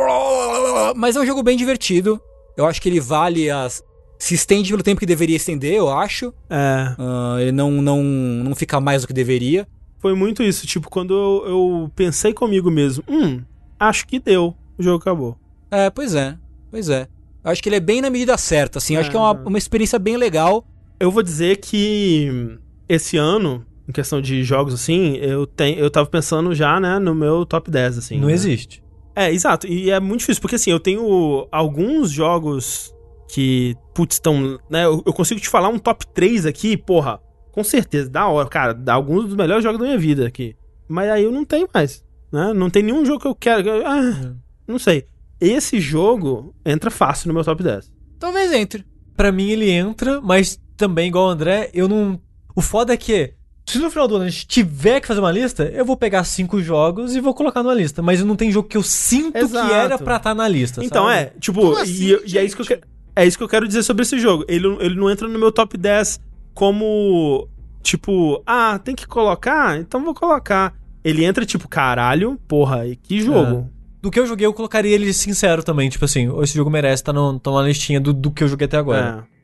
Mas 0.95 1.17
é 1.17 1.21
um 1.21 1.27
jogo 1.27 1.43
bem 1.43 1.57
divertido. 1.57 2.21
Eu 2.57 2.67
acho 2.67 2.81
que 2.83 2.89
ele 2.89 3.01
vale 3.01 3.51
as. 3.51 3.83
Se 4.19 4.35
estende 4.35 4.71
pelo 4.71 4.83
tempo 4.83 4.99
que 4.99 5.07
deveria 5.07 5.37
estender, 5.37 5.75
eu 5.75 5.89
acho. 5.89 6.35
É. 6.51 6.95
Ah, 6.99 7.37
ele 7.41 7.53
não, 7.53 7.71
não, 7.71 8.03
não 8.03 8.55
fica 8.55 8.81
mais 8.81 9.03
do 9.03 9.09
que 9.09 9.13
deveria. 9.13 9.67
Foi 9.99 10.15
muito 10.15 10.43
isso. 10.43 10.67
Tipo, 10.67 10.89
quando 10.89 11.15
eu, 11.15 11.51
eu 11.51 11.93
pensei 11.97 12.33
comigo 12.33 12.71
mesmo, 12.71 13.03
hum, 13.09 13.43
acho 13.79 14.07
que 14.07 14.19
deu. 14.19 14.55
O 14.79 14.83
jogo 14.83 14.99
acabou. 14.99 15.37
É, 15.71 15.91
pois 15.91 16.15
é. 16.15 16.37
Pois 16.71 16.89
é. 16.89 17.09
Eu 17.43 17.51
acho 17.51 17.63
que 17.63 17.69
ele 17.69 17.77
é 17.77 17.81
bem 17.81 18.01
na 18.01 18.11
medida 18.11 18.37
certa, 18.37 18.79
assim. 18.79 18.95
Eu 18.95 19.01
acho 19.01 19.11
que 19.11 19.17
é 19.17 19.21
uma, 19.21 19.33
uma 19.33 19.59
experiência 19.59 19.99
bem 19.99 20.17
legal. 20.17 20.65
Eu 21.01 21.11
vou 21.11 21.23
dizer 21.23 21.57
que 21.59 22.59
esse 22.89 23.17
ano, 23.17 23.65
em 23.89 23.93
questão 23.93 24.21
de 24.21 24.43
jogos 24.43 24.75
assim, 24.75 25.17
eu, 25.17 25.47
tenho, 25.47 25.79
eu 25.79 25.91
tava 25.91 26.09
pensando 26.09 26.55
já, 26.55 26.81
né, 26.81 26.99
no 26.99 27.15
meu 27.15 27.47
top 27.47 27.71
10, 27.71 27.99
assim. 27.99 28.19
Não 28.19 28.29
né? 28.29 28.35
existe. 28.35 28.83
É, 29.15 29.33
exato. 29.33 29.67
E 29.67 29.91
é 29.91 29.99
muito 30.01 30.21
difícil, 30.21 30.41
porque 30.41 30.57
assim, 30.57 30.71
eu 30.71 30.81
tenho 30.81 31.47
alguns 31.51 32.11
jogos 32.11 32.95
que, 33.29 33.77
putz, 33.95 34.17
estão. 34.17 34.59
Né, 34.71 34.85
eu, 34.85 35.03
eu 35.05 35.13
consigo 35.13 35.41
te 35.41 35.49
falar 35.49 35.69
um 35.69 35.79
top 35.79 36.07
3 36.15 36.47
aqui, 36.47 36.77
porra, 36.77 37.21
com 37.53 37.63
certeza, 37.63 38.09
da 38.09 38.27
hora, 38.29 38.49
cara, 38.49 38.73
dá 38.73 38.95
alguns 38.95 39.27
dos 39.27 39.35
melhores 39.37 39.63
jogos 39.63 39.79
da 39.79 39.87
minha 39.87 39.99
vida 39.99 40.27
aqui. 40.27 40.57
Mas 40.89 41.11
aí 41.11 41.25
eu 41.25 41.33
não 41.33 41.45
tenho 41.45 41.69
mais, 41.73 42.05
né? 42.33 42.53
Não 42.55 42.71
tem 42.71 42.83
nenhum 42.83 43.05
jogo 43.05 43.21
que 43.21 43.27
eu 43.29 43.35
quero. 43.35 43.63
que 43.63 43.69
eu- 43.69 43.87
ah, 43.87 44.35
não 44.67 44.79
sei. 44.79 45.05
Esse 45.41 45.79
jogo 45.81 46.55
entra 46.65 46.91
fácil 46.91 47.29
no 47.29 47.35
meu 47.35 47.45
top 47.45 47.63
10. 47.63 47.93
Talvez 48.19 48.53
entre. 48.53 48.85
Pra 49.17 49.31
mim 49.31 49.51
ele 49.51 49.71
entra, 49.71 50.21
mas 50.21 50.59
também, 50.79 51.09
igual 51.09 51.27
o 51.27 51.31
André, 51.31 51.71
eu 51.75 51.87
não. 51.89 52.19
O 52.55 52.63
foda 52.63 52.95
é 52.95 52.97
que, 52.97 53.35
se 53.67 53.79
no 53.79 53.91
final 53.91 54.09
do 54.09 54.17
ano 54.17 54.25
a 54.25 54.29
gente 54.29 54.47
tiver 54.47 55.01
que 55.01 55.07
fazer 55.07 55.21
uma 55.21 55.31
lista, 55.31 55.65
eu 55.65 55.85
vou 55.85 55.97
pegar 55.97 56.25
cinco 56.25 56.63
jogos 56.63 57.15
e 57.15 57.21
vou 57.21 57.35
colocar 57.35 57.63
numa 57.63 57.75
lista. 57.75 58.01
Mas 58.01 58.25
não 58.25 58.35
tem 58.37 58.51
jogo 58.51 58.69
que 58.69 58.77
eu 58.77 58.83
sinto 58.83 59.37
Exato. 59.37 59.67
que 59.67 59.73
era 59.75 59.99
pra 59.99 60.17
estar 60.17 60.35
na 60.35 60.49
lista. 60.49 60.83
Então, 60.83 61.07
sabe? 61.07 61.19
é, 61.19 61.33
tipo, 61.39 61.79
e, 61.79 61.83
assim, 61.83 62.05
eu- 62.07 62.23
e 62.27 62.39
é 62.39 62.45
isso 62.45 62.57
que 62.57 62.63
eu 62.63 62.67
quero. 62.67 62.81
É 63.15 63.27
isso 63.27 63.37
que 63.37 63.43
eu 63.45 63.49
quero 63.49 63.67
dizer 63.67 63.83
sobre 63.83 64.03
esse 64.05 64.19
jogo. 64.19 64.45
Ele, 64.49 64.67
ele 64.81 64.95
não 64.95 65.11
entra 65.11 65.27
no 65.27 65.39
meu 65.39 65.51
top 65.51 65.77
10 65.77 66.21
como, 66.55 67.49
tipo, 67.83 68.43
ah, 68.47 68.79
tem 68.79 68.95
que 68.95 69.07
colocar? 69.07 69.79
Então 69.79 70.05
vou 70.05 70.15
colocar. 70.15 70.75
Ele 71.05 71.25
entra, 71.25 71.45
tipo, 71.45 71.69
caralho, 71.69 72.39
porra, 72.47 72.87
e 72.87 72.97
que 72.97 73.21
jogo. 73.21 73.69
Do 74.01 74.11
que 74.11 74.21
eu 74.21 74.27
joguei, 74.27 74.47
eu 74.47 74.53
colocaria 74.55 74.95
ele 74.95 75.13
sincero 75.13 75.63
também. 75.63 75.89
Tipo 75.89 76.05
assim, 76.05 76.29
esse 76.43 76.55
jogo 76.55 76.71
merece 76.71 77.03
estar 77.03 77.13
tá 77.13 77.51
na 77.51 77.63
listinha 77.63 78.01
do, 78.01 78.13
do 78.13 78.31
que 78.31 78.45
eu 78.45 78.49
joguei 78.49 78.67
até 78.67 78.77
agora. 78.77 79.27
É, 79.27 79.38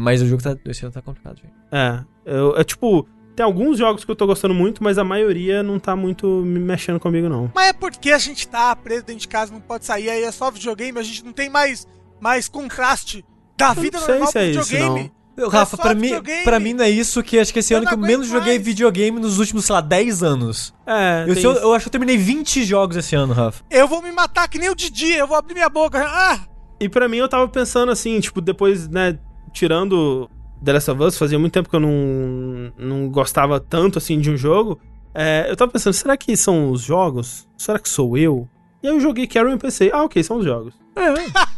mas 0.00 0.22
o 0.22 0.26
jogo 0.26 0.42
tá. 0.42 0.56
Esse 0.66 0.84
ano 0.84 0.92
tá 0.92 1.02
complicado, 1.02 1.36
gente. 1.36 1.52
É. 1.72 2.04
É. 2.26 2.36
Eu, 2.36 2.56
é 2.56 2.64
tipo, 2.64 3.06
tem 3.34 3.44
alguns 3.44 3.78
jogos 3.78 4.04
que 4.04 4.10
eu 4.10 4.16
tô 4.16 4.26
gostando 4.26 4.54
muito, 4.54 4.82
mas 4.82 4.98
a 4.98 5.04
maioria 5.04 5.62
não 5.62 5.78
tá 5.78 5.94
muito 5.94 6.26
me 6.44 6.58
mexendo 6.58 6.98
comigo, 6.98 7.28
não. 7.28 7.50
Mas 7.54 7.68
é 7.68 7.72
porque 7.72 8.10
a 8.10 8.18
gente 8.18 8.46
tá 8.48 8.74
preso 8.74 9.04
dentro 9.06 9.20
de 9.20 9.28
casa, 9.28 9.52
não 9.52 9.60
pode 9.60 9.84
sair, 9.86 10.10
aí 10.10 10.22
é 10.24 10.30
só 10.32 10.50
videogame, 10.50 10.98
a 10.98 11.02
gente 11.02 11.24
não 11.24 11.32
tem 11.32 11.48
mais, 11.48 11.86
mais 12.20 12.48
contraste 12.48 13.24
da 13.56 13.68
Eu 13.70 13.74
vida 13.74 13.98
não 13.98 14.04
sei 14.06 14.14
normal 14.14 14.28
se 14.28 14.32
pro 14.32 14.42
é 14.42 14.50
isso, 14.50 14.64
videogame. 14.64 15.12
Eu, 15.36 15.48
É 15.48 15.50
Rafa, 15.52 15.76
só 15.76 15.82
pra 15.82 15.94
mim, 15.94 16.10
pra 16.44 16.58
mim 16.58 16.72
não 16.72 16.82
é 16.82 16.88
isso 16.88 17.22
que 17.22 17.38
acho 17.38 17.52
que 17.52 17.58
esse 17.58 17.74
Eu 17.74 17.78
ano 17.78 17.86
que 17.86 17.94
não 17.94 18.02
eu 18.02 18.06
menos 18.08 18.26
aguento 18.28 18.38
joguei 18.40 18.54
mais. 18.54 18.64
videogame 18.66 19.20
nos 19.20 19.38
últimos, 19.38 19.66
sei 19.66 19.74
lá, 19.74 19.80
10 19.82 20.22
anos. 20.22 20.74
É, 20.86 21.24
Eu, 21.24 21.28
eu, 21.28 21.34
isso. 21.34 21.46
eu 21.46 21.74
acho 21.74 21.84
que 21.84 21.88
eu 21.88 21.92
terminei 21.92 22.16
20 22.16 22.64
jogos 22.64 22.96
esse 22.96 23.14
ano, 23.14 23.34
Rafa. 23.34 23.62
Eu 23.70 23.86
vou 23.86 24.00
me 24.00 24.10
matar 24.12 24.48
que 24.48 24.58
nem 24.58 24.70
o 24.70 24.74
Didi, 24.74 25.12
eu 25.12 25.26
vou 25.26 25.36
abrir 25.36 25.52
minha 25.52 25.68
boca. 25.68 26.02
Ah! 26.08 26.40
E 26.80 26.88
pra 26.88 27.06
mim 27.06 27.18
eu 27.18 27.28
tava 27.28 27.46
pensando 27.48 27.92
assim, 27.92 28.18
tipo, 28.18 28.40
depois, 28.40 28.88
né, 28.88 29.18
tirando 29.56 30.30
The 30.62 30.72
Last 30.74 30.90
of 30.90 31.02
Us, 31.02 31.18
fazia 31.18 31.38
muito 31.38 31.52
tempo 31.52 31.68
que 31.68 31.76
eu 31.76 31.80
não, 31.80 32.72
não 32.78 33.08
gostava 33.08 33.58
tanto 33.58 33.98
assim 33.98 34.20
de 34.20 34.30
um 34.30 34.36
jogo. 34.36 34.78
É, 35.14 35.46
eu 35.48 35.56
tava 35.56 35.72
pensando, 35.72 35.94
será 35.94 36.16
que 36.16 36.36
são 36.36 36.70
os 36.70 36.82
jogos? 36.82 37.48
Será 37.56 37.78
que 37.78 37.88
sou 37.88 38.16
eu? 38.18 38.46
E 38.82 38.86
aí 38.88 38.94
eu 38.94 39.00
joguei 39.00 39.26
Carol 39.26 39.52
e 39.54 39.58
pensei, 39.58 39.90
ah, 39.92 40.04
ok, 40.04 40.22
são 40.22 40.36
os 40.38 40.44
jogos. 40.44 40.74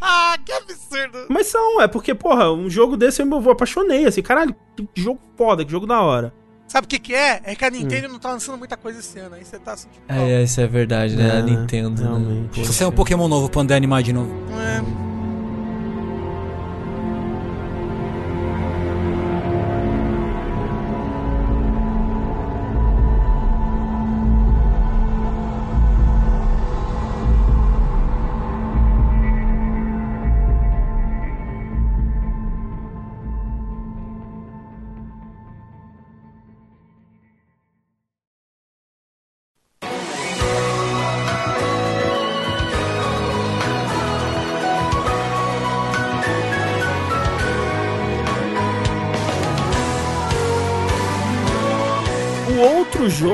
Ah, 0.01 0.37
que 0.45 0.53
absurdo. 0.53 1.27
Mas 1.29 1.49
são, 1.49 1.81
é 1.83 1.89
porque, 1.89 2.15
porra, 2.15 2.53
um 2.53 2.71
jogo 2.71 2.97
desse 2.97 3.21
eu 3.21 3.27
me 3.27 3.51
apaixonei, 3.51 4.07
assim, 4.07 4.23
caralho, 4.23 4.55
que 4.95 5.03
jogo 5.03 5.19
foda, 5.37 5.65
que 5.65 5.71
jogo 5.71 5.87
da 5.87 6.01
hora. 6.01 6.33
Sabe 6.69 6.85
o 6.85 6.89
que 6.89 6.99
que 6.99 7.15
é? 7.15 7.41
É 7.45 7.55
que 7.57 7.65
a 7.65 7.71
Nintendo 7.71 8.09
Hum. 8.09 8.13
não 8.13 8.19
tá 8.19 8.31
lançando 8.31 8.59
muita 8.59 8.77
coisa 8.77 9.01
esse 9.01 9.19
ano, 9.19 9.35
aí 9.35 9.45
você 9.45 9.59
tá 9.59 9.77
sentindo 9.77 10.03
É, 10.09 10.43
isso 10.43 10.61
é 10.61 10.67
verdade, 10.67 11.17
né? 11.17 11.29
É, 11.29 11.39
a 11.39 11.43
Nintendo. 11.43 12.01
realmente. 12.03 12.31
Né? 12.43 12.49
Precisa 12.53 12.73
sair 12.73 12.89
um 12.89 12.93
Pokémon 12.93 13.27
novo 13.27 13.49
pra 13.49 13.63
André 13.63 13.75
animar 13.77 14.03
de 14.03 14.13
novo. 14.13 14.31
É. 14.53 15.18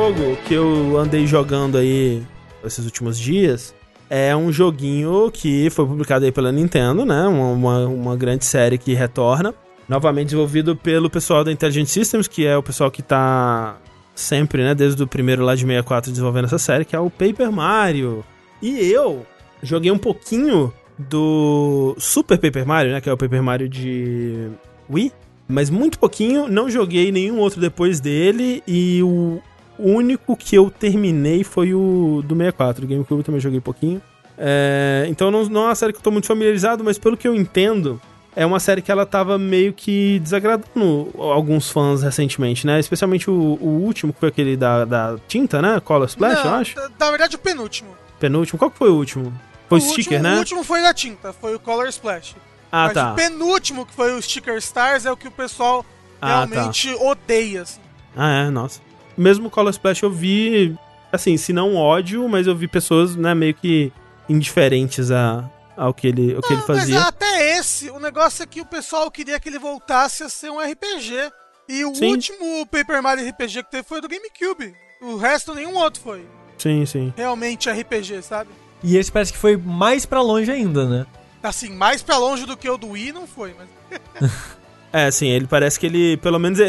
jogo 0.04 0.36
que 0.44 0.52
eu 0.52 0.98
andei 0.98 1.26
jogando 1.26 1.78
aí 1.78 2.22
esses 2.62 2.84
últimos 2.84 3.18
dias 3.18 3.74
é 4.10 4.36
um 4.36 4.52
joguinho 4.52 5.30
que 5.32 5.70
foi 5.70 5.86
publicado 5.86 6.26
aí 6.26 6.30
pela 6.30 6.52
Nintendo, 6.52 7.06
né? 7.06 7.26
Uma, 7.26 7.48
uma, 7.52 7.86
uma 7.86 8.16
grande 8.16 8.44
série 8.44 8.76
que 8.76 8.92
retorna. 8.92 9.54
Novamente 9.88 10.26
desenvolvido 10.26 10.76
pelo 10.76 11.08
pessoal 11.08 11.42
da 11.42 11.50
Intelligent 11.50 11.86
Systems, 11.86 12.28
que 12.28 12.44
é 12.44 12.54
o 12.54 12.62
pessoal 12.62 12.90
que 12.90 13.00
tá 13.00 13.78
sempre, 14.14 14.62
né, 14.62 14.74
desde 14.74 15.02
o 15.02 15.06
primeiro 15.06 15.42
lá 15.42 15.54
de 15.54 15.62
64 15.62 16.10
desenvolvendo 16.10 16.44
essa 16.44 16.58
série, 16.58 16.84
que 16.84 16.94
é 16.94 17.00
o 17.00 17.08
Paper 17.08 17.50
Mario. 17.50 18.22
E 18.60 18.90
eu 18.90 19.24
joguei 19.62 19.90
um 19.90 19.98
pouquinho 19.98 20.70
do 20.98 21.96
Super 21.98 22.38
Paper 22.38 22.66
Mario, 22.66 22.92
né, 22.92 23.00
que 23.00 23.08
é 23.08 23.12
o 23.12 23.16
Paper 23.16 23.42
Mario 23.42 23.70
de 23.70 24.50
Wii, 24.90 25.12
mas 25.48 25.70
muito 25.70 25.98
pouquinho, 25.98 26.46
não 26.46 26.68
joguei 26.68 27.10
nenhum 27.10 27.38
outro 27.38 27.58
depois 27.58 28.00
dele 28.00 28.62
e 28.66 29.02
o 29.02 29.40
único 29.78 30.36
que 30.36 30.56
eu 30.56 30.70
terminei 30.70 31.44
foi 31.44 31.74
o 31.74 32.22
do 32.24 32.34
64, 32.34 32.84
o 32.84 32.88
GameCube 32.88 33.20
eu 33.20 33.24
também 33.24 33.40
joguei 33.40 33.60
pouquinho. 33.60 34.00
É, 34.36 35.06
então 35.08 35.30
não, 35.30 35.44
não 35.44 35.62
é 35.62 35.66
uma 35.66 35.74
série 35.74 35.92
que 35.92 35.98
eu 35.98 36.02
tô 36.02 36.10
muito 36.10 36.26
familiarizado, 36.26 36.82
mas 36.82 36.98
pelo 36.98 37.16
que 37.16 37.26
eu 37.26 37.34
entendo, 37.34 38.00
é 38.36 38.44
uma 38.44 38.58
série 38.58 38.82
que 38.82 38.90
ela 38.90 39.06
tava 39.06 39.38
meio 39.38 39.72
que 39.72 40.18
desagradando 40.20 41.10
alguns 41.18 41.70
fãs 41.70 42.02
recentemente, 42.02 42.66
né? 42.66 42.80
Especialmente 42.80 43.30
o, 43.30 43.58
o 43.60 43.68
último, 43.84 44.12
que 44.12 44.20
foi 44.20 44.28
aquele 44.28 44.56
da, 44.56 44.84
da 44.84 45.16
tinta, 45.28 45.62
né? 45.62 45.80
Color 45.80 46.06
Splash, 46.06 46.44
Não, 46.44 46.50
eu 46.50 46.54
acho. 46.56 46.74
Na, 46.98 47.10
verdade, 47.10 47.36
o 47.36 47.38
penúltimo. 47.38 47.90
Penúltimo. 48.18 48.58
Qual 48.58 48.70
que 48.70 48.78
foi 48.78 48.90
o 48.90 48.94
último? 48.96 49.32
Foi 49.68 49.78
o, 49.78 49.80
sticker, 49.80 50.18
último, 50.18 50.22
né? 50.22 50.34
O 50.34 50.38
último 50.38 50.64
foi 50.64 50.82
da 50.82 50.92
tinta, 50.92 51.32
foi 51.32 51.54
o 51.54 51.60
Color 51.60 51.86
Splash. 51.88 52.34
Ah, 52.72 52.86
Mas 52.86 52.94
tá. 52.94 53.12
o 53.12 53.14
penúltimo, 53.14 53.86
que 53.86 53.94
foi 53.94 54.12
o 54.12 54.20
Sticker 54.20 54.56
Stars, 54.56 55.06
é 55.06 55.12
o 55.12 55.16
que 55.16 55.28
o 55.28 55.30
pessoal 55.30 55.86
Ah, 56.20 56.44
realmente 56.44 56.92
odeia, 56.94 57.62
assim. 57.62 57.80
Ah, 58.16 58.46
é, 58.46 58.50
nossa. 58.50 58.80
Mesmo 59.16 59.48
o 59.48 59.50
Color 59.50 59.70
Splash 59.70 60.02
eu 60.02 60.10
vi, 60.10 60.76
assim, 61.12 61.36
se 61.36 61.52
não 61.52 61.74
ódio, 61.76 62.28
mas 62.28 62.46
eu 62.46 62.54
vi 62.56 62.66
pessoas, 62.68 63.14
né, 63.16 63.34
meio 63.34 63.54
que 63.54 63.92
indiferentes 64.28 65.10
a, 65.10 65.48
ao 65.76 65.92
que 65.94 66.06
ele, 66.06 66.34
ao 66.34 66.42
que 66.42 66.52
ele 66.52 66.62
Ah, 66.62 66.64
Mas 66.68 66.78
fazia. 66.78 67.00
até 67.02 67.58
esse, 67.58 67.90
o 67.90 67.98
negócio 68.00 68.42
é 68.42 68.46
que 68.46 68.60
o 68.60 68.66
pessoal 68.66 69.10
queria 69.10 69.38
que 69.38 69.48
ele 69.48 69.58
voltasse 69.58 70.22
a 70.22 70.28
ser 70.28 70.50
um 70.50 70.58
RPG. 70.60 71.30
E 71.68 71.84
o 71.84 71.94
Sim. 71.94 72.08
último 72.10 72.66
Paper 72.66 73.02
Mario 73.02 73.26
RPG 73.28 73.62
que 73.62 73.70
teve 73.70 73.82
foi 73.88 74.00
do 74.00 74.08
GameCube. 74.08 74.74
O 75.00 75.16
resto, 75.16 75.54
nenhum 75.54 75.74
outro 75.76 76.02
foi 76.02 76.26
Sim, 76.58 76.84
sim. 76.86 77.12
realmente 77.16 77.70
RPG, 77.70 78.22
sabe? 78.22 78.50
E 78.82 78.96
esse 78.96 79.10
parece 79.10 79.32
que 79.32 79.38
foi 79.38 79.56
mais 79.56 80.04
pra 80.04 80.20
longe 80.20 80.50
ainda, 80.50 80.86
né? 80.86 81.06
Assim, 81.42 81.70
mais 81.70 82.02
pra 82.02 82.16
longe 82.18 82.44
do 82.46 82.56
que 82.56 82.68
o 82.68 82.76
do 82.76 82.88
Wii 82.90 83.12
não 83.12 83.26
foi, 83.26 83.54
mas... 83.58 83.68
É, 84.92 85.10
sim, 85.10 85.26
ele 85.26 85.46
parece 85.48 85.78
que 85.80 85.86
ele, 85.86 86.16
pelo 86.18 86.38
menos, 86.38 86.60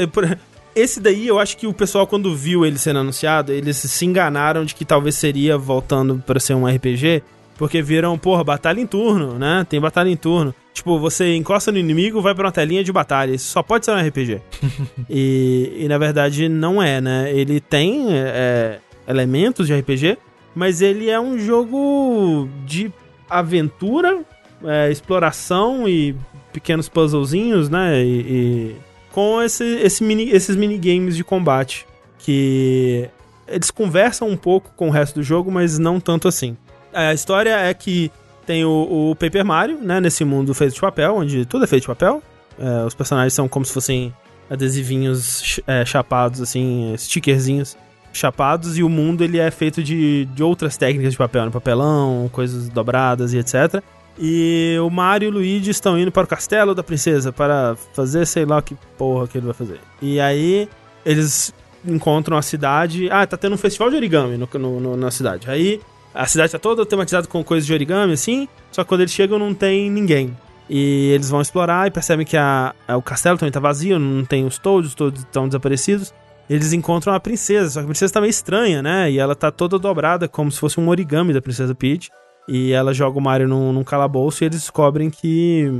esse 0.76 1.00
daí 1.00 1.28
eu 1.28 1.40
acho 1.40 1.58
que 1.58 1.66
o 1.66 1.74
pessoal 1.74 2.06
quando 2.06 2.36
viu 2.36 2.66
ele 2.66 2.78
sendo 2.78 3.00
anunciado, 3.00 3.52
eles 3.52 3.78
se 3.78 4.06
enganaram 4.06 4.66
de 4.66 4.76
que 4.76 4.84
talvez 4.84 5.16
seria 5.16 5.58
voltando 5.58 6.22
pra 6.26 6.40
ser 6.40 6.54
um 6.54 6.68
RPG 6.68 7.24
Porque 7.58 7.82
viram, 7.82 8.18
porra, 8.18 8.44
batalha 8.44 8.82
em 8.82 8.86
turno, 8.86 9.40
né? 9.40 9.66
Tem 9.70 9.80
batalha 9.80 10.10
em 10.10 10.18
turno. 10.18 10.54
Tipo, 10.74 11.00
você 11.00 11.36
encosta 11.36 11.72
no 11.72 11.78
inimigo, 11.78 12.22
vai 12.22 12.36
pra 12.36 12.46
uma 12.46 12.52
telinha 12.52 12.84
de 12.84 12.92
batalha. 12.92 13.34
Isso 13.34 13.50
só 13.50 13.64
pode 13.64 13.86
ser 13.86 13.92
um 13.92 14.08
RPG. 14.08 14.42
e, 15.10 15.72
e, 15.80 15.88
na 15.88 15.98
verdade 15.98 16.50
não 16.50 16.84
é, 16.84 17.00
né? 17.00 17.32
Ele 17.34 17.62
tem 17.62 18.08
é, 18.12 18.80
elementos 19.08 19.68
de 19.68 19.74
RPG, 19.74 20.18
mas 20.54 20.82
ele 20.82 21.10
é 21.10 21.20
um 21.20 21.40
jogo 21.40 22.50
de 22.66 22.92
aventura, 23.30 24.20
é, 24.66 24.92
exploração 24.92 25.88
e 25.88 26.14
pequenos 26.52 26.90
puzzlezinhos, 26.90 27.70
né? 27.70 28.04
E, 28.04 28.20
e 28.20 28.76
com 29.16 29.42
esse, 29.42 29.64
esse 29.64 30.04
mini, 30.04 30.30
esses 30.30 30.58
minigames 30.58 31.16
de 31.16 31.24
combate. 31.24 31.88
Que 32.20 33.10
eles 33.48 33.72
conversam 33.72 34.28
um 34.28 34.36
pouco 34.36 34.70
com 34.76 34.90
o 34.90 34.92
resto 34.92 35.16
do 35.16 35.24
jogo, 35.24 35.50
mas 35.50 35.80
não 35.80 36.02
tanto 36.02 36.28
assim. 36.28 36.58
A 36.94 37.14
história 37.14 37.58
é 37.58 37.74
que 37.74 38.12
tem 38.46 38.66
o, 38.66 39.12
o 39.12 39.16
Paper 39.16 39.46
Mario, 39.46 39.80
né, 39.82 40.02
nesse 40.02 40.26
mundo 40.26 40.54
feito 40.54 40.74
de 40.74 40.82
papel, 40.82 41.16
onde 41.16 41.46
tudo 41.46 41.64
é 41.64 41.68
feito 41.68 41.84
de 41.84 41.88
papel. 41.88 42.22
É, 42.60 42.86
os 42.86 42.94
personagens 42.94 43.34
são 43.34 43.48
como 43.48 43.64
se 43.64 43.72
fossem 43.72 44.14
adesivinhos 44.50 45.62
é, 45.66 45.86
chapados, 45.86 46.42
assim, 46.42 46.94
stickerzinhos 46.98 47.78
chapados, 48.12 48.78
e 48.78 48.84
o 48.84 48.90
mundo 48.90 49.24
ele 49.24 49.40
é 49.40 49.50
feito 49.50 49.82
de, 49.82 50.26
de 50.26 50.44
outras 50.44 50.76
técnicas 50.76 51.14
de 51.14 51.18
papel, 51.18 51.46
né, 51.46 51.52
papelão, 51.52 52.30
coisas 52.34 52.68
dobradas 52.68 53.34
e 53.34 53.38
etc. 53.38 53.82
E 54.18 54.78
o 54.82 54.90
Mario 54.90 55.28
e 55.28 55.30
o 55.30 55.34
Luigi 55.34 55.72
estão 55.72 56.00
indo 56.00 56.12
para 56.12 56.24
o 56.24 56.28
castelo 56.28 56.74
da 56.74 56.82
princesa 56.82 57.34
para 57.34 57.76
fazer 57.94 58.26
sei 58.26 58.46
lá 58.46 58.62
que 58.62 58.76
porra 58.98 59.28
que 59.28 59.38
ele 59.38 59.46
vai 59.46 59.54
fazer. 59.54 59.80
E 60.02 60.20
aí 60.20 60.70
eles 61.06 61.54
encontram 61.86 62.38
a 62.38 62.42
cidade. 62.42 63.10
Ah, 63.12 63.28
tá 63.28 63.38
tendo 63.38 63.54
um 63.54 63.58
festival 63.58 63.90
de 63.90 63.96
origami 63.96 64.38
no, 64.38 64.48
no, 64.60 64.80
no 64.80 64.98
na 64.98 65.12
cidade. 65.12 65.50
Aí 65.50 65.82
a 66.14 66.26
cidade 66.26 66.54
tá 66.54 66.60
toda 66.60 66.86
tematizada 66.86 67.28
com 67.28 67.44
coisas 67.44 67.68
de 67.68 67.74
origami, 67.74 68.14
assim, 68.14 68.48
só 68.72 68.84
que 68.84 68.88
quando 68.88 69.02
eles 69.02 69.12
chegam 69.12 69.38
não 69.38 69.54
tem 69.54 69.92
ninguém. 69.92 70.36
E 70.70 71.12
eles 71.12 71.30
vão 71.30 71.42
explorar 71.42 71.88
e 71.88 71.92
percebem 71.92 72.26
que 72.26 72.38
a, 72.38 72.74
a 72.88 72.98
o 72.98 73.02
castelo 73.02 73.38
também 73.38 73.52
tá 73.52 73.60
vazio, 73.60 74.00
não 74.00 74.26
tem 74.26 74.46
os 74.46 74.58
todos, 74.58 74.96
todos 74.96 75.20
estão 75.22 75.48
desaparecidos. 75.48 76.14
Eles 76.50 76.74
encontram 76.74 77.14
a 77.14 77.20
princesa, 77.20 77.70
só 77.70 77.80
que 77.80 77.86
a 77.86 77.88
princesa 77.88 78.14
tá 78.14 78.22
meio 78.22 78.30
estranha, 78.30 78.82
né? 78.82 79.12
E 79.12 79.20
ela 79.20 79.36
tá 79.36 79.52
toda 79.52 79.78
dobrada, 79.78 80.28
como 80.28 80.52
se 80.52 80.60
fosse 80.60 80.80
um 80.80 80.88
origami 80.88 81.34
da 81.34 81.42
princesa 81.42 81.76
Peach. 81.76 82.10
E 82.48 82.72
ela 82.72 82.94
joga 82.94 83.18
o 83.18 83.22
Mario 83.22 83.48
num, 83.48 83.74
num 83.74 83.84
calabouço 83.84 84.44
e 84.44 84.46
eles 84.46 84.60
descobrem 84.60 85.10
que 85.10 85.72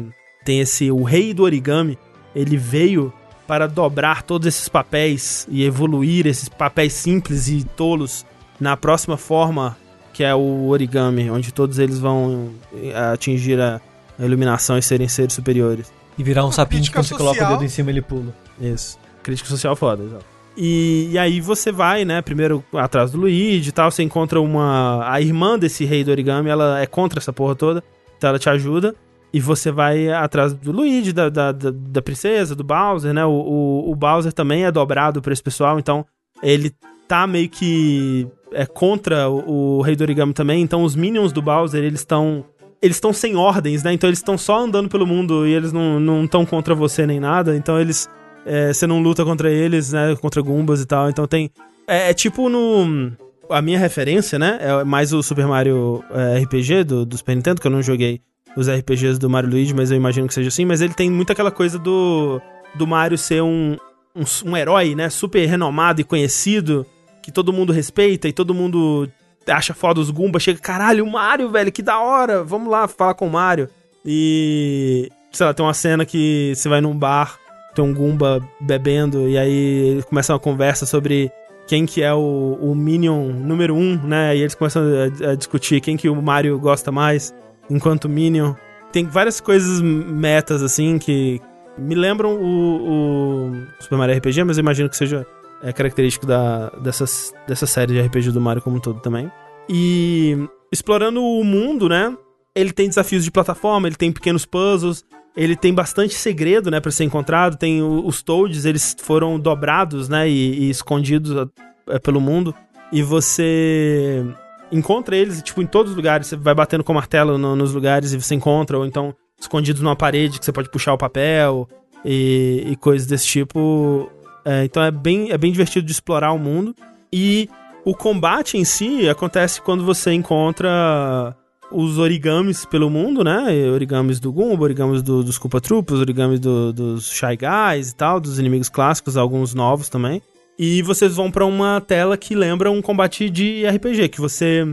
tem 0.44 0.60
esse. 0.60 0.92
O 0.92 1.04
rei 1.04 1.34
do 1.34 1.44
origami, 1.44 1.98
ele 2.36 2.58
veio 2.58 3.14
para 3.48 3.68
dobrar 3.68 4.24
todos 4.24 4.48
esses 4.48 4.68
papéis 4.68 5.48
e 5.50 5.64
evoluir 5.64 6.26
esses 6.26 6.50
papéis 6.50 6.94
simples 6.94 7.48
e 7.48 7.64
tolos 7.64 8.26
na 8.60 8.76
próxima 8.76 9.18
forma 9.18 9.78
que 10.14 10.24
é 10.24 10.34
o 10.34 10.68
origami, 10.68 11.30
onde 11.30 11.52
todos 11.52 11.78
eles 11.78 12.00
vão 12.00 12.52
eh, 12.74 12.98
atingir 13.12 13.60
a 13.60 13.82
iluminação 14.18 14.78
e 14.78 14.82
serem 14.82 15.10
seres 15.10 15.34
superiores. 15.34 15.92
E 16.18 16.24
virar 16.24 16.46
um 16.46 16.52
sapinho 16.54 16.84
que 16.84 16.96
você 16.96 17.14
coloca 17.14 17.46
o 17.46 17.50
dedo 17.50 17.66
em 17.66 17.68
cima 17.68 17.92
e 17.92 17.94
ele 17.96 18.02
pula. 18.02 18.34
Isso. 18.60 18.98
Crítica 19.22 19.50
social 19.50 19.76
foda, 19.76 20.04
exato. 20.04 20.35
E, 20.58 21.10
e, 21.12 21.18
aí 21.18 21.42
você 21.42 21.72
vai, 21.72 22.06
né, 22.06 22.22
primeiro 22.22 22.64
atrás 22.74 23.12
do 23.12 23.20
Luigi 23.20 23.70
e 23.70 23.72
tal, 23.72 23.92
você 23.92 24.04
encontra 24.04 24.40
uma... 24.40 25.10
A 25.10 25.20
irmã 25.20 25.60
desse 25.60 25.84
rei 25.84 26.04
do 26.04 26.12
origami, 26.12 26.50
ela 26.50 26.80
é 26.80 26.86
contra 26.86 27.20
essa 27.20 27.34
porra 27.34 27.56
toda, 27.56 27.84
então 28.18 28.30
ela 28.30 28.40
te 28.40 28.50
ajuda. 28.50 28.96
E 29.34 29.40
você 29.40 29.70
vai 29.70 30.10
atrás 30.10 30.54
do 30.54 30.72
Luigi, 30.72 31.12
da, 31.12 31.28
da, 31.28 31.52
da, 31.52 32.02
princesa, 32.02 32.56
do 32.56 32.64
Bowser, 32.64 33.14
né? 33.14 33.26
O, 33.26 33.32
o, 33.32 33.92
o 33.92 33.96
Bowser 33.96 34.32
também 34.32 34.64
é 34.64 34.72
dobrado 34.72 35.22
pra 35.22 35.34
esse 35.34 35.44
pessoal, 35.44 35.78
então 35.78 36.06
ele 36.42 36.72
tá 37.06 37.28
meio 37.28 37.50
que 37.50 38.26
é 38.54 38.66
contra 38.66 39.30
o, 39.30 39.80
o 39.80 39.82
Rei 39.82 39.96
do 39.96 40.04
Origami 40.04 40.34
também, 40.34 40.62
então 40.62 40.84
os 40.84 40.96
minions 40.96 41.34
do 41.34 41.42
Bowser, 41.42 41.84
eles 41.84 42.00
estão 42.00 42.46
eles 42.82 42.98
estão 42.98 43.12
sem 43.12 43.36
ordens, 43.36 43.84
né? 43.84 43.94
Então 43.94 44.08
eles 44.08 44.20
estão 44.20 44.38
só 44.38 44.60
andando 44.60 44.88
pelo 44.90 45.08
mundo 45.08 45.48
e 45.48 45.54
eles 45.54 45.74
não 45.74 46.24
estão 46.24 46.46
contra 46.46 46.76
você 46.76 47.06
nem 47.08 47.20
nada. 47.20 47.56
Então 47.56 47.80
eles. 47.80 48.08
É, 48.46 48.72
você 48.72 48.86
não 48.86 49.02
luta 49.02 49.26
contra 49.26 49.50
eles, 49.52 49.92
né? 49.92 50.16
Contra 50.16 50.42
Gumbas 50.42 50.82
e 50.82 50.86
tal. 50.86 51.10
Então 51.10 51.28
tem. 51.28 51.50
É, 51.88 52.12
é 52.12 52.14
tipo 52.14 52.50
no. 52.50 53.12
A 53.50 53.62
minha 53.62 53.78
referência, 53.78 54.40
né? 54.40 54.58
É 54.60 54.84
mais 54.84 55.14
o 55.14 55.22
Super 55.22 55.46
Mario 55.48 56.04
é, 56.12 56.40
RPG 56.40 56.84
do, 56.84 57.06
do 57.06 57.18
Super 57.18 57.36
Nintendo, 57.36 57.62
que 57.62 57.68
eu 57.68 57.72
não 57.72 57.82
joguei 57.82 58.22
os 58.56 58.70
RPGs 58.70 59.20
do 59.20 59.30
Mario 59.30 59.50
Luigi, 59.50 59.74
mas 59.74 59.92
eu 59.92 59.98
imagino 59.98 60.28
que 60.28 60.34
seja 60.34 60.48
assim. 60.48 60.66
Mas 60.66 60.82
ele 60.82 60.94
tem 60.94 61.10
muito 61.10 61.32
aquela 61.32 61.52
coisa 61.52 61.78
do, 61.78 62.42
do 62.74 62.88
Mario 62.88 63.18
ser 63.18 63.42
um, 63.44 63.78
um, 64.16 64.50
um 64.50 64.58
herói, 64.58 64.96
né? 64.96 65.10
Super 65.10 65.46
renomado 65.46 66.02
e 66.02 66.04
conhecido 66.04 66.86
que 67.22 67.32
todo 67.32 67.52
mundo 67.52 67.74
respeita 67.74 68.28
e 68.28 68.34
todo 68.34 68.54
mundo 68.54 69.10
acha 69.48 69.74
foda 69.74 70.00
os 70.00 70.10
Goomba, 70.10 70.40
chega, 70.40 70.60
caralho, 70.60 71.04
o 71.04 71.12
Mario, 71.12 71.50
velho, 71.50 71.72
que 71.72 71.82
da 71.82 72.00
hora, 72.00 72.44
vamos 72.44 72.70
lá 72.70 72.88
falar 72.88 73.14
com 73.14 73.28
o 73.28 73.32
Mario. 73.32 73.70
E, 74.06 75.12
sei 75.32 75.46
lá, 75.46 75.54
tem 75.54 75.66
uma 75.66 75.74
cena 75.74 76.06
que 76.06 76.54
você 76.56 76.70
vai 76.70 76.82
num 76.82 76.98
bar, 76.98 77.40
tem 77.76 77.86
um 77.86 77.94
Goomba 77.94 78.42
bebendo, 78.60 79.30
e 79.30 79.38
aí 79.38 80.02
começa 80.08 80.34
uma 80.34 80.40
conversa 80.40 80.86
sobre 80.86 81.32
quem 81.68 81.86
que 81.86 82.02
é 82.02 82.14
o, 82.14 82.58
o 82.62 82.76
Minion 82.76 83.28
número 83.30 83.76
um, 83.76 83.98
né? 84.04 84.36
E 84.36 84.42
eles 84.42 84.56
começam 84.56 84.84
a, 84.84 85.32
a, 85.32 85.36
discutir 85.36 85.82
quem 85.82 85.98
que 85.98 86.08
o 86.08 86.22
Mario 86.22 86.60
gosta 86.60 86.92
mais 86.92 87.34
enquanto 87.70 88.08
Minion. 88.08 88.54
Tem 88.92 89.06
várias 89.06 89.42
coisas 89.42 89.82
metas, 89.82 90.64
assim, 90.64 90.98
que 90.98 91.42
me 91.78 91.96
lembram 91.96 92.36
o, 92.36 93.50
o 93.50 93.52
Super 93.80 93.98
Mario 93.98 94.18
RPG, 94.18 94.44
mas 94.44 94.58
eu 94.58 94.62
imagino 94.62 94.90
que 94.90 94.96
seja 94.96 95.26
é 95.64 95.74
característico 95.74 96.26
da, 96.26 96.70
dessas, 96.82 97.34
dessa 97.48 97.66
série 97.66 97.94
de 97.94 98.02
RPG 98.02 98.32
do 98.32 98.42
Mario 98.42 98.62
como 98.62 98.78
um 98.78 98.80
todo 98.80 99.00
também. 99.00 99.32
E 99.68 100.38
explorando 100.72 101.22
o 101.22 101.44
mundo, 101.44 101.90
né? 101.90 102.16
Ele 102.54 102.72
tem 102.72 102.88
desafios 102.88 103.24
de 103.24 103.32
plataforma, 103.32 103.88
ele 103.88 103.96
tem 103.96 104.12
pequenos 104.12 104.46
puzzles, 104.46 105.04
ele 105.36 105.56
tem 105.56 105.74
bastante 105.74 106.14
segredo, 106.14 106.72
né, 106.72 106.80
para 106.80 106.92
ser 106.92 107.04
encontrado. 107.04 107.58
Tem 107.58 107.82
o, 107.82 108.06
os 108.06 108.22
Toads, 108.22 108.66
eles 108.66 108.96
foram 109.00 109.40
dobrados, 109.40 110.08
né, 110.08 110.30
e, 110.30 110.66
e 110.66 110.70
escondidos 110.70 111.50
é, 111.88 112.00
pelo 112.00 112.22
mundo. 112.22 112.56
E 112.92 113.02
você 113.04 114.24
encontra 114.72 115.16
eles, 115.16 115.42
tipo, 115.42 115.62
em 115.62 115.66
todos 115.66 115.92
os 115.92 115.98
lugares. 115.98 116.28
Você 116.28 116.36
vai 116.36 116.54
batendo 116.54 116.84
com 116.84 116.94
martelo 116.94 117.38
no, 117.38 117.56
nos 117.56 117.74
lugares 117.74 118.14
e 118.14 118.22
você 118.22 118.36
encontra, 118.36 118.78
ou 118.78 118.86
então 118.86 119.14
escondidos 119.40 119.82
numa 119.82 119.96
parede 119.96 120.40
que 120.40 120.46
você 120.46 120.52
pode 120.52 120.70
puxar 120.70 120.94
o 120.94 120.98
papel 120.98 121.68
e, 122.04 122.64
e 122.68 122.76
coisas 122.78 123.08
desse 123.08 123.28
tipo. 123.28 124.10
É, 124.46 124.64
então 124.64 124.84
é 124.84 124.92
bem, 124.92 125.32
é 125.32 125.38
bem 125.38 125.52
divertido 125.52 125.86
de 125.86 125.92
explorar 125.92 126.32
o 126.32 126.40
mundo. 126.40 126.74
E 127.12 127.50
o 127.84 127.94
combate 127.94 128.58
em 128.58 128.64
si 128.64 129.10
acontece 129.10 129.62
quando 129.62 129.84
você 129.84 130.14
encontra 130.14 131.36
os 131.72 131.98
origamis 131.98 132.66
pelo 132.66 132.90
mundo, 132.90 133.24
né? 133.24 133.70
Origamis 133.72 134.20
do 134.20 134.32
Goomba, 134.32 134.64
origamis 134.64 135.02
do, 135.02 135.24
dos 135.24 135.38
Koopa 135.38 135.60
Troopas, 135.60 136.00
origamis 136.00 136.40
do, 136.40 136.72
dos 136.72 137.10
Shy 137.10 137.38
Guys 137.38 137.90
e 137.90 137.96
tal, 137.96 138.20
dos 138.20 138.40
inimigos 138.40 138.70
clássicos, 138.70 139.18
alguns 139.18 139.54
novos 139.54 139.90
também. 139.90 140.22
E 140.58 140.82
vocês 140.82 141.16
vão 141.16 141.30
para 141.30 141.46
uma 141.46 141.82
tela 141.82 142.16
que 142.16 142.34
lembra 142.34 142.72
um 142.72 142.82
combate 142.82 143.30
de 143.30 143.66
RPG, 143.68 144.10
que 144.10 144.22
você... 144.22 144.66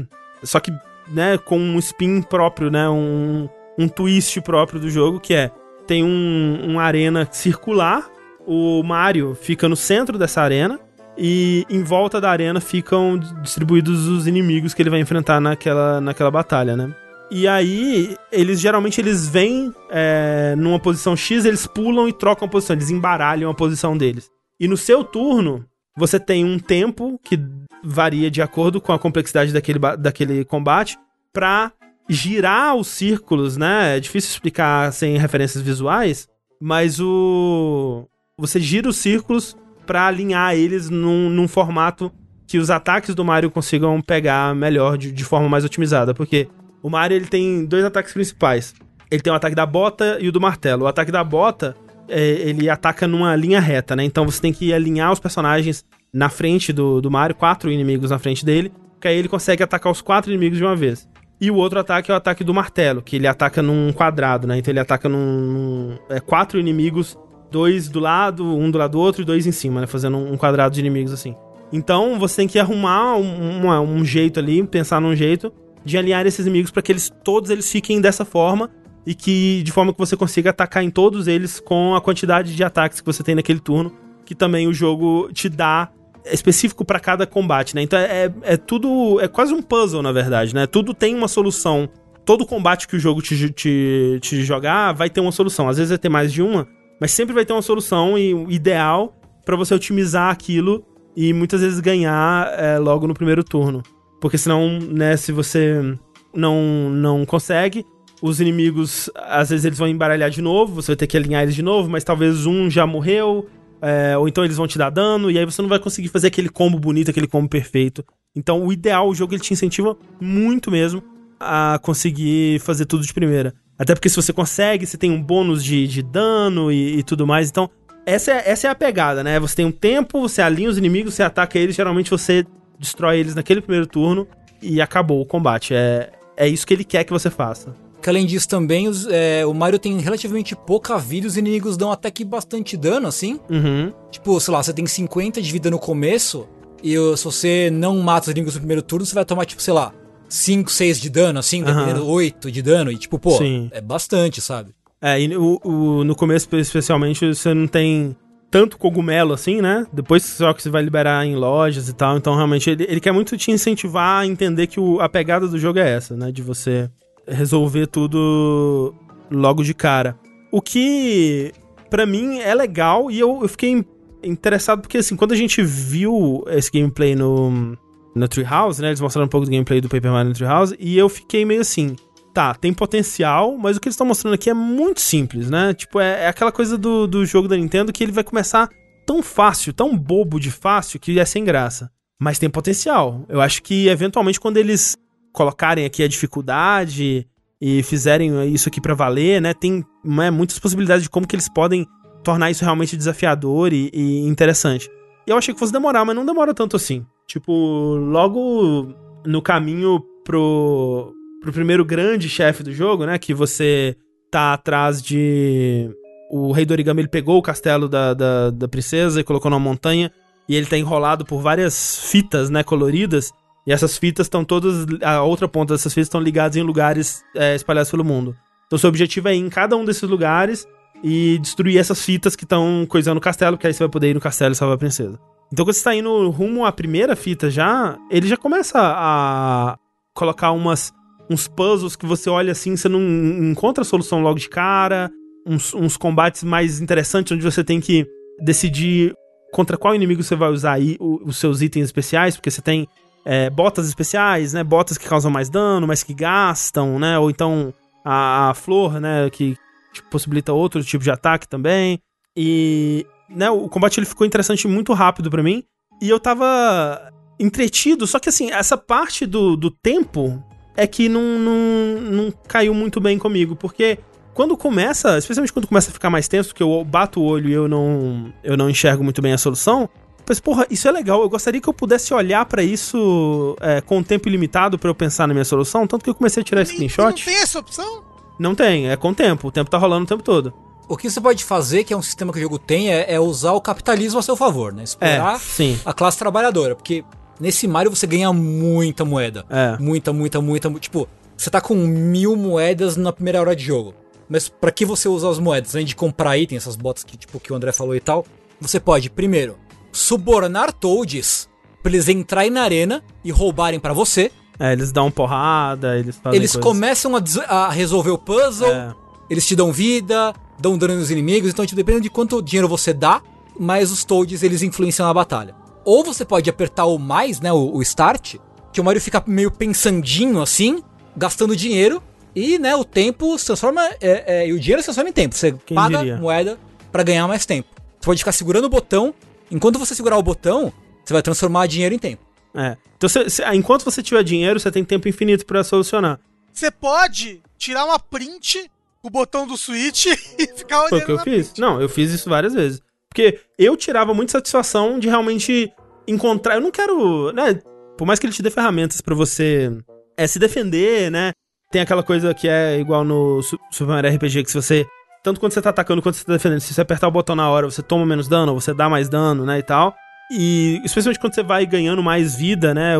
Só 0.42 0.60
que, 0.60 0.72
né, 1.08 1.38
com 1.38 1.58
um 1.58 1.78
spin 1.78 2.22
próprio, 2.22 2.70
né? 2.70 2.88
Um, 2.88 3.48
um 3.78 3.88
twist 3.88 4.40
próprio 4.40 4.80
do 4.80 4.90
jogo, 4.90 5.18
que 5.20 5.34
é... 5.34 5.50
Tem 5.86 6.04
um, 6.04 6.60
uma 6.64 6.82
arena 6.82 7.28
circular 7.32 8.08
o 8.46 8.82
Mario 8.82 9.34
fica 9.34 9.68
no 9.68 9.76
centro 9.76 10.18
dessa 10.18 10.42
arena 10.42 10.78
e 11.16 11.66
em 11.68 11.82
volta 11.82 12.20
da 12.20 12.30
arena 12.30 12.60
ficam 12.60 13.18
distribuídos 13.42 14.06
os 14.06 14.26
inimigos 14.26 14.72
que 14.74 14.82
ele 14.82 14.90
vai 14.90 15.00
enfrentar 15.00 15.40
naquela, 15.40 16.00
naquela 16.00 16.30
batalha, 16.30 16.76
né? 16.76 16.94
E 17.30 17.48
aí, 17.48 18.14
eles 18.30 18.60
geralmente 18.60 19.00
eles 19.00 19.26
vêm 19.26 19.72
é, 19.90 20.54
numa 20.56 20.78
posição 20.78 21.16
X, 21.16 21.46
eles 21.46 21.66
pulam 21.66 22.06
e 22.06 22.12
trocam 22.12 22.46
a 22.46 22.50
posição, 22.50 22.76
eles 22.76 22.90
embaralham 22.90 23.50
a 23.50 23.54
posição 23.54 23.96
deles. 23.96 24.30
E 24.60 24.68
no 24.68 24.76
seu 24.76 25.02
turno, 25.02 25.64
você 25.96 26.20
tem 26.20 26.44
um 26.44 26.58
tempo 26.58 27.18
que 27.24 27.38
varia 27.82 28.30
de 28.30 28.42
acordo 28.42 28.80
com 28.80 28.92
a 28.92 28.98
complexidade 28.98 29.52
daquele, 29.52 29.78
daquele 29.98 30.44
combate 30.44 30.98
para 31.32 31.72
girar 32.08 32.76
os 32.76 32.88
círculos, 32.88 33.56
né? 33.56 33.96
É 33.96 34.00
difícil 34.00 34.30
explicar 34.30 34.92
sem 34.92 35.16
referências 35.16 35.62
visuais, 35.62 36.28
mas 36.60 37.00
o 37.00 38.06
você 38.36 38.60
gira 38.60 38.88
os 38.88 38.96
círculos 38.96 39.56
para 39.86 40.06
alinhar 40.06 40.54
eles 40.54 40.88
num, 40.88 41.28
num, 41.28 41.48
formato 41.48 42.12
que 42.46 42.58
os 42.58 42.70
ataques 42.70 43.14
do 43.14 43.24
Mario 43.24 43.50
consigam 43.50 44.00
pegar 44.00 44.54
melhor, 44.54 44.96
de, 44.96 45.10
de, 45.10 45.24
forma 45.24 45.48
mais 45.48 45.64
otimizada. 45.64 46.14
Porque 46.14 46.48
o 46.82 46.90
Mario 46.90 47.16
ele 47.16 47.26
tem 47.26 47.64
dois 47.64 47.84
ataques 47.84 48.12
principais. 48.12 48.74
Ele 49.10 49.22
tem 49.22 49.32
o 49.32 49.36
ataque 49.36 49.54
da 49.54 49.66
bota 49.66 50.18
e 50.20 50.28
o 50.28 50.32
do 50.32 50.40
martelo. 50.40 50.84
O 50.84 50.86
ataque 50.86 51.12
da 51.12 51.22
bota, 51.22 51.76
é, 52.08 52.20
ele 52.20 52.68
ataca 52.68 53.06
numa 53.06 53.34
linha 53.36 53.60
reta, 53.60 53.94
né? 53.94 54.04
Então 54.04 54.24
você 54.24 54.40
tem 54.40 54.52
que 54.52 54.72
alinhar 54.72 55.12
os 55.12 55.20
personagens 55.20 55.84
na 56.12 56.28
frente 56.28 56.72
do, 56.72 57.00
do 57.00 57.10
Mario, 57.10 57.34
quatro 57.34 57.70
inimigos 57.70 58.10
na 58.10 58.18
frente 58.18 58.44
dele, 58.44 58.72
que 59.00 59.08
aí 59.08 59.16
ele 59.16 59.28
consegue 59.28 59.62
atacar 59.62 59.90
os 59.90 60.00
quatro 60.00 60.30
inimigos 60.30 60.58
de 60.58 60.64
uma 60.64 60.76
vez. 60.76 61.08
E 61.40 61.50
o 61.50 61.56
outro 61.56 61.80
ataque 61.80 62.10
é 62.10 62.14
o 62.14 62.16
ataque 62.16 62.44
do 62.44 62.54
martelo, 62.54 63.02
que 63.02 63.16
ele 63.16 63.26
ataca 63.26 63.60
num 63.60 63.92
quadrado, 63.92 64.46
né? 64.46 64.58
Então 64.58 64.70
ele 64.70 64.78
ataca 64.78 65.08
num. 65.08 65.18
num 65.18 65.98
é, 66.08 66.20
quatro 66.20 66.60
inimigos 66.60 67.18
dois 67.52 67.88
do 67.88 68.00
lado, 68.00 68.44
um 68.44 68.70
do 68.70 68.78
lado 68.78 68.92
do 68.92 68.98
outro 68.98 69.22
e 69.22 69.24
dois 69.24 69.46
em 69.46 69.52
cima, 69.52 69.80
né? 69.80 69.86
Fazendo 69.86 70.16
um 70.16 70.36
quadrado 70.36 70.74
de 70.74 70.80
inimigos 70.80 71.12
assim. 71.12 71.36
Então 71.72 72.18
você 72.18 72.36
tem 72.36 72.48
que 72.48 72.58
arrumar 72.58 73.16
um, 73.16 73.66
um, 73.66 73.80
um 73.80 74.04
jeito 74.04 74.40
ali, 74.40 74.66
pensar 74.66 75.00
num 75.00 75.14
jeito 75.14 75.52
de 75.84 75.96
alinhar 75.98 76.26
esses 76.26 76.46
inimigos 76.46 76.70
para 76.70 76.82
que 76.82 76.92
eles 76.92 77.12
todos 77.24 77.50
eles 77.50 77.70
fiquem 77.70 78.00
dessa 78.00 78.24
forma 78.24 78.70
e 79.06 79.14
que 79.14 79.62
de 79.64 79.72
forma 79.72 79.92
que 79.92 79.98
você 79.98 80.16
consiga 80.16 80.50
atacar 80.50 80.82
em 80.82 80.90
todos 80.90 81.26
eles 81.26 81.60
com 81.60 81.94
a 81.94 82.00
quantidade 82.00 82.54
de 82.54 82.64
ataques 82.64 83.00
que 83.00 83.06
você 83.06 83.22
tem 83.22 83.34
naquele 83.34 83.60
turno, 83.60 83.92
que 84.24 84.34
também 84.34 84.68
o 84.68 84.72
jogo 84.72 85.28
te 85.32 85.48
dá 85.48 85.90
específico 86.24 86.84
para 86.84 87.00
cada 87.00 87.26
combate, 87.26 87.74
né? 87.74 87.82
Então 87.82 87.98
é, 87.98 88.26
é, 88.26 88.32
é 88.42 88.56
tudo 88.56 89.20
é 89.20 89.26
quase 89.26 89.52
um 89.52 89.62
puzzle 89.62 90.02
na 90.02 90.12
verdade, 90.12 90.54
né? 90.54 90.66
Tudo 90.66 90.94
tem 90.94 91.14
uma 91.14 91.28
solução. 91.28 91.88
Todo 92.24 92.46
combate 92.46 92.86
que 92.86 92.94
o 92.94 93.00
jogo 93.00 93.20
te, 93.20 93.50
te, 93.50 94.18
te 94.20 94.44
jogar 94.44 94.92
vai 94.92 95.10
ter 95.10 95.20
uma 95.20 95.32
solução. 95.32 95.68
Às 95.68 95.78
vezes 95.78 95.90
vai 95.90 95.98
ter 95.98 96.08
mais 96.08 96.32
de 96.32 96.40
uma, 96.40 96.68
mas 97.02 97.10
sempre 97.10 97.34
vai 97.34 97.44
ter 97.44 97.52
uma 97.52 97.60
solução 97.60 98.16
e 98.16 98.30
ideal 98.48 99.20
para 99.44 99.56
você 99.56 99.74
otimizar 99.74 100.30
aquilo 100.30 100.86
e 101.16 101.32
muitas 101.32 101.60
vezes 101.60 101.80
ganhar 101.80 102.46
é, 102.56 102.78
logo 102.78 103.08
no 103.08 103.12
primeiro 103.12 103.42
turno. 103.42 103.82
Porque 104.20 104.38
senão, 104.38 104.78
né, 104.78 105.16
se 105.16 105.32
você 105.32 105.98
não, 106.32 106.88
não 106.90 107.26
consegue, 107.26 107.84
os 108.22 108.40
inimigos, 108.40 109.10
às 109.16 109.50
vezes 109.50 109.64
eles 109.64 109.76
vão 109.76 109.88
embaralhar 109.88 110.30
de 110.30 110.40
novo, 110.40 110.76
você 110.76 110.92
vai 110.92 110.96
ter 110.96 111.08
que 111.08 111.16
alinhar 111.16 111.42
eles 111.42 111.56
de 111.56 111.62
novo, 111.62 111.90
mas 111.90 112.04
talvez 112.04 112.46
um 112.46 112.70
já 112.70 112.86
morreu, 112.86 113.48
é, 113.80 114.16
ou 114.16 114.28
então 114.28 114.44
eles 114.44 114.56
vão 114.56 114.68
te 114.68 114.78
dar 114.78 114.90
dano, 114.90 115.28
e 115.28 115.36
aí 115.36 115.44
você 115.44 115.60
não 115.60 115.68
vai 115.68 115.80
conseguir 115.80 116.06
fazer 116.06 116.28
aquele 116.28 116.48
combo 116.48 116.78
bonito, 116.78 117.10
aquele 117.10 117.26
combo 117.26 117.48
perfeito. 117.48 118.04
Então 118.32 118.64
o 118.64 118.72
ideal, 118.72 119.08
o 119.08 119.14
jogo 119.14 119.34
ele 119.34 119.42
te 119.42 119.52
incentiva 119.52 119.96
muito 120.20 120.70
mesmo 120.70 121.02
a 121.40 121.80
conseguir 121.82 122.60
fazer 122.60 122.86
tudo 122.86 123.04
de 123.04 123.12
primeira. 123.12 123.52
Até 123.82 123.96
porque 123.96 124.08
se 124.08 124.14
você 124.14 124.32
consegue, 124.32 124.86
você 124.86 124.96
tem 124.96 125.10
um 125.10 125.20
bônus 125.20 125.64
de, 125.64 125.88
de 125.88 126.02
dano 126.02 126.70
e, 126.70 126.98
e 126.98 127.02
tudo 127.02 127.26
mais. 127.26 127.50
Então, 127.50 127.68
essa 128.06 128.30
é, 128.30 128.42
essa 128.48 128.68
é 128.68 128.70
a 128.70 128.76
pegada, 128.76 129.24
né? 129.24 129.40
Você 129.40 129.56
tem 129.56 129.66
um 129.66 129.72
tempo, 129.72 130.20
você 130.20 130.40
alinha 130.40 130.70
os 130.70 130.78
inimigos, 130.78 131.14
você 131.14 131.24
ataca 131.24 131.58
eles, 131.58 131.74
geralmente 131.74 132.08
você 132.08 132.46
destrói 132.78 133.18
eles 133.18 133.34
naquele 133.34 133.60
primeiro 133.60 133.84
turno 133.84 134.28
e 134.62 134.80
acabou 134.80 135.20
o 135.20 135.26
combate. 135.26 135.74
É, 135.74 136.10
é 136.36 136.46
isso 136.46 136.64
que 136.64 136.72
ele 136.72 136.84
quer 136.84 137.02
que 137.02 137.12
você 137.12 137.28
faça. 137.28 137.74
Que 138.00 138.08
além 138.08 138.24
disso 138.24 138.48
também, 138.48 138.86
os, 138.86 139.08
é, 139.10 139.44
o 139.44 139.52
Mario 139.52 139.80
tem 139.80 139.98
relativamente 139.98 140.54
pouca 140.54 140.96
vida, 140.96 141.26
os 141.26 141.36
inimigos 141.36 141.76
dão 141.76 141.90
até 141.90 142.08
que 142.08 142.24
bastante 142.24 142.76
dano, 142.76 143.08
assim. 143.08 143.40
Uhum. 143.50 143.92
Tipo, 144.12 144.38
sei 144.38 144.54
lá, 144.54 144.62
você 144.62 144.72
tem 144.72 144.86
50 144.86 145.42
de 145.42 145.50
vida 145.50 145.68
no 145.68 145.78
começo, 145.80 146.48
e 146.84 146.94
se 147.16 147.24
você 147.24 147.68
não 147.68 147.98
mata 147.98 148.26
os 148.26 148.30
inimigos 148.30 148.54
no 148.54 148.60
primeiro 148.60 148.82
turno, 148.82 149.04
você 149.04 149.14
vai 149.14 149.24
tomar, 149.24 149.44
tipo, 149.44 149.60
sei 149.60 149.74
lá, 149.74 149.92
5, 150.32 150.72
6 150.72 150.98
de 150.98 151.10
dano, 151.10 151.38
assim, 151.38 151.62
dependendo, 151.62 152.04
uhum. 152.04 152.10
8 152.10 152.50
de 152.50 152.62
dano, 152.62 152.90
e 152.90 152.96
tipo, 152.96 153.18
pô, 153.18 153.32
Sim. 153.32 153.68
é 153.70 153.82
bastante, 153.82 154.40
sabe? 154.40 154.74
É, 154.98 155.20
e 155.20 155.36
o, 155.36 155.60
o, 155.62 156.04
no 156.04 156.14
começo, 156.14 156.48
especialmente, 156.56 157.34
você 157.34 157.52
não 157.52 157.66
tem 157.66 158.16
tanto 158.50 158.78
cogumelo 158.78 159.34
assim, 159.34 159.60
né? 159.60 159.86
Depois 159.92 160.22
só 160.22 160.54
que 160.54 160.62
você 160.62 160.70
vai 160.70 160.82
liberar 160.82 161.26
em 161.26 161.36
lojas 161.36 161.86
e 161.86 161.92
tal. 161.92 162.16
Então, 162.16 162.34
realmente, 162.34 162.70
ele, 162.70 162.86
ele 162.88 163.00
quer 163.00 163.12
muito 163.12 163.36
te 163.36 163.50
incentivar 163.50 164.22
a 164.22 164.26
entender 164.26 164.68
que 164.68 164.80
o, 164.80 165.02
a 165.02 165.08
pegada 165.08 165.46
do 165.46 165.58
jogo 165.58 165.78
é 165.78 165.90
essa, 165.90 166.16
né? 166.16 166.32
De 166.32 166.40
você 166.40 166.88
resolver 167.28 167.86
tudo 167.88 168.94
logo 169.30 169.62
de 169.62 169.74
cara. 169.74 170.16
O 170.50 170.62
que, 170.62 171.52
para 171.90 172.06
mim, 172.06 172.38
é 172.38 172.54
legal 172.54 173.10
e 173.10 173.20
eu, 173.20 173.40
eu 173.42 173.48
fiquei 173.48 173.84
interessado 174.22 174.80
porque, 174.80 174.96
assim, 174.96 175.14
quando 175.14 175.32
a 175.32 175.36
gente 175.36 175.62
viu 175.62 176.42
esse 176.48 176.70
gameplay 176.70 177.14
no, 177.14 177.76
no 178.14 178.28
Treehouse, 178.28 178.80
né? 178.80 178.88
Eles 178.88 179.00
mostraram 179.00 179.26
um 179.26 179.30
pouco 179.30 179.46
do 179.46 179.50
gameplay 179.50 179.80
do 179.80 179.88
Paper 179.88 180.10
Mario 180.10 180.30
no 180.30 180.34
Treehouse 180.34 180.76
e 180.78 180.96
eu 180.96 181.08
fiquei 181.08 181.44
meio 181.44 181.60
assim, 181.60 181.96
tá, 182.32 182.54
tem 182.54 182.72
potencial, 182.72 183.56
mas 183.56 183.76
o 183.76 183.80
que 183.80 183.88
eles 183.88 183.94
estão 183.94 184.06
mostrando 184.06 184.34
aqui 184.34 184.50
é 184.50 184.54
muito 184.54 185.00
simples, 185.00 185.50
né? 185.50 185.74
Tipo, 185.74 186.00
é, 186.00 186.24
é, 186.24 186.28
aquela 186.28 186.52
coisa 186.52 186.76
do, 186.78 187.06
do 187.06 187.24
jogo 187.24 187.48
da 187.48 187.56
Nintendo 187.56 187.92
que 187.92 188.02
ele 188.02 188.12
vai 188.12 188.24
começar 188.24 188.68
tão 189.06 189.22
fácil, 189.22 189.72
tão 189.72 189.96
bobo 189.96 190.38
de 190.38 190.50
fácil 190.50 190.98
que 190.98 191.18
é 191.18 191.24
sem 191.24 191.44
graça. 191.44 191.90
Mas 192.20 192.38
tem 192.38 192.48
potencial. 192.48 193.24
Eu 193.28 193.40
acho 193.40 193.62
que 193.62 193.88
eventualmente 193.88 194.38
quando 194.38 194.56
eles 194.56 194.96
colocarem 195.32 195.84
aqui 195.84 196.02
a 196.02 196.08
dificuldade 196.08 197.26
e 197.60 197.82
fizerem 197.82 198.52
isso 198.52 198.68
aqui 198.68 198.80
para 198.80 198.94
valer, 198.94 199.40
né? 199.40 199.54
Tem 199.54 199.84
né, 200.04 200.30
muitas 200.30 200.58
possibilidades 200.58 201.02
de 201.02 201.10
como 201.10 201.26
que 201.26 201.34
eles 201.34 201.48
podem 201.48 201.86
tornar 202.22 202.50
isso 202.50 202.64
realmente 202.64 202.96
desafiador 202.96 203.72
e, 203.72 203.90
e 203.92 204.20
interessante. 204.26 204.88
E 205.26 205.30
eu 205.30 205.36
achei 205.36 205.52
que 205.52 205.60
fosse 205.60 205.72
demorar, 205.72 206.04
mas 206.04 206.14
não 206.14 206.26
demora 206.26 206.54
tanto 206.54 206.76
assim. 206.76 207.04
Tipo, 207.32 207.96
logo 207.96 208.94
no 209.24 209.40
caminho 209.40 210.04
pro, 210.22 211.14
pro 211.40 211.50
primeiro 211.50 211.82
grande 211.82 212.28
chefe 212.28 212.62
do 212.62 212.74
jogo, 212.74 213.06
né? 213.06 213.18
Que 213.18 213.32
você 213.32 213.96
tá 214.30 214.52
atrás 214.52 215.00
de. 215.00 215.88
O 216.30 216.52
rei 216.52 216.66
do 216.66 216.72
origami 216.72 217.00
ele 217.00 217.08
pegou 217.08 217.38
o 217.38 217.42
castelo 217.42 217.88
da, 217.88 218.12
da, 218.12 218.50
da 218.50 218.68
princesa 218.68 219.18
e 219.18 219.24
colocou 219.24 219.50
numa 219.50 219.58
montanha. 219.58 220.12
E 220.46 220.54
ele 220.54 220.66
tá 220.66 220.76
enrolado 220.76 221.24
por 221.24 221.40
várias 221.40 222.10
fitas, 222.10 222.50
né? 222.50 222.62
Coloridas. 222.62 223.32
E 223.66 223.72
essas 223.72 223.96
fitas 223.96 224.26
estão 224.26 224.44
todas. 224.44 224.84
A 225.02 225.22
outra 225.22 225.48
ponta 225.48 225.72
dessas 225.72 225.94
fitas 225.94 226.08
estão 226.08 226.20
ligadas 226.20 226.58
em 226.58 226.62
lugares 226.62 227.22
é, 227.34 227.54
espalhados 227.54 227.90
pelo 227.90 228.04
mundo. 228.04 228.36
Então 228.66 228.78
seu 228.78 228.90
objetivo 228.90 229.28
é 229.28 229.34
ir 229.34 229.38
em 229.38 229.48
cada 229.48 229.74
um 229.74 229.86
desses 229.86 230.06
lugares 230.06 230.68
e 231.02 231.38
destruir 231.38 231.78
essas 231.78 232.04
fitas 232.04 232.36
que 232.36 232.44
estão 232.44 232.84
coisando 232.86 233.16
o 233.16 233.22
castelo, 233.22 233.56
que 233.56 233.66
aí 233.66 233.72
você 233.72 233.84
vai 233.84 233.90
poder 233.90 234.10
ir 234.10 234.14
no 234.14 234.20
castelo 234.20 234.52
e 234.52 234.54
salvar 234.54 234.74
a 234.74 234.78
princesa. 234.78 235.18
Então 235.52 235.64
quando 235.64 235.74
você 235.74 235.84
tá 235.84 235.94
indo 235.94 236.30
rumo 236.30 236.64
à 236.64 236.72
primeira 236.72 237.14
fita 237.14 237.50
já, 237.50 237.98
ele 238.10 238.26
já 238.26 238.36
começa 238.36 238.78
a 238.80 239.76
colocar 240.14 240.52
umas, 240.52 240.92
uns 241.28 241.46
puzzles 241.46 241.94
que 241.94 242.06
você 242.06 242.30
olha 242.30 242.52
assim, 242.52 242.76
você 242.76 242.88
não 242.88 243.00
encontra 243.00 243.82
a 243.82 243.84
solução 243.84 244.22
logo 244.22 244.38
de 244.38 244.48
cara, 244.48 245.10
uns, 245.46 245.74
uns 245.74 245.96
combates 245.96 246.42
mais 246.42 246.80
interessantes 246.80 247.32
onde 247.32 247.44
você 247.44 247.62
tem 247.62 247.80
que 247.80 248.06
decidir 248.40 249.14
contra 249.52 249.76
qual 249.76 249.94
inimigo 249.94 250.22
você 250.22 250.34
vai 250.34 250.48
usar 250.48 250.72
aí 250.72 250.96
os 251.00 251.36
seus 251.36 251.60
itens 251.60 251.84
especiais, 251.84 252.34
porque 252.34 252.50
você 252.50 252.62
tem 252.62 252.88
é, 253.24 253.50
botas 253.50 253.86
especiais, 253.86 254.54
né? 254.54 254.64
Botas 254.64 254.96
que 254.96 255.06
causam 255.06 255.30
mais 255.30 255.50
dano, 255.50 255.86
mas 255.86 256.02
que 256.02 256.14
gastam, 256.14 256.98
né? 256.98 257.18
Ou 257.18 257.30
então 257.30 257.72
a, 258.02 258.50
a 258.50 258.54
flor, 258.54 258.98
né? 258.98 259.28
Que 259.30 259.56
tipo, 259.92 260.08
possibilita 260.08 260.54
outro 260.54 260.82
tipo 260.82 261.04
de 261.04 261.10
ataque 261.10 261.46
também. 261.46 262.00
E 262.34 263.06
né, 263.34 263.50
o 263.50 263.68
combate 263.68 263.98
ele 263.98 264.06
ficou 264.06 264.26
interessante 264.26 264.66
muito 264.68 264.92
rápido 264.92 265.30
para 265.30 265.42
mim. 265.42 265.64
E 266.00 266.08
eu 266.08 266.18
tava 266.18 267.12
entretido, 267.38 268.06
só 268.06 268.18
que 268.18 268.28
assim, 268.28 268.50
essa 268.50 268.76
parte 268.76 269.26
do, 269.26 269.56
do 269.56 269.70
tempo 269.70 270.42
é 270.76 270.86
que 270.86 271.08
não, 271.08 271.38
não, 271.38 272.00
não 272.00 272.34
caiu 272.48 272.74
muito 272.74 273.00
bem 273.00 273.18
comigo, 273.18 273.54
porque 273.54 273.98
quando 274.34 274.56
começa, 274.56 275.18
especialmente 275.18 275.52
quando 275.52 275.66
começa 275.66 275.90
a 275.90 275.92
ficar 275.92 276.10
mais 276.10 276.26
tenso, 276.26 276.54
que 276.54 276.62
eu 276.62 276.84
bato 276.84 277.20
o 277.20 277.24
olho 277.24 277.48
e 277.48 277.52
eu 277.52 277.68
não, 277.68 278.32
eu 278.42 278.56
não 278.56 278.70
enxergo 278.70 279.04
muito 279.04 279.20
bem 279.20 279.32
a 279.32 279.38
solução, 279.38 279.88
Pois, 280.24 280.38
porra, 280.38 280.66
isso 280.70 280.86
é 280.86 280.92
legal. 280.92 281.20
Eu 281.20 281.28
gostaria 281.28 281.60
que 281.60 281.68
eu 281.68 281.74
pudesse 281.74 282.14
olhar 282.14 282.44
para 282.46 282.62
isso 282.62 283.56
é, 283.60 283.80
com 283.80 284.02
tempo 284.02 284.28
ilimitado 284.28 284.78
para 284.78 284.88
eu 284.88 284.94
pensar 284.94 285.26
na 285.26 285.34
minha 285.34 285.44
solução. 285.44 285.86
Tanto 285.86 286.04
que 286.04 286.10
eu 286.10 286.14
comecei 286.14 286.40
a 286.40 286.44
tirar 286.44 286.64
screenshot. 286.64 287.02
Não 287.02 287.12
tem 287.12 287.42
essa 287.42 287.58
opção? 287.58 288.04
Não 288.38 288.54
tem, 288.54 288.88
é 288.88 288.96
com 288.96 289.12
tempo. 289.12 289.48
O 289.48 289.50
tempo 289.50 289.70
tá 289.70 289.78
rolando 289.78 290.04
o 290.04 290.06
tempo 290.06 290.22
todo. 290.22 290.54
O 290.88 290.96
que 290.96 291.08
você 291.08 291.20
pode 291.20 291.44
fazer, 291.44 291.84
que 291.84 291.92
é 291.92 291.96
um 291.96 292.02
sistema 292.02 292.32
que 292.32 292.38
o 292.38 292.42
jogo 292.42 292.58
tem, 292.58 292.92
é, 292.92 293.14
é 293.14 293.20
usar 293.20 293.52
o 293.52 293.60
capitalismo 293.60 294.18
a 294.18 294.22
seu 294.22 294.36
favor, 294.36 294.72
né? 294.72 294.84
Explorar 294.84 295.40
é, 295.58 295.76
a 295.84 295.92
classe 295.92 296.18
trabalhadora. 296.18 296.74
Porque 296.74 297.04
nesse 297.40 297.66
Mario 297.66 297.94
você 297.94 298.06
ganha 298.06 298.32
muita 298.32 299.04
moeda. 299.04 299.44
É. 299.48 299.76
Muita, 299.78 300.12
muita, 300.12 300.40
muita. 300.40 300.70
Tipo, 300.70 301.08
você 301.36 301.50
tá 301.50 301.60
com 301.60 301.74
mil 301.74 302.36
moedas 302.36 302.96
na 302.96 303.12
primeira 303.12 303.40
hora 303.40 303.56
de 303.56 303.64
jogo. 303.64 303.94
Mas 304.28 304.48
para 304.48 304.70
que 304.70 304.84
você 304.84 305.08
usa 305.08 305.28
as 305.28 305.38
moedas? 305.38 305.74
Além 305.74 305.86
de 305.86 305.94
comprar 305.94 306.36
itens, 306.38 306.62
essas 306.62 306.76
botas 306.76 307.04
que, 307.04 307.16
tipo, 307.16 307.38
que 307.38 307.52
o 307.52 307.56
André 307.56 307.72
falou 307.72 307.94
e 307.94 308.00
tal, 308.00 308.24
você 308.60 308.78
pode, 308.80 309.10
primeiro, 309.10 309.56
subornar 309.92 310.72
Toads 310.72 311.48
pra 311.82 311.92
eles 311.92 312.08
entrarem 312.08 312.50
na 312.50 312.62
arena 312.62 313.02
e 313.24 313.30
roubarem 313.30 313.80
para 313.80 313.92
você. 313.92 314.30
É, 314.58 314.72
eles 314.72 314.92
dão 314.92 315.10
porrada, 315.10 315.98
eles 315.98 316.16
fazem 316.16 316.38
Eles 316.38 316.52
coisas... 316.52 316.64
começam 316.64 317.16
a, 317.16 317.22
a, 317.48 317.70
resolver 317.70 318.10
o 318.10 318.18
puzzle, 318.18 318.70
é. 318.70 318.94
eles 319.28 319.46
te 319.46 319.56
dão 319.56 319.72
vida, 319.72 320.32
dão 320.62 320.78
dano 320.78 320.94
nos 320.94 321.10
inimigos, 321.10 321.50
então 321.50 321.66
tipo, 321.66 321.76
dependendo 321.76 322.04
de 322.04 322.10
quanto 322.10 322.40
dinheiro 322.40 322.68
você 322.68 322.94
dá, 322.94 323.20
mais 323.58 323.90
os 323.90 324.04
Toads 324.04 324.42
eles 324.42 324.62
influenciam 324.62 325.06
na 325.06 325.12
batalha. 325.12 325.54
Ou 325.84 326.04
você 326.04 326.24
pode 326.24 326.48
apertar 326.48 326.84
o 326.86 326.98
mais, 326.98 327.40
né, 327.40 327.52
o, 327.52 327.74
o 327.74 327.82
Start, 327.82 328.36
que 328.72 328.80
o 328.80 328.84
Mario 328.84 329.00
fica 329.00 329.22
meio 329.26 329.50
pensandinho 329.50 330.40
assim, 330.40 330.82
gastando 331.16 331.56
dinheiro, 331.56 332.00
e 332.34 332.58
né, 332.58 332.74
o 332.76 332.84
tempo 332.84 333.36
se 333.36 333.46
transforma, 333.46 333.84
é, 334.00 334.24
é, 334.40 334.48
e 334.48 334.52
o 334.52 334.60
dinheiro 334.60 334.80
se 334.80 334.86
transforma 334.86 335.10
em 335.10 335.12
tempo. 335.12 335.34
Você 335.34 335.52
Quem 335.66 335.74
paga 335.74 335.98
diria? 335.98 336.16
moeda 336.16 336.58
para 336.90 337.02
ganhar 337.02 337.26
mais 337.26 337.44
tempo. 337.44 337.68
Você 338.00 338.06
pode 338.06 338.18
ficar 338.20 338.32
segurando 338.32 338.64
o 338.64 338.70
botão, 338.70 339.12
enquanto 339.50 339.78
você 339.78 339.94
segurar 339.94 340.16
o 340.16 340.22
botão, 340.22 340.72
você 341.04 341.12
vai 341.12 341.22
transformar 341.22 341.66
dinheiro 341.66 341.94
em 341.94 341.98
tempo. 341.98 342.22
É. 342.54 342.76
Então, 342.96 343.08
cê, 343.08 343.28
cê, 343.28 343.44
enquanto 343.52 343.84
você 343.84 344.02
tiver 344.02 344.22
dinheiro, 344.22 344.60
você 344.60 344.70
tem 344.70 344.84
tempo 344.84 345.08
infinito 345.08 345.44
para 345.44 345.64
solucionar. 345.64 346.20
Você 346.52 346.70
pode 346.70 347.42
tirar 347.58 347.84
uma 347.84 347.98
print 347.98 348.70
o 349.02 349.10
botão 349.10 349.46
do 349.46 349.56
Switch 349.56 350.06
e 350.38 350.46
ficar 350.46 350.80
olhando. 350.80 350.90
Foi 350.90 350.98
o 351.00 351.04
que 351.04 351.12
eu 351.12 351.18
fiz. 351.18 351.48
Print. 351.48 351.60
Não, 351.60 351.80
eu 351.80 351.88
fiz 351.88 352.10
isso 352.12 352.30
várias 352.30 352.54
vezes. 352.54 352.80
Porque 353.08 353.40
eu 353.58 353.76
tirava 353.76 354.14
muita 354.14 354.32
satisfação 354.32 354.98
de 354.98 355.08
realmente 355.08 355.70
encontrar. 356.06 356.54
Eu 356.54 356.60
não 356.60 356.70
quero. 356.70 357.32
né? 357.32 357.60
Por 357.98 358.06
mais 358.06 358.18
que 358.18 358.26
ele 358.26 358.32
te 358.32 358.42
dê 358.42 358.50
ferramentas 358.50 359.00
para 359.00 359.14
você 359.14 359.70
é, 360.16 360.26
se 360.26 360.38
defender, 360.38 361.10
né? 361.10 361.32
Tem 361.70 361.82
aquela 361.82 362.02
coisa 362.02 362.32
que 362.32 362.48
é 362.48 362.78
igual 362.78 363.04
no 363.04 363.42
Super 363.42 363.86
Mario 363.86 364.14
RPG, 364.14 364.44
que 364.44 364.50
se 364.50 364.60
você. 364.60 364.86
Tanto 365.22 365.38
quando 365.38 365.52
você 365.52 365.62
tá 365.62 365.70
atacando 365.70 366.02
quanto 366.02 366.16
você 366.16 366.24
tá 366.24 366.32
defendendo, 366.32 366.60
se 366.60 366.74
você 366.74 366.80
apertar 366.80 367.06
o 367.06 367.12
botão 367.12 367.36
na 367.36 367.48
hora, 367.48 367.70
você 367.70 367.80
toma 367.80 368.04
menos 368.04 368.26
dano, 368.26 368.54
você 368.54 368.74
dá 368.74 368.88
mais 368.88 369.08
dano, 369.08 369.46
né? 369.46 369.58
E 369.58 369.62
tal. 369.62 369.94
E 370.32 370.80
especialmente 370.84 371.20
quando 371.20 371.34
você 371.34 371.42
vai 371.42 371.64
ganhando 371.64 372.02
mais 372.02 372.34
vida, 372.34 372.74
né? 372.74 372.94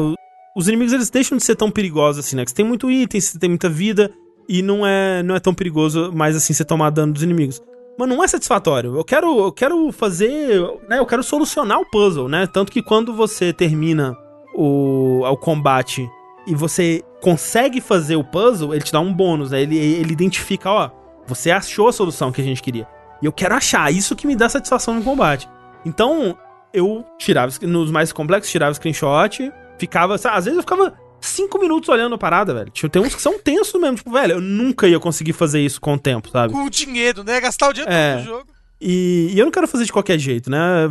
os 0.55 0.69
inimigos 0.69 0.93
eles 0.93 1.11
deixam 1.11 1.37
de 1.37 1.45
ser 1.45 1.57
tão 1.57 1.71
perigosos 1.71 2.25
assim, 2.25 2.37
né? 2.37 2.45
Que 2.45 2.51
você 2.51 2.57
tem 2.57 2.65
muito 2.65 2.91
item, 2.91 3.21
você 3.21 3.39
tem 3.39 3.49
muita 3.49 3.69
vida 3.69 4.13
e 4.49 4.63
não 4.63 4.87
é, 4.87 5.23
não 5.23 5.35
é 5.35 5.41
tão 5.41 5.55
perigoso 5.55 6.13
mais 6.13 6.37
assim 6.37 6.53
você 6.53 6.65
tomar 6.65 6.91
dano 6.91 7.13
dos 7.13 7.23
inimigos. 7.23 7.63
Mas 7.99 8.09
não 8.09 8.25
é 8.25 8.29
satisfatório. 8.29 8.97
Eu 8.97 9.05
quero, 9.05 9.39
eu 9.39 9.53
quero 9.53 9.93
fazer, 9.93 10.61
né? 10.89 10.99
Eu 10.99 11.07
quero 11.07 11.23
solucionar 11.23 11.79
o 11.79 11.87
puzzle, 11.91 12.29
né? 12.29 12.47
Tanto 12.47 12.73
que 12.73 12.83
quando 12.83 13.15
você 13.15 13.53
termina 13.53 14.17
o, 14.55 15.23
o 15.25 15.37
combate 15.37 16.09
e 16.47 16.55
você 16.55 17.03
consegue 17.21 17.81
fazer 17.81 18.17
o 18.17 18.25
puzzle, 18.25 18.75
ele 18.75 18.83
te 18.83 18.93
dá 18.93 19.01
um 19.01 19.13
bônus, 19.13 19.51
né? 19.51 19.63
Ele, 19.63 19.77
ele 19.77 20.13
identifica, 20.13 20.71
ó, 20.71 20.91
você 21.27 21.51
achou 21.51 21.89
a 21.89 21.93
solução 21.93 22.33
que 22.33 22.41
a 22.41 22.45
gente 22.45 22.63
queria. 22.63 22.87
E 23.21 23.27
eu 23.27 23.33
quero 23.33 23.55
achar, 23.55 23.93
isso 23.93 24.17
que 24.17 24.27
me 24.27 24.35
dá 24.35 24.49
satisfação 24.49 24.95
no 24.95 25.03
combate. 25.03 25.49
Então, 25.85 26.37
eu 26.73 27.05
tirava, 27.19 27.53
nos 27.63 27.91
mais 27.91 28.13
complexos, 28.13 28.51
tirava 28.51 28.75
screenshot, 28.75 29.53
ficava, 29.79 30.15
às 30.15 30.45
vezes 30.45 30.57
eu 30.57 30.63
ficava 30.63 30.95
cinco 31.23 31.59
minutos 31.59 31.89
olhando 31.89 32.15
a 32.15 32.19
parada, 32.19 32.53
velho. 32.53 32.71
Tipo, 32.71 32.89
tem 32.89 33.01
uns 33.03 33.15
que 33.15 33.23
são 33.23 33.39
tensos 33.39 33.81
mesmo, 33.81 33.97
tipo, 33.97 34.11
velho, 34.11 34.33
eu 34.35 34.41
nunca 34.41 34.87
ia 34.87 35.01
conseguir 35.01 35.33
fazer 35.33 35.61
isso 35.61 35.81
com 35.81 35.95
o 35.95 35.99
tempo, 35.99 36.29
sabe? 36.31 36.53
Com 36.53 36.65
o 36.65 36.71
dinheiro, 36.71 37.25
né? 37.25 37.41
Gastar 37.41 37.69
o 37.69 37.73
dinheiro 37.73 37.93
É. 37.93 38.17
no 38.17 38.25
jogo. 38.25 38.47
E, 38.85 39.31
e 39.33 39.39
eu 39.39 39.45
não 39.45 39.53
quero 39.53 39.69
fazer 39.69 39.85
de 39.85 39.93
qualquer 39.93 40.19
jeito, 40.19 40.51
né? 40.51 40.91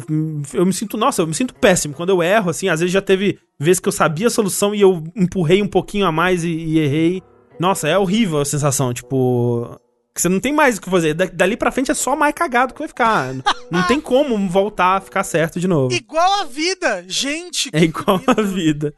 Eu 0.53 0.65
me 0.65 0.71
sinto, 0.71 0.95
nossa, 0.95 1.21
eu 1.21 1.27
me 1.27 1.33
sinto 1.33 1.53
péssimo. 1.53 1.93
Quando 1.93 2.09
eu 2.09 2.23
erro, 2.23 2.49
assim, 2.49 2.69
às 2.69 2.79
vezes 2.79 2.93
já 2.93 3.01
teve 3.01 3.37
vezes 3.59 3.81
que 3.81 3.87
eu 3.89 3.91
sabia 3.91 4.27
a 4.27 4.29
solução 4.29 4.73
e 4.73 4.79
eu 4.79 5.03
empurrei 5.13 5.61
um 5.61 5.67
pouquinho 5.67 6.05
a 6.05 6.11
mais 6.11 6.45
e, 6.45 6.49
e 6.49 6.79
errei. 6.79 7.21
Nossa, 7.59 7.89
é 7.89 7.97
horrível 7.97 8.39
a 8.39 8.45
sensação, 8.45 8.93
tipo. 8.93 9.77
Que 10.15 10.21
você 10.21 10.29
não 10.29 10.39
tem 10.39 10.53
mais 10.53 10.77
o 10.77 10.81
que 10.81 10.89
fazer. 10.89 11.13
Da- 11.13 11.29
dali 11.31 11.55
pra 11.57 11.71
frente 11.71 11.91
é 11.91 11.93
só 11.93 12.15
mais 12.15 12.33
cagado 12.33 12.73
que 12.73 12.79
vai 12.79 12.87
ficar. 12.87 13.33
não 13.69 13.83
tem 13.83 13.99
como 13.99 14.37
voltar 14.49 14.95
a 14.97 15.01
ficar 15.01 15.23
certo 15.25 15.59
de 15.59 15.67
novo. 15.67 15.93
Igual 15.93 16.41
a 16.41 16.45
vida. 16.45 17.03
Gente, 17.07 17.69
É 17.73 17.83
igual 17.83 18.21
a 18.25 18.41
vida. 18.41 18.93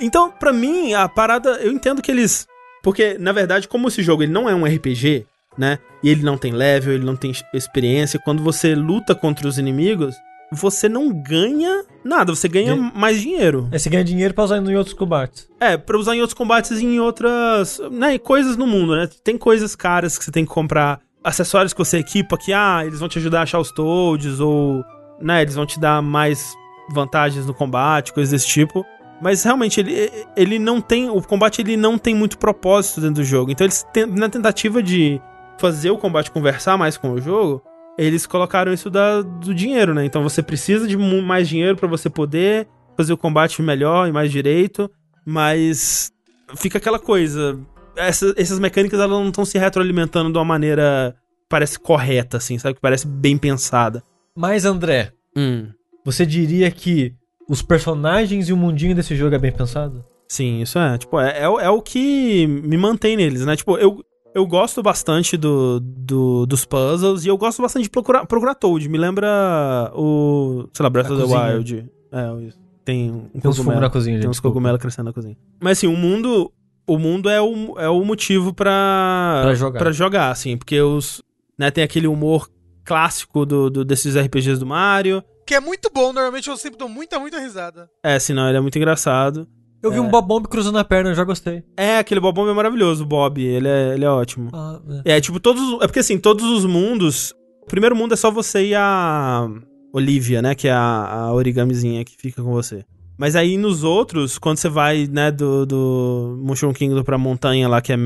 Então, 0.00 0.30
pra 0.30 0.52
mim, 0.52 0.94
a 0.94 1.08
parada, 1.08 1.50
eu 1.60 1.72
entendo 1.72 2.02
que 2.02 2.10
eles. 2.10 2.46
Porque, 2.82 3.16
na 3.18 3.32
verdade, 3.32 3.68
como 3.68 3.88
esse 3.88 4.02
jogo 4.02 4.22
ele 4.22 4.32
não 4.32 4.48
é 4.48 4.54
um 4.54 4.64
RPG, 4.64 5.26
né? 5.58 5.78
E 6.02 6.08
ele 6.08 6.22
não 6.22 6.38
tem 6.38 6.52
level, 6.52 6.94
ele 6.94 7.04
não 7.04 7.16
tem 7.16 7.32
experiência. 7.52 8.18
Quando 8.18 8.42
você 8.42 8.74
luta 8.74 9.14
contra 9.14 9.46
os 9.46 9.58
inimigos, 9.58 10.16
você 10.50 10.88
não 10.88 11.12
ganha 11.12 11.84
nada, 12.04 12.34
você 12.34 12.48
ganha 12.48 12.74
mais 12.74 13.20
dinheiro. 13.20 13.68
Aí 13.70 13.78
você 13.78 13.88
ganha 13.88 14.02
dinheiro 14.02 14.34
pra 14.34 14.44
usar 14.44 14.56
em 14.56 14.76
outros 14.76 14.94
combates. 14.94 15.48
É, 15.60 15.76
pra 15.76 15.96
usar 15.96 16.16
em 16.16 16.20
outros 16.20 16.36
combates 16.36 16.72
e 16.72 16.84
em 16.84 16.98
outras, 16.98 17.80
né, 17.90 18.18
coisas 18.18 18.56
no 18.56 18.66
mundo, 18.66 18.96
né? 18.96 19.08
Tem 19.22 19.38
coisas 19.38 19.76
caras 19.76 20.18
que 20.18 20.24
você 20.24 20.32
tem 20.32 20.44
que 20.44 20.50
comprar, 20.50 21.00
acessórios 21.22 21.72
que 21.72 21.78
você 21.78 21.98
equipa 21.98 22.36
que, 22.36 22.52
ah, 22.52 22.82
eles 22.84 22.98
vão 22.98 23.08
te 23.08 23.18
ajudar 23.18 23.40
a 23.40 23.42
achar 23.42 23.60
os 23.60 23.70
toads, 23.70 24.40
ou, 24.40 24.82
né, 25.20 25.42
eles 25.42 25.54
vão 25.54 25.66
te 25.66 25.78
dar 25.78 26.02
mais 26.02 26.52
vantagens 26.92 27.46
no 27.46 27.54
combate, 27.54 28.12
coisas 28.12 28.32
desse 28.32 28.48
tipo. 28.48 28.84
Mas 29.22 29.42
realmente, 29.44 29.80
ele, 29.80 30.10
ele 30.36 30.58
não 30.58 30.80
tem, 30.80 31.10
o 31.10 31.20
combate 31.22 31.60
ele 31.60 31.76
não 31.76 31.98
tem 31.98 32.14
muito 32.14 32.38
propósito 32.38 33.00
dentro 33.00 33.16
do 33.16 33.24
jogo. 33.24 33.50
Então 33.50 33.66
eles, 33.66 33.84
na 34.16 34.28
tentativa 34.28 34.82
de 34.82 35.20
fazer 35.58 35.90
o 35.90 35.98
combate 35.98 36.30
conversar 36.30 36.78
mais 36.78 36.96
com 36.96 37.10
o 37.12 37.20
jogo, 37.20 37.62
eles 37.98 38.26
colocaram 38.26 38.72
isso 38.72 38.88
da, 38.88 39.20
do 39.20 39.54
dinheiro, 39.54 39.92
né? 39.92 40.04
Então 40.06 40.22
você 40.22 40.42
precisa 40.42 40.86
de 40.88 40.96
mais 40.96 41.48
dinheiro 41.48 41.76
pra 41.76 41.86
você 41.88 42.08
poder 42.08 42.66
fazer 42.96 43.12
o 43.12 43.16
combate 43.18 43.60
melhor 43.60 44.08
e 44.08 44.12
mais 44.12 44.30
direito, 44.32 44.90
mas 45.26 46.10
fica 46.56 46.78
aquela 46.78 46.98
coisa. 46.98 47.58
essa- 47.96 48.32
essas 48.38 48.58
mecânicas 48.58 48.98
elas 48.98 49.10
não 49.18 49.28
estão 49.28 49.44
se 49.44 49.58
retroalimentando 49.58 50.32
de 50.32 50.38
uma 50.38 50.44
maneira 50.44 51.14
que 51.42 51.46
parece 51.50 51.78
correta, 51.78 52.38
assim, 52.38 52.56
sabe? 52.58 52.74
Que 52.76 52.80
parece 52.80 53.06
bem 53.06 53.36
pensada. 53.36 54.02
Mas, 54.34 54.64
André, 54.64 55.12
Hum, 55.36 55.68
você 56.04 56.24
diria 56.24 56.70
que 56.70 57.12
os 57.50 57.60
personagens 57.62 58.48
e 58.48 58.52
o 58.52 58.56
mundinho 58.56 58.94
desse 58.94 59.14
jogo 59.16 59.34
é 59.34 59.38
bem 59.38 59.52
pensado? 59.52 60.04
sim, 60.28 60.60
isso 60.62 60.78
é. 60.78 60.96
Tipo, 60.96 61.18
é, 61.20 61.40
é, 61.40 61.48
o- 61.48 61.58
é 61.60 61.68
o 61.68 61.82
que 61.82 62.46
me 62.46 62.76
mantém 62.76 63.16
neles, 63.16 63.44
né? 63.44 63.56
Tipo, 63.56 63.76
eu, 63.76 64.02
eu 64.32 64.46
gosto 64.46 64.80
bastante 64.82 65.36
do, 65.36 65.80
do- 65.80 66.46
dos 66.46 66.64
puzzles 66.64 67.24
e 67.24 67.28
eu 67.28 67.36
gosto 67.36 67.60
bastante 67.60 67.82
de 67.84 67.90
procurar, 67.90 68.24
procurar 68.26 68.54
Toad. 68.54 68.88
Me 68.88 68.96
lembra 68.96 69.90
o. 69.94 70.68
Sei 70.72 70.84
lá, 70.84 70.88
Breath 70.90 71.10
A 71.10 71.12
of 71.14 71.22
the 71.22 71.28
cozinha. 71.28 71.52
Wild. 71.56 71.90
É, 72.12 72.48
tem 72.84 73.10
um 73.10 73.40
Tem 73.40 73.50
uns 73.50 73.56
fogos 73.58 73.80
na 73.80 73.90
cozinha, 73.90 74.14
gente. 74.14 74.22
Tem 74.22 74.30
uns 74.30 74.38
cogumelos 74.40 74.80
crescendo 74.80 75.06
na 75.06 75.12
cozinha. 75.12 75.36
Mas 75.60 75.78
assim, 75.78 75.86
o 75.88 75.96
mundo. 75.96 76.52
O 76.86 76.98
mundo 76.98 77.28
é 77.28 77.40
o, 77.40 77.78
é 77.78 77.88
o 77.88 78.04
motivo 78.04 78.52
pra, 78.52 79.40
Pra 79.44 79.54
jogar. 79.54 79.78
pra 79.78 79.92
jogar, 79.92 80.30
assim. 80.30 80.56
Porque 80.56 80.80
os. 80.80 81.22
Né, 81.58 81.70
tem 81.70 81.84
aquele 81.84 82.06
humor 82.06 82.48
clássico 82.84 83.44
do, 83.44 83.68
do- 83.70 83.84
desses 83.84 84.16
RPGs 84.16 84.58
do 84.58 84.66
Mario. 84.66 85.22
Que 85.50 85.54
é 85.56 85.60
muito 85.60 85.90
bom. 85.92 86.12
Normalmente 86.12 86.48
eu 86.48 86.56
sempre 86.56 86.78
dou 86.78 86.88
muita, 86.88 87.18
muita 87.18 87.40
risada. 87.40 87.90
É, 88.04 88.18
senão 88.20 88.48
ele 88.48 88.56
é 88.56 88.60
muito 88.60 88.78
engraçado. 88.78 89.48
Eu 89.82 89.90
vi 89.90 89.98
um 89.98 90.08
Bob 90.08 90.28
Bomb 90.28 90.46
cruzando 90.46 90.78
a 90.78 90.84
perna, 90.84 91.10
eu 91.10 91.14
já 91.14 91.24
gostei. 91.24 91.64
É, 91.76 91.98
aquele 91.98 92.20
Bob 92.20 92.34
Bomb 92.36 92.50
é 92.50 92.54
maravilhoso, 92.54 93.02
o 93.02 93.06
Bob. 93.06 93.42
Ele 93.42 93.66
é, 93.66 93.94
ele 93.94 94.04
é 94.04 94.10
ótimo. 94.10 94.48
Ah, 94.52 94.78
é. 95.04 95.16
É, 95.16 95.20
tipo, 95.20 95.40
todos. 95.40 95.60
os- 95.62 95.82
É 95.82 95.86
porque 95.86 95.98
assim, 95.98 96.18
todos 96.18 96.44
os 96.44 96.64
mundos. 96.64 97.34
O 97.62 97.66
primeiro 97.66 97.96
mundo 97.96 98.12
é 98.14 98.16
só 98.16 98.30
você 98.30 98.66
e 98.68 98.74
a. 98.74 99.48
Olivia, 99.92 100.40
né? 100.40 100.54
Que 100.54 100.68
é 100.68 100.72
a, 100.72 101.10
a 101.26 101.32
origamizinha 101.34 102.04
que 102.04 102.14
fica 102.16 102.40
com 102.42 102.52
você. 102.52 102.84
Mas 103.18 103.34
aí 103.34 103.56
nos 103.56 103.82
outros, 103.82 104.38
quando 104.38 104.58
você 104.58 104.68
vai, 104.68 105.08
né, 105.10 105.32
do, 105.32 105.66
do 105.66 106.38
Mushroom 106.44 106.72
Kingdom 106.72 107.02
pra 107.02 107.18
montanha 107.18 107.66
lá, 107.68 107.80
que 107.82 107.92
é 107.92 107.96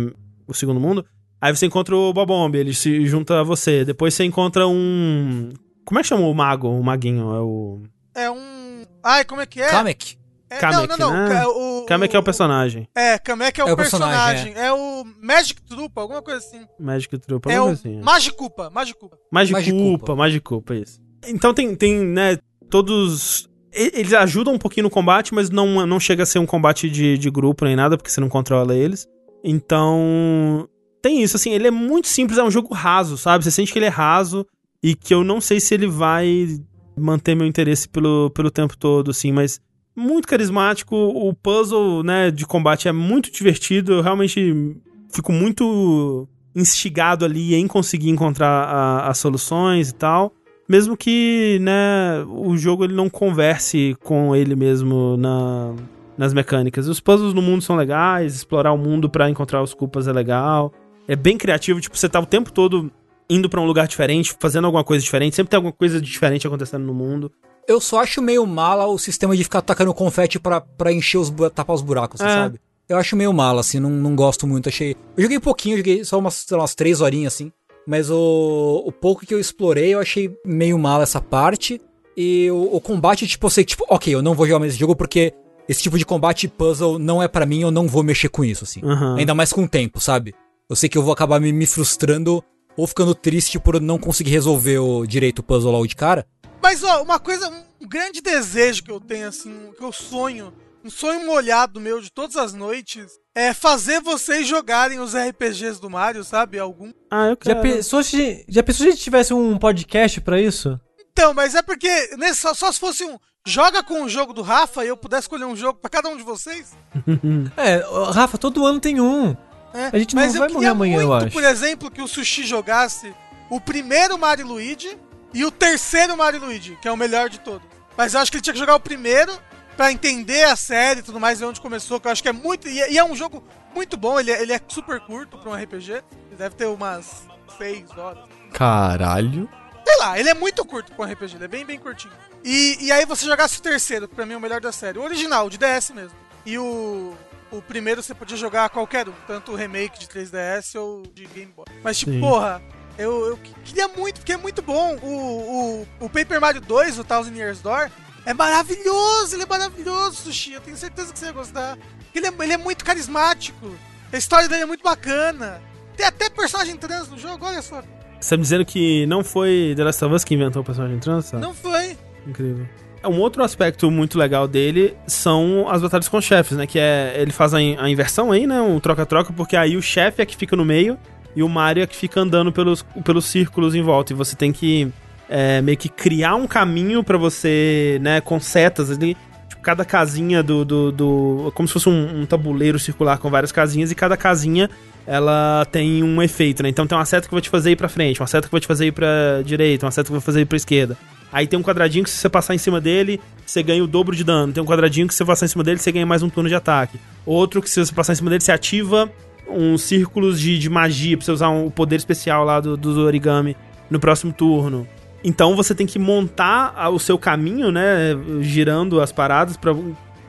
o 0.49 0.55
segundo 0.55 0.81
mundo, 0.81 1.05
aí 1.41 1.55
você 1.55 1.67
encontra 1.67 1.95
o 1.95 2.11
Bobomb, 2.13 2.57
ele 2.57 2.73
se 2.73 3.05
junta 3.07 3.41
a 3.41 3.43
você. 3.43 3.85
Depois 3.85 4.15
você 4.15 4.25
encontra 4.25 4.67
um. 4.67 5.51
Como 5.85 5.99
é 5.99 6.03
que 6.03 6.09
chama 6.09 6.27
o 6.27 6.35
mago? 6.35 6.69
O 6.69 6.83
maguinho? 6.83 7.35
É 7.35 7.41
o. 7.41 7.83
É 8.15 8.31
um. 8.31 8.83
Ai, 9.03 9.25
como 9.25 9.41
é 9.41 9.47
que 9.47 9.61
é? 9.61 9.69
Kamek. 9.71 10.19
É, 10.51 10.59
Kamek, 10.59 10.89
não, 10.89 10.97
não, 10.97 11.11
não. 11.11 11.29
né? 11.29 11.35
Ca- 11.35 11.49
O, 11.49 11.85
Kamek 11.87 12.15
é 12.15 12.19
o 12.19 12.23
personagem. 12.23 12.89
É, 12.95 13.19
Kamek 13.19 13.61
é 13.61 13.65
o, 13.65 13.69
É 13.69 13.73
o 13.73 13.77
personagem. 13.77 14.45
personagem, 14.53 14.55
É. 14.69 14.73
o 14.73 15.05
Magic 15.21 15.61
Trupa, 15.63 16.01
alguma 16.01 16.23
coisa 16.23 16.39
assim. 16.39 16.65
Magic 16.79 17.19
Troop, 17.19 17.51
É 17.51 17.61
o 17.61 17.65
coisa 17.65 17.81
assim. 17.81 18.01
Magicupa, 18.01 18.71
Magicupa. 18.71 19.19
Magicupa, 19.33 19.59
Magicupa. 19.61 20.15
Magicupa, 20.17 20.75
isso. 20.77 21.01
Então 21.27 21.53
tem, 21.53 21.75
tem, 21.75 21.99
né, 22.05 22.39
todos... 22.71 23.49
Eles 23.73 24.13
ajudam 24.13 24.55
um 24.55 24.59
pouquinho 24.59 24.85
no 24.85 24.91
combate, 24.91 25.35
mas 25.35 25.51
não, 25.51 25.85
não 25.85 25.99
chega 25.99 26.23
a 26.23 26.27
ser 26.27 26.39
um 26.39 26.47
combate 26.47 26.89
de, 26.89 27.19
de 27.19 27.29
grupo 27.31 27.65
nem 27.65 27.75
nada, 27.75 27.97
porque 27.97 28.09
você 28.11 28.21
não 28.21 28.29
controla 28.29 28.77
eles. 28.77 29.09
Então, 29.43 30.69
tem 31.03 31.23
isso, 31.23 31.37
assim, 31.37 31.51
ele 31.53 31.67
é 31.67 31.71
muito 31.71 32.07
simples, 32.07 32.39
é 32.39 32.45
um 32.45 32.51
jogo 32.51 32.73
raso, 32.73 33.17
sabe? 33.19 33.43
Você 33.43 33.51
sente 33.51 33.73
que 33.73 33.79
ele 33.79 33.87
é 33.87 33.91
raso 33.91 34.47
e 34.85 34.95
que 34.95 35.15
eu 35.15 35.25
não 35.25 35.41
sei 35.41 35.61
se 35.61 35.73
ele 35.73 35.87
vai 35.87 36.61
manter 36.95 37.35
meu 37.35 37.47
interesse 37.47 37.89
pelo, 37.89 38.29
pelo 38.35 38.51
tempo 38.51 38.77
todo, 38.77 39.11
assim, 39.11 39.33
mas 39.33 39.59
muito 39.97 40.29
carismático, 40.29 40.95
o 40.95 41.33
puzzle, 41.33 42.03
né, 42.03 42.31
de 42.31 42.45
combate 42.45 42.87
é 42.87 42.93
muito 42.93 43.33
divertido, 43.33 43.95
eu 43.95 44.03
realmente 44.03 44.77
fico 45.09 45.33
muito 45.33 46.29
instigado 46.55 47.25
ali 47.25 47.55
em 47.55 47.67
conseguir 47.67 48.11
encontrar 48.11 49.09
as 49.09 49.17
soluções 49.17 49.89
e 49.89 49.95
tal. 49.95 50.35
Mesmo 50.69 50.99
que, 50.99 51.59
né, 51.63 52.23
o 52.29 52.55
jogo 52.55 52.85
ele 52.85 52.95
não 52.95 53.09
converse 53.09 53.97
com 54.05 54.37
ele 54.37 54.55
mesmo 54.55 55.17
na, 55.17 55.75
nas 56.17 56.35
mecânicas. 56.35 56.89
Os 56.89 57.01
puzzles 57.01 57.33
no 57.33 57.41
mundo 57.41 57.63
são 57.63 57.75
legais, 57.75 58.35
explorar 58.35 58.73
o 58.73 58.79
mundo 58.79 59.09
pra 59.09 59.31
encontrar 59.31 59.63
os 59.63 59.73
culpas 59.73 60.07
é 60.07 60.13
legal. 60.13 60.73
É 61.09 61.17
bem 61.17 61.39
criativo, 61.39 61.81
tipo, 61.81 61.97
você 61.97 62.09
tá 62.09 62.21
o 62.21 62.27
tempo 62.27 62.53
todo 62.53 62.93
indo 63.29 63.49
pra 63.49 63.61
um 63.61 63.67
lugar 63.67 63.87
diferente, 63.89 64.35
fazendo 64.39 64.65
alguma 64.67 64.85
coisa 64.85 65.03
diferente, 65.03 65.35
sempre 65.37 65.51
tem 65.51 65.57
alguma 65.57 65.73
coisa 65.73 66.01
diferente 66.01 66.47
acontecendo 66.47 66.85
no 66.85 66.95
mundo. 66.95 67.31
Eu 67.67 67.81
só 67.81 68.01
acho 68.01 68.21
meio 68.21 68.47
mala 68.47 68.87
o 68.87 68.99
sistema 68.99 69.37
de 69.37 69.43
ficar 69.45 69.63
tacando 69.63 69.95
confete 69.95 70.39
pra, 70.39 70.61
pra 70.61 70.93
encher 70.93 71.19
os 71.19 71.33
tapar 71.55 71.75
os 71.75 71.83
buracos, 71.83 72.21
É. 72.21 72.29
sabe? 72.29 72.61
Eu 72.87 72.99
acho 72.99 73.17
meio 73.17 73.33
mala, 73.33 73.61
assim, 73.61 73.81
não, 73.81 73.89
não 73.89 74.15
gosto 74.15 74.47
muito. 74.47 74.69
Achei. 74.69 74.95
Eu 75.17 75.23
joguei 75.23 75.41
pouquinho, 75.41 75.79
joguei 75.79 76.05
só 76.05 76.19
umas, 76.19 76.35
sei 76.35 76.55
lá, 76.55 76.63
umas 76.65 76.75
três 76.75 77.01
horinhas, 77.01 77.33
assim. 77.33 77.51
Mas 77.87 78.11
o, 78.11 78.83
o 78.87 78.93
pouco 78.93 79.25
que 79.25 79.33
eu 79.33 79.41
explorei, 79.41 79.95
eu 79.95 80.01
achei 80.01 80.31
meio 80.45 80.79
mala 80.79 81.03
essa 81.03 81.19
parte. 81.21 81.81
E 82.15 82.51
o, 82.51 82.77
o 82.77 82.81
combate, 82.83 83.27
tipo, 83.27 83.47
eu 83.47 83.51
sei, 83.51 83.65
tipo, 83.65 83.87
ok, 83.89 84.15
eu 84.15 84.21
não 84.21 84.35
vou 84.35 84.47
jogar 84.47 84.59
mais 84.59 84.73
esse 84.73 84.79
jogo 84.81 84.95
porque 84.95 85.33
esse 85.67 85.83
tipo 85.83 85.97
de 85.97 86.05
combate 86.05 86.47
puzzle 86.47 86.99
não 86.99 87.23
é 87.23 87.27
pra 87.27 87.47
mim, 87.47 87.63
eu 87.63 87.71
não 87.71 87.89
vou 87.89 88.03
mexer 88.03 88.29
com 88.29 88.45
isso, 88.45 88.65
assim. 88.65 88.81
Aham. 88.85 89.17
Ainda 89.17 89.35
mais 89.35 89.51
com 89.51 89.65
o 89.65 89.69
tempo, 89.69 89.99
sabe? 89.99 90.35
Eu 90.69 90.77
sei 90.77 90.89
que 90.91 90.99
eu 90.99 91.03
vou 91.03 91.13
acabar 91.13 91.41
me, 91.41 91.53
me 91.53 91.65
frustrando 91.67 92.45
ou 92.77 92.87
ficando 92.87 93.15
triste 93.15 93.59
por 93.59 93.81
não 93.81 93.99
conseguir 93.99 94.31
resolver 94.31 94.79
o 94.79 95.07
direito 95.07 95.41
o 95.41 95.43
puzzle 95.43 95.73
logo 95.73 95.87
de 95.87 95.97
cara. 95.97 96.27
Mas, 96.63 96.83
ó, 96.83 97.03
uma 97.03 97.19
coisa, 97.19 97.49
um 97.81 97.87
grande 97.87 98.21
desejo 98.21 98.83
que 98.83 98.91
eu 98.91 99.01
tenho, 99.01 99.29
assim, 99.29 99.71
que 99.77 99.85
eu 99.85 99.93
sonho, 99.93 100.53
um 100.85 100.91
sonho 100.91 101.27
molhado 101.27 101.81
meu 101.81 102.01
de 102.01 102.11
todas 102.11 102.37
as 102.37 102.55
noites, 102.55 103.07
é 103.35 103.53
fazer 103.53 104.01
vocês 104.01 104.47
jogarem 104.47 104.99
os 105.01 105.15
RPGs 105.15 105.81
do 105.81 105.91
Mario, 105.91 106.25
sabe? 106.25 106.59
Algum. 106.59 106.93
Ah, 107.11 107.27
eu 107.27 107.31
Já 107.31 107.37
quero. 107.37 107.61
pensou, 107.63 108.03
se, 108.03 108.45
já 108.49 108.63
pensou 108.63 108.85
se 108.85 108.89
a 108.89 108.91
gente 108.93 109.03
tivesse 109.03 109.35
um 109.35 109.59
podcast 109.59 110.21
pra 110.21 110.41
isso? 110.41 110.81
Então, 111.13 111.35
mas 111.35 111.55
é 111.55 111.63
porque 111.63 112.17
né, 112.17 112.33
só, 112.35 112.55
só 112.55 112.73
se 112.73 112.81
fosse 112.81 113.05
um. 113.05 113.19
Joga 113.47 113.83
com 113.83 114.03
o 114.03 114.09
jogo 114.09 114.33
do 114.33 114.41
Rafa 114.41 114.85
e 114.85 114.89
eu 114.89 114.97
pudesse 114.97 115.25
escolher 115.25 115.45
um 115.45 115.55
jogo 115.55 115.79
pra 115.79 115.91
cada 115.91 116.09
um 116.09 116.17
de 116.17 116.23
vocês. 116.23 116.73
É, 117.59 117.85
Rafa, 118.13 118.39
todo 118.39 118.65
ano 118.65 118.81
tem 118.81 119.01
um. 119.01 119.37
Né? 119.75 119.91
A 119.93 119.99
gente 119.99 120.15
não 120.15 120.23
mas 120.23 120.35
vai 120.35 120.49
eu 120.49 120.53
morrer 120.55 120.67
amanhã, 120.69 121.01
eu 121.01 121.09
muito, 121.09 121.25
acho. 121.25 121.33
por 121.33 121.45
exemplo, 121.45 121.91
que 121.91 122.01
o 122.01 122.09
Sushi 122.09 122.47
jogasse 122.47 123.15
o 123.51 123.61
primeiro 123.61 124.17
Mario 124.17 124.47
Luigi 124.47 124.97
e 125.35 125.45
o 125.45 125.51
terceiro 125.51 126.17
Mario 126.17 126.41
Luigi, 126.41 126.79
que 126.81 126.89
é 126.89 126.93
o 126.93 126.97
melhor 126.97 127.29
de 127.29 127.41
todos. 127.41 127.67
Mas 127.97 128.15
eu 128.15 128.21
acho 128.21 128.31
que 128.31 128.37
ele 128.37 128.43
tinha 128.43 128.55
que 128.55 128.59
jogar 128.59 128.77
o 128.77 128.81
primeiro 128.81 129.33
pra 129.77 129.91
entender 129.91 130.45
a 130.45 130.57
série 130.57 131.01
e 131.01 131.03
tudo 131.03 131.19
mais, 131.21 131.41
e 131.41 131.45
onde 131.45 131.61
começou, 131.61 132.01
que 132.01 132.07
eu 132.07 132.13
acho 132.13 132.23
que 132.23 132.29
é 132.29 132.33
muito. 132.33 132.69
E 132.69 132.81
é, 132.81 132.93
e 132.93 132.99
é 132.99 133.05
um 133.05 133.15
jogo 133.15 133.43
muito 133.75 133.97
bom, 133.97 134.19
ele 134.19 134.31
é, 134.31 134.41
ele 134.41 134.53
é 134.53 134.61
super 134.69 135.01
curto 135.01 135.37
pra 135.39 135.51
um 135.51 135.55
RPG. 135.55 135.93
Ele 135.93 136.37
deve 136.39 136.55
ter 136.55 136.67
umas 136.67 137.25
6 137.59 137.91
horas. 137.99 138.25
Caralho. 138.53 139.49
Sei 139.87 139.99
lá, 139.99 140.19
ele 140.19 140.29
é 140.31 140.35
muito 140.35 140.65
curto 140.65 140.93
pra 140.93 141.05
um 141.05 141.11
RPG, 141.11 141.35
ele 141.37 141.45
é 141.45 141.49
bem, 141.49 141.65
bem 141.65 141.79
curtinho. 141.79 142.13
E, 142.45 142.79
e 142.81 142.93
aí 142.93 143.05
você 143.05 143.25
jogasse 143.27 143.59
o 143.59 143.63
terceiro, 143.63 144.07
que 144.07 144.15
pra 144.15 144.25
mim 144.25 144.35
é 144.35 144.37
o 144.37 144.41
melhor 144.41 144.61
da 144.61 144.71
série. 144.73 144.99
O 144.99 145.03
original, 145.03 145.51
de 145.51 145.59
DS 145.59 145.91
mesmo. 145.91 146.17
E 146.47 146.59
o. 146.59 147.15
O 147.55 147.63
primeiro 147.63 148.03
você 148.03 148.13
podia 148.15 148.37
jogar 148.37 148.69
qualquer 148.71 149.09
um, 149.09 149.13
tanto 149.27 149.53
o 149.53 149.55
remake 149.55 149.99
de 149.99 150.07
3DS 150.09 150.79
ou 150.79 151.03
de 151.15 151.25
Game 151.27 151.53
Boy. 151.55 151.67
Mas, 151.85 151.99
tipo, 151.99 152.11
Sim. 152.11 152.21
porra, 152.21 152.61
eu, 152.99 153.27
eu 153.27 153.39
queria 153.65 153.87
muito, 153.89 154.17
porque 154.17 154.33
é 154.33 154.37
muito 154.37 154.61
bom. 154.61 154.97
O, 154.97 155.87
o, 156.01 156.07
o 156.07 156.11
Paper 156.11 156.41
Mario 156.41 156.61
2, 156.61 156.99
o 156.99 157.05
Thousand 157.05 157.35
Years 157.35 157.61
Door, 157.61 157.91
é 158.27 158.35
maravilhoso, 158.35 159.37
ele 159.37 159.45
é 159.45 159.47
maravilhoso, 159.47 160.23
Sushi. 160.23 160.55
Eu 160.55 160.61
tenho 160.61 160.77
certeza 160.77 161.13
que 161.13 161.19
você 161.19 161.27
ia 161.27 161.33
gostar. 161.33 161.79
Ele 162.13 162.27
é, 162.27 162.33
ele 162.41 162.53
é 162.55 162.57
muito 162.57 162.85
carismático. 162.85 163.73
A 164.13 164.17
história 164.17 164.49
dele 164.49 164.63
é 164.63 164.67
muito 164.67 164.83
bacana. 164.83 165.63
Tem 165.97 166.07
até 166.07 166.29
personagem 166.29 166.77
trans 166.77 167.09
no 167.09 167.19
jogo, 167.19 167.47
olha 167.47 167.63
só. 167.63 167.83
Você 168.21 168.31
tá 168.31 168.37
me 168.37 168.43
dizendo 168.43 168.65
que 168.65 169.07
não 169.07 169.23
foi 169.23 169.75
The 169.77 169.85
Last 169.85 170.05
of 170.05 170.15
Us 170.15 170.25
que 170.25 170.35
inventou 170.35 170.63
o 170.63 170.65
personagem 170.65 170.99
trans? 170.99 171.27
sabe? 171.27 171.43
Não 171.43 171.55
foi. 171.55 171.97
Incrível. 172.27 172.67
Um 173.07 173.21
outro 173.21 173.43
aspecto 173.43 173.91
muito 173.91 174.19
legal 174.19 174.47
dele 174.49 174.95
são 175.07 175.67
as 175.69 175.83
batalhas 175.83 176.09
com 176.09 176.21
chefes, 176.21 176.57
né? 176.57 176.67
Que 176.67 176.79
é. 176.79 177.15
Ele 177.19 177.33
faz 177.33 177.53
a, 177.55 177.61
in- 177.61 177.77
a 177.79 177.89
inversão 177.89 178.31
aí, 178.33 178.47
né? 178.47 178.61
Um 178.61 178.79
troca-troca, 178.81 179.33
porque 179.33 179.57
aí 179.57 179.77
o 179.77 179.83
chefe 179.83 180.23
é 180.23 180.27
que 180.27 180.37
fica 180.37 180.55
no 180.57 180.65
meio 180.65 180.99
e 181.37 181.43
o 181.43 181.49
Mario 181.49 181.83
é 181.83 181.87
que 181.87 181.97
fica 181.97 182.21
andando 182.21 182.53
pelos, 182.53 182.85
pelos 183.05 183.25
círculos 183.27 183.75
em 183.75 183.83
volta. 183.83 184.13
E 184.13 184.17
você 184.17 184.37
tem 184.37 184.53
que 184.53 184.91
é, 185.29 185.61
meio 185.63 185.77
que 185.77 185.89
criar 185.89 186.35
um 186.37 186.47
caminho 186.47 187.03
pra 187.03 187.19
você, 187.19 187.99
né? 188.01 188.21
Com 188.21 188.39
setas 188.41 188.91
ali. 188.91 189.17
Cada 189.65 189.85
casinha 189.85 190.43
do. 190.43 190.65
do, 190.65 190.93
do- 190.93 191.53
como 191.55 191.67
se 191.67 191.73
fosse 191.73 191.89
um, 191.89 192.21
um 192.21 192.27
tabuleiro 192.27 192.79
circular 192.79 193.19
com 193.19 193.31
várias 193.31 193.51
casinhas 193.51 193.91
e 193.91 193.95
cada 193.95 194.17
casinha 194.17 194.69
ela 195.07 195.67
tem 195.73 196.03
um 196.03 196.23
efeito, 196.23 196.63
né? 196.63 196.69
Então 196.69 196.87
tem 196.87 196.97
uma 196.97 197.05
seta 197.05 197.27
que 197.27 197.35
vai 197.35 197.41
te 197.43 197.49
fazer 197.51 197.73
ir 197.73 197.77
pra 197.77 197.89
frente, 197.89 198.21
uma 198.21 198.27
seta 198.27 198.47
que 198.47 198.53
vai 198.53 198.61
te 198.61 198.67
fazer 198.67 198.87
ir 198.87 198.93
pra 198.93 199.43
direita, 199.45 199.85
uma 199.87 199.91
seta 199.91 200.07
que 200.07 200.13
vai 200.13 200.21
fazer 200.21 200.43
ir 200.43 200.45
pra 200.47 200.57
esquerda. 200.57 200.97
Aí 201.33 201.47
tem 201.47 201.59
um 201.59 201.63
quadradinho 201.63 202.05
que 202.05 202.11
se 202.11 202.17
você 202.19 202.29
passar 202.29 202.55
em 202.55 202.59
cima 202.59 202.81
dele, 202.81 203.21
você 203.45 203.63
ganha 203.63 203.83
o 203.83 203.87
dobro 203.89 204.15
de 204.15 204.23
dano. 204.23 204.53
Tem 204.53 204.63
um 204.63 204.67
quadradinho 204.67 205.09
que 205.09 205.13
se 205.15 205.19
você 205.19 205.25
passar 205.25 205.47
em 205.47 205.49
cima 205.49 205.65
dele, 205.65 205.79
você 205.79 205.91
ganha 205.91 206.07
mais 206.07 206.23
um 206.23 206.29
turno 206.29 206.49
de 206.49 206.55
ataque. 206.55 206.99
Outro 207.27 207.61
que 207.61 207.69
se 207.69 207.85
você 207.85 207.93
passar 207.93 208.13
em 208.13 208.17
cima 208.17 208.31
dele, 208.31 208.41
você 208.43 208.53
ativa 208.53 209.11
uns 209.49 209.83
círculos 209.83 210.39
de, 210.41 210.59
de 210.59 210.71
magia 210.71 211.17
pra 211.17 211.25
você 211.27 211.33
usar 211.33 211.49
um 211.49 211.69
poder 211.71 211.97
especial 211.97 212.45
lá 212.45 212.61
do, 212.61 212.77
do 212.77 213.01
origami 213.01 213.57
no 213.91 213.99
próximo 213.99 214.33
turno. 214.33 214.87
Então 215.25 215.57
você 215.57 215.75
tem 215.75 215.87
que 215.87 215.99
montar 215.99 216.91
o 216.91 216.99
seu 216.99 217.19
caminho, 217.19 217.73
né? 217.73 218.15
Girando 218.43 219.01
as 219.01 219.11
paradas 219.11 219.57
pra 219.57 219.75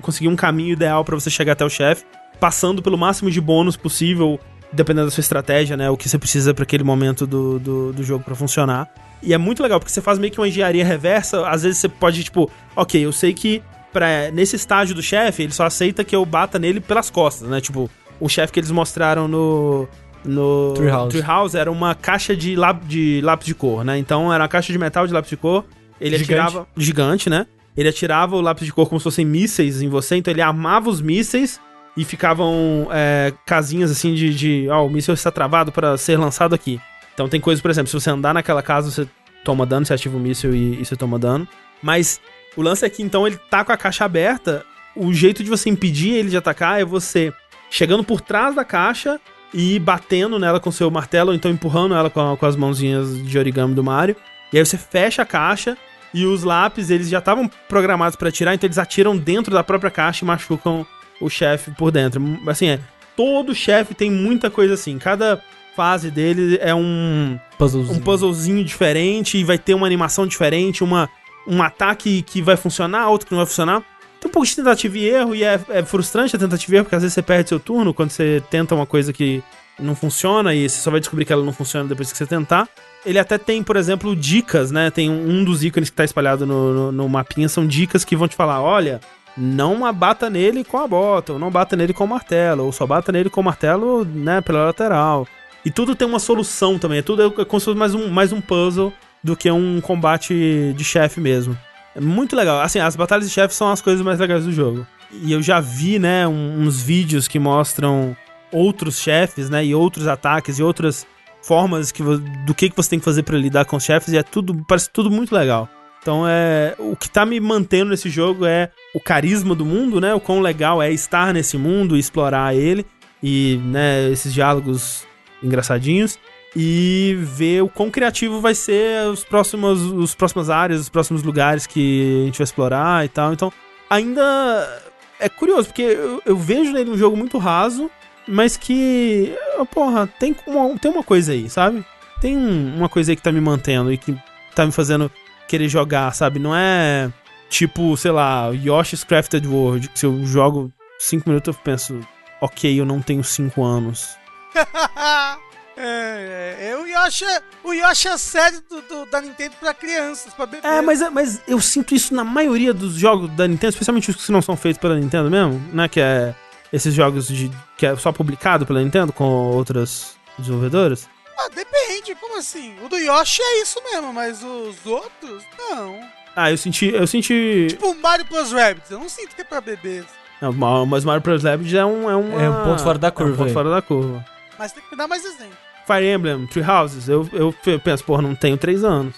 conseguir 0.01 0.29
um 0.29 0.35
caminho 0.35 0.71
ideal 0.71 1.03
pra 1.03 1.15
você 1.15 1.29
chegar 1.29 1.53
até 1.53 1.65
o 1.65 1.69
chefe, 1.69 2.05
passando 2.39 2.81
pelo 2.81 2.97
máximo 2.97 3.29
de 3.29 3.41
bônus 3.41 3.75
possível, 3.75 4.39
dependendo 4.71 5.07
da 5.07 5.11
sua 5.11 5.21
estratégia, 5.21 5.75
né? 5.75 5.89
O 5.89 5.97
que 5.97 6.07
você 6.07 6.17
precisa 6.17 6.53
pra 6.53 6.63
aquele 6.63 6.83
momento 6.83 7.27
do, 7.27 7.59
do, 7.59 7.93
do 7.93 8.03
jogo 8.03 8.23
pra 8.23 8.35
funcionar. 8.35 8.89
E 9.21 9.33
é 9.33 9.37
muito 9.37 9.61
legal, 9.61 9.79
porque 9.79 9.91
você 9.91 10.01
faz 10.01 10.17
meio 10.17 10.31
que 10.31 10.39
uma 10.39 10.47
engenharia 10.47 10.85
reversa. 10.85 11.47
Às 11.47 11.63
vezes 11.63 11.79
você 11.79 11.89
pode, 11.89 12.23
tipo, 12.23 12.49
ok, 12.75 13.03
eu 13.03 13.11
sei 13.11 13.33
que 13.33 13.61
pra, 13.91 14.29
nesse 14.31 14.55
estágio 14.55 14.95
do 14.95 15.01
chefe, 15.01 15.43
ele 15.43 15.51
só 15.51 15.65
aceita 15.65 16.03
que 16.03 16.15
eu 16.15 16.25
bata 16.25 16.59
nele 16.59 16.79
pelas 16.79 17.09
costas, 17.09 17.49
né? 17.49 17.59
Tipo, 17.59 17.89
o 18.19 18.29
chefe 18.29 18.53
que 18.53 18.59
eles 18.59 18.71
mostraram 18.71 19.27
no. 19.27 19.87
No 20.25 20.73
Treehouse. 20.75 21.09
Treehouse 21.09 21.57
era 21.57 21.71
uma 21.71 21.95
caixa 21.95 22.35
de, 22.35 22.55
láp, 22.55 22.85
de 22.85 23.21
lápis 23.23 23.45
de 23.45 23.55
cor, 23.55 23.83
né? 23.83 23.97
Então 23.97 24.33
era 24.33 24.43
uma 24.43 24.49
caixa 24.49 24.73
de 24.73 24.79
metal 24.79 25.05
de 25.07 25.13
lápis 25.13 25.29
de 25.29 25.37
cor. 25.37 25.65
Ele 25.99 26.17
Gigante. 26.17 26.39
atirava. 26.39 26.67
Gigante, 26.75 27.29
né? 27.29 27.47
Ele 27.77 27.89
atirava 27.89 28.35
o 28.35 28.41
lápis 28.41 28.65
de 28.65 28.73
cor 28.73 28.87
como 28.87 28.99
se 28.99 29.03
fossem 29.03 29.25
mísseis 29.25 29.81
em 29.81 29.89
você, 29.89 30.15
então 30.15 30.31
ele 30.33 30.41
armava 30.41 30.89
os 30.89 31.01
mísseis 31.01 31.59
e 31.97 32.03
ficavam 32.03 32.87
é, 32.91 33.33
casinhas 33.45 33.91
assim 33.91 34.13
de, 34.13 34.33
de 34.33 34.67
ó, 34.69 34.85
o 34.85 34.89
míssil 34.89 35.13
está 35.13 35.31
travado 35.31 35.71
para 35.71 35.97
ser 35.97 36.17
lançado 36.17 36.55
aqui. 36.55 36.79
Então 37.13 37.29
tem 37.29 37.39
coisas, 37.39 37.61
por 37.61 37.71
exemplo, 37.71 37.89
se 37.89 37.93
você 37.93 38.09
andar 38.09 38.33
naquela 38.33 38.61
casa, 38.61 38.91
você 38.91 39.07
toma 39.43 39.65
dano, 39.65 39.85
você 39.85 39.93
ativa 39.93 40.17
o 40.17 40.19
míssil 40.19 40.53
e, 40.53 40.81
e 40.81 40.85
você 40.85 40.95
toma 40.95 41.19
dano. 41.19 41.47
Mas 41.81 42.19
o 42.55 42.61
lance 42.61 42.85
é 42.85 42.89
que 42.89 43.03
então 43.03 43.27
ele 43.27 43.37
tá 43.49 43.63
com 43.63 43.71
a 43.71 43.77
caixa 43.77 44.05
aberta, 44.05 44.65
o 44.95 45.13
jeito 45.13 45.43
de 45.43 45.49
você 45.49 45.69
impedir 45.69 46.13
ele 46.13 46.29
de 46.29 46.37
atacar 46.37 46.79
é 46.79 46.85
você 46.85 47.33
chegando 47.69 48.03
por 48.03 48.21
trás 48.21 48.55
da 48.55 48.63
caixa 48.63 49.19
e 49.55 49.79
batendo 49.79 50.37
nela 50.37 50.59
com 50.59 50.69
seu 50.69 50.91
martelo, 50.91 51.29
ou 51.29 51.35
então 51.35 51.49
empurrando 51.49 51.95
ela 51.95 52.09
com, 52.09 52.35
com 52.35 52.45
as 52.45 52.57
mãozinhas 52.57 53.25
de 53.25 53.39
origami 53.39 53.73
do 53.73 53.81
Mario. 53.81 54.15
E 54.51 54.57
aí 54.59 54.65
você 54.65 54.77
fecha 54.77 55.21
a 55.21 55.25
caixa 55.25 55.77
e 56.13 56.25
os 56.25 56.43
lápis, 56.43 56.89
eles 56.89 57.07
já 57.07 57.19
estavam 57.19 57.49
programados 57.69 58.17
pra 58.17 58.27
atirar, 58.27 58.53
então 58.53 58.67
eles 58.67 58.77
atiram 58.77 59.17
dentro 59.17 59.53
da 59.53 59.63
própria 59.63 59.89
caixa 59.89 60.25
e 60.25 60.27
machucam 60.27 60.85
o 61.21 61.29
chefe 61.29 61.71
por 61.71 61.89
dentro. 61.89 62.21
Assim, 62.47 62.67
é, 62.67 62.79
todo 63.15 63.55
chefe 63.55 63.93
tem 63.93 64.11
muita 64.11 64.49
coisa 64.49 64.73
assim. 64.73 64.99
Cada 64.99 65.41
fase 65.73 66.11
dele 66.11 66.57
é 66.61 66.75
um 66.75 67.39
Puzzlezinho. 67.57 67.97
um 67.97 68.01
puzzlezinho 68.01 68.63
diferente 68.63 69.37
e 69.37 69.43
vai 69.43 69.57
ter 69.57 69.73
uma 69.73 69.85
animação 69.85 70.27
diferente, 70.27 70.83
uma, 70.83 71.09
um 71.47 71.61
ataque 71.61 72.21
que 72.23 72.41
vai 72.41 72.57
funcionar, 72.57 73.09
outro 73.09 73.27
que 73.27 73.33
não 73.33 73.39
vai 73.39 73.47
funcionar. 73.47 73.83
Tem 74.25 74.29
um 74.31 74.33
pouco 74.33 74.47
de 74.47 74.55
tentativa 74.55 74.97
e 74.97 75.05
erro 75.07 75.35
e 75.35 75.43
é, 75.43 75.59
é 75.69 75.85
frustrante 75.85 76.35
a 76.35 76.39
tentativa 76.39 76.73
e 76.73 76.75
erro, 76.77 76.85
porque 76.85 76.95
às 76.95 77.03
vezes 77.03 77.13
você 77.13 77.21
perde 77.21 77.49
seu 77.49 77.59
turno 77.59 77.93
quando 77.93 78.09
você 78.09 78.41
tenta 78.49 78.73
uma 78.73 78.87
coisa 78.87 79.13
que 79.13 79.43
não 79.79 79.95
funciona 79.95 80.55
e 80.55 80.67
você 80.67 80.81
só 80.81 80.89
vai 80.89 80.99
descobrir 80.99 81.25
que 81.25 81.31
ela 81.31 81.45
não 81.45 81.53
funciona 81.53 81.87
depois 81.87 82.11
que 82.11 82.17
você 82.17 82.25
tentar. 82.25 82.67
Ele 83.05 83.19
até 83.19 83.37
tem, 83.37 83.61
por 83.61 83.77
exemplo, 83.77 84.15
dicas, 84.15 84.71
né? 84.71 84.89
Tem 84.89 85.11
um, 85.11 85.43
dos 85.43 85.63
ícones 85.63 85.91
que 85.91 85.95
tá 85.95 86.03
espalhado 86.03 86.43
no, 86.43 86.73
no, 86.73 86.91
no 86.91 87.07
mapinha, 87.07 87.47
são 87.47 87.67
dicas 87.67 88.03
que 88.03 88.15
vão 88.15 88.27
te 88.27 88.35
falar, 88.35 88.63
olha, 88.63 88.99
não 89.37 89.85
abata 89.85 90.27
nele 90.27 90.63
com 90.63 90.79
a 90.79 90.87
bota, 90.87 91.33
ou 91.33 91.37
não 91.37 91.51
bata 91.51 91.75
nele 91.75 91.93
com 91.93 92.05
o 92.05 92.07
martelo, 92.07 92.63
ou 92.65 92.71
só 92.71 92.87
bata 92.87 93.11
nele 93.11 93.29
com 93.29 93.41
o 93.41 93.43
martelo, 93.43 94.03
né, 94.05 94.41
pela 94.41 94.65
lateral. 94.65 95.27
E 95.63 95.69
tudo 95.69 95.95
tem 95.95 96.07
uma 96.07 96.17
solução 96.17 96.79
também. 96.79 96.97
É 96.97 97.03
tudo 97.03 97.21
é 97.21 97.45
como 97.45 97.59
se 97.59 97.65
fosse 97.65 97.77
mais 97.77 97.93
um, 97.93 98.09
mais 98.09 98.33
um 98.33 98.41
puzzle 98.41 98.91
do 99.23 99.35
que 99.35 99.51
um 99.51 99.79
combate 99.81 100.73
de 100.75 100.83
chefe 100.83 101.21
mesmo. 101.21 101.55
É 101.95 102.01
muito 102.01 102.35
legal. 102.35 102.59
Assim, 102.59 102.79
as 102.79 102.95
batalhas 102.95 103.27
de 103.27 103.33
chefe 103.33 103.55
são 103.55 103.71
as 103.71 103.81
coisas 103.81 104.05
mais 104.05 104.19
legais 104.19 104.43
do 104.43 104.51
jogo. 104.51 104.85
E 105.11 105.31
eu 105.31 105.41
já 105.41 105.59
vi, 105.61 105.97
né, 105.97 106.27
uns 106.27 106.81
vídeos 106.81 107.27
que 107.27 107.39
mostram 107.39 108.15
outros 108.51 108.99
chefes, 108.99 109.49
né, 109.49 109.65
e 109.65 109.73
outros 109.73 110.07
ataques 110.07 110.59
e 110.59 110.63
outras 110.63 111.07
formas 111.41 111.91
que, 111.91 112.03
do 112.45 112.53
que, 112.53 112.69
que 112.69 112.75
você 112.75 112.89
tem 112.89 112.99
que 112.99 113.05
fazer 113.05 113.23
pra 113.23 113.37
lidar 113.37 113.65
com 113.65 113.77
os 113.77 113.83
chefes 113.83 114.13
e 114.13 114.17
é 114.17 114.23
tudo, 114.23 114.65
parece 114.67 114.89
tudo 114.89 115.09
muito 115.09 115.33
legal. 115.33 115.69
Então 116.01 116.27
é, 116.27 116.75
o 116.77 116.95
que 116.95 117.09
tá 117.09 117.25
me 117.25 117.39
mantendo 117.39 117.91
nesse 117.91 118.09
jogo 118.09 118.45
é 118.45 118.71
o 118.93 118.99
carisma 118.99 119.55
do 119.55 119.65
mundo, 119.65 120.01
né, 120.01 120.13
o 120.13 120.19
quão 120.19 120.39
legal 120.41 120.81
é 120.81 120.91
estar 120.91 121.33
nesse 121.33 121.57
mundo 121.57 121.97
explorar 121.97 122.55
ele 122.55 122.85
e, 123.21 123.59
né, 123.65 124.09
esses 124.09 124.33
diálogos 124.33 125.05
engraçadinhos 125.41 126.17
e 126.55 127.17
ver 127.21 127.61
o 127.63 127.67
quão 127.69 127.91
criativo 127.91 128.39
vai 128.39 128.55
ser 128.55 129.07
os 129.09 129.23
próximos, 129.23 129.81
os 129.81 130.15
próximas 130.15 130.49
áreas, 130.49 130.79
os 130.81 130.89
próximos 130.89 131.21
lugares 131.23 131.67
que 131.67 132.21
a 132.21 132.25
gente 132.27 132.37
vai 132.37 132.43
explorar 132.45 133.05
e 133.05 133.09
tal. 133.09 133.33
Então, 133.33 133.51
ainda 133.89 134.81
é 135.19 135.27
curioso, 135.27 135.67
porque 135.67 135.81
eu, 135.81 136.21
eu 136.25 136.37
vejo 136.37 136.71
nele 136.71 136.91
um 136.91 136.97
jogo 136.97 137.17
muito 137.17 137.37
raso, 137.37 137.89
mas 138.27 138.55
que, 138.57 139.33
porra, 139.73 140.07
tem 140.19 140.35
uma, 140.47 140.77
tem 140.79 140.91
uma 140.91 141.03
coisa 141.03 141.33
aí, 141.33 141.49
sabe? 141.49 141.85
Tem 142.21 142.35
um- 142.37 142.77
uma 142.77 142.87
coisa 142.89 143.11
aí 143.11 143.15
que 143.15 143.21
tá 143.21 143.31
me 143.31 143.41
mantendo 143.41 143.91
e 143.91 143.97
que 143.97 144.15
tá 144.55 144.65
me 144.65 144.71
fazendo 144.71 145.11
querer 145.47 145.67
jogar, 145.67 146.13
sabe? 146.15 146.39
Não 146.39 146.55
é 146.55 147.11
tipo, 147.49 147.95
sei 147.97 148.11
lá, 148.11 148.47
Yoshi's 148.49 149.03
Crafted 149.03 149.45
World, 149.47 149.89
que 149.89 149.99
se 149.99 150.05
eu 150.05 150.25
jogo 150.25 150.71
5 150.97 151.29
minutos 151.29 151.53
eu 151.55 151.61
penso, 151.61 151.99
ok, 152.41 152.79
eu 152.79 152.85
não 152.85 153.01
tenho 153.01 153.23
5 153.23 153.61
anos. 153.63 154.15
é, 155.77 156.69
é, 156.71 156.77
o 156.77 156.85
Yoshi, 156.87 157.25
é- 157.25 157.41
o 157.63 157.73
Yoshi 157.73 158.07
é 158.07 158.11
a 158.11 158.17
série 158.17 158.59
do, 158.69 158.81
do- 158.81 159.05
da 159.07 159.21
Nintendo 159.21 159.55
pra 159.59 159.73
crianças, 159.73 160.33
pra 160.33 160.45
bebês. 160.45 160.73
É, 160.73 160.81
mas, 160.81 161.01
mas 161.11 161.41
eu 161.47 161.59
sinto 161.61 161.93
isso 161.95 162.13
na 162.13 162.23
maioria 162.23 162.73
dos 162.73 162.93
jogos 162.95 163.29
da 163.31 163.47
Nintendo, 163.47 163.71
especialmente 163.71 164.09
os 164.09 164.15
que 164.25 164.31
não 164.31 164.41
são 164.41 164.55
feitos 164.55 164.79
pela 164.81 164.95
Nintendo 164.95 165.29
mesmo, 165.29 165.59
né? 165.73 165.87
Que 165.87 165.99
é 165.99 166.33
esses 166.71 166.93
jogos 166.93 167.27
de, 167.27 167.51
que 167.77 167.85
é 167.85 167.95
só 167.95 168.11
publicado 168.11 168.65
pela 168.65 168.81
Nintendo 168.81 169.11
com 169.13 169.25
outras 169.25 170.15
desenvolvedoras. 170.37 171.07
Ah, 171.37 171.49
depende, 171.53 172.15
como 172.15 172.37
assim? 172.37 172.75
O 172.83 172.87
do 172.87 172.97
Yoshi 172.97 173.41
é 173.41 173.61
isso 173.61 173.81
mesmo, 173.83 174.13
mas 174.13 174.41
os 174.41 174.85
outros, 174.85 175.43
não. 175.69 175.99
Ah, 176.35 176.51
eu 176.51 176.57
senti. 176.57 176.87
Eu 176.93 177.05
senti. 177.07 177.67
Tipo 177.69 177.91
o 177.91 178.01
Mario 178.01 178.25
Plus 178.25 178.51
Rabbids, 178.51 178.91
eu 178.91 178.99
não 178.99 179.07
sinto 179.09 179.35
que 179.35 179.41
é 179.41 179.45
pra 179.45 179.59
bebês. 179.61 180.05
Não, 180.41 180.51
ma- 180.51 180.85
mas 180.85 181.05
Mario 181.05 181.21
Bros. 181.21 181.43
Rabbids 181.43 181.73
é 181.73 181.85
um. 181.85 182.09
É, 182.09 182.15
uma- 182.15 182.41
É 182.41 182.49
um 182.49 182.63
ponto 182.65 182.83
fora 182.83 182.97
da 182.97 183.07
É 183.07 183.11
um 183.11 183.13
curva 183.13 183.37
ponto 183.37 183.47
aí. 183.47 183.53
fora 183.53 183.69
da 183.69 183.81
curva. 183.81 184.25
Mas 184.59 184.71
tem 184.73 184.83
que 184.89 184.95
dar 184.97 185.07
mais 185.07 185.23
exemplo. 185.23 185.57
Fire 185.85 186.05
Emblem, 186.07 186.47
Tree 186.47 186.63
Houses, 186.63 187.07
eu, 187.07 187.27
eu 187.31 187.53
penso, 187.79 188.03
porra, 188.03 188.21
não 188.21 188.35
tenho 188.35 188.57
3 188.57 188.83
anos. 188.83 189.15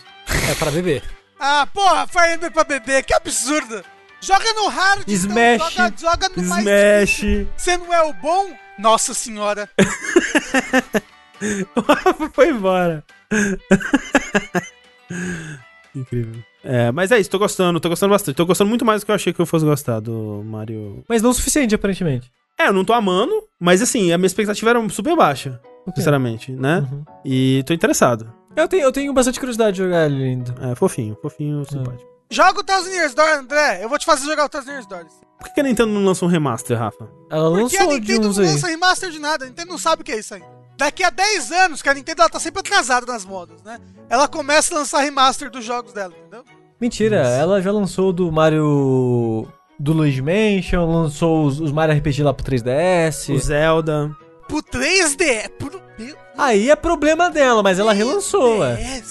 É 0.50 0.56
pra 0.56 0.72
beber. 0.72 1.04
Ah, 1.40 1.68
porra, 1.74 2.08
Fire 2.08 2.34
Emblem 2.36 2.52
pra 2.52 2.64
bebê, 2.64 3.02
que 3.04 3.14
absurdo. 3.14 3.84
Joga 4.20 4.52
no 4.54 4.68
hard, 4.68 5.02
então, 5.02 5.14
Smash, 5.14 5.74
joga, 5.74 5.94
joga 6.00 6.30
no 6.36 6.44
mais 6.44 6.66
Smash. 6.66 7.10
difícil. 7.10 7.48
Você 7.56 7.78
não 7.78 7.94
é 7.94 8.02
o 8.04 8.14
bom? 8.14 8.50
Nossa 8.80 9.14
senhora. 9.14 9.70
Foi 12.34 12.50
embora. 12.50 13.04
Incrível. 15.96 16.44
É, 16.64 16.92
mas 16.92 17.12
é 17.12 17.20
isso, 17.20 17.30
tô 17.30 17.40
gostando, 17.40 17.80
tô 17.80 17.90
gostando 17.90 18.12
bastante. 18.12 18.36
Tô 18.36 18.46
gostando 18.46 18.70
muito 18.70 18.84
mais 18.84 19.02
do 19.02 19.06
que 19.06 19.12
eu 19.12 19.16
achei 19.16 19.32
que 19.32 19.40
eu 19.40 19.46
fosse 19.46 19.66
gostar 19.66 20.00
do 20.00 20.44
Mario. 20.46 21.04
Mas 21.08 21.22
não 21.22 21.30
o 21.30 21.34
suficiente, 21.34 21.76
aparentemente. 21.76 22.32
É, 22.60 22.68
eu 22.68 22.74
não 22.74 22.84
tô 22.84 22.94
amando, 22.94 23.32
mas 23.60 23.82
assim, 23.82 24.12
a 24.12 24.18
minha 24.18 24.28
expectativa 24.28 24.72
era 24.72 24.90
super 24.90 25.16
baixa, 25.16 25.62
sinceramente, 25.96 26.52
né? 26.52 26.80
Uhum. 26.80 27.04
E 27.24 27.64
tô 27.66 27.74
interessado. 27.74 28.32
Eu 28.56 28.68
tenho, 28.68 28.84
eu 28.84 28.92
tenho 28.92 29.14
bastante 29.14 29.40
curiosidade 29.40 29.78
de 29.78 29.84
jogar 29.84 30.08
ele 30.08 30.24
ainda. 30.24 30.56
É, 30.62 30.76
fofinho, 30.76 31.16
fofinho, 31.22 31.64
simpático. 31.66 32.10
Joga 32.30 32.60
o 32.60 32.64
Thousand 32.64 32.90
Years 32.90 33.14
Door, 33.14 33.30
André. 33.40 33.84
Eu 33.84 33.88
vou 33.88 33.98
te 33.98 34.06
fazer 34.06 34.26
jogar 34.26 34.46
o 34.46 34.50
Thousand 34.50 34.72
Years 34.72 34.88
Door. 34.88 35.06
Por 35.40 35.54
que 35.54 35.60
a 35.60 35.64
Nintendo 35.64 35.92
não 35.92 36.04
lança 36.04 36.26
um 36.26 36.28
remaster, 36.28 36.78
Rafa? 36.78 37.08
Ela 37.30 37.50
Porque 37.60 37.78
a 37.78 37.84
lançou 37.84 38.00
de 38.00 38.00
Nintendo 38.02 38.34
não 38.34 38.52
lança 38.52 38.68
remaster 38.68 39.12
de 39.12 39.20
nada. 39.20 39.46
A 39.46 39.48
Nintendo 39.48 39.70
não 39.70 39.78
sabe 39.78 40.02
o 40.02 40.06
que 40.06 40.12
é 40.12 40.20
isso 40.20 40.34
aí. 40.34 40.44
Daqui 40.76 41.04
a 41.04 41.10
10 41.10 41.52
anos, 41.52 41.82
que 41.82 41.90
a 41.90 41.94
Nintendo 41.94 42.22
ela 42.22 42.30
tá 42.30 42.40
sempre 42.40 42.60
atrasada 42.60 43.06
nas 43.06 43.24
modas, 43.26 43.62
né? 43.64 43.80
Ela 44.10 44.28
começa 44.28 44.74
a 44.74 44.80
lançar 44.80 45.00
remaster 45.00 45.50
dos 45.50 45.64
jogos 45.64 45.94
dela, 45.94 46.14
entendeu? 46.20 46.44
Mentira, 46.80 47.18
ela 47.18 47.62
já 47.62 47.72
lançou 47.72 48.12
do 48.12 48.32
Mario. 48.32 49.48
Do 49.80 49.94
Luigi 49.94 50.24
Mansion, 50.24 50.92
lançou 50.92 51.46
os, 51.46 51.60
os 51.60 51.72
Mario 51.72 51.96
RPG 51.96 52.24
lá 52.24 52.34
pro 52.34 52.46
3DS. 52.46 53.34
O 53.34 53.40
Zelda. 53.40 54.16
Pro 54.48 54.62
3D. 54.64 55.50
Pro... 55.58 55.82
Aí 56.38 56.70
é 56.70 56.76
problema 56.76 57.30
dela, 57.30 57.62
mas 57.64 57.80
ela 57.80 57.94
relançou, 57.94 58.60
ué. 58.60 59.02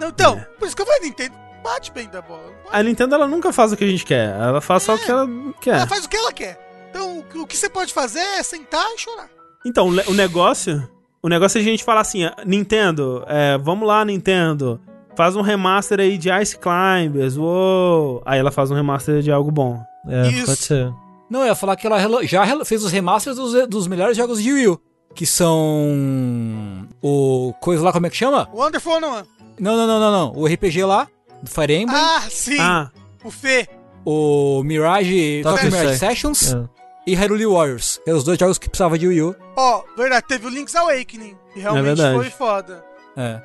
Não, 0.00 0.08
então, 0.08 0.34
É. 0.36 0.46
por 0.58 0.66
isso 0.66 0.76
que 0.76 0.82
eu 0.82 0.86
falei, 0.86 1.02
Nintendo 1.02 1.34
bate 1.62 1.90
bem 1.92 2.08
da 2.08 2.22
bola. 2.22 2.52
A 2.70 2.82
Nintendo 2.82 3.14
ela 3.16 3.26
nunca 3.26 3.52
faz 3.52 3.72
o 3.72 3.76
que 3.76 3.84
a 3.84 3.88
gente 3.88 4.04
quer, 4.04 4.30
ela 4.36 4.60
faz 4.60 4.84
só 4.84 4.94
o 4.94 4.98
que 4.98 5.10
ela 5.10 5.28
quer. 5.60 5.74
Ela 5.76 5.86
faz 5.88 6.04
o 6.04 6.08
que 6.08 6.16
ela 6.16 6.32
quer. 6.32 6.58
Então, 6.90 7.18
o 7.34 7.46
que- 7.46 7.56
você 7.56 7.68
pode 7.68 7.92
fazer 7.92 8.20
é 8.20 8.42
sentar 8.42 8.86
e 8.94 8.98
chorar. 8.98 9.28
Então, 9.66 9.88
o 9.88 10.14
negócio. 10.14 10.88
O 11.20 11.28
negócio 11.28 11.58
é 11.58 11.60
a 11.60 11.64
gente 11.64 11.82
falar 11.82 12.00
assim, 12.02 12.24
ah, 12.24 12.36
Nintendo, 12.46 13.24
é, 13.26 13.58
vamos 13.58 13.86
lá, 13.88 14.04
Nintendo. 14.04 14.80
Faz 15.16 15.34
um 15.34 15.42
remaster 15.42 15.98
aí 15.98 16.16
de 16.16 16.30
Ice 16.40 16.56
Climbers, 16.56 17.36
uou. 17.36 18.22
Aí 18.24 18.38
ela 18.38 18.52
faz 18.52 18.70
um 18.70 18.74
remaster 18.74 19.20
de 19.20 19.32
algo 19.32 19.50
bom. 19.50 19.82
É, 20.06 20.28
Isso. 20.28 20.46
pode 20.46 20.60
ser. 20.60 20.92
Não, 21.30 21.40
eu 21.40 21.46
ia 21.46 21.54
falar 21.54 21.76
que 21.76 21.86
ela 21.86 21.98
já 22.24 22.64
fez 22.64 22.82
os 22.82 22.90
remasters 22.92 23.36
dos, 23.36 23.68
dos 23.68 23.86
melhores 23.86 24.16
jogos 24.16 24.42
de 24.42 24.52
Wii 24.52 24.68
U. 24.68 24.80
Que 25.14 25.26
são. 25.26 26.86
O. 27.02 27.52
Coisa 27.60 27.82
lá, 27.82 27.92
como 27.92 28.06
é 28.06 28.10
que 28.10 28.16
chama? 28.16 28.48
Wonderful 28.52 29.00
não. 29.00 29.16
Não, 29.58 29.76
não, 29.76 29.86
não, 29.86 30.00
não, 30.00 30.12
não. 30.12 30.32
O 30.40 30.46
RPG 30.46 30.84
lá, 30.84 31.08
do 31.42 31.50
Fire 31.50 31.74
Emblem. 31.74 31.98
Ah, 32.00 32.22
sim. 32.30 32.58
Ah, 32.60 32.90
O 33.24 33.30
Fê. 33.30 33.68
O 34.04 34.62
Mirage. 34.64 35.42
Top 35.42 35.56
Tokyo 35.56 35.72
Mirage. 35.72 35.98
Sessions. 35.98 36.54
É. 36.54 36.64
E 37.06 37.14
Hyrule 37.14 37.46
Warriors. 37.46 38.00
Que 38.04 38.10
eram 38.10 38.18
os 38.18 38.24
dois 38.24 38.38
jogos 38.38 38.58
que 38.58 38.68
precisava 38.68 38.98
de 38.98 39.08
Wii 39.08 39.22
U. 39.22 39.36
Ó, 39.56 39.82
verdade, 39.96 40.26
teve 40.28 40.46
o 40.46 40.50
Link's 40.50 40.76
Awakening. 40.76 41.36
Que 41.52 41.60
realmente 41.60 41.84
verdade. 41.84 42.16
foi 42.16 42.30
foda. 42.30 42.84
É. 43.16 43.40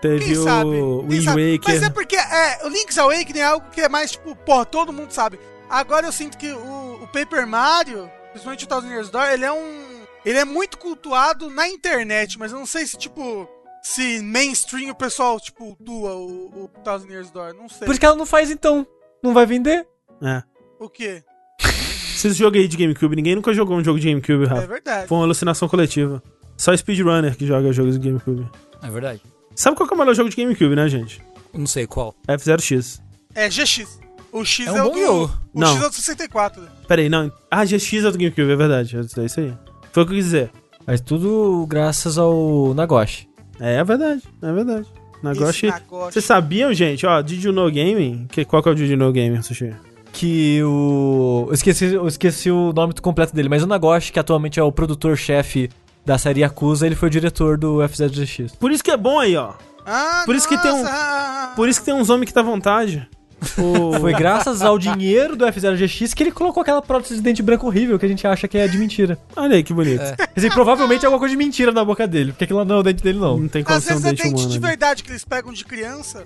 teve 0.00 0.24
Quem 0.24 0.38
o 0.38 0.44
sabe? 0.44 0.70
Wind 0.70 1.08
Quem 1.10 1.22
sabe? 1.22 1.52
Waker. 1.52 1.74
Mas 1.74 1.82
é 1.82 1.90
porque 1.90 2.16
é, 2.16 2.60
o 2.64 2.68
Link's 2.68 2.98
Awakening 2.98 3.40
é 3.40 3.44
algo 3.44 3.66
que 3.70 3.80
é 3.80 3.88
mais 3.88 4.12
tipo, 4.12 4.36
porra, 4.36 4.64
todo 4.64 4.92
mundo 4.92 5.10
sabe. 5.10 5.40
Agora 5.70 6.06
eu 6.06 6.12
sinto 6.12 6.36
que 6.36 6.50
o, 6.52 6.94
o 7.02 7.06
Paper 7.08 7.46
Mario, 7.46 8.10
principalmente 8.32 8.64
o 8.64 8.68
Thousand 8.68 8.88
Years 8.90 9.08
Door, 9.10 9.26
ele 9.30 9.44
é 9.44 9.52
um. 9.52 10.00
Ele 10.24 10.38
é 10.38 10.44
muito 10.44 10.76
cultuado 10.76 11.48
na 11.48 11.66
internet, 11.68 12.38
mas 12.38 12.52
eu 12.52 12.58
não 12.58 12.66
sei 12.66 12.86
se, 12.86 12.96
tipo. 12.98 13.48
Se 13.82 14.20
mainstream 14.20 14.90
o 14.90 14.94
pessoal, 14.94 15.40
tipo, 15.40 15.74
doa 15.80 16.14
o, 16.14 16.64
o 16.64 16.68
Thousand 16.84 17.08
Years 17.08 17.30
Door. 17.30 17.54
Não 17.54 17.66
sei. 17.66 17.86
Por 17.86 17.98
que 17.98 18.04
ela 18.04 18.14
não 18.16 18.26
faz 18.26 18.50
então? 18.50 18.86
Não 19.22 19.32
vai 19.32 19.46
vender? 19.46 19.86
É. 20.22 20.42
O 20.78 20.86
quê? 20.90 21.24
Esses 22.14 22.36
jogos 22.36 22.60
aí 22.60 22.68
de 22.68 22.76
GameCube, 22.76 23.16
ninguém 23.16 23.34
nunca 23.34 23.54
jogou 23.54 23.78
um 23.78 23.82
jogo 23.82 23.98
de 23.98 24.06
GameCube, 24.10 24.44
É 24.44 24.48
Rafa. 24.48 24.66
verdade. 24.66 25.06
Foi 25.08 25.16
uma 25.16 25.24
alucinação 25.24 25.66
coletiva. 25.66 26.22
Só 26.58 26.76
speedrunner 26.76 27.34
que 27.34 27.46
joga 27.46 27.72
jogos 27.72 27.98
de 27.98 28.06
GameCube. 28.06 28.46
É 28.82 28.90
verdade. 28.90 29.22
Sabe 29.54 29.78
qual 29.78 29.86
que 29.88 29.94
é 29.94 29.96
o 29.96 29.98
melhor 29.98 30.14
jogo 30.14 30.28
de 30.28 30.36
GameCube, 30.36 30.76
né, 30.76 30.86
gente? 30.86 31.22
Não 31.54 31.66
sei 31.66 31.86
qual. 31.86 32.14
F0X. 32.28 33.00
É 33.34 33.48
GX. 33.48 33.98
O 34.32 34.44
X 34.44 34.66
É 34.66 34.70
é, 34.70 34.82
um 34.82 34.86
o 34.86 34.88
bom 34.90 34.94
do. 34.94 35.00
jogo. 35.00 35.32
O 35.54 35.60
Não. 35.60 35.72
X 35.74 35.82
é 35.82 35.86
o 35.86 35.88
do 35.90 35.94
64. 35.96 36.62
Pera 36.86 37.02
aí, 37.02 37.08
não. 37.08 37.32
Ah, 37.50 37.64
GX 37.64 37.92
é 38.04 38.10
do 38.10 38.18
GameCube, 38.18 38.50
é 38.50 38.56
verdade. 38.56 38.96
É 38.96 39.24
isso 39.24 39.40
aí. 39.40 39.54
Foi 39.92 40.02
o 40.02 40.06
que 40.06 40.12
eu 40.12 40.16
quis 40.16 40.24
dizer. 40.26 40.50
Mas 40.86 41.00
tudo 41.00 41.66
graças 41.68 42.16
ao 42.18 42.72
Nagoshi. 42.74 43.28
É, 43.58 43.76
é 43.76 43.84
verdade, 43.84 44.22
é 44.42 44.52
verdade. 44.52 44.86
Nagoshi. 45.22 45.68
Vocês 46.10 46.24
sabiam, 46.24 46.72
gente, 46.72 47.04
ó, 47.06 47.20
Did 47.20 47.44
You 47.44 47.52
Know 47.52 47.66
Gaming? 47.70 48.26
Que, 48.30 48.44
qual 48.44 48.62
que 48.62 48.68
é 48.68 48.72
o 48.72 48.74
Did 48.74 48.90
You 48.90 48.96
Know 48.96 49.12
Gaming, 49.12 49.42
Sushi? 49.42 49.74
Que 50.12 50.62
o. 50.64 51.44
Eu 51.48 51.54
esqueci, 51.54 51.84
eu 51.92 52.06
esqueci 52.08 52.50
o 52.50 52.72
nome 52.72 52.94
completo 52.94 53.34
dele, 53.34 53.48
mas 53.48 53.62
o 53.62 53.66
Nagoshi, 53.66 54.12
que 54.12 54.18
atualmente 54.18 54.58
é 54.58 54.62
o 54.62 54.72
produtor-chefe 54.72 55.68
da 56.06 56.16
série 56.18 56.40
Yakuza, 56.40 56.86
ele 56.86 56.94
foi 56.96 57.08
o 57.08 57.10
diretor 57.10 57.58
do 57.58 57.78
F0GX. 57.78 58.56
Por 58.58 58.72
isso 58.72 58.82
que 58.82 58.90
é 58.90 58.96
bom 58.96 59.18
aí, 59.18 59.36
ó. 59.36 59.52
Ah, 59.86 60.22
Por 60.24 60.34
isso 60.34 60.48
que 60.48 60.56
tem 60.58 60.72
um- 60.72 60.84
Por 61.56 61.68
isso 61.68 61.80
que 61.80 61.86
tem 61.86 61.94
uns 61.94 62.08
homens 62.10 62.26
que 62.28 62.34
tá 62.34 62.40
à 62.40 62.44
vontade. 62.44 63.08
O... 63.58 63.98
Foi 64.00 64.12
graças 64.12 64.60
ao 64.62 64.78
dinheiro 64.78 65.34
do 65.36 65.46
F0GX 65.46 66.14
que 66.14 66.22
ele 66.22 66.30
colocou 66.32 66.60
aquela 66.62 66.82
prótese 66.82 67.14
de 67.16 67.20
dente 67.22 67.42
branco 67.42 67.66
horrível 67.66 67.98
que 67.98 68.04
a 68.06 68.08
gente 68.08 68.26
acha 68.26 68.46
que 68.46 68.58
é 68.58 68.68
de 68.68 68.76
mentira. 68.78 69.18
Olha 69.36 69.56
aí 69.56 69.62
que 69.62 69.72
bonito. 69.72 70.02
É. 70.02 70.14
Quer 70.16 70.28
dizer, 70.36 70.52
provavelmente 70.52 71.04
é 71.04 71.06
alguma 71.06 71.18
coisa 71.18 71.32
de 71.32 71.38
mentira 71.38 71.72
na 71.72 71.84
boca 71.84 72.06
dele, 72.06 72.32
porque 72.32 72.44
aquilo 72.44 72.64
não 72.64 72.76
é 72.76 72.78
o 72.78 72.82
dente 72.82 73.02
dele, 73.02 73.18
não. 73.18 73.38
Não 73.38 73.48
tem 73.48 73.62
Às 73.62 73.68
condição 73.84 73.98
vezes 73.98 74.02
de 74.02 74.08
é 74.08 74.10
dente 74.12 74.22
dente 74.24 74.34
humano. 74.36 74.50
de 74.50 74.56
ali. 74.58 74.66
verdade 74.66 75.02
que 75.02 75.10
eles 75.10 75.24
pegam 75.24 75.52
de 75.52 75.64
criança. 75.64 76.24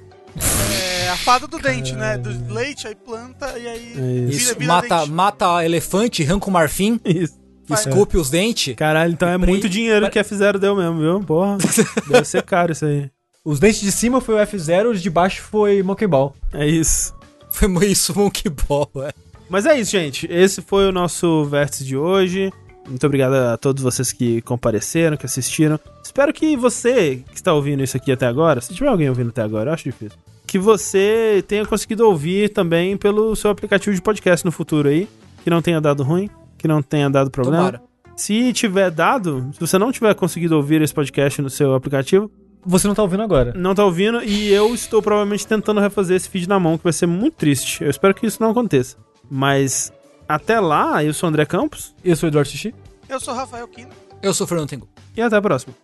É 1.05 1.09
a 1.11 1.17
fada 1.17 1.47
do 1.47 1.59
dente, 1.59 1.93
né? 1.95 2.19
Do 2.19 2.53
leite, 2.53 2.89
aí 2.89 2.95
planta 2.97 3.57
e 3.59 3.69
aí 3.69 3.93
É 3.97 4.31
isso. 4.31 4.55
Vira 4.59 4.73
mata, 4.75 4.99
dente. 5.01 5.11
mata 5.13 5.65
elefante, 5.65 6.23
arranca 6.25 6.49
o 6.49 6.53
marfim, 6.53 7.01
Isso. 7.05 7.35
Esculpe 7.71 8.19
os 8.19 8.29
dentes. 8.29 8.75
Caralho, 8.75 9.13
então 9.13 9.29
é 9.29 9.39
Pre- 9.39 9.47
muito 9.47 9.69
dinheiro 9.71 10.11
que 10.11 10.19
a 10.19 10.25
F0 10.25 10.59
deu 10.59 10.77
mesmo, 10.77 10.99
viu? 10.99 11.21
Porra. 11.21 11.57
Deve 12.11 12.25
ser 12.27 12.43
caro 12.43 12.73
isso 12.73 12.85
aí. 12.85 13.09
Os 13.45 13.61
dentes 13.61 13.83
de 13.83 13.93
cima 13.93 14.23
foi 14.23 14.37
o 14.37 14.39
F0, 14.39 14.93
os 14.93 15.03
de 15.03 15.11
baixo 15.11 15.43
foi 15.43 15.83
Monkey 15.83 16.07
Ball. 16.07 16.35
É 16.51 16.67
isso. 16.67 17.15
Foi 17.51 17.69
isso, 17.85 18.19
Monkey 18.19 18.49
Ball, 18.49 18.91
é. 19.03 19.13
Mas 19.51 19.67
é 19.67 19.79
isso, 19.79 19.91
gente. 19.91 20.27
Esse 20.31 20.63
foi 20.63 20.89
o 20.89 20.93
nosso 20.93 21.45
vértice 21.45 21.85
de 21.85 21.95
hoje. 21.95 22.51
Muito 22.89 23.07
obrigado 23.07 23.35
a 23.35 23.59
todos 23.59 23.83
vocês 23.83 24.13
que 24.13 24.41
compareceram, 24.41 25.19
que 25.19 25.27
assistiram. 25.27 25.79
Espero 26.03 26.33
que 26.33 26.57
você 26.57 27.17
que 27.17 27.35
está 27.35 27.53
ouvindo 27.53 27.83
isso 27.83 27.99
aqui 27.99 28.11
até 28.11 28.27
agora, 28.27 28.63
se 28.63 28.73
tiver 28.73 28.89
alguém 28.89 29.11
ouvindo 29.11 29.29
até 29.29 29.43
agora, 29.43 29.69
eu 29.69 29.75
acho 29.75 29.85
difícil, 29.85 30.19
que 30.47 30.59
você 30.59 31.45
tenha 31.47 31.67
conseguido 31.67 32.07
ouvir 32.07 32.49
também 32.49 32.97
pelo 32.97 33.37
seu 33.37 33.51
aplicativo 33.51 33.95
de 33.95 34.01
podcast 34.01 34.43
no 34.43 34.53
futuro 34.53 34.89
aí, 34.89 35.07
que 35.43 35.51
não 35.51 35.61
tenha 35.61 35.83
dado 35.83 36.03
ruim, 36.03 36.31
que 36.57 36.67
não 36.67 36.83
tenha 36.83 37.11
dado 37.11 37.31
problema. 37.31 37.59
Tomara. 37.59 37.83
Se 38.17 38.55
tiver 38.55 38.91
dado, 38.91 39.51
se 39.53 39.61
você 39.61 39.77
não 39.77 39.93
tiver 39.93 40.15
conseguido 40.15 40.57
ouvir 40.57 40.81
esse 40.81 40.95
podcast 40.95 41.43
no 41.43 41.51
seu 41.51 41.75
aplicativo, 41.75 42.31
Você 42.67 42.87
não 42.89 42.95
tá 42.95 43.03
ouvindo 43.03 43.23
agora. 43.23 43.53
não 43.55 43.75
tá 43.75 43.85
ouvindo 43.85 44.23
e 44.23 44.53
eu 44.53 44.75
estou 44.75 45.03
provavelmente 45.03 45.47
tentando 45.47 45.81
refazer 45.81 46.17
esse 46.17 46.29
feed 46.29 46.49
na 46.49 46.59
mão, 46.59 46.79
que 46.79 46.85
vai 46.85 46.93
ser 46.93 47.07
muito 47.07 47.35
triste. 47.37 47.83
Eu 47.85 47.91
espero 47.91 48.15
que 48.15 48.27
isso 48.27 48.43
não 48.43 48.51
aconteça. 48.51 48.97
Mas 49.31 49.93
até 50.29 50.59
lá, 50.61 51.03
eu 51.05 51.13
sou 51.15 51.27
o 51.27 51.31
André 51.31 51.45
Campos 51.45 51.95
Eu 52.05 52.17
sou 52.17 52.27
o 52.27 52.31
Eduardo 52.31 52.49
Sushi. 52.51 52.75
Eu 53.09 53.21
sou 53.21 53.35
o 53.35 53.37
Rafael 53.37 53.69
Kino. 53.69 53.91
Eu 54.23 54.33
sou 54.33 54.45
o 54.45 54.49
Fernando 54.49 54.69
Tengu. 54.69 54.89
e 55.17 55.21
até 55.21 55.37
a 55.37 55.43
próxima. 55.43 55.75